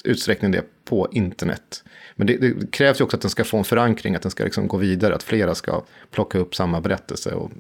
utsträckning 0.04 0.52
det 0.52 0.64
på 0.86 1.08
internet. 1.12 1.84
Men 2.16 2.28
det, 2.28 2.38
det 2.38 2.72
krävs 2.72 3.00
ju 3.00 3.04
också 3.04 3.18
att 3.18 3.22
den 3.22 3.32
ska 3.32 3.44
få 3.44 3.58
en 3.58 3.64
förankring, 3.64 4.16
att 4.16 4.22
den 4.22 4.32
ska 4.32 4.44
liksom 4.44 4.68
gå 4.68 4.78
vidare, 4.78 5.16
att 5.16 5.24
flera 5.24 5.56
ska 5.56 5.84
plocka 6.12 6.38
upp 6.38 6.56
samma 6.56 6.82
berättelse 6.82 7.34
och 7.34 7.52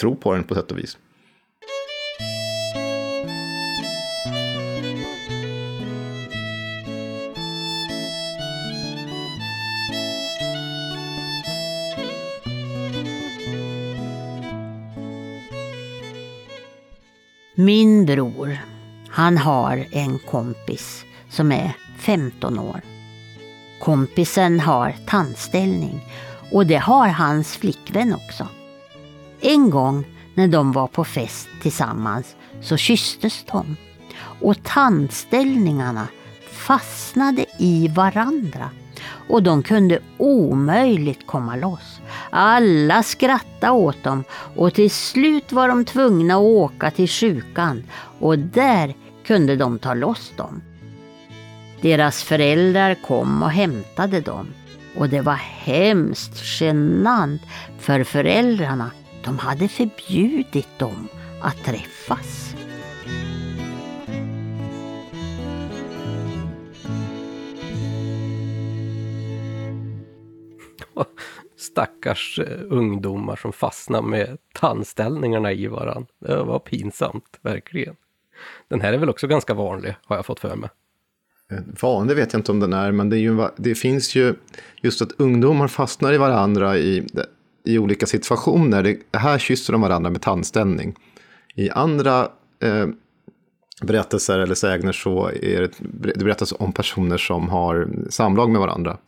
tro 0.00 0.16
på 0.16 0.32
den 0.32 0.44
på 0.44 0.54
sätt 0.54 0.70
och 0.70 0.78
vis. 0.78 0.98
Min 17.64 18.06
bror, 18.06 18.58
han 19.08 19.38
har 19.38 19.86
en 19.90 20.18
kompis 20.18 21.04
som 21.28 21.52
är 21.52 21.76
15 21.98 22.58
år. 22.58 22.80
Kompisen 23.80 24.60
har 24.60 24.94
tandställning 25.06 26.00
och 26.52 26.66
det 26.66 26.76
har 26.76 27.08
hans 27.08 27.56
flickvän 27.56 28.14
också. 28.14 28.46
En 29.40 29.70
gång 29.70 30.04
när 30.34 30.48
de 30.48 30.72
var 30.72 30.86
på 30.86 31.04
fest 31.04 31.48
tillsammans 31.62 32.36
så 32.62 32.76
kysstes 32.76 33.44
de 33.52 33.76
och 34.40 34.62
tandställningarna 34.62 36.08
fastnade 36.52 37.46
i 37.58 37.88
varandra 37.88 38.70
och 39.28 39.42
de 39.42 39.62
kunde 39.62 39.98
omöjligt 40.18 41.26
komma 41.26 41.56
loss. 41.56 42.00
Alla 42.30 43.02
skrattade 43.02 43.72
åt 43.72 44.02
dem 44.02 44.24
och 44.56 44.74
till 44.74 44.90
slut 44.90 45.52
var 45.52 45.68
de 45.68 45.84
tvungna 45.84 46.34
att 46.34 46.40
åka 46.40 46.90
till 46.90 47.08
sjukan 47.08 47.84
och 48.20 48.38
där 48.38 48.94
kunde 49.26 49.56
de 49.56 49.78
ta 49.78 49.94
loss 49.94 50.32
dem. 50.36 50.62
Deras 51.80 52.22
föräldrar 52.22 52.94
kom 53.06 53.42
och 53.42 53.50
hämtade 53.50 54.20
dem 54.20 54.46
och 54.96 55.08
det 55.08 55.20
var 55.20 55.40
hemskt 55.64 56.60
genant 56.60 57.42
för 57.78 58.04
föräldrarna. 58.04 58.90
De 59.24 59.38
hade 59.38 59.68
förbjudit 59.68 60.78
dem 60.78 61.08
att 61.42 61.64
träffas. 61.64 62.49
stackars 71.56 72.38
eh, 72.38 72.58
ungdomar 72.68 73.36
som 73.36 73.52
fastnar 73.52 74.02
med 74.02 74.38
tandställningarna 74.54 75.52
i 75.52 75.66
varann. 75.66 76.06
Det 76.18 76.42
var 76.42 76.58
pinsamt, 76.58 77.38
verkligen. 77.42 77.96
Den 78.68 78.80
här 78.80 78.92
är 78.92 78.98
väl 78.98 79.10
också 79.10 79.26
ganska 79.26 79.54
vanlig, 79.54 79.94
har 80.04 80.16
jag 80.16 80.26
fått 80.26 80.40
för 80.40 80.56
mig. 80.56 80.70
Eh, 81.50 81.58
vanlig 81.80 82.16
vet 82.16 82.32
jag 82.32 82.40
inte 82.40 82.52
om 82.52 82.60
den 82.60 82.72
är, 82.72 82.92
men 82.92 83.08
det, 83.08 83.16
är 83.16 83.20
ju, 83.20 83.48
det 83.56 83.74
finns 83.74 84.14
ju 84.14 84.34
just 84.82 85.02
att 85.02 85.12
ungdomar 85.12 85.68
fastnar 85.68 86.12
i 86.12 86.18
varandra 86.18 86.78
i, 86.78 87.06
i 87.64 87.78
olika 87.78 88.06
situationer. 88.06 88.82
Det, 88.82 89.18
här 89.18 89.38
kysser 89.38 89.72
de 89.72 89.80
varandra 89.80 90.10
med 90.10 90.22
tandställning. 90.22 90.94
I 91.54 91.70
andra 91.70 92.28
eh, 92.62 92.86
berättelser 93.82 94.38
eller 94.38 94.54
sägner 94.54 94.92
så 94.92 95.28
är 95.28 95.60
det, 95.60 95.70
det 96.14 96.24
berättas 96.24 96.54
om 96.58 96.72
personer 96.72 97.18
som 97.18 97.48
har 97.48 97.88
samlag 98.08 98.50
med 98.50 98.60
varandra. 98.60 98.98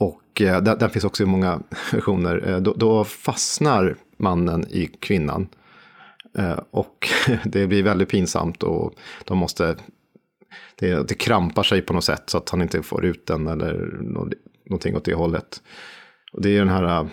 Och 0.00 0.40
eh, 0.40 0.62
där, 0.62 0.88
finns 0.88 1.04
också 1.04 1.26
många 1.26 1.60
versioner. 1.92 2.48
Eh, 2.48 2.60
då, 2.60 2.72
då, 2.72 3.04
fastnar 3.04 3.96
mannen 4.16 4.66
i 4.70 4.86
kvinnan. 4.86 5.48
Eh, 6.38 6.58
och 6.70 7.08
det 7.44 7.66
blir 7.66 7.82
väldigt 7.82 8.08
pinsamt 8.08 8.62
och 8.62 8.94
de 9.24 9.38
måste... 9.38 9.76
Det, 10.74 11.08
det 11.08 11.14
krampar 11.14 11.62
sig 11.62 11.82
på 11.82 11.92
något 11.92 12.04
sätt 12.04 12.22
så 12.26 12.38
att 12.38 12.50
han 12.50 12.62
inte 12.62 12.82
får 12.82 13.04
ut 13.04 13.26
den 13.26 13.46
eller 13.46 13.98
någonting 14.64 14.96
åt 14.96 15.04
det 15.04 15.14
hållet. 15.14 15.62
Och 16.32 16.42
det 16.42 16.50
är 16.50 16.58
den 16.58 16.68
här, 16.68 17.00
eh, 17.00 17.06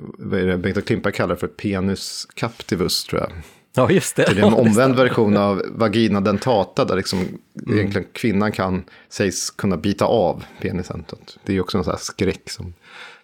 vad 0.00 0.40
är 0.40 0.46
det 0.46 0.58
Bengt 0.58 0.86
Klimpa 0.86 1.10
kallar 1.10 1.36
för 1.36 1.46
penis 1.46 2.28
captivus 2.34 3.04
tror 3.04 3.20
jag. 3.20 3.30
Ja, 3.74 3.90
just 3.90 4.16
det. 4.16 4.24
det 4.34 4.40
är 4.40 4.46
en 4.46 4.54
omvänd 4.54 4.96
version 4.96 5.36
av 5.36 5.62
vagina 5.68 6.20
dentata, 6.20 6.84
där 6.84 6.96
liksom 6.96 7.18
mm. 7.18 7.78
egentligen 7.78 8.08
kvinnan 8.12 8.52
kan, 8.52 8.84
sägs 9.08 9.50
kunna 9.50 9.76
bita 9.76 10.04
av 10.04 10.44
penisen. 10.60 11.04
Det 11.44 11.56
är 11.56 11.60
också 11.60 11.78
en 11.78 11.84
sån 11.84 11.90
här 11.90 11.98
skräck 11.98 12.50
som, 12.50 12.74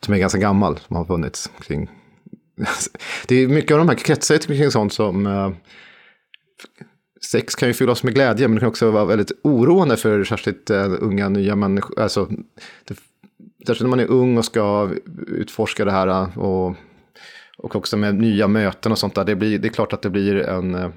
som 0.00 0.15
är 0.15 0.18
ganska 0.18 0.39
gammal, 0.39 0.78
som 0.86 0.97
har 0.97 1.05
funnits 1.05 1.50
kring... 1.60 1.91
Det 3.26 3.34
är 3.34 3.49
mycket 3.49 3.73
av 3.73 3.78
de 3.78 3.89
här 3.89 3.97
kretsar 3.97 4.39
kring 4.39 4.70
sånt 4.70 4.92
som... 4.92 5.26
Eh, 5.26 5.50
sex 7.31 7.55
kan 7.55 7.68
ju 7.68 7.75
fylla 7.75 7.92
oss 7.92 8.02
med 8.02 8.15
glädje, 8.15 8.49
men 8.49 8.55
det 8.55 8.60
kan 8.60 8.68
också 8.68 8.91
vara 8.91 9.05
väldigt 9.05 9.33
oroande 9.42 9.97
för 9.97 10.25
särskilt 10.25 10.70
uh, 10.70 10.97
unga, 11.00 11.28
nya 11.28 11.57
människor. 11.57 12.00
Alltså, 12.00 12.28
det, 12.84 12.99
särskilt 13.66 13.81
när 13.81 13.89
man 13.89 14.00
är 14.00 14.10
ung 14.10 14.39
och 14.39 14.44
ska 14.44 14.91
utforska 15.26 15.84
det 15.84 15.92
här 15.92 16.39
och 16.39 16.76
och 17.67 17.77
också 17.77 17.97
med 17.97 18.15
nya 18.15 18.49
möten 18.49 18.93
och 18.93 18.99
sånt 18.99 19.15
där. 19.15 19.25
Det, 19.25 19.36
blir, 19.36 19.59
det 19.59 19.69
är 19.69 19.73
klart 19.73 19.93
att 19.93 20.03
det 20.03 20.11
blir 20.11 20.36
en... 20.36 20.75
Eh, 20.75 20.91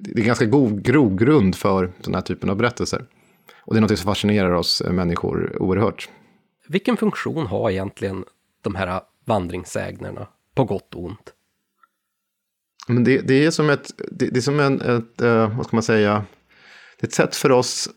det 0.00 0.20
är 0.20 0.24
ganska 0.24 0.44
god 0.44 0.82
grogrund 0.82 1.56
för 1.56 1.92
den 2.04 2.14
här 2.14 2.20
typen 2.20 2.50
av 2.50 2.56
berättelser. 2.56 3.06
Och 3.58 3.74
det 3.74 3.78
är 3.78 3.80
något 3.80 3.98
som 3.98 4.06
fascinerar 4.06 4.50
oss 4.50 4.82
människor 4.90 5.62
oerhört. 5.62 6.08
Vilken 6.68 6.96
funktion 6.96 7.46
har 7.46 7.70
egentligen 7.70 8.24
de 8.62 8.74
här 8.74 9.00
vandringssägnerna, 9.24 10.26
på 10.54 10.64
gott 10.64 10.94
och 10.94 11.04
ont? 11.04 11.32
Men 12.88 13.04
det, 13.04 13.20
det 13.20 13.46
är 13.46 13.50
som 13.50 13.70
ett, 13.70 13.90
det, 14.10 14.26
det 14.26 14.36
är 14.36 14.40
som 14.40 14.60
en, 14.60 14.80
ett, 14.80 15.20
eh, 15.20 15.56
vad 15.56 15.66
ska 15.66 15.76
man 15.76 15.82
säga, 15.82 16.24
det 17.00 17.04
är 17.04 17.08
ett 17.08 17.14
sätt 17.14 17.36
för 17.36 17.52
oss, 17.52 17.88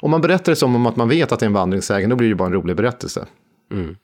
om 0.00 0.10
man 0.10 0.20
berättar 0.20 0.52
det 0.52 0.56
som 0.56 0.76
om 0.76 0.86
att 0.86 0.96
man 0.96 1.08
vet 1.08 1.32
att 1.32 1.40
det 1.40 1.44
är 1.44 1.48
en 1.48 1.52
vandringssägen, 1.52 2.10
då 2.10 2.16
blir 2.16 2.28
det 2.28 2.32
ju 2.32 2.34
bara 2.34 2.46
en 2.46 2.52
rolig 2.52 2.76
berättelse. 2.76 3.26
Mm. 3.70 3.96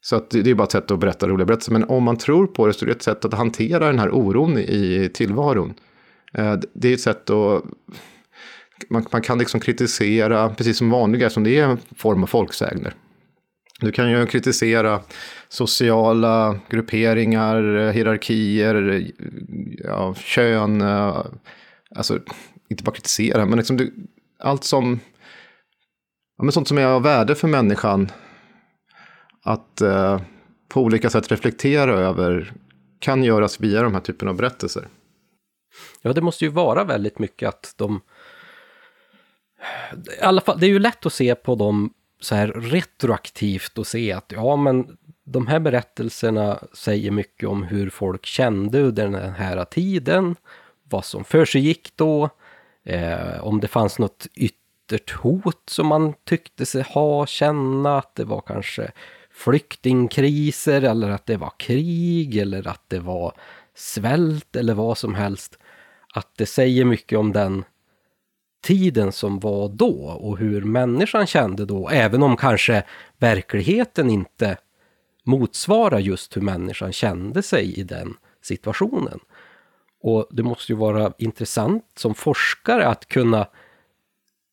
Så 0.00 0.16
att 0.16 0.30
det 0.30 0.50
är 0.50 0.54
bara 0.54 0.64
ett 0.64 0.72
sätt 0.72 0.90
att 0.90 0.98
berätta 0.98 1.28
roliga 1.28 1.46
berättelser. 1.46 1.72
Men 1.72 1.84
om 1.84 2.02
man 2.02 2.16
tror 2.16 2.46
på 2.46 2.66
det 2.66 2.72
så 2.72 2.84
är 2.84 2.86
det 2.86 2.92
ett 2.92 3.02
sätt 3.02 3.24
att 3.24 3.34
hantera 3.34 3.86
den 3.86 3.98
här 3.98 4.10
oron 4.14 4.58
i 4.58 5.10
tillvaron. 5.14 5.74
Eh, 6.34 6.54
det 6.74 6.88
är 6.88 6.94
ett 6.94 7.00
sätt 7.00 7.30
att 7.30 7.64
man, 8.90 9.06
man 9.12 9.22
kan 9.22 9.38
liksom 9.38 9.60
kritisera, 9.60 10.48
precis 10.48 10.78
som 10.78 10.90
vanliga, 10.90 11.30
som 11.30 11.44
det 11.44 11.58
är 11.58 11.64
en 11.64 11.78
form 11.96 12.22
av 12.22 12.26
folksägner. 12.26 12.94
Du 13.80 13.92
kan 13.92 14.10
ju 14.10 14.26
kritisera 14.26 15.00
sociala 15.48 16.58
grupperingar, 16.68 17.76
eh, 17.76 17.92
hierarkier, 17.92 19.06
ja, 19.84 20.14
kön, 20.14 20.80
eh, 20.80 21.24
alltså 21.96 22.18
inte 22.70 22.84
bara 22.84 22.94
kritisera, 22.94 23.46
men 23.46 23.58
liksom 23.58 23.76
du, 23.76 23.94
allt 24.38 24.64
som, 24.64 25.00
ja, 26.38 26.44
men 26.44 26.52
sånt 26.52 26.68
som 26.68 26.78
är 26.78 26.84
av 26.84 27.02
värde 27.02 27.34
för 27.34 27.48
människan 27.48 28.10
att 29.42 29.80
eh, 29.80 30.20
på 30.68 30.82
olika 30.82 31.10
sätt 31.10 31.32
reflektera 31.32 31.92
över 31.92 32.52
kan 32.98 33.24
göras 33.24 33.60
via 33.60 33.82
de 33.82 33.94
här 33.94 34.00
typen 34.00 34.28
av 34.28 34.36
berättelser. 34.36 34.88
Ja, 36.02 36.12
det 36.12 36.20
måste 36.20 36.44
ju 36.44 36.50
vara 36.50 36.84
väldigt 36.84 37.18
mycket 37.18 37.48
att 37.48 37.74
de... 37.76 38.00
I 40.18 40.22
alla 40.22 40.40
fall, 40.40 40.60
det 40.60 40.66
är 40.66 40.70
ju 40.70 40.78
lätt 40.78 41.06
att 41.06 41.12
se 41.12 41.34
på 41.34 41.54
dem 41.54 41.94
så 42.20 42.34
här 42.34 42.48
retroaktivt 42.48 43.78
och 43.78 43.86
se 43.86 44.12
att 44.12 44.32
ja, 44.32 44.56
men 44.56 44.96
de 45.24 45.46
här 45.46 45.60
berättelserna 45.60 46.58
säger 46.72 47.10
mycket 47.10 47.48
om 47.48 47.62
hur 47.62 47.90
folk 47.90 48.26
kände 48.26 48.82
under 48.82 49.08
den 49.08 49.32
här 49.34 49.64
tiden, 49.64 50.36
vad 50.82 51.04
som 51.04 51.24
för 51.24 51.44
sig 51.44 51.60
gick 51.60 51.96
då, 51.96 52.28
eh, 52.84 53.44
om 53.44 53.60
det 53.60 53.68
fanns 53.68 53.98
något 53.98 54.26
yttert 54.34 55.10
hot 55.10 55.62
som 55.66 55.86
man 55.86 56.14
tyckte 56.24 56.66
sig 56.66 56.82
ha, 56.82 57.26
känna, 57.26 57.98
att 57.98 58.14
det 58.14 58.24
var 58.24 58.40
kanske 58.40 58.92
flyktingkriser 59.44 60.82
eller 60.82 61.10
att 61.10 61.26
det 61.26 61.36
var 61.36 61.52
krig 61.56 62.36
eller 62.36 62.68
att 62.68 62.82
det 62.88 62.98
var 62.98 63.32
svält 63.74 64.56
eller 64.56 64.74
vad 64.74 64.98
som 64.98 65.14
helst. 65.14 65.58
Att 66.14 66.28
det 66.36 66.46
säger 66.46 66.84
mycket 66.84 67.18
om 67.18 67.32
den 67.32 67.64
tiden 68.62 69.12
som 69.12 69.38
var 69.38 69.68
då 69.68 70.18
och 70.20 70.38
hur 70.38 70.62
människan 70.62 71.26
kände 71.26 71.64
då, 71.64 71.88
även 71.88 72.22
om 72.22 72.36
kanske 72.36 72.82
verkligheten 73.18 74.10
inte 74.10 74.56
motsvarar 75.24 75.98
just 75.98 76.36
hur 76.36 76.42
människan 76.42 76.92
kände 76.92 77.42
sig 77.42 77.74
i 77.74 77.82
den 77.82 78.14
situationen. 78.42 79.20
Och 80.02 80.26
det 80.30 80.42
måste 80.42 80.72
ju 80.72 80.78
vara 80.78 81.12
intressant 81.18 81.84
som 81.96 82.14
forskare 82.14 82.86
att 82.86 83.08
kunna 83.08 83.46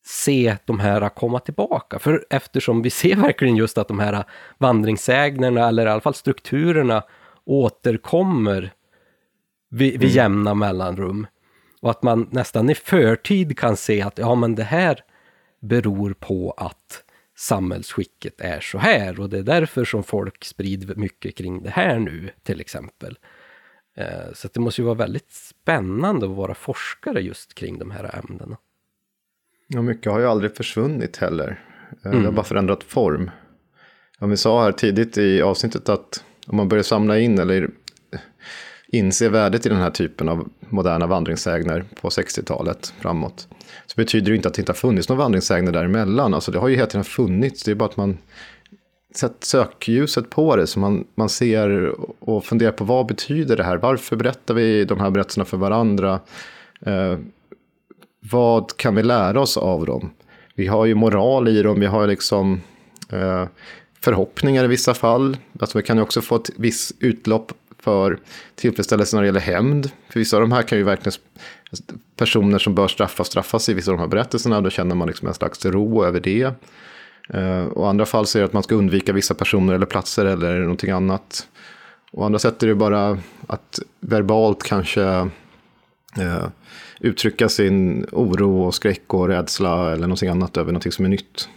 se 0.07 0.57
de 0.65 0.79
här 0.79 1.09
komma 1.09 1.39
tillbaka. 1.39 1.99
För 1.99 2.25
eftersom 2.29 2.81
vi 2.81 2.89
ser 2.89 3.15
verkligen 3.21 3.55
just 3.55 3.77
att 3.77 3.87
de 3.87 3.99
här 3.99 4.23
vandringssägnerna, 4.57 5.67
eller 5.67 5.85
i 5.85 5.89
alla 5.89 6.01
fall 6.01 6.13
strukturerna, 6.13 7.03
återkommer 7.45 8.73
vid, 9.69 9.91
vid 9.91 10.03
mm. 10.03 10.15
jämna 10.15 10.53
mellanrum. 10.53 11.27
Och 11.81 11.91
att 11.91 12.03
man 12.03 12.27
nästan 12.31 12.69
i 12.69 12.75
förtid 12.75 13.57
kan 13.57 13.77
se 13.77 14.01
att 14.01 14.17
ja, 14.17 14.35
men 14.35 14.55
det 14.55 14.63
här 14.63 15.03
beror 15.61 16.13
på 16.13 16.53
att 16.57 17.03
samhällsskicket 17.37 18.41
är 18.41 18.59
så 18.59 18.77
här 18.77 19.19
och 19.19 19.29
det 19.29 19.37
är 19.37 19.43
därför 19.43 19.85
som 19.85 20.03
folk 20.03 20.45
sprider 20.45 20.95
mycket 20.95 21.37
kring 21.37 21.63
det 21.63 21.69
här 21.69 21.99
nu, 21.99 22.29
till 22.43 22.61
exempel. 22.61 23.17
Eh, 23.97 24.33
så 24.33 24.47
det 24.53 24.59
måste 24.59 24.81
ju 24.81 24.85
vara 24.85 24.95
väldigt 24.95 25.31
spännande 25.31 26.25
att 26.25 26.31
vara 26.31 26.53
forskare 26.53 27.21
just 27.21 27.55
kring 27.55 27.79
de 27.79 27.91
här 27.91 28.19
ämnena. 28.19 28.57
Ja, 29.67 29.81
mycket 29.81 30.11
har 30.11 30.19
ju 30.19 30.25
aldrig 30.25 30.55
försvunnit 30.55 31.17
heller. 31.17 31.47
Mm. 31.47 31.97
Det 32.01 32.09
har 32.09 32.15
mm. 32.15 32.35
bara 32.35 32.45
förändrat 32.45 32.83
form. 32.83 33.31
Ja, 34.19 34.27
vi 34.27 34.37
sa 34.37 34.63
här 34.63 34.71
tidigt 34.71 35.17
i 35.17 35.41
avsnittet 35.41 35.89
att 35.89 36.23
om 36.47 36.57
man 36.57 36.69
börjar 36.69 36.83
samla 36.83 37.19
in 37.19 37.39
eller 37.39 37.69
inse 38.87 39.29
värdet 39.29 39.65
i 39.65 39.69
den 39.69 39.77
här 39.77 39.89
typen 39.89 40.29
av 40.29 40.49
moderna 40.59 41.07
vandringssägner 41.07 41.85
på 42.01 42.09
60-talet 42.09 42.93
framåt. 42.99 43.47
Så 43.85 43.93
betyder 43.95 44.31
det 44.31 44.35
inte 44.35 44.47
att 44.47 44.53
det 44.53 44.59
inte 44.59 44.71
har 44.71 44.77
funnits 44.77 45.09
några 45.09 45.21
vandringssägner 45.21 45.71
däremellan. 45.71 46.33
Alltså 46.33 46.51
det 46.51 46.59
har 46.59 46.67
ju 46.67 46.75
hela 46.75 46.87
tiden 46.87 47.03
funnits. 47.03 47.63
Det 47.63 47.71
är 47.71 47.75
bara 47.75 47.89
att 47.89 47.97
man 47.97 48.17
sätter 49.15 49.45
sökljuset 49.45 50.29
på 50.29 50.55
det 50.55 50.67
så 50.67 50.79
man, 50.79 51.07
man 51.15 51.29
ser 51.29 51.95
och 52.19 52.45
funderar 52.45 52.71
på 52.71 52.83
vad 52.83 53.05
betyder 53.05 53.57
det 53.57 53.63
här? 53.63 53.77
Varför 53.77 54.15
berättar 54.15 54.53
vi 54.53 54.85
de 54.85 54.99
här 54.99 55.09
berättelserna 55.09 55.45
för 55.45 55.57
varandra? 55.57 56.19
Vad 58.31 58.77
kan 58.77 58.95
vi 58.95 59.03
lära 59.03 59.39
oss 59.39 59.57
av 59.57 59.85
dem? 59.85 60.11
Vi 60.55 60.67
har 60.67 60.85
ju 60.85 60.95
moral 60.95 61.47
i 61.47 61.61
dem, 61.61 61.79
vi 61.79 61.85
har 61.85 62.07
liksom 62.07 62.61
eh, 63.11 63.45
förhoppningar 64.01 64.63
i 64.63 64.67
vissa 64.67 64.93
fall. 64.93 65.37
Alltså 65.59 65.77
vi 65.77 65.83
kan 65.83 65.97
ju 65.97 66.03
också 66.03 66.21
få 66.21 66.35
ett 66.35 66.49
visst 66.55 66.91
utlopp 66.99 67.51
för 67.79 68.19
tillfredsställelse 68.55 69.15
när 69.15 69.23
det 69.23 69.27
gäller 69.27 69.39
hämnd. 69.39 69.91
För 70.09 70.19
vissa 70.19 70.37
av 70.37 70.41
de 70.41 70.51
här 70.51 70.61
kan 70.61 70.77
ju 70.77 70.83
verkligen, 70.83 71.17
personer 72.15 72.59
som 72.59 72.75
bör 72.75 72.87
straffas, 72.87 73.27
straffas 73.27 73.69
i 73.69 73.73
vissa 73.73 73.91
av 73.91 73.97
de 73.97 74.01
här 74.01 74.09
berättelserna. 74.09 74.61
Då 74.61 74.69
känner 74.69 74.95
man 74.95 75.07
liksom 75.07 75.27
en 75.27 75.33
slags 75.33 75.65
ro 75.65 76.03
över 76.03 76.19
det. 76.19 76.53
Eh, 77.29 77.65
och 77.65 77.89
andra 77.89 78.05
fall 78.05 78.25
säger 78.25 78.45
att 78.45 78.53
man 78.53 78.63
ska 78.63 78.75
undvika 78.75 79.13
vissa 79.13 79.33
personer 79.33 79.73
eller 79.73 79.85
platser 79.85 80.25
eller 80.25 80.59
någonting 80.59 80.89
annat. 80.89 81.47
Och 82.11 82.25
andra 82.25 82.39
sätt 82.39 82.63
är 82.63 82.67
det 82.67 82.75
bara 82.75 83.17
att 83.47 83.79
verbalt 83.99 84.63
kanske 84.63 85.03
eh, 86.19 86.47
uttrycka 86.99 87.49
sin 87.49 88.05
oro 88.11 88.63
och 88.63 88.75
skräck 88.75 89.13
och 89.13 89.27
rädsla 89.27 89.91
eller 89.91 90.01
någonting 90.01 90.29
annat 90.29 90.57
över 90.57 90.71
någonting 90.71 90.91
som 90.91 91.05
är 91.05 91.09
nytt. 91.09 91.49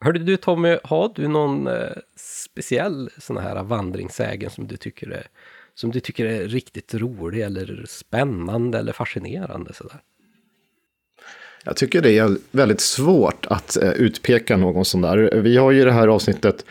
Hörde 0.00 0.18
du 0.18 0.36
Tommy, 0.36 0.78
har 0.84 1.12
du 1.14 1.28
någon 1.28 1.66
eh, 1.66 1.92
speciell 2.16 3.10
sån 3.18 3.36
här 3.36 3.62
vandringssägen 3.62 4.50
som 4.50 4.66
du 4.66 4.76
tycker 4.76 5.10
är, 5.10 5.26
som 5.74 5.90
du 5.90 6.00
tycker 6.00 6.26
är 6.26 6.48
riktigt 6.48 6.94
rolig 6.94 7.42
eller 7.42 7.84
spännande 7.88 8.78
eller 8.78 8.92
fascinerande 8.92 9.74
sådär? 9.74 10.00
Jag 11.64 11.76
tycker 11.76 12.02
det 12.02 12.18
är 12.18 12.36
väldigt 12.50 12.80
svårt 12.80 13.46
att 13.46 13.76
eh, 13.76 13.90
utpeka 13.90 14.56
någon 14.56 14.84
sån 14.84 15.00
där. 15.00 15.40
Vi 15.40 15.56
har 15.56 15.70
ju 15.70 15.80
i 15.80 15.84
det 15.84 15.92
här 15.92 16.08
avsnittet 16.08 16.64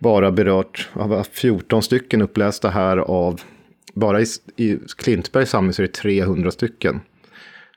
bara 0.00 0.30
berört, 0.30 0.88
14 1.32 1.82
stycken 1.82 2.22
upplästa 2.22 2.70
här 2.70 2.96
av, 2.96 3.40
bara 3.96 4.20
i, 4.20 4.26
i 4.56 4.78
Klintbergs 4.96 5.50
samling 5.50 5.72
så 5.72 5.82
är 5.82 5.86
det 5.86 5.92
300 5.92 6.50
stycken. 6.50 7.00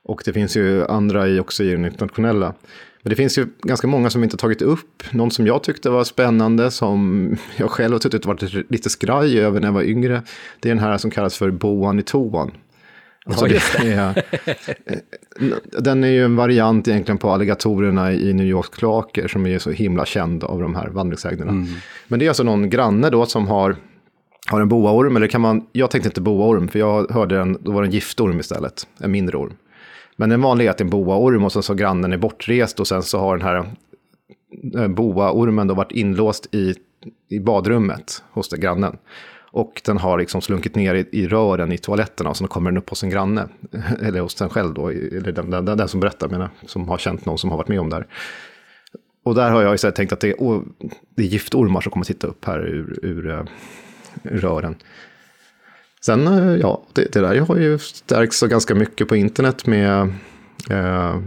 Och 0.02 0.22
det 0.24 0.32
finns 0.32 0.56
ju 0.56 0.86
andra 0.86 1.28
i, 1.28 1.40
också 1.40 1.64
i 1.64 1.70
den 1.70 1.84
internationella. 1.84 2.54
Men 3.02 3.10
det 3.10 3.16
finns 3.16 3.38
ju 3.38 3.46
ganska 3.62 3.86
många 3.86 4.10
som 4.10 4.24
inte 4.24 4.36
tagit 4.36 4.62
upp. 4.62 5.02
Någon 5.10 5.30
som 5.30 5.46
jag 5.46 5.62
tyckte 5.62 5.90
var 5.90 6.04
spännande, 6.04 6.70
som 6.70 7.28
jag 7.56 7.70
själv 7.70 7.92
har 7.92 8.00
suttit 8.00 8.20
och 8.20 8.26
varit 8.26 8.70
lite 8.70 8.90
skraj 8.90 9.40
över 9.40 9.60
när 9.60 9.68
jag 9.68 9.72
var 9.72 9.82
yngre. 9.82 10.22
Det 10.60 10.68
är 10.68 10.74
den 10.74 10.84
här 10.84 10.98
som 10.98 11.10
kallas 11.10 11.36
för 11.36 11.50
boan 11.50 11.98
i 11.98 12.02
toan. 12.02 12.50
Alltså 13.26 13.48
ja, 13.48 13.60
det 13.80 13.92
är, 13.92 14.22
den 15.80 16.04
är 16.04 16.08
ju 16.08 16.24
en 16.24 16.36
variant 16.36 16.88
egentligen 16.88 17.18
på 17.18 17.30
alligatorerna 17.30 18.12
i 18.12 18.32
New 18.32 18.46
Yorks 18.46 18.68
kloaker 18.68 19.28
som 19.28 19.46
är 19.46 19.58
så 19.58 19.70
himla 19.70 20.06
känd 20.06 20.44
av 20.44 20.60
de 20.60 20.74
här 20.74 20.88
vandringsägnerna. 20.88 21.50
Mm. 21.50 21.66
Men 22.08 22.18
det 22.18 22.24
är 22.24 22.28
alltså 22.28 22.42
någon 22.42 22.70
granne 22.70 23.10
då 23.10 23.26
som 23.26 23.48
har, 23.48 23.76
har 24.50 24.60
en 24.60 24.68
boaorm, 24.68 25.16
eller 25.16 25.26
kan 25.26 25.40
man, 25.40 25.66
jag 25.72 25.90
tänkte 25.90 26.08
inte 26.08 26.20
boaorm, 26.20 26.68
för 26.68 26.78
jag 26.78 27.10
hörde 27.10 27.40
en, 27.40 27.58
då 27.60 27.72
var 27.72 27.82
det 27.82 27.88
en 27.88 27.92
giftorm 27.92 28.40
istället, 28.40 28.86
en 29.00 29.10
mindre 29.10 29.36
orm. 29.36 29.52
Men 30.16 30.30
den 30.30 30.40
vanliga 30.40 30.68
är 30.68 30.70
att 30.70 30.78
det 30.78 30.82
är 30.82 30.86
en 30.86 30.90
boaorm 30.90 31.44
och 31.44 31.52
sen 31.52 31.62
så 31.62 31.74
grannen 31.74 32.12
är 32.12 32.18
bortrest 32.18 32.80
och 32.80 32.86
sen 32.86 33.02
så 33.02 33.18
har 33.18 33.36
den 33.36 33.46
här 33.46 33.64
eh, 34.76 34.88
boaormen 34.88 35.66
då 35.66 35.74
varit 35.74 35.92
inlåst 35.92 36.54
i, 36.54 36.74
i 37.28 37.40
badrummet 37.40 38.22
hos 38.32 38.48
den 38.48 38.60
grannen. 38.60 38.96
Och 39.52 39.82
den 39.84 39.98
har 39.98 40.18
liksom 40.18 40.40
slunkit 40.40 40.74
ner 40.74 40.94
i, 40.94 41.06
i 41.12 41.28
rören 41.28 41.72
i 41.72 41.78
toaletterna 41.78 42.30
och 42.30 42.36
sen 42.36 42.48
kommer 42.48 42.70
den 42.70 42.78
upp 42.78 42.90
hos 42.90 43.02
en 43.02 43.10
granne. 43.10 43.48
Eller 44.02 44.20
hos 44.20 44.34
den 44.34 44.48
själv 44.48 44.74
då, 44.74 44.88
eller 44.88 45.32
den, 45.32 45.50
den, 45.50 45.64
den 45.64 45.88
som 45.88 46.00
berättar, 46.00 46.28
menar, 46.28 46.50
som 46.66 46.88
har 46.88 46.98
känt 46.98 47.26
någon 47.26 47.38
som 47.38 47.50
har 47.50 47.56
varit 47.56 47.68
med 47.68 47.80
om 47.80 47.90
det 47.90 47.96
här. 47.96 48.06
Och 49.24 49.34
där 49.34 49.50
har 49.50 49.62
jag 49.62 49.74
istället 49.74 49.94
tänkt 49.94 50.12
att 50.12 50.20
det 50.20 50.28
är, 50.28 50.60
det 51.16 51.22
är 51.22 51.26
giftormar 51.26 51.80
som 51.80 51.92
kommer 51.92 52.04
titta 52.04 52.26
upp 52.26 52.44
här 52.44 52.58
ur, 52.58 52.98
ur, 53.02 53.30
eh, 53.30 53.44
rören. 54.22 54.76
Sen, 56.00 56.26
eh, 56.26 56.56
ja, 56.56 56.82
det, 56.92 57.12
det 57.12 57.20
där 57.20 57.40
har 57.40 57.56
ju 57.56 57.78
stärkts 57.78 58.40
ganska 58.40 58.74
mycket 58.74 59.08
på 59.08 59.16
internet 59.16 59.66
med 59.66 60.12
eh, 60.70 61.18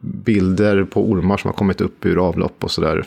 bilder 0.00 0.84
på 0.84 1.10
ormar 1.10 1.36
som 1.36 1.48
har 1.48 1.56
kommit 1.56 1.80
upp 1.80 2.06
ur 2.06 2.28
avlopp 2.28 2.64
och 2.64 2.70
sådär. 2.70 3.04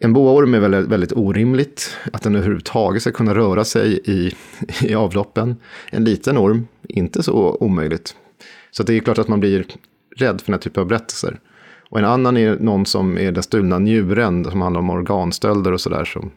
En 0.00 0.12
boaorm 0.12 0.54
är 0.54 0.60
väldigt, 0.60 0.86
väldigt 0.86 1.12
orimligt, 1.12 1.96
att 2.12 2.22
den 2.22 2.36
överhuvudtaget 2.36 3.02
ska 3.02 3.10
kunna 3.10 3.34
röra 3.34 3.64
sig 3.64 4.00
i, 4.04 4.32
i 4.82 4.94
avloppen. 4.94 5.56
En 5.90 6.04
liten 6.04 6.38
orm, 6.38 6.66
inte 6.88 7.22
så 7.22 7.56
omöjligt. 7.60 8.14
Så 8.70 8.82
det 8.82 8.94
är 8.94 9.00
klart 9.00 9.18
att 9.18 9.28
man 9.28 9.40
blir 9.40 9.66
rädd 10.16 10.40
för 10.40 10.46
den 10.46 10.54
här 10.54 10.60
typen 10.60 10.80
av 10.80 10.86
berättelser. 10.88 11.40
Och 11.90 11.98
en 11.98 12.04
annan 12.04 12.36
är 12.36 12.56
någon 12.60 12.86
som 12.86 13.18
är 13.18 13.32
den 13.32 13.42
stulna 13.42 13.78
njuren, 13.78 14.44
som 14.44 14.60
handlar 14.60 14.80
om 14.80 14.90
organstölder 14.90 15.72
och 15.72 15.80
sådär, 15.80 16.04
som 16.04 16.30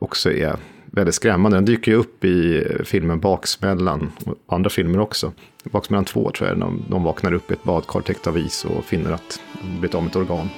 också 0.00 0.32
är 0.32 0.56
väldigt 0.86 1.14
skrämmande. 1.14 1.56
Den 1.56 1.64
dyker 1.64 1.92
ju 1.92 1.98
upp 1.98 2.24
i 2.24 2.66
filmen 2.84 3.20
Baksmällan 3.20 4.12
och 4.46 4.56
andra 4.56 4.70
filmer 4.70 5.00
också. 5.00 5.32
Baksmällan 5.64 6.04
2 6.04 6.30
tror 6.30 6.48
jag, 6.48 6.58
de, 6.58 6.84
de 6.88 7.02
vaknar 7.02 7.32
upp 7.32 7.50
i 7.50 7.54
ett 7.54 7.64
badkar 7.64 8.00
täckt 8.00 8.26
av 8.26 8.38
is 8.38 8.64
och 8.64 8.84
finner 8.84 9.12
att 9.12 9.40
de 9.62 9.68
blivit 9.70 9.94
av 9.94 10.02
med 10.02 10.10
ett 10.10 10.16
organ. 10.16 10.48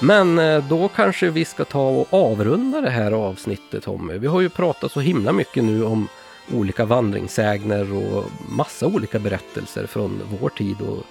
Men 0.00 0.38
eh, 0.38 0.64
då 0.68 0.88
kanske 0.88 1.30
vi 1.30 1.44
ska 1.44 1.64
ta 1.64 1.88
och 1.88 2.06
avrunda 2.10 2.80
det 2.80 2.90
här 2.90 3.12
avsnittet 3.12 3.82
Tommy. 3.82 4.18
Vi 4.18 4.26
har 4.26 4.40
ju 4.40 4.48
pratat 4.48 4.92
så 4.92 5.00
himla 5.00 5.32
mycket 5.32 5.64
nu 5.64 5.84
om 5.84 6.08
olika 6.54 6.84
vandringssägner 6.84 7.92
och 7.92 8.24
massa 8.48 8.86
olika 8.86 9.18
berättelser 9.18 9.86
från 9.86 10.22
vår 10.40 10.48
tid 10.48 10.80
och 10.80 11.04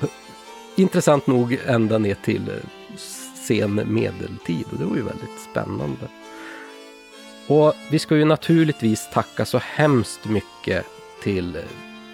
intressant 0.76 1.26
nog 1.26 1.58
ända 1.66 1.98
ner 1.98 2.14
till 2.14 2.50
sen 3.46 3.94
medeltid 3.94 4.64
och 4.72 4.78
det 4.78 4.84
var 4.84 4.96
ju 4.96 5.02
väldigt 5.02 5.40
spännande. 5.50 6.08
Och 7.46 7.74
vi 7.90 7.98
ska 7.98 8.16
ju 8.16 8.24
naturligtvis 8.24 9.10
tacka 9.12 9.44
så 9.44 9.58
hemskt 9.58 10.24
mycket 10.24 10.86
till 11.22 11.58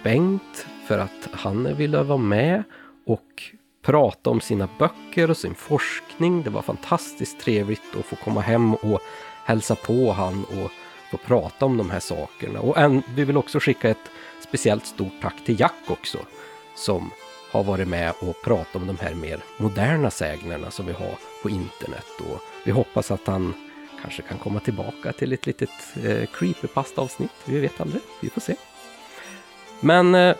Bengt 0.03 0.65
för 0.87 0.97
att 0.97 1.29
han 1.31 1.75
ville 1.75 2.03
vara 2.03 2.17
med 2.17 2.63
och 3.05 3.43
prata 3.81 4.29
om 4.29 4.41
sina 4.41 4.69
böcker 4.79 5.29
och 5.29 5.37
sin 5.37 5.55
forskning. 5.55 6.43
Det 6.43 6.49
var 6.49 6.61
fantastiskt 6.61 7.39
trevligt 7.39 7.95
att 7.99 8.05
få 8.05 8.15
komma 8.15 8.41
hem 8.41 8.75
och 8.75 8.99
hälsa 9.45 9.75
på 9.75 10.11
han 10.11 10.43
och 10.43 10.71
få 11.11 11.17
prata 11.17 11.65
om 11.65 11.77
de 11.77 11.89
här 11.89 11.99
sakerna. 11.99 12.59
Och 12.59 12.77
en, 12.77 13.03
vi 13.15 13.23
vill 13.23 13.37
också 13.37 13.59
skicka 13.59 13.89
ett 13.89 14.11
speciellt 14.47 14.85
stort 14.85 15.13
tack 15.21 15.45
till 15.45 15.59
Jack 15.59 15.83
också 15.87 16.17
som 16.75 17.11
har 17.51 17.63
varit 17.63 17.87
med 17.87 18.13
och 18.19 18.41
pratat 18.43 18.75
om 18.75 18.87
de 18.87 18.97
här 18.97 19.13
mer 19.13 19.39
moderna 19.57 20.11
sägnerna 20.11 20.71
som 20.71 20.85
vi 20.85 20.93
har 20.93 21.17
på 21.43 21.49
internet. 21.49 22.07
Och 22.19 22.41
vi 22.65 22.71
hoppas 22.71 23.11
att 23.11 23.27
han 23.27 23.53
kanske 24.01 24.21
kan 24.21 24.37
komma 24.37 24.59
tillbaka 24.59 25.13
till 25.13 25.33
ett 25.33 25.45
litet 25.45 25.69
eh, 26.03 26.25
creepypasta-avsnitt. 26.33 27.31
Vi 27.45 27.59
vet 27.59 27.81
aldrig, 27.81 28.01
vi 28.21 28.29
får 28.29 28.41
se. 28.41 28.55
Men 29.79 30.15
eh, 30.15 30.35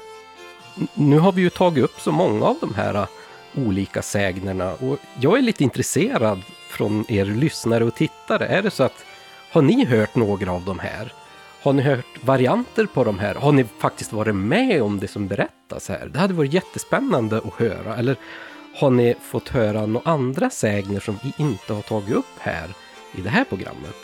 nu 0.93 1.19
har 1.19 1.31
vi 1.31 1.41
ju 1.41 1.49
tagit 1.49 1.83
upp 1.83 1.99
så 1.99 2.11
många 2.11 2.45
av 2.45 2.57
de 2.61 2.73
här 2.73 2.95
uh, 2.95 3.07
olika 3.55 4.01
sägnerna 4.01 4.73
och 4.73 4.97
jag 5.19 5.37
är 5.37 5.41
lite 5.41 5.63
intresserad 5.63 6.41
från 6.69 7.05
er 7.07 7.25
lyssnare 7.25 7.83
och 7.83 7.95
tittare. 7.95 8.45
Är 8.47 8.61
det 8.61 8.71
så 8.71 8.83
att 8.83 9.05
har 9.51 9.61
ni 9.61 9.85
hört 9.85 10.15
några 10.15 10.51
av 10.51 10.65
de 10.65 10.79
här? 10.79 11.13
Har 11.61 11.73
ni 11.73 11.81
hört 11.81 12.23
varianter 12.23 12.85
på 12.85 13.03
de 13.03 13.19
här? 13.19 13.35
Har 13.35 13.51
ni 13.51 13.63
faktiskt 13.63 14.13
varit 14.13 14.35
med 14.35 14.81
om 14.81 14.99
det 14.99 15.07
som 15.07 15.27
berättas 15.27 15.89
här? 15.89 16.09
Det 16.13 16.19
hade 16.19 16.33
varit 16.33 16.53
jättespännande 16.53 17.37
att 17.37 17.53
höra. 17.53 17.95
Eller 17.95 18.15
har 18.75 18.89
ni 18.89 19.15
fått 19.21 19.49
höra 19.49 19.85
några 19.85 20.11
andra 20.11 20.49
sägner 20.49 20.99
som 20.99 21.19
vi 21.23 21.43
inte 21.43 21.73
har 21.73 21.81
tagit 21.81 22.15
upp 22.15 22.39
här 22.39 22.69
i 23.15 23.21
det 23.21 23.29
här 23.29 23.43
programmet? 23.43 23.95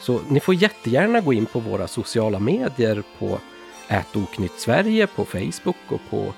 Så 0.00 0.20
ni 0.28 0.40
får 0.40 0.54
jättegärna 0.54 1.20
gå 1.20 1.32
in 1.32 1.46
på 1.46 1.60
våra 1.60 1.88
sociala 1.88 2.38
medier 2.38 3.02
på 3.18 3.38
Ätoknytt 3.88 4.60
Sverige 4.60 5.06
på 5.06 5.24
Facebook 5.24 5.76
och 5.88 6.00
på 6.10 6.32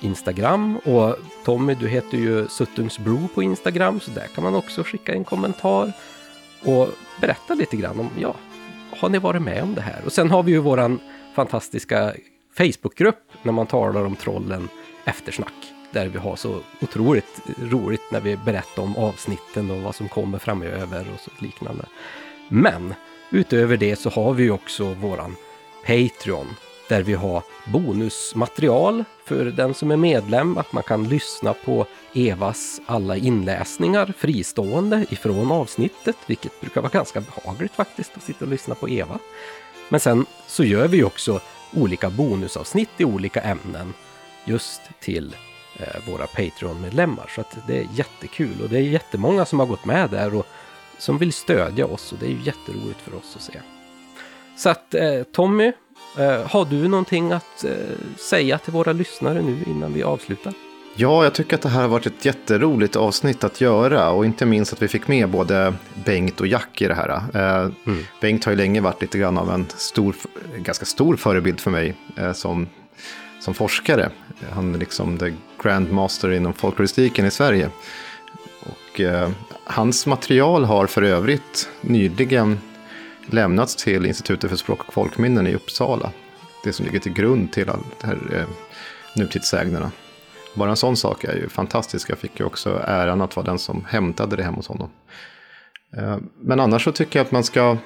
Instagram. 0.00 0.76
Och 0.76 1.16
Tommy, 1.44 1.74
du 1.74 1.88
heter 1.88 2.18
ju 2.18 2.48
Suttungsbro 2.48 3.28
på 3.34 3.42
Instagram, 3.42 4.00
så 4.00 4.10
där 4.10 4.26
kan 4.34 4.44
man 4.44 4.54
också 4.54 4.82
skicka 4.82 5.12
en 5.12 5.24
kommentar 5.24 5.92
och 6.62 6.88
berätta 7.20 7.54
lite 7.54 7.76
grann 7.76 8.00
om, 8.00 8.10
ja, 8.18 8.34
har 8.96 9.08
ni 9.08 9.18
varit 9.18 9.42
med 9.42 9.62
om 9.62 9.74
det 9.74 9.80
här? 9.80 10.02
Och 10.04 10.12
sen 10.12 10.30
har 10.30 10.42
vi 10.42 10.52
ju 10.52 10.58
våran 10.58 11.00
fantastiska 11.34 12.14
Facebookgrupp 12.56 13.32
när 13.42 13.52
man 13.52 13.66
talar 13.66 14.04
om 14.04 14.16
trollen 14.16 14.68
eftersnack. 15.04 15.52
Där 15.92 16.08
vi 16.08 16.18
har 16.18 16.36
så 16.36 16.60
otroligt 16.80 17.40
roligt 17.62 18.02
när 18.12 18.20
vi 18.20 18.36
berättar 18.36 18.82
om 18.82 18.96
avsnitten 18.96 19.70
och 19.70 19.82
vad 19.82 19.94
som 19.94 20.08
kommer 20.08 20.38
framöver 20.38 21.06
och 21.14 21.20
så 21.20 21.30
liknande. 21.38 21.84
Men 22.48 22.94
utöver 23.30 23.76
det 23.76 23.96
så 23.96 24.10
har 24.10 24.34
vi 24.34 24.42
ju 24.42 24.50
också 24.50 24.94
våran 24.94 25.36
Patreon 25.86 26.46
där 26.88 27.02
vi 27.02 27.14
har 27.14 27.42
bonusmaterial 27.72 29.04
för 29.26 29.44
den 29.44 29.74
som 29.74 29.90
är 29.90 29.96
medlem. 29.96 30.58
Att 30.58 30.72
man 30.72 30.82
kan 30.82 31.08
lyssna 31.08 31.54
på 31.54 31.86
Evas 32.14 32.80
alla 32.86 33.16
inläsningar 33.16 34.14
fristående 34.18 35.06
ifrån 35.10 35.52
avsnittet, 35.52 36.16
vilket 36.26 36.60
brukar 36.60 36.80
vara 36.80 36.92
ganska 36.92 37.20
behagligt 37.20 37.72
faktiskt 37.72 38.16
att 38.16 38.22
sitta 38.22 38.44
och 38.44 38.50
lyssna 38.50 38.74
på 38.74 38.88
Eva. 38.88 39.18
Men 39.88 40.00
sen 40.00 40.26
så 40.46 40.64
gör 40.64 40.88
vi 40.88 41.04
också 41.04 41.40
olika 41.74 42.10
bonusavsnitt 42.10 42.90
i 42.96 43.04
olika 43.04 43.40
ämnen 43.40 43.94
just 44.44 44.80
till 45.00 45.36
eh, 45.78 46.10
våra 46.10 46.26
Patreon-medlemmar. 46.26 47.30
Så 47.34 47.40
att 47.40 47.56
det 47.66 47.78
är 47.78 47.88
jättekul 47.94 48.62
och 48.62 48.68
det 48.68 48.76
är 48.76 48.82
jättemånga 48.82 49.44
som 49.44 49.60
har 49.60 49.66
gått 49.66 49.84
med 49.84 50.10
där 50.10 50.34
och 50.34 50.46
som 50.98 51.18
vill 51.18 51.32
stödja 51.32 51.86
oss 51.86 52.12
och 52.12 52.18
det 52.18 52.26
är 52.26 52.30
ju 52.30 52.42
jätteroligt 52.42 53.00
för 53.00 53.14
oss 53.14 53.36
att 53.36 53.42
se. 53.42 53.60
Så 54.56 54.68
att 54.68 54.94
eh, 54.94 55.22
Tommy, 55.22 55.72
Eh, 56.18 56.46
har 56.50 56.64
du 56.64 56.88
någonting 56.88 57.32
att 57.32 57.64
eh, 57.64 57.70
säga 58.16 58.58
till 58.58 58.72
våra 58.72 58.92
lyssnare 58.92 59.42
nu 59.42 59.58
innan 59.66 59.92
vi 59.92 60.02
avslutar? 60.02 60.52
Ja, 60.94 61.24
jag 61.24 61.34
tycker 61.34 61.56
att 61.56 61.62
det 61.62 61.68
här 61.68 61.80
har 61.80 61.88
varit 61.88 62.06
ett 62.06 62.24
jätteroligt 62.24 62.96
avsnitt 62.96 63.44
att 63.44 63.60
göra 63.60 64.10
och 64.10 64.24
inte 64.24 64.46
minst 64.46 64.72
att 64.72 64.82
vi 64.82 64.88
fick 64.88 65.08
med 65.08 65.28
både 65.28 65.74
Bengt 66.04 66.40
och 66.40 66.46
Jack 66.46 66.82
i 66.82 66.86
det 66.86 66.94
här. 66.94 67.08
Eh, 67.08 67.70
mm. 67.86 68.04
Bengt 68.20 68.44
har 68.44 68.52
ju 68.52 68.56
länge 68.56 68.80
varit 68.80 69.02
lite 69.02 69.18
grann 69.18 69.38
av 69.38 69.50
en 69.50 69.66
stor, 69.76 70.14
ganska 70.56 70.84
stor 70.84 71.16
förebild 71.16 71.60
för 71.60 71.70
mig 71.70 71.94
som, 72.34 72.68
som 73.40 73.54
forskare. 73.54 74.10
Han 74.52 74.74
är 74.74 74.78
liksom 74.78 75.18
the 75.18 75.32
grandmaster 75.62 76.32
inom 76.32 76.52
folkloristiken 76.52 77.26
i 77.26 77.30
Sverige. 77.30 77.70
Och 78.60 79.00
eh, 79.00 79.30
hans 79.64 80.06
material 80.06 80.64
har 80.64 80.86
för 80.86 81.02
övrigt 81.02 81.68
nyligen 81.80 82.58
lämnats 83.26 83.76
till 83.76 84.06
Institutet 84.06 84.50
för 84.50 84.56
språk 84.56 84.80
och 84.86 84.92
folkminnen 84.92 85.46
i 85.46 85.54
Uppsala. 85.54 86.12
Det 86.64 86.72
som 86.72 86.86
ligger 86.86 86.98
till 86.98 87.12
grund 87.12 87.52
till 87.52 87.70
all 87.70 87.82
det 88.00 88.06
här 88.06 88.18
eh, 88.32 88.46
nutidssägnerna. 89.16 89.90
Bara 90.54 90.70
en 90.70 90.76
sån 90.76 90.96
sak 90.96 91.24
är 91.24 91.36
ju 91.36 91.48
fantastisk. 91.48 92.10
Jag 92.10 92.18
fick 92.18 92.40
ju 92.40 92.46
också 92.46 92.82
äran 92.86 93.20
att 93.20 93.36
vara 93.36 93.46
den 93.46 93.58
som 93.58 93.84
hämtade 93.88 94.36
det 94.36 94.42
hem 94.42 94.54
hos 94.54 94.68
honom. 94.68 94.90
Eh, 95.96 96.16
men 96.40 96.60
annars 96.60 96.84
så 96.84 96.92
tycker 96.92 97.18
jag 97.18 97.24
att 97.26 97.32
man 97.32 97.44
ska, 97.44 97.76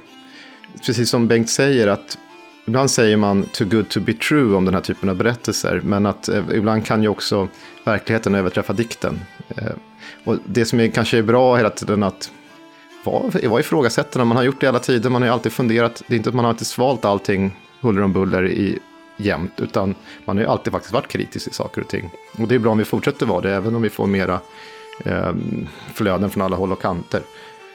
precis 0.87 1.11
som 1.11 1.29
Bengt 1.29 1.51
säger, 1.51 1.87
att 1.87 2.19
ibland 2.67 2.91
säger 2.91 3.17
man 3.17 3.43
too 3.43 3.69
good 3.69 3.89
to 3.89 4.01
be 4.01 4.13
true 4.13 4.57
om 4.57 4.65
den 4.65 4.75
här 4.75 4.81
typen 4.81 5.09
av 5.09 5.17
berättelser. 5.17 5.81
Men 5.85 6.07
att 6.07 6.29
eh, 6.29 6.45
ibland 6.55 6.87
kan 6.87 7.03
ju 7.03 7.09
också 7.09 7.49
verkligheten 7.85 8.35
överträffa 8.35 8.73
dikten. 8.73 9.21
Eh, 9.57 9.73
och 10.25 10.37
det 10.47 10.65
som 10.65 10.81
är, 10.81 10.89
kanske 10.89 11.19
är 11.19 11.23
bra 11.23 11.57
hela 11.57 11.71
tiden 11.71 12.03
att 12.03 12.31
var, 13.05 13.49
var 13.49 13.61
ifrågasättande. 13.61 14.25
Man 14.25 14.37
har 14.37 14.45
gjort 14.45 14.61
det 14.61 14.67
hela 14.67 14.79
tiden. 14.79 15.13
Man 15.13 15.23
har 15.23 15.27
ju 15.27 15.33
alltid 15.33 15.53
funderat. 15.53 16.03
Det 16.07 16.15
är 16.15 16.17
inte 16.17 16.29
att 16.29 16.35
man 16.35 16.45
har 16.45 16.53
alltid 16.53 16.67
svalt 16.67 17.05
allting 17.05 17.53
huller 17.81 18.03
om 18.03 18.13
buller 18.13 18.47
i 18.47 18.79
jämt, 19.17 19.61
utan 19.61 19.95
man 20.25 20.37
har 20.37 20.45
ju 20.45 20.51
alltid 20.51 20.73
faktiskt 20.73 20.93
varit 20.93 21.09
kritisk 21.09 21.49
i 21.49 21.55
saker 21.55 21.81
och 21.81 21.89
ting. 21.89 22.11
Och 22.39 22.49
det 22.49 22.55
är 22.55 22.59
bra 22.59 22.73
om 22.73 22.79
vi 22.79 22.85
fortsätter 22.85 23.27
vara 23.27 23.41
det, 23.41 23.55
även 23.55 23.75
om 23.75 23.83
vi 23.83 23.91
får 23.91 24.07
mera 24.07 24.41
eh, 25.05 25.33
flöden 25.95 26.31
från 26.31 26.43
alla 26.43 26.57
håll 26.57 26.73
och 26.73 26.83
kanter. 26.83 27.23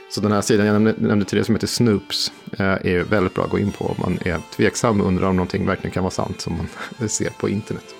Så 0.10 0.22
den 0.22 0.32
här 0.32 0.42
sidan 0.42 0.66
jag 0.66 0.74
nämnde, 0.74 0.96
nämnde 0.98 1.26
tidigare 1.26 1.46
som 1.46 1.56
heter 1.56 1.68
Snoops 1.68 2.32
eh, 2.52 2.66
är 2.66 3.04
väldigt 3.04 3.34
bra 3.34 3.44
att 3.44 3.50
gå 3.50 3.60
in 3.60 3.72
på 3.72 3.86
om 3.86 3.96
man 3.98 4.18
är 4.26 4.40
tveksam 4.56 5.02
och 5.02 5.08
undrar 5.08 5.28
om 5.28 5.36
någonting 5.36 5.66
verkligen 5.66 5.92
kan 5.92 6.04
vara 6.04 6.12
sant 6.12 6.42
som 6.42 6.58
man 6.58 7.10
ser 7.10 7.30
på 7.30 7.50
internet. 7.50 7.96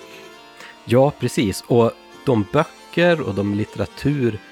Ja, 0.84 1.12
precis. 1.20 1.64
Och 1.66 1.90
de 2.26 2.44
böcker 2.52 3.20
och 3.20 3.34
de 3.34 3.54
litteratur 3.54 4.38
Eh, 4.38 4.45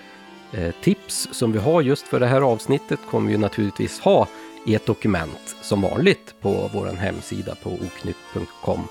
Eh, 0.57 0.75
tips 0.83 1.29
som 1.33 1.53
vi 1.53 1.59
har 1.59 1.83
just 1.83 2.07
för 2.07 2.21
det 2.21 2.27
här 2.27 2.41
avsnittet 2.41 3.01
kommer 3.11 3.31
vi 3.31 3.39
naturligtvis 3.39 4.01
ha 4.01 4.29
i 4.67 4.75
ett 4.75 4.87
dokument 4.87 5.57
som 5.63 5.81
vanligt 5.81 6.35
på 6.41 6.71
vår 6.73 6.87
hemsida 6.87 7.55
på 7.55 7.71
oknytt.com 7.71 8.89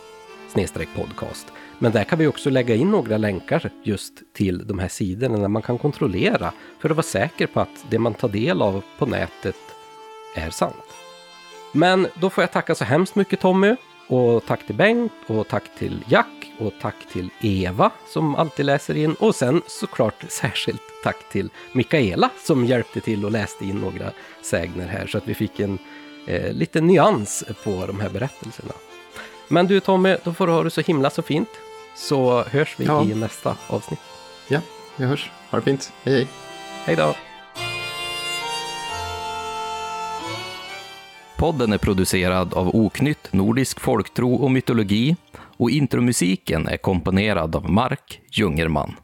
podcast. 0.96 1.48
Men 1.80 1.92
där 1.92 2.04
kan 2.04 2.20
vi 2.20 2.28
också 2.28 2.50
lägga 2.50 2.76
in 2.76 2.92
några 2.92 3.18
länkar 3.18 3.70
just 3.84 4.14
till 4.34 4.68
de 4.68 4.80
här 4.80 4.88
sidorna 4.88 5.38
där 5.38 5.48
man 5.48 5.62
kan 5.62 5.78
kontrollera 5.78 6.54
för 6.80 6.90
att 6.90 6.96
vara 6.96 7.04
säker 7.04 7.48
på 7.48 7.60
att 7.60 7.86
det 7.90 8.00
man 8.00 8.14
tar 8.14 8.30
del 8.30 8.62
av 8.62 8.84
på 8.98 9.06
nätet 9.06 9.56
är 10.36 10.50
sant. 10.50 10.86
Men 11.72 12.08
då 12.22 12.30
får 12.30 12.42
jag 12.42 12.52
tacka 12.52 12.76
så 12.76 12.84
hemskt 12.84 13.16
mycket 13.16 13.40
Tommy 13.40 13.76
och 14.08 14.46
tack 14.46 14.66
till 14.66 14.76
Bengt 14.76 15.12
och 15.28 15.48
tack 15.48 15.64
till 15.78 16.04
Jack 16.08 16.54
och 16.60 16.74
tack 16.82 16.96
till 17.12 17.30
Eva 17.42 17.92
som 18.08 18.36
alltid 18.36 18.66
läser 18.66 18.98
in 18.98 19.14
och 19.14 19.36
sen 19.36 19.62
såklart 19.68 20.26
särskilt 20.28 20.93
tack 21.04 21.30
till 21.30 21.50
Mikaela 21.74 22.30
som 22.44 22.66
hjälpte 22.66 23.02
till 23.02 23.26
och 23.26 23.32
läste 23.32 23.66
in 23.66 23.76
några 23.76 24.12
sägner 24.42 24.88
här 24.88 25.08
så 25.08 25.18
att 25.18 25.28
vi 25.28 25.34
fick 25.34 25.60
en 25.60 25.80
eh, 26.28 26.54
liten 26.54 26.88
nyans 26.88 27.44
på 27.64 27.86
de 27.86 28.00
här 28.00 28.10
berättelserna. 28.10 28.74
Men 29.48 29.68
du 29.68 29.80
Tommy, 29.80 30.18
då 30.24 30.34
får 30.34 30.48
du 30.48 30.54
ha 30.54 30.64
det 30.64 30.70
så 30.70 30.82
himla 30.82 31.10
så 31.10 31.22
fint 31.22 31.50
så 31.96 32.44
hörs 32.44 32.76
vi 32.78 32.86
ja. 32.86 33.04
i 33.04 33.16
nästa 33.16 33.58
avsnitt. 33.68 34.00
Ja, 34.48 34.60
vi 34.96 35.06
hörs. 35.06 35.32
Ha 35.50 35.58
det 35.60 35.66
fint. 35.66 35.94
Hej 36.04 36.14
hej. 36.14 36.28
Hej 36.86 36.96
då. 36.96 37.16
Podden 41.38 41.74
är 41.74 41.78
producerad 41.78 42.54
av 42.54 42.76
Oknytt, 42.76 43.34
Nordisk 43.34 43.80
folktro 43.80 44.34
och 44.34 44.52
mytologi 44.52 45.16
och 45.58 45.70
intromusiken 45.70 46.68
är 46.68 46.78
komponerad 46.78 47.56
av 47.56 47.70
Mark 47.70 48.22
Jungerman. 48.32 48.96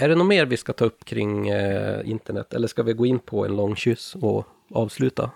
Är 0.00 0.08
det 0.08 0.14
något 0.14 0.26
mer 0.26 0.46
vi 0.46 0.56
ska 0.56 0.72
ta 0.72 0.84
upp 0.84 1.04
kring 1.04 1.48
eh, 1.48 2.10
internet 2.10 2.54
eller 2.54 2.68
ska 2.68 2.82
vi 2.82 2.92
gå 2.92 3.06
in 3.06 3.18
på 3.18 3.44
en 3.44 3.56
lång 3.56 3.76
kyss 3.76 4.14
och 4.14 4.46
avsluta? 4.70 5.30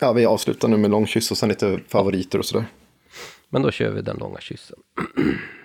Ja, 0.00 0.12
vi 0.12 0.26
avslutar 0.26 0.68
nu 0.68 0.76
med 0.76 0.90
lång 0.90 1.06
kyss 1.06 1.30
och 1.30 1.36
sen 1.36 1.48
lite 1.48 1.80
favoriter 1.88 2.38
och 2.38 2.44
sådär. 2.44 2.66
Men 3.48 3.62
då 3.62 3.70
kör 3.70 3.90
vi 3.90 4.02
den 4.02 4.16
långa 4.16 4.40
kyssen. 4.40 4.78